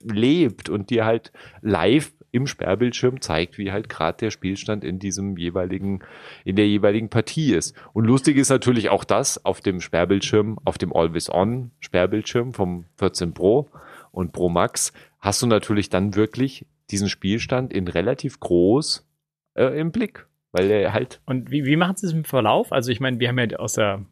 lebt 0.03 0.69
und 0.69 0.89
dir 0.89 1.05
halt 1.05 1.31
live 1.61 2.11
im 2.35 2.47
Sperrbildschirm 2.47 3.21
zeigt, 3.21 3.57
wie 3.57 3.71
halt 3.71 3.89
gerade 3.89 4.17
der 4.19 4.31
Spielstand 4.31 4.83
in 4.83 4.99
diesem 4.99 5.37
jeweiligen, 5.37 6.03
in 6.43 6.55
der 6.55 6.67
jeweiligen 6.67 7.09
Partie 7.09 7.53
ist. 7.53 7.75
Und 7.93 8.05
lustig 8.05 8.37
ist 8.37 8.49
natürlich 8.49 8.89
auch 8.89 9.03
das 9.03 9.43
auf 9.45 9.61
dem 9.61 9.81
Sperrbildschirm, 9.81 10.59
auf 10.65 10.77
dem 10.77 10.93
Always-On 10.95 11.71
Sperrbildschirm 11.79 12.53
vom 12.53 12.85
14 12.97 13.33
Pro 13.33 13.69
und 14.11 14.31
Pro 14.31 14.49
Max 14.49 14.93
hast 15.19 15.41
du 15.41 15.47
natürlich 15.47 15.89
dann 15.89 16.15
wirklich 16.15 16.65
diesen 16.91 17.09
Spielstand 17.09 17.73
in 17.73 17.87
relativ 17.87 18.39
groß 18.39 19.07
äh, 19.55 19.79
im 19.79 19.91
Blick 19.91 20.27
weil 20.55 20.71
er 20.71 20.93
halt. 20.93 21.19
Und 21.25 21.51
wie, 21.51 21.65
wie 21.65 21.75
machen 21.75 21.97
sie 21.97 22.07
es 22.07 22.13
im 22.13 22.23
Verlauf? 22.23 22.71
Also 22.71 22.89
ich 22.89 23.01
meine, 23.01 23.19
wir 23.19 23.27
haben 23.27 23.37
ja 23.37 23.57
aus 23.57 23.73
der 23.73 24.05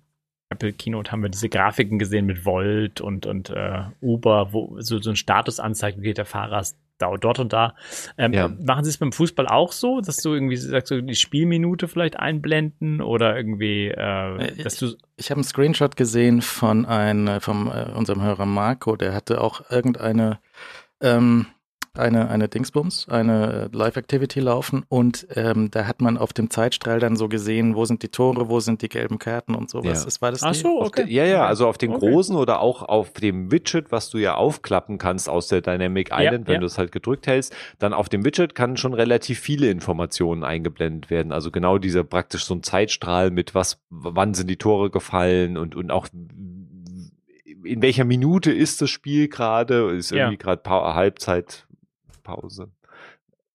Apple 0.49 0.73
Keynote 0.73 1.11
haben 1.11 1.23
wir 1.23 1.29
diese 1.29 1.47
Grafiken 1.47 1.99
gesehen 1.99 2.25
mit 2.25 2.45
Volt 2.45 2.99
und, 2.99 3.25
und 3.25 3.49
äh, 3.49 3.83
Uber, 4.01 4.51
wo 4.51 4.75
so, 4.79 5.01
so 5.01 5.09
ein 5.09 5.15
Status 5.15 5.61
anzeigt, 5.61 5.99
wie 5.99 6.03
geht 6.03 6.17
der 6.17 6.25
Fahrer 6.25 6.61
dort 6.99 7.39
und 7.39 7.53
da. 7.53 7.75
Ähm, 8.17 8.33
ja. 8.33 8.47
Machen 8.47 8.83
Sie 8.83 8.89
es 8.89 8.97
beim 8.97 9.11
Fußball 9.11 9.47
auch 9.47 9.71
so, 9.71 10.01
dass 10.01 10.17
du 10.17 10.33
irgendwie 10.33 10.57
sagst, 10.57 10.91
du 10.91 11.01
die 11.01 11.15
Spielminute 11.15 11.87
vielleicht 11.87 12.17
einblenden 12.17 13.01
oder 13.01 13.35
irgendwie, 13.35 13.87
äh, 13.87 14.37
äh 14.37 14.63
dass 14.63 14.77
du. 14.77 14.95
Ich 15.15 15.29
habe 15.29 15.39
einen 15.39 15.45
Screenshot 15.45 15.95
gesehen 15.95 16.41
von 16.41 16.85
ein, 16.85 17.39
von 17.41 17.67
äh, 17.67 17.91
unserem 17.95 18.21
Hörer 18.21 18.45
Marco, 18.45 18.95
der 18.95 19.13
hatte 19.13 19.41
auch 19.41 19.69
irgendeine 19.69 20.39
ähm, 21.01 21.47
eine, 21.95 22.29
eine 22.29 22.47
Dingsbums, 22.47 23.07
eine 23.07 23.69
Live-Activity 23.71 24.39
laufen 24.39 24.83
und 24.89 25.27
ähm, 25.35 25.69
da 25.69 25.85
hat 25.85 26.01
man 26.01 26.17
auf 26.17 26.33
dem 26.33 26.49
Zeitstrahl 26.49 26.99
dann 26.99 27.15
so 27.15 27.27
gesehen, 27.27 27.75
wo 27.75 27.85
sind 27.85 28.01
die 28.01 28.07
Tore, 28.07 28.49
wo 28.49 28.59
sind 28.59 28.81
die 28.81 28.89
gelben 28.89 29.19
Karten 29.19 29.53
und 29.53 29.69
sowas. 29.69 29.99
Ja. 29.99 30.05
Das 30.05 30.21
war 30.21 30.31
das 30.31 30.41
Ach 30.41 30.55
so, 30.55 30.81
okay. 30.81 31.05
ja, 31.07 31.25
ja, 31.25 31.45
also 31.45 31.67
auf 31.67 31.77
den 31.77 31.93
okay. 31.93 32.09
großen 32.09 32.35
oder 32.35 32.61
auch 32.61 32.81
auf 32.81 33.13
dem 33.13 33.51
Widget, 33.51 33.91
was 33.91 34.09
du 34.09 34.17
ja 34.17 34.35
aufklappen 34.35 34.97
kannst 34.97 35.29
aus 35.29 35.47
der 35.47 35.61
Dynamic 35.61 36.09
Island, 36.11 36.41
ja, 36.41 36.47
wenn 36.47 36.53
ja. 36.55 36.59
du 36.61 36.65
es 36.65 36.79
halt 36.79 36.91
gedrückt 36.91 37.27
hältst, 37.27 37.55
dann 37.77 37.93
auf 37.93 38.09
dem 38.09 38.25
Widget 38.25 38.55
kann 38.55 38.75
schon 38.75 38.95
relativ 38.95 39.39
viele 39.39 39.69
Informationen 39.69 40.43
eingeblendet 40.43 41.11
werden. 41.11 41.31
Also 41.31 41.51
genau 41.51 41.77
dieser 41.77 42.03
praktisch 42.03 42.45
so 42.45 42.55
ein 42.55 42.63
Zeitstrahl 42.63 43.29
mit 43.29 43.53
was, 43.53 43.79
wann 43.89 44.33
sind 44.33 44.49
die 44.49 44.57
Tore 44.57 44.89
gefallen 44.89 45.57
und, 45.57 45.75
und 45.75 45.91
auch 45.91 46.07
in 47.63 47.81
welcher 47.81 48.03
Minute 48.03 48.51
ist 48.51 48.81
das 48.81 48.89
Spiel 48.89 49.27
gerade? 49.27 49.91
Ist 49.91 50.11
irgendwie 50.11 50.37
gerade 50.37 50.69
Halbzeit, 50.69 51.65
Pause. 52.23 52.71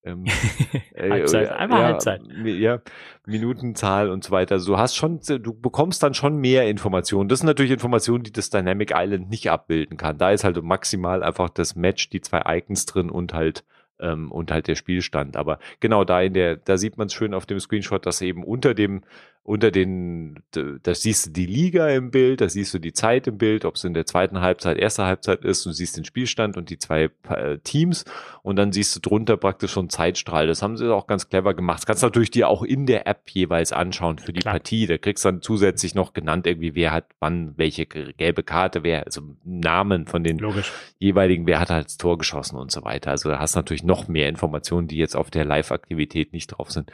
Ähm, 0.04 0.24
äh, 0.94 1.10
Halbzeit, 1.10 1.50
einmal 1.50 1.80
ja, 1.80 1.86
Halbzeit. 1.86 2.20
Ja, 2.44 2.80
Minutenzahl 3.26 4.10
und 4.10 4.24
so 4.24 4.30
weiter. 4.30 4.58
Du 4.58 4.78
hast 4.78 4.94
schon, 4.94 5.20
du 5.20 5.52
bekommst 5.54 6.02
dann 6.02 6.14
schon 6.14 6.36
mehr 6.36 6.68
Informationen. 6.68 7.28
Das 7.28 7.40
sind 7.40 7.46
natürlich 7.46 7.72
Informationen, 7.72 8.24
die 8.24 8.32
das 8.32 8.50
Dynamic 8.50 8.92
Island 8.94 9.28
nicht 9.28 9.50
abbilden 9.50 9.96
kann. 9.96 10.18
Da 10.18 10.30
ist 10.30 10.44
halt 10.44 10.62
maximal 10.62 11.22
einfach 11.22 11.48
das 11.50 11.74
Match, 11.74 12.10
die 12.10 12.20
zwei 12.20 12.42
Icons 12.58 12.86
drin 12.86 13.10
und 13.10 13.34
halt 13.34 13.64
ähm, 14.00 14.30
und 14.30 14.50
halt 14.50 14.68
der 14.68 14.76
Spielstand. 14.76 15.36
Aber 15.36 15.58
genau 15.80 16.04
da 16.04 16.20
in 16.20 16.34
der, 16.34 16.56
da 16.56 16.76
sieht 16.76 16.96
man 16.96 17.08
es 17.08 17.14
schön 17.14 17.34
auf 17.34 17.46
dem 17.46 17.60
Screenshot, 17.60 18.06
dass 18.06 18.20
eben 18.20 18.44
unter 18.44 18.74
dem, 18.74 19.02
unter 19.48 19.70
den, 19.70 20.42
da 20.50 20.94
siehst 20.94 21.26
du 21.26 21.30
die 21.30 21.46
Liga 21.46 21.88
im 21.88 22.10
Bild, 22.10 22.42
da 22.42 22.50
siehst 22.50 22.74
du 22.74 22.78
die 22.78 22.92
Zeit 22.92 23.26
im 23.26 23.38
Bild, 23.38 23.64
ob 23.64 23.76
es 23.76 23.84
in 23.84 23.94
der 23.94 24.04
zweiten 24.04 24.42
Halbzeit, 24.42 24.76
erster 24.76 25.06
Halbzeit 25.06 25.42
ist, 25.42 25.64
du 25.64 25.72
siehst 25.72 25.96
den 25.96 26.04
Spielstand 26.04 26.58
und 26.58 26.68
die 26.68 26.78
zwei 26.78 27.08
äh, 27.30 27.56
Teams 27.64 28.04
und 28.42 28.56
dann 28.56 28.72
siehst 28.72 28.94
du 28.94 29.00
drunter 29.00 29.38
praktisch 29.38 29.72
schon 29.72 29.88
Zeitstrahl. 29.88 30.46
Das 30.46 30.60
haben 30.60 30.76
sie 30.76 30.92
auch 30.92 31.06
ganz 31.06 31.30
clever 31.30 31.54
gemacht. 31.54 31.78
Das 31.78 31.86
kannst 31.86 32.02
du 32.02 32.08
natürlich 32.08 32.30
dir 32.30 32.50
auch 32.50 32.62
in 32.62 32.84
der 32.84 33.06
App 33.06 33.22
jeweils 33.30 33.72
anschauen 33.72 34.18
für 34.18 34.34
die 34.34 34.40
Klar. 34.40 34.52
Partie. 34.52 34.86
Da 34.86 34.98
kriegst 34.98 35.24
du 35.24 35.30
dann 35.30 35.40
zusätzlich 35.40 35.94
noch 35.94 36.12
genannt, 36.12 36.46
irgendwie, 36.46 36.74
wer 36.74 36.92
hat 36.92 37.06
wann 37.18 37.56
welche 37.56 37.86
gelbe 37.86 38.42
Karte, 38.42 38.82
wer, 38.82 39.06
also 39.06 39.22
Namen 39.44 40.06
von 40.06 40.24
den 40.24 40.36
Logisch. 40.36 40.70
jeweiligen, 40.98 41.46
wer 41.46 41.58
hat 41.58 41.70
halt 41.70 41.86
das 41.86 41.96
Tor 41.96 42.18
geschossen 42.18 42.58
und 42.58 42.70
so 42.70 42.84
weiter. 42.84 43.12
Also 43.12 43.30
da 43.30 43.38
hast 43.38 43.54
du 43.54 43.60
natürlich 43.60 43.82
noch 43.82 44.08
mehr 44.08 44.28
Informationen, 44.28 44.88
die 44.88 44.98
jetzt 44.98 45.16
auf 45.16 45.30
der 45.30 45.46
Live-Aktivität 45.46 46.34
nicht 46.34 46.48
drauf 46.48 46.70
sind. 46.70 46.92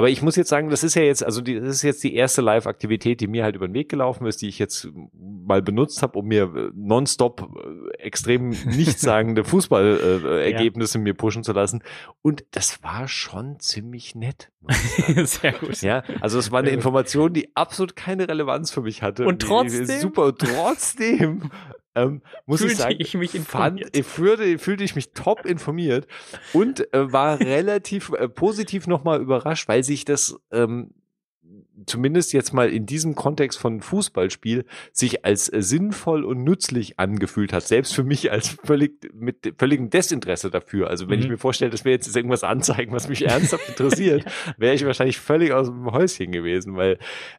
Aber 0.00 0.08
ich 0.08 0.22
muss 0.22 0.34
jetzt 0.34 0.48
sagen, 0.48 0.70
das 0.70 0.82
ist 0.82 0.94
ja 0.94 1.02
jetzt, 1.02 1.22
also 1.22 1.42
die, 1.42 1.60
das 1.60 1.76
ist 1.76 1.82
jetzt 1.82 2.02
die 2.02 2.14
erste 2.14 2.40
Live-Aktivität, 2.40 3.20
die 3.20 3.26
mir 3.26 3.44
halt 3.44 3.54
über 3.54 3.68
den 3.68 3.74
Weg 3.74 3.90
gelaufen 3.90 4.24
ist, 4.24 4.40
die 4.40 4.48
ich 4.48 4.58
jetzt 4.58 4.88
mal 5.12 5.60
benutzt 5.60 6.00
habe, 6.00 6.18
um 6.18 6.24
mir 6.24 6.44
äh, 6.44 6.70
nonstop 6.74 7.50
äh, 7.54 7.98
extrem 7.98 8.48
nichtssagende 8.64 9.44
Fußballergebnisse 9.44 10.96
äh, 10.96 11.00
ja. 11.00 11.04
mir 11.04 11.12
pushen 11.12 11.44
zu 11.44 11.52
lassen. 11.52 11.82
Und 12.22 12.46
das 12.52 12.82
war 12.82 13.08
schon 13.08 13.60
ziemlich 13.60 14.14
nett. 14.14 14.50
Sehr 15.24 15.52
gut. 15.52 15.82
Ja, 15.82 16.02
also 16.22 16.38
es 16.38 16.50
war 16.50 16.60
eine 16.60 16.70
Information, 16.70 17.34
die 17.34 17.54
absolut 17.54 17.94
keine 17.94 18.26
Relevanz 18.26 18.70
für 18.70 18.80
mich 18.80 19.02
hatte. 19.02 19.26
Und 19.26 19.42
trotzdem. 19.42 19.84
Super, 19.84 20.34
trotzdem 20.34 21.50
ähm, 21.94 22.22
muss 22.46 22.60
fühlte 22.60 22.72
ich 22.72 22.78
sagen, 22.78 22.96
ich 22.98 23.14
mich 23.14 23.32
fand, 23.40 23.96
ich 23.96 24.06
fühlte, 24.06 24.58
fühlte 24.58 24.84
ich 24.84 24.94
mich 24.94 25.12
top 25.12 25.44
informiert 25.44 26.06
und 26.52 26.92
äh, 26.94 27.12
war 27.12 27.40
relativ 27.40 28.10
äh, 28.10 28.28
positiv 28.28 28.86
nochmal 28.86 29.20
überrascht, 29.20 29.68
weil 29.68 29.82
sich 29.82 30.04
das 30.04 30.36
ähm, 30.52 30.92
zumindest 31.86 32.32
jetzt 32.32 32.52
mal 32.52 32.70
in 32.70 32.86
diesem 32.86 33.14
Kontext 33.14 33.58
von 33.58 33.80
Fußballspiel 33.80 34.64
sich 34.92 35.24
als 35.24 35.52
äh, 35.52 35.62
sinnvoll 35.62 36.24
und 36.24 36.44
nützlich 36.44 36.98
angefühlt 36.98 37.52
hat. 37.52 37.66
Selbst 37.66 37.94
für 37.94 38.04
mich 38.04 38.30
als 38.30 38.48
völlig 38.64 39.12
mit 39.14 39.54
völligem 39.58 39.90
Desinteresse 39.90 40.50
dafür. 40.50 40.88
Also 40.88 41.08
wenn 41.08 41.18
mhm. 41.18 41.24
ich 41.24 41.30
mir 41.30 41.38
vorstelle, 41.38 41.70
dass 41.70 41.84
wir 41.84 41.92
jetzt 41.92 42.14
irgendwas 42.14 42.44
anzeigen, 42.44 42.92
was 42.92 43.08
mich 43.08 43.26
ernsthaft 43.26 43.68
interessiert, 43.68 44.24
wäre 44.56 44.74
ich 44.74 44.84
wahrscheinlich 44.84 45.18
völlig 45.18 45.52
aus 45.52 45.68
dem 45.68 45.90
Häuschen 45.90 46.32
gewesen, 46.32 46.76
weil 46.76 46.98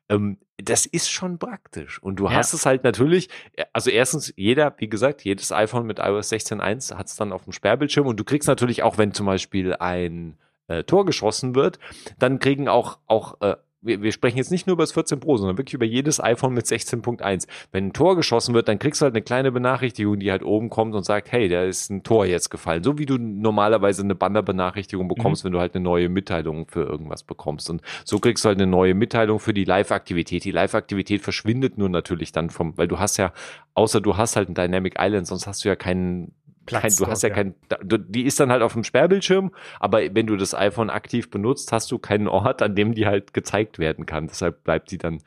ähm, 0.09 0.37
das 0.57 0.85
ist 0.85 1.09
schon 1.09 1.39
praktisch. 1.39 2.01
Und 2.01 2.17
du 2.17 2.25
ja. 2.25 2.33
hast 2.33 2.53
es 2.53 2.65
halt 2.65 2.83
natürlich, 2.83 3.29
äh, 3.53 3.65
also 3.73 3.89
erstens, 3.89 4.33
jeder, 4.35 4.73
wie 4.77 4.89
gesagt, 4.89 5.23
jedes 5.23 5.51
iPhone 5.51 5.85
mit 5.85 5.99
iOS 5.99 6.31
16.1 6.31 6.95
hat 6.95 7.07
es 7.07 7.15
dann 7.15 7.31
auf 7.31 7.43
dem 7.43 7.53
Sperrbildschirm 7.53 8.07
und 8.07 8.19
du 8.19 8.23
kriegst 8.23 8.47
natürlich 8.47 8.83
auch, 8.83 8.97
wenn 8.97 9.13
zum 9.13 9.25
Beispiel 9.25 9.75
ein 9.75 10.37
äh, 10.67 10.83
Tor 10.83 11.05
geschossen 11.05 11.55
wird, 11.55 11.79
dann 12.17 12.39
kriegen 12.39 12.67
auch, 12.67 12.99
auch 13.07 13.41
äh, 13.41 13.55
wir, 13.81 14.01
wir 14.01 14.11
sprechen 14.11 14.37
jetzt 14.37 14.51
nicht 14.51 14.67
nur 14.67 14.75
über 14.75 14.83
das 14.83 14.91
14 14.91 15.19
Pro, 15.19 15.37
sondern 15.37 15.57
wirklich 15.57 15.73
über 15.73 15.85
jedes 15.85 16.23
iPhone 16.23 16.53
mit 16.53 16.65
16.1. 16.65 17.47
Wenn 17.71 17.87
ein 17.87 17.93
Tor 17.93 18.15
geschossen 18.15 18.53
wird, 18.53 18.67
dann 18.67 18.79
kriegst 18.79 19.01
du 19.01 19.05
halt 19.05 19.15
eine 19.15 19.23
kleine 19.23 19.51
Benachrichtigung, 19.51 20.19
die 20.19 20.31
halt 20.31 20.43
oben 20.43 20.69
kommt 20.69 20.93
und 20.93 21.03
sagt, 21.03 21.31
hey, 21.31 21.49
da 21.49 21.63
ist 21.63 21.89
ein 21.89 22.03
Tor 22.03 22.25
jetzt 22.25 22.49
gefallen. 22.49 22.83
So 22.83 22.97
wie 22.99 23.05
du 23.05 23.17
normalerweise 23.17 24.03
eine 24.03 24.15
Bannerbenachrichtigung 24.15 25.07
bekommst, 25.07 25.43
mhm. 25.43 25.47
wenn 25.47 25.53
du 25.53 25.59
halt 25.59 25.75
eine 25.75 25.83
neue 25.83 26.09
Mitteilung 26.09 26.67
für 26.67 26.83
irgendwas 26.83 27.23
bekommst. 27.23 27.69
Und 27.69 27.81
so 28.05 28.19
kriegst 28.19 28.45
du 28.45 28.49
halt 28.49 28.59
eine 28.59 28.69
neue 28.69 28.93
Mitteilung 28.93 29.39
für 29.39 29.53
die 29.53 29.65
Live-Aktivität. 29.65 30.45
Die 30.45 30.51
Live-Aktivität 30.51 31.21
verschwindet 31.21 31.77
nur 31.77 31.89
natürlich 31.89 32.31
dann 32.31 32.49
vom, 32.49 32.77
weil 32.77 32.87
du 32.87 32.99
hast 32.99 33.17
ja, 33.17 33.33
außer 33.73 33.99
du 33.99 34.17
hast 34.17 34.35
halt 34.35 34.49
ein 34.49 34.55
Dynamic 34.55 34.95
Island, 34.99 35.25
sonst 35.25 35.47
hast 35.47 35.65
du 35.65 35.69
ja 35.69 35.75
keinen 35.75 36.33
Platz. 36.65 36.81
Kein, 36.81 36.95
du 36.95 37.07
hast 37.07 37.23
ja, 37.23 37.29
ja 37.29 37.35
kein, 37.35 37.55
die 37.83 38.23
ist 38.23 38.39
dann 38.39 38.51
halt 38.51 38.61
auf 38.61 38.73
dem 38.73 38.83
Sperrbildschirm, 38.83 39.51
aber 39.79 40.01
wenn 40.13 40.27
du 40.27 40.37
das 40.37 40.53
iPhone 40.53 40.89
aktiv 40.89 41.29
benutzt, 41.29 41.71
hast 41.71 41.91
du 41.91 41.97
keinen 41.97 42.27
Ort, 42.27 42.61
an 42.61 42.75
dem 42.75 42.93
die 42.93 43.07
halt 43.07 43.33
gezeigt 43.33 43.79
werden 43.79 44.05
kann. 44.05 44.27
Deshalb 44.27 44.63
bleibt 44.63 44.91
die 44.91 44.97
dann 44.97 45.21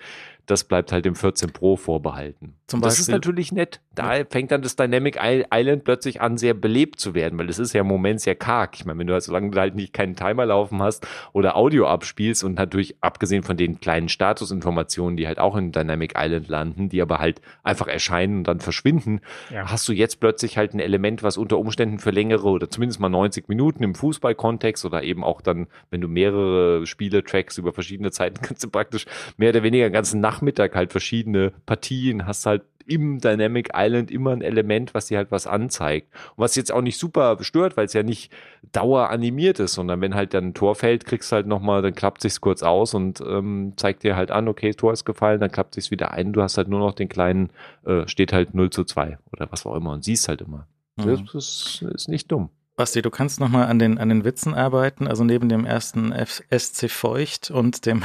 das 0.46 0.64
bleibt 0.64 0.92
halt 0.92 1.04
dem 1.04 1.14
14 1.14 1.52
Pro 1.52 1.76
vorbehalten. 1.76 2.54
Zum 2.66 2.80
das 2.80 2.98
ist 2.98 3.08
natürlich 3.08 3.52
nett. 3.52 3.80
Da 3.94 4.16
ja. 4.16 4.24
fängt 4.28 4.50
dann 4.50 4.62
das 4.62 4.74
Dynamic 4.74 5.18
Island 5.20 5.84
plötzlich 5.84 6.20
an, 6.20 6.38
sehr 6.38 6.54
belebt 6.54 6.98
zu 6.98 7.14
werden, 7.14 7.38
weil 7.38 7.48
es 7.50 7.58
ist 7.58 7.74
ja 7.74 7.82
im 7.82 7.86
Moment 7.86 8.20
sehr 8.20 8.34
karg. 8.34 8.74
Ich 8.74 8.84
meine, 8.84 8.98
wenn 8.98 9.06
du 9.06 9.12
halt, 9.12 9.22
solange 9.22 9.50
du 9.50 9.60
halt 9.60 9.74
nicht 9.74 9.92
keinen 9.92 10.16
Timer 10.16 10.46
laufen 10.46 10.82
hast 10.82 11.06
oder 11.32 11.56
Audio 11.56 11.86
abspielst 11.86 12.42
und 12.42 12.54
natürlich 12.54 12.96
abgesehen 13.02 13.42
von 13.42 13.56
den 13.56 13.80
kleinen 13.80 14.08
Statusinformationen, 14.08 15.16
die 15.16 15.26
halt 15.26 15.38
auch 15.38 15.56
in 15.56 15.72
Dynamic 15.72 16.14
Island 16.16 16.48
landen, 16.48 16.88
die 16.88 17.02
aber 17.02 17.18
halt 17.18 17.42
einfach 17.62 17.86
erscheinen 17.86 18.38
und 18.38 18.48
dann 18.48 18.60
verschwinden, 18.60 19.20
ja. 19.50 19.70
hast 19.70 19.86
du 19.88 19.92
jetzt 19.92 20.20
plötzlich 20.20 20.56
halt 20.56 20.74
ein 20.74 20.80
Element, 20.80 21.22
was 21.22 21.36
unter 21.36 21.58
Umständen 21.58 21.98
für 21.98 22.10
längere 22.10 22.48
oder 22.48 22.70
zumindest 22.70 22.98
mal 22.98 23.10
90 23.10 23.48
Minuten 23.48 23.82
im 23.82 23.94
Fußballkontext 23.94 24.84
oder 24.84 25.02
eben 25.02 25.22
auch 25.22 25.42
dann, 25.42 25.66
wenn 25.90 26.00
du 26.00 26.08
mehrere 26.08 26.86
Spiele 26.86 27.22
trackst 27.22 27.58
über 27.58 27.72
verschiedene 27.72 28.10
Zeiten, 28.10 28.40
kannst 28.42 28.64
du 28.64 28.70
praktisch 28.70 29.06
mehr 29.36 29.50
oder 29.50 29.62
weniger 29.62 29.90
ganzen 29.90 30.20
Nachmittag 30.34 30.74
halt 30.74 30.92
verschiedene 30.92 31.52
Partien, 31.66 32.26
hast 32.26 32.46
halt 32.46 32.62
im 32.86 33.18
Dynamic 33.18 33.70
Island 33.74 34.10
immer 34.10 34.32
ein 34.32 34.42
Element, 34.42 34.94
was 34.94 35.06
dir 35.06 35.18
halt 35.18 35.30
was 35.30 35.46
anzeigt. 35.46 36.08
Und 36.36 36.42
was 36.42 36.54
jetzt 36.54 36.72
auch 36.72 36.82
nicht 36.82 36.98
super 36.98 37.38
stört, 37.40 37.76
weil 37.76 37.86
es 37.86 37.94
ja 37.94 38.02
nicht 38.02 38.30
daueranimiert 38.72 39.58
ist, 39.58 39.74
sondern 39.74 40.00
wenn 40.00 40.14
halt 40.14 40.34
dann 40.34 40.48
ein 40.48 40.54
Tor 40.54 40.74
fällt, 40.74 41.06
kriegst 41.06 41.32
du 41.32 41.36
halt 41.36 41.46
nochmal, 41.46 41.82
dann 41.82 41.94
klappt 41.94 42.20
sich's 42.20 42.40
kurz 42.40 42.62
aus 42.62 42.94
und 42.94 43.22
ähm, 43.26 43.72
zeigt 43.76 44.02
dir 44.02 44.16
halt 44.16 44.30
an, 44.30 44.48
okay, 44.48 44.72
Tor 44.72 44.92
ist 44.92 45.04
gefallen, 45.04 45.40
dann 45.40 45.50
klappt 45.50 45.74
sich's 45.74 45.90
wieder 45.90 46.10
ein. 46.10 46.32
Du 46.32 46.42
hast 46.42 46.58
halt 46.58 46.68
nur 46.68 46.80
noch 46.80 46.94
den 46.94 47.08
kleinen, 47.08 47.50
äh, 47.86 48.06
steht 48.06 48.32
halt 48.32 48.54
0 48.54 48.70
zu 48.70 48.84
2 48.84 49.18
oder 49.32 49.50
was 49.50 49.64
auch 49.64 49.76
immer 49.76 49.92
und 49.92 50.04
siehst 50.04 50.28
halt 50.28 50.42
immer. 50.42 50.66
Mhm. 50.96 51.26
Das 51.32 51.34
ist, 51.34 51.82
ist 51.82 52.08
nicht 52.08 52.30
dumm. 52.30 52.50
Basti, 52.76 53.02
du 53.02 53.10
kannst 53.10 53.38
nochmal 53.38 53.66
an 53.66 53.78
den, 53.78 53.98
an 53.98 54.08
den 54.08 54.24
Witzen 54.24 54.52
arbeiten. 54.52 55.06
Also 55.06 55.22
neben 55.24 55.48
dem 55.48 55.64
ersten 55.64 56.12
SC 56.12 56.90
Feucht 56.90 57.50
und 57.50 57.86
dem 57.86 58.02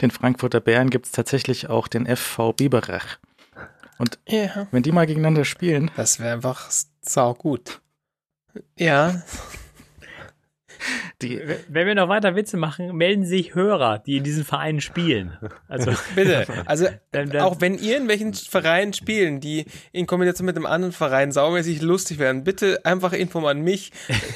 den 0.00 0.10
Frankfurter 0.10 0.60
Bären 0.60 0.90
gibt 0.90 1.06
es 1.06 1.12
tatsächlich 1.12 1.68
auch 1.68 1.88
den 1.88 2.06
FV 2.06 2.52
Biberach. 2.52 3.18
Und 3.98 4.18
ja. 4.26 4.66
wenn 4.70 4.82
die 4.82 4.92
mal 4.92 5.06
gegeneinander 5.06 5.44
spielen. 5.44 5.90
Das 5.96 6.18
wäre 6.18 6.34
einfach 6.34 6.70
sau 7.02 7.34
gut. 7.34 7.80
Ja. 8.76 9.22
Die, 11.22 11.40
Wenn 11.68 11.86
wir 11.86 11.94
noch 11.94 12.08
weiter 12.08 12.34
Witze 12.34 12.56
machen, 12.56 12.94
melden 12.96 13.24
sich 13.24 13.54
Hörer, 13.54 13.98
die 13.98 14.16
in 14.16 14.24
diesen 14.24 14.44
Vereinen 14.44 14.80
spielen. 14.80 15.38
Also 15.68 15.92
bitte. 16.14 16.46
Also 16.66 16.86
dann, 17.12 17.30
dann, 17.30 17.42
auch 17.42 17.60
wenn 17.60 17.78
ihr 17.78 17.96
in 17.96 18.08
welchen 18.08 18.34
Vereinen 18.34 18.92
spielen, 18.92 19.40
die 19.40 19.66
in 19.92 20.06
Kombination 20.06 20.46
mit 20.46 20.56
einem 20.56 20.66
anderen 20.66 20.92
Verein 20.92 21.32
saumäßig 21.32 21.82
lustig 21.82 22.18
werden, 22.18 22.44
bitte 22.44 22.84
einfach 22.84 23.12
Info 23.12 23.44
an 23.46 23.60
mich. 23.60 23.92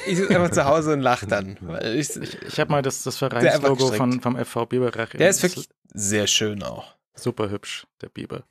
Ich 0.07 0.17
sitze 0.17 0.35
einfach 0.35 0.51
zu 0.51 0.65
Hause 0.65 0.93
und 0.93 1.01
lache 1.01 1.27
dann. 1.27 1.57
Ich, 1.99 2.15
ich, 2.15 2.41
ich 2.41 2.59
habe 2.59 2.71
mal 2.71 2.81
das, 2.81 3.03
das 3.03 3.17
Vereinslogo 3.17 3.91
von, 3.93 4.21
vom 4.21 4.37
FV 4.37 4.65
Biberach. 4.65 5.09
Der 5.11 5.29
ist 5.29 5.41
wirklich 5.43 5.69
sehr 5.93 6.27
schön 6.27 6.61
auch. 6.61 6.95
Super 7.13 7.49
hübsch, 7.49 7.87
der 8.01 8.09
Biber. 8.09 8.43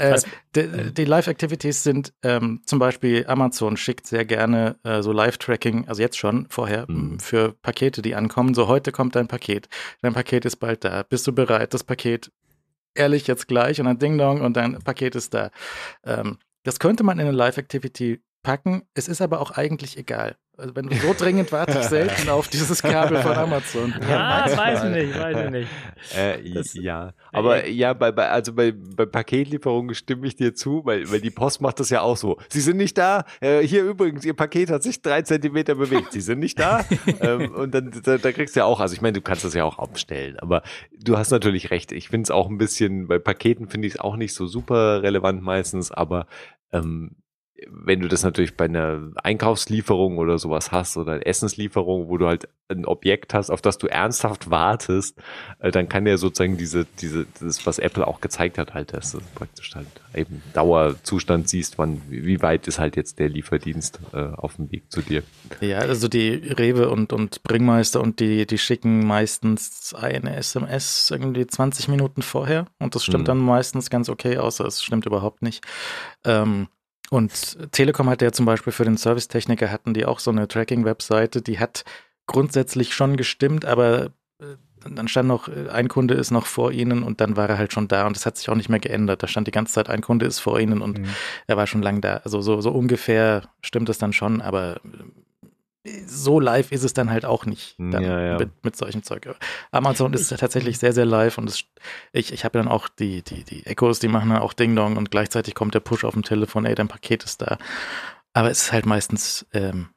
Äh, 0.00 0.20
die, 0.56 0.94
die 0.94 1.04
Live-Activities 1.04 1.82
sind 1.82 2.12
ähm, 2.22 2.62
zum 2.64 2.78
Beispiel 2.78 3.26
Amazon 3.26 3.76
schickt 3.76 4.06
sehr 4.06 4.24
gerne 4.24 4.76
äh, 4.82 5.02
so 5.02 5.12
Live-Tracking, 5.12 5.88
also 5.88 6.00
jetzt 6.00 6.18
schon 6.18 6.46
vorher, 6.48 6.86
mhm. 6.88 7.20
für 7.20 7.52
Pakete, 7.52 8.02
die 8.02 8.14
ankommen. 8.14 8.54
So, 8.54 8.66
heute 8.66 8.92
kommt 8.92 9.14
dein 9.14 9.28
Paket. 9.28 9.68
Dein 10.02 10.14
Paket 10.14 10.44
ist 10.44 10.56
bald 10.56 10.84
da. 10.84 11.02
Bist 11.02 11.26
du 11.26 11.32
bereit? 11.32 11.74
Das 11.74 11.84
Paket 11.84 12.32
ehrlich 12.94 13.26
jetzt 13.26 13.46
gleich 13.46 13.78
und 13.78 13.86
dann 13.86 13.98
Ding 13.98 14.18
Dong 14.18 14.40
und 14.40 14.56
dein 14.56 14.78
Paket 14.78 15.14
ist 15.14 15.34
da. 15.34 15.50
Ähm, 16.04 16.38
das 16.64 16.78
könnte 16.78 17.04
man 17.04 17.18
in 17.18 17.26
eine 17.26 17.36
Live-Activity 17.36 18.22
packen. 18.42 18.82
Es 18.94 19.08
ist 19.08 19.20
aber 19.20 19.40
auch 19.40 19.50
eigentlich 19.50 19.96
egal. 19.96 20.36
Also 20.60 20.76
wenn 20.76 20.88
du 20.88 20.96
so 20.96 21.14
dringend 21.16 21.50
warte 21.52 21.78
ich 21.78 21.86
selten 21.86 22.28
auf 22.28 22.48
dieses 22.48 22.82
Kabel 22.82 23.18
von 23.22 23.32
Amazon. 23.36 23.94
Ja, 24.02 24.46
ja 24.46 24.56
weiß 24.56 24.84
ich 24.84 24.90
nicht, 24.90 25.18
weiß 25.18 25.44
ich 25.44 25.50
nicht. 25.50 25.68
Äh, 26.16 26.52
das, 26.52 26.74
ja, 26.74 27.12
aber 27.32 27.64
äh, 27.64 27.70
ja, 27.70 27.92
bei, 27.94 28.12
bei, 28.12 28.28
also 28.28 28.52
bei, 28.52 28.72
bei 28.72 29.06
Paketlieferungen 29.06 29.94
stimme 29.94 30.26
ich 30.26 30.36
dir 30.36 30.54
zu, 30.54 30.84
weil, 30.84 31.10
weil 31.10 31.20
die 31.20 31.30
Post 31.30 31.60
macht 31.60 31.80
das 31.80 31.90
ja 31.90 32.02
auch 32.02 32.16
so. 32.16 32.38
Sie 32.48 32.60
sind 32.60 32.76
nicht 32.76 32.98
da. 32.98 33.24
Äh, 33.40 33.60
hier 33.62 33.84
übrigens, 33.84 34.24
Ihr 34.24 34.34
Paket 34.34 34.70
hat 34.70 34.82
sich 34.82 35.00
drei 35.02 35.22
Zentimeter 35.22 35.74
bewegt. 35.74 36.12
Sie 36.12 36.20
sind 36.20 36.40
nicht 36.40 36.58
da. 36.58 36.84
ähm, 37.20 37.54
und 37.54 37.74
dann 37.74 37.90
da, 38.04 38.18
da 38.18 38.32
kriegst 38.32 38.56
du 38.56 38.60
ja 38.60 38.66
auch, 38.66 38.80
also 38.80 38.94
ich 38.94 39.00
meine, 39.00 39.14
du 39.14 39.22
kannst 39.22 39.44
das 39.44 39.54
ja 39.54 39.64
auch 39.64 39.78
abstellen, 39.78 40.38
aber 40.38 40.62
du 40.92 41.16
hast 41.16 41.30
natürlich 41.30 41.70
recht. 41.70 41.92
Ich 41.92 42.08
finde 42.08 42.24
es 42.24 42.30
auch 42.30 42.48
ein 42.48 42.58
bisschen, 42.58 43.08
bei 43.08 43.18
Paketen 43.18 43.68
finde 43.68 43.88
ich 43.88 43.94
es 43.94 44.00
auch 44.00 44.16
nicht 44.16 44.34
so 44.34 44.46
super 44.46 45.02
relevant 45.02 45.42
meistens, 45.42 45.90
aber 45.90 46.26
ähm, 46.72 47.16
wenn 47.68 48.00
du 48.00 48.08
das 48.08 48.22
natürlich 48.22 48.56
bei 48.56 48.66
einer 48.66 49.10
Einkaufslieferung 49.22 50.18
oder 50.18 50.38
sowas 50.38 50.72
hast 50.72 50.96
oder 50.96 51.26
Essenslieferung, 51.26 52.08
wo 52.08 52.16
du 52.16 52.26
halt 52.26 52.48
ein 52.68 52.86
Objekt 52.86 53.34
hast, 53.34 53.50
auf 53.50 53.60
das 53.60 53.78
du 53.78 53.86
ernsthaft 53.86 54.50
wartest, 54.50 55.18
äh, 55.58 55.70
dann 55.70 55.88
kann 55.88 56.06
ja 56.06 56.16
sozusagen 56.16 56.56
diese, 56.56 56.86
diese, 57.00 57.26
das, 57.40 57.66
was 57.66 57.78
Apple 57.78 58.06
auch 58.06 58.20
gezeigt 58.20 58.58
hat, 58.58 58.74
halt, 58.74 58.92
dass 58.92 59.12
du 59.12 59.18
praktisch 59.34 59.74
halt 59.74 59.88
eben 60.14 60.42
Dauerzustand 60.54 61.48
siehst, 61.48 61.78
wann, 61.78 62.00
wie 62.08 62.40
weit 62.42 62.68
ist 62.68 62.78
halt 62.78 62.96
jetzt 62.96 63.18
der 63.18 63.28
Lieferdienst 63.28 64.00
äh, 64.12 64.18
auf 64.18 64.56
dem 64.56 64.70
Weg 64.70 64.90
zu 64.90 65.02
dir. 65.02 65.22
Ja, 65.60 65.78
also 65.78 66.08
die 66.08 66.30
Rewe 66.30 66.90
und, 66.90 67.12
und 67.12 67.42
Bringmeister 67.42 68.00
und 68.00 68.20
die, 68.20 68.46
die 68.46 68.58
schicken 68.58 69.06
meistens 69.06 69.94
eine 69.94 70.36
SMS 70.36 71.10
irgendwie 71.10 71.46
20 71.46 71.88
Minuten 71.88 72.22
vorher 72.22 72.66
und 72.78 72.94
das 72.94 73.02
stimmt 73.02 73.20
hm. 73.20 73.24
dann 73.26 73.38
meistens 73.38 73.90
ganz 73.90 74.08
okay, 74.08 74.38
außer 74.38 74.64
es 74.64 74.82
stimmt 74.82 75.06
überhaupt 75.06 75.42
nicht. 75.42 75.64
Ähm, 76.24 76.68
und 77.10 77.72
Telekom 77.72 78.08
hat 78.08 78.22
ja 78.22 78.32
zum 78.32 78.46
Beispiel 78.46 78.72
für 78.72 78.84
den 78.84 78.96
Servicetechniker 78.96 79.70
hatten 79.70 79.94
die 79.94 80.06
auch 80.06 80.20
so 80.20 80.30
eine 80.30 80.48
Tracking-Webseite, 80.48 81.42
die 81.42 81.58
hat 81.58 81.84
grundsätzlich 82.26 82.94
schon 82.94 83.16
gestimmt, 83.16 83.64
aber 83.64 84.12
äh, 84.38 84.56
dann 84.88 85.08
stand 85.08 85.28
noch, 85.28 85.48
äh, 85.48 85.68
ein 85.70 85.88
Kunde 85.88 86.14
ist 86.14 86.30
noch 86.30 86.46
vor 86.46 86.70
Ihnen 86.70 87.02
und 87.02 87.20
dann 87.20 87.36
war 87.36 87.48
er 87.48 87.58
halt 87.58 87.72
schon 87.72 87.88
da 87.88 88.06
und 88.06 88.16
das 88.16 88.26
hat 88.26 88.36
sich 88.36 88.48
auch 88.48 88.54
nicht 88.54 88.68
mehr 88.68 88.78
geändert. 88.78 89.22
Da 89.22 89.26
stand 89.26 89.48
die 89.48 89.52
ganze 89.52 89.74
Zeit, 89.74 89.90
ein 89.90 90.00
Kunde 90.00 90.26
ist 90.26 90.38
vor 90.38 90.60
Ihnen 90.60 90.80
und 90.80 91.00
mhm. 91.00 91.08
er 91.48 91.56
war 91.56 91.66
schon 91.66 91.82
lang 91.82 92.00
da. 92.00 92.18
Also 92.18 92.40
so, 92.40 92.60
so 92.60 92.70
ungefähr 92.70 93.42
stimmt 93.60 93.88
es 93.88 93.98
dann 93.98 94.12
schon, 94.12 94.40
aber 94.40 94.80
so 96.06 96.40
live 96.40 96.72
ist 96.72 96.84
es 96.84 96.92
dann 96.92 97.10
halt 97.10 97.24
auch 97.24 97.46
nicht 97.46 97.76
dann 97.78 98.02
ja, 98.02 98.20
ja. 98.20 98.38
Mit, 98.38 98.64
mit 98.64 98.76
solchen 98.76 99.02
Zeug. 99.02 99.28
Amazon 99.70 100.12
ist 100.12 100.28
tatsächlich 100.38 100.78
sehr, 100.78 100.92
sehr 100.92 101.06
live 101.06 101.38
und 101.38 101.48
es, 101.48 101.64
ich, 102.12 102.32
ich 102.32 102.44
habe 102.44 102.58
dann 102.58 102.68
auch 102.68 102.88
die, 102.88 103.22
die, 103.22 103.44
die 103.44 103.64
Echos, 103.66 103.98
die 103.98 104.08
machen 104.08 104.28
dann 104.30 104.40
auch 104.40 104.52
Ding 104.52 104.76
Dong 104.76 104.96
und 104.96 105.10
gleichzeitig 105.10 105.54
kommt 105.54 105.74
der 105.74 105.80
Push 105.80 106.04
auf 106.04 106.14
dem 106.14 106.22
Telefon, 106.22 106.66
ey, 106.66 106.74
dein 106.74 106.88
Paket 106.88 107.24
ist 107.24 107.40
da. 107.40 107.56
Aber 108.32 108.50
es 108.50 108.64
ist 108.64 108.72
halt 108.72 108.86
meistens 108.86 109.46
ähm, 109.52 109.88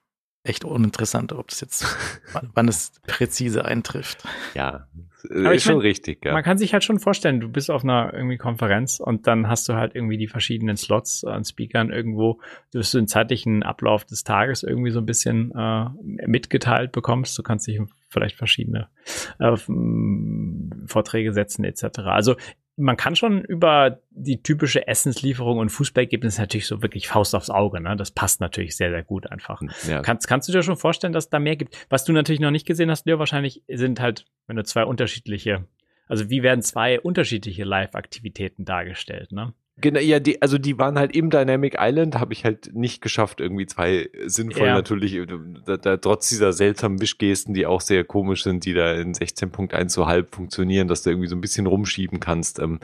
echt 0.43 0.65
uninteressant, 0.65 1.31
ob 1.33 1.47
das 1.49 1.61
jetzt, 1.61 1.85
wann 2.53 2.67
es 2.67 2.91
präzise 3.07 3.65
eintrifft. 3.65 4.23
Ja, 4.53 4.87
aber 5.29 5.53
ist 5.53 5.63
schon 5.63 5.75
mein, 5.75 5.83
richtig, 5.83 6.25
ja. 6.25 6.33
Man 6.33 6.43
kann 6.43 6.57
sich 6.57 6.73
halt 6.73 6.83
schon 6.83 6.99
vorstellen, 6.99 7.39
du 7.39 7.49
bist 7.49 7.71
auf 7.71 7.83
einer 7.83 8.13
irgendwie 8.13 8.37
Konferenz 8.37 8.99
und 8.99 9.25
dann 9.25 9.47
hast 9.47 9.69
du 9.69 9.73
halt 9.73 9.95
irgendwie 9.95 10.17
die 10.17 10.27
verschiedenen 10.27 10.75
Slots 10.75 11.23
an 11.23 11.45
Speakern 11.45 11.91
irgendwo, 11.91 12.41
dass 12.73 12.91
du 12.91 12.97
den 12.97 13.07
zeitlichen 13.07 13.63
Ablauf 13.63 14.03
des 14.03 14.23
Tages 14.23 14.63
irgendwie 14.63 14.91
so 14.91 14.99
ein 14.99 15.05
bisschen 15.05 15.53
äh, 15.55 15.87
mitgeteilt 16.27 16.91
bekommst. 16.91 17.37
Du 17.37 17.43
kannst 17.43 17.67
dich 17.67 17.79
vielleicht 18.09 18.35
verschiedene 18.35 18.89
äh, 19.39 19.55
Vorträge 20.87 21.31
setzen 21.31 21.63
etc. 21.63 21.99
Also 21.99 22.35
man 22.75 22.97
kann 22.97 23.15
schon 23.15 23.43
über 23.43 24.01
die 24.09 24.41
typische 24.41 24.87
Essenslieferung 24.87 25.59
und 25.59 25.69
Fußballergebnis 25.69 26.39
natürlich 26.39 26.65
so 26.65 26.81
wirklich 26.81 27.07
Faust 27.07 27.35
aufs 27.35 27.49
Auge. 27.49 27.79
Ne? 27.79 27.95
Das 27.95 28.11
passt 28.11 28.41
natürlich 28.41 28.75
sehr, 28.75 28.89
sehr 28.89 29.03
gut 29.03 29.29
einfach. 29.29 29.61
Ja. 29.87 30.01
Kannst, 30.01 30.27
kannst 30.27 30.47
du 30.47 30.51
dir 30.51 30.63
schon 30.63 30.77
vorstellen, 30.77 31.13
dass 31.13 31.29
da 31.29 31.39
mehr 31.39 31.55
gibt? 31.55 31.85
Was 31.89 32.03
du 32.03 32.13
natürlich 32.13 32.41
noch 32.41 32.51
nicht 32.51 32.65
gesehen 32.65 32.89
hast, 32.89 33.05
Leo, 33.05 33.19
wahrscheinlich 33.19 33.61
sind 33.67 33.99
halt, 33.99 34.25
wenn 34.47 34.55
du 34.55 34.63
zwei 34.63 34.85
unterschiedliche, 34.85 35.67
also 36.07 36.29
wie 36.29 36.41
werden 36.41 36.61
zwei 36.61 36.99
unterschiedliche 36.99 37.63
Live-Aktivitäten 37.63 38.65
dargestellt, 38.65 39.31
ne? 39.31 39.53
Genau, 39.77 39.99
ja, 39.99 40.19
die, 40.19 40.39
also 40.41 40.59
die 40.59 40.77
waren 40.77 40.99
halt 40.99 41.15
im 41.15 41.31
Dynamic 41.31 41.77
Island, 41.79 42.19
habe 42.19 42.33
ich 42.33 42.45
halt 42.45 42.75
nicht 42.75 43.01
geschafft, 43.01 43.41
irgendwie 43.41 43.65
zwei 43.65 44.09
sinnvoll 44.25 44.67
ja. 44.67 44.75
natürlich, 44.75 45.19
da, 45.65 45.77
da, 45.77 45.97
trotz 45.97 46.29
dieser 46.29 46.53
seltsamen 46.53 47.01
Wischgesten, 47.01 47.55
die 47.55 47.65
auch 47.65 47.81
sehr 47.81 48.03
komisch 48.03 48.43
sind, 48.43 48.65
die 48.65 48.73
da 48.73 48.93
in 48.93 49.13
16.1 49.13 49.89
so 49.89 50.05
halb 50.05 50.35
funktionieren, 50.35 50.87
dass 50.87 51.01
du 51.01 51.09
irgendwie 51.09 51.27
so 51.27 51.35
ein 51.35 51.41
bisschen 51.41 51.65
rumschieben 51.65 52.19
kannst. 52.19 52.59
Ähm, 52.59 52.81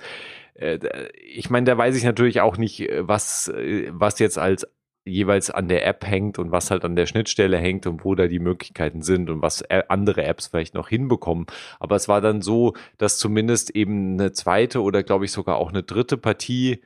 äh, 0.56 0.80
ich 1.14 1.52
meine, 1.52 1.66
da 1.66 1.78
weiß 1.78 1.96
ich 1.96 2.04
natürlich 2.04 2.42
auch 2.42 2.58
nicht, 2.58 2.90
was, 3.02 3.52
was 3.90 4.18
jetzt 4.18 4.40
als 4.40 4.68
jeweils 5.10 5.50
an 5.50 5.68
der 5.68 5.86
App 5.86 6.06
hängt 6.06 6.40
und 6.40 6.52
was 6.52 6.72
halt 6.72 6.86
an 6.86 6.96
der 6.96 7.06
Schnittstelle 7.06 7.58
hängt 7.58 7.88
und 7.88 8.06
wo 8.06 8.16
da 8.16 8.28
die 8.28 8.40
Möglichkeiten 8.40 9.02
sind 9.02 9.30
und 9.30 9.42
was 9.42 9.64
andere 9.90 10.24
Apps 10.24 10.48
vielleicht 10.48 10.74
noch 10.74 10.90
hinbekommen. 10.90 11.46
Aber 11.80 11.96
es 11.96 12.08
war 12.08 12.22
dann 12.22 12.42
so, 12.42 12.74
dass 12.98 13.18
zumindest 13.18 13.72
eben 13.72 14.14
eine 14.14 14.32
zweite 14.32 14.82
oder 14.82 15.04
glaube 15.04 15.26
ich 15.26 15.32
sogar 15.32 15.58
auch 15.58 15.70
eine 15.70 15.84
dritte 15.84 16.18
Partie, 16.18 16.82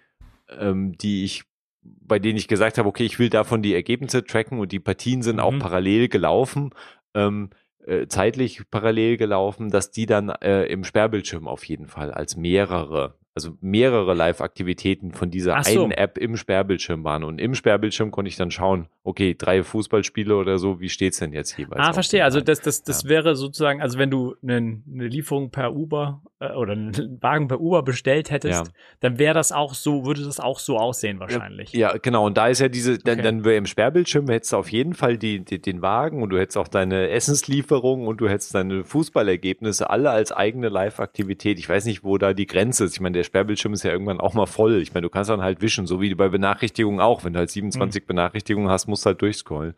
ähm, 0.50 0.98
die 0.98 1.24
ich 1.24 1.44
bei 1.84 2.20
denen 2.20 2.38
ich 2.38 2.48
gesagt 2.48 2.78
habe, 2.78 2.88
okay, 2.88 3.04
ich 3.04 3.20
will 3.20 3.30
davon 3.30 3.62
die 3.62 3.74
Ergebnisse 3.74 4.24
tracken 4.24 4.60
und 4.60 4.72
die 4.72 4.80
Partien 4.80 5.22
sind 5.22 5.38
mhm. 5.38 5.42
auch 5.42 5.60
parallel 5.60 6.08
gelaufen, 6.08 6.72
ähm, 7.14 7.50
äh, 7.86 8.08
zeitlich 8.08 8.62
parallel 8.72 9.18
gelaufen, 9.18 9.70
dass 9.70 9.92
die 9.92 10.06
dann 10.06 10.30
äh, 10.30 10.64
im 10.66 10.84
Sperrbildschirm 10.84 11.48
auf 11.48 11.66
jeden 11.66 11.88
Fall 11.88 12.12
als 12.12 12.38
mehrere 12.38 13.16
also 13.36 13.58
mehrere 13.62 14.14
Live-Aktivitäten 14.14 15.12
von 15.12 15.32
dieser 15.32 15.62
so. 15.64 15.84
einen 15.84 15.92
App 15.92 16.20
im 16.20 16.38
Sperrbildschirm 16.38 17.04
waren. 17.04 17.24
Und 17.24 17.40
im 17.40 17.56
Sperrbildschirm 17.56 18.12
konnte 18.12 18.30
ich 18.30 18.36
dann 18.36 18.52
schauen, 18.52 18.88
okay, 19.04 19.36
drei 19.38 19.64
Fußballspiele 19.64 20.36
oder 20.36 20.60
so, 20.60 20.80
wie 20.80 20.90
steht's 20.90 21.18
denn 21.18 21.34
jetzt 21.34 21.58
jeweils? 21.58 21.82
Ah, 21.82 21.94
verstehe. 21.94 22.24
Also 22.24 22.42
das, 22.42 22.62
das, 22.62 22.84
das 22.84 23.04
ja. 23.04 23.10
wäre 23.10 23.36
sozusagen, 23.36 23.82
also 23.82 23.98
wenn 23.98 24.12
du 24.12 24.36
eine, 24.44 24.82
eine 24.92 25.08
Lieferung 25.08 25.50
per 25.50 25.74
Uber 25.74 26.22
äh, 26.40 26.52
oder 26.54 26.74
einen 26.74 27.18
Wagen 27.22 27.48
per 27.48 27.60
Uber 27.60 27.82
bestellt 27.82 28.30
hättest, 28.30 28.68
ja. 28.68 28.72
dann 29.00 29.18
wäre 29.18 29.34
das 29.34 29.52
auch 29.52 29.74
so, 29.74 30.06
würde 30.06 30.24
das 30.24 30.40
auch 30.40 30.60
so 30.60 30.78
aussehen 30.78 31.20
wahrscheinlich. 31.20 31.74
Ja, 31.74 31.92
ja 31.92 31.98
genau. 31.98 32.28
Und 32.28 32.38
da 32.38 32.48
ist 32.48 32.60
ja 32.60 32.70
diese, 32.70 33.00
dann, 33.00 33.16
okay. 33.16 33.24
dann 33.24 33.46
wäre 33.46 33.56
im 33.56 33.66
Sperrbildschirm 33.66 34.30
hättest 34.30 34.54
du 34.54 34.58
auf 34.58 34.72
jeden 34.72 34.94
Fall 34.94 35.18
die, 35.18 35.44
die, 35.44 35.60
den 35.60 35.82
Wagen 35.82 36.22
und 36.22 36.30
du 36.30 36.38
hättest 36.38 36.58
auch 36.58 36.68
deine 36.68 37.10
Essenslieferung 37.10 38.06
und 38.06 38.18
du 38.22 38.30
hättest 38.30 38.54
deine 38.54 38.84
Fußballergebnisse 38.84 39.90
alle 39.90 40.12
als 40.12 40.32
eigene 40.32 40.70
Live-Aktivität. 40.70 41.58
Ich 41.58 41.68
weiß 41.68 41.86
nicht, 41.86 42.04
wo 42.04 42.20
da 42.20 42.34
die 42.34 42.46
Grenze 42.46 42.86
ist. 42.86 42.94
Ich 42.94 43.02
meine, 43.02 43.23
der 43.24 43.28
Sperrbildschirm 43.28 43.74
ist 43.74 43.84
ja 43.84 43.92
irgendwann 43.92 44.20
auch 44.20 44.34
mal 44.34 44.46
voll. 44.46 44.82
Ich 44.82 44.94
meine, 44.94 45.04
du 45.04 45.10
kannst 45.10 45.30
dann 45.30 45.42
halt 45.42 45.62
wischen, 45.62 45.88
so 45.88 46.02
wie 46.02 46.14
bei 46.14 46.30
Benachrichtigungen 46.30 47.00
auch. 47.00 47.24
Wenn 47.24 47.34
du 47.34 47.40
halt 47.40 47.50
27 47.50 48.04
mhm. 48.04 48.08
Benachrichtigungen 48.08 48.70
hast, 48.70 48.88
musst 48.88 49.06
du 49.06 49.08
halt 49.08 49.22
durchscrollen. 49.22 49.74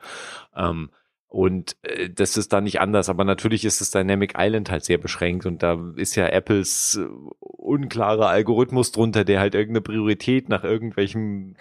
Ähm, 0.56 0.90
und 1.28 1.76
äh, 1.84 2.10
das 2.10 2.38
ist 2.38 2.54
da 2.54 2.62
nicht 2.62 2.82
anders. 2.82 3.10
Aber 3.10 3.24
natürlich 3.24 3.66
ist 3.66 3.82
das 3.82 3.92
Dynamic 3.92 4.34
Island 4.38 4.72
halt 4.72 4.84
sehr 4.84 4.98
beschränkt 4.98 5.46
und 5.46 5.64
da 5.64 5.80
ist 5.96 6.16
ja 6.16 6.28
Apples 6.28 7.00
äh, 7.02 7.08
unklarer 7.40 8.30
Algorithmus 8.30 8.92
drunter, 8.92 9.24
der 9.24 9.40
halt 9.40 9.56
irgendeine 9.56 9.82
Priorität 9.82 10.50
nach 10.50 10.64
irgendwelchem 10.64 11.56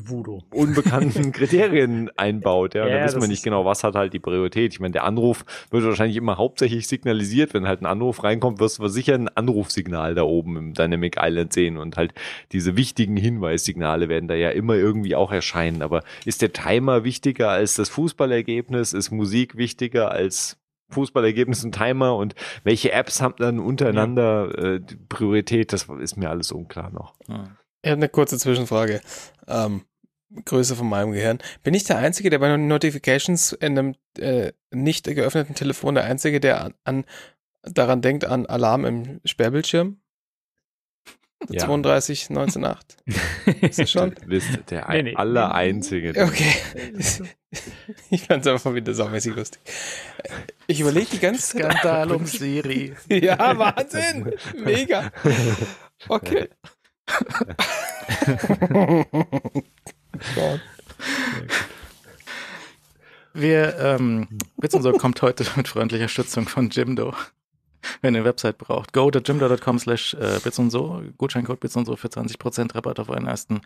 Voodoo. 0.00 0.42
unbekannten 0.50 1.32
Kriterien 1.32 2.10
einbaut. 2.16 2.74
Ja, 2.74 2.86
ja 2.86 2.98
da 2.98 3.04
wissen 3.04 3.20
wir 3.20 3.28
nicht 3.28 3.42
genau, 3.42 3.64
was 3.64 3.84
hat 3.84 3.94
halt 3.94 4.12
die 4.12 4.18
Priorität. 4.18 4.72
Ich 4.72 4.80
meine, 4.80 4.92
der 4.92 5.04
Anruf 5.04 5.44
wird 5.70 5.84
wahrscheinlich 5.84 6.16
immer 6.16 6.36
hauptsächlich 6.36 6.86
signalisiert. 6.86 7.54
Wenn 7.54 7.66
halt 7.66 7.82
ein 7.82 7.86
Anruf 7.86 8.22
reinkommt, 8.22 8.60
wirst 8.60 8.78
du 8.78 8.88
sicher 8.88 9.14
ein 9.14 9.28
Anrufsignal 9.28 10.14
da 10.14 10.22
oben 10.22 10.56
im 10.56 10.74
Dynamic 10.74 11.16
Island 11.20 11.52
sehen 11.52 11.76
und 11.76 11.96
halt 11.96 12.12
diese 12.52 12.76
wichtigen 12.76 13.16
Hinweissignale 13.16 14.08
werden 14.08 14.28
da 14.28 14.34
ja 14.34 14.50
immer 14.50 14.74
irgendwie 14.74 15.14
auch 15.14 15.32
erscheinen. 15.32 15.82
Aber 15.82 16.02
ist 16.24 16.42
der 16.42 16.52
Timer 16.52 17.04
wichtiger 17.04 17.50
als 17.50 17.74
das 17.74 17.88
Fußballergebnis? 17.88 18.92
Ist 18.92 19.10
Musik 19.10 19.56
wichtiger 19.56 20.10
als 20.10 20.58
Fußballergebnis 20.90 21.64
und 21.64 21.72
Timer 21.72 22.16
und 22.16 22.34
welche 22.64 22.92
Apps 22.92 23.20
haben 23.20 23.34
dann 23.38 23.58
untereinander 23.58 24.50
ja. 24.56 24.74
äh, 24.74 24.80
Priorität, 25.08 25.72
das 25.72 25.86
ist 26.00 26.16
mir 26.16 26.30
alles 26.30 26.50
unklar 26.52 26.90
noch. 26.90 27.14
Ja. 27.28 27.44
Ich 27.82 27.90
habe 27.90 27.98
eine 27.98 28.08
kurze 28.08 28.38
Zwischenfrage. 28.38 29.00
Ähm, 29.46 29.84
Größe 30.44 30.76
von 30.76 30.88
meinem 30.88 31.12
Gehirn. 31.12 31.38
Bin 31.62 31.74
ich 31.74 31.84
der 31.84 31.98
Einzige, 31.98 32.28
der 32.28 32.38
bei 32.38 32.54
Notifications 32.54 33.52
in 33.52 33.78
einem 33.78 33.94
äh, 34.18 34.52
nicht 34.70 35.04
geöffneten 35.04 35.54
Telefon 35.54 35.94
der 35.94 36.04
Einzige, 36.04 36.38
der 36.38 36.64
an, 36.64 36.74
an 36.84 37.04
daran 37.62 38.02
denkt 38.02 38.24
an 38.24 38.46
Alarm 38.46 38.84
im 38.84 39.20
Sperrbildschirm? 39.24 39.98
Ja. 41.48 41.64
32 41.66 42.30
198. 42.30 42.98
Ist 43.62 43.78
das 43.78 43.90
schon? 43.90 44.14
Du 44.14 44.26
bist 44.26 44.48
der 44.70 44.88
nee, 44.90 45.02
nee. 45.02 45.14
aller 45.14 45.54
Einzige. 45.54 46.10
Okay. 46.10 46.52
Ich 48.10 48.24
fand 48.24 48.44
es 48.44 48.52
einfach 48.52 48.74
wieder 48.74 48.92
saumäßig 48.92 49.34
lustig. 49.34 49.62
Ich 50.66 50.80
überlege 50.80 51.06
die 51.12 51.18
ganze 51.18 51.56
Zeit. 51.56 51.72
Skandal 51.72 52.12
um 52.12 52.26
Siri. 52.26 52.94
Ja, 53.08 53.58
Wahnsinn. 53.58 54.34
Mega. 54.54 55.10
Okay. 56.08 56.50
Wir, 63.34 63.76
ähm, 63.78 64.28
Witz 64.56 64.74
und 64.74 64.82
so 64.82 64.92
kommt 64.92 65.22
heute 65.22 65.44
mit 65.56 65.68
freundlicher 65.68 66.08
Stützung 66.08 66.48
von 66.48 66.70
Jimdo. 66.70 67.14
Wenn 68.02 68.14
ihr 68.14 68.20
eine 68.20 68.28
Website 68.28 68.58
braucht, 68.58 68.92
go 68.92 69.10
to 69.10 69.20
jimdo.com 69.20 69.78
slash 69.78 70.14
äh, 70.14 70.40
so, 70.50 71.02
Gutscheincode 71.16 71.60
bits 71.60 71.76
und 71.76 71.84
so 71.84 71.96
für 71.96 72.08
20% 72.08 72.74
Rabatt 72.74 72.98
auf 72.98 73.08
euren 73.08 73.26
ersten 73.26 73.60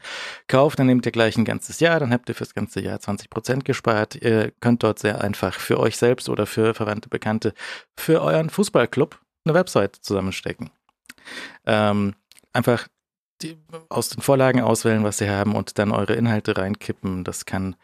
Kauf. 0.48 0.76
Dann 0.76 0.86
nehmt 0.86 1.06
ihr 1.06 1.12
gleich 1.12 1.36
ein 1.36 1.44
ganzes 1.44 1.80
Jahr, 1.80 2.00
dann 2.00 2.12
habt 2.12 2.28
ihr 2.28 2.34
fürs 2.34 2.54
ganze 2.54 2.80
Jahr 2.80 2.98
20% 2.98 3.64
gespart. 3.64 4.16
Ihr 4.16 4.52
könnt 4.60 4.82
dort 4.82 4.98
sehr 4.98 5.22
einfach 5.22 5.54
für 5.54 5.80
euch 5.80 5.96
selbst 5.96 6.28
oder 6.28 6.46
für 6.46 6.74
Verwandte, 6.74 7.08
Bekannte, 7.08 7.54
für 7.96 8.20
euren 8.20 8.50
Fußballclub 8.50 9.18
eine 9.44 9.54
Website 9.54 9.96
zusammenstecken. 9.96 10.70
Ähm, 11.66 12.14
einfach 12.52 12.88
die, 13.42 13.56
aus 13.88 14.08
den 14.08 14.22
Vorlagen 14.22 14.60
auswählen, 14.60 15.04
was 15.04 15.18
sie 15.18 15.28
haben 15.28 15.54
und 15.54 15.78
dann 15.78 15.92
eure 15.92 16.14
Inhalte 16.14 16.56
reinkippen. 16.56 17.24
Das 17.24 17.46
kann 17.46 17.76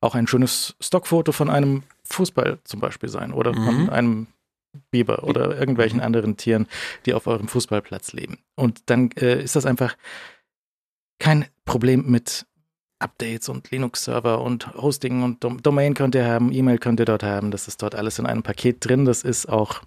auch 0.00 0.14
ein 0.14 0.26
schönes 0.26 0.76
Stockfoto 0.80 1.32
von 1.32 1.50
einem 1.50 1.82
Fußball 2.04 2.58
zum 2.64 2.80
Beispiel 2.80 3.08
sein 3.08 3.32
oder 3.32 3.52
mhm. 3.52 3.64
von 3.64 3.90
einem 3.90 4.26
Biber 4.90 5.24
oder 5.24 5.58
irgendwelchen 5.58 6.00
anderen 6.00 6.36
Tieren, 6.36 6.66
die 7.06 7.14
auf 7.14 7.26
eurem 7.26 7.48
Fußballplatz 7.48 8.12
leben. 8.12 8.38
Und 8.54 8.82
dann 8.86 9.10
äh, 9.12 9.42
ist 9.42 9.56
das 9.56 9.66
einfach 9.66 9.96
kein 11.18 11.46
Problem 11.64 12.10
mit 12.10 12.46
Updates 12.98 13.48
und 13.48 13.70
Linux-Server 13.70 14.40
und 14.40 14.74
Hosting 14.74 15.22
und 15.22 15.44
Dom 15.44 15.62
Domain 15.62 15.94
könnt 15.94 16.14
ihr 16.14 16.26
haben, 16.26 16.52
E-Mail 16.52 16.78
könnt 16.78 17.00
ihr 17.00 17.06
dort 17.06 17.22
haben. 17.22 17.50
Das 17.50 17.68
ist 17.68 17.82
dort 17.82 17.94
alles 17.94 18.18
in 18.18 18.26
einem 18.26 18.42
Paket 18.42 18.84
drin. 18.86 19.04
Das 19.04 19.22
ist 19.22 19.48
auch 19.48 19.82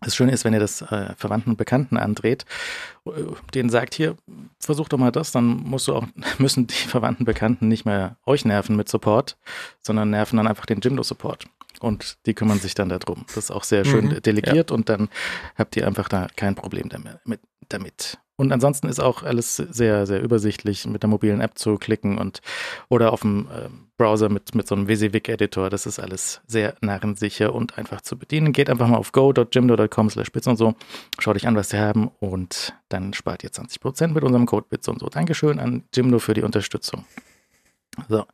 das 0.00 0.14
Schöne 0.14 0.32
ist, 0.32 0.44
wenn 0.44 0.52
ihr 0.52 0.60
das 0.60 0.82
äh, 0.82 1.14
Verwandten 1.16 1.50
und 1.50 1.56
Bekannten 1.56 1.96
andreht, 1.96 2.44
äh, 3.06 3.10
denen 3.54 3.70
sagt, 3.70 3.94
hier, 3.94 4.16
versuch 4.58 4.88
doch 4.88 4.98
mal 4.98 5.12
das, 5.12 5.32
dann 5.32 5.44
musst 5.44 5.88
du 5.88 5.94
auch, 5.94 6.06
müssen 6.38 6.66
die 6.66 6.74
Verwandten 6.74 7.24
Bekannten 7.24 7.68
nicht 7.68 7.84
mehr 7.84 8.16
euch 8.26 8.44
nerven 8.44 8.76
mit 8.76 8.88
Support, 8.88 9.36
sondern 9.80 10.10
nerven 10.10 10.36
dann 10.36 10.46
einfach 10.46 10.66
den 10.66 10.80
Jimdo-Support. 10.80 11.46
Und 11.80 12.18
die 12.26 12.34
kümmern 12.34 12.60
sich 12.60 12.74
dann 12.74 12.88
darum. 12.88 13.24
Das 13.26 13.36
ist 13.36 13.50
auch 13.50 13.64
sehr 13.64 13.84
schön 13.84 14.06
mhm, 14.06 14.22
delegiert 14.22 14.70
ja. 14.70 14.76
und 14.76 14.88
dann 14.88 15.08
habt 15.56 15.76
ihr 15.76 15.86
einfach 15.86 16.08
da 16.08 16.28
kein 16.36 16.54
Problem 16.54 16.88
damit. 16.88 17.18
Und 18.36 18.50
ansonsten 18.52 18.88
ist 18.88 18.98
auch 18.98 19.22
alles 19.22 19.56
sehr, 19.56 20.06
sehr 20.06 20.20
übersichtlich 20.20 20.86
mit 20.86 21.04
der 21.04 21.10
mobilen 21.10 21.40
App 21.40 21.56
zu 21.56 21.76
klicken 21.76 22.18
und 22.18 22.40
oder 22.88 23.12
auf 23.12 23.20
dem 23.20 23.46
äh, 23.46 23.68
Browser 23.96 24.28
mit, 24.28 24.56
mit 24.56 24.66
so 24.66 24.74
einem 24.74 24.88
WYSIWYG-Editor. 24.88 25.70
Das 25.70 25.86
ist 25.86 26.00
alles 26.00 26.40
sehr 26.46 26.74
narrensicher 26.80 27.54
und 27.54 27.78
einfach 27.78 28.00
zu 28.00 28.18
bedienen. 28.18 28.52
Geht 28.52 28.70
einfach 28.70 28.88
mal 28.88 28.96
auf 28.96 29.12
go.jimdo.com 29.12 30.10
slash 30.10 30.32
bits 30.32 30.48
und 30.48 30.56
so. 30.56 30.74
Schaut 31.20 31.36
euch 31.36 31.46
an, 31.46 31.54
was 31.54 31.70
sie 31.70 31.78
haben 31.78 32.10
und 32.18 32.74
dann 32.88 33.14
spart 33.14 33.44
ihr 33.44 33.50
20% 33.50 34.08
mit 34.08 34.24
unserem 34.24 34.46
Code 34.46 34.66
bits 34.68 34.88
und 34.88 34.98
so. 34.98 35.08
Dankeschön 35.08 35.60
an 35.60 35.84
Jimdo 35.94 36.18
für 36.18 36.34
die 36.34 36.42
Unterstützung. 36.42 37.04
So. 38.08 38.26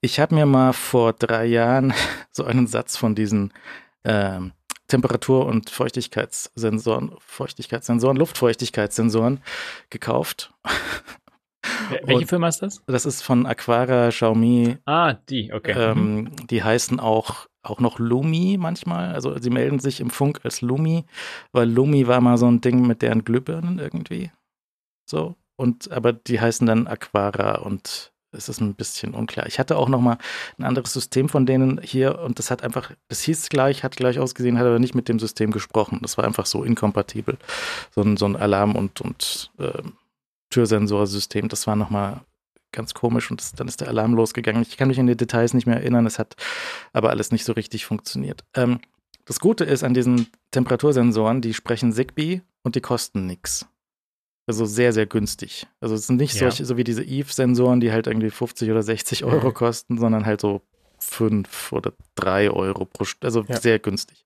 Ich 0.00 0.18
habe 0.18 0.34
mir 0.34 0.46
mal 0.46 0.72
vor 0.72 1.12
drei 1.12 1.46
Jahren 1.46 1.94
so 2.32 2.44
einen 2.44 2.66
Satz 2.66 2.96
von 2.96 3.14
diesen 3.14 3.52
ähm, 4.02 4.52
Temperatur- 4.88 5.46
und 5.46 5.70
Feuchtigkeitssensoren, 5.70 7.14
Feuchtigkeitssensoren, 7.18 8.16
Luftfeuchtigkeitssensoren 8.16 9.40
gekauft. 9.90 10.52
Welche 12.04 12.20
und 12.20 12.28
Firma 12.28 12.48
ist 12.48 12.62
das? 12.62 12.82
Das 12.86 13.06
ist 13.06 13.22
von 13.22 13.46
Aquara, 13.46 14.10
Xiaomi. 14.10 14.78
Ah, 14.84 15.14
die, 15.14 15.52
okay. 15.52 15.72
Ähm, 15.76 16.16
mhm. 16.16 16.46
Die 16.48 16.62
heißen 16.62 17.00
auch, 17.00 17.46
auch 17.62 17.80
noch 17.80 17.98
Lumi 17.98 18.56
manchmal. 18.58 19.12
Also 19.12 19.38
sie 19.40 19.50
melden 19.50 19.78
sich 19.78 20.00
im 20.00 20.10
Funk 20.10 20.40
als 20.44 20.60
Lumi, 20.60 21.04
weil 21.52 21.68
Lumi 21.68 22.06
war 22.06 22.20
mal 22.20 22.38
so 22.38 22.46
ein 22.46 22.60
Ding 22.60 22.86
mit 22.86 23.02
deren 23.02 23.24
Glühbirnen 23.24 23.78
irgendwie. 23.78 24.30
So. 25.08 25.36
Und 25.56 25.90
aber 25.90 26.12
die 26.12 26.40
heißen 26.40 26.66
dann 26.66 26.86
Aquara 26.86 27.58
und 27.58 28.12
es 28.32 28.48
ist 28.48 28.60
ein 28.60 28.74
bisschen 28.74 29.14
unklar. 29.14 29.46
Ich 29.46 29.58
hatte 29.58 29.76
auch 29.76 29.88
noch 29.88 30.00
mal 30.00 30.18
ein 30.58 30.64
anderes 30.64 30.92
System 30.92 31.28
von 31.28 31.46
denen 31.46 31.80
hier 31.82 32.18
und 32.18 32.38
das 32.38 32.50
hat 32.50 32.62
einfach, 32.62 32.92
das 33.08 33.22
hieß 33.22 33.48
gleich, 33.48 33.84
hat 33.84 33.96
gleich 33.96 34.18
ausgesehen, 34.18 34.58
hat 34.58 34.66
aber 34.66 34.78
nicht 34.78 34.94
mit 34.94 35.08
dem 35.08 35.18
System 35.18 35.50
gesprochen. 35.50 36.00
Das 36.02 36.18
war 36.18 36.24
einfach 36.24 36.46
so 36.46 36.64
inkompatibel. 36.64 37.38
So 37.94 38.02
ein, 38.02 38.16
so 38.16 38.26
ein 38.26 38.36
Alarm- 38.36 38.76
und, 38.76 39.00
und 39.00 39.50
äh, 39.58 39.82
Türsensorsystem, 40.50 41.48
das 41.48 41.66
war 41.66 41.76
noch 41.76 41.90
mal 41.90 42.20
ganz 42.72 42.94
komisch 42.94 43.30
und 43.30 43.40
das, 43.40 43.52
dann 43.52 43.68
ist 43.68 43.80
der 43.80 43.88
Alarm 43.88 44.14
losgegangen. 44.14 44.62
Ich 44.62 44.76
kann 44.76 44.88
mich 44.88 45.00
an 45.00 45.06
die 45.06 45.16
Details 45.16 45.54
nicht 45.54 45.66
mehr 45.66 45.76
erinnern, 45.76 46.06
es 46.06 46.18
hat 46.18 46.36
aber 46.92 47.10
alles 47.10 47.32
nicht 47.32 47.44
so 47.44 47.52
richtig 47.52 47.86
funktioniert. 47.86 48.44
Ähm, 48.54 48.80
das 49.24 49.40
Gute 49.40 49.64
ist 49.64 49.82
an 49.82 49.94
diesen 49.94 50.28
Temperatursensoren, 50.52 51.40
die 51.40 51.54
sprechen 51.54 51.92
Zigbee 51.92 52.42
und 52.62 52.76
die 52.76 52.80
kosten 52.80 53.26
nichts. 53.26 53.66
Also 54.46 54.64
sehr, 54.64 54.92
sehr 54.92 55.06
günstig. 55.06 55.66
Also 55.80 55.94
es 55.96 56.06
sind 56.06 56.16
nicht 56.16 56.34
ja. 56.34 56.40
solche, 56.40 56.64
so 56.64 56.76
wie 56.76 56.84
diese 56.84 57.02
Eve-Sensoren, 57.02 57.80
die 57.80 57.90
halt 57.90 58.06
irgendwie 58.06 58.30
50 58.30 58.70
oder 58.70 58.82
60 58.82 59.24
Euro 59.24 59.52
kosten, 59.52 59.98
sondern 59.98 60.24
halt 60.24 60.40
so 60.40 60.62
5 60.98 61.72
oder 61.72 61.92
3 62.14 62.50
Euro 62.50 62.84
pro 62.84 63.04
Stunde. 63.04 63.26
Also 63.26 63.44
ja. 63.48 63.60
sehr 63.60 63.78
günstig. 63.78 64.24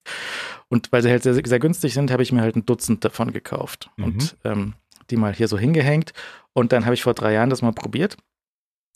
Und 0.69 0.93
weil 0.93 1.03
sie 1.03 1.11
halt 1.11 1.23
sehr, 1.23 1.35
sehr 1.35 1.59
günstig 1.59 1.95
sind, 1.95 2.11
habe 2.11 2.23
ich 2.23 2.33
mir 2.33 2.43
halt 2.43 2.57
ein 2.57 2.67
Dutzend 2.67 3.05
davon 3.05 3.33
gekauft 3.33 3.91
mhm. 3.97 4.05
und 4.05 4.37
ähm, 4.45 4.75
die 5.11 5.17
mal 5.17 5.35
hier 5.35 5.49
so 5.49 5.59
hingehängt. 5.59 6.13
Und 6.53 6.73
dann 6.73 6.85
habe 6.85 6.95
ich 6.95 7.03
vor 7.03 7.15
drei 7.15 7.33
Jahren 7.33 7.51
das 7.51 7.63
mal 7.63 7.73
probiert. 7.73 8.17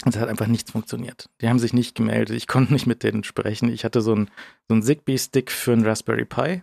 Und 0.05 0.15
es 0.15 0.21
hat 0.21 0.29
einfach 0.29 0.49
nichts 0.49 0.73
funktioniert. 0.73 1.31
Die 1.41 1.49
haben 1.49 1.59
sich 1.59 1.73
nicht 1.73 1.95
gemeldet. 1.95 2.37
Ich 2.37 2.47
konnte 2.47 2.73
nicht 2.75 2.87
mit 2.87 3.03
denen 3.03 3.25
sprechen. 3.25 3.71
Ich 3.71 3.85
hatte 3.85 4.03
so 4.03 4.13
einen 4.13 4.31
so 4.69 4.79
Zigbee-Stick 4.79 5.51
für 5.51 5.73
einen 5.73 5.87
Raspberry 5.87 6.27
Pi. 6.27 6.63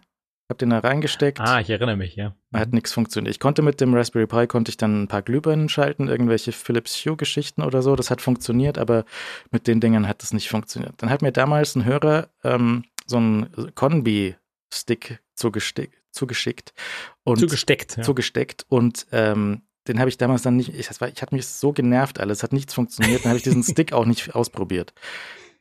Hab 0.52 0.58
den 0.58 0.72
da 0.72 0.80
reingesteckt. 0.80 1.40
Ah, 1.40 1.62
ich 1.62 1.70
erinnere 1.70 1.96
mich, 1.96 2.18
ja. 2.18 2.36
Hat 2.54 2.74
nichts 2.74 2.92
funktioniert. 2.92 3.34
Ich 3.34 3.40
konnte 3.40 3.62
mit 3.62 3.80
dem 3.80 3.94
Raspberry 3.94 4.28
Pi 4.28 4.48
konnte 4.48 4.70
ich 4.70 4.76
dann 4.76 5.04
ein 5.04 5.08
paar 5.08 5.22
Glühbirnen 5.22 5.70
schalten, 5.70 6.10
irgendwelche 6.10 6.52
Philips 6.52 7.06
Hue-Geschichten 7.06 7.62
oder 7.62 7.82
so. 7.82 7.96
Das 7.96 8.12
hat 8.12 8.20
funktioniert, 8.20 8.78
aber 8.78 9.06
mit 9.50 9.66
den 9.66 9.80
Dingern 9.80 10.10
hat 10.10 10.24
das 10.24 10.34
nicht 10.34 10.50
funktioniert. 10.50 10.96
Dann 10.98 11.10
hat 11.10 11.22
mir 11.22 11.32
damals 11.32 11.78
ein 11.78 11.86
Hörer 11.86 12.28
ähm, 12.44 12.84
so 13.06 13.16
einen 13.16 13.72
Conbi-Stick 13.76 15.22
zugesteckt, 15.36 15.96
zugeschickt 16.12 16.74
und 17.24 17.40
zugesteckt, 17.40 17.96
ja. 17.96 18.04
zugesteckt 18.04 18.66
und 18.68 19.08
ähm, 19.14 19.62
den 19.88 20.00
habe 20.00 20.10
ich 20.10 20.18
damals 20.18 20.42
dann 20.42 20.58
nicht, 20.58 20.78
ich, 20.78 20.90
war, 21.00 21.08
ich 21.08 21.22
hatte 21.22 21.34
mich 21.34 21.48
so 21.48 21.72
genervt 21.72 22.20
alles, 22.20 22.44
hat 22.44 22.52
nichts 22.52 22.74
funktioniert, 22.74 23.24
dann 23.24 23.30
habe 23.30 23.38
ich 23.38 23.44
diesen 23.44 23.64
Stick 23.72 23.94
auch 23.94 24.06
nicht 24.06 24.36
ausprobiert. 24.36 24.94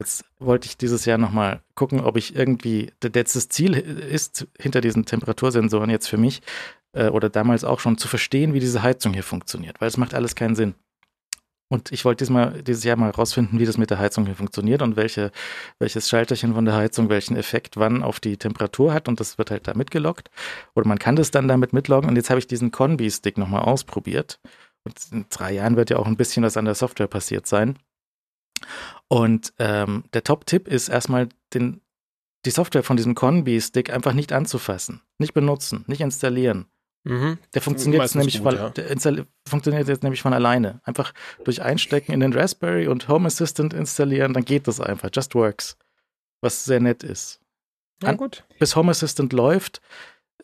Jetzt 0.01 0.25
wollte 0.39 0.67
ich 0.67 0.79
dieses 0.79 1.05
Jahr 1.05 1.19
nochmal 1.19 1.61
gucken, 1.75 2.01
ob 2.01 2.17
ich 2.17 2.35
irgendwie, 2.35 2.91
das 3.01 3.49
Ziel 3.51 3.75
ist, 3.75 4.47
hinter 4.59 4.81
diesen 4.81 5.05
Temperatursensoren 5.05 5.91
jetzt 5.91 6.09
für 6.09 6.17
mich 6.17 6.41
äh, 6.93 7.09
oder 7.09 7.29
damals 7.29 7.65
auch 7.65 7.81
schon 7.81 7.99
zu 7.99 8.09
verstehen, 8.09 8.55
wie 8.55 8.61
diese 8.61 8.83
Heizung 8.83 9.13
hier 9.13 9.23
funktioniert, 9.23 9.79
weil 9.81 9.89
es 9.89 9.99
macht 9.99 10.15
alles 10.15 10.35
keinen 10.35 10.57
Sinn. 10.57 10.75
Und 11.69 11.93
ich 11.93 12.05
wollte 12.07 12.25
diesmal, 12.25 12.63
dieses 12.63 12.83
Jahr 12.83 12.97
mal 12.97 13.11
rausfinden, 13.11 13.61
wie 13.61 13.67
das 13.67 13.77
mit 13.77 13.91
der 13.91 13.99
Heizung 13.99 14.25
hier 14.25 14.35
funktioniert 14.35 14.81
und 14.83 14.97
welche, 14.97 15.31
welches 15.79 16.09
Schalterchen 16.09 16.55
von 16.55 16.65
der 16.65 16.75
Heizung 16.75 17.11
welchen 17.11 17.37
Effekt 17.37 17.77
wann 17.77 18.03
auf 18.03 18.19
die 18.21 18.39
Temperatur 18.39 18.93
hat. 18.93 19.07
Und 19.07 19.21
das 19.21 19.39
wird 19.39 19.53
halt 19.53 19.69
da 19.69 19.75
mitgeloggt. 19.75 20.31
Oder 20.75 20.89
man 20.89 20.99
kann 20.99 21.15
das 21.15 21.31
dann 21.31 21.47
damit 21.47 21.73
mitloggen. 21.73 22.11
Und 22.11 22.17
jetzt 22.17 22.29
habe 22.29 22.41
ich 22.41 22.49
diesen 22.49 22.73
Conbi-Stick 22.73 23.39
nochmal 23.39 23.63
ausprobiert. 23.63 24.41
Und 24.83 24.97
in 25.13 25.27
drei 25.31 25.53
Jahren 25.53 25.77
wird 25.77 25.91
ja 25.91 25.99
auch 25.99 26.09
ein 26.09 26.17
bisschen 26.17 26.43
was 26.43 26.57
an 26.57 26.65
der 26.65 26.75
Software 26.75 27.07
passiert 27.07 27.47
sein. 27.47 27.77
Und 29.12 29.53
ähm, 29.59 30.05
der 30.15 30.23
Top-Tipp 30.23 30.69
ist 30.69 30.89
erstmal 30.89 31.28
den, 31.53 31.81
die 32.45 32.51
Software 32.51 32.85
von 32.85 32.97
diesem 32.97 33.16
Conbi-Stick 33.16 33.93
einfach 33.93 34.12
nicht 34.12 34.32
anzufassen, 34.32 35.03
nicht 35.19 35.35
benutzen, 35.35 35.85
nicht 35.89 36.01
installieren. 36.01 36.66
Mhm. 37.03 37.39
Der 37.53 37.61
funktioniert 37.61 38.03
jetzt 38.03 38.15
nämlich 38.15 38.41
gut, 38.41 38.55
von, 38.55 39.16
ja. 39.16 39.24
funktioniert 39.49 39.89
jetzt 39.89 40.05
nämlich 40.05 40.23
von 40.23 40.32
alleine. 40.32 40.81
Einfach 40.85 41.12
durch 41.45 41.61
Einstecken 41.61 42.12
in 42.12 42.20
den 42.20 42.32
Raspberry 42.32 42.87
und 42.87 43.09
Home 43.09 43.27
Assistant 43.27 43.74
installieren, 43.74 44.32
dann 44.32 44.45
geht 44.45 44.69
das 44.69 44.81
einfach. 44.81 45.11
Just 45.12 45.35
works. 45.35 45.77
Was 46.41 46.65
sehr 46.65 46.81
nett 46.81 47.03
ist. 47.03 47.41
Ja, 48.05 48.12
gut. 48.12 48.45
Bis 48.61 48.77
Home 48.77 48.93
Assistant 48.93 49.32
läuft, 49.32 49.81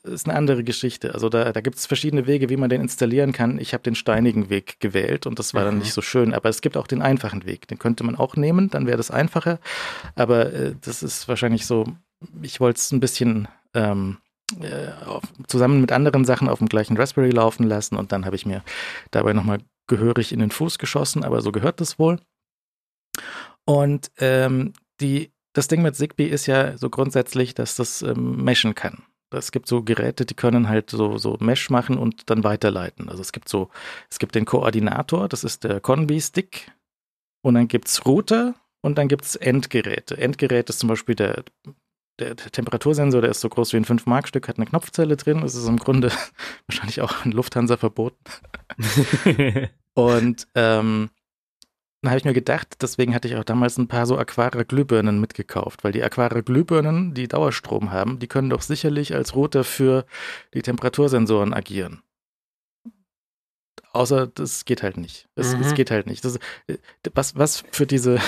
ist 0.06 0.28
eine 0.28 0.36
andere 0.36 0.64
Geschichte. 0.64 1.14
Also 1.14 1.28
da, 1.28 1.52
da 1.52 1.60
gibt 1.60 1.76
es 1.76 1.86
verschiedene 1.86 2.26
Wege, 2.26 2.48
wie 2.48 2.56
man 2.56 2.70
den 2.70 2.80
installieren 2.80 3.32
kann. 3.32 3.58
Ich 3.58 3.72
habe 3.72 3.82
den 3.82 3.94
steinigen 3.94 4.48
Weg 4.50 4.80
gewählt 4.80 5.26
und 5.26 5.38
das 5.38 5.54
war 5.54 5.62
mhm. 5.62 5.66
dann 5.66 5.78
nicht 5.78 5.92
so 5.92 6.02
schön. 6.02 6.34
Aber 6.34 6.48
es 6.48 6.60
gibt 6.60 6.76
auch 6.76 6.86
den 6.86 7.02
einfachen 7.02 7.44
Weg. 7.46 7.68
Den 7.68 7.78
könnte 7.78 8.04
man 8.04 8.16
auch 8.16 8.36
nehmen, 8.36 8.70
dann 8.70 8.86
wäre 8.86 8.96
das 8.96 9.10
einfacher. 9.10 9.58
Aber 10.14 10.52
äh, 10.52 10.74
das 10.80 11.02
ist 11.02 11.28
wahrscheinlich 11.28 11.66
so, 11.66 11.84
ich 12.42 12.60
wollte 12.60 12.78
es 12.78 12.92
ein 12.92 13.00
bisschen 13.00 13.48
ähm, 13.74 14.18
äh, 14.60 14.92
zusammen 15.48 15.80
mit 15.80 15.92
anderen 15.92 16.24
Sachen 16.24 16.48
auf 16.48 16.58
dem 16.58 16.68
gleichen 16.68 16.96
Raspberry 16.96 17.30
laufen 17.30 17.64
lassen 17.64 17.96
und 17.96 18.12
dann 18.12 18.24
habe 18.24 18.36
ich 18.36 18.46
mir 18.46 18.62
dabei 19.10 19.32
nochmal 19.32 19.58
gehörig 19.88 20.32
in 20.32 20.38
den 20.38 20.50
Fuß 20.50 20.78
geschossen, 20.78 21.24
aber 21.24 21.40
so 21.42 21.52
gehört 21.52 21.80
das 21.80 21.98
wohl. 21.98 22.20
Und 23.64 24.10
ähm, 24.18 24.72
die, 25.00 25.32
das 25.52 25.68
Ding 25.68 25.82
mit 25.82 25.96
Zigbee 25.96 26.26
ist 26.26 26.46
ja 26.46 26.78
so 26.78 26.90
grundsätzlich, 26.90 27.54
dass 27.54 27.74
das 27.74 28.02
ähm, 28.02 28.44
meshen 28.44 28.74
kann. 28.74 29.02
Es 29.30 29.52
gibt 29.52 29.68
so 29.68 29.82
Geräte, 29.82 30.24
die 30.24 30.34
können 30.34 30.68
halt 30.68 30.90
so, 30.90 31.18
so 31.18 31.36
Mesh 31.40 31.70
machen 31.70 31.98
und 31.98 32.30
dann 32.30 32.44
weiterleiten. 32.44 33.08
Also 33.08 33.22
es 33.22 33.32
gibt 33.32 33.48
so, 33.48 33.70
es 34.10 34.18
gibt 34.18 34.34
den 34.34 34.44
Koordinator, 34.44 35.28
das 35.28 35.44
ist 35.44 35.64
der 35.64 35.80
Conbi-Stick. 35.80 36.70
Und 37.42 37.54
dann 37.54 37.68
gibt 37.68 37.88
es 37.88 38.06
Router 38.06 38.54
und 38.80 38.98
dann 38.98 39.08
gibt 39.08 39.24
es 39.24 39.36
Endgeräte. 39.36 40.16
Endgerät 40.16 40.68
ist 40.68 40.80
zum 40.80 40.88
Beispiel 40.88 41.14
der 41.14 41.44
der, 42.18 42.34
der 42.34 42.50
Temperatursensor, 42.50 43.20
der 43.20 43.30
ist 43.30 43.40
so 43.40 43.48
groß 43.48 43.72
wie 43.72 43.78
ein 43.78 43.84
5-Mark-Stück, 43.84 44.48
hat 44.48 44.56
eine 44.56 44.66
Knopfzelle 44.66 45.16
drin. 45.16 45.42
Das 45.42 45.54
ist 45.54 45.68
im 45.68 45.78
Grunde 45.78 46.10
wahrscheinlich 46.66 47.00
auch 47.00 47.24
in 47.24 47.32
Lufthansa 47.32 47.76
verboten. 47.76 48.16
und 49.94 50.46
ähm, 50.54 51.10
dann 52.06 52.12
habe 52.12 52.18
ich 52.18 52.24
mir 52.24 52.34
gedacht, 52.34 52.76
deswegen 52.82 53.16
hatte 53.16 53.26
ich 53.26 53.34
auch 53.34 53.42
damals 53.42 53.78
ein 53.78 53.88
paar 53.88 54.06
so 54.06 54.16
Aquara-Glühbirnen 54.16 55.20
mitgekauft, 55.20 55.82
weil 55.82 55.90
die 55.90 56.04
Aquara-Glühbirnen, 56.04 57.14
die 57.14 57.26
Dauerstrom 57.26 57.90
haben, 57.90 58.20
die 58.20 58.28
können 58.28 58.48
doch 58.48 58.62
sicherlich 58.62 59.12
als 59.12 59.34
Router 59.34 59.64
für 59.64 60.06
die 60.54 60.62
Temperatursensoren 60.62 61.52
agieren. 61.52 62.02
Außer 63.92 64.28
das 64.28 64.64
geht 64.66 64.84
halt 64.84 64.98
nicht. 64.98 65.28
Es, 65.34 65.56
mhm. 65.56 65.74
geht 65.74 65.90
halt 65.90 66.06
nicht. 66.06 66.24
Das, 66.24 66.36
äh, 66.68 66.76
was, 67.12 67.34
was 67.34 67.64
für 67.72 67.86
diese 67.86 68.20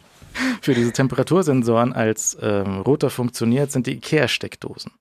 für 0.62 0.72
diese 0.72 0.92
Temperatursensoren 0.92 1.92
als 1.92 2.38
ähm, 2.40 2.80
Router 2.80 3.10
funktioniert, 3.10 3.70
sind 3.72 3.86
die 3.86 3.96
IKEA-Steckdosen. 3.96 4.92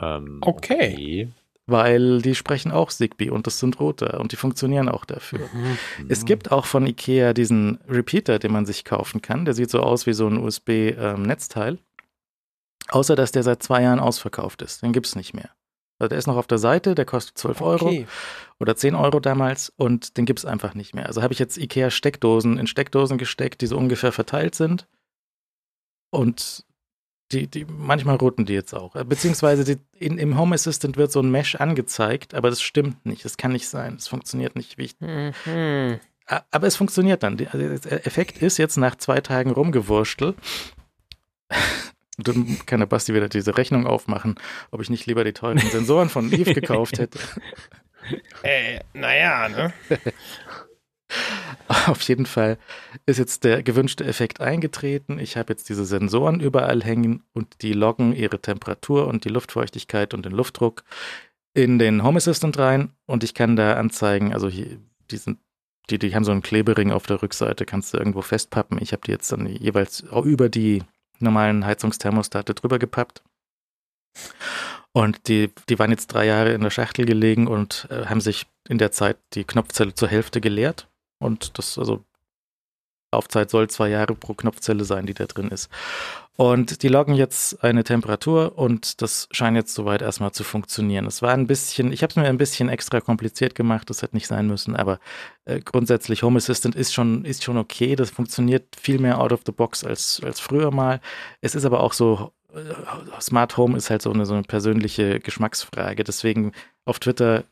Ähm, 0.00 0.38
okay. 0.42 0.92
okay. 0.92 1.28
Weil 1.68 2.22
die 2.22 2.36
sprechen 2.36 2.70
auch 2.70 2.90
Zigbee 2.90 3.30
und 3.30 3.48
das 3.48 3.58
sind 3.58 3.80
Router 3.80 4.20
und 4.20 4.30
die 4.30 4.36
funktionieren 4.36 4.88
auch 4.88 5.04
dafür. 5.04 5.48
Mhm. 5.52 5.78
Es 6.08 6.24
gibt 6.24 6.52
auch 6.52 6.64
von 6.64 6.86
IKEA 6.86 7.32
diesen 7.32 7.80
Repeater, 7.88 8.38
den 8.38 8.52
man 8.52 8.66
sich 8.66 8.84
kaufen 8.84 9.20
kann. 9.20 9.44
Der 9.44 9.54
sieht 9.54 9.70
so 9.70 9.80
aus 9.80 10.06
wie 10.06 10.12
so 10.12 10.28
ein 10.28 10.38
USB-Netzteil. 10.38 11.72
Ähm, 11.72 11.78
Außer, 12.88 13.16
dass 13.16 13.32
der 13.32 13.42
seit 13.42 13.64
zwei 13.64 13.82
Jahren 13.82 13.98
ausverkauft 13.98 14.62
ist. 14.62 14.82
Den 14.82 14.92
gibt 14.92 15.06
es 15.06 15.16
nicht 15.16 15.34
mehr. 15.34 15.50
Also 15.98 16.10
der 16.10 16.18
ist 16.18 16.26
noch 16.26 16.36
auf 16.36 16.46
der 16.46 16.58
Seite, 16.58 16.94
der 16.94 17.06
kostet 17.06 17.38
12 17.38 17.60
Euro 17.62 17.86
okay. 17.86 18.06
oder 18.60 18.76
10 18.76 18.94
Euro 18.94 19.18
damals 19.18 19.72
und 19.76 20.18
den 20.18 20.26
gibt 20.26 20.40
es 20.40 20.44
einfach 20.44 20.74
nicht 20.74 20.94
mehr. 20.94 21.06
Also 21.06 21.22
habe 21.22 21.32
ich 21.32 21.38
jetzt 21.38 21.56
IKEA-Steckdosen 21.56 22.58
in 22.58 22.66
Steckdosen 22.66 23.16
gesteckt, 23.16 23.62
die 23.62 23.66
so 23.66 23.78
ungefähr 23.78 24.12
verteilt 24.12 24.54
sind. 24.54 24.86
Und 26.10 26.65
die, 27.32 27.46
die, 27.48 27.64
manchmal 27.64 28.16
roten 28.16 28.44
die 28.44 28.52
jetzt 28.52 28.74
auch. 28.74 28.92
Beziehungsweise 29.04 29.64
die, 29.64 29.78
in, 29.98 30.18
im 30.18 30.38
Home 30.38 30.54
Assistant 30.54 30.96
wird 30.96 31.10
so 31.10 31.20
ein 31.20 31.30
Mesh 31.30 31.56
angezeigt, 31.56 32.34
aber 32.34 32.50
das 32.50 32.62
stimmt 32.62 33.04
nicht. 33.04 33.24
Das 33.24 33.36
kann 33.36 33.52
nicht 33.52 33.68
sein. 33.68 33.96
Das 33.96 34.08
funktioniert 34.08 34.54
nicht, 34.56 34.78
wie 34.78 34.84
ich. 34.84 35.00
Mhm. 35.00 36.00
Aber 36.50 36.66
es 36.66 36.76
funktioniert 36.76 37.22
dann. 37.22 37.38
Also 37.52 37.88
der 37.88 38.06
Effekt 38.06 38.42
ist 38.42 38.58
jetzt 38.58 38.76
nach 38.76 38.96
zwei 38.96 39.20
Tagen 39.20 39.50
rumgewurstel. 39.50 40.34
dann 42.18 42.58
kann 42.66 42.80
der 42.80 42.86
Basti 42.86 43.14
wieder 43.14 43.28
diese 43.28 43.56
Rechnung 43.56 43.86
aufmachen, 43.86 44.36
ob 44.70 44.80
ich 44.80 44.90
nicht 44.90 45.06
lieber 45.06 45.24
die 45.24 45.32
teuren 45.32 45.58
Sensoren 45.58 46.08
von 46.08 46.32
Eve 46.32 46.54
gekauft 46.60 46.98
hätte. 46.98 47.18
Äh, 48.42 48.80
naja, 48.94 49.48
ne? 49.48 49.72
Auf 51.86 52.02
jeden 52.02 52.26
Fall 52.26 52.58
ist 53.06 53.18
jetzt 53.18 53.44
der 53.44 53.62
gewünschte 53.62 54.04
Effekt 54.04 54.40
eingetreten. 54.40 55.18
Ich 55.18 55.36
habe 55.36 55.52
jetzt 55.52 55.68
diese 55.68 55.84
Sensoren 55.84 56.40
überall 56.40 56.82
hängen 56.82 57.24
und 57.32 57.62
die 57.62 57.72
loggen 57.72 58.12
ihre 58.12 58.40
Temperatur 58.40 59.06
und 59.06 59.24
die 59.24 59.30
Luftfeuchtigkeit 59.30 60.14
und 60.14 60.24
den 60.24 60.32
Luftdruck 60.32 60.84
in 61.54 61.78
den 61.78 62.02
Home 62.02 62.18
Assistant 62.18 62.58
rein 62.58 62.92
und 63.06 63.24
ich 63.24 63.34
kann 63.34 63.56
da 63.56 63.74
anzeigen, 63.74 64.32
also 64.34 64.48
hier, 64.48 64.78
die 65.10 65.16
sind 65.16 65.38
die, 65.90 65.98
die 65.98 66.14
haben 66.14 66.24
so 66.24 66.32
einen 66.32 66.42
Klebering 66.42 66.90
auf 66.90 67.06
der 67.06 67.22
Rückseite, 67.22 67.64
kannst 67.64 67.94
du 67.94 67.98
irgendwo 67.98 68.20
festpappen. 68.22 68.78
Ich 68.82 68.92
habe 68.92 69.02
die 69.06 69.12
jetzt 69.12 69.30
dann 69.30 69.46
jeweils 69.46 70.00
über 70.24 70.48
die 70.48 70.82
normalen 71.20 71.64
Heizungsthermostate 71.64 72.54
drüber 72.54 72.78
gepappt. 72.78 73.22
Und 74.92 75.28
die, 75.28 75.52
die 75.68 75.78
waren 75.78 75.90
jetzt 75.90 76.08
drei 76.08 76.26
Jahre 76.26 76.52
in 76.52 76.62
der 76.62 76.70
Schachtel 76.70 77.04
gelegen 77.04 77.46
und 77.46 77.86
äh, 77.90 78.06
haben 78.06 78.20
sich 78.20 78.46
in 78.68 78.78
der 78.78 78.92
Zeit 78.92 79.18
die 79.34 79.44
Knopfzelle 79.44 79.94
zur 79.94 80.08
Hälfte 80.08 80.40
geleert. 80.40 80.88
Und 81.18 81.58
das, 81.58 81.78
also 81.78 82.04
Laufzeit 83.12 83.50
soll 83.50 83.68
zwei 83.68 83.88
Jahre 83.88 84.14
pro 84.14 84.34
Knopfzelle 84.34 84.84
sein, 84.84 85.06
die 85.06 85.14
da 85.14 85.26
drin 85.26 85.48
ist. 85.48 85.70
Und 86.36 86.82
die 86.82 86.88
loggen 86.88 87.14
jetzt 87.14 87.64
eine 87.64 87.82
Temperatur 87.82 88.58
und 88.58 89.00
das 89.00 89.26
scheint 89.30 89.56
jetzt 89.56 89.72
soweit 89.72 90.02
erstmal 90.02 90.32
zu 90.32 90.44
funktionieren. 90.44 91.06
Es 91.06 91.22
war 91.22 91.32
ein 91.32 91.46
bisschen, 91.46 91.92
ich 91.92 92.02
habe 92.02 92.10
es 92.10 92.16
mir 92.16 92.26
ein 92.26 92.36
bisschen 92.36 92.68
extra 92.68 93.00
kompliziert 93.00 93.54
gemacht, 93.54 93.88
das 93.88 94.02
hätte 94.02 94.16
nicht 94.16 94.26
sein 94.26 94.46
müssen, 94.46 94.76
aber 94.76 94.98
äh, 95.46 95.60
grundsätzlich 95.60 96.22
Home 96.22 96.36
Assistant 96.36 96.74
ist 96.74 96.92
schon, 96.92 97.24
ist 97.24 97.42
schon 97.42 97.56
okay. 97.56 97.96
Das 97.96 98.10
funktioniert 98.10 98.76
viel 98.78 98.98
mehr 98.98 99.18
out 99.18 99.32
of 99.32 99.40
the 99.46 99.52
box 99.52 99.82
als, 99.82 100.20
als 100.22 100.38
früher 100.38 100.70
mal. 100.70 101.00
Es 101.40 101.54
ist 101.54 101.64
aber 101.64 101.80
auch 101.80 101.94
so, 101.94 102.32
äh, 102.52 103.20
Smart 103.20 103.56
Home 103.56 103.74
ist 103.78 103.88
halt 103.88 104.02
so 104.02 104.12
eine, 104.12 104.26
so 104.26 104.34
eine 104.34 104.42
persönliche 104.42 105.20
Geschmacksfrage. 105.20 106.04
Deswegen 106.04 106.52
auf 106.84 106.98
Twitter 106.98 107.44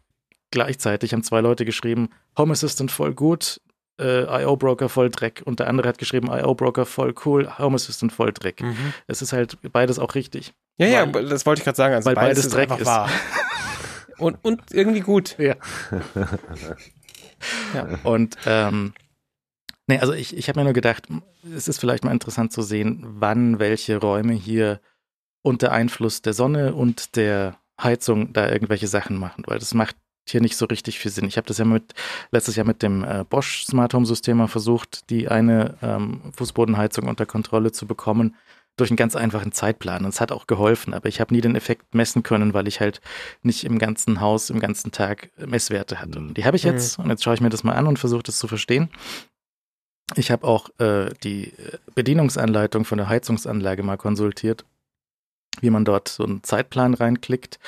gleichzeitig 0.54 1.12
haben 1.12 1.22
zwei 1.22 1.40
Leute 1.40 1.64
geschrieben, 1.64 2.08
Home 2.38 2.52
Assistant 2.52 2.90
voll 2.90 3.12
gut, 3.12 3.60
äh, 4.00 4.42
IO 4.42 4.56
Broker 4.56 4.88
voll 4.88 5.10
Dreck 5.10 5.42
und 5.44 5.58
der 5.58 5.68
andere 5.68 5.88
hat 5.88 5.98
geschrieben 5.98 6.28
IO 6.30 6.54
Broker 6.54 6.86
voll 6.86 7.12
cool, 7.24 7.58
Home 7.58 7.74
Assistant 7.74 8.12
voll 8.12 8.32
Dreck. 8.32 8.62
Mhm. 8.62 8.94
Es 9.08 9.20
ist 9.20 9.32
halt 9.32 9.58
beides 9.72 9.98
auch 9.98 10.14
richtig. 10.14 10.54
Ja, 10.78 10.86
ja, 10.86 11.06
das 11.06 11.44
wollte 11.44 11.60
ich 11.60 11.64
gerade 11.64 11.76
sagen. 11.76 11.94
Also 11.94 12.06
weil 12.06 12.14
beides, 12.14 12.48
beides 12.48 12.52
Dreck 12.52 12.80
ist. 12.80 12.86
Wahr. 12.86 13.10
und, 14.18 14.38
und 14.42 14.62
irgendwie 14.70 15.00
gut. 15.00 15.36
Ja. 15.38 15.56
ja. 17.74 17.98
Und 18.04 18.36
ähm, 18.46 18.94
nee, 19.88 19.98
also 19.98 20.12
ich, 20.12 20.36
ich 20.36 20.48
habe 20.48 20.60
mir 20.60 20.64
nur 20.64 20.72
gedacht, 20.72 21.08
es 21.54 21.68
ist 21.68 21.78
vielleicht 21.78 22.04
mal 22.04 22.12
interessant 22.12 22.52
zu 22.52 22.62
sehen, 22.62 23.04
wann 23.04 23.58
welche 23.58 23.98
Räume 23.98 24.34
hier 24.34 24.80
unter 25.42 25.72
Einfluss 25.72 26.22
der 26.22 26.32
Sonne 26.32 26.74
und 26.74 27.16
der 27.16 27.58
Heizung 27.80 28.32
da 28.32 28.48
irgendwelche 28.50 28.86
Sachen 28.86 29.16
machen, 29.16 29.44
weil 29.46 29.58
das 29.58 29.74
macht 29.74 29.96
hier 30.28 30.40
nicht 30.40 30.56
so 30.56 30.66
richtig 30.66 30.98
viel 30.98 31.10
Sinn. 31.10 31.26
Ich 31.26 31.36
habe 31.36 31.46
das 31.46 31.58
ja 31.58 31.64
mit 31.64 31.92
letztes 32.30 32.56
Jahr 32.56 32.66
mit 32.66 32.82
dem 32.82 33.04
äh, 33.04 33.24
Bosch 33.28 33.64
Smart 33.66 33.94
Home 33.94 34.06
System 34.06 34.38
mal 34.38 34.48
versucht, 34.48 35.10
die 35.10 35.28
eine 35.28 35.76
ähm, 35.82 36.32
Fußbodenheizung 36.36 37.08
unter 37.08 37.26
Kontrolle 37.26 37.72
zu 37.72 37.86
bekommen 37.86 38.34
durch 38.76 38.90
einen 38.90 38.96
ganz 38.96 39.14
einfachen 39.14 39.52
Zeitplan. 39.52 40.04
Und 40.04 40.10
es 40.10 40.20
hat 40.20 40.32
auch 40.32 40.46
geholfen, 40.46 40.94
aber 40.94 41.08
ich 41.08 41.20
habe 41.20 41.32
nie 41.32 41.40
den 41.40 41.54
Effekt 41.54 41.94
messen 41.94 42.22
können, 42.22 42.54
weil 42.54 42.66
ich 42.66 42.80
halt 42.80 43.00
nicht 43.42 43.64
im 43.64 43.78
ganzen 43.78 44.20
Haus, 44.20 44.50
im 44.50 44.60
ganzen 44.60 44.90
Tag 44.90 45.30
Messwerte 45.36 46.00
hatte. 46.00 46.18
Und 46.18 46.34
die 46.34 46.44
habe 46.44 46.56
ich 46.56 46.64
jetzt 46.64 46.98
mhm. 46.98 47.04
und 47.04 47.10
jetzt 47.10 47.22
schaue 47.22 47.34
ich 47.34 47.40
mir 47.40 47.50
das 47.50 47.64
mal 47.64 47.74
an 47.74 47.86
und 47.86 47.98
versuche 47.98 48.24
das 48.24 48.38
zu 48.38 48.48
verstehen. 48.48 48.90
Ich 50.16 50.30
habe 50.30 50.46
auch 50.46 50.68
äh, 50.78 51.10
die 51.22 51.52
Bedienungsanleitung 51.94 52.84
von 52.84 52.98
der 52.98 53.08
Heizungsanlage 53.08 53.82
mal 53.82 53.96
konsultiert, 53.96 54.64
wie 55.60 55.70
man 55.70 55.84
dort 55.84 56.08
so 56.08 56.24
einen 56.24 56.42
Zeitplan 56.42 56.94
reinklickt. 56.94 57.58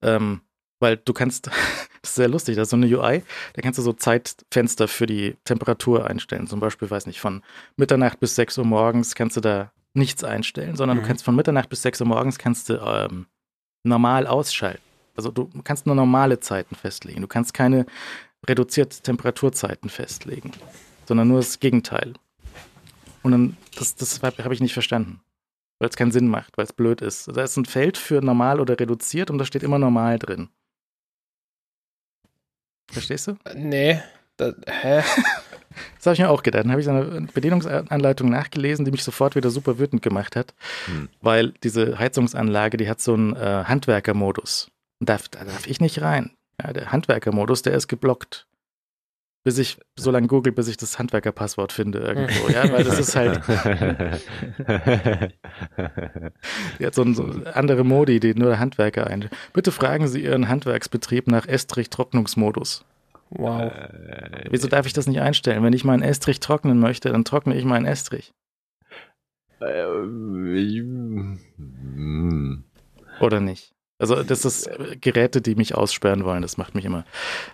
Ähm, 0.00 0.42
weil 0.82 0.98
du 0.98 1.12
kannst, 1.12 1.46
das 2.02 2.10
ist 2.10 2.14
sehr 2.16 2.28
lustig, 2.28 2.56
da 2.56 2.62
ist 2.62 2.70
so 2.70 2.76
eine 2.76 2.86
UI, 2.86 3.22
da 3.54 3.62
kannst 3.62 3.78
du 3.78 3.82
so 3.82 3.92
Zeitfenster 3.92 4.88
für 4.88 5.06
die 5.06 5.36
Temperatur 5.44 6.06
einstellen. 6.06 6.46
Zum 6.46 6.60
Beispiel, 6.60 6.90
weiß 6.90 7.06
nicht, 7.06 7.20
von 7.20 7.42
Mitternacht 7.76 8.20
bis 8.20 8.34
6 8.34 8.58
Uhr 8.58 8.66
morgens 8.66 9.14
kannst 9.14 9.36
du 9.36 9.40
da 9.40 9.72
nichts 9.94 10.24
einstellen, 10.24 10.76
sondern 10.76 10.98
mhm. 10.98 11.02
du 11.02 11.08
kannst 11.08 11.24
von 11.24 11.36
Mitternacht 11.36 11.68
bis 11.70 11.82
6 11.82 12.00
Uhr 12.00 12.08
morgens 12.08 12.38
kannst 12.38 12.68
du 12.68 12.74
ähm, 12.74 13.26
normal 13.84 14.26
ausschalten. 14.26 14.82
Also 15.16 15.30
du 15.30 15.48
kannst 15.62 15.86
nur 15.86 15.94
normale 15.94 16.40
Zeiten 16.40 16.74
festlegen. 16.74 17.20
Du 17.20 17.28
kannst 17.28 17.54
keine 17.54 17.86
reduzierte 18.48 19.02
Temperaturzeiten 19.02 19.90
festlegen, 19.90 20.52
sondern 21.06 21.28
nur 21.28 21.38
das 21.38 21.60
Gegenteil. 21.60 22.14
Und 23.22 23.32
dann, 23.32 23.56
das, 23.78 23.94
das 23.94 24.22
habe 24.22 24.54
ich 24.54 24.60
nicht 24.60 24.72
verstanden, 24.72 25.20
weil 25.78 25.90
es 25.90 25.96
keinen 25.96 26.12
Sinn 26.12 26.28
macht, 26.28 26.56
weil 26.56 26.64
es 26.64 26.72
blöd 26.72 27.02
ist. 27.02 27.28
Da 27.36 27.42
ist 27.42 27.56
ein 27.56 27.66
Feld 27.66 27.98
für 27.98 28.20
normal 28.20 28.58
oder 28.58 28.80
reduziert 28.80 29.30
und 29.30 29.38
da 29.38 29.44
steht 29.44 29.62
immer 29.62 29.78
normal 29.78 30.18
drin. 30.18 30.48
Verstehst 32.90 33.28
du? 33.28 33.36
Nee. 33.54 34.00
Das, 34.38 34.54
hä? 34.66 35.02
Das 35.96 36.06
habe 36.06 36.14
ich 36.14 36.20
mir 36.20 36.30
auch 36.30 36.42
gedacht. 36.42 36.64
Dann 36.64 36.70
habe 36.70 36.80
ich 36.80 36.88
eine 36.88 37.28
Bedienungsanleitung 37.34 38.30
nachgelesen, 38.30 38.86
die 38.86 38.90
mich 38.90 39.04
sofort 39.04 39.36
wieder 39.36 39.50
super 39.50 39.78
wütend 39.78 40.00
gemacht 40.00 40.36
hat, 40.36 40.54
hm. 40.86 41.10
weil 41.20 41.52
diese 41.62 41.98
Heizungsanlage, 41.98 42.78
die 42.78 42.88
hat 42.88 43.00
so 43.00 43.12
einen 43.12 43.36
äh, 43.36 43.64
Handwerkermodus. 43.64 44.70
Da 45.00 45.12
darf, 45.14 45.28
da 45.28 45.44
darf 45.44 45.66
ich 45.66 45.80
nicht 45.80 46.00
rein. 46.00 46.30
Ja, 46.62 46.72
der 46.72 46.92
Handwerkermodus, 46.92 47.60
der 47.60 47.74
ist 47.74 47.88
geblockt. 47.88 48.46
Bis 49.44 49.58
ich 49.58 49.78
so 49.98 50.12
lange 50.12 50.28
google, 50.28 50.52
bis 50.52 50.68
ich 50.68 50.76
das 50.76 51.00
Handwerkerpasswort 51.00 51.72
finde 51.72 51.98
irgendwo. 51.98 52.48
ja, 52.48 52.70
weil 52.72 52.84
das 52.84 53.00
ist 53.00 53.16
halt. 53.16 53.40
hat 56.80 56.94
so, 56.94 57.02
ein, 57.02 57.14
so 57.14 57.24
andere 57.52 57.82
Modi, 57.82 58.20
die 58.20 58.34
nur 58.34 58.50
der 58.50 58.60
Handwerker 58.60 59.08
ein. 59.08 59.28
Bitte 59.52 59.72
fragen 59.72 60.06
Sie 60.06 60.22
Ihren 60.22 60.48
Handwerksbetrieb 60.48 61.26
nach 61.26 61.48
Estrich-Trocknungsmodus. 61.48 62.84
Wow. 63.30 63.72
Äh, 63.72 64.44
Wieso 64.50 64.68
darf 64.68 64.86
ich 64.86 64.92
das 64.92 65.06
nicht 65.06 65.20
einstellen? 65.20 65.64
Wenn 65.64 65.72
ich 65.72 65.84
meinen 65.84 66.02
Estrich 66.02 66.38
trocknen 66.40 66.78
möchte, 66.78 67.10
dann 67.10 67.24
trockne 67.24 67.56
ich 67.56 67.64
meinen 67.64 67.86
Estrich. 67.86 68.32
Äh, 69.60 69.84
Oder 73.20 73.40
nicht? 73.40 73.72
Also, 73.98 74.22
das 74.22 74.44
ist 74.44 74.68
Geräte, 75.00 75.40
die 75.40 75.54
mich 75.54 75.74
aussperren 75.74 76.24
wollen. 76.24 76.42
Das 76.42 76.58
macht 76.58 76.74
mich 76.74 76.84
immer 76.84 77.04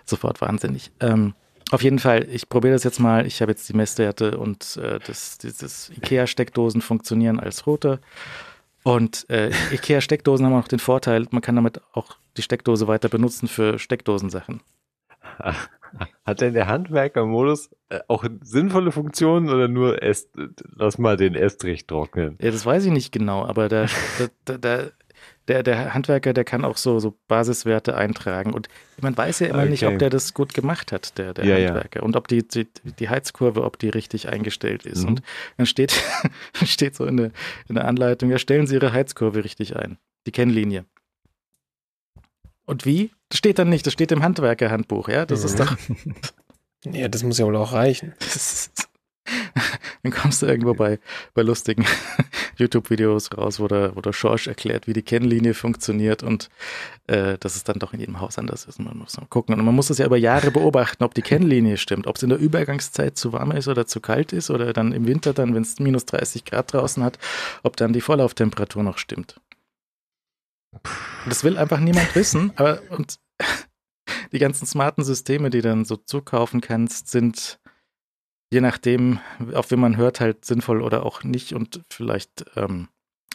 sofort 0.03 0.41
wahnsinnig. 0.41 0.91
Ähm, 0.99 1.33
auf 1.71 1.83
jeden 1.83 1.99
Fall, 1.99 2.27
ich 2.29 2.49
probiere 2.49 2.73
das 2.73 2.83
jetzt 2.83 2.99
mal. 2.99 3.25
Ich 3.25 3.41
habe 3.41 3.51
jetzt 3.51 3.67
die 3.69 3.75
Messwerte 3.75 4.37
und 4.37 4.77
äh, 4.77 4.99
das, 5.05 5.37
dieses 5.37 5.91
IKEA-Steckdosen 5.91 6.81
funktionieren 6.81 7.39
als 7.39 7.67
Router. 7.67 7.99
Und 8.83 9.29
äh, 9.29 9.51
IKEA-Steckdosen 9.71 10.45
haben 10.45 10.55
auch 10.55 10.67
den 10.67 10.79
Vorteil, 10.79 11.27
man 11.31 11.41
kann 11.41 11.55
damit 11.55 11.81
auch 11.93 12.17
die 12.37 12.41
Steckdose 12.41 12.87
weiter 12.87 13.09
benutzen 13.09 13.47
für 13.47 13.77
Steckdosensachen. 13.77 14.61
Hat 16.25 16.41
denn 16.41 16.53
der 16.53 16.67
Handwerker-Modus 16.67 17.71
äh, 17.89 17.99
auch 18.07 18.23
sinnvolle 18.41 18.91
Funktionen 18.91 19.49
oder 19.49 19.67
nur 19.67 20.03
Est, 20.03 20.29
lass 20.75 20.97
mal 20.97 21.17
den 21.17 21.35
Estrich 21.35 21.87
trocknen? 21.87 22.37
Ja, 22.41 22.51
das 22.51 22.65
weiß 22.65 22.85
ich 22.85 22.91
nicht 22.91 23.11
genau, 23.11 23.45
aber 23.45 23.69
der, 23.69 23.89
der, 24.47 24.57
der, 24.57 24.91
der, 25.49 25.63
der 25.63 25.93
Handwerker, 25.93 26.31
der 26.33 26.43
kann 26.43 26.63
auch 26.63 26.77
so, 26.77 26.99
so 26.99 27.17
Basiswerte 27.27 27.97
eintragen. 27.97 28.53
Und 28.53 28.69
man 29.01 29.17
weiß 29.17 29.39
ja 29.39 29.47
immer 29.47 29.59
okay. 29.59 29.69
nicht, 29.69 29.85
ob 29.85 29.97
der 29.97 30.11
das 30.11 30.35
gut 30.35 30.53
gemacht 30.53 30.91
hat, 30.91 31.17
der, 31.17 31.33
der 31.33 31.45
ja, 31.45 31.55
Handwerker. 31.55 31.99
Ja. 31.99 32.05
Und 32.05 32.15
ob 32.15 32.27
die, 32.27 32.47
die, 32.47 32.67
die 32.99 33.09
Heizkurve, 33.09 33.63
ob 33.63 33.79
die 33.79 33.89
richtig 33.89 34.29
eingestellt 34.29 34.85
ist. 34.85 35.01
Mhm. 35.01 35.07
Und 35.07 35.21
dann 35.57 35.65
steht, 35.65 35.99
steht 36.63 36.95
so 36.95 37.05
in 37.05 37.17
der, 37.17 37.31
in 37.67 37.75
der 37.75 37.85
Anleitung, 37.85 38.29
ja, 38.29 38.37
stellen 38.37 38.67
Sie 38.67 38.75
Ihre 38.75 38.93
Heizkurve 38.93 39.43
richtig 39.43 39.75
ein. 39.75 39.97
Die 40.27 40.31
Kennlinie. 40.31 40.85
Und 42.65 42.85
wie? 42.85 43.11
Das 43.29 43.39
steht 43.39 43.57
dann 43.57 43.69
nicht, 43.69 43.87
das 43.87 43.93
steht 43.93 44.11
im 44.11 44.21
Handwerkerhandbuch, 44.21 45.09
ja? 45.09 45.25
Das 45.25 45.39
mhm. 45.39 45.45
ist 45.45 45.59
doch. 45.59 45.77
Ja, 46.85 47.09
das 47.09 47.23
muss 47.23 47.37
ja 47.37 47.45
wohl 47.45 47.57
auch 47.57 47.73
reichen. 47.73 48.13
dann 50.03 50.11
kommst 50.11 50.41
du 50.41 50.45
irgendwo 50.45 50.73
bei, 50.73 50.99
bei 51.33 51.41
lustigen 51.41 51.85
YouTube-Videos 52.57 53.37
raus, 53.37 53.59
wo 53.59 53.67
der, 53.67 53.95
wo 53.95 54.01
der 54.01 54.13
Schorsch 54.13 54.47
erklärt, 54.47 54.87
wie 54.87 54.93
die 54.93 55.01
Kennlinie 55.01 55.53
funktioniert 55.53 56.23
und 56.23 56.49
äh, 57.07 57.37
dass 57.37 57.55
es 57.55 57.63
dann 57.63 57.79
doch 57.79 57.93
in 57.93 57.99
jedem 57.99 58.19
Haus 58.19 58.37
anders 58.37 58.65
ist. 58.65 58.79
Und 58.79 58.85
man 58.85 58.97
muss 58.97 59.17
mal 59.17 59.27
gucken. 59.27 59.55
Und 59.55 59.65
man 59.65 59.75
muss 59.75 59.87
das 59.87 59.97
ja 59.97 60.05
über 60.05 60.17
Jahre 60.17 60.51
beobachten, 60.51 61.03
ob 61.03 61.13
die 61.13 61.21
Kennlinie 61.21 61.77
stimmt, 61.77 62.07
ob 62.07 62.17
es 62.17 62.23
in 62.23 62.29
der 62.29 62.39
Übergangszeit 62.39 63.17
zu 63.17 63.33
warm 63.33 63.51
ist 63.51 63.67
oder 63.67 63.85
zu 63.85 63.99
kalt 63.99 64.33
ist 64.33 64.49
oder 64.49 64.73
dann 64.73 64.91
im 64.91 65.07
Winter 65.07 65.33
dann, 65.33 65.55
wenn 65.55 65.63
es 65.63 65.79
minus 65.79 66.05
30 66.05 66.45
Grad 66.45 66.73
draußen 66.73 67.03
hat, 67.03 67.17
ob 67.63 67.77
dann 67.77 67.93
die 67.93 68.01
Vorlauftemperatur 68.01 68.83
noch 68.83 68.97
stimmt. 68.97 69.39
Das 71.27 71.43
will 71.43 71.57
einfach 71.57 71.79
niemand 71.79 72.13
wissen, 72.15 72.51
aber 72.55 72.81
und 72.89 73.19
die 74.31 74.39
ganzen 74.39 74.65
smarten 74.65 75.03
Systeme, 75.03 75.49
die 75.49 75.61
dann 75.61 75.85
so 75.85 75.97
zukaufen 75.97 76.61
kannst, 76.61 77.09
sind 77.09 77.59
je 78.51 78.61
nachdem, 78.61 79.19
auf 79.53 79.71
wen 79.71 79.79
man 79.79 79.97
hört, 79.97 80.19
halt 80.19 80.45
sinnvoll 80.45 80.81
oder 80.81 81.05
auch 81.05 81.23
nicht 81.23 81.53
und 81.53 81.81
vielleicht 81.89 82.45
ähm, 82.55 82.89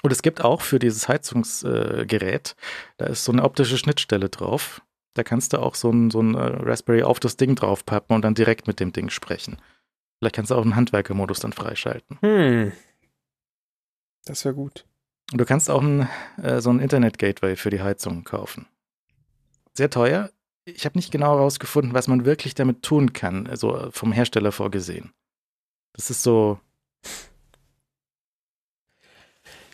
und 0.04 0.12
es 0.12 0.20
gibt 0.20 0.44
auch 0.44 0.60
für 0.60 0.78
dieses 0.78 1.08
Heizungsgerät, 1.08 2.50
äh, 2.50 2.54
da 2.98 3.06
ist 3.06 3.24
so 3.24 3.32
eine 3.32 3.42
optische 3.42 3.78
Schnittstelle 3.78 4.28
drauf. 4.28 4.82
Da 5.14 5.22
kannst 5.22 5.54
du 5.54 5.60
auch 5.60 5.74
so 5.74 5.90
ein, 5.90 6.10
so 6.10 6.20
ein 6.20 6.34
äh, 6.34 6.38
Raspberry 6.38 7.02
auf 7.02 7.20
das 7.20 7.38
Ding 7.38 7.54
draufpappen 7.54 8.14
und 8.14 8.20
dann 8.20 8.34
direkt 8.34 8.66
mit 8.66 8.80
dem 8.80 8.92
Ding 8.92 9.08
sprechen. 9.08 9.56
Vielleicht 10.18 10.34
kannst 10.34 10.50
du 10.50 10.56
auch 10.56 10.62
einen 10.62 10.76
Handwerkermodus 10.76 11.40
dann 11.40 11.54
freischalten. 11.54 12.18
Hm. 12.20 12.72
Das 14.26 14.44
wäre 14.44 14.54
gut. 14.54 14.84
Und 15.32 15.40
du 15.40 15.46
kannst 15.46 15.70
auch 15.70 15.80
ein, 15.80 16.06
äh, 16.36 16.60
so 16.60 16.68
ein 16.68 16.80
Internet-Gateway 16.80 17.56
für 17.56 17.70
die 17.70 17.80
Heizung 17.80 18.24
kaufen. 18.24 18.66
Sehr 19.72 19.88
teuer. 19.88 20.30
Ich 20.64 20.84
habe 20.84 20.96
nicht 20.98 21.10
genau 21.10 21.36
herausgefunden, 21.36 21.92
was 21.92 22.08
man 22.08 22.24
wirklich 22.24 22.54
damit 22.54 22.82
tun 22.82 23.12
kann, 23.12 23.46
also 23.46 23.90
vom 23.90 24.12
Hersteller 24.12 24.52
vorgesehen. 24.52 25.12
Das 25.92 26.10
ist 26.10 26.22
so, 26.22 26.58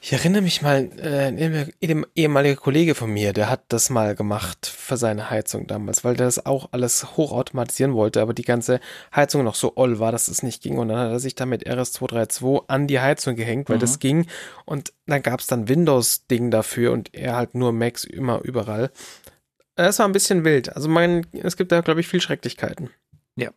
ich 0.02 0.14
erinnere 0.14 0.40
mich 0.40 0.62
mal, 0.62 0.88
äh, 0.96 1.26
ein 1.26 2.06
ehemaliger 2.14 2.56
Kollege 2.56 2.94
von 2.94 3.10
mir, 3.12 3.34
der 3.34 3.50
hat 3.50 3.64
das 3.68 3.90
mal 3.90 4.14
gemacht 4.14 4.66
für 4.66 4.96
seine 4.96 5.28
Heizung 5.28 5.66
damals, 5.66 6.04
weil 6.04 6.16
der 6.16 6.26
das 6.26 6.46
auch 6.46 6.70
alles 6.72 7.18
hochautomatisieren 7.18 7.92
wollte, 7.92 8.22
aber 8.22 8.32
die 8.32 8.44
ganze 8.44 8.80
Heizung 9.14 9.44
noch 9.44 9.54
so 9.54 9.76
oll 9.76 9.98
war, 9.98 10.10
dass 10.10 10.28
es 10.28 10.42
nicht 10.42 10.62
ging. 10.62 10.78
Und 10.78 10.88
dann 10.88 10.98
hat 10.98 11.10
er 11.10 11.20
sich 11.20 11.34
da 11.34 11.44
mit 11.44 11.68
RS232 11.68 12.64
an 12.68 12.86
die 12.86 12.98
Heizung 12.98 13.36
gehängt, 13.36 13.68
weil 13.68 13.76
mhm. 13.76 13.80
das 13.80 13.98
ging. 13.98 14.26
Und 14.64 14.94
dann 15.04 15.22
gab 15.22 15.40
es 15.40 15.46
dann 15.48 15.68
Windows-Ding 15.68 16.50
dafür 16.50 16.92
und 16.92 17.12
er 17.12 17.36
halt 17.36 17.54
nur 17.54 17.72
Macs 17.72 18.04
immer 18.04 18.40
überall. 18.42 18.90
Das 19.84 19.98
war 19.98 20.06
ein 20.06 20.12
bisschen 20.12 20.44
wild. 20.44 20.74
Also 20.74 20.88
man, 20.88 21.26
es 21.32 21.56
gibt 21.56 21.72
da, 21.72 21.80
glaube 21.80 22.00
ich, 22.00 22.08
viel 22.08 22.20
Schrecklichkeiten. 22.20 22.90
Ja. 23.36 23.50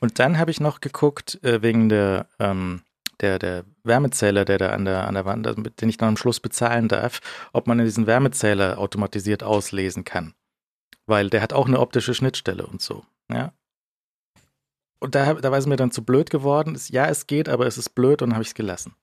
Und 0.00 0.18
dann 0.18 0.38
habe 0.38 0.50
ich 0.50 0.60
noch 0.60 0.80
geguckt, 0.80 1.42
äh, 1.44 1.62
wegen 1.62 1.88
der 1.88 2.26
ähm 2.38 2.82
der, 3.22 3.38
der 3.38 3.64
Wärmezähler, 3.84 4.44
der 4.44 4.58
da 4.58 4.70
an 4.70 4.84
der, 4.84 5.06
an 5.06 5.14
der 5.14 5.24
Wand, 5.24 5.46
den 5.80 5.88
ich 5.88 5.96
dann 5.96 6.10
am 6.10 6.16
Schluss 6.16 6.40
bezahlen 6.40 6.88
darf, 6.88 7.20
ob 7.52 7.66
man 7.66 7.78
in 7.78 7.84
diesen 7.84 8.06
Wärmezähler 8.06 8.78
automatisiert 8.78 9.42
auslesen 9.42 10.04
kann. 10.04 10.34
Weil 11.06 11.30
der 11.30 11.40
hat 11.40 11.52
auch 11.52 11.66
eine 11.66 11.80
optische 11.80 12.14
Schnittstelle 12.14 12.66
und 12.66 12.82
so. 12.82 13.04
Ja. 13.30 13.52
Und 14.98 15.14
da, 15.14 15.34
da 15.34 15.50
war 15.50 15.58
es 15.58 15.66
mir 15.66 15.76
dann 15.76 15.90
zu 15.90 16.04
blöd 16.04 16.30
geworden. 16.30 16.78
Ja, 16.88 17.06
es 17.06 17.26
geht, 17.26 17.48
aber 17.48 17.66
es 17.66 17.78
ist 17.78 17.90
blöd 17.90 18.22
und 18.22 18.32
habe 18.32 18.42
ich 18.42 18.48
es 18.48 18.54
gelassen. 18.54 18.94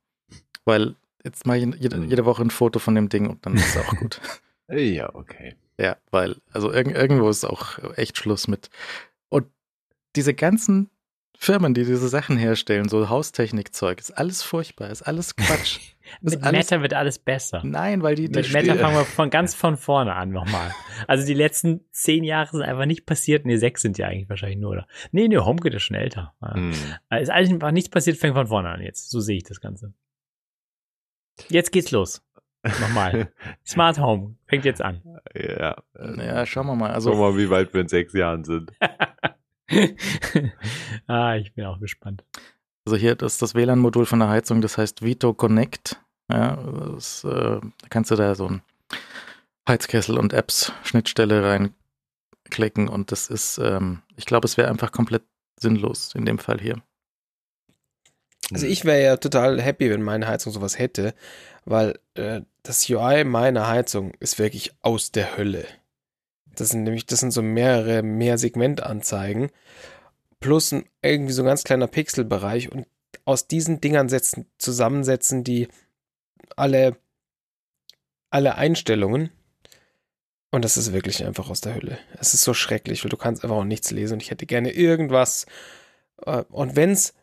Weil 0.65 0.95
jetzt 1.23 1.45
mache 1.45 1.57
ich 1.57 1.75
jede, 1.79 1.97
hm. 1.97 2.09
jede, 2.09 2.25
Woche 2.25 2.43
ein 2.43 2.51
Foto 2.51 2.79
von 2.79 2.95
dem 2.95 3.09
Ding 3.09 3.29
und 3.29 3.45
dann 3.45 3.55
ist 3.55 3.75
es 3.75 3.77
auch 3.77 3.95
gut. 3.95 4.21
ja, 4.69 5.13
okay. 5.13 5.55
Ja, 5.79 5.97
weil, 6.11 6.35
also 6.51 6.73
irg 6.73 6.87
irgendwo 6.87 7.29
ist 7.29 7.45
auch 7.45 7.79
echt 7.95 8.17
Schluss 8.17 8.47
mit. 8.47 8.69
Und 9.29 9.47
diese 10.15 10.33
ganzen 10.33 10.89
Firmen, 11.37 11.73
die 11.73 11.85
diese 11.85 12.09
Sachen 12.09 12.35
herstellen, 12.37 12.89
so 12.89 13.07
Haustechnikzeug, 13.07 13.97
ist 13.99 14.11
alles 14.11 14.43
furchtbar, 14.43 14.89
ist 14.89 15.03
alles 15.03 15.37
Quatsch. 15.37 15.79
Mit 16.21 16.43
alles, 16.43 16.71
Meta 16.71 16.81
wird 16.81 16.95
alles 16.95 17.19
besser. 17.19 17.61
Nein, 17.63 18.01
weil 18.01 18.15
die, 18.15 18.29
die 18.29 18.39
Mit 18.39 18.51
Meta 18.51 18.75
fangen 18.75 18.95
wir 18.95 19.05
von 19.05 19.29
ganz 19.29 19.53
von 19.53 19.77
vorne 19.77 20.15
an 20.15 20.31
nochmal. 20.31 20.73
Also 21.07 21.25
die 21.25 21.35
letzten 21.35 21.85
zehn 21.91 22.23
Jahre 22.23 22.49
sind 22.49 22.63
einfach 22.63 22.87
nicht 22.87 23.05
passiert. 23.05 23.45
Nee, 23.45 23.57
sechs 23.57 23.83
sind 23.83 23.97
ja 23.99 24.07
eigentlich 24.07 24.27
wahrscheinlich 24.27 24.57
nur, 24.57 24.71
oder? 24.71 24.87
Nee, 25.11 25.27
nee, 25.27 25.37
HomeKit 25.37 25.75
ist 25.75 25.83
schon 25.83 25.95
älter. 25.95 26.33
Hm. 26.41 26.71
Ist 26.71 27.29
eigentlich 27.29 27.51
einfach 27.51 27.71
nichts 27.71 27.89
passiert, 27.91 28.17
fängt 28.17 28.33
von 28.33 28.47
vorne 28.47 28.69
an 28.69 28.81
jetzt. 28.81 29.11
So 29.11 29.19
sehe 29.19 29.37
ich 29.37 29.43
das 29.43 29.61
Ganze. 29.61 29.93
Jetzt 31.47 31.71
geht's 31.71 31.91
los. 31.91 32.21
Nochmal. 32.63 33.31
Smart 33.65 33.99
Home 33.99 34.35
fängt 34.47 34.65
jetzt 34.65 34.81
an. 34.81 35.01
Ja. 35.33 35.77
Ja, 36.17 36.45
schauen 36.45 36.67
wir 36.67 36.75
mal. 36.75 36.91
Also, 36.91 37.11
Schauen 37.11 37.19
wir 37.19 37.31
mal, 37.31 37.37
wie 37.37 37.49
weit 37.49 37.73
wir 37.73 37.81
in 37.81 37.87
sechs 37.87 38.13
Jahren 38.13 38.43
sind. 38.43 38.71
ah, 41.07 41.35
ich 41.35 41.53
bin 41.53 41.65
auch 41.65 41.79
gespannt. 41.79 42.23
also 42.85 42.97
hier 42.97 43.15
das 43.15 43.33
ist 43.33 43.41
das 43.41 43.55
WLAN-Modul 43.55 44.05
von 44.05 44.19
der 44.19 44.29
Heizung, 44.29 44.61
das 44.61 44.77
heißt 44.77 45.03
Vito 45.03 45.33
Connect. 45.33 46.01
Ja, 46.31 46.57
das, 46.95 47.23
äh, 47.23 47.29
da 47.29 47.87
kannst 47.89 48.11
du 48.11 48.15
da 48.15 48.35
so 48.35 48.47
ein 48.47 48.61
Heizkessel 49.67 50.17
und 50.17 50.33
Apps-Schnittstelle 50.33 51.43
reinklicken 51.43 52.87
und 52.87 53.11
das 53.11 53.29
ist, 53.29 53.57
ähm, 53.59 54.01
ich 54.15 54.25
glaube, 54.25 54.45
es 54.45 54.57
wäre 54.57 54.69
einfach 54.69 54.91
komplett 54.91 55.23
sinnlos 55.59 56.13
in 56.15 56.25
dem 56.25 56.39
Fall 56.39 56.59
hier. 56.59 56.81
Also 58.53 58.65
ich 58.65 58.85
wäre 58.85 59.03
ja 59.03 59.17
total 59.17 59.61
happy, 59.61 59.89
wenn 59.89 60.01
meine 60.01 60.27
Heizung 60.27 60.51
sowas 60.51 60.79
hätte, 60.79 61.13
weil 61.65 61.99
äh, 62.15 62.41
das 62.63 62.89
UI 62.89 63.23
meiner 63.23 63.67
Heizung 63.67 64.13
ist 64.19 64.39
wirklich 64.39 64.73
aus 64.81 65.11
der 65.11 65.37
Hölle. 65.37 65.65
Das 66.55 66.69
sind 66.69 66.83
nämlich, 66.83 67.05
das 67.05 67.19
sind 67.19 67.31
so 67.31 67.41
mehrere 67.41 68.01
Mehr-Segment-Anzeigen 68.01 69.49
plus 70.39 70.71
ein, 70.71 70.85
irgendwie 71.01 71.33
so 71.33 71.41
ein 71.43 71.47
ganz 71.47 71.63
kleiner 71.63 71.87
Pixelbereich 71.87 72.71
und 72.71 72.87
aus 73.25 73.47
diesen 73.47 73.81
Dingern 73.81 74.09
setzen, 74.09 74.45
zusammensetzen 74.57 75.43
die 75.43 75.67
alle, 76.55 76.97
alle 78.29 78.55
Einstellungen. 78.55 79.31
Und 80.51 80.65
das 80.65 80.77
ist 80.77 80.93
wirklich 80.93 81.23
einfach 81.25 81.49
aus 81.49 81.61
der 81.61 81.75
Hölle. 81.75 81.99
Es 82.17 82.33
ist 82.33 82.41
so 82.43 82.55
schrecklich, 82.55 83.03
weil 83.03 83.09
du 83.09 83.17
kannst 83.17 83.43
einfach 83.43 83.57
auch 83.57 83.63
nichts 83.65 83.91
lesen 83.91 84.13
und 84.13 84.23
ich 84.23 84.31
hätte 84.31 84.47
gerne 84.47 84.71
irgendwas. 84.71 85.45
äh, 86.25 86.43
Und 86.49 86.75
wenn 86.75 86.91
es 86.91 87.13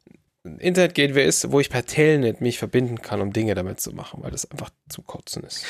Internet-Gateway 0.58 1.26
ist, 1.26 1.50
wo 1.50 1.60
ich 1.60 1.70
per 1.70 1.84
Telnet 1.84 2.40
mich 2.40 2.58
verbinden 2.58 3.02
kann, 3.02 3.20
um 3.20 3.32
Dinge 3.32 3.54
damit 3.54 3.80
zu 3.80 3.92
machen, 3.92 4.22
weil 4.22 4.30
das 4.30 4.50
einfach 4.50 4.70
zu 4.88 5.02
kotzen 5.02 5.42
ist. 5.44 5.64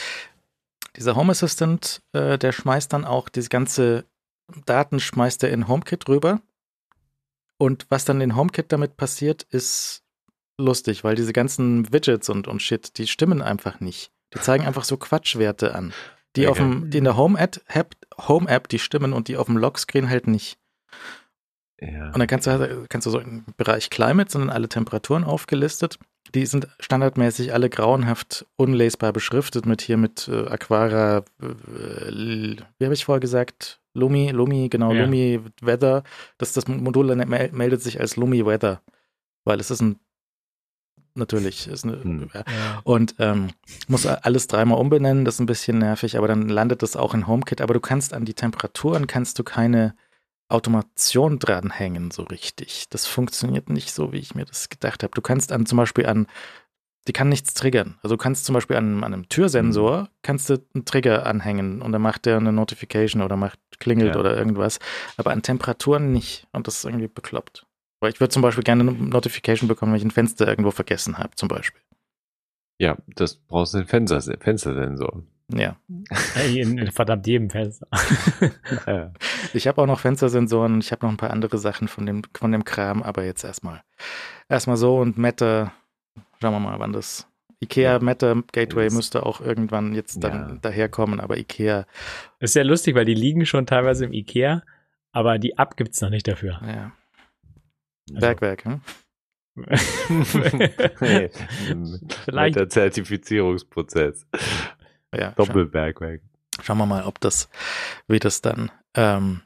Dieser 0.96 1.16
Home 1.16 1.32
Assistant, 1.32 2.02
äh, 2.12 2.38
der 2.38 2.52
schmeißt 2.52 2.92
dann 2.92 3.04
auch 3.04 3.28
diese 3.28 3.48
ganze 3.48 4.04
Daten 4.64 5.00
schmeißt 5.00 5.42
er 5.42 5.50
in 5.50 5.68
HomeKit 5.68 6.08
rüber. 6.08 6.40
Und 7.58 7.86
was 7.88 8.04
dann 8.04 8.20
in 8.20 8.36
HomeKit 8.36 8.70
damit 8.70 8.96
passiert, 8.96 9.42
ist 9.50 10.02
lustig, 10.58 11.04
weil 11.04 11.16
diese 11.16 11.32
ganzen 11.32 11.92
Widgets 11.92 12.28
und, 12.28 12.48
und 12.48 12.62
Shit, 12.62 12.98
die 12.98 13.06
stimmen 13.06 13.42
einfach 13.42 13.80
nicht. 13.80 14.12
Die 14.34 14.40
zeigen 14.40 14.66
einfach 14.66 14.84
so 14.84 14.96
Quatschwerte 14.96 15.74
an. 15.74 15.92
Die, 16.36 16.46
auf 16.46 16.58
dem, 16.58 16.90
die 16.90 16.98
in 16.98 17.04
der 17.04 17.16
Home-App, 17.16 17.60
Home 18.28 18.48
App, 18.48 18.68
die 18.68 18.78
stimmen 18.78 19.14
und 19.14 19.28
die 19.28 19.38
auf 19.38 19.46
dem 19.46 19.56
Lockscreen 19.56 20.10
halt 20.10 20.26
nicht. 20.26 20.58
Ja. 21.80 22.06
Und 22.06 22.18
dann 22.18 22.26
kannst 22.26 22.46
du, 22.46 22.86
kannst 22.88 23.06
du 23.06 23.10
so 23.10 23.18
im 23.18 23.44
Bereich 23.56 23.90
Climate 23.90 24.30
sind 24.32 24.40
dann 24.42 24.50
alle 24.50 24.68
Temperaturen 24.68 25.24
aufgelistet. 25.24 25.98
Die 26.34 26.46
sind 26.46 26.66
standardmäßig 26.80 27.52
alle 27.52 27.70
grauenhaft 27.70 28.46
unlesbar 28.56 29.12
beschriftet 29.12 29.64
mit 29.66 29.80
hier 29.82 29.96
mit 29.96 30.26
äh, 30.28 30.46
Aquara, 30.48 31.24
äh, 31.40 32.04
L- 32.08 32.56
wie 32.78 32.84
habe 32.84 32.94
ich 32.94 33.04
vorher 33.04 33.20
gesagt? 33.20 33.80
Lumi, 33.94 34.30
Lumi, 34.30 34.68
genau, 34.68 34.92
Ja. 34.92 35.04
Lumi 35.04 35.40
Weather. 35.60 36.02
Das, 36.38 36.52
das 36.52 36.66
Modul 36.66 37.14
meldet 37.14 37.82
sich 37.82 38.00
als 38.00 38.16
Lumi 38.16 38.44
Weather, 38.44 38.82
weil 39.44 39.60
es 39.60 39.70
ist 39.70 39.80
ein, 39.82 40.00
natürlich, 41.14 41.68
ist 41.68 41.84
eine, 41.84 42.02
Hm. 42.02 42.30
ja. 42.34 42.42
Und 42.84 43.14
ähm, 43.18 43.48
muss 43.88 44.06
alles 44.06 44.46
dreimal 44.48 44.78
umbenennen, 44.78 45.24
das 45.24 45.34
ist 45.34 45.40
ein 45.40 45.46
bisschen 45.46 45.78
nervig, 45.78 46.18
aber 46.18 46.28
dann 46.28 46.48
landet 46.48 46.82
das 46.82 46.96
auch 46.96 47.14
in 47.14 47.26
HomeKit. 47.26 47.60
Aber 47.60 47.74
du 47.74 47.80
kannst 47.80 48.12
an 48.12 48.24
die 48.24 48.34
Temperaturen 48.34 49.06
kannst 49.06 49.38
du 49.38 49.44
keine 49.44 49.94
Automation 50.48 51.38
dranhängen 51.38 52.10
so 52.10 52.22
richtig. 52.22 52.84
Das 52.90 53.06
funktioniert 53.06 53.68
nicht 53.68 53.92
so, 53.92 54.12
wie 54.12 54.18
ich 54.18 54.34
mir 54.34 54.44
das 54.44 54.68
gedacht 54.68 55.02
habe. 55.02 55.12
Du 55.14 55.20
kannst 55.22 55.50
an 55.52 55.66
zum 55.66 55.76
Beispiel 55.78 56.06
an, 56.06 56.26
die 57.08 57.12
kann 57.12 57.28
nichts 57.28 57.54
triggern. 57.54 57.98
Also 58.02 58.16
du 58.16 58.18
kannst 58.22 58.44
zum 58.44 58.54
Beispiel 58.54 58.76
an, 58.76 59.04
an 59.04 59.12
einem 59.12 59.28
Türsensor 59.28 60.08
kannst 60.22 60.50
du 60.50 60.58
einen 60.74 60.84
Trigger 60.84 61.26
anhängen 61.26 61.82
und 61.82 61.92
dann 61.92 62.02
macht 62.02 62.26
der 62.26 62.36
eine 62.36 62.52
Notification 62.52 63.22
oder 63.22 63.36
macht 63.36 63.58
klingelt 63.78 64.14
Ja. 64.14 64.20
oder 64.20 64.36
irgendwas. 64.36 64.78
Aber 65.16 65.30
an 65.32 65.42
Temperaturen 65.42 66.12
nicht. 66.12 66.46
Und 66.52 66.66
das 66.66 66.78
ist 66.78 66.84
irgendwie 66.84 67.08
bekloppt. 67.08 67.66
Weil 68.00 68.12
ich 68.12 68.20
würde 68.20 68.30
zum 68.32 68.42
Beispiel 68.42 68.64
gerne 68.64 68.82
eine 68.82 68.92
Notification 68.92 69.68
bekommen, 69.68 69.92
wenn 69.92 69.98
ich 69.98 70.04
ein 70.04 70.10
Fenster 70.10 70.46
irgendwo 70.48 70.70
vergessen 70.70 71.18
habe, 71.18 71.34
zum 71.36 71.48
Beispiel. 71.48 71.80
ja, 72.78 72.96
das 73.06 73.36
brauchst 73.36 73.74
du 73.74 73.78
den 73.78 73.86
Fenster, 73.86 74.20
Fenstersensor. 74.38 75.22
Ja. 75.52 75.76
In, 76.44 76.78
in 76.78 76.90
verdammt 76.90 77.26
jedem 77.26 77.50
Fenster. 77.50 77.86
Ja. 78.86 79.12
Ich 79.54 79.66
habe 79.68 79.80
auch 79.80 79.86
noch 79.86 80.00
Fenstersensoren 80.00 80.74
und 80.74 80.84
ich 80.84 80.90
habe 80.92 81.06
noch 81.06 81.12
ein 81.12 81.16
paar 81.16 81.30
andere 81.30 81.58
Sachen 81.58 81.86
von 81.88 82.04
dem, 82.06 82.22
von 82.34 82.50
dem 82.52 82.64
Kram, 82.64 83.02
aber 83.02 83.24
jetzt 83.24 83.44
erstmal 83.44 83.82
erstmal 84.48 84.76
so 84.76 84.98
und 84.98 85.18
Meta, 85.18 85.72
schauen 86.40 86.52
wir 86.52 86.60
mal, 86.60 86.78
wann 86.80 86.92
das 86.92 87.28
IKEA 87.62 87.92
Ja. 87.94 87.98
Meta 88.00 88.34
Gateway 88.52 88.90
müsste 88.90 89.24
auch 89.24 89.40
irgendwann 89.40 89.94
jetzt 89.94 90.22
dann 90.22 90.32
Ja. 90.48 90.54
daherkommen, 90.60 91.20
aber 91.20 91.36
IKEA, 91.38 91.86
ist 92.40 92.52
sehr 92.54 92.64
lustig, 92.64 92.94
weil 92.96 93.04
die 93.04 93.14
liegen 93.14 93.46
schon 93.46 93.66
teilweise 93.66 94.04
im 94.04 94.12
Ikea, 94.12 94.62
aber 95.12 95.38
die 95.38 95.52
App 95.56 95.76
gibt's 95.76 96.00
noch 96.00 96.10
nicht 96.10 96.26
dafür. 96.28 96.60
ja, 96.66 96.92
Also- 98.10 98.20
Bergwerk, 98.20 98.64
hm? 98.64 98.80
Hey, 100.98 101.30
Vielleicht. 102.24 102.56
Mit 102.56 102.56
der 102.56 102.68
Zertifizierungsprozess. 102.68 104.26
Ja, 105.14 105.30
scha 105.30 105.34
Doppelbergwerk. 105.36 106.22
schauen 106.62 106.78
wir 106.78 106.86
mal, 106.86 107.04
ob 107.04 107.20
das, 107.20 107.48
wie 108.08 108.18
das 108.18 108.40
dann 108.42 108.70
ähm, 108.94 109.42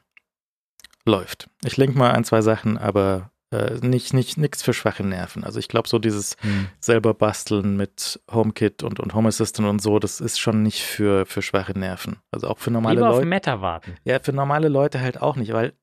läuft. 1.05 1.49
Ich 1.63 1.77
link 1.77 1.95
mal 1.95 2.11
ein, 2.11 2.23
zwei 2.23 2.41
Sachen, 2.41 2.77
aber 2.77 3.31
äh, 3.51 3.75
nicht, 3.85 4.13
nicht, 4.13 4.37
nichts 4.37 4.63
für 4.63 4.73
schwache 4.73 5.03
Nerven. 5.03 5.43
Also 5.43 5.59
ich 5.59 5.67
glaube, 5.67 5.89
so 5.89 5.99
dieses 5.99 6.37
Hm. 6.41 6.69
selber 6.79 7.13
basteln 7.13 7.75
mit 7.75 8.21
HomeKit 8.31 8.81
und, 8.83 8.99
und 8.99 9.13
Home 9.13 9.27
Assistant 9.27 9.67
und 9.67 9.81
so, 9.81 9.99
das 9.99 10.21
ist 10.21 10.39
schon 10.39 10.63
nicht 10.63 10.81
für, 10.83 11.25
für 11.25 11.41
schwache 11.41 11.77
Nerven. 11.77 12.17
Also 12.31 12.47
auch 12.47 12.59
für 12.59 12.71
normale 12.71 12.95
Lieber 12.95 13.09
auf 13.09 13.15
Leute. 13.15 13.27
Meta 13.27 13.61
warten. 13.61 13.95
Ja, 14.05 14.19
für 14.19 14.31
normale 14.33 14.69
Leute 14.69 15.01
halt 15.01 15.21
auch 15.21 15.35
nicht, 15.35 15.51
weil 15.53 15.73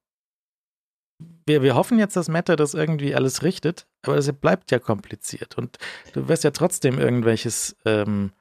wir, 1.46 1.62
wir 1.62 1.74
hoffen 1.74 1.98
jetzt, 1.98 2.16
dass 2.16 2.28
Meta 2.28 2.56
das 2.56 2.74
irgendwie 2.74 3.14
alles 3.14 3.42
richtet, 3.42 3.86
aber 4.02 4.16
das 4.16 4.30
bleibt 4.32 4.70
ja 4.70 4.78
kompliziert 4.78 5.58
und 5.58 5.78
du 6.12 6.28
wirst 6.28 6.44
ja 6.44 6.50
trotzdem 6.52 6.98
irgendwelches, 6.98 7.76
ähm, 7.84 8.32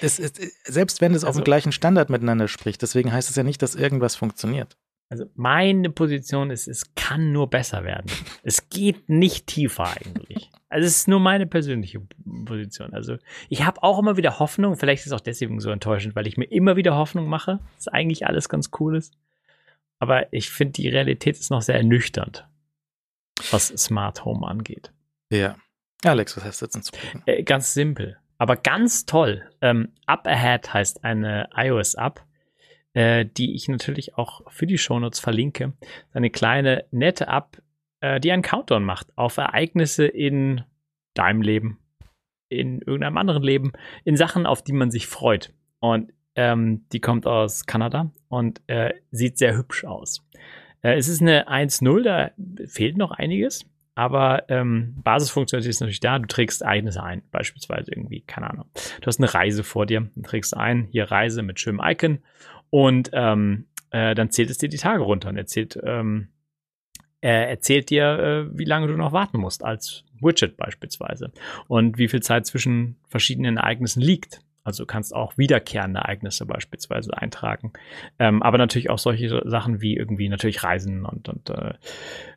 es, 0.00 0.18
es, 0.18 0.32
selbst 0.64 1.00
wenn 1.00 1.14
es 1.14 1.24
auf 1.24 1.28
Also- 1.28 1.40
dem 1.40 1.44
gleichen 1.44 1.72
Standard 1.72 2.10
miteinander 2.10 2.48
spricht, 2.48 2.82
deswegen 2.82 3.12
heißt 3.12 3.30
es 3.30 3.36
ja 3.36 3.42
nicht, 3.42 3.62
dass 3.62 3.74
irgendwas 3.74 4.16
funktioniert. 4.16 4.76
Also 5.10 5.24
meine 5.36 5.88
Position 5.88 6.50
ist, 6.50 6.68
es 6.68 6.94
kann 6.94 7.32
nur 7.32 7.48
besser 7.48 7.82
werden. 7.82 8.10
Es 8.42 8.68
geht 8.68 9.08
nicht 9.08 9.46
tiefer 9.46 9.90
eigentlich. 9.96 10.50
Also 10.68 10.86
es 10.86 10.96
ist 10.98 11.08
nur 11.08 11.18
meine 11.18 11.46
persönliche 11.46 12.02
Position. 12.44 12.92
Also 12.92 13.16
ich 13.48 13.64
habe 13.64 13.82
auch 13.82 13.98
immer 13.98 14.18
wieder 14.18 14.38
Hoffnung, 14.38 14.76
vielleicht 14.76 15.00
ist 15.00 15.06
es 15.06 15.12
auch 15.12 15.20
deswegen 15.22 15.60
so 15.60 15.70
enttäuschend, 15.70 16.14
weil 16.14 16.26
ich 16.26 16.36
mir 16.36 16.44
immer 16.44 16.76
wieder 16.76 16.94
Hoffnung 16.94 17.26
mache, 17.26 17.58
dass 17.76 17.88
eigentlich 17.88 18.26
alles 18.26 18.50
ganz 18.50 18.68
cool 18.80 18.96
ist. 18.98 19.14
Aber 19.98 20.30
ich 20.30 20.50
finde, 20.50 20.72
die 20.74 20.88
Realität 20.90 21.38
ist 21.38 21.50
noch 21.50 21.62
sehr 21.62 21.76
ernüchternd, 21.76 22.46
was 23.50 23.68
Smart 23.68 24.26
Home 24.26 24.46
angeht. 24.46 24.92
Ja. 25.32 25.56
Alex, 26.04 26.36
was 26.36 26.44
hast 26.44 26.60
du 26.60 26.66
jetzt 26.66 26.74
hinzufügen? 26.74 27.22
Äh, 27.24 27.42
ganz 27.44 27.72
simpel, 27.72 28.18
aber 28.38 28.56
ganz 28.56 29.04
toll. 29.04 29.42
Ähm, 29.60 29.92
Up 30.06 30.26
Ahead 30.26 30.72
heißt 30.72 31.04
eine 31.04 31.50
iOS-App, 31.54 32.22
äh, 32.94 33.26
die 33.26 33.54
ich 33.54 33.68
natürlich 33.68 34.16
auch 34.16 34.50
für 34.50 34.66
die 34.66 34.78
Shownotes 34.78 35.20
verlinke. 35.20 35.74
Eine 36.12 36.30
kleine, 36.30 36.84
nette 36.90 37.26
App, 37.26 37.60
äh, 38.00 38.20
die 38.20 38.32
einen 38.32 38.42
Countdown 38.42 38.84
macht 38.84 39.08
auf 39.16 39.36
Ereignisse 39.36 40.06
in 40.06 40.62
deinem 41.14 41.42
Leben, 41.42 41.78
in 42.48 42.80
irgendeinem 42.80 43.18
anderen 43.18 43.42
Leben, 43.42 43.72
in 44.04 44.16
Sachen, 44.16 44.46
auf 44.46 44.62
die 44.62 44.72
man 44.72 44.90
sich 44.90 45.06
freut. 45.08 45.52
Und 45.80 46.12
ähm, 46.36 46.86
die 46.92 47.00
kommt 47.00 47.26
aus 47.26 47.66
Kanada 47.66 48.12
und 48.28 48.62
äh, 48.68 48.94
sieht 49.10 49.38
sehr 49.38 49.56
hübsch 49.56 49.84
aus. 49.84 50.24
Äh, 50.82 50.96
es 50.96 51.08
ist 51.08 51.20
eine 51.20 51.48
1.0, 51.48 52.02
da 52.02 52.30
fehlt 52.66 52.96
noch 52.96 53.10
einiges. 53.10 53.66
Aber 53.98 54.48
ähm, 54.48 54.94
Basisfunktionalität 55.02 55.70
ist 55.70 55.80
natürlich 55.80 55.98
da. 55.98 56.20
Du 56.20 56.28
trägst 56.28 56.62
Ereignisse 56.62 57.02
ein, 57.02 57.22
beispielsweise 57.32 57.90
irgendwie, 57.90 58.20
keine 58.20 58.48
Ahnung. 58.48 58.66
Du 59.00 59.06
hast 59.08 59.18
eine 59.18 59.34
Reise 59.34 59.64
vor 59.64 59.86
dir, 59.86 60.08
dann 60.14 60.22
trägst 60.22 60.52
du 60.52 60.56
ein, 60.56 60.86
hier 60.92 61.10
Reise 61.10 61.42
mit 61.42 61.58
schönem 61.58 61.80
Icon 61.82 62.20
und 62.70 63.10
ähm, 63.12 63.66
äh, 63.90 64.14
dann 64.14 64.30
zählt 64.30 64.50
es 64.50 64.58
dir 64.58 64.68
die 64.68 64.76
Tage 64.76 65.02
runter 65.02 65.30
und 65.30 65.36
erzählt, 65.36 65.80
ähm, 65.82 66.28
er 67.20 67.48
erzählt 67.48 67.90
dir, 67.90 68.04
äh, 68.52 68.56
wie 68.56 68.66
lange 68.66 68.86
du 68.86 68.96
noch 68.96 69.10
warten 69.10 69.38
musst, 69.38 69.64
als 69.64 70.04
Widget 70.20 70.56
beispielsweise. 70.56 71.32
Und 71.66 71.98
wie 71.98 72.06
viel 72.06 72.22
Zeit 72.22 72.46
zwischen 72.46 72.98
verschiedenen 73.08 73.56
Ereignissen 73.56 74.00
liegt. 74.00 74.42
Also 74.68 74.84
du 74.84 74.86
kannst 74.86 75.14
auch 75.14 75.36
wiederkehrende 75.36 76.00
Ereignisse 76.00 76.46
beispielsweise 76.46 77.16
eintragen. 77.16 77.72
Ähm, 78.18 78.42
aber 78.42 78.58
natürlich 78.58 78.90
auch 78.90 78.98
solche 78.98 79.42
Sachen 79.46 79.80
wie 79.80 79.96
irgendwie 79.96 80.28
natürlich 80.28 80.62
Reisen 80.62 81.04
und, 81.04 81.28
und 81.28 81.50
äh, 81.50 81.74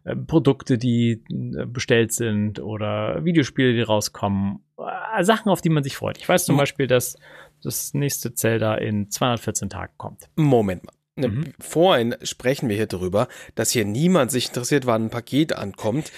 äh, 0.05 0.15
Produkte, 0.15 0.77
die 0.77 1.21
äh, 1.29 1.65
bestellt 1.65 2.13
sind 2.13 2.59
oder 2.59 3.23
Videospiele, 3.23 3.73
die 3.73 3.81
rauskommen. 3.81 4.59
Äh, 4.77 5.23
Sachen, 5.23 5.49
auf 5.49 5.61
die 5.61 5.69
man 5.69 5.83
sich 5.83 5.95
freut. 5.97 6.17
Ich 6.17 6.27
weiß 6.27 6.45
zum 6.45 6.55
Mhm. 6.55 6.59
Beispiel, 6.59 6.87
dass 6.87 7.17
das 7.63 7.93
nächste 7.93 8.33
Zelda 8.33 8.75
in 8.75 9.11
214 9.11 9.69
Tagen 9.69 9.93
kommt. 9.97 10.29
Moment 10.35 10.83
mal. 10.85 10.93
Ne, 11.17 11.27
mhm. 11.27 11.53
Vorhin 11.59 12.15
sprechen 12.23 12.69
wir 12.69 12.77
hier 12.77 12.87
drüber, 12.87 13.27
dass 13.55 13.71
hier 13.71 13.83
niemand 13.83 14.31
sich 14.31 14.47
interessiert, 14.47 14.85
wann 14.85 15.05
ein 15.05 15.09
Paket 15.09 15.53
ankommt. 15.53 16.09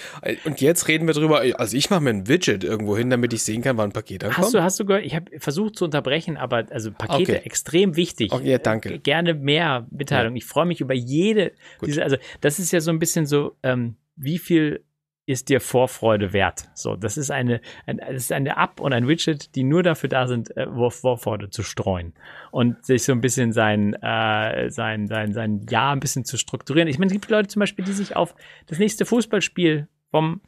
Und 0.44 0.60
jetzt 0.60 0.86
reden 0.86 1.08
wir 1.08 1.14
drüber, 1.14 1.40
also 1.58 1.76
ich 1.76 1.90
mache 1.90 2.00
mir 2.00 2.10
ein 2.10 2.28
Widget 2.28 2.62
irgendwo 2.62 2.96
hin, 2.96 3.10
damit 3.10 3.32
ich 3.32 3.42
sehen 3.42 3.60
kann, 3.60 3.76
wann 3.76 3.90
ein 3.90 3.92
Paket 3.92 4.22
ankommt. 4.22 4.46
Hast 4.46 4.54
du, 4.54 4.62
hast 4.62 4.78
du 4.78 4.84
gehört, 4.84 5.04
ich 5.04 5.16
habe 5.16 5.40
versucht 5.40 5.76
zu 5.76 5.84
unterbrechen, 5.86 6.36
aber 6.36 6.66
also 6.70 6.92
Pakete 6.92 7.32
okay. 7.32 7.42
extrem 7.44 7.96
wichtig. 7.96 8.32
Okay, 8.32 8.52
ja, 8.52 8.58
danke. 8.58 9.00
Gerne 9.00 9.34
mehr 9.34 9.88
Mitteilung. 9.90 10.34
Ja. 10.34 10.38
Ich 10.38 10.44
freue 10.44 10.66
mich 10.66 10.80
über 10.80 10.94
jede, 10.94 11.52
diese, 11.84 12.04
also 12.04 12.16
das 12.40 12.60
ist 12.60 12.70
ja 12.70 12.80
so 12.80 12.92
ein 12.92 13.00
bisschen 13.00 13.26
so, 13.26 13.56
ähm, 13.64 13.96
wie 14.14 14.38
viel 14.38 14.84
ist 15.26 15.48
dir 15.48 15.60
Vorfreude 15.60 16.32
wert. 16.32 16.68
So, 16.74 16.96
das 16.96 17.16
ist 17.16 17.30
eine, 17.30 17.60
ein, 17.86 17.98
das 17.98 18.24
ist 18.24 18.32
eine 18.32 18.56
App 18.56 18.80
und 18.80 18.92
ein 18.92 19.08
Widget, 19.08 19.54
die 19.54 19.64
nur 19.64 19.82
dafür 19.82 20.08
da 20.08 20.26
sind, 20.26 20.54
äh, 20.56 20.66
Vorfreude 20.90 21.50
zu 21.50 21.62
streuen 21.62 22.14
und 22.50 22.84
sich 22.84 23.04
so 23.04 23.12
ein 23.12 23.20
bisschen 23.20 23.52
sein, 23.52 23.94
äh, 23.94 24.70
sein, 24.70 25.06
sein, 25.06 25.32
sein 25.32 25.66
Jahr 25.68 25.92
ein 25.92 26.00
bisschen 26.00 26.24
zu 26.24 26.36
strukturieren. 26.36 26.88
Ich 26.88 26.98
meine, 26.98 27.08
es 27.08 27.14
gibt 27.14 27.30
Leute 27.30 27.48
zum 27.48 27.60
Beispiel, 27.60 27.84
die 27.84 27.92
sich 27.92 28.16
auf 28.16 28.34
das 28.66 28.78
nächste 28.78 29.06
Fußballspiel 29.06 29.88
vom 30.10 30.42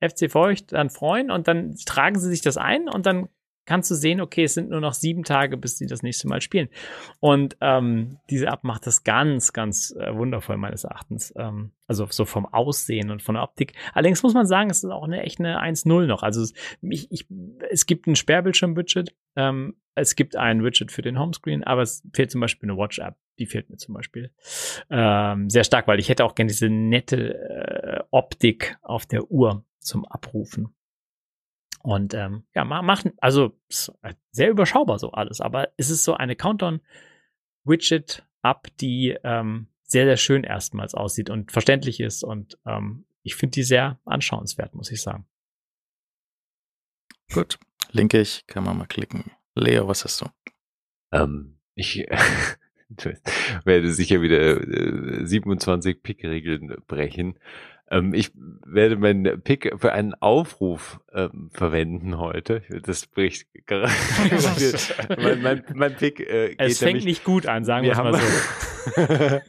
FC 0.00 0.30
Feucht 0.30 0.72
dann 0.72 0.88
freuen 0.88 1.30
und 1.30 1.46
dann 1.46 1.76
tragen 1.84 2.18
sie 2.18 2.28
sich 2.28 2.40
das 2.40 2.56
ein 2.56 2.88
und 2.88 3.04
dann 3.04 3.28
kannst 3.70 3.88
du 3.88 3.94
sehen, 3.94 4.20
okay, 4.20 4.42
es 4.42 4.54
sind 4.54 4.68
nur 4.68 4.80
noch 4.80 4.94
sieben 4.94 5.22
Tage, 5.22 5.56
bis 5.56 5.78
sie 5.78 5.86
das 5.86 6.02
nächste 6.02 6.26
Mal 6.26 6.40
spielen. 6.40 6.70
Und 7.20 7.56
ähm, 7.60 8.18
diese 8.28 8.46
App 8.46 8.64
macht 8.64 8.84
das 8.84 9.04
ganz, 9.04 9.52
ganz 9.52 9.94
äh, 9.96 10.12
wundervoll 10.12 10.56
meines 10.56 10.82
Erachtens. 10.82 11.32
Ähm, 11.36 11.70
also 11.86 12.04
so 12.10 12.24
vom 12.24 12.46
Aussehen 12.46 13.12
und 13.12 13.22
von 13.22 13.36
der 13.36 13.44
Optik. 13.44 13.74
Allerdings 13.94 14.24
muss 14.24 14.34
man 14.34 14.46
sagen, 14.46 14.70
es 14.70 14.82
ist 14.82 14.90
auch 14.90 15.04
eine 15.04 15.22
echt 15.22 15.38
eine 15.38 15.62
1.0 15.62 16.06
noch. 16.06 16.24
Also 16.24 16.42
es, 16.42 16.52
ich, 16.82 17.12
ich, 17.12 17.28
es 17.70 17.86
gibt 17.86 18.08
ein 18.08 18.16
Sperrbildschirm-Widget, 18.16 19.14
ähm, 19.36 19.76
es 19.94 20.16
gibt 20.16 20.34
ein 20.34 20.64
Widget 20.64 20.90
für 20.90 21.02
den 21.02 21.20
Homescreen, 21.20 21.62
aber 21.62 21.82
es 21.82 22.02
fehlt 22.12 22.32
zum 22.32 22.40
Beispiel 22.40 22.68
eine 22.68 22.76
Watch-App. 22.76 23.14
Die 23.38 23.46
fehlt 23.46 23.70
mir 23.70 23.76
zum 23.76 23.94
Beispiel 23.94 24.32
ähm, 24.90 25.48
sehr 25.48 25.62
stark, 25.62 25.86
weil 25.86 26.00
ich 26.00 26.08
hätte 26.08 26.24
auch 26.24 26.34
gerne 26.34 26.50
diese 26.50 26.68
nette 26.68 27.34
äh, 27.38 28.02
Optik 28.10 28.78
auf 28.82 29.06
der 29.06 29.30
Uhr 29.30 29.64
zum 29.78 30.04
Abrufen. 30.06 30.74
Und 31.82 32.14
ähm, 32.14 32.44
ja, 32.54 32.64
machen, 32.64 33.12
also 33.18 33.58
sehr 34.30 34.50
überschaubar 34.50 34.98
so 34.98 35.12
alles, 35.12 35.40
aber 35.40 35.70
es 35.76 35.90
ist 35.90 36.04
so 36.04 36.14
eine 36.14 36.36
Countdown-Widget-App, 36.36 38.68
die 38.80 39.16
ähm, 39.24 39.68
sehr, 39.82 40.04
sehr 40.04 40.18
schön 40.18 40.44
erstmals 40.44 40.94
aussieht 40.94 41.30
und 41.30 41.50
verständlich 41.52 42.00
ist 42.00 42.22
und 42.22 42.58
ähm, 42.66 43.06
ich 43.22 43.34
finde 43.34 43.54
die 43.54 43.62
sehr 43.62 43.98
anschauenswert, 44.04 44.74
muss 44.74 44.90
ich 44.90 45.00
sagen. 45.02 45.26
Gut, 47.32 47.58
linke 47.92 48.20
ich, 48.20 48.46
kann 48.46 48.64
man 48.64 48.76
mal 48.76 48.86
klicken. 48.86 49.30
Leo, 49.54 49.88
was 49.88 50.04
hast 50.04 50.20
du? 50.20 50.26
Ähm, 51.12 51.58
ich 51.74 52.06
werde 53.64 53.92
sicher 53.92 54.20
wieder 54.20 54.60
äh, 54.60 55.26
27 55.26 56.02
Pick-Regeln 56.02 56.76
brechen. 56.86 57.38
Ähm, 57.90 58.14
ich 58.14 58.30
werde 58.64 58.96
meinen 58.96 59.42
Pick 59.42 59.72
für 59.78 59.92
einen 59.92 60.14
Aufruf 60.14 61.00
ähm, 61.12 61.50
verwenden 61.52 62.18
heute. 62.18 62.62
Das 62.82 63.06
bricht 63.06 63.48
gerade. 63.66 63.92
mein, 65.18 65.42
mein, 65.42 65.64
mein 65.74 65.96
Pick 65.96 66.20
äh, 66.20 66.54
Es 66.56 66.78
fängt 66.78 66.88
nämlich, 66.92 67.04
nicht 67.04 67.24
gut 67.24 67.46
an, 67.46 67.64
sagen 67.64 67.86
wir 67.86 67.96
mal 67.96 68.14
so. 68.14 68.20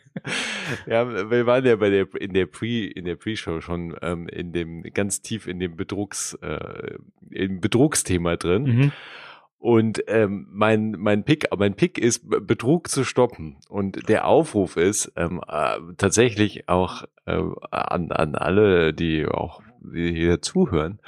ja, 0.87 1.29
wir 1.29 1.45
waren 1.45 1.65
ja 1.65 1.75
bei 1.75 1.89
der 1.89 2.07
in 2.15 2.33
der 2.33 2.47
Pre 2.47 2.85
in 2.85 3.05
der 3.05 3.15
Pre-Show 3.15 3.61
schon 3.61 3.95
ähm, 4.01 4.27
in 4.27 4.51
dem 4.51 4.83
ganz 4.93 5.21
tief 5.21 5.47
in 5.47 5.59
dem 5.59 5.75
Bedrucks 5.75 6.33
äh, 6.41 6.97
im 7.29 7.61
Betrugsthema 7.61 8.37
drin. 8.37 8.63
Mhm. 8.63 8.91
Und 9.61 10.03
ähm, 10.07 10.47
mein 10.49 10.95
mein 10.97 11.23
Pick, 11.23 11.47
mein 11.55 11.75
Pick 11.75 11.99
ist 11.99 12.27
Betrug 12.27 12.87
zu 12.87 13.03
stoppen. 13.03 13.57
Und 13.69 14.09
der 14.09 14.25
Aufruf 14.25 14.75
ist 14.75 15.13
ähm, 15.15 15.39
äh, 15.47 15.77
tatsächlich 15.97 16.67
auch 16.67 17.03
äh, 17.27 17.39
an 17.69 18.11
an 18.11 18.33
alle, 18.33 18.91
die 18.91 19.27
auch 19.27 19.61
die 19.81 20.13
hier 20.13 20.41
zuhören. 20.41 20.99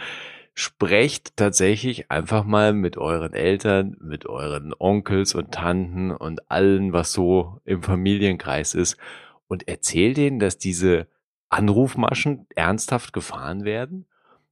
Sprecht 0.53 1.35
tatsächlich 1.35 2.11
einfach 2.11 2.43
mal 2.43 2.73
mit 2.73 2.95
euren 2.95 3.33
Eltern, 3.33 3.97
mit 3.99 4.27
euren 4.27 4.71
Onkels 4.77 5.33
und 5.33 5.51
Tanten 5.51 6.11
und 6.11 6.51
allen, 6.51 6.93
was 6.93 7.11
so 7.11 7.59
im 7.65 7.81
Familienkreis 7.81 8.75
ist, 8.75 8.97
und 9.47 9.67
erzählt 9.67 10.17
denen, 10.17 10.37
dass 10.37 10.59
diese 10.59 11.07
Anrufmaschen 11.49 12.45
ernsthaft 12.53 13.13
gefahren 13.13 13.65
werden 13.65 14.05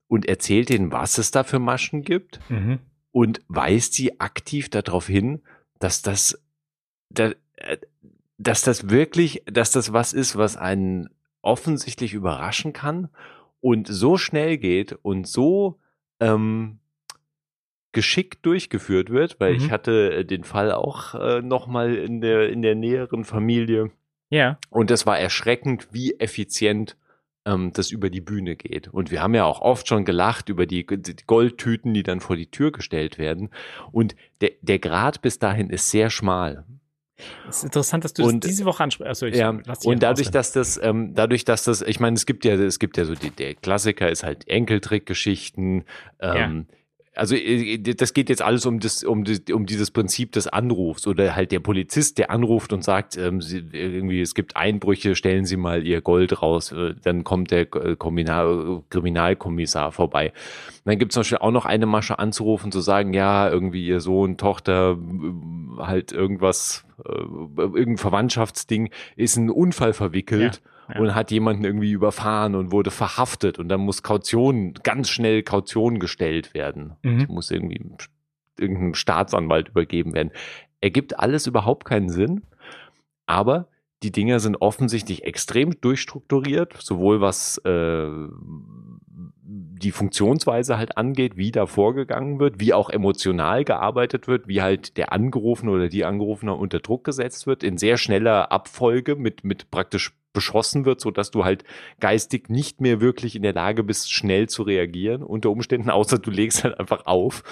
und 0.08 0.26
erzählt 0.26 0.70
denen, 0.70 0.92
was 0.92 1.20
es 1.20 1.30
da 1.30 1.44
für 1.44 1.60
Maschen 1.60 2.02
gibt. 2.02 2.40
Mhm 2.50 2.80
und 3.12 3.42
weist 3.48 3.94
sie 3.94 4.20
aktiv 4.20 4.70
darauf 4.70 5.08
hin, 5.08 5.42
dass 5.80 6.02
das, 6.02 6.42
äh, 7.16 7.36
dass 8.38 8.62
das 8.62 8.90
wirklich, 8.90 9.44
dass 9.46 9.72
das 9.72 9.94
was 9.94 10.14
ist, 10.14 10.38
was 10.38 10.58
einen 10.58 11.10
offensichtlich 11.42 12.14
überraschen 12.14 12.74
kann 12.74 13.10
und 13.60 13.88
so 13.88 14.18
schnell 14.18 14.58
geht 14.58 14.94
und 15.02 15.28
so 15.28 15.80
ähm, 16.20 16.80
geschickt 17.92 18.46
durchgeführt 18.46 19.10
wird, 19.10 19.40
weil 19.40 19.54
mhm. 19.54 19.58
ich 19.58 19.72
hatte 19.72 20.14
äh, 20.14 20.26
den 20.26 20.44
Fall 20.44 20.72
auch 20.72 21.16
äh, 21.16 21.42
noch 21.42 21.68
mal 21.68 21.96
in 21.96 22.22
der 22.22 22.50
in 22.50 22.62
der 22.62 22.76
näheren 22.76 23.26
Familie. 23.26 23.92
Ja. 24.30 24.58
Und 24.70 24.90
das 24.90 25.06
war 25.06 25.20
erschreckend, 25.20 25.90
wie 25.92 26.18
effizient 26.20 26.96
ähm, 27.46 27.72
das 27.74 27.92
über 27.92 28.10
die 28.10 28.22
Bühne 28.22 28.56
geht. 28.56 28.88
Und 28.88 29.12
wir 29.12 29.22
haben 29.22 29.34
ja 29.34 29.46
auch 29.46 29.62
oft 29.62 29.88
schon 29.88 30.06
gelacht 30.06 30.50
über 30.50 30.66
die, 30.66 30.86
die 30.86 31.16
Goldtüten, 31.26 31.94
die 31.94 32.04
dann 32.04 32.20
vor 32.20 32.36
die 32.36 32.50
Tür 32.50 32.72
gestellt 32.72 33.18
werden. 33.18 33.50
Und 33.92 34.16
der, 34.42 34.52
der 34.62 34.80
Grad 34.80 35.22
bis 35.22 35.40
dahin 35.40 35.70
ist 35.70 35.90
sehr 35.90 36.10
schmal. 36.10 36.66
Es 37.48 37.58
ist 37.58 37.66
interessant, 37.66 38.04
dass 38.04 38.14
du 38.14 38.26
und, 38.26 38.44
das 38.44 38.50
diese 38.50 38.66
Woche 38.66 38.84
ansprichst. 38.84 39.08
Also 39.08 39.26
ja, 39.28 39.50
und 39.84 40.02
dadurch, 40.02 40.32
dass 40.32 40.54
das, 40.54 40.80
ähm, 40.82 41.14
dadurch, 41.14 41.46
dass 41.46 41.64
das, 41.64 41.82
ich 41.84 42.00
meine, 42.00 42.16
es 42.16 42.26
gibt 42.26 42.46
ja, 42.46 42.56
es 42.56 42.80
gibt 42.80 42.98
ja 42.98 43.06
so 43.06 43.14
die, 43.14 43.30
der 43.30 43.54
Klassiker 43.54 44.10
ist 44.10 44.24
halt 44.24 44.48
Enkeltrickgeschichten, 44.48 45.84
ähm, 46.20 46.66
ja 46.68 46.76
also 47.16 47.36
äh, 47.36 47.78
das 47.78 48.14
geht 48.14 48.30
jetzt 48.30 48.42
alles 48.42 48.66
um 48.66 48.80
das, 48.80 49.04
um, 49.04 49.24
das, 49.24 49.42
um 49.52 49.66
dieses 49.66 49.92
Prinzip 49.92 50.32
des 50.32 50.48
Anrufs 50.48 51.08
oder 51.08 51.36
halt 51.36 51.52
der 51.52 51.60
Polizist, 51.60 52.18
der 52.18 52.32
anruft 52.32 52.74
und 52.74 52.84
sagt, 52.84 53.18
ähm, 53.18 53.42
sie, 53.42 53.64
irgendwie 53.72 54.22
es 54.22 54.34
gibt 54.34 54.56
Einbrüche, 54.56 55.16
stellen 55.16 55.46
Sie 55.46 55.58
mal 55.58 55.86
Ihr 55.86 56.02
Gold 56.02 56.42
raus, 56.42 56.72
äh, 56.72 56.96
dann 57.04 57.24
kommt 57.24 57.52
der 57.52 57.62
äh, 57.62 57.96
Kriminal, 57.98 58.84
Kriminalkommissar 58.90 59.92
vorbei. 59.92 60.32
dann 60.86 60.98
gibt 61.00 61.16
es 61.16 61.34
auch 61.42 61.52
noch 61.52 61.66
eine 61.66 61.86
Masche 61.86 62.18
anzurufen, 62.20 62.72
zu 62.72 62.80
sagen, 62.80 63.14
ja, 63.14 63.50
irgendwie 63.50 63.86
Ihr 63.86 64.00
Sohn, 64.00 64.38
Tochter, 64.38 64.98
halt 65.80 66.12
irgendwas, 66.14 66.86
äh, 67.06 67.12
irgendein 67.12 67.98
Verwandtschaftsding 67.98 68.90
ist 69.18 69.36
ein 69.36 69.50
Unfall 69.50 69.94
verwickelt. 69.94 70.62
Ja 70.64 70.71
und 71.00 71.16
hat 71.16 71.32
jemanden 71.32 71.64
irgendwie 71.64 71.92
überfahren 71.92 72.56
und 72.56 72.72
wurde 72.72 72.92
verhaftet 72.92 73.60
und 73.60 73.70
dann 73.70 73.82
muss 73.82 74.04
Kaution, 74.04 74.74
ganz 74.84 75.10
schnell 75.10 75.44
Kaution 75.44 76.00
gestellt 76.00 76.54
werden. 76.54 76.98
Mhm. 77.04 77.28
Muss 77.30 77.52
irgendwie 77.52 77.82
irgendeinem 78.60 78.94
Staatsanwalt 78.94 79.70
übergeben 79.70 80.14
werden. 80.14 80.32
Ergibt 80.82 81.20
alles 81.20 81.48
überhaupt 81.48 81.86
keinen 81.86 82.10
Sinn, 82.10 82.42
aber 83.26 83.68
die 84.04 84.12
Dinger 84.12 84.40
sind 84.40 84.58
offensichtlich 84.62 85.26
extrem 85.26 85.80
durchstrukturiert, 85.80 86.76
sowohl 86.80 87.22
was 87.22 87.60
äh, 87.60 88.10
die 89.44 89.92
Funktionsweise 89.92 90.78
halt 90.78 90.98
angeht, 90.98 91.38
wie 91.38 91.52
da 91.52 91.66
vorgegangen 91.66 92.40
wird, 92.40 92.60
wie 92.60 92.74
auch 92.74 92.90
emotional 92.90 93.64
gearbeitet 93.64 94.28
wird, 94.28 94.48
wie 94.48 94.62
halt 94.62 94.98
der 94.98 95.12
Angerufene 95.12 95.72
oder 95.72 95.88
die 95.88 96.06
Angerufene 96.06 96.54
unter 96.54 96.80
Druck 96.80 97.04
gesetzt 97.04 97.48
wird, 97.48 97.64
in 97.64 97.78
sehr 97.78 97.98
schneller 97.98 98.52
Abfolge 98.52 99.16
mit, 99.16 99.44
mit 99.44 99.70
praktisch 99.70 100.14
beschossen 100.34 100.86
wird, 100.86 101.02
so 101.02 101.12
dass 101.12 101.32
du 101.32 101.46
halt 101.46 101.64
geistig 102.00 102.50
nicht 102.50 102.82
mehr 102.82 103.02
wirklich 103.02 103.36
in 103.36 103.44
der 103.44 103.54
Lage 103.54 103.84
bist, 103.84 104.12
schnell 104.12 104.48
zu 104.50 104.64
reagieren, 104.64 105.24
unter 105.24 105.50
Umständen, 105.50 105.90
außer 105.92 106.20
du 106.20 106.32
legst 106.32 106.64
halt 106.64 106.80
einfach 106.80 107.06
auf. 107.06 107.44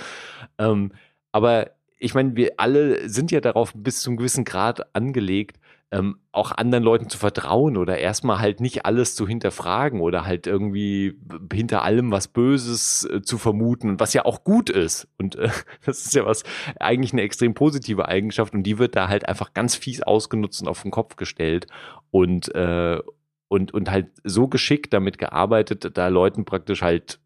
Ähm, 0.57 0.91
aber 1.31 1.71
ich 1.97 2.13
meine, 2.13 2.35
wir 2.35 2.53
alle 2.57 3.09
sind 3.09 3.31
ja 3.31 3.41
darauf 3.41 3.73
bis 3.75 4.01
zum 4.01 4.17
gewissen 4.17 4.45
Grad 4.45 4.95
angelegt, 4.95 5.59
ähm, 5.91 6.19
auch 6.31 6.51
anderen 6.51 6.83
Leuten 6.83 7.09
zu 7.09 7.17
vertrauen 7.17 7.75
oder 7.75 7.97
erstmal 7.97 8.39
halt 8.39 8.59
nicht 8.59 8.85
alles 8.85 9.15
zu 9.15 9.27
hinterfragen 9.27 10.01
oder 10.01 10.23
halt 10.23 10.45
irgendwie 10.45 11.17
hinter 11.51 11.81
allem 11.81 12.11
was 12.11 12.27
Böses 12.27 13.09
äh, 13.11 13.21
zu 13.23 13.39
vermuten, 13.39 13.99
was 13.99 14.13
ja 14.13 14.23
auch 14.25 14.43
gut 14.43 14.69
ist. 14.69 15.07
Und 15.17 15.35
äh, 15.35 15.49
das 15.85 16.05
ist 16.05 16.13
ja 16.13 16.25
was, 16.25 16.43
eigentlich 16.79 17.13
eine 17.13 17.23
extrem 17.23 17.55
positive 17.55 18.07
Eigenschaft 18.07 18.53
und 18.53 18.63
die 18.63 18.77
wird 18.77 18.95
da 18.95 19.07
halt 19.07 19.27
einfach 19.27 19.53
ganz 19.53 19.75
fies 19.75 20.03
ausgenutzt 20.03 20.61
und 20.61 20.67
auf 20.67 20.83
den 20.83 20.91
Kopf 20.91 21.15
gestellt 21.15 21.65
und, 22.11 22.53
äh, 22.55 22.99
und, 23.47 23.73
und 23.73 23.91
halt 23.91 24.07
so 24.23 24.47
geschickt 24.47 24.93
damit 24.93 25.17
gearbeitet, 25.17 25.97
da 25.97 26.07
Leuten 26.07 26.45
praktisch 26.45 26.81
halt 26.81 27.19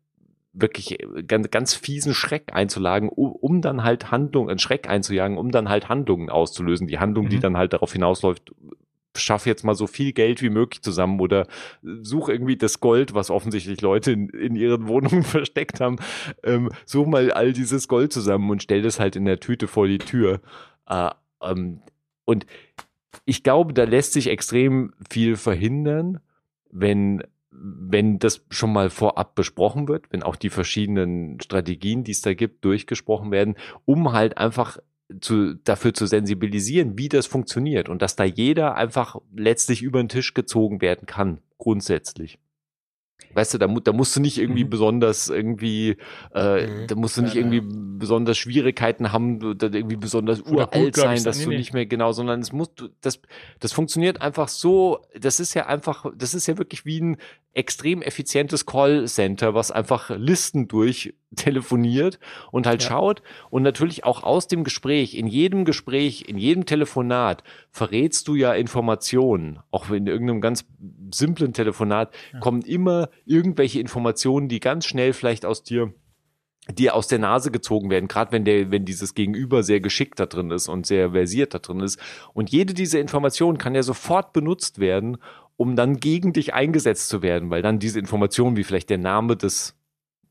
wirklich 0.54 1.02
äh, 1.02 1.24
ganz, 1.24 1.52
ganz 1.52 1.74
fiesen 1.74 2.14
Schreck 2.14 2.54
einzulagen, 2.54 3.10
um, 3.10 3.32
um 3.32 3.62
dann 3.62 3.84
halt 3.84 4.12
Handlungen, 4.12 4.60
Schreck 4.60 4.88
einzujagen, 4.88 5.38
um 5.38 5.52
dann 5.52 5.70
halt 5.70 5.90
Handlungen 5.90 6.30
auszulösen. 6.30 6.88
Die 6.88 7.00
Handlung, 7.00 7.26
mhm. 7.26 7.30
die 7.30 7.40
dann 7.40 7.58
halt 7.58 7.74
darauf 7.74 7.92
hinausläuft, 7.92 8.54
schaff 9.16 9.46
jetzt 9.46 9.64
mal 9.64 9.76
so 9.76 9.88
viel 9.88 10.12
Geld 10.12 10.42
wie 10.42 10.50
möglich 10.50 10.82
zusammen 10.82 11.20
oder 11.20 11.48
such 12.02 12.30
irgendwie 12.30 12.58
das 12.58 12.80
Gold, 12.80 13.14
was 13.14 13.30
offensichtlich 13.30 13.82
Leute 13.82 14.12
in, 14.12 14.30
in 14.30 14.56
ihren 14.56 14.88
Wohnungen 14.88 15.24
versteckt 15.24 15.82
haben, 15.82 15.98
ähm, 16.44 16.70
such 16.86 17.08
mal 17.08 17.32
all 17.32 17.54
dieses 17.54 17.88
Gold 17.88 18.14
zusammen 18.14 18.50
und 18.50 18.64
stell 18.64 18.82
das 18.82 19.00
halt 19.00 19.16
in 19.16 19.26
der 19.26 19.40
Tüte 19.40 19.68
vor 19.68 19.88
die 19.88 20.00
Tür. 20.00 20.42
Äh, 20.88 21.10
ähm, 21.42 21.82
und 22.26 22.46
ich 23.26 23.44
glaube, 23.44 23.74
da 23.74 23.84
lässt 23.84 24.14
sich 24.14 24.28
extrem 24.28 24.94
viel 25.10 25.36
verhindern, 25.36 26.20
wenn 26.72 27.24
wenn 27.56 28.18
das 28.18 28.44
schon 28.50 28.74
mal 28.74 28.90
vorab 28.90 29.36
besprochen 29.36 29.88
wird, 29.88 30.12
wenn 30.12 30.24
auch 30.24 30.36
die 30.36 30.50
verschiedenen 30.50 31.40
Strategien, 31.40 32.04
die 32.04 32.12
es 32.12 32.22
da 32.22 32.34
gibt, 32.34 32.66
durchgesprochen 32.66 33.32
werden, 33.32 33.56
um 33.86 34.12
halt 34.12 34.40
einfach 34.40 34.80
zu, 35.22 35.56
dafür 35.56 35.94
zu 35.94 36.08
sensibilisieren, 36.08 36.98
wie 36.98 37.10
das 37.10 37.28
funktioniert 37.28 37.90
und 37.90 38.02
dass 38.02 38.16
da 38.16 38.24
jeder 38.24 38.76
einfach 38.76 39.18
letztlich 39.36 39.82
über 39.82 40.02
den 40.02 40.10
Tisch 40.10 40.34
gezogen 40.34 40.82
werden 40.82 41.06
kann, 41.06 41.40
grundsätzlich. 41.58 42.40
Weißt 43.34 43.54
du, 43.54 43.58
da, 43.58 43.68
da 43.68 43.94
musst 43.94 44.16
du 44.16 44.20
nicht 44.20 44.38
irgendwie 44.38 44.64
mhm. 44.64 44.70
besonders 44.70 45.30
irgendwie, 45.30 45.98
äh, 46.36 46.68
mhm. 46.68 46.88
da 46.88 46.96
musst 46.96 47.18
du 47.18 47.24
nicht 47.24 47.34
ja, 47.34 47.42
irgendwie 47.42 47.58
ja. 47.58 47.98
besonders 47.98 48.38
Schwierigkeiten 48.38 49.12
haben, 49.12 49.58
da 49.58 49.68
irgendwie 49.68 49.96
besonders 49.96 50.46
Oder 50.46 50.72
uralt 50.72 50.96
sein, 50.96 51.24
dass 51.24 51.42
du 51.42 51.50
nicht 51.50 51.74
mehr 51.74 51.86
genau, 51.86 52.12
sondern 52.12 52.42
es 52.42 52.52
muss, 52.52 52.70
das, 53.02 53.20
das 53.60 53.74
funktioniert 53.74 54.22
einfach 54.22 54.48
so, 54.48 55.00
das 55.20 55.40
ist 55.40 55.54
ja 55.56 55.66
einfach, 55.66 56.06
das 56.16 56.34
ist 56.34 56.48
ja 56.48 56.58
wirklich 56.58 56.86
wie 56.86 57.02
ein 57.02 57.18
extrem 57.54 58.02
effizientes 58.02 58.66
Callcenter, 58.66 59.54
was 59.54 59.72
einfach 59.72 60.10
Listen 60.10 60.68
durch 60.68 61.14
telefoniert 61.36 62.20
und 62.52 62.66
halt 62.66 62.84
ja. 62.84 62.90
schaut 62.90 63.22
und 63.50 63.64
natürlich 63.64 64.04
auch 64.04 64.24
aus 64.24 64.48
dem 64.48 64.64
Gespräch, 64.64 65.16
in 65.16 65.28
jedem 65.28 65.66
Gespräch, 65.66 66.26
in 66.28 66.38
jedem 66.38 66.66
Telefonat 66.66 67.44
verrätst 67.70 68.28
du 68.28 68.36
ja 68.36 68.54
Informationen. 68.54 69.60
Auch 69.72 69.90
in 69.90 70.08
irgendeinem 70.08 70.42
ganz 70.42 70.66
simplen 71.12 71.54
Telefonat 71.54 72.14
ja. 72.34 72.40
kommen 72.40 72.62
immer 72.62 73.10
irgendwelche 73.26 73.80
Informationen, 73.80 74.48
die 74.48 74.60
ganz 74.60 74.86
schnell 74.86 75.14
vielleicht 75.14 75.46
aus 75.46 75.64
dir 75.64 75.94
die 76.72 76.90
aus 76.92 77.08
der 77.08 77.20
Nase 77.20 77.52
gezogen 77.52 77.90
werden, 77.90 78.08
gerade 78.08 78.32
wenn 78.32 78.46
der, 78.46 78.72
wenn 78.72 78.86
dieses 78.86 79.16
Gegenüber 79.16 79.64
sehr 79.64 79.82
geschickt 79.82 80.20
da 80.20 80.26
drin 80.26 80.50
ist 80.50 80.70
und 80.70 80.86
sehr 80.86 81.12
versiert 81.12 81.54
da 81.54 81.60
drin 81.60 81.82
ist. 81.82 82.00
Und 82.34 82.52
jede 82.52 82.74
dieser 82.74 83.02
Informationen 83.02 83.58
kann 83.58 83.76
ja 83.76 83.84
sofort 83.84 84.32
benutzt 84.32 84.80
werden, 84.80 85.18
um 85.58 85.76
dann 85.76 85.98
gegen 85.98 86.34
dich 86.34 86.54
eingesetzt 86.54 87.10
zu 87.10 87.22
werden, 87.22 87.50
weil 87.50 87.62
dann 87.62 87.80
diese 87.80 88.00
Informationen 88.00 88.56
wie 88.56 88.64
vielleicht 88.64 88.90
der 88.90 88.98
Name 88.98 89.36
des 89.36 89.76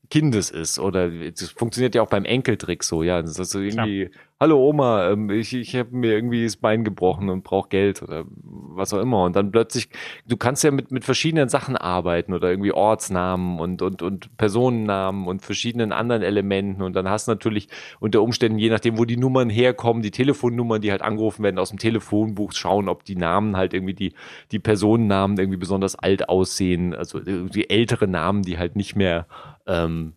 Kindes 0.09 0.49
ist. 0.49 0.79
Oder 0.79 1.09
das 1.09 1.49
funktioniert 1.49 1.95
ja 1.95 2.01
auch 2.01 2.09
beim 2.09 2.25
Enkeltrick 2.25 2.83
so, 2.83 3.03
ja. 3.03 3.21
Das 3.21 3.37
ist 3.37 3.51
so 3.51 3.59
irgendwie, 3.59 4.05
Klar 4.05 4.21
hallo 4.43 4.57
Oma, 4.57 5.09
ähm, 5.09 5.29
ich, 5.29 5.53
ich 5.53 5.73
habe 5.73 5.95
mir 5.95 6.11
irgendwie 6.11 6.43
das 6.43 6.57
Bein 6.57 6.83
gebrochen 6.83 7.29
und 7.29 7.45
brauche 7.45 7.69
Geld 7.69 8.03
oder 8.03 8.25
was 8.27 8.93
auch 8.93 8.99
immer. 8.99 9.23
Und 9.23 9.37
dann 9.37 9.51
plötzlich, 9.51 9.87
du 10.27 10.35
kannst 10.35 10.65
ja 10.65 10.71
mit, 10.71 10.91
mit 10.91 11.05
verschiedenen 11.05 11.47
Sachen 11.47 11.77
arbeiten 11.77 12.33
oder 12.33 12.49
irgendwie 12.49 12.73
Ortsnamen 12.73 13.61
und, 13.61 13.81
und, 13.81 14.01
und 14.01 14.35
Personennamen 14.35 15.27
und 15.27 15.43
verschiedenen 15.43 15.93
anderen 15.93 16.23
Elementen. 16.23 16.81
Und 16.81 16.93
dann 16.93 17.07
hast 17.07 17.29
du 17.29 17.31
natürlich 17.31 17.69
unter 18.01 18.21
Umständen, 18.21 18.59
je 18.59 18.69
nachdem, 18.69 18.97
wo 18.97 19.05
die 19.05 19.15
Nummern 19.15 19.49
herkommen, 19.49 20.03
die 20.03 20.11
Telefonnummern, 20.11 20.81
die 20.81 20.91
halt 20.91 21.03
angerufen 21.03 21.41
werden, 21.43 21.57
aus 21.57 21.69
dem 21.69 21.79
Telefonbuch 21.79 22.51
schauen, 22.51 22.89
ob 22.89 23.05
die 23.05 23.15
Namen 23.15 23.55
halt 23.55 23.73
irgendwie 23.73 23.93
die, 23.93 24.13
die 24.51 24.59
Personennamen 24.59 25.37
irgendwie 25.37 25.57
besonders 25.57 25.95
alt 25.95 26.27
aussehen. 26.27 26.93
Also 26.93 27.21
die 27.21 27.69
ältere 27.69 28.09
Namen, 28.09 28.41
die 28.41 28.57
halt 28.57 28.75
nicht 28.75 28.97
mehr 28.97 29.25
ähm, 29.65 30.13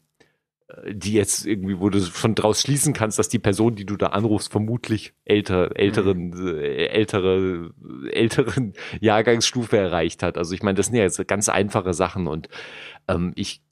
die 0.88 1.12
jetzt 1.12 1.46
irgendwie, 1.46 1.78
wo 1.78 1.90
du 1.90 2.00
schon 2.00 2.34
draus 2.34 2.60
schließen 2.60 2.92
kannst, 2.92 3.18
dass 3.18 3.28
die 3.28 3.38
Person, 3.38 3.76
die 3.76 3.86
du 3.86 3.96
da 3.96 4.08
anrufst, 4.08 4.50
vermutlich 4.50 5.14
älter, 5.24 5.76
älteren, 5.76 6.30
mhm. 6.30 6.58
äh, 6.58 6.86
ältere, 6.86 7.70
älteren 8.10 8.72
Jahrgangsstufe 9.00 9.76
erreicht 9.76 10.22
hat. 10.22 10.36
Also 10.36 10.54
ich 10.54 10.62
meine, 10.62 10.76
das 10.76 10.86
sind 10.86 10.96
ja 10.96 11.02
jetzt 11.02 11.26
ganz 11.28 11.48
einfache 11.48 11.94
Sachen 11.94 12.26
und 12.26 12.48
ähm, 13.06 13.32
ich, 13.36 13.62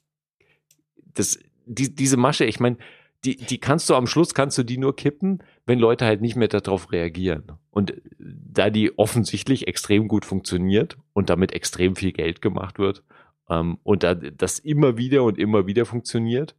das, 1.15 1.39
die, 1.67 1.95
diese 1.95 2.17
Masche, 2.17 2.45
ich 2.45 2.61
meine, 2.61 2.77
die, 3.25 3.37
die 3.37 3.59
kannst 3.59 3.89
du 3.89 3.95
am 3.95 4.07
Schluss, 4.07 4.35
kannst 4.35 4.59
du 4.59 4.63
die 4.63 4.79
nur 4.79 4.95
kippen, 4.95 5.43
wenn 5.67 5.79
Leute 5.79 6.05
halt 6.05 6.21
nicht 6.21 6.37
mehr 6.37 6.49
darauf 6.49 6.93
reagieren. 6.93 7.45
Und 7.71 7.95
da 8.19 8.71
die 8.71 8.99
offensichtlich 8.99 9.67
extrem 9.67 10.09
gut 10.09 10.25
funktioniert 10.25 10.99
und 11.13 11.31
damit 11.31 11.53
extrem 11.53 11.97
viel 11.97 12.13
Geld 12.13 12.43
gemacht 12.43 12.79
wird, 12.79 13.03
ähm, 13.49 13.79
und 13.83 14.03
da 14.03 14.15
das 14.15 14.59
immer 14.59 14.97
wieder 14.97 15.23
und 15.25 15.39
immer 15.39 15.67
wieder 15.67 15.85
funktioniert, 15.87 16.55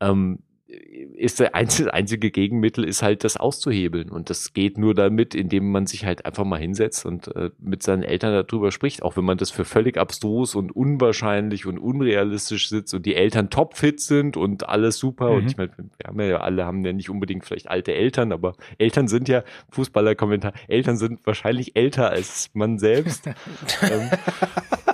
ähm, 0.00 0.40
ist 0.68 1.40
der 1.40 1.54
einzige, 1.54 1.94
einzige 1.94 2.30
Gegenmittel 2.30 2.84
ist 2.84 3.02
halt 3.02 3.24
das 3.24 3.38
auszuhebeln. 3.38 4.10
Und 4.10 4.28
das 4.28 4.52
geht 4.52 4.76
nur 4.76 4.94
damit, 4.94 5.34
indem 5.34 5.70
man 5.72 5.86
sich 5.86 6.04
halt 6.04 6.26
einfach 6.26 6.44
mal 6.44 6.60
hinsetzt 6.60 7.06
und 7.06 7.34
äh, 7.34 7.50
mit 7.58 7.82
seinen 7.82 8.02
Eltern 8.02 8.32
darüber 8.32 8.70
spricht, 8.70 9.02
auch 9.02 9.16
wenn 9.16 9.24
man 9.24 9.38
das 9.38 9.50
für 9.50 9.64
völlig 9.64 9.96
abstrus 9.96 10.54
und 10.54 10.70
unwahrscheinlich 10.76 11.64
und 11.64 11.78
unrealistisch 11.78 12.68
sitzt 12.68 12.92
und 12.92 13.06
die 13.06 13.14
Eltern 13.14 13.48
topfit 13.48 14.00
sind 14.00 14.36
und 14.36 14.68
alles 14.68 14.98
super. 14.98 15.30
Mhm. 15.30 15.36
Und 15.36 15.46
ich 15.46 15.56
meine, 15.56 15.70
wir 15.76 16.06
haben 16.06 16.20
ja 16.20 16.40
alle 16.40 16.66
haben 16.66 16.84
ja 16.84 16.92
nicht 16.92 17.08
unbedingt 17.08 17.46
vielleicht 17.46 17.70
alte 17.70 17.94
Eltern, 17.94 18.30
aber 18.30 18.54
Eltern 18.76 19.08
sind 19.08 19.28
ja, 19.28 19.44
Fußballer-Kommentar, 19.70 20.52
Eltern 20.68 20.98
sind 20.98 21.26
wahrscheinlich 21.26 21.76
älter 21.76 22.10
als 22.10 22.50
man 22.52 22.78
selbst. 22.78 23.26
ähm, 23.82 24.10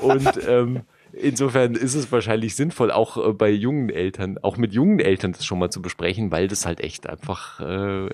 und 0.02 0.40
ähm, 0.48 0.80
Insofern 1.16 1.74
ist 1.74 1.94
es 1.94 2.10
wahrscheinlich 2.10 2.56
sinnvoll, 2.56 2.90
auch 2.90 3.16
äh, 3.16 3.32
bei 3.32 3.50
jungen 3.50 3.88
Eltern, 3.88 4.38
auch 4.42 4.56
mit 4.56 4.72
jungen 4.72 4.98
Eltern 4.98 5.32
das 5.32 5.44
schon 5.44 5.58
mal 5.58 5.70
zu 5.70 5.80
besprechen, 5.80 6.30
weil 6.30 6.48
das 6.48 6.66
halt 6.66 6.80
echt 6.80 7.08
einfach 7.08 7.60
äh, 7.60 8.08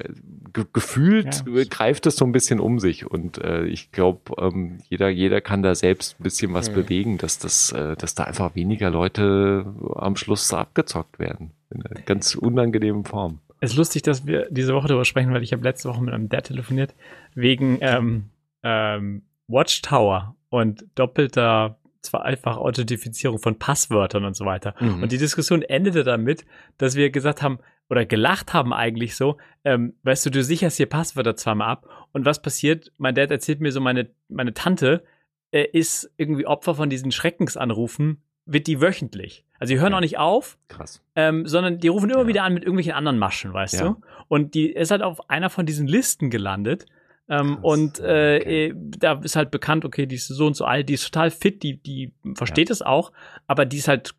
ge 0.52 0.64
gefühlt 0.72 1.44
ja. 1.46 1.64
greift 1.68 2.06
es 2.06 2.16
so 2.16 2.24
ein 2.24 2.32
bisschen 2.32 2.60
um 2.60 2.78
sich. 2.78 3.06
Und 3.06 3.38
äh, 3.38 3.64
ich 3.64 3.90
glaube, 3.90 4.20
ähm, 4.38 4.78
jeder, 4.88 5.08
jeder 5.08 5.40
kann 5.40 5.62
da 5.62 5.74
selbst 5.74 6.20
ein 6.20 6.22
bisschen 6.22 6.52
was 6.52 6.70
mhm. 6.70 6.74
bewegen, 6.74 7.18
dass 7.18 7.38
das, 7.38 7.72
äh, 7.72 7.96
dass 7.96 8.14
da 8.14 8.24
einfach 8.24 8.54
weniger 8.54 8.90
Leute 8.90 9.66
am 9.94 10.16
Schluss 10.16 10.52
abgezockt 10.52 11.18
werden. 11.18 11.52
In 11.70 11.86
einer 11.86 12.02
ganz 12.02 12.34
unangenehmen 12.34 13.04
Form. 13.04 13.38
Es 13.60 13.72
ist 13.72 13.76
lustig, 13.76 14.02
dass 14.02 14.26
wir 14.26 14.48
diese 14.50 14.74
Woche 14.74 14.88
darüber 14.88 15.04
sprechen, 15.04 15.32
weil 15.32 15.42
ich 15.42 15.52
habe 15.52 15.62
letzte 15.62 15.88
Woche 15.88 16.02
mit 16.02 16.12
einem 16.12 16.28
Dad 16.28 16.44
telefoniert 16.44 16.94
wegen 17.34 17.78
ähm, 17.80 18.24
ähm, 18.62 19.22
Watchtower 19.48 20.34
und 20.48 20.84
doppelter 20.94 21.76
einfach 22.12 22.56
Authentifizierung 22.56 23.38
von 23.38 23.58
Passwörtern 23.58 24.24
und 24.24 24.34
so 24.34 24.44
weiter. 24.44 24.74
Mhm. 24.80 25.02
Und 25.02 25.12
die 25.12 25.18
Diskussion 25.18 25.62
endete 25.62 26.04
damit, 26.04 26.44
dass 26.78 26.96
wir 26.96 27.10
gesagt 27.10 27.42
haben, 27.42 27.58
oder 27.88 28.06
gelacht 28.06 28.54
haben 28.54 28.72
eigentlich 28.72 29.16
so, 29.16 29.36
ähm, 29.64 29.94
weißt 30.04 30.26
du, 30.26 30.30
du 30.30 30.44
sicherst 30.44 30.76
hier 30.76 30.86
Passwörter 30.86 31.34
zweimal 31.36 31.68
ab 31.68 31.88
und 32.12 32.24
was 32.24 32.40
passiert? 32.40 32.92
Mein 32.98 33.14
Dad 33.16 33.30
erzählt 33.30 33.60
mir 33.60 33.72
so, 33.72 33.80
meine, 33.80 34.10
meine 34.28 34.54
Tante 34.54 35.02
äh, 35.50 35.66
ist 35.72 36.10
irgendwie 36.16 36.46
Opfer 36.46 36.76
von 36.76 36.88
diesen 36.88 37.10
Schreckensanrufen, 37.10 38.22
wird 38.46 38.68
die 38.68 38.80
wöchentlich. 38.80 39.44
Also 39.58 39.74
die 39.74 39.80
hören 39.80 39.92
ja. 39.92 39.98
auch 39.98 40.02
nicht 40.02 40.18
auf, 40.18 40.56
Krass. 40.68 41.02
Ähm, 41.16 41.46
sondern 41.46 41.78
die 41.78 41.88
rufen 41.88 42.08
immer 42.10 42.22
ja. 42.22 42.26
wieder 42.28 42.44
an 42.44 42.54
mit 42.54 42.62
irgendwelchen 42.62 42.92
anderen 42.92 43.18
Maschen, 43.18 43.52
weißt 43.52 43.74
ja. 43.74 43.88
du? 43.88 44.00
Und 44.28 44.54
die 44.54 44.70
ist 44.70 44.92
halt 44.92 45.02
auf 45.02 45.28
einer 45.28 45.50
von 45.50 45.66
diesen 45.66 45.88
Listen 45.88 46.30
gelandet 46.30 46.86
ähm, 47.30 47.58
und 47.62 48.00
äh, 48.00 48.02
okay. 48.40 48.66
Äh, 48.66 48.74
da 48.74 49.20
ist 49.22 49.36
halt 49.36 49.50
bekannt, 49.50 49.84
okay, 49.84 50.06
die 50.06 50.16
ist 50.16 50.26
so 50.26 50.46
und 50.46 50.54
so 50.54 50.64
alt, 50.64 50.88
die 50.88 50.94
ist 50.94 51.04
total 51.04 51.30
fit, 51.30 51.62
die, 51.62 51.76
die 51.76 52.12
versteht 52.34 52.68
ja. 52.68 52.72
es 52.72 52.82
auch, 52.82 53.12
aber 53.46 53.64
die 53.64 53.78
ist 53.78 53.88
halt, 53.88 54.14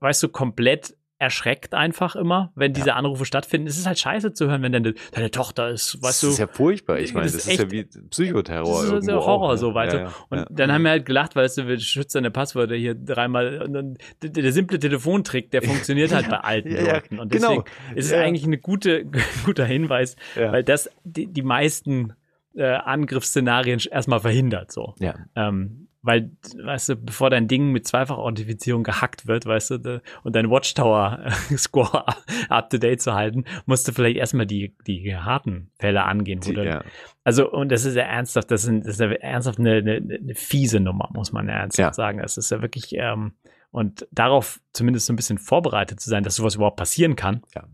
weißt 0.00 0.22
du, 0.22 0.28
komplett 0.28 0.94
erschreckt 1.20 1.74
einfach 1.74 2.16
immer, 2.16 2.50
wenn 2.54 2.72
diese 2.72 2.88
ja. 2.88 2.94
Anrufe 2.96 3.26
stattfinden. 3.26 3.66
Es 3.66 3.76
ist 3.76 3.86
halt 3.86 3.98
scheiße 3.98 4.32
zu 4.32 4.48
hören, 4.48 4.62
wenn 4.62 4.72
deine, 4.72 4.94
deine 5.12 5.30
Tochter 5.30 5.68
ist, 5.68 6.02
weißt 6.02 6.22
du. 6.22 6.26
Das 6.28 6.34
ist 6.34 6.38
ja 6.38 6.46
furchtbar. 6.46 6.98
Ich 6.98 7.12
meine, 7.12 7.26
das, 7.26 7.34
das 7.34 7.46
ist, 7.46 7.60
ja 7.60 7.70
wie 7.70 7.84
Psychoterror. 7.84 8.86
Das 8.86 9.02
ist 9.02 9.08
ja 9.08 9.16
Horror, 9.16 9.52
auch, 9.52 9.56
so 9.56 9.74
weiter. 9.74 9.98
Ja, 9.98 10.04
ja, 10.04 10.14
und 10.30 10.46
dann 10.50 10.72
haben 10.72 10.82
wir 10.82 10.92
halt 10.92 11.04
gelacht, 11.04 11.36
weißt 11.36 11.58
du, 11.58 11.68
wir 11.68 11.78
schützen 11.78 12.18
deine 12.18 12.30
Passwörter 12.30 12.74
hier 12.74 12.94
dreimal. 12.94 13.60
Und 13.60 13.74
dann, 13.74 13.98
der, 14.22 14.30
der, 14.30 14.52
simple 14.52 14.78
Telefontrick, 14.78 15.50
der 15.50 15.60
funktioniert 15.60 16.14
halt 16.14 16.28
bei 16.30 16.38
alten 16.38 16.70
Leuten. 16.70 17.18
Und 17.18 17.34
deswegen 17.34 17.64
genau. 17.64 17.94
ist 17.94 18.06
es 18.06 18.12
eigentlich 18.14 18.46
ein 18.46 18.58
gute, 18.62 19.04
guter 19.44 19.66
Hinweis, 19.66 20.16
weil 20.36 20.64
das 20.64 20.88
die, 21.04 21.26
die 21.26 21.42
meisten 21.42 22.14
äh, 22.54 22.64
Angriffsszenarien 22.64 23.80
erstmal 23.90 24.20
verhindert. 24.20 24.72
So. 24.72 24.94
Ja. 24.98 25.14
Ähm, 25.34 25.88
weil, 26.02 26.30
weißt 26.56 26.90
du, 26.90 26.96
bevor 26.96 27.28
dein 27.28 27.46
Ding 27.46 27.72
mit 27.72 27.86
Zweifach-Authentifizierung 27.86 28.84
gehackt 28.84 29.26
wird, 29.26 29.44
weißt 29.44 29.70
du, 29.72 29.78
de, 29.78 30.00
und 30.22 30.34
dein 30.34 30.48
Watchtower-Score 30.48 32.06
up 32.48 32.70
to 32.70 32.78
date 32.78 33.02
zu 33.02 33.12
halten, 33.14 33.44
musst 33.66 33.86
du 33.86 33.92
vielleicht 33.92 34.16
erstmal 34.16 34.46
die, 34.46 34.74
die 34.86 35.14
harten 35.14 35.70
Fälle 35.78 36.04
angehen. 36.04 36.40
Die, 36.40 36.54
ja. 36.54 36.82
Also, 37.22 37.50
und 37.50 37.70
das 37.70 37.84
ist 37.84 37.96
ja 37.96 38.04
ernsthaft, 38.04 38.50
das, 38.50 38.62
sind, 38.62 38.86
das 38.86 38.94
ist 38.94 39.00
ja 39.00 39.10
ernsthaft 39.12 39.58
eine, 39.58 39.76
eine, 39.76 39.96
eine 39.96 40.34
fiese 40.34 40.80
Nummer, 40.80 41.10
muss 41.12 41.32
man 41.32 41.48
ernsthaft 41.48 41.90
ja. 41.90 41.92
sagen. 41.92 42.20
Es 42.20 42.38
ist 42.38 42.50
ja 42.50 42.62
wirklich, 42.62 42.94
ähm, 42.94 43.34
und 43.70 44.08
darauf 44.10 44.60
zumindest 44.72 45.06
so 45.06 45.12
ein 45.12 45.16
bisschen 45.16 45.38
vorbereitet 45.38 46.00
zu 46.00 46.08
sein, 46.08 46.24
dass 46.24 46.36
sowas 46.36 46.54
überhaupt 46.54 46.78
passieren 46.78 47.14
kann, 47.14 47.42
ja. 47.54 47.64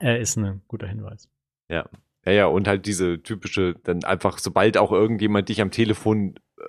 äh, 0.00 0.20
ist 0.20 0.36
ein 0.36 0.62
guter 0.66 0.88
Hinweis. 0.88 1.28
Ja, 1.68 1.88
ja, 2.26 2.32
ja, 2.32 2.46
und 2.46 2.68
halt 2.68 2.86
diese 2.86 3.22
typische, 3.22 3.76
dann 3.84 4.04
einfach, 4.04 4.38
sobald 4.38 4.76
auch 4.76 4.92
irgendjemand 4.92 5.48
dich 5.48 5.60
am 5.60 5.70
Telefon, 5.70 6.34
äh, 6.58 6.64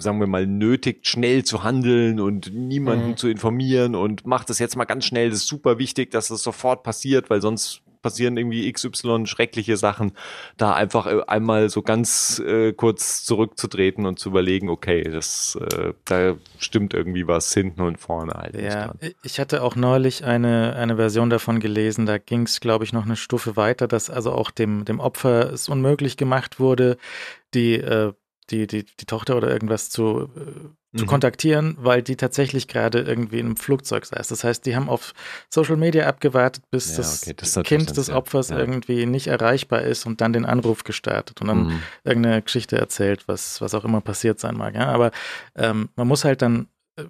sagen 0.00 0.18
wir 0.18 0.26
mal, 0.26 0.46
nötigt, 0.46 1.06
schnell 1.06 1.44
zu 1.44 1.62
handeln 1.62 2.18
und 2.18 2.52
niemanden 2.52 3.10
mhm. 3.10 3.16
zu 3.16 3.28
informieren 3.28 3.94
und 3.94 4.26
macht 4.26 4.50
das 4.50 4.58
jetzt 4.58 4.76
mal 4.76 4.84
ganz 4.84 5.04
schnell, 5.04 5.30
das 5.30 5.40
ist 5.40 5.48
super 5.48 5.78
wichtig, 5.78 6.10
dass 6.10 6.28
das 6.28 6.42
sofort 6.42 6.82
passiert, 6.82 7.30
weil 7.30 7.40
sonst 7.40 7.83
passieren 8.04 8.36
irgendwie 8.36 8.70
XY 8.70 9.26
schreckliche 9.26 9.78
Sachen, 9.78 10.12
da 10.58 10.74
einfach 10.74 11.06
äh, 11.06 11.22
einmal 11.26 11.70
so 11.70 11.80
ganz 11.80 12.38
äh, 12.38 12.74
kurz 12.74 13.24
zurückzutreten 13.24 14.04
und 14.04 14.18
zu 14.18 14.28
überlegen, 14.28 14.68
okay, 14.68 15.02
das, 15.02 15.58
äh, 15.72 15.94
da 16.04 16.36
stimmt 16.58 16.92
irgendwie 16.92 17.26
was 17.26 17.52
hinten 17.54 17.80
und 17.80 17.98
vorne 17.98 18.34
halt. 18.34 18.60
Ja, 18.60 18.92
ich 19.22 19.40
hatte 19.40 19.62
auch 19.62 19.74
neulich 19.74 20.22
eine, 20.22 20.76
eine 20.76 20.96
Version 20.96 21.30
davon 21.30 21.60
gelesen, 21.60 22.04
da 22.04 22.18
ging 22.18 22.42
es, 22.42 22.60
glaube 22.60 22.84
ich, 22.84 22.92
noch 22.92 23.06
eine 23.06 23.16
Stufe 23.16 23.56
weiter, 23.56 23.88
dass 23.88 24.10
also 24.10 24.32
auch 24.32 24.50
dem, 24.50 24.84
dem 24.84 25.00
Opfer 25.00 25.50
es 25.50 25.70
unmöglich 25.70 26.18
gemacht 26.18 26.60
wurde, 26.60 26.98
die, 27.54 27.76
äh, 27.76 28.12
die, 28.50 28.66
die, 28.66 28.84
die 28.84 29.06
Tochter 29.06 29.36
oder 29.38 29.48
irgendwas 29.48 29.88
zu, 29.88 30.28
äh, 30.94 30.98
zu 30.98 31.04
mhm. 31.04 31.08
kontaktieren, 31.08 31.76
weil 31.78 32.02
die 32.02 32.16
tatsächlich 32.16 32.68
gerade 32.68 33.00
irgendwie 33.00 33.38
in 33.38 33.46
einem 33.46 33.56
Flugzeug 33.56 34.06
saß. 34.06 34.28
Das 34.28 34.44
heißt, 34.44 34.64
die 34.66 34.76
haben 34.76 34.88
auf 34.88 35.12
Social 35.48 35.76
Media 35.76 36.06
abgewartet, 36.06 36.64
bis 36.70 36.90
ja, 36.90 36.96
das, 36.98 37.22
okay, 37.22 37.34
das 37.36 37.62
Kind 37.64 37.96
des 37.96 38.10
Opfers 38.10 38.50
ja. 38.50 38.58
irgendwie 38.58 39.06
nicht 39.06 39.26
erreichbar 39.26 39.82
ist 39.82 40.06
und 40.06 40.20
dann 40.20 40.32
den 40.32 40.44
Anruf 40.44 40.84
gestartet 40.84 41.40
und 41.40 41.48
dann 41.48 41.66
mhm. 41.66 41.82
irgendeine 42.04 42.42
Geschichte 42.42 42.78
erzählt, 42.78 43.26
was, 43.26 43.60
was 43.60 43.74
auch 43.74 43.84
immer 43.84 44.00
passiert 44.00 44.40
sein 44.40 44.56
mag. 44.56 44.74
Ja? 44.74 44.88
Aber 44.88 45.10
ähm, 45.56 45.88
man 45.96 46.08
muss 46.08 46.24
halt 46.24 46.42
dann 46.42 46.68
äh, 46.96 47.04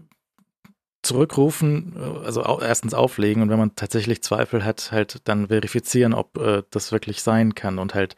zurückrufen, 1.03 1.95
äh, 1.97 2.27
also 2.27 2.43
erstens 2.61 2.95
auflegen 2.95 3.43
und 3.43 3.51
wenn 3.51 3.59
man 3.59 3.77
tatsächlich 3.77 4.23
Zweifel 4.23 4.65
hat, 4.65 4.93
halt 4.93 5.21
dann 5.25 5.49
verifizieren, 5.49 6.15
ob 6.15 6.39
äh, 6.39 6.63
das 6.71 6.93
wirklich 6.93 7.23
sein 7.23 7.55
kann 7.55 7.79
und 7.79 7.95
halt 7.95 8.17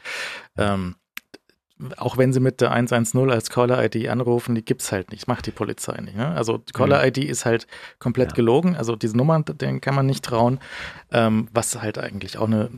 ähm, 0.57 0.97
auch 1.97 2.17
wenn 2.17 2.33
sie 2.33 2.41
mit 2.41 2.61
der 2.61 2.73
110 2.73 3.31
als 3.31 3.51
Caller-ID 3.51 4.09
anrufen, 4.09 4.55
die 4.55 4.65
gibt's 4.65 4.93
halt 4.93 5.11
nicht, 5.11 5.29
macht 5.29 5.47
die 5.47 5.51
Polizei 5.51 6.01
nicht. 6.01 6.17
Ne? 6.17 6.29
Also 6.29 6.59
die 6.59 6.73
Caller-ID 6.73 7.19
mhm. 7.19 7.31
ist 7.31 7.45
halt 7.45 7.67
komplett 7.99 8.31
ja. 8.31 8.37
gelogen, 8.37 8.77
also 8.77 8.97
diese 8.97 9.17
Nummern, 9.17 9.45
denen 9.45 9.81
kann 9.81 9.95
man 9.95 10.07
nicht 10.07 10.25
trauen, 10.25 10.59
ähm, 11.13 11.49
was 11.53 11.81
halt 11.81 11.99
eigentlich 11.99 12.39
auch 12.39 12.47
eine 12.47 12.71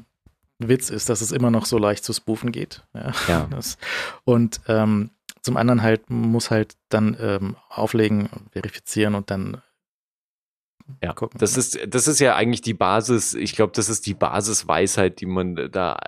Witz 0.58 0.90
ist, 0.90 1.08
dass 1.08 1.20
es 1.20 1.30
immer 1.30 1.50
noch 1.50 1.66
so 1.66 1.78
leicht 1.78 2.04
zu 2.04 2.12
spoofen 2.12 2.50
geht. 2.50 2.84
Ja. 2.94 3.12
ja. 3.28 3.46
Das, 3.50 3.78
und 4.24 4.60
ähm, 4.66 5.10
zum 5.42 5.56
anderen 5.56 5.82
halt 5.82 6.10
muss 6.10 6.50
halt 6.50 6.76
dann 6.88 7.16
ähm, 7.20 7.56
auflegen, 7.68 8.28
verifizieren 8.52 9.14
und 9.14 9.30
dann 9.30 9.62
ja, 11.02 11.12
gucken. 11.12 11.38
Das 11.38 11.56
ist, 11.56 11.78
das 11.86 12.08
ist 12.08 12.18
ja 12.18 12.34
eigentlich 12.34 12.62
die 12.62 12.74
Basis, 12.74 13.34
ich 13.34 13.54
glaube, 13.54 13.72
das 13.74 13.88
ist 13.88 14.06
die 14.06 14.14
Basisweisheit, 14.14 15.20
die 15.20 15.26
man 15.26 15.70
da 15.70 15.98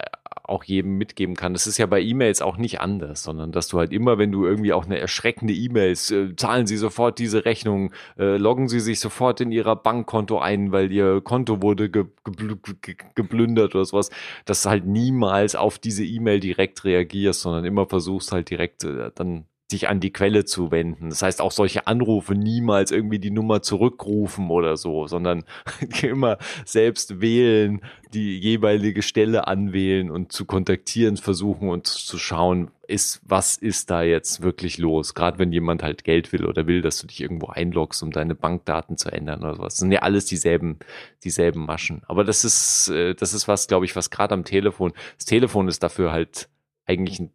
auch 0.51 0.65
jedem 0.65 0.99
mitgeben 0.99 1.37
kann. 1.37 1.53
Das 1.53 1.67
ist 1.67 1.79
ja 1.79 1.87
bei 1.87 2.01
E-Mails 2.01 2.43
auch 2.43 2.57
nicht 2.57 2.81
anders, 2.81 3.23
sondern 3.23 3.53
dass 3.53 3.69
du 3.69 3.79
halt 3.79 3.93
immer, 3.93 4.19
wenn 4.19 4.33
du 4.33 4.45
irgendwie 4.45 4.73
auch 4.73 4.85
eine 4.85 4.99
erschreckende 4.99 5.55
E-Mail, 5.55 5.93
äh, 5.93 6.37
zahlen 6.37 6.67
Sie 6.67 6.77
sofort 6.77 7.19
diese 7.19 7.45
Rechnung, 7.45 7.93
äh, 8.19 8.37
loggen 8.37 8.69
Sie 8.69 8.81
sich 8.81 9.01
sofort 9.01 9.41
in 9.41 9.53
Ihrer 9.53 9.77
Bankkonto 9.77 10.39
ein, 10.39 10.73
weil 10.73 10.91
Ihr 10.93 11.21
Konto 11.21 11.63
wurde 11.63 11.91
ge 11.91 12.07
ge 12.25 12.57
ge 12.83 12.97
geplündert 13.15 13.75
oder 13.75 13.85
sowas, 13.85 14.11
dass 14.45 14.63
du 14.63 14.71
halt 14.71 14.87
niemals 14.87 15.55
auf 15.55 15.79
diese 15.79 16.05
E-Mail 16.05 16.41
direkt 16.41 16.85
reagierst, 16.85 17.43
sondern 17.43 17.65
immer 17.65 17.87
versuchst 17.87 18.33
halt 18.33 18.51
direkt 18.51 18.85
äh, 18.85 19.11
dann 19.15 19.47
dich 19.73 19.89
an 19.89 20.01
die 20.01 20.13
Quelle 20.13 20.45
zu 20.45 20.71
wenden. 20.71 21.11
Das 21.11 21.23
heißt 21.23 21.41
auch 21.41 21.53
solche 21.53 21.87
Anrufe 21.87 22.35
niemals 22.35 22.91
irgendwie 22.91 23.19
die 23.19 23.31
Nummer 23.31 23.63
zurückrufen 23.63 24.51
oder 24.51 24.77
so, 24.77 25.07
sondern 25.07 25.45
immer 26.03 26.39
selbst 26.65 27.21
wählen, 27.21 27.81
die 28.13 28.39
jeweilige 28.39 29.03
Stelle 29.03 29.47
anwählen 29.47 30.11
und 30.11 30.33
zu 30.33 30.45
kontaktieren 30.45 31.17
versuchen 31.17 31.69
und 31.69 31.87
zu 31.87 32.19
schauen, 32.19 32.71
ist, 32.91 33.21
was 33.25 33.57
ist 33.57 33.91
da 33.91 34.03
jetzt 34.03 34.43
wirklich 34.43 34.79
los? 34.79 35.15
Gerade 35.15 35.39
wenn 35.39 35.53
jemand 35.53 35.83
halt 35.83 36.03
Geld 36.05 36.33
will 36.33 36.45
oder 36.45 36.67
will, 36.67 36.83
dass 36.83 37.01
du 37.01 37.07
dich 37.07 37.21
irgendwo 37.21 37.47
einloggst, 37.47 38.03
um 38.03 38.11
deine 38.11 38.35
Bankdaten 38.35 38.97
zu 38.97 39.11
ändern 39.11 39.43
oder 39.43 39.55
sowas. 39.55 39.75
Das 39.75 39.81
sind 39.81 39.93
ja 39.93 40.01
alles 40.01 40.27
dieselben, 40.27 40.79
dieselben 41.23 41.65
Maschen. 41.65 42.03
Aber 42.09 42.25
das 42.25 42.45
ist, 42.45 42.89
äh, 42.89 43.15
das 43.15 43.33
ist 43.33 43.47
was, 43.47 43.69
glaube 43.69 43.85
ich, 43.85 43.95
was 43.95 44.11
gerade 44.11 44.35
am 44.35 44.45
Telefon, 44.45 44.93
das 45.17 45.27
Telefon 45.27 45.69
ist 45.69 45.83
dafür 45.83 46.11
halt 46.11 46.49
eigentlich 46.85 47.21
ein 47.21 47.31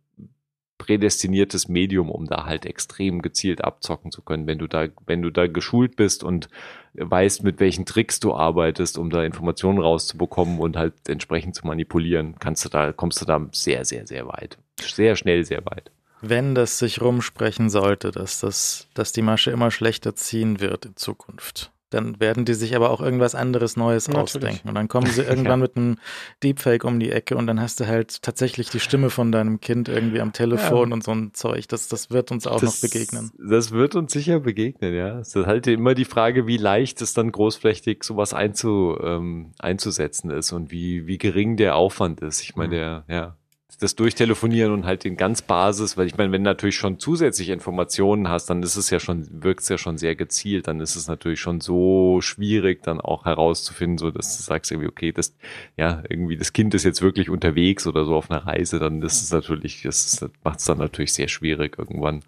prädestiniertes 0.78 1.68
Medium, 1.68 2.10
um 2.10 2.26
da 2.26 2.46
halt 2.46 2.66
extrem 2.66 3.22
gezielt 3.22 3.64
abzocken 3.64 4.12
zu 4.12 4.22
können. 4.22 4.48
Wenn 4.48 4.58
du 4.58 4.68
da, 4.68 4.88
wenn 5.06 5.22
du 5.22 5.30
da 5.30 5.48
geschult 5.48 5.96
bist 5.96 6.24
und 6.24 6.50
weißt, 6.94 7.44
mit 7.44 7.60
welchen 7.60 7.86
Tricks 7.86 8.20
du 8.20 8.34
arbeitest, 8.34 8.98
um 8.98 9.10
da 9.10 9.24
Informationen 9.24 9.80
rauszubekommen 9.80 10.60
und 10.60 10.78
halt 10.78 10.94
entsprechend 11.08 11.56
zu 11.56 11.66
manipulieren, 11.66 12.36
kannst 12.40 12.66
du 12.66 12.70
da, 12.70 12.92
kommst 12.92 13.22
du 13.22 13.26
da 13.26 13.46
sehr, 13.52 13.86
sehr, 13.86 14.06
sehr 14.08 14.28
weit. 14.28 14.58
Sehr 14.80 15.16
schnell, 15.16 15.46
sehr 15.46 15.66
weit. 15.66 15.92
Wenn 16.22 16.56
das 16.56 16.80
sich 16.80 17.02
rumsprechen 17.02 17.70
sollte, 17.70 18.12
dass 18.12 18.40
das, 18.40 18.88
dass 18.94 19.12
die 19.12 19.22
Masche 19.22 19.52
immer 19.52 19.72
schlechter 19.72 20.16
ziehen 20.16 20.60
wird 20.60 20.86
in 20.86 20.96
Zukunft, 20.96 21.72
dann 21.96 22.20
werden 22.20 22.46
die 22.46 22.54
sich 22.54 22.76
aber 22.76 22.92
auch 22.92 23.02
irgendwas 23.02 23.36
anderes 23.36 23.78
Neues 23.78 24.08
Natürlich. 24.08 24.36
ausdenken. 24.36 24.70
Und 24.70 24.76
dann 24.76 24.88
kommen 24.88 25.08
sie 25.08 25.22
irgendwann 25.24 25.60
ja. 25.60 25.66
mit 25.66 25.78
einem 25.78 25.98
Deepfake 26.44 26.84
um 26.84 27.00
die 27.00 27.12
Ecke 27.12 27.36
und 27.38 27.48
dann 27.48 27.62
hast 27.62 27.80
du 27.80 27.88
halt 27.88 28.22
tatsächlich 28.22 28.70
die 28.70 28.80
Stimme 28.80 29.10
von 29.10 29.32
deinem 29.32 29.60
Kind 29.62 29.90
irgendwie 29.90 30.20
am 30.20 30.34
Telefon 30.34 30.90
ja. 30.90 30.94
und 30.94 31.04
so 31.04 31.12
ein 31.12 31.34
Zeug. 31.34 31.68
Das, 31.68 31.88
das 31.88 32.12
wird 32.12 32.32
uns 32.32 32.46
auch 32.46 32.60
das, 32.60 32.82
noch 32.82 32.90
begegnen. 32.90 33.32
Das 33.40 33.72
wird 33.72 33.96
uns 33.96 34.12
sicher 34.12 34.40
begegnen, 34.40 34.94
ja. 34.94 35.20
Es 35.20 35.36
ist 35.36 35.46
halt 35.46 35.68
immer 35.68 35.96
die 35.96 36.06
Frage, 36.06 36.48
wie 36.48 36.58
leicht 36.58 37.02
es 37.02 37.14
dann 37.14 37.32
großflächig 37.32 38.04
sowas 38.04 38.34
einzu, 38.34 38.98
ähm, 39.02 39.52
einzusetzen 39.60 40.30
ist 40.32 40.52
und 40.52 40.72
wie, 40.72 41.08
wie 41.08 41.18
gering 41.18 41.58
der 41.58 41.76
Aufwand 41.76 42.22
ist. 42.22 42.42
Ich 42.42 42.56
meine, 42.56 42.68
mhm. 42.68 42.72
der, 42.72 43.06
ja, 43.08 43.38
das 43.78 43.96
Durchtelefonieren 43.96 44.72
und 44.72 44.86
halt 44.86 45.04
den 45.04 45.18
ganz 45.18 45.42
Basis, 45.42 45.98
weil 45.98 46.08
ich 46.08 46.18
meine, 46.18 46.32
wenn 46.32 46.44
du 46.44 46.50
natürlich 46.50 46.76
schon 46.76 47.00
zusätzliche 47.00 47.54
Informationen 47.54 48.30
hast, 48.30 48.50
dann 48.50 48.64
ist 48.64 48.76
es 48.76 48.90
ja 48.90 49.00
schon, 49.00 49.28
wirkt 49.44 49.62
es 49.62 49.70
ja 49.70 49.78
schon 49.78 49.98
sehr 49.98 50.16
gezielt, 50.16 50.68
dann 50.68 50.80
ist 50.80 50.96
es 50.96 51.08
natürlich 51.08 51.40
schon 51.40 51.62
so 51.62 52.20
schwierig, 52.22 52.84
dann 52.84 53.02
auch 53.02 53.26
herauszufinden, 53.26 53.98
so 53.98 54.12
dass 54.12 54.38
du 54.38 54.44
sagst 54.44 54.72
irgendwie, 54.72 54.90
okay, 54.90 55.12
das, 55.12 55.36
ja, 55.78 56.04
irgendwie 56.10 56.38
das 56.38 56.54
Kind 56.54 56.74
ist 56.74 56.84
jetzt 56.84 57.02
wirklich 57.02 57.30
unterwegs 57.30 57.88
oder 57.88 58.06
so 58.06 58.16
auf 58.16 58.32
einer 58.32 58.46
Reise, 58.46 58.80
dann 58.80 59.02
ist 59.02 59.22
es 59.22 59.32
natürlich, 59.32 59.82
das, 59.84 60.18
das 60.18 60.30
macht 60.44 60.60
es 60.60 60.66
dann 60.66 60.78
natürlich 60.78 61.14
sehr 61.14 61.28
schwierig, 61.28 61.78
irgendwann 61.78 62.22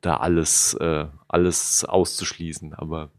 da 0.00 0.16
alles, 0.16 0.74
äh, 0.74 1.06
alles 1.28 1.84
auszuschließen. 1.84 2.74
Aber 2.74 3.10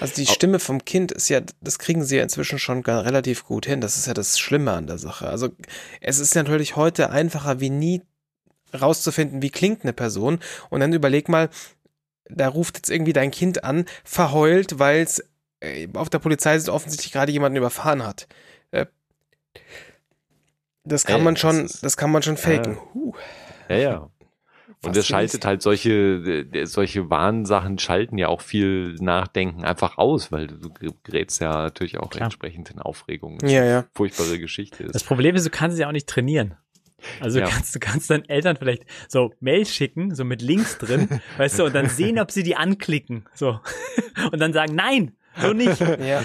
also 0.00 0.14
die 0.14 0.26
Stimme 0.26 0.58
vom 0.58 0.84
Kind 0.84 1.12
ist 1.12 1.28
ja, 1.28 1.40
das 1.60 1.78
kriegen 1.78 2.04
sie 2.04 2.16
ja 2.16 2.22
inzwischen 2.22 2.58
schon 2.58 2.82
relativ 2.82 3.44
gut 3.44 3.66
hin. 3.66 3.80
Das 3.80 3.96
ist 3.96 4.06
ja 4.06 4.14
das 4.14 4.38
Schlimme 4.38 4.72
an 4.72 4.86
der 4.86 4.98
Sache. 4.98 5.28
Also 5.28 5.50
es 6.00 6.18
ist 6.18 6.34
natürlich 6.34 6.76
heute 6.76 7.10
einfacher 7.10 7.60
wie 7.60 7.70
nie 7.70 8.02
rauszufinden, 8.78 9.42
wie 9.42 9.50
klingt 9.50 9.82
eine 9.82 9.92
Person. 9.92 10.40
Und 10.70 10.80
dann 10.80 10.92
überleg 10.92 11.28
mal, 11.28 11.48
da 12.28 12.48
ruft 12.48 12.76
jetzt 12.76 12.90
irgendwie 12.90 13.12
dein 13.12 13.30
Kind 13.30 13.64
an, 13.64 13.86
verheult, 14.04 14.78
weil 14.78 15.02
es 15.02 15.24
äh, 15.60 15.88
auf 15.94 16.10
der 16.10 16.18
Polizei 16.18 16.58
offensichtlich 16.68 17.12
gerade 17.12 17.32
jemanden 17.32 17.56
überfahren 17.56 18.04
hat. 18.04 18.28
Äh, 18.70 18.86
das 20.84 21.04
kann 21.04 21.22
man 21.22 21.36
schon, 21.36 21.70
das 21.82 21.96
kann 21.96 22.10
man 22.10 22.22
schon 22.22 22.36
faken. 22.36 22.78
Ja, 23.68 23.76
ja. 23.76 24.10
Und 24.84 24.96
es 24.96 25.06
schaltet 25.06 25.44
halt 25.44 25.62
solche, 25.62 26.46
äh, 26.52 26.66
solche 26.66 27.08
Warnsachen 27.08 27.78
schalten 27.78 28.18
ja 28.18 28.28
auch 28.28 28.40
viel 28.40 28.96
Nachdenken 28.96 29.64
einfach 29.64 29.96
aus, 29.96 30.32
weil 30.32 30.48
du 30.48 30.70
gerätst 31.04 31.40
ja 31.40 31.62
natürlich 31.62 31.98
auch 31.98 32.10
Klar. 32.10 32.24
entsprechend 32.24 32.70
in 32.70 32.80
Aufregung. 32.80 33.38
Ja, 33.44 33.64
ja. 33.64 33.84
Furchtbare 33.94 34.38
Geschichte 34.40 34.84
ist. 34.84 34.94
Das 34.94 35.04
Problem 35.04 35.36
ist, 35.36 35.46
du 35.46 35.50
kannst 35.50 35.74
es 35.74 35.80
ja 35.80 35.88
auch 35.88 35.92
nicht 35.92 36.08
trainieren. 36.08 36.56
Also 37.20 37.40
ja. 37.40 37.46
kannst, 37.48 37.74
du 37.74 37.80
kannst 37.80 38.10
deinen 38.10 38.28
Eltern 38.28 38.56
vielleicht 38.56 38.84
so 39.08 39.32
Mails 39.40 39.74
schicken, 39.74 40.14
so 40.14 40.24
mit 40.24 40.42
Links 40.42 40.78
drin, 40.78 41.20
weißt 41.36 41.58
du, 41.58 41.64
und 41.64 41.74
dann 41.74 41.88
sehen, 41.88 42.18
ob 42.18 42.30
sie 42.30 42.42
die 42.42 42.56
anklicken, 42.56 43.24
so. 43.34 43.60
Und 44.30 44.40
dann 44.40 44.52
sagen, 44.52 44.74
nein, 44.74 45.16
so 45.40 45.52
nicht. 45.52 45.80
ja. 45.80 46.22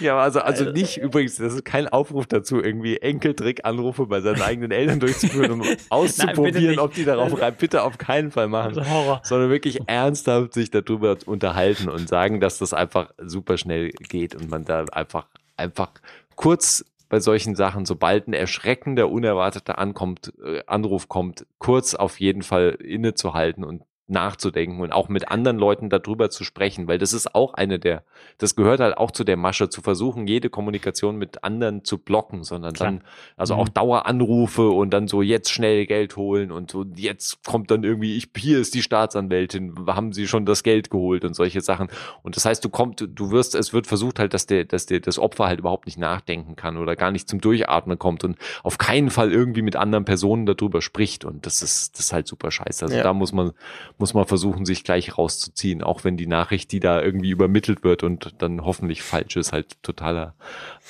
ja, 0.00 0.18
also, 0.18 0.40
also 0.40 0.70
nicht 0.70 0.98
übrigens, 0.98 1.36
das 1.36 1.54
ist 1.54 1.64
kein 1.64 1.88
Aufruf 1.88 2.26
dazu, 2.26 2.60
irgendwie 2.62 2.98
Enkeltrick-Anrufe 2.98 4.06
bei 4.06 4.20
seinen 4.20 4.42
eigenen 4.42 4.70
Eltern 4.70 5.00
durchzuführen, 5.00 5.52
um 5.52 5.62
auszuprobieren, 5.88 6.76
Nein, 6.76 6.78
ob 6.78 6.94
die 6.94 7.04
darauf 7.04 7.40
rein. 7.40 7.54
Bitte 7.58 7.82
auf 7.82 7.98
keinen 7.98 8.30
Fall 8.30 8.48
machen. 8.48 8.78
Also 8.78 8.88
Horror. 8.88 9.20
Sondern 9.24 9.50
wirklich 9.50 9.80
ernsthaft 9.86 10.54
sich 10.54 10.70
darüber 10.70 11.16
unterhalten 11.26 11.88
und 11.88 12.08
sagen, 12.08 12.40
dass 12.40 12.58
das 12.58 12.72
einfach 12.72 13.10
super 13.18 13.56
schnell 13.56 13.90
geht 13.90 14.34
und 14.34 14.50
man 14.50 14.64
da 14.64 14.84
einfach, 14.92 15.26
einfach 15.56 15.90
kurz 16.36 16.84
bei 17.08 17.20
solchen 17.20 17.56
Sachen, 17.56 17.86
sobald 17.86 18.28
ein 18.28 18.34
erschreckender, 18.34 19.08
unerwarteter 19.08 19.78
Ankommt, 19.78 20.32
äh, 20.44 20.62
Anruf 20.66 21.08
kommt, 21.08 21.46
kurz 21.58 21.94
auf 21.94 22.20
jeden 22.20 22.42
Fall 22.42 22.76
innezuhalten 22.80 23.64
und 23.64 23.82
nachzudenken 24.08 24.80
und 24.80 24.92
auch 24.92 25.08
mit 25.08 25.30
anderen 25.30 25.58
Leuten 25.58 25.90
darüber 25.90 26.30
zu 26.30 26.44
sprechen, 26.44 26.88
weil 26.88 26.98
das 26.98 27.12
ist 27.12 27.34
auch 27.34 27.54
eine 27.54 27.78
der, 27.78 28.04
das 28.38 28.56
gehört 28.56 28.80
halt 28.80 28.96
auch 28.96 29.10
zu 29.10 29.24
der 29.24 29.36
Masche, 29.36 29.68
zu 29.68 29.82
versuchen, 29.82 30.26
jede 30.26 30.50
Kommunikation 30.50 31.16
mit 31.16 31.44
anderen 31.44 31.84
zu 31.84 31.98
blocken, 31.98 32.44
sondern 32.44 32.72
Klar. 32.72 32.92
dann, 32.92 33.04
also 33.36 33.54
mhm. 33.54 33.60
auch 33.60 33.68
Daueranrufe 33.68 34.68
und 34.68 34.90
dann 34.90 35.08
so 35.08 35.22
jetzt 35.22 35.50
schnell 35.50 35.86
Geld 35.86 36.16
holen 36.16 36.50
und 36.50 36.70
so 36.70 36.84
jetzt 36.96 37.44
kommt 37.44 37.70
dann 37.70 37.84
irgendwie, 37.84 38.16
ich, 38.16 38.28
hier 38.36 38.58
ist 38.58 38.74
die 38.74 38.82
Staatsanwältin, 38.82 39.74
haben 39.86 40.12
sie 40.12 40.26
schon 40.26 40.46
das 40.46 40.62
Geld 40.62 40.90
geholt 40.90 41.24
und 41.24 41.34
solche 41.34 41.60
Sachen. 41.60 41.88
Und 42.22 42.36
das 42.36 42.44
heißt, 42.44 42.64
du 42.64 42.68
kommst, 42.68 43.04
du 43.06 43.30
wirst, 43.30 43.54
es 43.54 43.72
wird 43.72 43.86
versucht 43.86 44.18
halt, 44.18 44.34
dass 44.34 44.46
der, 44.46 44.64
dass 44.64 44.86
der, 44.86 45.00
das 45.00 45.18
Opfer 45.18 45.46
halt 45.46 45.60
überhaupt 45.60 45.86
nicht 45.86 45.98
nachdenken 45.98 46.56
kann 46.56 46.76
oder 46.76 46.96
gar 46.96 47.10
nicht 47.10 47.28
zum 47.28 47.40
Durchatmen 47.40 47.98
kommt 47.98 48.24
und 48.24 48.36
auf 48.62 48.78
keinen 48.78 49.10
Fall 49.10 49.32
irgendwie 49.32 49.62
mit 49.62 49.76
anderen 49.76 50.04
Personen 50.04 50.46
darüber 50.46 50.82
spricht. 50.82 51.24
Und 51.24 51.46
das 51.46 51.62
ist, 51.62 51.94
das 51.94 52.06
ist 52.06 52.12
halt 52.12 52.26
super 52.26 52.50
scheiße. 52.50 52.84
Also 52.84 52.96
ja. 52.96 53.02
da 53.02 53.12
muss 53.12 53.32
man, 53.32 53.52
muss 53.98 54.14
man 54.14 54.26
versuchen, 54.26 54.64
sich 54.64 54.84
gleich 54.84 55.18
rauszuziehen, 55.18 55.82
auch 55.82 56.04
wenn 56.04 56.16
die 56.16 56.26
Nachricht, 56.26 56.72
die 56.72 56.80
da 56.80 57.02
irgendwie 57.02 57.30
übermittelt 57.30 57.84
wird 57.84 58.02
und 58.02 58.34
dann 58.38 58.64
hoffentlich 58.64 59.02
falsch 59.02 59.36
ist, 59.36 59.52
halt 59.52 59.82
totaler, 59.82 60.34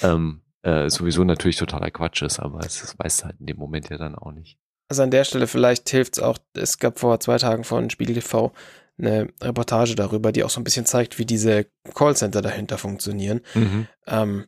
ähm, 0.02 0.42
äh, 0.62 0.90
sowieso 0.90 1.24
natürlich 1.24 1.56
totaler 1.56 1.90
Quatsch 1.90 2.22
ist, 2.22 2.38
aber 2.38 2.60
es 2.60 2.94
weiß 2.98 3.24
halt 3.24 3.36
in 3.40 3.46
dem 3.46 3.56
Moment 3.56 3.88
ja 3.88 3.98
dann 3.98 4.14
auch 4.14 4.32
nicht. 4.32 4.58
Also 4.88 5.02
an 5.02 5.10
der 5.10 5.24
Stelle 5.24 5.46
vielleicht 5.46 5.88
hilft 5.90 6.16
es 6.16 6.22
auch, 6.22 6.38
es 6.54 6.78
gab 6.78 6.98
vor 6.98 7.20
zwei 7.20 7.38
Tagen 7.38 7.64
von 7.64 7.90
Spiegel 7.90 8.14
TV 8.14 8.52
eine 8.98 9.28
Reportage 9.40 9.94
darüber, 9.94 10.32
die 10.32 10.44
auch 10.44 10.50
so 10.50 10.60
ein 10.60 10.64
bisschen 10.64 10.86
zeigt, 10.86 11.18
wie 11.18 11.26
diese 11.26 11.66
Callcenter 11.94 12.42
dahinter 12.42 12.78
funktionieren. 12.78 13.40
Mhm. 13.54 13.86
Ähm, 14.06 14.46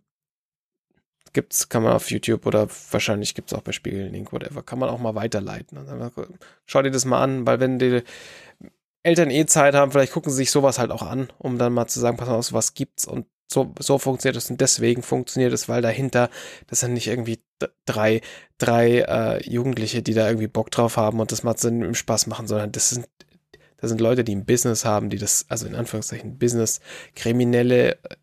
gibt's, 1.32 1.68
kann 1.68 1.82
man 1.82 1.92
auf 1.92 2.10
YouTube 2.10 2.46
oder 2.46 2.68
wahrscheinlich 2.90 3.34
gibt's 3.34 3.52
auch 3.52 3.62
bei 3.62 3.72
Spiegel 3.72 4.08
Link, 4.08 4.32
whatever, 4.32 4.62
kann 4.62 4.78
man 4.78 4.88
auch 4.88 4.98
mal 4.98 5.14
weiterleiten. 5.14 5.78
Schau 6.66 6.82
dir 6.82 6.90
das 6.90 7.04
mal 7.04 7.22
an, 7.22 7.46
weil 7.46 7.60
wenn 7.60 7.78
die 7.78 8.02
Eltern 9.02 9.30
eh 9.30 9.46
Zeit 9.46 9.74
haben, 9.74 9.92
vielleicht 9.92 10.12
gucken 10.12 10.30
sie 10.30 10.38
sich 10.38 10.50
sowas 10.50 10.78
halt 10.78 10.90
auch 10.90 11.02
an, 11.02 11.28
um 11.38 11.58
dann 11.58 11.72
mal 11.72 11.86
zu 11.86 12.00
sagen, 12.00 12.16
pass 12.16 12.28
auf, 12.28 12.52
was 12.52 12.74
gibt's 12.74 13.06
und 13.06 13.26
so, 13.52 13.74
so 13.78 13.98
funktioniert 13.98 14.36
es 14.36 14.50
und 14.50 14.60
deswegen 14.60 15.02
funktioniert 15.02 15.52
es, 15.52 15.68
weil 15.68 15.82
dahinter, 15.82 16.30
das 16.68 16.80
sind 16.80 16.92
nicht 16.92 17.08
irgendwie 17.08 17.42
drei, 17.84 18.20
drei 18.58 19.00
äh, 19.00 19.50
Jugendliche, 19.50 20.02
die 20.02 20.14
da 20.14 20.28
irgendwie 20.28 20.46
Bock 20.46 20.70
drauf 20.70 20.96
haben 20.96 21.18
und 21.18 21.32
das 21.32 21.42
mal 21.42 21.56
im 21.64 21.94
Spaß 21.94 22.28
machen, 22.28 22.46
sondern 22.46 22.70
das 22.70 22.90
sind, 22.90 23.08
das 23.78 23.88
sind 23.88 24.00
Leute, 24.00 24.22
die 24.22 24.36
ein 24.36 24.44
Business 24.44 24.84
haben, 24.84 25.10
die 25.10 25.18
das, 25.18 25.46
also 25.48 25.66
in 25.66 25.74
Anführungszeichen 25.74 26.38
Business, 26.38 26.80
Kriminelle 27.16 27.94
äh, 28.04 28.16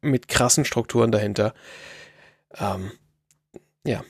mit 0.00 0.26
krassen 0.26 0.64
Strukturen 0.64 1.12
dahinter. 1.12 1.54
Ähm, 2.58 2.90
ja. 3.86 4.02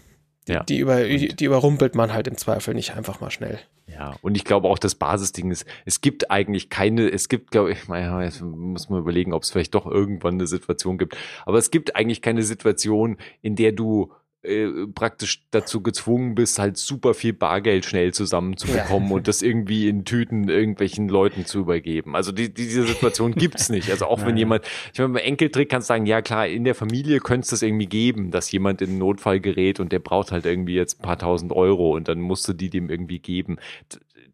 Ja. 0.48 0.62
Die, 0.64 0.78
über, 0.78 1.04
die 1.04 1.44
überrumpelt 1.44 1.94
man 1.94 2.12
halt 2.12 2.26
im 2.26 2.36
Zweifel 2.36 2.74
nicht 2.74 2.96
einfach 2.96 3.20
mal 3.20 3.30
schnell. 3.30 3.58
Ja, 3.86 4.16
und 4.22 4.36
ich 4.36 4.44
glaube 4.44 4.68
auch 4.68 4.78
das 4.78 4.94
Basisding 4.94 5.50
ist, 5.50 5.66
es 5.84 6.00
gibt 6.00 6.30
eigentlich 6.30 6.70
keine, 6.70 7.08
es 7.08 7.28
gibt, 7.28 7.50
glaube 7.50 7.72
ich, 7.72 7.88
naja, 7.88 8.22
jetzt 8.22 8.40
muss 8.42 8.88
man 8.88 9.00
überlegen, 9.00 9.32
ob 9.32 9.42
es 9.42 9.50
vielleicht 9.50 9.74
doch 9.74 9.86
irgendwann 9.86 10.34
eine 10.34 10.46
Situation 10.46 10.98
gibt, 10.98 11.16
aber 11.46 11.58
es 11.58 11.70
gibt 11.70 11.96
eigentlich 11.96 12.22
keine 12.22 12.42
Situation, 12.42 13.18
in 13.42 13.56
der 13.56 13.72
du 13.72 14.12
äh, 14.42 14.68
praktisch 14.94 15.42
dazu 15.50 15.82
gezwungen 15.82 16.36
bist, 16.36 16.60
halt 16.60 16.76
super 16.76 17.14
viel 17.14 17.32
Bargeld 17.32 17.84
schnell 17.84 18.14
zusammenzubekommen 18.14 19.08
ja. 19.08 19.14
und 19.16 19.28
das 19.28 19.42
irgendwie 19.42 19.88
in 19.88 20.04
Tüten 20.04 20.48
irgendwelchen 20.48 21.08
Leuten 21.08 21.44
zu 21.44 21.58
übergeben. 21.58 22.14
Also 22.14 22.30
die, 22.30 22.54
diese 22.54 22.86
Situation 22.86 23.34
gibt's 23.34 23.68
nicht. 23.68 23.90
Also 23.90 24.06
auch 24.06 24.24
wenn 24.24 24.36
jemand, 24.36 24.64
ich 24.92 24.98
meine, 25.00 25.14
beim 25.14 25.24
Enkeltrick 25.24 25.68
kannst 25.68 25.88
du 25.88 25.94
sagen, 25.94 26.06
ja 26.06 26.22
klar, 26.22 26.46
in 26.46 26.62
der 26.62 26.76
Familie 26.76 27.18
könnte 27.18 27.46
es 27.46 27.50
das 27.50 27.62
irgendwie 27.62 27.86
geben, 27.86 28.30
dass 28.30 28.52
jemand 28.52 28.80
in 28.80 28.96
Notfall 28.96 29.40
gerät 29.40 29.80
und 29.80 29.90
der 29.90 29.98
braucht 29.98 30.30
halt 30.30 30.46
irgendwie 30.46 30.74
jetzt 30.74 31.00
ein 31.00 31.02
paar 31.02 31.18
tausend 31.18 31.52
Euro 31.52 31.96
und 31.96 32.06
dann 32.06 32.20
musst 32.20 32.46
du 32.46 32.52
die 32.52 32.70
dem 32.70 32.90
irgendwie 32.90 33.18
geben 33.18 33.58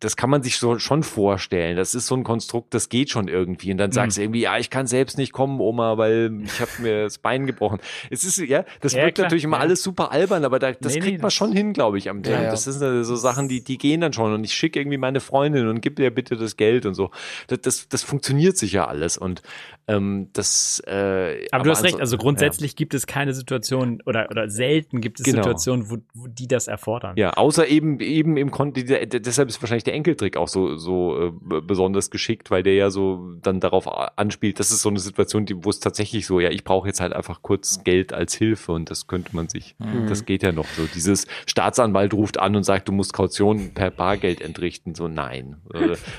das 0.05 0.17
kann 0.17 0.29
man 0.29 0.43
sich 0.43 0.59
so 0.59 0.79
schon 0.79 1.03
vorstellen. 1.03 1.77
Das 1.77 1.95
ist 1.95 2.07
so 2.07 2.15
ein 2.15 2.25
Konstrukt, 2.25 2.75
das 2.75 2.91
geht 2.91 3.11
schon 3.11 3.29
irgendwie. 3.29 3.73
Und 3.73 3.79
dann 3.79 3.91
mhm. 3.91 3.95
sagst 3.95 4.19
du 4.19 4.23
irgendwie, 4.23 4.43
ja, 4.43 4.59
ich 4.59 4.69
kann 4.69 4.87
selbst 4.87 5.17
nicht 5.17 5.33
kommen, 5.33 5.61
Oma, 5.61 5.97
weil 5.97 6.43
ich 6.45 6.61
habe 6.61 6.71
mir 6.81 7.05
das 7.05 7.19
Bein 7.19 7.47
gebrochen. 7.47 7.81
Es 8.11 8.23
ist, 8.25 8.39
ja, 8.39 8.65
das 8.81 8.93
ja, 8.93 9.03
wirkt 9.03 9.17
klar, 9.17 9.27
natürlich 9.27 9.45
immer 9.45 9.57
ja. 9.57 9.63
alles 9.63 9.83
super 9.83 10.13
albern, 10.13 10.45
aber 10.45 10.59
da, 10.59 10.73
das 10.73 10.95
nee, 10.95 11.01
kriegt 11.01 11.17
nee, 11.17 11.23
man 11.23 11.31
schon 11.31 11.53
hin, 11.53 11.73
glaube 11.73 11.97
ich, 11.97 12.11
am 12.11 12.23
Tag. 12.23 12.43
Ja, 12.43 12.51
das 12.51 12.65
sind 12.65 13.05
so 13.05 13.17
Sachen, 13.17 13.49
die, 13.49 13.65
die 13.65 13.79
gehen 13.79 14.03
dann 14.03 14.13
schon. 14.13 14.35
Und 14.35 14.45
ich 14.45 14.53
schicke 14.53 14.79
irgendwie 14.79 14.99
meine 14.99 15.21
Freundin 15.21 15.69
und 15.69 15.81
gib 15.81 15.99
ihr 15.99 16.15
bitte 16.15 16.37
das 16.37 16.57
Geld 16.57 16.85
und 16.85 16.95
so. 16.95 17.11
Das, 17.47 17.61
das, 17.63 17.89
das 17.89 18.03
funktioniert 18.03 18.59
sicher 18.59 18.89
alles. 18.89 19.17
Und 19.17 19.43
ähm, 19.87 20.29
das, 20.33 20.83
äh, 20.87 21.47
aber, 21.51 21.61
aber 21.61 21.65
du 21.65 21.71
hast 21.71 21.85
recht, 21.85 22.01
also 22.01 22.17
grundsätzlich 22.17 22.73
ja. 22.73 22.77
gibt 22.77 22.95
es 22.95 23.07
keine 23.07 23.35
Situation 23.35 24.03
oder, 24.07 24.29
oder 24.31 24.49
selten 24.49 25.01
gibt 25.01 25.21
es 25.21 25.25
genau. 25.25 25.43
Situationen, 25.43 25.91
wo, 25.91 25.99
wo 26.15 26.27
die 26.27 26.49
das 26.49 26.69
erfordern. 26.69 27.17
Ja, 27.17 27.35
außer 27.35 27.67
eben 27.69 28.01
eben 28.01 28.37
im 28.37 28.51
Kontext, 28.51 28.95
deshalb 29.13 29.49
ist 29.49 29.61
wahrscheinlich 29.63 29.85
der 29.85 29.94
Enkeltrick 29.95 30.37
auch 30.37 30.49
so, 30.49 30.77
so 30.77 31.29
äh, 31.29 31.61
besonders 31.61 32.11
geschickt, 32.11 32.51
weil 32.51 32.63
der 32.63 32.75
ja 32.75 32.91
so 32.91 33.35
dann 33.43 33.61
darauf 33.61 33.89
anspielt, 34.19 34.61
das 34.61 34.71
ist 34.71 34.83
so 34.83 34.89
eine 34.89 34.99
Situation, 34.99 35.47
die, 35.47 35.65
wo 35.65 35.71
es 35.71 35.81
tatsächlich 35.81 36.27
so, 36.27 36.41
ja, 36.41 36.51
ich 36.51 36.65
brauche 36.65 36.89
jetzt 36.89 37.01
halt 37.01 37.13
einfach 37.13 37.43
kurz 37.43 37.83
Geld 37.85 38.13
als 38.13 38.35
Hilfe 38.35 38.73
und 38.73 38.91
das 38.91 39.07
könnte 39.07 39.35
man 39.35 39.49
sich, 39.49 39.77
mhm. 39.79 40.07
das 40.09 40.25
geht 40.25 40.43
ja 40.43 40.53
noch 40.53 40.67
so. 40.67 40.87
Dieses 40.95 41.27
Staatsanwalt 41.47 42.15
ruft 42.15 42.39
an 42.39 42.57
und 42.57 42.65
sagt, 42.65 42.89
du 42.89 42.93
musst 42.93 43.13
Kaution 43.13 43.73
per 43.75 43.91
Bargeld 43.91 44.41
entrichten, 44.41 44.95
so 44.95 45.09
nein. 45.09 45.57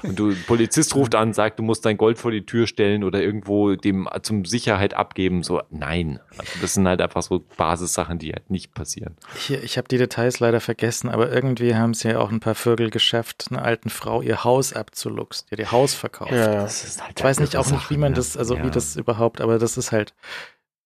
und 0.04 0.18
du 0.18 0.34
Polizist 0.48 0.96
ruft 0.96 1.16
an, 1.16 1.34
sagt, 1.34 1.60
du 1.60 1.64
musst 1.64 1.86
dein 1.86 1.98
Gold 1.98 2.18
vor 2.18 2.32
die 2.32 2.46
Tür 2.46 2.68
stellen 2.68 3.04
oder 3.04 3.22
irgendwo 3.22 3.76
dem 3.76 4.08
zum 4.22 4.46
Sicherheit 4.46 4.94
abgeben, 4.94 5.44
so 5.44 5.62
nein. 5.70 6.20
Also 6.38 6.52
das 6.62 6.74
sind 6.74 6.88
halt 6.88 7.02
einfach 7.02 7.22
so 7.22 7.44
Basissachen, 7.58 8.20
die 8.20 8.32
halt 8.32 8.50
nicht 8.50 8.74
passieren. 8.74 9.16
Hier, 9.38 9.64
ich 9.64 9.78
habe 9.78 9.88
die 9.88 9.98
Details 9.98 10.40
leider 10.40 10.60
vergessen, 10.60 11.10
aber 11.10 11.32
irgendwie 11.32 11.76
haben 11.76 11.94
sie 11.94 12.10
ja 12.10 12.20
auch 12.20 12.32
ein 12.32 12.40
paar 12.40 12.56
Vögel 12.56 12.90
geschafft, 12.90 13.48
einer 13.50 13.64
alten 13.66 13.90
Frau 13.90 14.22
ihr 14.22 14.44
Haus 14.44 14.74
abzuluxen, 14.74 15.48
ihr 15.58 15.72
Haus 15.72 15.94
verkauft. 15.94 16.32
Ja, 16.32 16.62
halt 16.62 17.18
ich 17.18 17.24
weiß 17.24 17.40
nicht 17.40 17.58
auch 17.58 17.70
nicht, 17.70 17.90
wie 17.90 17.98
man 17.98 18.14
das, 18.14 18.38
also 18.38 18.56
ja. 18.56 18.64
wie 18.64 18.72
das 18.72 18.96
überhaupt, 18.96 19.42
aber 19.42 19.60
das 19.60 19.78
ist 19.78 19.92
halt 19.92 20.14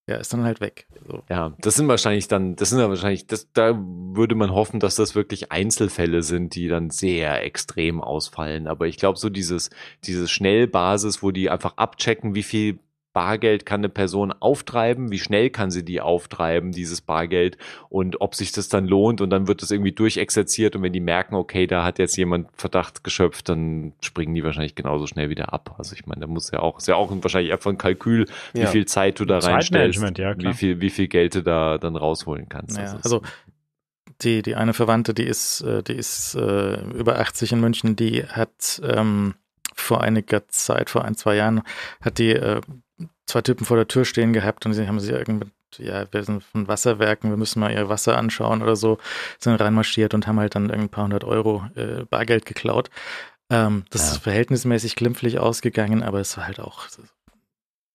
ja, 0.10 0.16
ist 0.16 0.34
dann 0.34 0.44
halt 0.44 0.60
weg. 0.60 0.88
So. 1.08 1.22
Ja, 1.30 1.54
das 1.60 1.76
sind 1.76 1.88
wahrscheinlich 1.88 2.28
dann, 2.28 2.56
das 2.56 2.72
sind 2.72 2.80
ja 2.80 2.90
wahrscheinlich, 2.90 3.28
das, 3.28 3.52
da 3.54 3.78
würde 3.78 4.34
man 4.34 4.52
hoffen, 4.52 4.80
dass 4.80 4.96
das 4.96 5.14
wirklich 5.14 5.52
Einzelfälle 5.52 6.24
sind, 6.24 6.56
die 6.56 6.68
dann 6.68 6.90
sehr 6.90 7.44
extrem 7.44 8.02
ausfallen. 8.02 8.68
Aber 8.68 8.88
ich 8.88 8.98
glaube, 8.98 9.20
so 9.20 9.30
dieses, 9.30 9.70
dieses 10.06 10.32
Schnellbasis, 10.32 11.22
wo 11.22 11.30
die 11.30 11.52
einfach 11.52 11.78
abchecken, 11.78 12.34
wie 12.34 12.42
viel 12.42 12.80
Bargeld 13.20 13.66
kann 13.66 13.82
eine 13.82 13.90
Person 13.90 14.32
auftreiben, 14.32 15.12
wie 15.12 15.20
schnell 15.20 15.50
kann 15.50 15.72
sie 15.72 15.84
die 15.84 16.00
auftreiben, 16.00 16.72
dieses 16.72 17.02
Bargeld 17.02 17.58
und 17.90 18.22
ob 18.22 18.34
sich 18.34 18.54
das 18.54 18.70
dann 18.70 18.88
lohnt 18.88 19.20
und 19.20 19.30
dann 19.30 19.50
wird 19.50 19.62
das 19.62 19.72
irgendwie 19.72 19.92
durchexerziert 19.92 20.78
und 20.78 20.84
wenn 20.84 20.94
die 20.94 21.02
merken, 21.02 21.36
okay, 21.36 21.68
da 21.68 21.84
hat 21.84 22.00
jetzt 22.00 22.16
jemand 22.16 22.48
Verdacht 22.56 23.04
geschöpft, 23.04 23.50
dann 23.50 23.92
springen 24.00 24.34
die 24.36 24.46
wahrscheinlich 24.46 24.74
genauso 24.74 25.06
schnell 25.06 25.30
wieder 25.30 25.52
ab. 25.52 25.76
Also 25.78 25.96
ich 25.96 26.06
meine, 26.06 26.22
da 26.22 26.28
muss 26.28 26.50
ja 26.50 26.60
auch, 26.62 26.78
ist 26.78 26.88
ja 26.88 26.96
auch 26.96 27.12
wahrscheinlich 27.12 27.52
einfach 27.52 27.70
ein 27.70 27.78
Kalkül, 27.78 28.26
wie 28.54 28.62
ja. 28.62 28.68
viel 28.68 28.86
Zeit 28.86 29.20
du 29.20 29.26
da 29.26 29.40
reinstellst, 29.40 30.18
ja, 30.18 30.38
wie 30.38 30.54
viel, 30.54 30.80
wie 30.80 30.90
viel 30.90 31.10
Geld 31.10 31.36
du 31.36 31.44
da 31.44 31.78
dann 31.78 31.98
rausholen 31.98 32.48
kannst. 32.48 32.78
Ja, 32.78 33.00
also 33.04 33.22
die, 34.22 34.44
die 34.44 34.56
eine 34.56 34.74
Verwandte, 34.74 35.14
die 35.14 35.26
ist, 35.26 35.60
äh, 35.60 35.84
die 35.84 35.96
ist 35.96 36.36
äh, 36.36 36.80
über 36.92 37.20
80 37.20 37.52
in 37.52 37.60
München, 37.60 37.98
die 37.98 38.24
hat 38.24 38.82
ähm, 38.82 39.34
vor 39.74 40.00
einiger 40.00 40.48
Zeit, 40.48 40.90
vor 40.90 41.04
ein, 41.04 41.16
zwei 41.16 41.36
Jahren, 41.36 41.64
hat 42.00 42.18
die 42.18 42.32
äh, 42.32 42.62
zwei 43.30 43.42
Typen 43.42 43.66
vor 43.66 43.78
der 43.78 43.88
Tür 43.88 44.06
stehen 44.06 44.34
gehabt 44.34 44.66
und 44.66 44.74
sie 44.74 44.88
haben 44.88 45.00
sie 45.00 45.12
irgendwie, 45.12 45.48
ja, 45.78 46.06
wir 46.12 46.24
sind 46.24 46.44
von 46.44 46.68
Wasserwerken, 46.68 47.30
wir 47.30 47.38
müssen 47.38 47.60
mal 47.60 47.72
ihr 47.72 47.90
Wasser 47.90 48.18
anschauen 48.18 48.62
oder 48.62 48.76
so, 48.76 48.98
sind 49.40 49.56
reinmarschiert 49.56 50.14
und 50.14 50.28
haben 50.28 50.40
halt 50.40 50.56
dann 50.56 50.70
ein 50.72 50.90
paar 50.90 51.06
hundert 51.06 51.24
Euro 51.24 51.64
äh, 51.76 52.06
Bargeld 52.10 52.46
geklaut. 52.46 52.90
Ähm, 53.50 53.86
das 53.90 54.08
ja. 54.08 54.12
ist 54.14 54.24
verhältnismäßig 54.24 54.96
glimpflich 54.96 55.40
ausgegangen, 55.40 56.04
aber 56.04 56.20
es 56.20 56.38
war 56.38 56.48
halt 56.48 56.60
auch. 56.60 56.88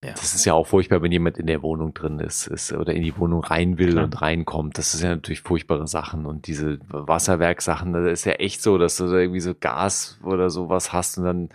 Ja. 0.04 0.12
Das 0.12 0.34
ist 0.34 0.44
ja 0.44 0.52
auch 0.52 0.66
furchtbar, 0.66 1.00
wenn 1.00 1.12
jemand 1.12 1.38
in 1.38 1.46
der 1.46 1.62
Wohnung 1.62 1.94
drin 1.94 2.18
ist, 2.18 2.46
ist 2.46 2.72
oder 2.72 2.92
in 2.92 3.02
die 3.02 3.16
Wohnung 3.16 3.42
rein 3.42 3.78
will 3.78 3.92
Klar. 3.92 4.04
und 4.04 4.20
reinkommt. 4.20 4.76
Das 4.76 4.92
ist 4.92 5.02
ja 5.02 5.08
natürlich 5.08 5.40
furchtbare 5.40 5.86
Sachen. 5.88 6.26
Und 6.26 6.46
diese 6.46 6.78
Wasserwerksachen, 6.88 7.94
da 7.94 8.06
ist 8.06 8.26
ja 8.26 8.32
echt 8.32 8.62
so, 8.62 8.76
dass 8.76 8.98
du 8.98 9.06
da 9.06 9.16
irgendwie 9.16 9.40
so 9.40 9.54
Gas 9.58 10.18
oder 10.22 10.50
sowas 10.50 10.92
hast 10.92 11.16
und 11.16 11.24
dann 11.24 11.48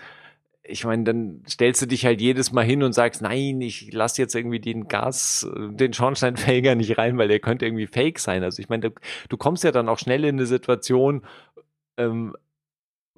ich 0.70 0.86
meine, 0.86 1.04
dann 1.04 1.44
stellst 1.48 1.82
du 1.82 1.86
dich 1.86 2.06
halt 2.06 2.22
jedes 2.22 2.52
Mal 2.52 2.64
hin 2.64 2.84
und 2.84 2.94
sagst, 2.94 3.22
nein, 3.22 3.60
ich 3.62 3.92
lass 3.92 4.18
jetzt 4.18 4.36
irgendwie 4.36 4.60
den 4.60 4.88
Gas, 4.88 5.50
den 5.56 5.94
Schornsteinfeger 5.94 6.76
nicht 6.76 6.98
rein, 6.98 7.18
weil 7.18 7.28
der 7.28 7.40
könnte 7.40 7.66
irgendwie 7.66 7.88
fake 7.88 8.20
sein. 8.20 8.44
Also 8.44 8.62
ich 8.62 8.70
meine, 8.70 8.90
du, 8.90 8.96
du 9.30 9.38
kommst 9.38 9.64
ja 9.64 9.72
dann 9.72 9.90
auch 9.90 9.98
schnell 10.00 10.24
in 10.24 10.36
eine 10.36 10.46
Situation, 10.46 11.24
ähm, 11.98 12.36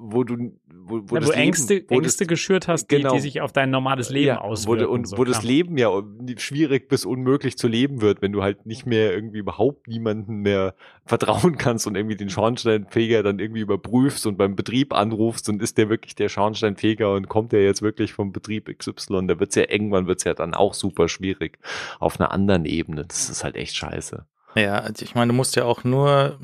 wo 0.02 0.24
du, 0.24 0.52
wo, 0.68 1.02
wo, 1.06 1.16
ja, 1.16 1.26
wo 1.26 1.32
Ängste, 1.32 1.76
Leben, 1.76 1.90
wo 1.90 2.00
Ängste 2.00 2.26
das, 2.26 2.28
geschürt 2.28 2.68
hast, 2.68 2.88
die, 2.90 2.98
genau, 2.98 3.14
die, 3.14 3.20
sich 3.20 3.42
auf 3.42 3.52
dein 3.52 3.70
normales 3.70 4.10
Leben 4.10 4.28
ja, 4.28 4.42
auswirken. 4.42 4.88
Wo, 4.88 4.92
und 4.92 5.08
so, 5.08 5.18
wo 5.18 5.24
das 5.24 5.44
Leben 5.44 5.78
ja 5.78 5.90
schwierig 6.38 6.90
bis 6.90 7.06
unmöglich 7.06 7.58
zu 7.58 7.68
leben 7.68 8.02
wird, 8.02 8.22
wenn 8.22 8.32
du 8.32 8.42
halt 8.42 8.66
nicht 8.66 8.86
mehr 8.86 9.14
irgendwie 9.14 9.38
überhaupt 9.38 9.88
niemanden 9.88 10.38
mehr 10.38 10.74
vertrauen 11.06 11.58
kannst 11.58 11.88
und 11.88 11.96
irgendwie 11.96 12.16
den 12.16 12.30
Schornsteinfeger 12.30 13.24
dann 13.24 13.40
irgendwie 13.40 13.62
überprüfst 13.62 14.26
und 14.26 14.38
beim 14.38 14.56
Betrieb 14.56 14.94
anrufst 14.94 15.48
und 15.50 15.62
ist 15.62 15.78
der 15.78 15.90
wirklich 15.90 16.16
der 16.16 16.30
Schornsteinfeger 16.30 17.14
und 17.14 17.30
kommt 17.30 17.52
der 17.52 17.64
jetzt 17.64 17.82
wirklich 17.82 18.14
vom 18.14 18.32
Betrieb 18.32 18.76
XY, 18.76 19.28
da 19.28 19.40
wird's 19.40 19.56
ja 19.56 19.70
irgendwann 19.70 20.08
wird's 20.08 20.24
ja 20.24 20.34
dann 20.34 20.54
auch 20.54 20.74
super 20.74 21.08
schwierig 21.08 21.60
auf 22.00 22.20
einer 22.20 22.32
anderen 22.32 22.66
Ebene. 22.66 23.06
Das 23.06 23.30
ist 23.30 23.44
halt 23.44 23.56
echt 23.56 23.76
scheiße. 23.76 24.26
Ja, 24.56 24.80
also 24.80 25.04
ich 25.04 25.16
meine, 25.16 25.32
du 25.32 25.36
musst 25.36 25.56
ja 25.56 25.66
auch 25.66 25.84
nur 25.84 26.38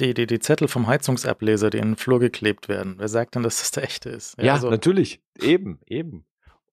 die, 0.00 0.14
die, 0.14 0.26
die 0.26 0.38
Zettel 0.38 0.68
vom 0.68 0.86
Heizungsableser, 0.86 1.70
die 1.70 1.78
in 1.78 1.90
den 1.90 1.96
Flur 1.96 2.20
geklebt 2.20 2.68
werden. 2.68 2.94
Wer 2.98 3.08
sagt 3.08 3.34
denn, 3.34 3.42
dass 3.42 3.58
das 3.58 3.70
der 3.72 3.84
echte 3.84 4.10
ist? 4.10 4.36
Ja, 4.38 4.44
ja 4.44 4.52
also, 4.54 4.70
natürlich. 4.70 5.20
Eben, 5.40 5.80
eben. 5.86 6.24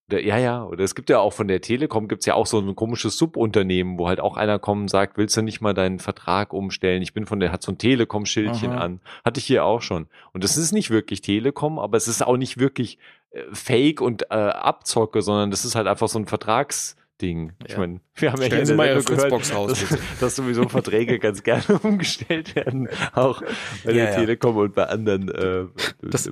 Oder, 0.08 0.20
ja, 0.20 0.38
ja, 0.38 0.64
oder 0.64 0.84
es 0.84 0.94
gibt 0.94 1.10
ja 1.10 1.18
auch 1.18 1.32
von 1.32 1.48
der 1.48 1.60
Telekom 1.60 2.06
gibt's 2.06 2.26
ja 2.26 2.34
auch 2.34 2.46
so 2.46 2.60
ein 2.60 2.76
komisches 2.76 3.18
Subunternehmen, 3.18 3.98
wo 3.98 4.06
halt 4.06 4.20
auch 4.20 4.36
einer 4.36 4.60
kommt 4.60 4.82
und 4.82 4.88
sagt, 4.88 5.18
willst 5.18 5.36
du 5.36 5.42
nicht 5.42 5.60
mal 5.60 5.74
deinen 5.74 5.98
Vertrag 5.98 6.52
umstellen? 6.52 7.02
Ich 7.02 7.12
bin 7.12 7.26
von 7.26 7.40
der, 7.40 7.50
hat 7.50 7.62
so 7.62 7.72
ein 7.72 7.78
Telekom-Schildchen 7.78 8.70
an. 8.70 9.00
Hatte 9.24 9.40
ich 9.40 9.46
hier 9.46 9.64
auch 9.64 9.82
schon. 9.82 10.06
Und 10.32 10.44
das 10.44 10.56
ist 10.56 10.70
nicht 10.70 10.90
wirklich 10.90 11.22
Telekom, 11.22 11.80
aber 11.80 11.96
es 11.96 12.06
ist 12.06 12.24
auch 12.24 12.36
nicht 12.36 12.58
wirklich 12.58 12.98
äh, 13.30 13.42
Fake 13.52 14.00
und 14.00 14.30
äh, 14.30 14.34
Abzocke, 14.34 15.22
sondern 15.22 15.50
das 15.50 15.64
ist 15.64 15.74
halt 15.74 15.88
einfach 15.88 16.08
so 16.08 16.20
ein 16.20 16.26
Vertrags- 16.26 16.96
Ding. 17.22 17.52
Ja. 17.62 17.66
Ich 17.68 17.76
meine, 17.78 18.00
wir 18.14 18.32
haben 18.32 18.40
ja 18.40 18.46
Stellen 18.46 18.58
hier 18.60 18.66
Sie 18.66 18.72
in 18.72 18.76
mal 18.76 18.86
der 18.86 18.94
Ihre 18.96 19.02
Fritzbox 19.02 19.54
raus, 19.54 19.70
dass, 19.88 19.98
dass 20.20 20.36
sowieso 20.36 20.68
Verträge 20.68 21.18
ganz 21.18 21.42
gerne 21.42 21.64
umgestellt 21.82 22.54
werden, 22.54 22.88
auch 23.14 23.40
bei 23.84 23.92
Ja, 23.92 24.04
der 24.04 24.10
ja. 24.10 24.14
Telekom 24.16 24.56
und 24.56 24.74
bei 24.74 24.86
anderen 24.86 25.28
äh, 25.30 25.66
Das- 26.02 26.30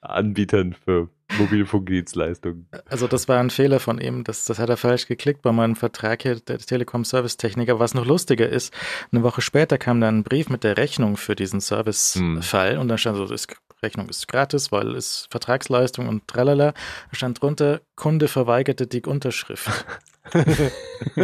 Anbietern 0.00 0.74
für 0.84 1.08
Mobilfunkdienstleistungen. 1.38 2.66
Also 2.86 3.06
das 3.06 3.28
war 3.28 3.38
ein 3.40 3.50
Fehler 3.50 3.80
von 3.80 4.00
ihm, 4.00 4.24
das, 4.24 4.44
das 4.44 4.58
hat 4.58 4.68
er 4.68 4.76
falsch 4.76 5.06
geklickt 5.06 5.42
bei 5.42 5.52
meinem 5.52 5.76
Vertrag 5.76 6.22
hier, 6.22 6.36
der 6.40 6.58
Telekom-Service-Techniker. 6.58 7.78
Was 7.78 7.94
noch 7.94 8.04
lustiger 8.06 8.48
ist, 8.48 8.74
eine 9.12 9.22
Woche 9.22 9.40
später 9.42 9.78
kam 9.78 10.00
dann 10.00 10.18
ein 10.18 10.22
Brief 10.24 10.48
mit 10.48 10.64
der 10.64 10.76
Rechnung 10.76 11.16
für 11.16 11.34
diesen 11.36 11.60
Service-Fall 11.60 12.78
und 12.78 12.88
da 12.88 12.98
stand 12.98 13.16
so, 13.16 13.26
das 13.26 13.46
Rechnung 13.82 14.08
ist 14.08 14.28
gratis, 14.28 14.70
weil 14.72 14.94
es 14.94 15.26
Vertragsleistung 15.30 16.08
und 16.08 16.28
tralala. 16.28 16.72
Da 16.72 17.16
stand 17.16 17.40
drunter, 17.42 17.80
Kunde 17.96 18.28
verweigerte 18.28 18.86
die 18.86 19.02
Unterschrift. 19.02 19.68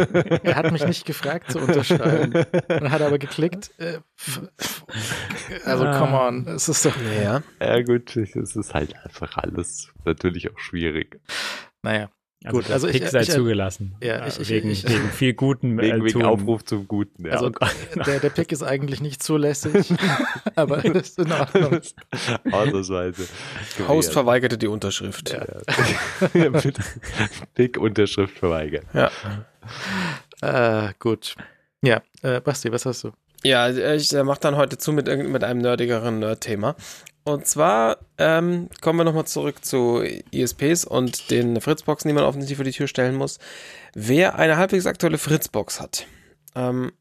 er 0.43 0.55
hat 0.55 0.71
mich 0.71 0.85
nicht 0.85 1.05
gefragt 1.05 1.51
zu 1.51 1.59
unterschreiben. 1.59 2.33
Dann 2.67 2.91
hat 2.91 3.01
er 3.01 3.07
aber 3.07 3.19
geklickt. 3.19 3.71
Äh, 3.77 3.99
also, 5.65 5.85
come 5.85 6.19
on, 6.19 6.47
es 6.47 6.67
ist 6.67 6.85
doch, 6.85 6.95
Ja. 7.21 7.41
Ja 7.59 7.81
gut, 7.81 8.15
es 8.15 8.35
ist 8.35 8.73
halt 8.73 8.95
einfach 9.05 9.37
alles 9.37 9.89
natürlich 10.05 10.51
auch 10.51 10.59
schwierig. 10.59 11.19
naja. 11.81 12.09
Also 12.45 12.57
Gut, 12.57 12.67
der 12.69 12.73
also 12.75 12.87
ich- 12.87 12.93
Pick 13.01 13.07
sei 13.09 13.19
ich- 13.21 13.29
zugelassen. 13.31 13.95
ja, 14.01 14.23
Äh, 14.23 14.29
ich- 14.29 14.39
ich- 14.39 14.49
wegen, 14.49 14.69
ich- 14.71 14.87
wegen 14.87 15.09
viel 15.09 15.33
guten 15.33 15.77
äh, 15.79 15.81
Wegen, 15.83 15.97
wegen 16.05 16.19
Tun. 16.21 16.23
Aufruf 16.25 16.63
zum 16.63 16.87
Guten. 16.87 17.25
Ja. 17.25 17.33
Also, 17.33 17.49
der, 18.05 18.19
der 18.21 18.29
Pick 18.29 18.51
ist 18.53 18.63
eigentlich 18.63 19.01
nicht 19.01 19.21
zulässig, 19.21 19.93
aber 20.55 20.83
ist 20.85 21.19
in 21.19 21.31
Ordnung. 21.33 21.81
Ausnahmsweise. 22.49 23.27
Host 23.87 24.13
verweigerte 24.13 24.57
die 24.57 24.67
Unterschrift. 24.67 25.31
Ja. 26.33 26.49
Big 27.55 27.77
Unterschrift 27.77 28.37
verweigert. 28.39 28.85
Ja. 28.93 29.11
Äh, 30.41 30.93
gut. 30.99 31.35
Ja, 31.81 32.01
äh, 32.21 32.39
Basti, 32.41 32.71
was 32.71 32.85
hast 32.85 33.03
du? 33.03 33.11
Ja, 33.43 33.69
ich 33.69 34.13
äh, 34.13 34.23
mache 34.23 34.39
dann 34.41 34.55
heute 34.57 34.77
zu 34.77 34.91
mit, 34.91 35.07
mit 35.07 35.43
einem 35.43 35.61
nerdigeren 35.61 36.19
Nerd-Thema. 36.19 36.75
Und 37.29 37.45
zwar 37.45 37.99
ähm, 38.17 38.69
kommen 38.81 38.97
wir 38.97 39.03
nochmal 39.03 39.27
zurück 39.27 39.63
zu 39.63 40.01
ISPs 40.31 40.83
und 40.83 41.29
den 41.29 41.61
Fritzboxen, 41.61 42.09
die 42.09 42.15
man 42.15 42.23
offensichtlich 42.23 42.57
vor 42.57 42.65
die 42.65 42.71
Tür 42.71 42.87
stellen 42.87 43.13
muss. 43.13 43.37
Wer 43.93 44.39
eine 44.39 44.57
halbwegs 44.57 44.87
aktuelle 44.87 45.19
Fritzbox 45.19 45.79
hat, 45.79 46.07
ähm, 46.55 46.91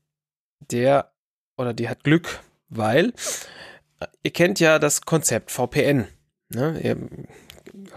der 0.70 1.12
oder 1.56 1.72
die 1.72 1.88
hat 1.88 2.04
Glück, 2.04 2.40
weil 2.68 3.14
äh, 4.00 4.06
ihr 4.22 4.30
kennt 4.30 4.60
ja 4.60 4.78
das 4.78 5.00
Konzept 5.00 5.50
VPN. 5.50 6.06
Ne? 6.50 6.78
Ihr 6.82 6.98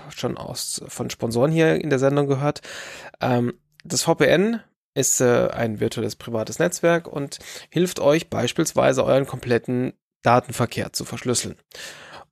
habt 0.05 0.17
schon 0.17 0.37
aus, 0.37 0.81
von 0.87 1.09
Sponsoren 1.09 1.51
hier 1.51 1.83
in 1.83 1.89
der 1.89 1.99
Sendung 1.99 2.27
gehört. 2.27 2.61
Ähm, 3.19 3.55
das 3.83 4.03
VPN 4.03 4.61
ist 4.93 5.19
äh, 5.19 5.49
ein 5.49 5.81
virtuelles 5.81 6.15
privates 6.15 6.59
Netzwerk 6.59 7.07
und 7.07 7.39
hilft 7.69 7.99
euch 7.99 8.29
beispielsweise 8.29 9.03
euren 9.03 9.27
kompletten 9.27 9.91
Datenverkehr 10.21 10.93
zu 10.93 11.03
verschlüsseln. 11.03 11.57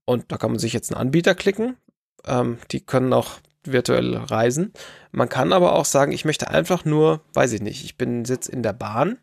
Und 0.10 0.32
da 0.32 0.38
kann 0.38 0.50
man 0.50 0.60
sich 0.60 0.74
jetzt 0.74 0.92
einen 0.92 1.00
Anbieter 1.00 1.36
klicken. 1.36 1.78
Ähm, 2.26 2.58
die 2.72 2.80
können 2.82 3.14
auch 3.14 3.34
virtuell 3.64 4.18
reisen. 4.18 4.74
Man 5.12 5.30
kann 5.30 5.54
aber 5.54 5.74
auch 5.74 5.86
sagen, 5.86 6.12
ich 6.14 6.26
möchte 6.26 6.50
einfach 6.50 6.84
nur, 6.84 7.22
weiß 7.36 7.54
ich 7.54 7.62
nicht, 7.62 7.86
ich 7.86 7.96
bin 7.96 8.26
sitz 8.26 8.48
in 8.48 8.64
der 8.64 8.74
Bahn 8.74 9.20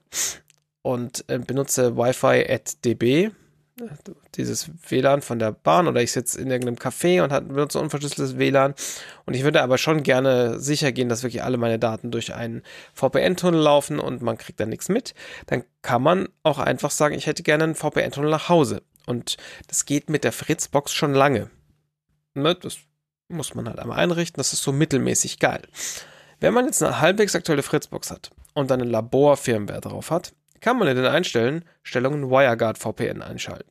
und 0.82 1.24
äh, 1.26 1.40
benutze 1.40 1.96
Wi-Fi 1.96 2.48
at 2.48 2.84
DB, 2.84 3.24
äh, 3.24 3.30
dieses 4.36 4.70
WLAN 4.88 5.22
von 5.22 5.40
der 5.40 5.50
Bahn 5.50 5.88
oder 5.88 6.02
ich 6.02 6.12
sitze 6.12 6.40
in 6.40 6.52
irgendeinem 6.52 6.76
Café 6.76 7.20
und 7.20 7.32
hat, 7.32 7.48
benutze 7.48 7.80
unverschlüsseltes 7.80 8.38
WLAN 8.38 8.72
und 9.24 9.34
ich 9.34 9.42
würde 9.42 9.62
aber 9.62 9.78
schon 9.78 10.04
gerne 10.04 10.60
sicher 10.60 10.92
gehen, 10.92 11.08
dass 11.08 11.24
wirklich 11.24 11.42
alle 11.42 11.56
meine 11.56 11.80
Daten 11.80 12.12
durch 12.12 12.32
einen 12.32 12.62
VPN-Tunnel 12.94 13.60
laufen 13.60 13.98
und 13.98 14.22
man 14.22 14.38
kriegt 14.38 14.60
da 14.60 14.66
nichts 14.66 14.88
mit, 14.88 15.14
dann 15.46 15.64
kann 15.82 16.02
man 16.02 16.28
auch 16.44 16.60
einfach 16.60 16.92
sagen, 16.92 17.16
ich 17.16 17.26
hätte 17.26 17.42
gerne 17.42 17.64
einen 17.64 17.74
VPN-Tunnel 17.74 18.30
nach 18.30 18.48
Hause. 18.48 18.82
Und 19.06 19.36
das 19.68 19.86
geht 19.86 20.10
mit 20.10 20.24
der 20.24 20.32
Fritzbox 20.32 20.92
schon 20.92 21.14
lange. 21.14 21.50
Ne, 22.34 22.54
das 22.54 22.78
muss 23.28 23.54
man 23.54 23.68
halt 23.68 23.78
einmal 23.78 23.98
einrichten, 23.98 24.38
das 24.38 24.52
ist 24.52 24.62
so 24.62 24.72
mittelmäßig 24.72 25.38
geil. 25.38 25.62
Wenn 26.38 26.54
man 26.54 26.66
jetzt 26.66 26.82
eine 26.82 27.00
halbwegs 27.00 27.34
aktuelle 27.34 27.62
Fritzbox 27.62 28.10
hat 28.10 28.30
und 28.54 28.70
dann 28.70 28.82
eine 28.82 28.90
Labor-Firmware 28.90 29.80
drauf 29.80 30.10
hat, 30.10 30.34
kann 30.60 30.78
man 30.78 30.88
in 30.88 30.96
den 30.96 31.06
Einstellungen 31.06 31.64
WireGuard 31.84 32.78
VPN 32.78 33.22
einschalten. 33.22 33.70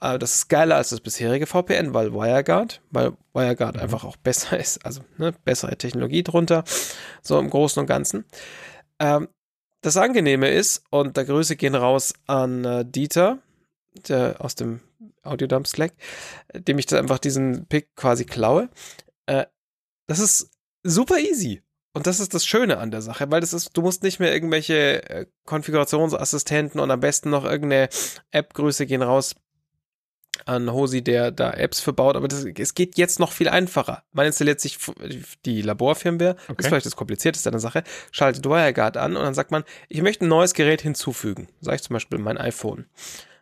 Äh, 0.00 0.18
Das 0.18 0.34
ist 0.34 0.48
geiler 0.48 0.76
als 0.76 0.90
das 0.90 1.00
bisherige 1.00 1.46
VPN, 1.46 1.94
weil 1.94 2.12
WireGuard, 2.12 2.82
weil 2.90 3.12
WireGuard 3.32 3.78
einfach 3.78 4.04
auch 4.04 4.16
besser 4.16 4.58
ist, 4.60 4.84
also 4.84 5.02
ne, 5.16 5.32
bessere 5.44 5.76
Technologie 5.76 6.22
drunter, 6.22 6.64
so 7.22 7.38
im 7.38 7.50
Großen 7.50 7.80
und 7.80 7.86
Ganzen. 7.86 8.24
Ähm, 8.98 9.28
das 9.82 9.96
Angenehme 9.96 10.50
ist, 10.50 10.84
und 10.90 11.16
da 11.16 11.22
Grüße 11.22 11.56
gehen 11.56 11.74
raus 11.74 12.14
an 12.26 12.64
äh, 12.64 12.84
Dieter 12.84 13.38
der, 14.08 14.36
aus 14.38 14.54
dem 14.54 14.80
Audiodump 15.22 15.66
Slack, 15.66 15.92
dem 16.54 16.78
ich 16.78 16.86
da 16.86 16.98
einfach 16.98 17.18
diesen 17.18 17.66
Pick 17.66 17.94
quasi 17.96 18.24
klaue. 18.24 18.68
Äh, 19.26 19.46
das 20.06 20.18
ist 20.20 20.50
super 20.82 21.18
easy. 21.18 21.62
Und 21.92 22.06
das 22.06 22.20
ist 22.20 22.34
das 22.34 22.44
Schöne 22.44 22.76
an 22.76 22.90
der 22.90 23.00
Sache, 23.00 23.30
weil 23.30 23.40
das 23.40 23.54
ist, 23.54 23.70
du 23.74 23.80
musst 23.80 24.02
nicht 24.02 24.20
mehr 24.20 24.32
irgendwelche 24.32 25.08
äh, 25.08 25.26
Konfigurationsassistenten 25.46 26.78
und 26.78 26.90
am 26.90 27.00
besten 27.00 27.30
noch 27.30 27.44
irgendeine 27.44 27.88
App-Grüße 28.30 28.84
gehen 28.86 29.02
raus 29.02 29.34
an 30.44 30.70
Hosi, 30.70 31.02
der 31.02 31.30
da 31.30 31.50
Apps 31.52 31.80
für 31.80 31.94
baut, 31.94 32.14
aber 32.14 32.28
das, 32.28 32.44
es 32.44 32.74
geht 32.74 32.98
jetzt 32.98 33.18
noch 33.18 33.32
viel 33.32 33.48
einfacher. 33.48 34.04
Man 34.12 34.26
installiert 34.26 34.60
sich 34.60 34.78
die 35.46 35.62
Laborfirmware, 35.62 36.34
das 36.34 36.48
Okay. 36.50 36.60
ist 36.60 36.66
vielleicht 36.68 36.86
das 36.86 36.96
Komplizierteste 36.96 37.48
an 37.48 37.52
der 37.54 37.60
Sache, 37.60 37.82
schaltet 38.12 38.44
WireGuard 38.44 38.98
an 38.98 39.16
und 39.16 39.22
dann 39.24 39.32
sagt 39.34 39.50
man, 39.50 39.64
ich 39.88 40.02
möchte 40.02 40.26
ein 40.26 40.28
neues 40.28 40.52
Gerät 40.52 40.82
hinzufügen. 40.82 41.48
Sag 41.62 41.76
ich 41.76 41.82
zum 41.82 41.94
Beispiel 41.94 42.18
mein 42.18 42.36
iPhone. 42.36 42.84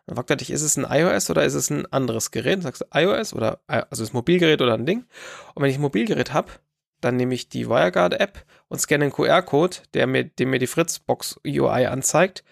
Dann 0.05 0.15
fragt 0.15 0.29
er 0.29 0.35
dich, 0.35 0.51
ist 0.51 0.61
es 0.61 0.77
ein 0.77 0.85
iOS 0.87 1.29
oder 1.29 1.43
ist 1.43 1.55
es 1.55 1.69
ein 1.69 1.91
anderes 1.91 2.31
Gerät? 2.31 2.55
Dann 2.55 2.61
sagst 2.61 2.81
du 2.81 2.85
iOS 2.93 3.33
oder, 3.33 3.59
also 3.67 4.03
ist 4.03 4.13
Mobilgerät 4.13 4.61
oder 4.61 4.75
ein 4.75 4.85
Ding. 4.85 5.05
Und 5.55 5.63
wenn 5.63 5.69
ich 5.69 5.77
ein 5.77 5.81
Mobilgerät 5.81 6.31
habe, 6.33 6.51
dann 7.01 7.17
nehme 7.17 7.33
ich 7.33 7.49
die 7.49 7.67
WireGuard-App 7.67 8.45
und 8.67 8.79
scanne 8.79 9.05
den 9.05 9.11
QR-Code, 9.11 9.77
der 9.93 10.07
mir, 10.07 10.25
dem 10.25 10.49
mir 10.49 10.59
die 10.59 10.67
Fritzbox 10.67 11.39
UI 11.45 11.85
anzeigt. 11.85 12.43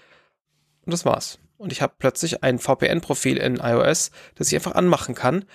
Und 0.85 0.91
das 0.91 1.05
war's. 1.05 1.39
Und 1.57 1.71
ich 1.71 1.81
habe 1.81 1.93
plötzlich 1.97 2.43
ein 2.43 2.59
VPN-Profil 2.59 3.37
in 3.37 3.57
iOS, 3.57 4.11
das 4.35 4.47
ich 4.47 4.55
einfach 4.55 4.75
anmachen 4.75 5.15
kann. 5.15 5.45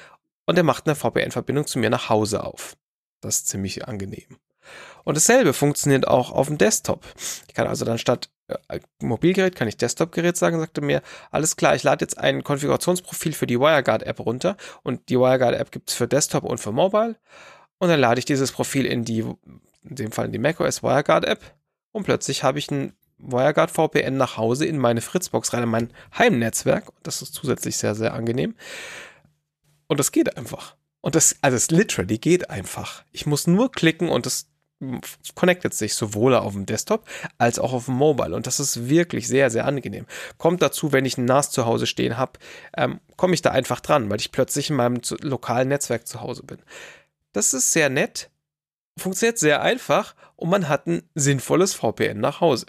Und 0.46 0.54
der 0.56 0.64
macht 0.64 0.86
eine 0.86 0.94
VPN-Verbindung 0.94 1.66
zu 1.66 1.78
mir 1.78 1.90
nach 1.90 2.08
Hause 2.08 2.44
auf. 2.44 2.76
Das 3.20 3.36
ist 3.36 3.48
ziemlich 3.48 3.86
angenehm. 3.86 4.38
Und 5.08 5.16
dasselbe 5.16 5.54
funktioniert 5.54 6.06
auch 6.06 6.32
auf 6.32 6.48
dem 6.48 6.58
Desktop. 6.58 7.02
Ich 7.48 7.54
kann 7.54 7.66
also 7.66 7.86
dann 7.86 7.96
statt 7.96 8.28
äh, 8.48 8.80
Mobilgerät, 9.00 9.56
kann 9.56 9.66
ich 9.66 9.78
Desktop-Gerät 9.78 10.36
sagen, 10.36 10.60
sagte 10.60 10.82
mir, 10.82 11.00
alles 11.30 11.56
klar, 11.56 11.74
ich 11.74 11.82
lade 11.82 12.04
jetzt 12.04 12.18
ein 12.18 12.44
Konfigurationsprofil 12.44 13.32
für 13.32 13.46
die 13.46 13.58
WireGuard-App 13.58 14.20
runter. 14.20 14.58
Und 14.82 15.08
die 15.08 15.18
WireGuard-App 15.18 15.72
gibt's 15.72 15.94
für 15.94 16.06
Desktop 16.06 16.44
und 16.44 16.58
für 16.58 16.72
Mobile. 16.72 17.16
Und 17.78 17.88
dann 17.88 18.00
lade 18.00 18.18
ich 18.18 18.26
dieses 18.26 18.52
Profil 18.52 18.84
in 18.84 19.06
die, 19.06 19.20
in 19.20 19.96
dem 19.96 20.12
Fall 20.12 20.26
in 20.26 20.32
die 20.32 20.38
macOS 20.38 20.82
WireGuard 20.82 21.24
App 21.24 21.40
und 21.92 22.04
plötzlich 22.04 22.42
habe 22.42 22.58
ich 22.58 22.70
ein 22.70 22.92
WireGuard 23.16 23.70
VPN 23.70 24.18
nach 24.18 24.36
Hause 24.36 24.66
in 24.66 24.76
meine 24.76 25.00
Fritzbox 25.00 25.54
rein, 25.54 25.62
in 25.62 25.70
mein 25.70 25.90
Heimnetzwerk. 26.18 26.92
Das 27.02 27.22
ist 27.22 27.32
zusätzlich 27.32 27.78
sehr, 27.78 27.94
sehr 27.94 28.12
angenehm. 28.12 28.56
Und 29.86 30.00
das 30.00 30.12
geht 30.12 30.36
einfach. 30.36 30.76
Und 31.00 31.14
das, 31.14 31.36
also 31.40 31.56
es 31.56 31.70
literally 31.70 32.18
geht 32.18 32.50
einfach. 32.50 33.04
Ich 33.10 33.24
muss 33.24 33.46
nur 33.46 33.72
klicken 33.72 34.10
und 34.10 34.26
das 34.26 34.48
connectet 35.34 35.74
sich 35.74 35.94
sowohl 35.94 36.34
auf 36.34 36.52
dem 36.52 36.66
Desktop 36.66 37.08
als 37.36 37.58
auch 37.58 37.72
auf 37.72 37.86
dem 37.86 37.94
Mobile. 37.94 38.34
Und 38.34 38.46
das 38.46 38.60
ist 38.60 38.88
wirklich 38.88 39.26
sehr, 39.26 39.50
sehr 39.50 39.66
angenehm. 39.66 40.06
Kommt 40.36 40.62
dazu, 40.62 40.92
wenn 40.92 41.04
ich 41.04 41.18
ein 41.18 41.24
NAS 41.24 41.50
zu 41.50 41.66
Hause 41.66 41.86
stehen 41.86 42.16
habe, 42.16 42.32
ähm, 42.76 43.00
komme 43.16 43.34
ich 43.34 43.42
da 43.42 43.50
einfach 43.50 43.80
dran, 43.80 44.08
weil 44.08 44.20
ich 44.20 44.32
plötzlich 44.32 44.70
in 44.70 44.76
meinem 44.76 45.02
zu, 45.02 45.16
lokalen 45.16 45.68
Netzwerk 45.68 46.06
zu 46.06 46.20
Hause 46.20 46.44
bin. 46.44 46.58
Das 47.32 47.54
ist 47.54 47.72
sehr 47.72 47.90
nett, 47.90 48.30
funktioniert 48.96 49.38
sehr 49.38 49.62
einfach 49.62 50.14
und 50.36 50.50
man 50.50 50.68
hat 50.68 50.86
ein 50.86 51.02
sinnvolles 51.14 51.74
VPN 51.74 52.20
nach 52.20 52.40
Hause. 52.40 52.66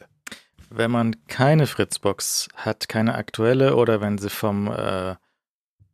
Wenn 0.72 0.92
man 0.92 1.16
keine 1.28 1.68
Fritzbox 1.68 2.50
hat, 2.56 2.90
keine 2.90 3.16
aktuelle 3.16 3.76
oder 3.76 4.02
wenn 4.02 4.18
sie 4.18 4.30
vom 4.30 4.68
äh, 4.68 5.16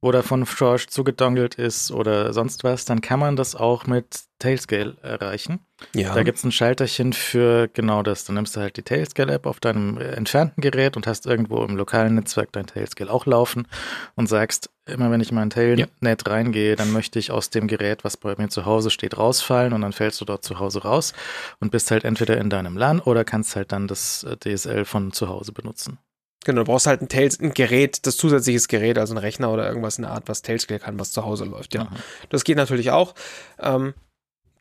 oder 0.01 0.21
von 0.21 0.45
George 0.45 0.85
zugedongelt 0.89 1.55
ist 1.55 1.91
oder 1.91 2.31
sonst 2.31 2.63
was, 2.63 2.85
dann 2.85 3.01
kann 3.01 3.19
man 3.19 3.35
das 3.35 3.55
auch 3.55 3.87
mit 3.87 4.25
Tailscale 4.39 4.97
erreichen. 5.01 5.64
Ja. 5.93 6.13
Da 6.13 6.23
gibt 6.23 6.37
es 6.37 6.43
ein 6.43 6.51
Schalterchen 6.51 7.11
für 7.11 7.67
genau 7.67 8.01
das. 8.01 8.23
Dann 8.23 8.35
nimmst 8.35 8.55
du 8.55 8.61
halt 8.61 8.77
die 8.77 8.83
Tailscale-App 8.83 9.45
auf 9.45 9.59
deinem 9.59 9.97
äh, 9.97 10.11
entfernten 10.11 10.61
Gerät 10.61 10.95
und 10.95 11.05
hast 11.05 11.25
irgendwo 11.25 11.63
im 11.63 11.75
lokalen 11.75 12.15
Netzwerk 12.15 12.51
dein 12.53 12.67
Tailscale 12.67 13.11
auch 13.11 13.25
laufen 13.25 13.67
und 14.15 14.27
sagst, 14.27 14.69
immer 14.85 15.11
wenn 15.11 15.19
ich 15.19 15.29
in 15.29 15.35
mein 15.35 15.49
Tailnet 15.49 15.89
reingehe, 16.27 16.75
dann 16.75 16.91
möchte 16.91 17.19
ich 17.19 17.31
aus 17.31 17.49
dem 17.49 17.67
Gerät, 17.67 18.03
was 18.03 18.15
bei 18.15 18.35
mir 18.37 18.49
zu 18.49 18.65
Hause 18.65 18.89
steht, 18.89 19.17
rausfallen 19.17 19.73
und 19.73 19.81
dann 19.81 19.93
fällst 19.93 20.21
du 20.21 20.25
dort 20.25 20.43
zu 20.45 20.59
Hause 20.59 20.83
raus 20.83 21.13
und 21.59 21.71
bist 21.71 21.91
halt 21.91 22.05
entweder 22.05 22.37
in 22.37 22.49
deinem 22.49 22.77
LAN 22.77 23.01
oder 23.01 23.25
kannst 23.25 23.55
halt 23.55 23.71
dann 23.71 23.87
das 23.87 24.23
äh, 24.23 24.37
DSL 24.37 24.85
von 24.85 25.11
zu 25.11 25.27
Hause 25.27 25.51
benutzen. 25.51 25.99
Genau, 26.45 26.61
du 26.61 26.65
brauchst 26.65 26.85
halt 26.85 27.01
ein, 27.01 27.09
Tails, 27.09 27.39
ein 27.39 27.55
Gerät, 27.55 28.05
das 28.05 28.17
zusätzliches 28.17 28.67
Gerät, 28.67 28.99
also 28.99 29.15
ein 29.15 29.17
Rechner 29.17 29.51
oder 29.51 29.67
irgendwas 29.67 29.97
in 29.97 30.03
der 30.03 30.11
Art, 30.11 30.29
was 30.29 30.43
Tailscale 30.43 30.79
kann, 30.79 30.99
was 30.99 31.11
zu 31.11 31.25
Hause 31.25 31.45
läuft, 31.45 31.73
ja. 31.73 31.81
Aha. 31.81 31.95
Das 32.29 32.43
geht 32.43 32.57
natürlich 32.57 32.91
auch. 32.91 33.15
Ähm, 33.59 33.95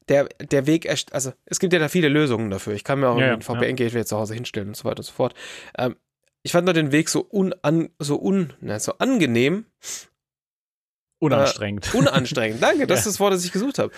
der, 0.09 0.25
der 0.41 0.67
Weg, 0.67 0.89
also 1.13 1.33
es 1.47 1.59
gibt 1.61 1.73
ja 1.73 1.79
da 1.79 1.89
viele 1.89 2.09
Lösungen 2.09 2.51
dafür. 2.51 2.75
Ich 2.75 2.85
kann 2.85 3.01
mir 3.01 3.09
auch 3.09 3.19
Ja, 3.19 3.33
ein 3.35 3.41
ja, 3.41 3.45
VPN-Gateway 3.47 4.05
zu 4.05 4.17
Hause 4.17 4.35
hinstellen 4.35 4.69
und 4.69 4.77
so 4.77 4.85
weiter 4.85 4.99
und 4.99 5.05
so 5.05 5.13
fort. 5.13 5.35
Ähm, 5.79 5.97
ich 6.43 6.53
fand 6.53 6.67
nur 6.67 6.75
den 6.75 6.93
Weg 6.93 7.09
so 7.09 7.21
unan, 7.23 7.89
so 7.99 8.21
un, 8.21 8.53
na, 8.61 8.79
so 8.79 8.93
angenehm, 8.99 9.65
Unanstrengend. 11.21 11.95
unanstrengend. 11.95 12.63
Danke, 12.63 12.87
das 12.87 12.99
Ja. 12.99 13.01
ist 13.01 13.07
das 13.15 13.21
Wort, 13.21 13.33
das 13.33 13.45
ich 13.45 13.53
gesucht 13.53 13.79
habe. 13.79 13.91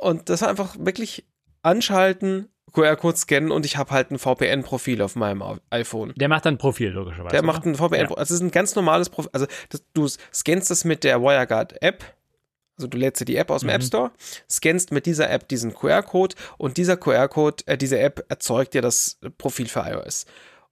Und 0.00 0.28
das 0.28 0.42
war 0.42 0.48
einfach 0.48 0.74
wirklich 0.78 1.24
anschalten, 1.62 2.48
QR-Code 2.72 3.16
scannen 3.18 3.50
und 3.52 3.66
ich 3.66 3.76
habe 3.76 3.90
halt 3.90 4.10
ein 4.10 4.18
VPN-Profil 4.18 5.02
auf 5.02 5.14
meinem 5.14 5.60
iPhone. 5.70 6.12
Der 6.16 6.28
macht 6.28 6.46
dann 6.46 6.54
ein 6.54 6.58
Profil, 6.58 6.88
logischerweise. 6.90 7.30
Der 7.32 7.40
oder? 7.40 7.46
macht 7.46 7.66
ein 7.66 7.74
VPN. 7.74 8.00
Ja. 8.00 8.08
Also 8.10 8.22
es 8.22 8.30
ist 8.30 8.40
ein 8.40 8.50
ganz 8.50 8.74
normales 8.74 9.10
Profil. 9.10 9.30
Also 9.34 9.46
das, 9.68 9.84
du 9.92 10.08
scannst 10.32 10.70
das 10.70 10.84
mit 10.84 11.04
der 11.04 11.20
WireGuard-App. 11.22 12.02
Also 12.76 12.88
du 12.88 12.96
lädst 12.98 13.20
dir 13.20 13.24
die 13.26 13.36
App 13.36 13.50
aus 13.50 13.60
dem 13.60 13.68
Mhm. 13.68 13.74
App 13.76 13.82
Store, 13.84 14.10
scannst 14.50 14.92
mit 14.92 15.06
dieser 15.06 15.30
App 15.30 15.46
diesen 15.48 15.74
QR-Code 15.74 16.34
und 16.58 16.76
dieser 16.78 16.96
QR-Code, 16.96 17.64
äh, 17.66 17.76
diese 17.76 17.98
App 17.98 18.24
erzeugt 18.28 18.74
dir 18.74 18.82
das 18.82 19.18
Profil 19.38 19.68
für 19.68 19.80
iOS. 19.80 20.24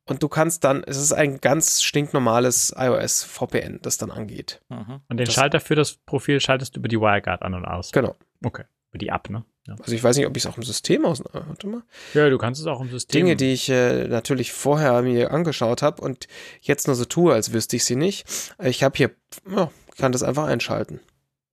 Und 0.06 0.22
du 0.22 0.28
kannst 0.28 0.64
dann, 0.64 0.82
es 0.84 0.96
ist 0.96 1.12
ein 1.12 1.40
ganz 1.40 1.82
stinknormales 1.82 2.74
iOS-VPN, 2.76 3.78
das 3.82 3.96
dann 3.98 4.10
angeht. 4.10 4.60
Mhm. 4.68 5.00
Und 5.08 5.16
den 5.18 5.26
das- 5.26 5.34
Schalter 5.34 5.60
für 5.60 5.74
das 5.74 5.94
Profil 5.94 6.40
schaltest 6.40 6.74
du 6.74 6.80
über 6.80 6.88
die 6.88 6.98
WireGuard 7.00 7.42
an 7.42 7.54
und 7.54 7.64
aus. 7.64 7.92
Genau. 7.92 8.16
Okay. 8.44 8.64
Über 8.90 8.98
die 8.98 9.08
App, 9.08 9.30
ne? 9.30 9.44
Ja. 9.68 9.76
Also 9.78 9.92
ich 9.92 10.02
weiß 10.02 10.16
nicht, 10.16 10.26
ob 10.26 10.36
ich 10.36 10.44
es 10.44 10.50
auch 10.50 10.56
im 10.56 10.64
System 10.64 11.04
aus. 11.04 11.20
äh, 11.20 11.24
Warte 11.32 11.66
mal. 11.68 11.82
ja, 12.14 12.28
du 12.28 12.38
kannst 12.38 12.60
es 12.60 12.66
auch 12.66 12.80
im 12.80 12.90
System. 12.90 13.12
Dinge, 13.20 13.36
die 13.36 13.52
ich 13.52 13.68
äh, 13.68 14.08
natürlich 14.08 14.52
vorher 14.52 15.02
mir 15.02 15.30
angeschaut 15.30 15.82
habe 15.82 16.02
und 16.02 16.26
jetzt 16.60 16.86
nur 16.88 16.96
so 16.96 17.04
tue, 17.04 17.32
als 17.32 17.52
wüsste 17.52 17.76
ich 17.76 17.84
sie 17.84 17.94
nicht. 17.94 18.26
Ich 18.58 18.82
habe 18.82 18.96
hier, 18.96 19.10
ja, 19.48 19.70
kann 19.98 20.10
das 20.12 20.22
einfach 20.24 20.46
einschalten. 20.46 20.98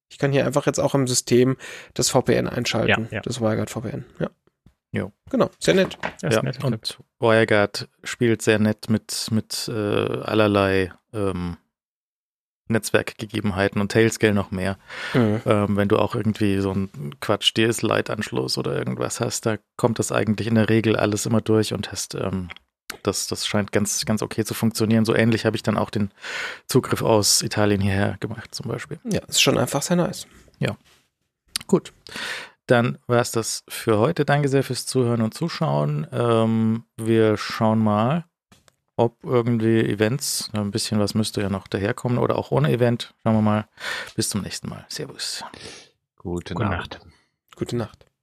Ich 0.09 0.17
kann 0.17 0.31
hier 0.31 0.45
einfach 0.45 0.65
jetzt 0.65 0.79
auch 0.79 0.95
im 0.95 1.07
System 1.07 1.57
das 1.93 2.09
VPN 2.09 2.47
einschalten. 2.47 3.07
Ja, 3.11 3.17
ja. 3.17 3.21
Das 3.21 3.41
WireGuard 3.41 3.69
VPN. 3.69 4.05
Ja. 4.19 4.29
Jo. 4.91 5.11
Genau, 5.29 5.49
sehr 5.59 5.73
nett. 5.73 5.97
Ja, 6.21 6.41
nett. 6.41 6.63
und 6.63 6.97
WireGuard 7.19 7.89
spielt 8.03 8.41
sehr 8.41 8.59
nett 8.59 8.89
mit, 8.89 9.27
mit 9.31 9.69
äh, 9.71 10.21
allerlei 10.21 10.93
ähm, 11.13 11.57
Netzwerkgegebenheiten 12.69 13.81
und 13.81 13.91
Tailscale 13.91 14.33
noch 14.33 14.51
mehr. 14.51 14.77
Mhm. 15.13 15.41
Ähm, 15.45 15.77
wenn 15.77 15.87
du 15.87 15.97
auch 15.97 16.15
irgendwie 16.15 16.59
so 16.59 16.71
einen 16.71 17.15
Quatsch 17.19 17.53
DS-Lite-Anschluss 17.55 18.57
oder 18.57 18.77
irgendwas 18.77 19.19
hast, 19.19 19.45
da 19.45 19.57
kommt 19.75 19.99
das 19.99 20.11
eigentlich 20.11 20.47
in 20.47 20.55
der 20.55 20.69
Regel 20.69 20.95
alles 20.95 21.25
immer 21.25 21.41
durch 21.41 21.73
und 21.73 21.91
hast, 21.91 22.15
ähm, 22.15 22.49
das, 23.03 23.27
das 23.27 23.45
scheint 23.45 23.71
ganz, 23.71 24.05
ganz 24.05 24.21
okay 24.21 24.43
zu 24.45 24.53
funktionieren. 24.53 25.05
So 25.05 25.15
ähnlich 25.15 25.45
habe 25.45 25.55
ich 25.55 25.63
dann 25.63 25.77
auch 25.77 25.89
den 25.89 26.11
Zugriff 26.67 27.01
aus 27.01 27.41
Italien 27.41 27.81
hierher 27.81 28.17
gemacht, 28.19 28.53
zum 28.53 28.69
Beispiel. 28.69 28.99
Ja, 29.03 29.21
ist 29.27 29.41
schon 29.41 29.57
einfach 29.57 29.81
sehr 29.81 29.97
nice. 29.97 30.27
Gut. 31.67 31.93
Dann 32.65 32.97
war 33.07 33.21
es 33.21 33.31
das 33.31 33.63
für 33.67 33.97
heute. 33.97 34.25
Danke 34.25 34.49
sehr 34.49 34.63
fürs 34.63 34.85
Zuhören 34.85 35.21
und 35.21 35.33
Zuschauen. 35.33 36.07
Ähm, 36.11 36.83
wir 36.97 37.37
schauen 37.37 37.79
mal, 37.79 38.25
ob 38.95 39.23
irgendwie 39.23 39.79
Events, 39.81 40.49
ein 40.53 40.71
bisschen 40.71 40.99
was 40.99 41.13
müsste 41.13 41.41
ja 41.41 41.49
noch 41.49 41.67
daherkommen 41.67 42.17
oder 42.17 42.37
auch 42.37 42.51
ohne 42.51 42.71
Event. 42.71 43.13
Schauen 43.23 43.35
wir 43.35 43.41
mal. 43.41 43.67
Bis 44.15 44.29
zum 44.29 44.41
nächsten 44.41 44.69
Mal. 44.69 44.85
Servus. 44.89 45.43
Gute 46.17 46.55
Gute 46.55 46.69
Nacht. 46.69 46.99
Nacht. 46.99 47.07
Gute 47.55 47.75
Nacht. 47.75 48.06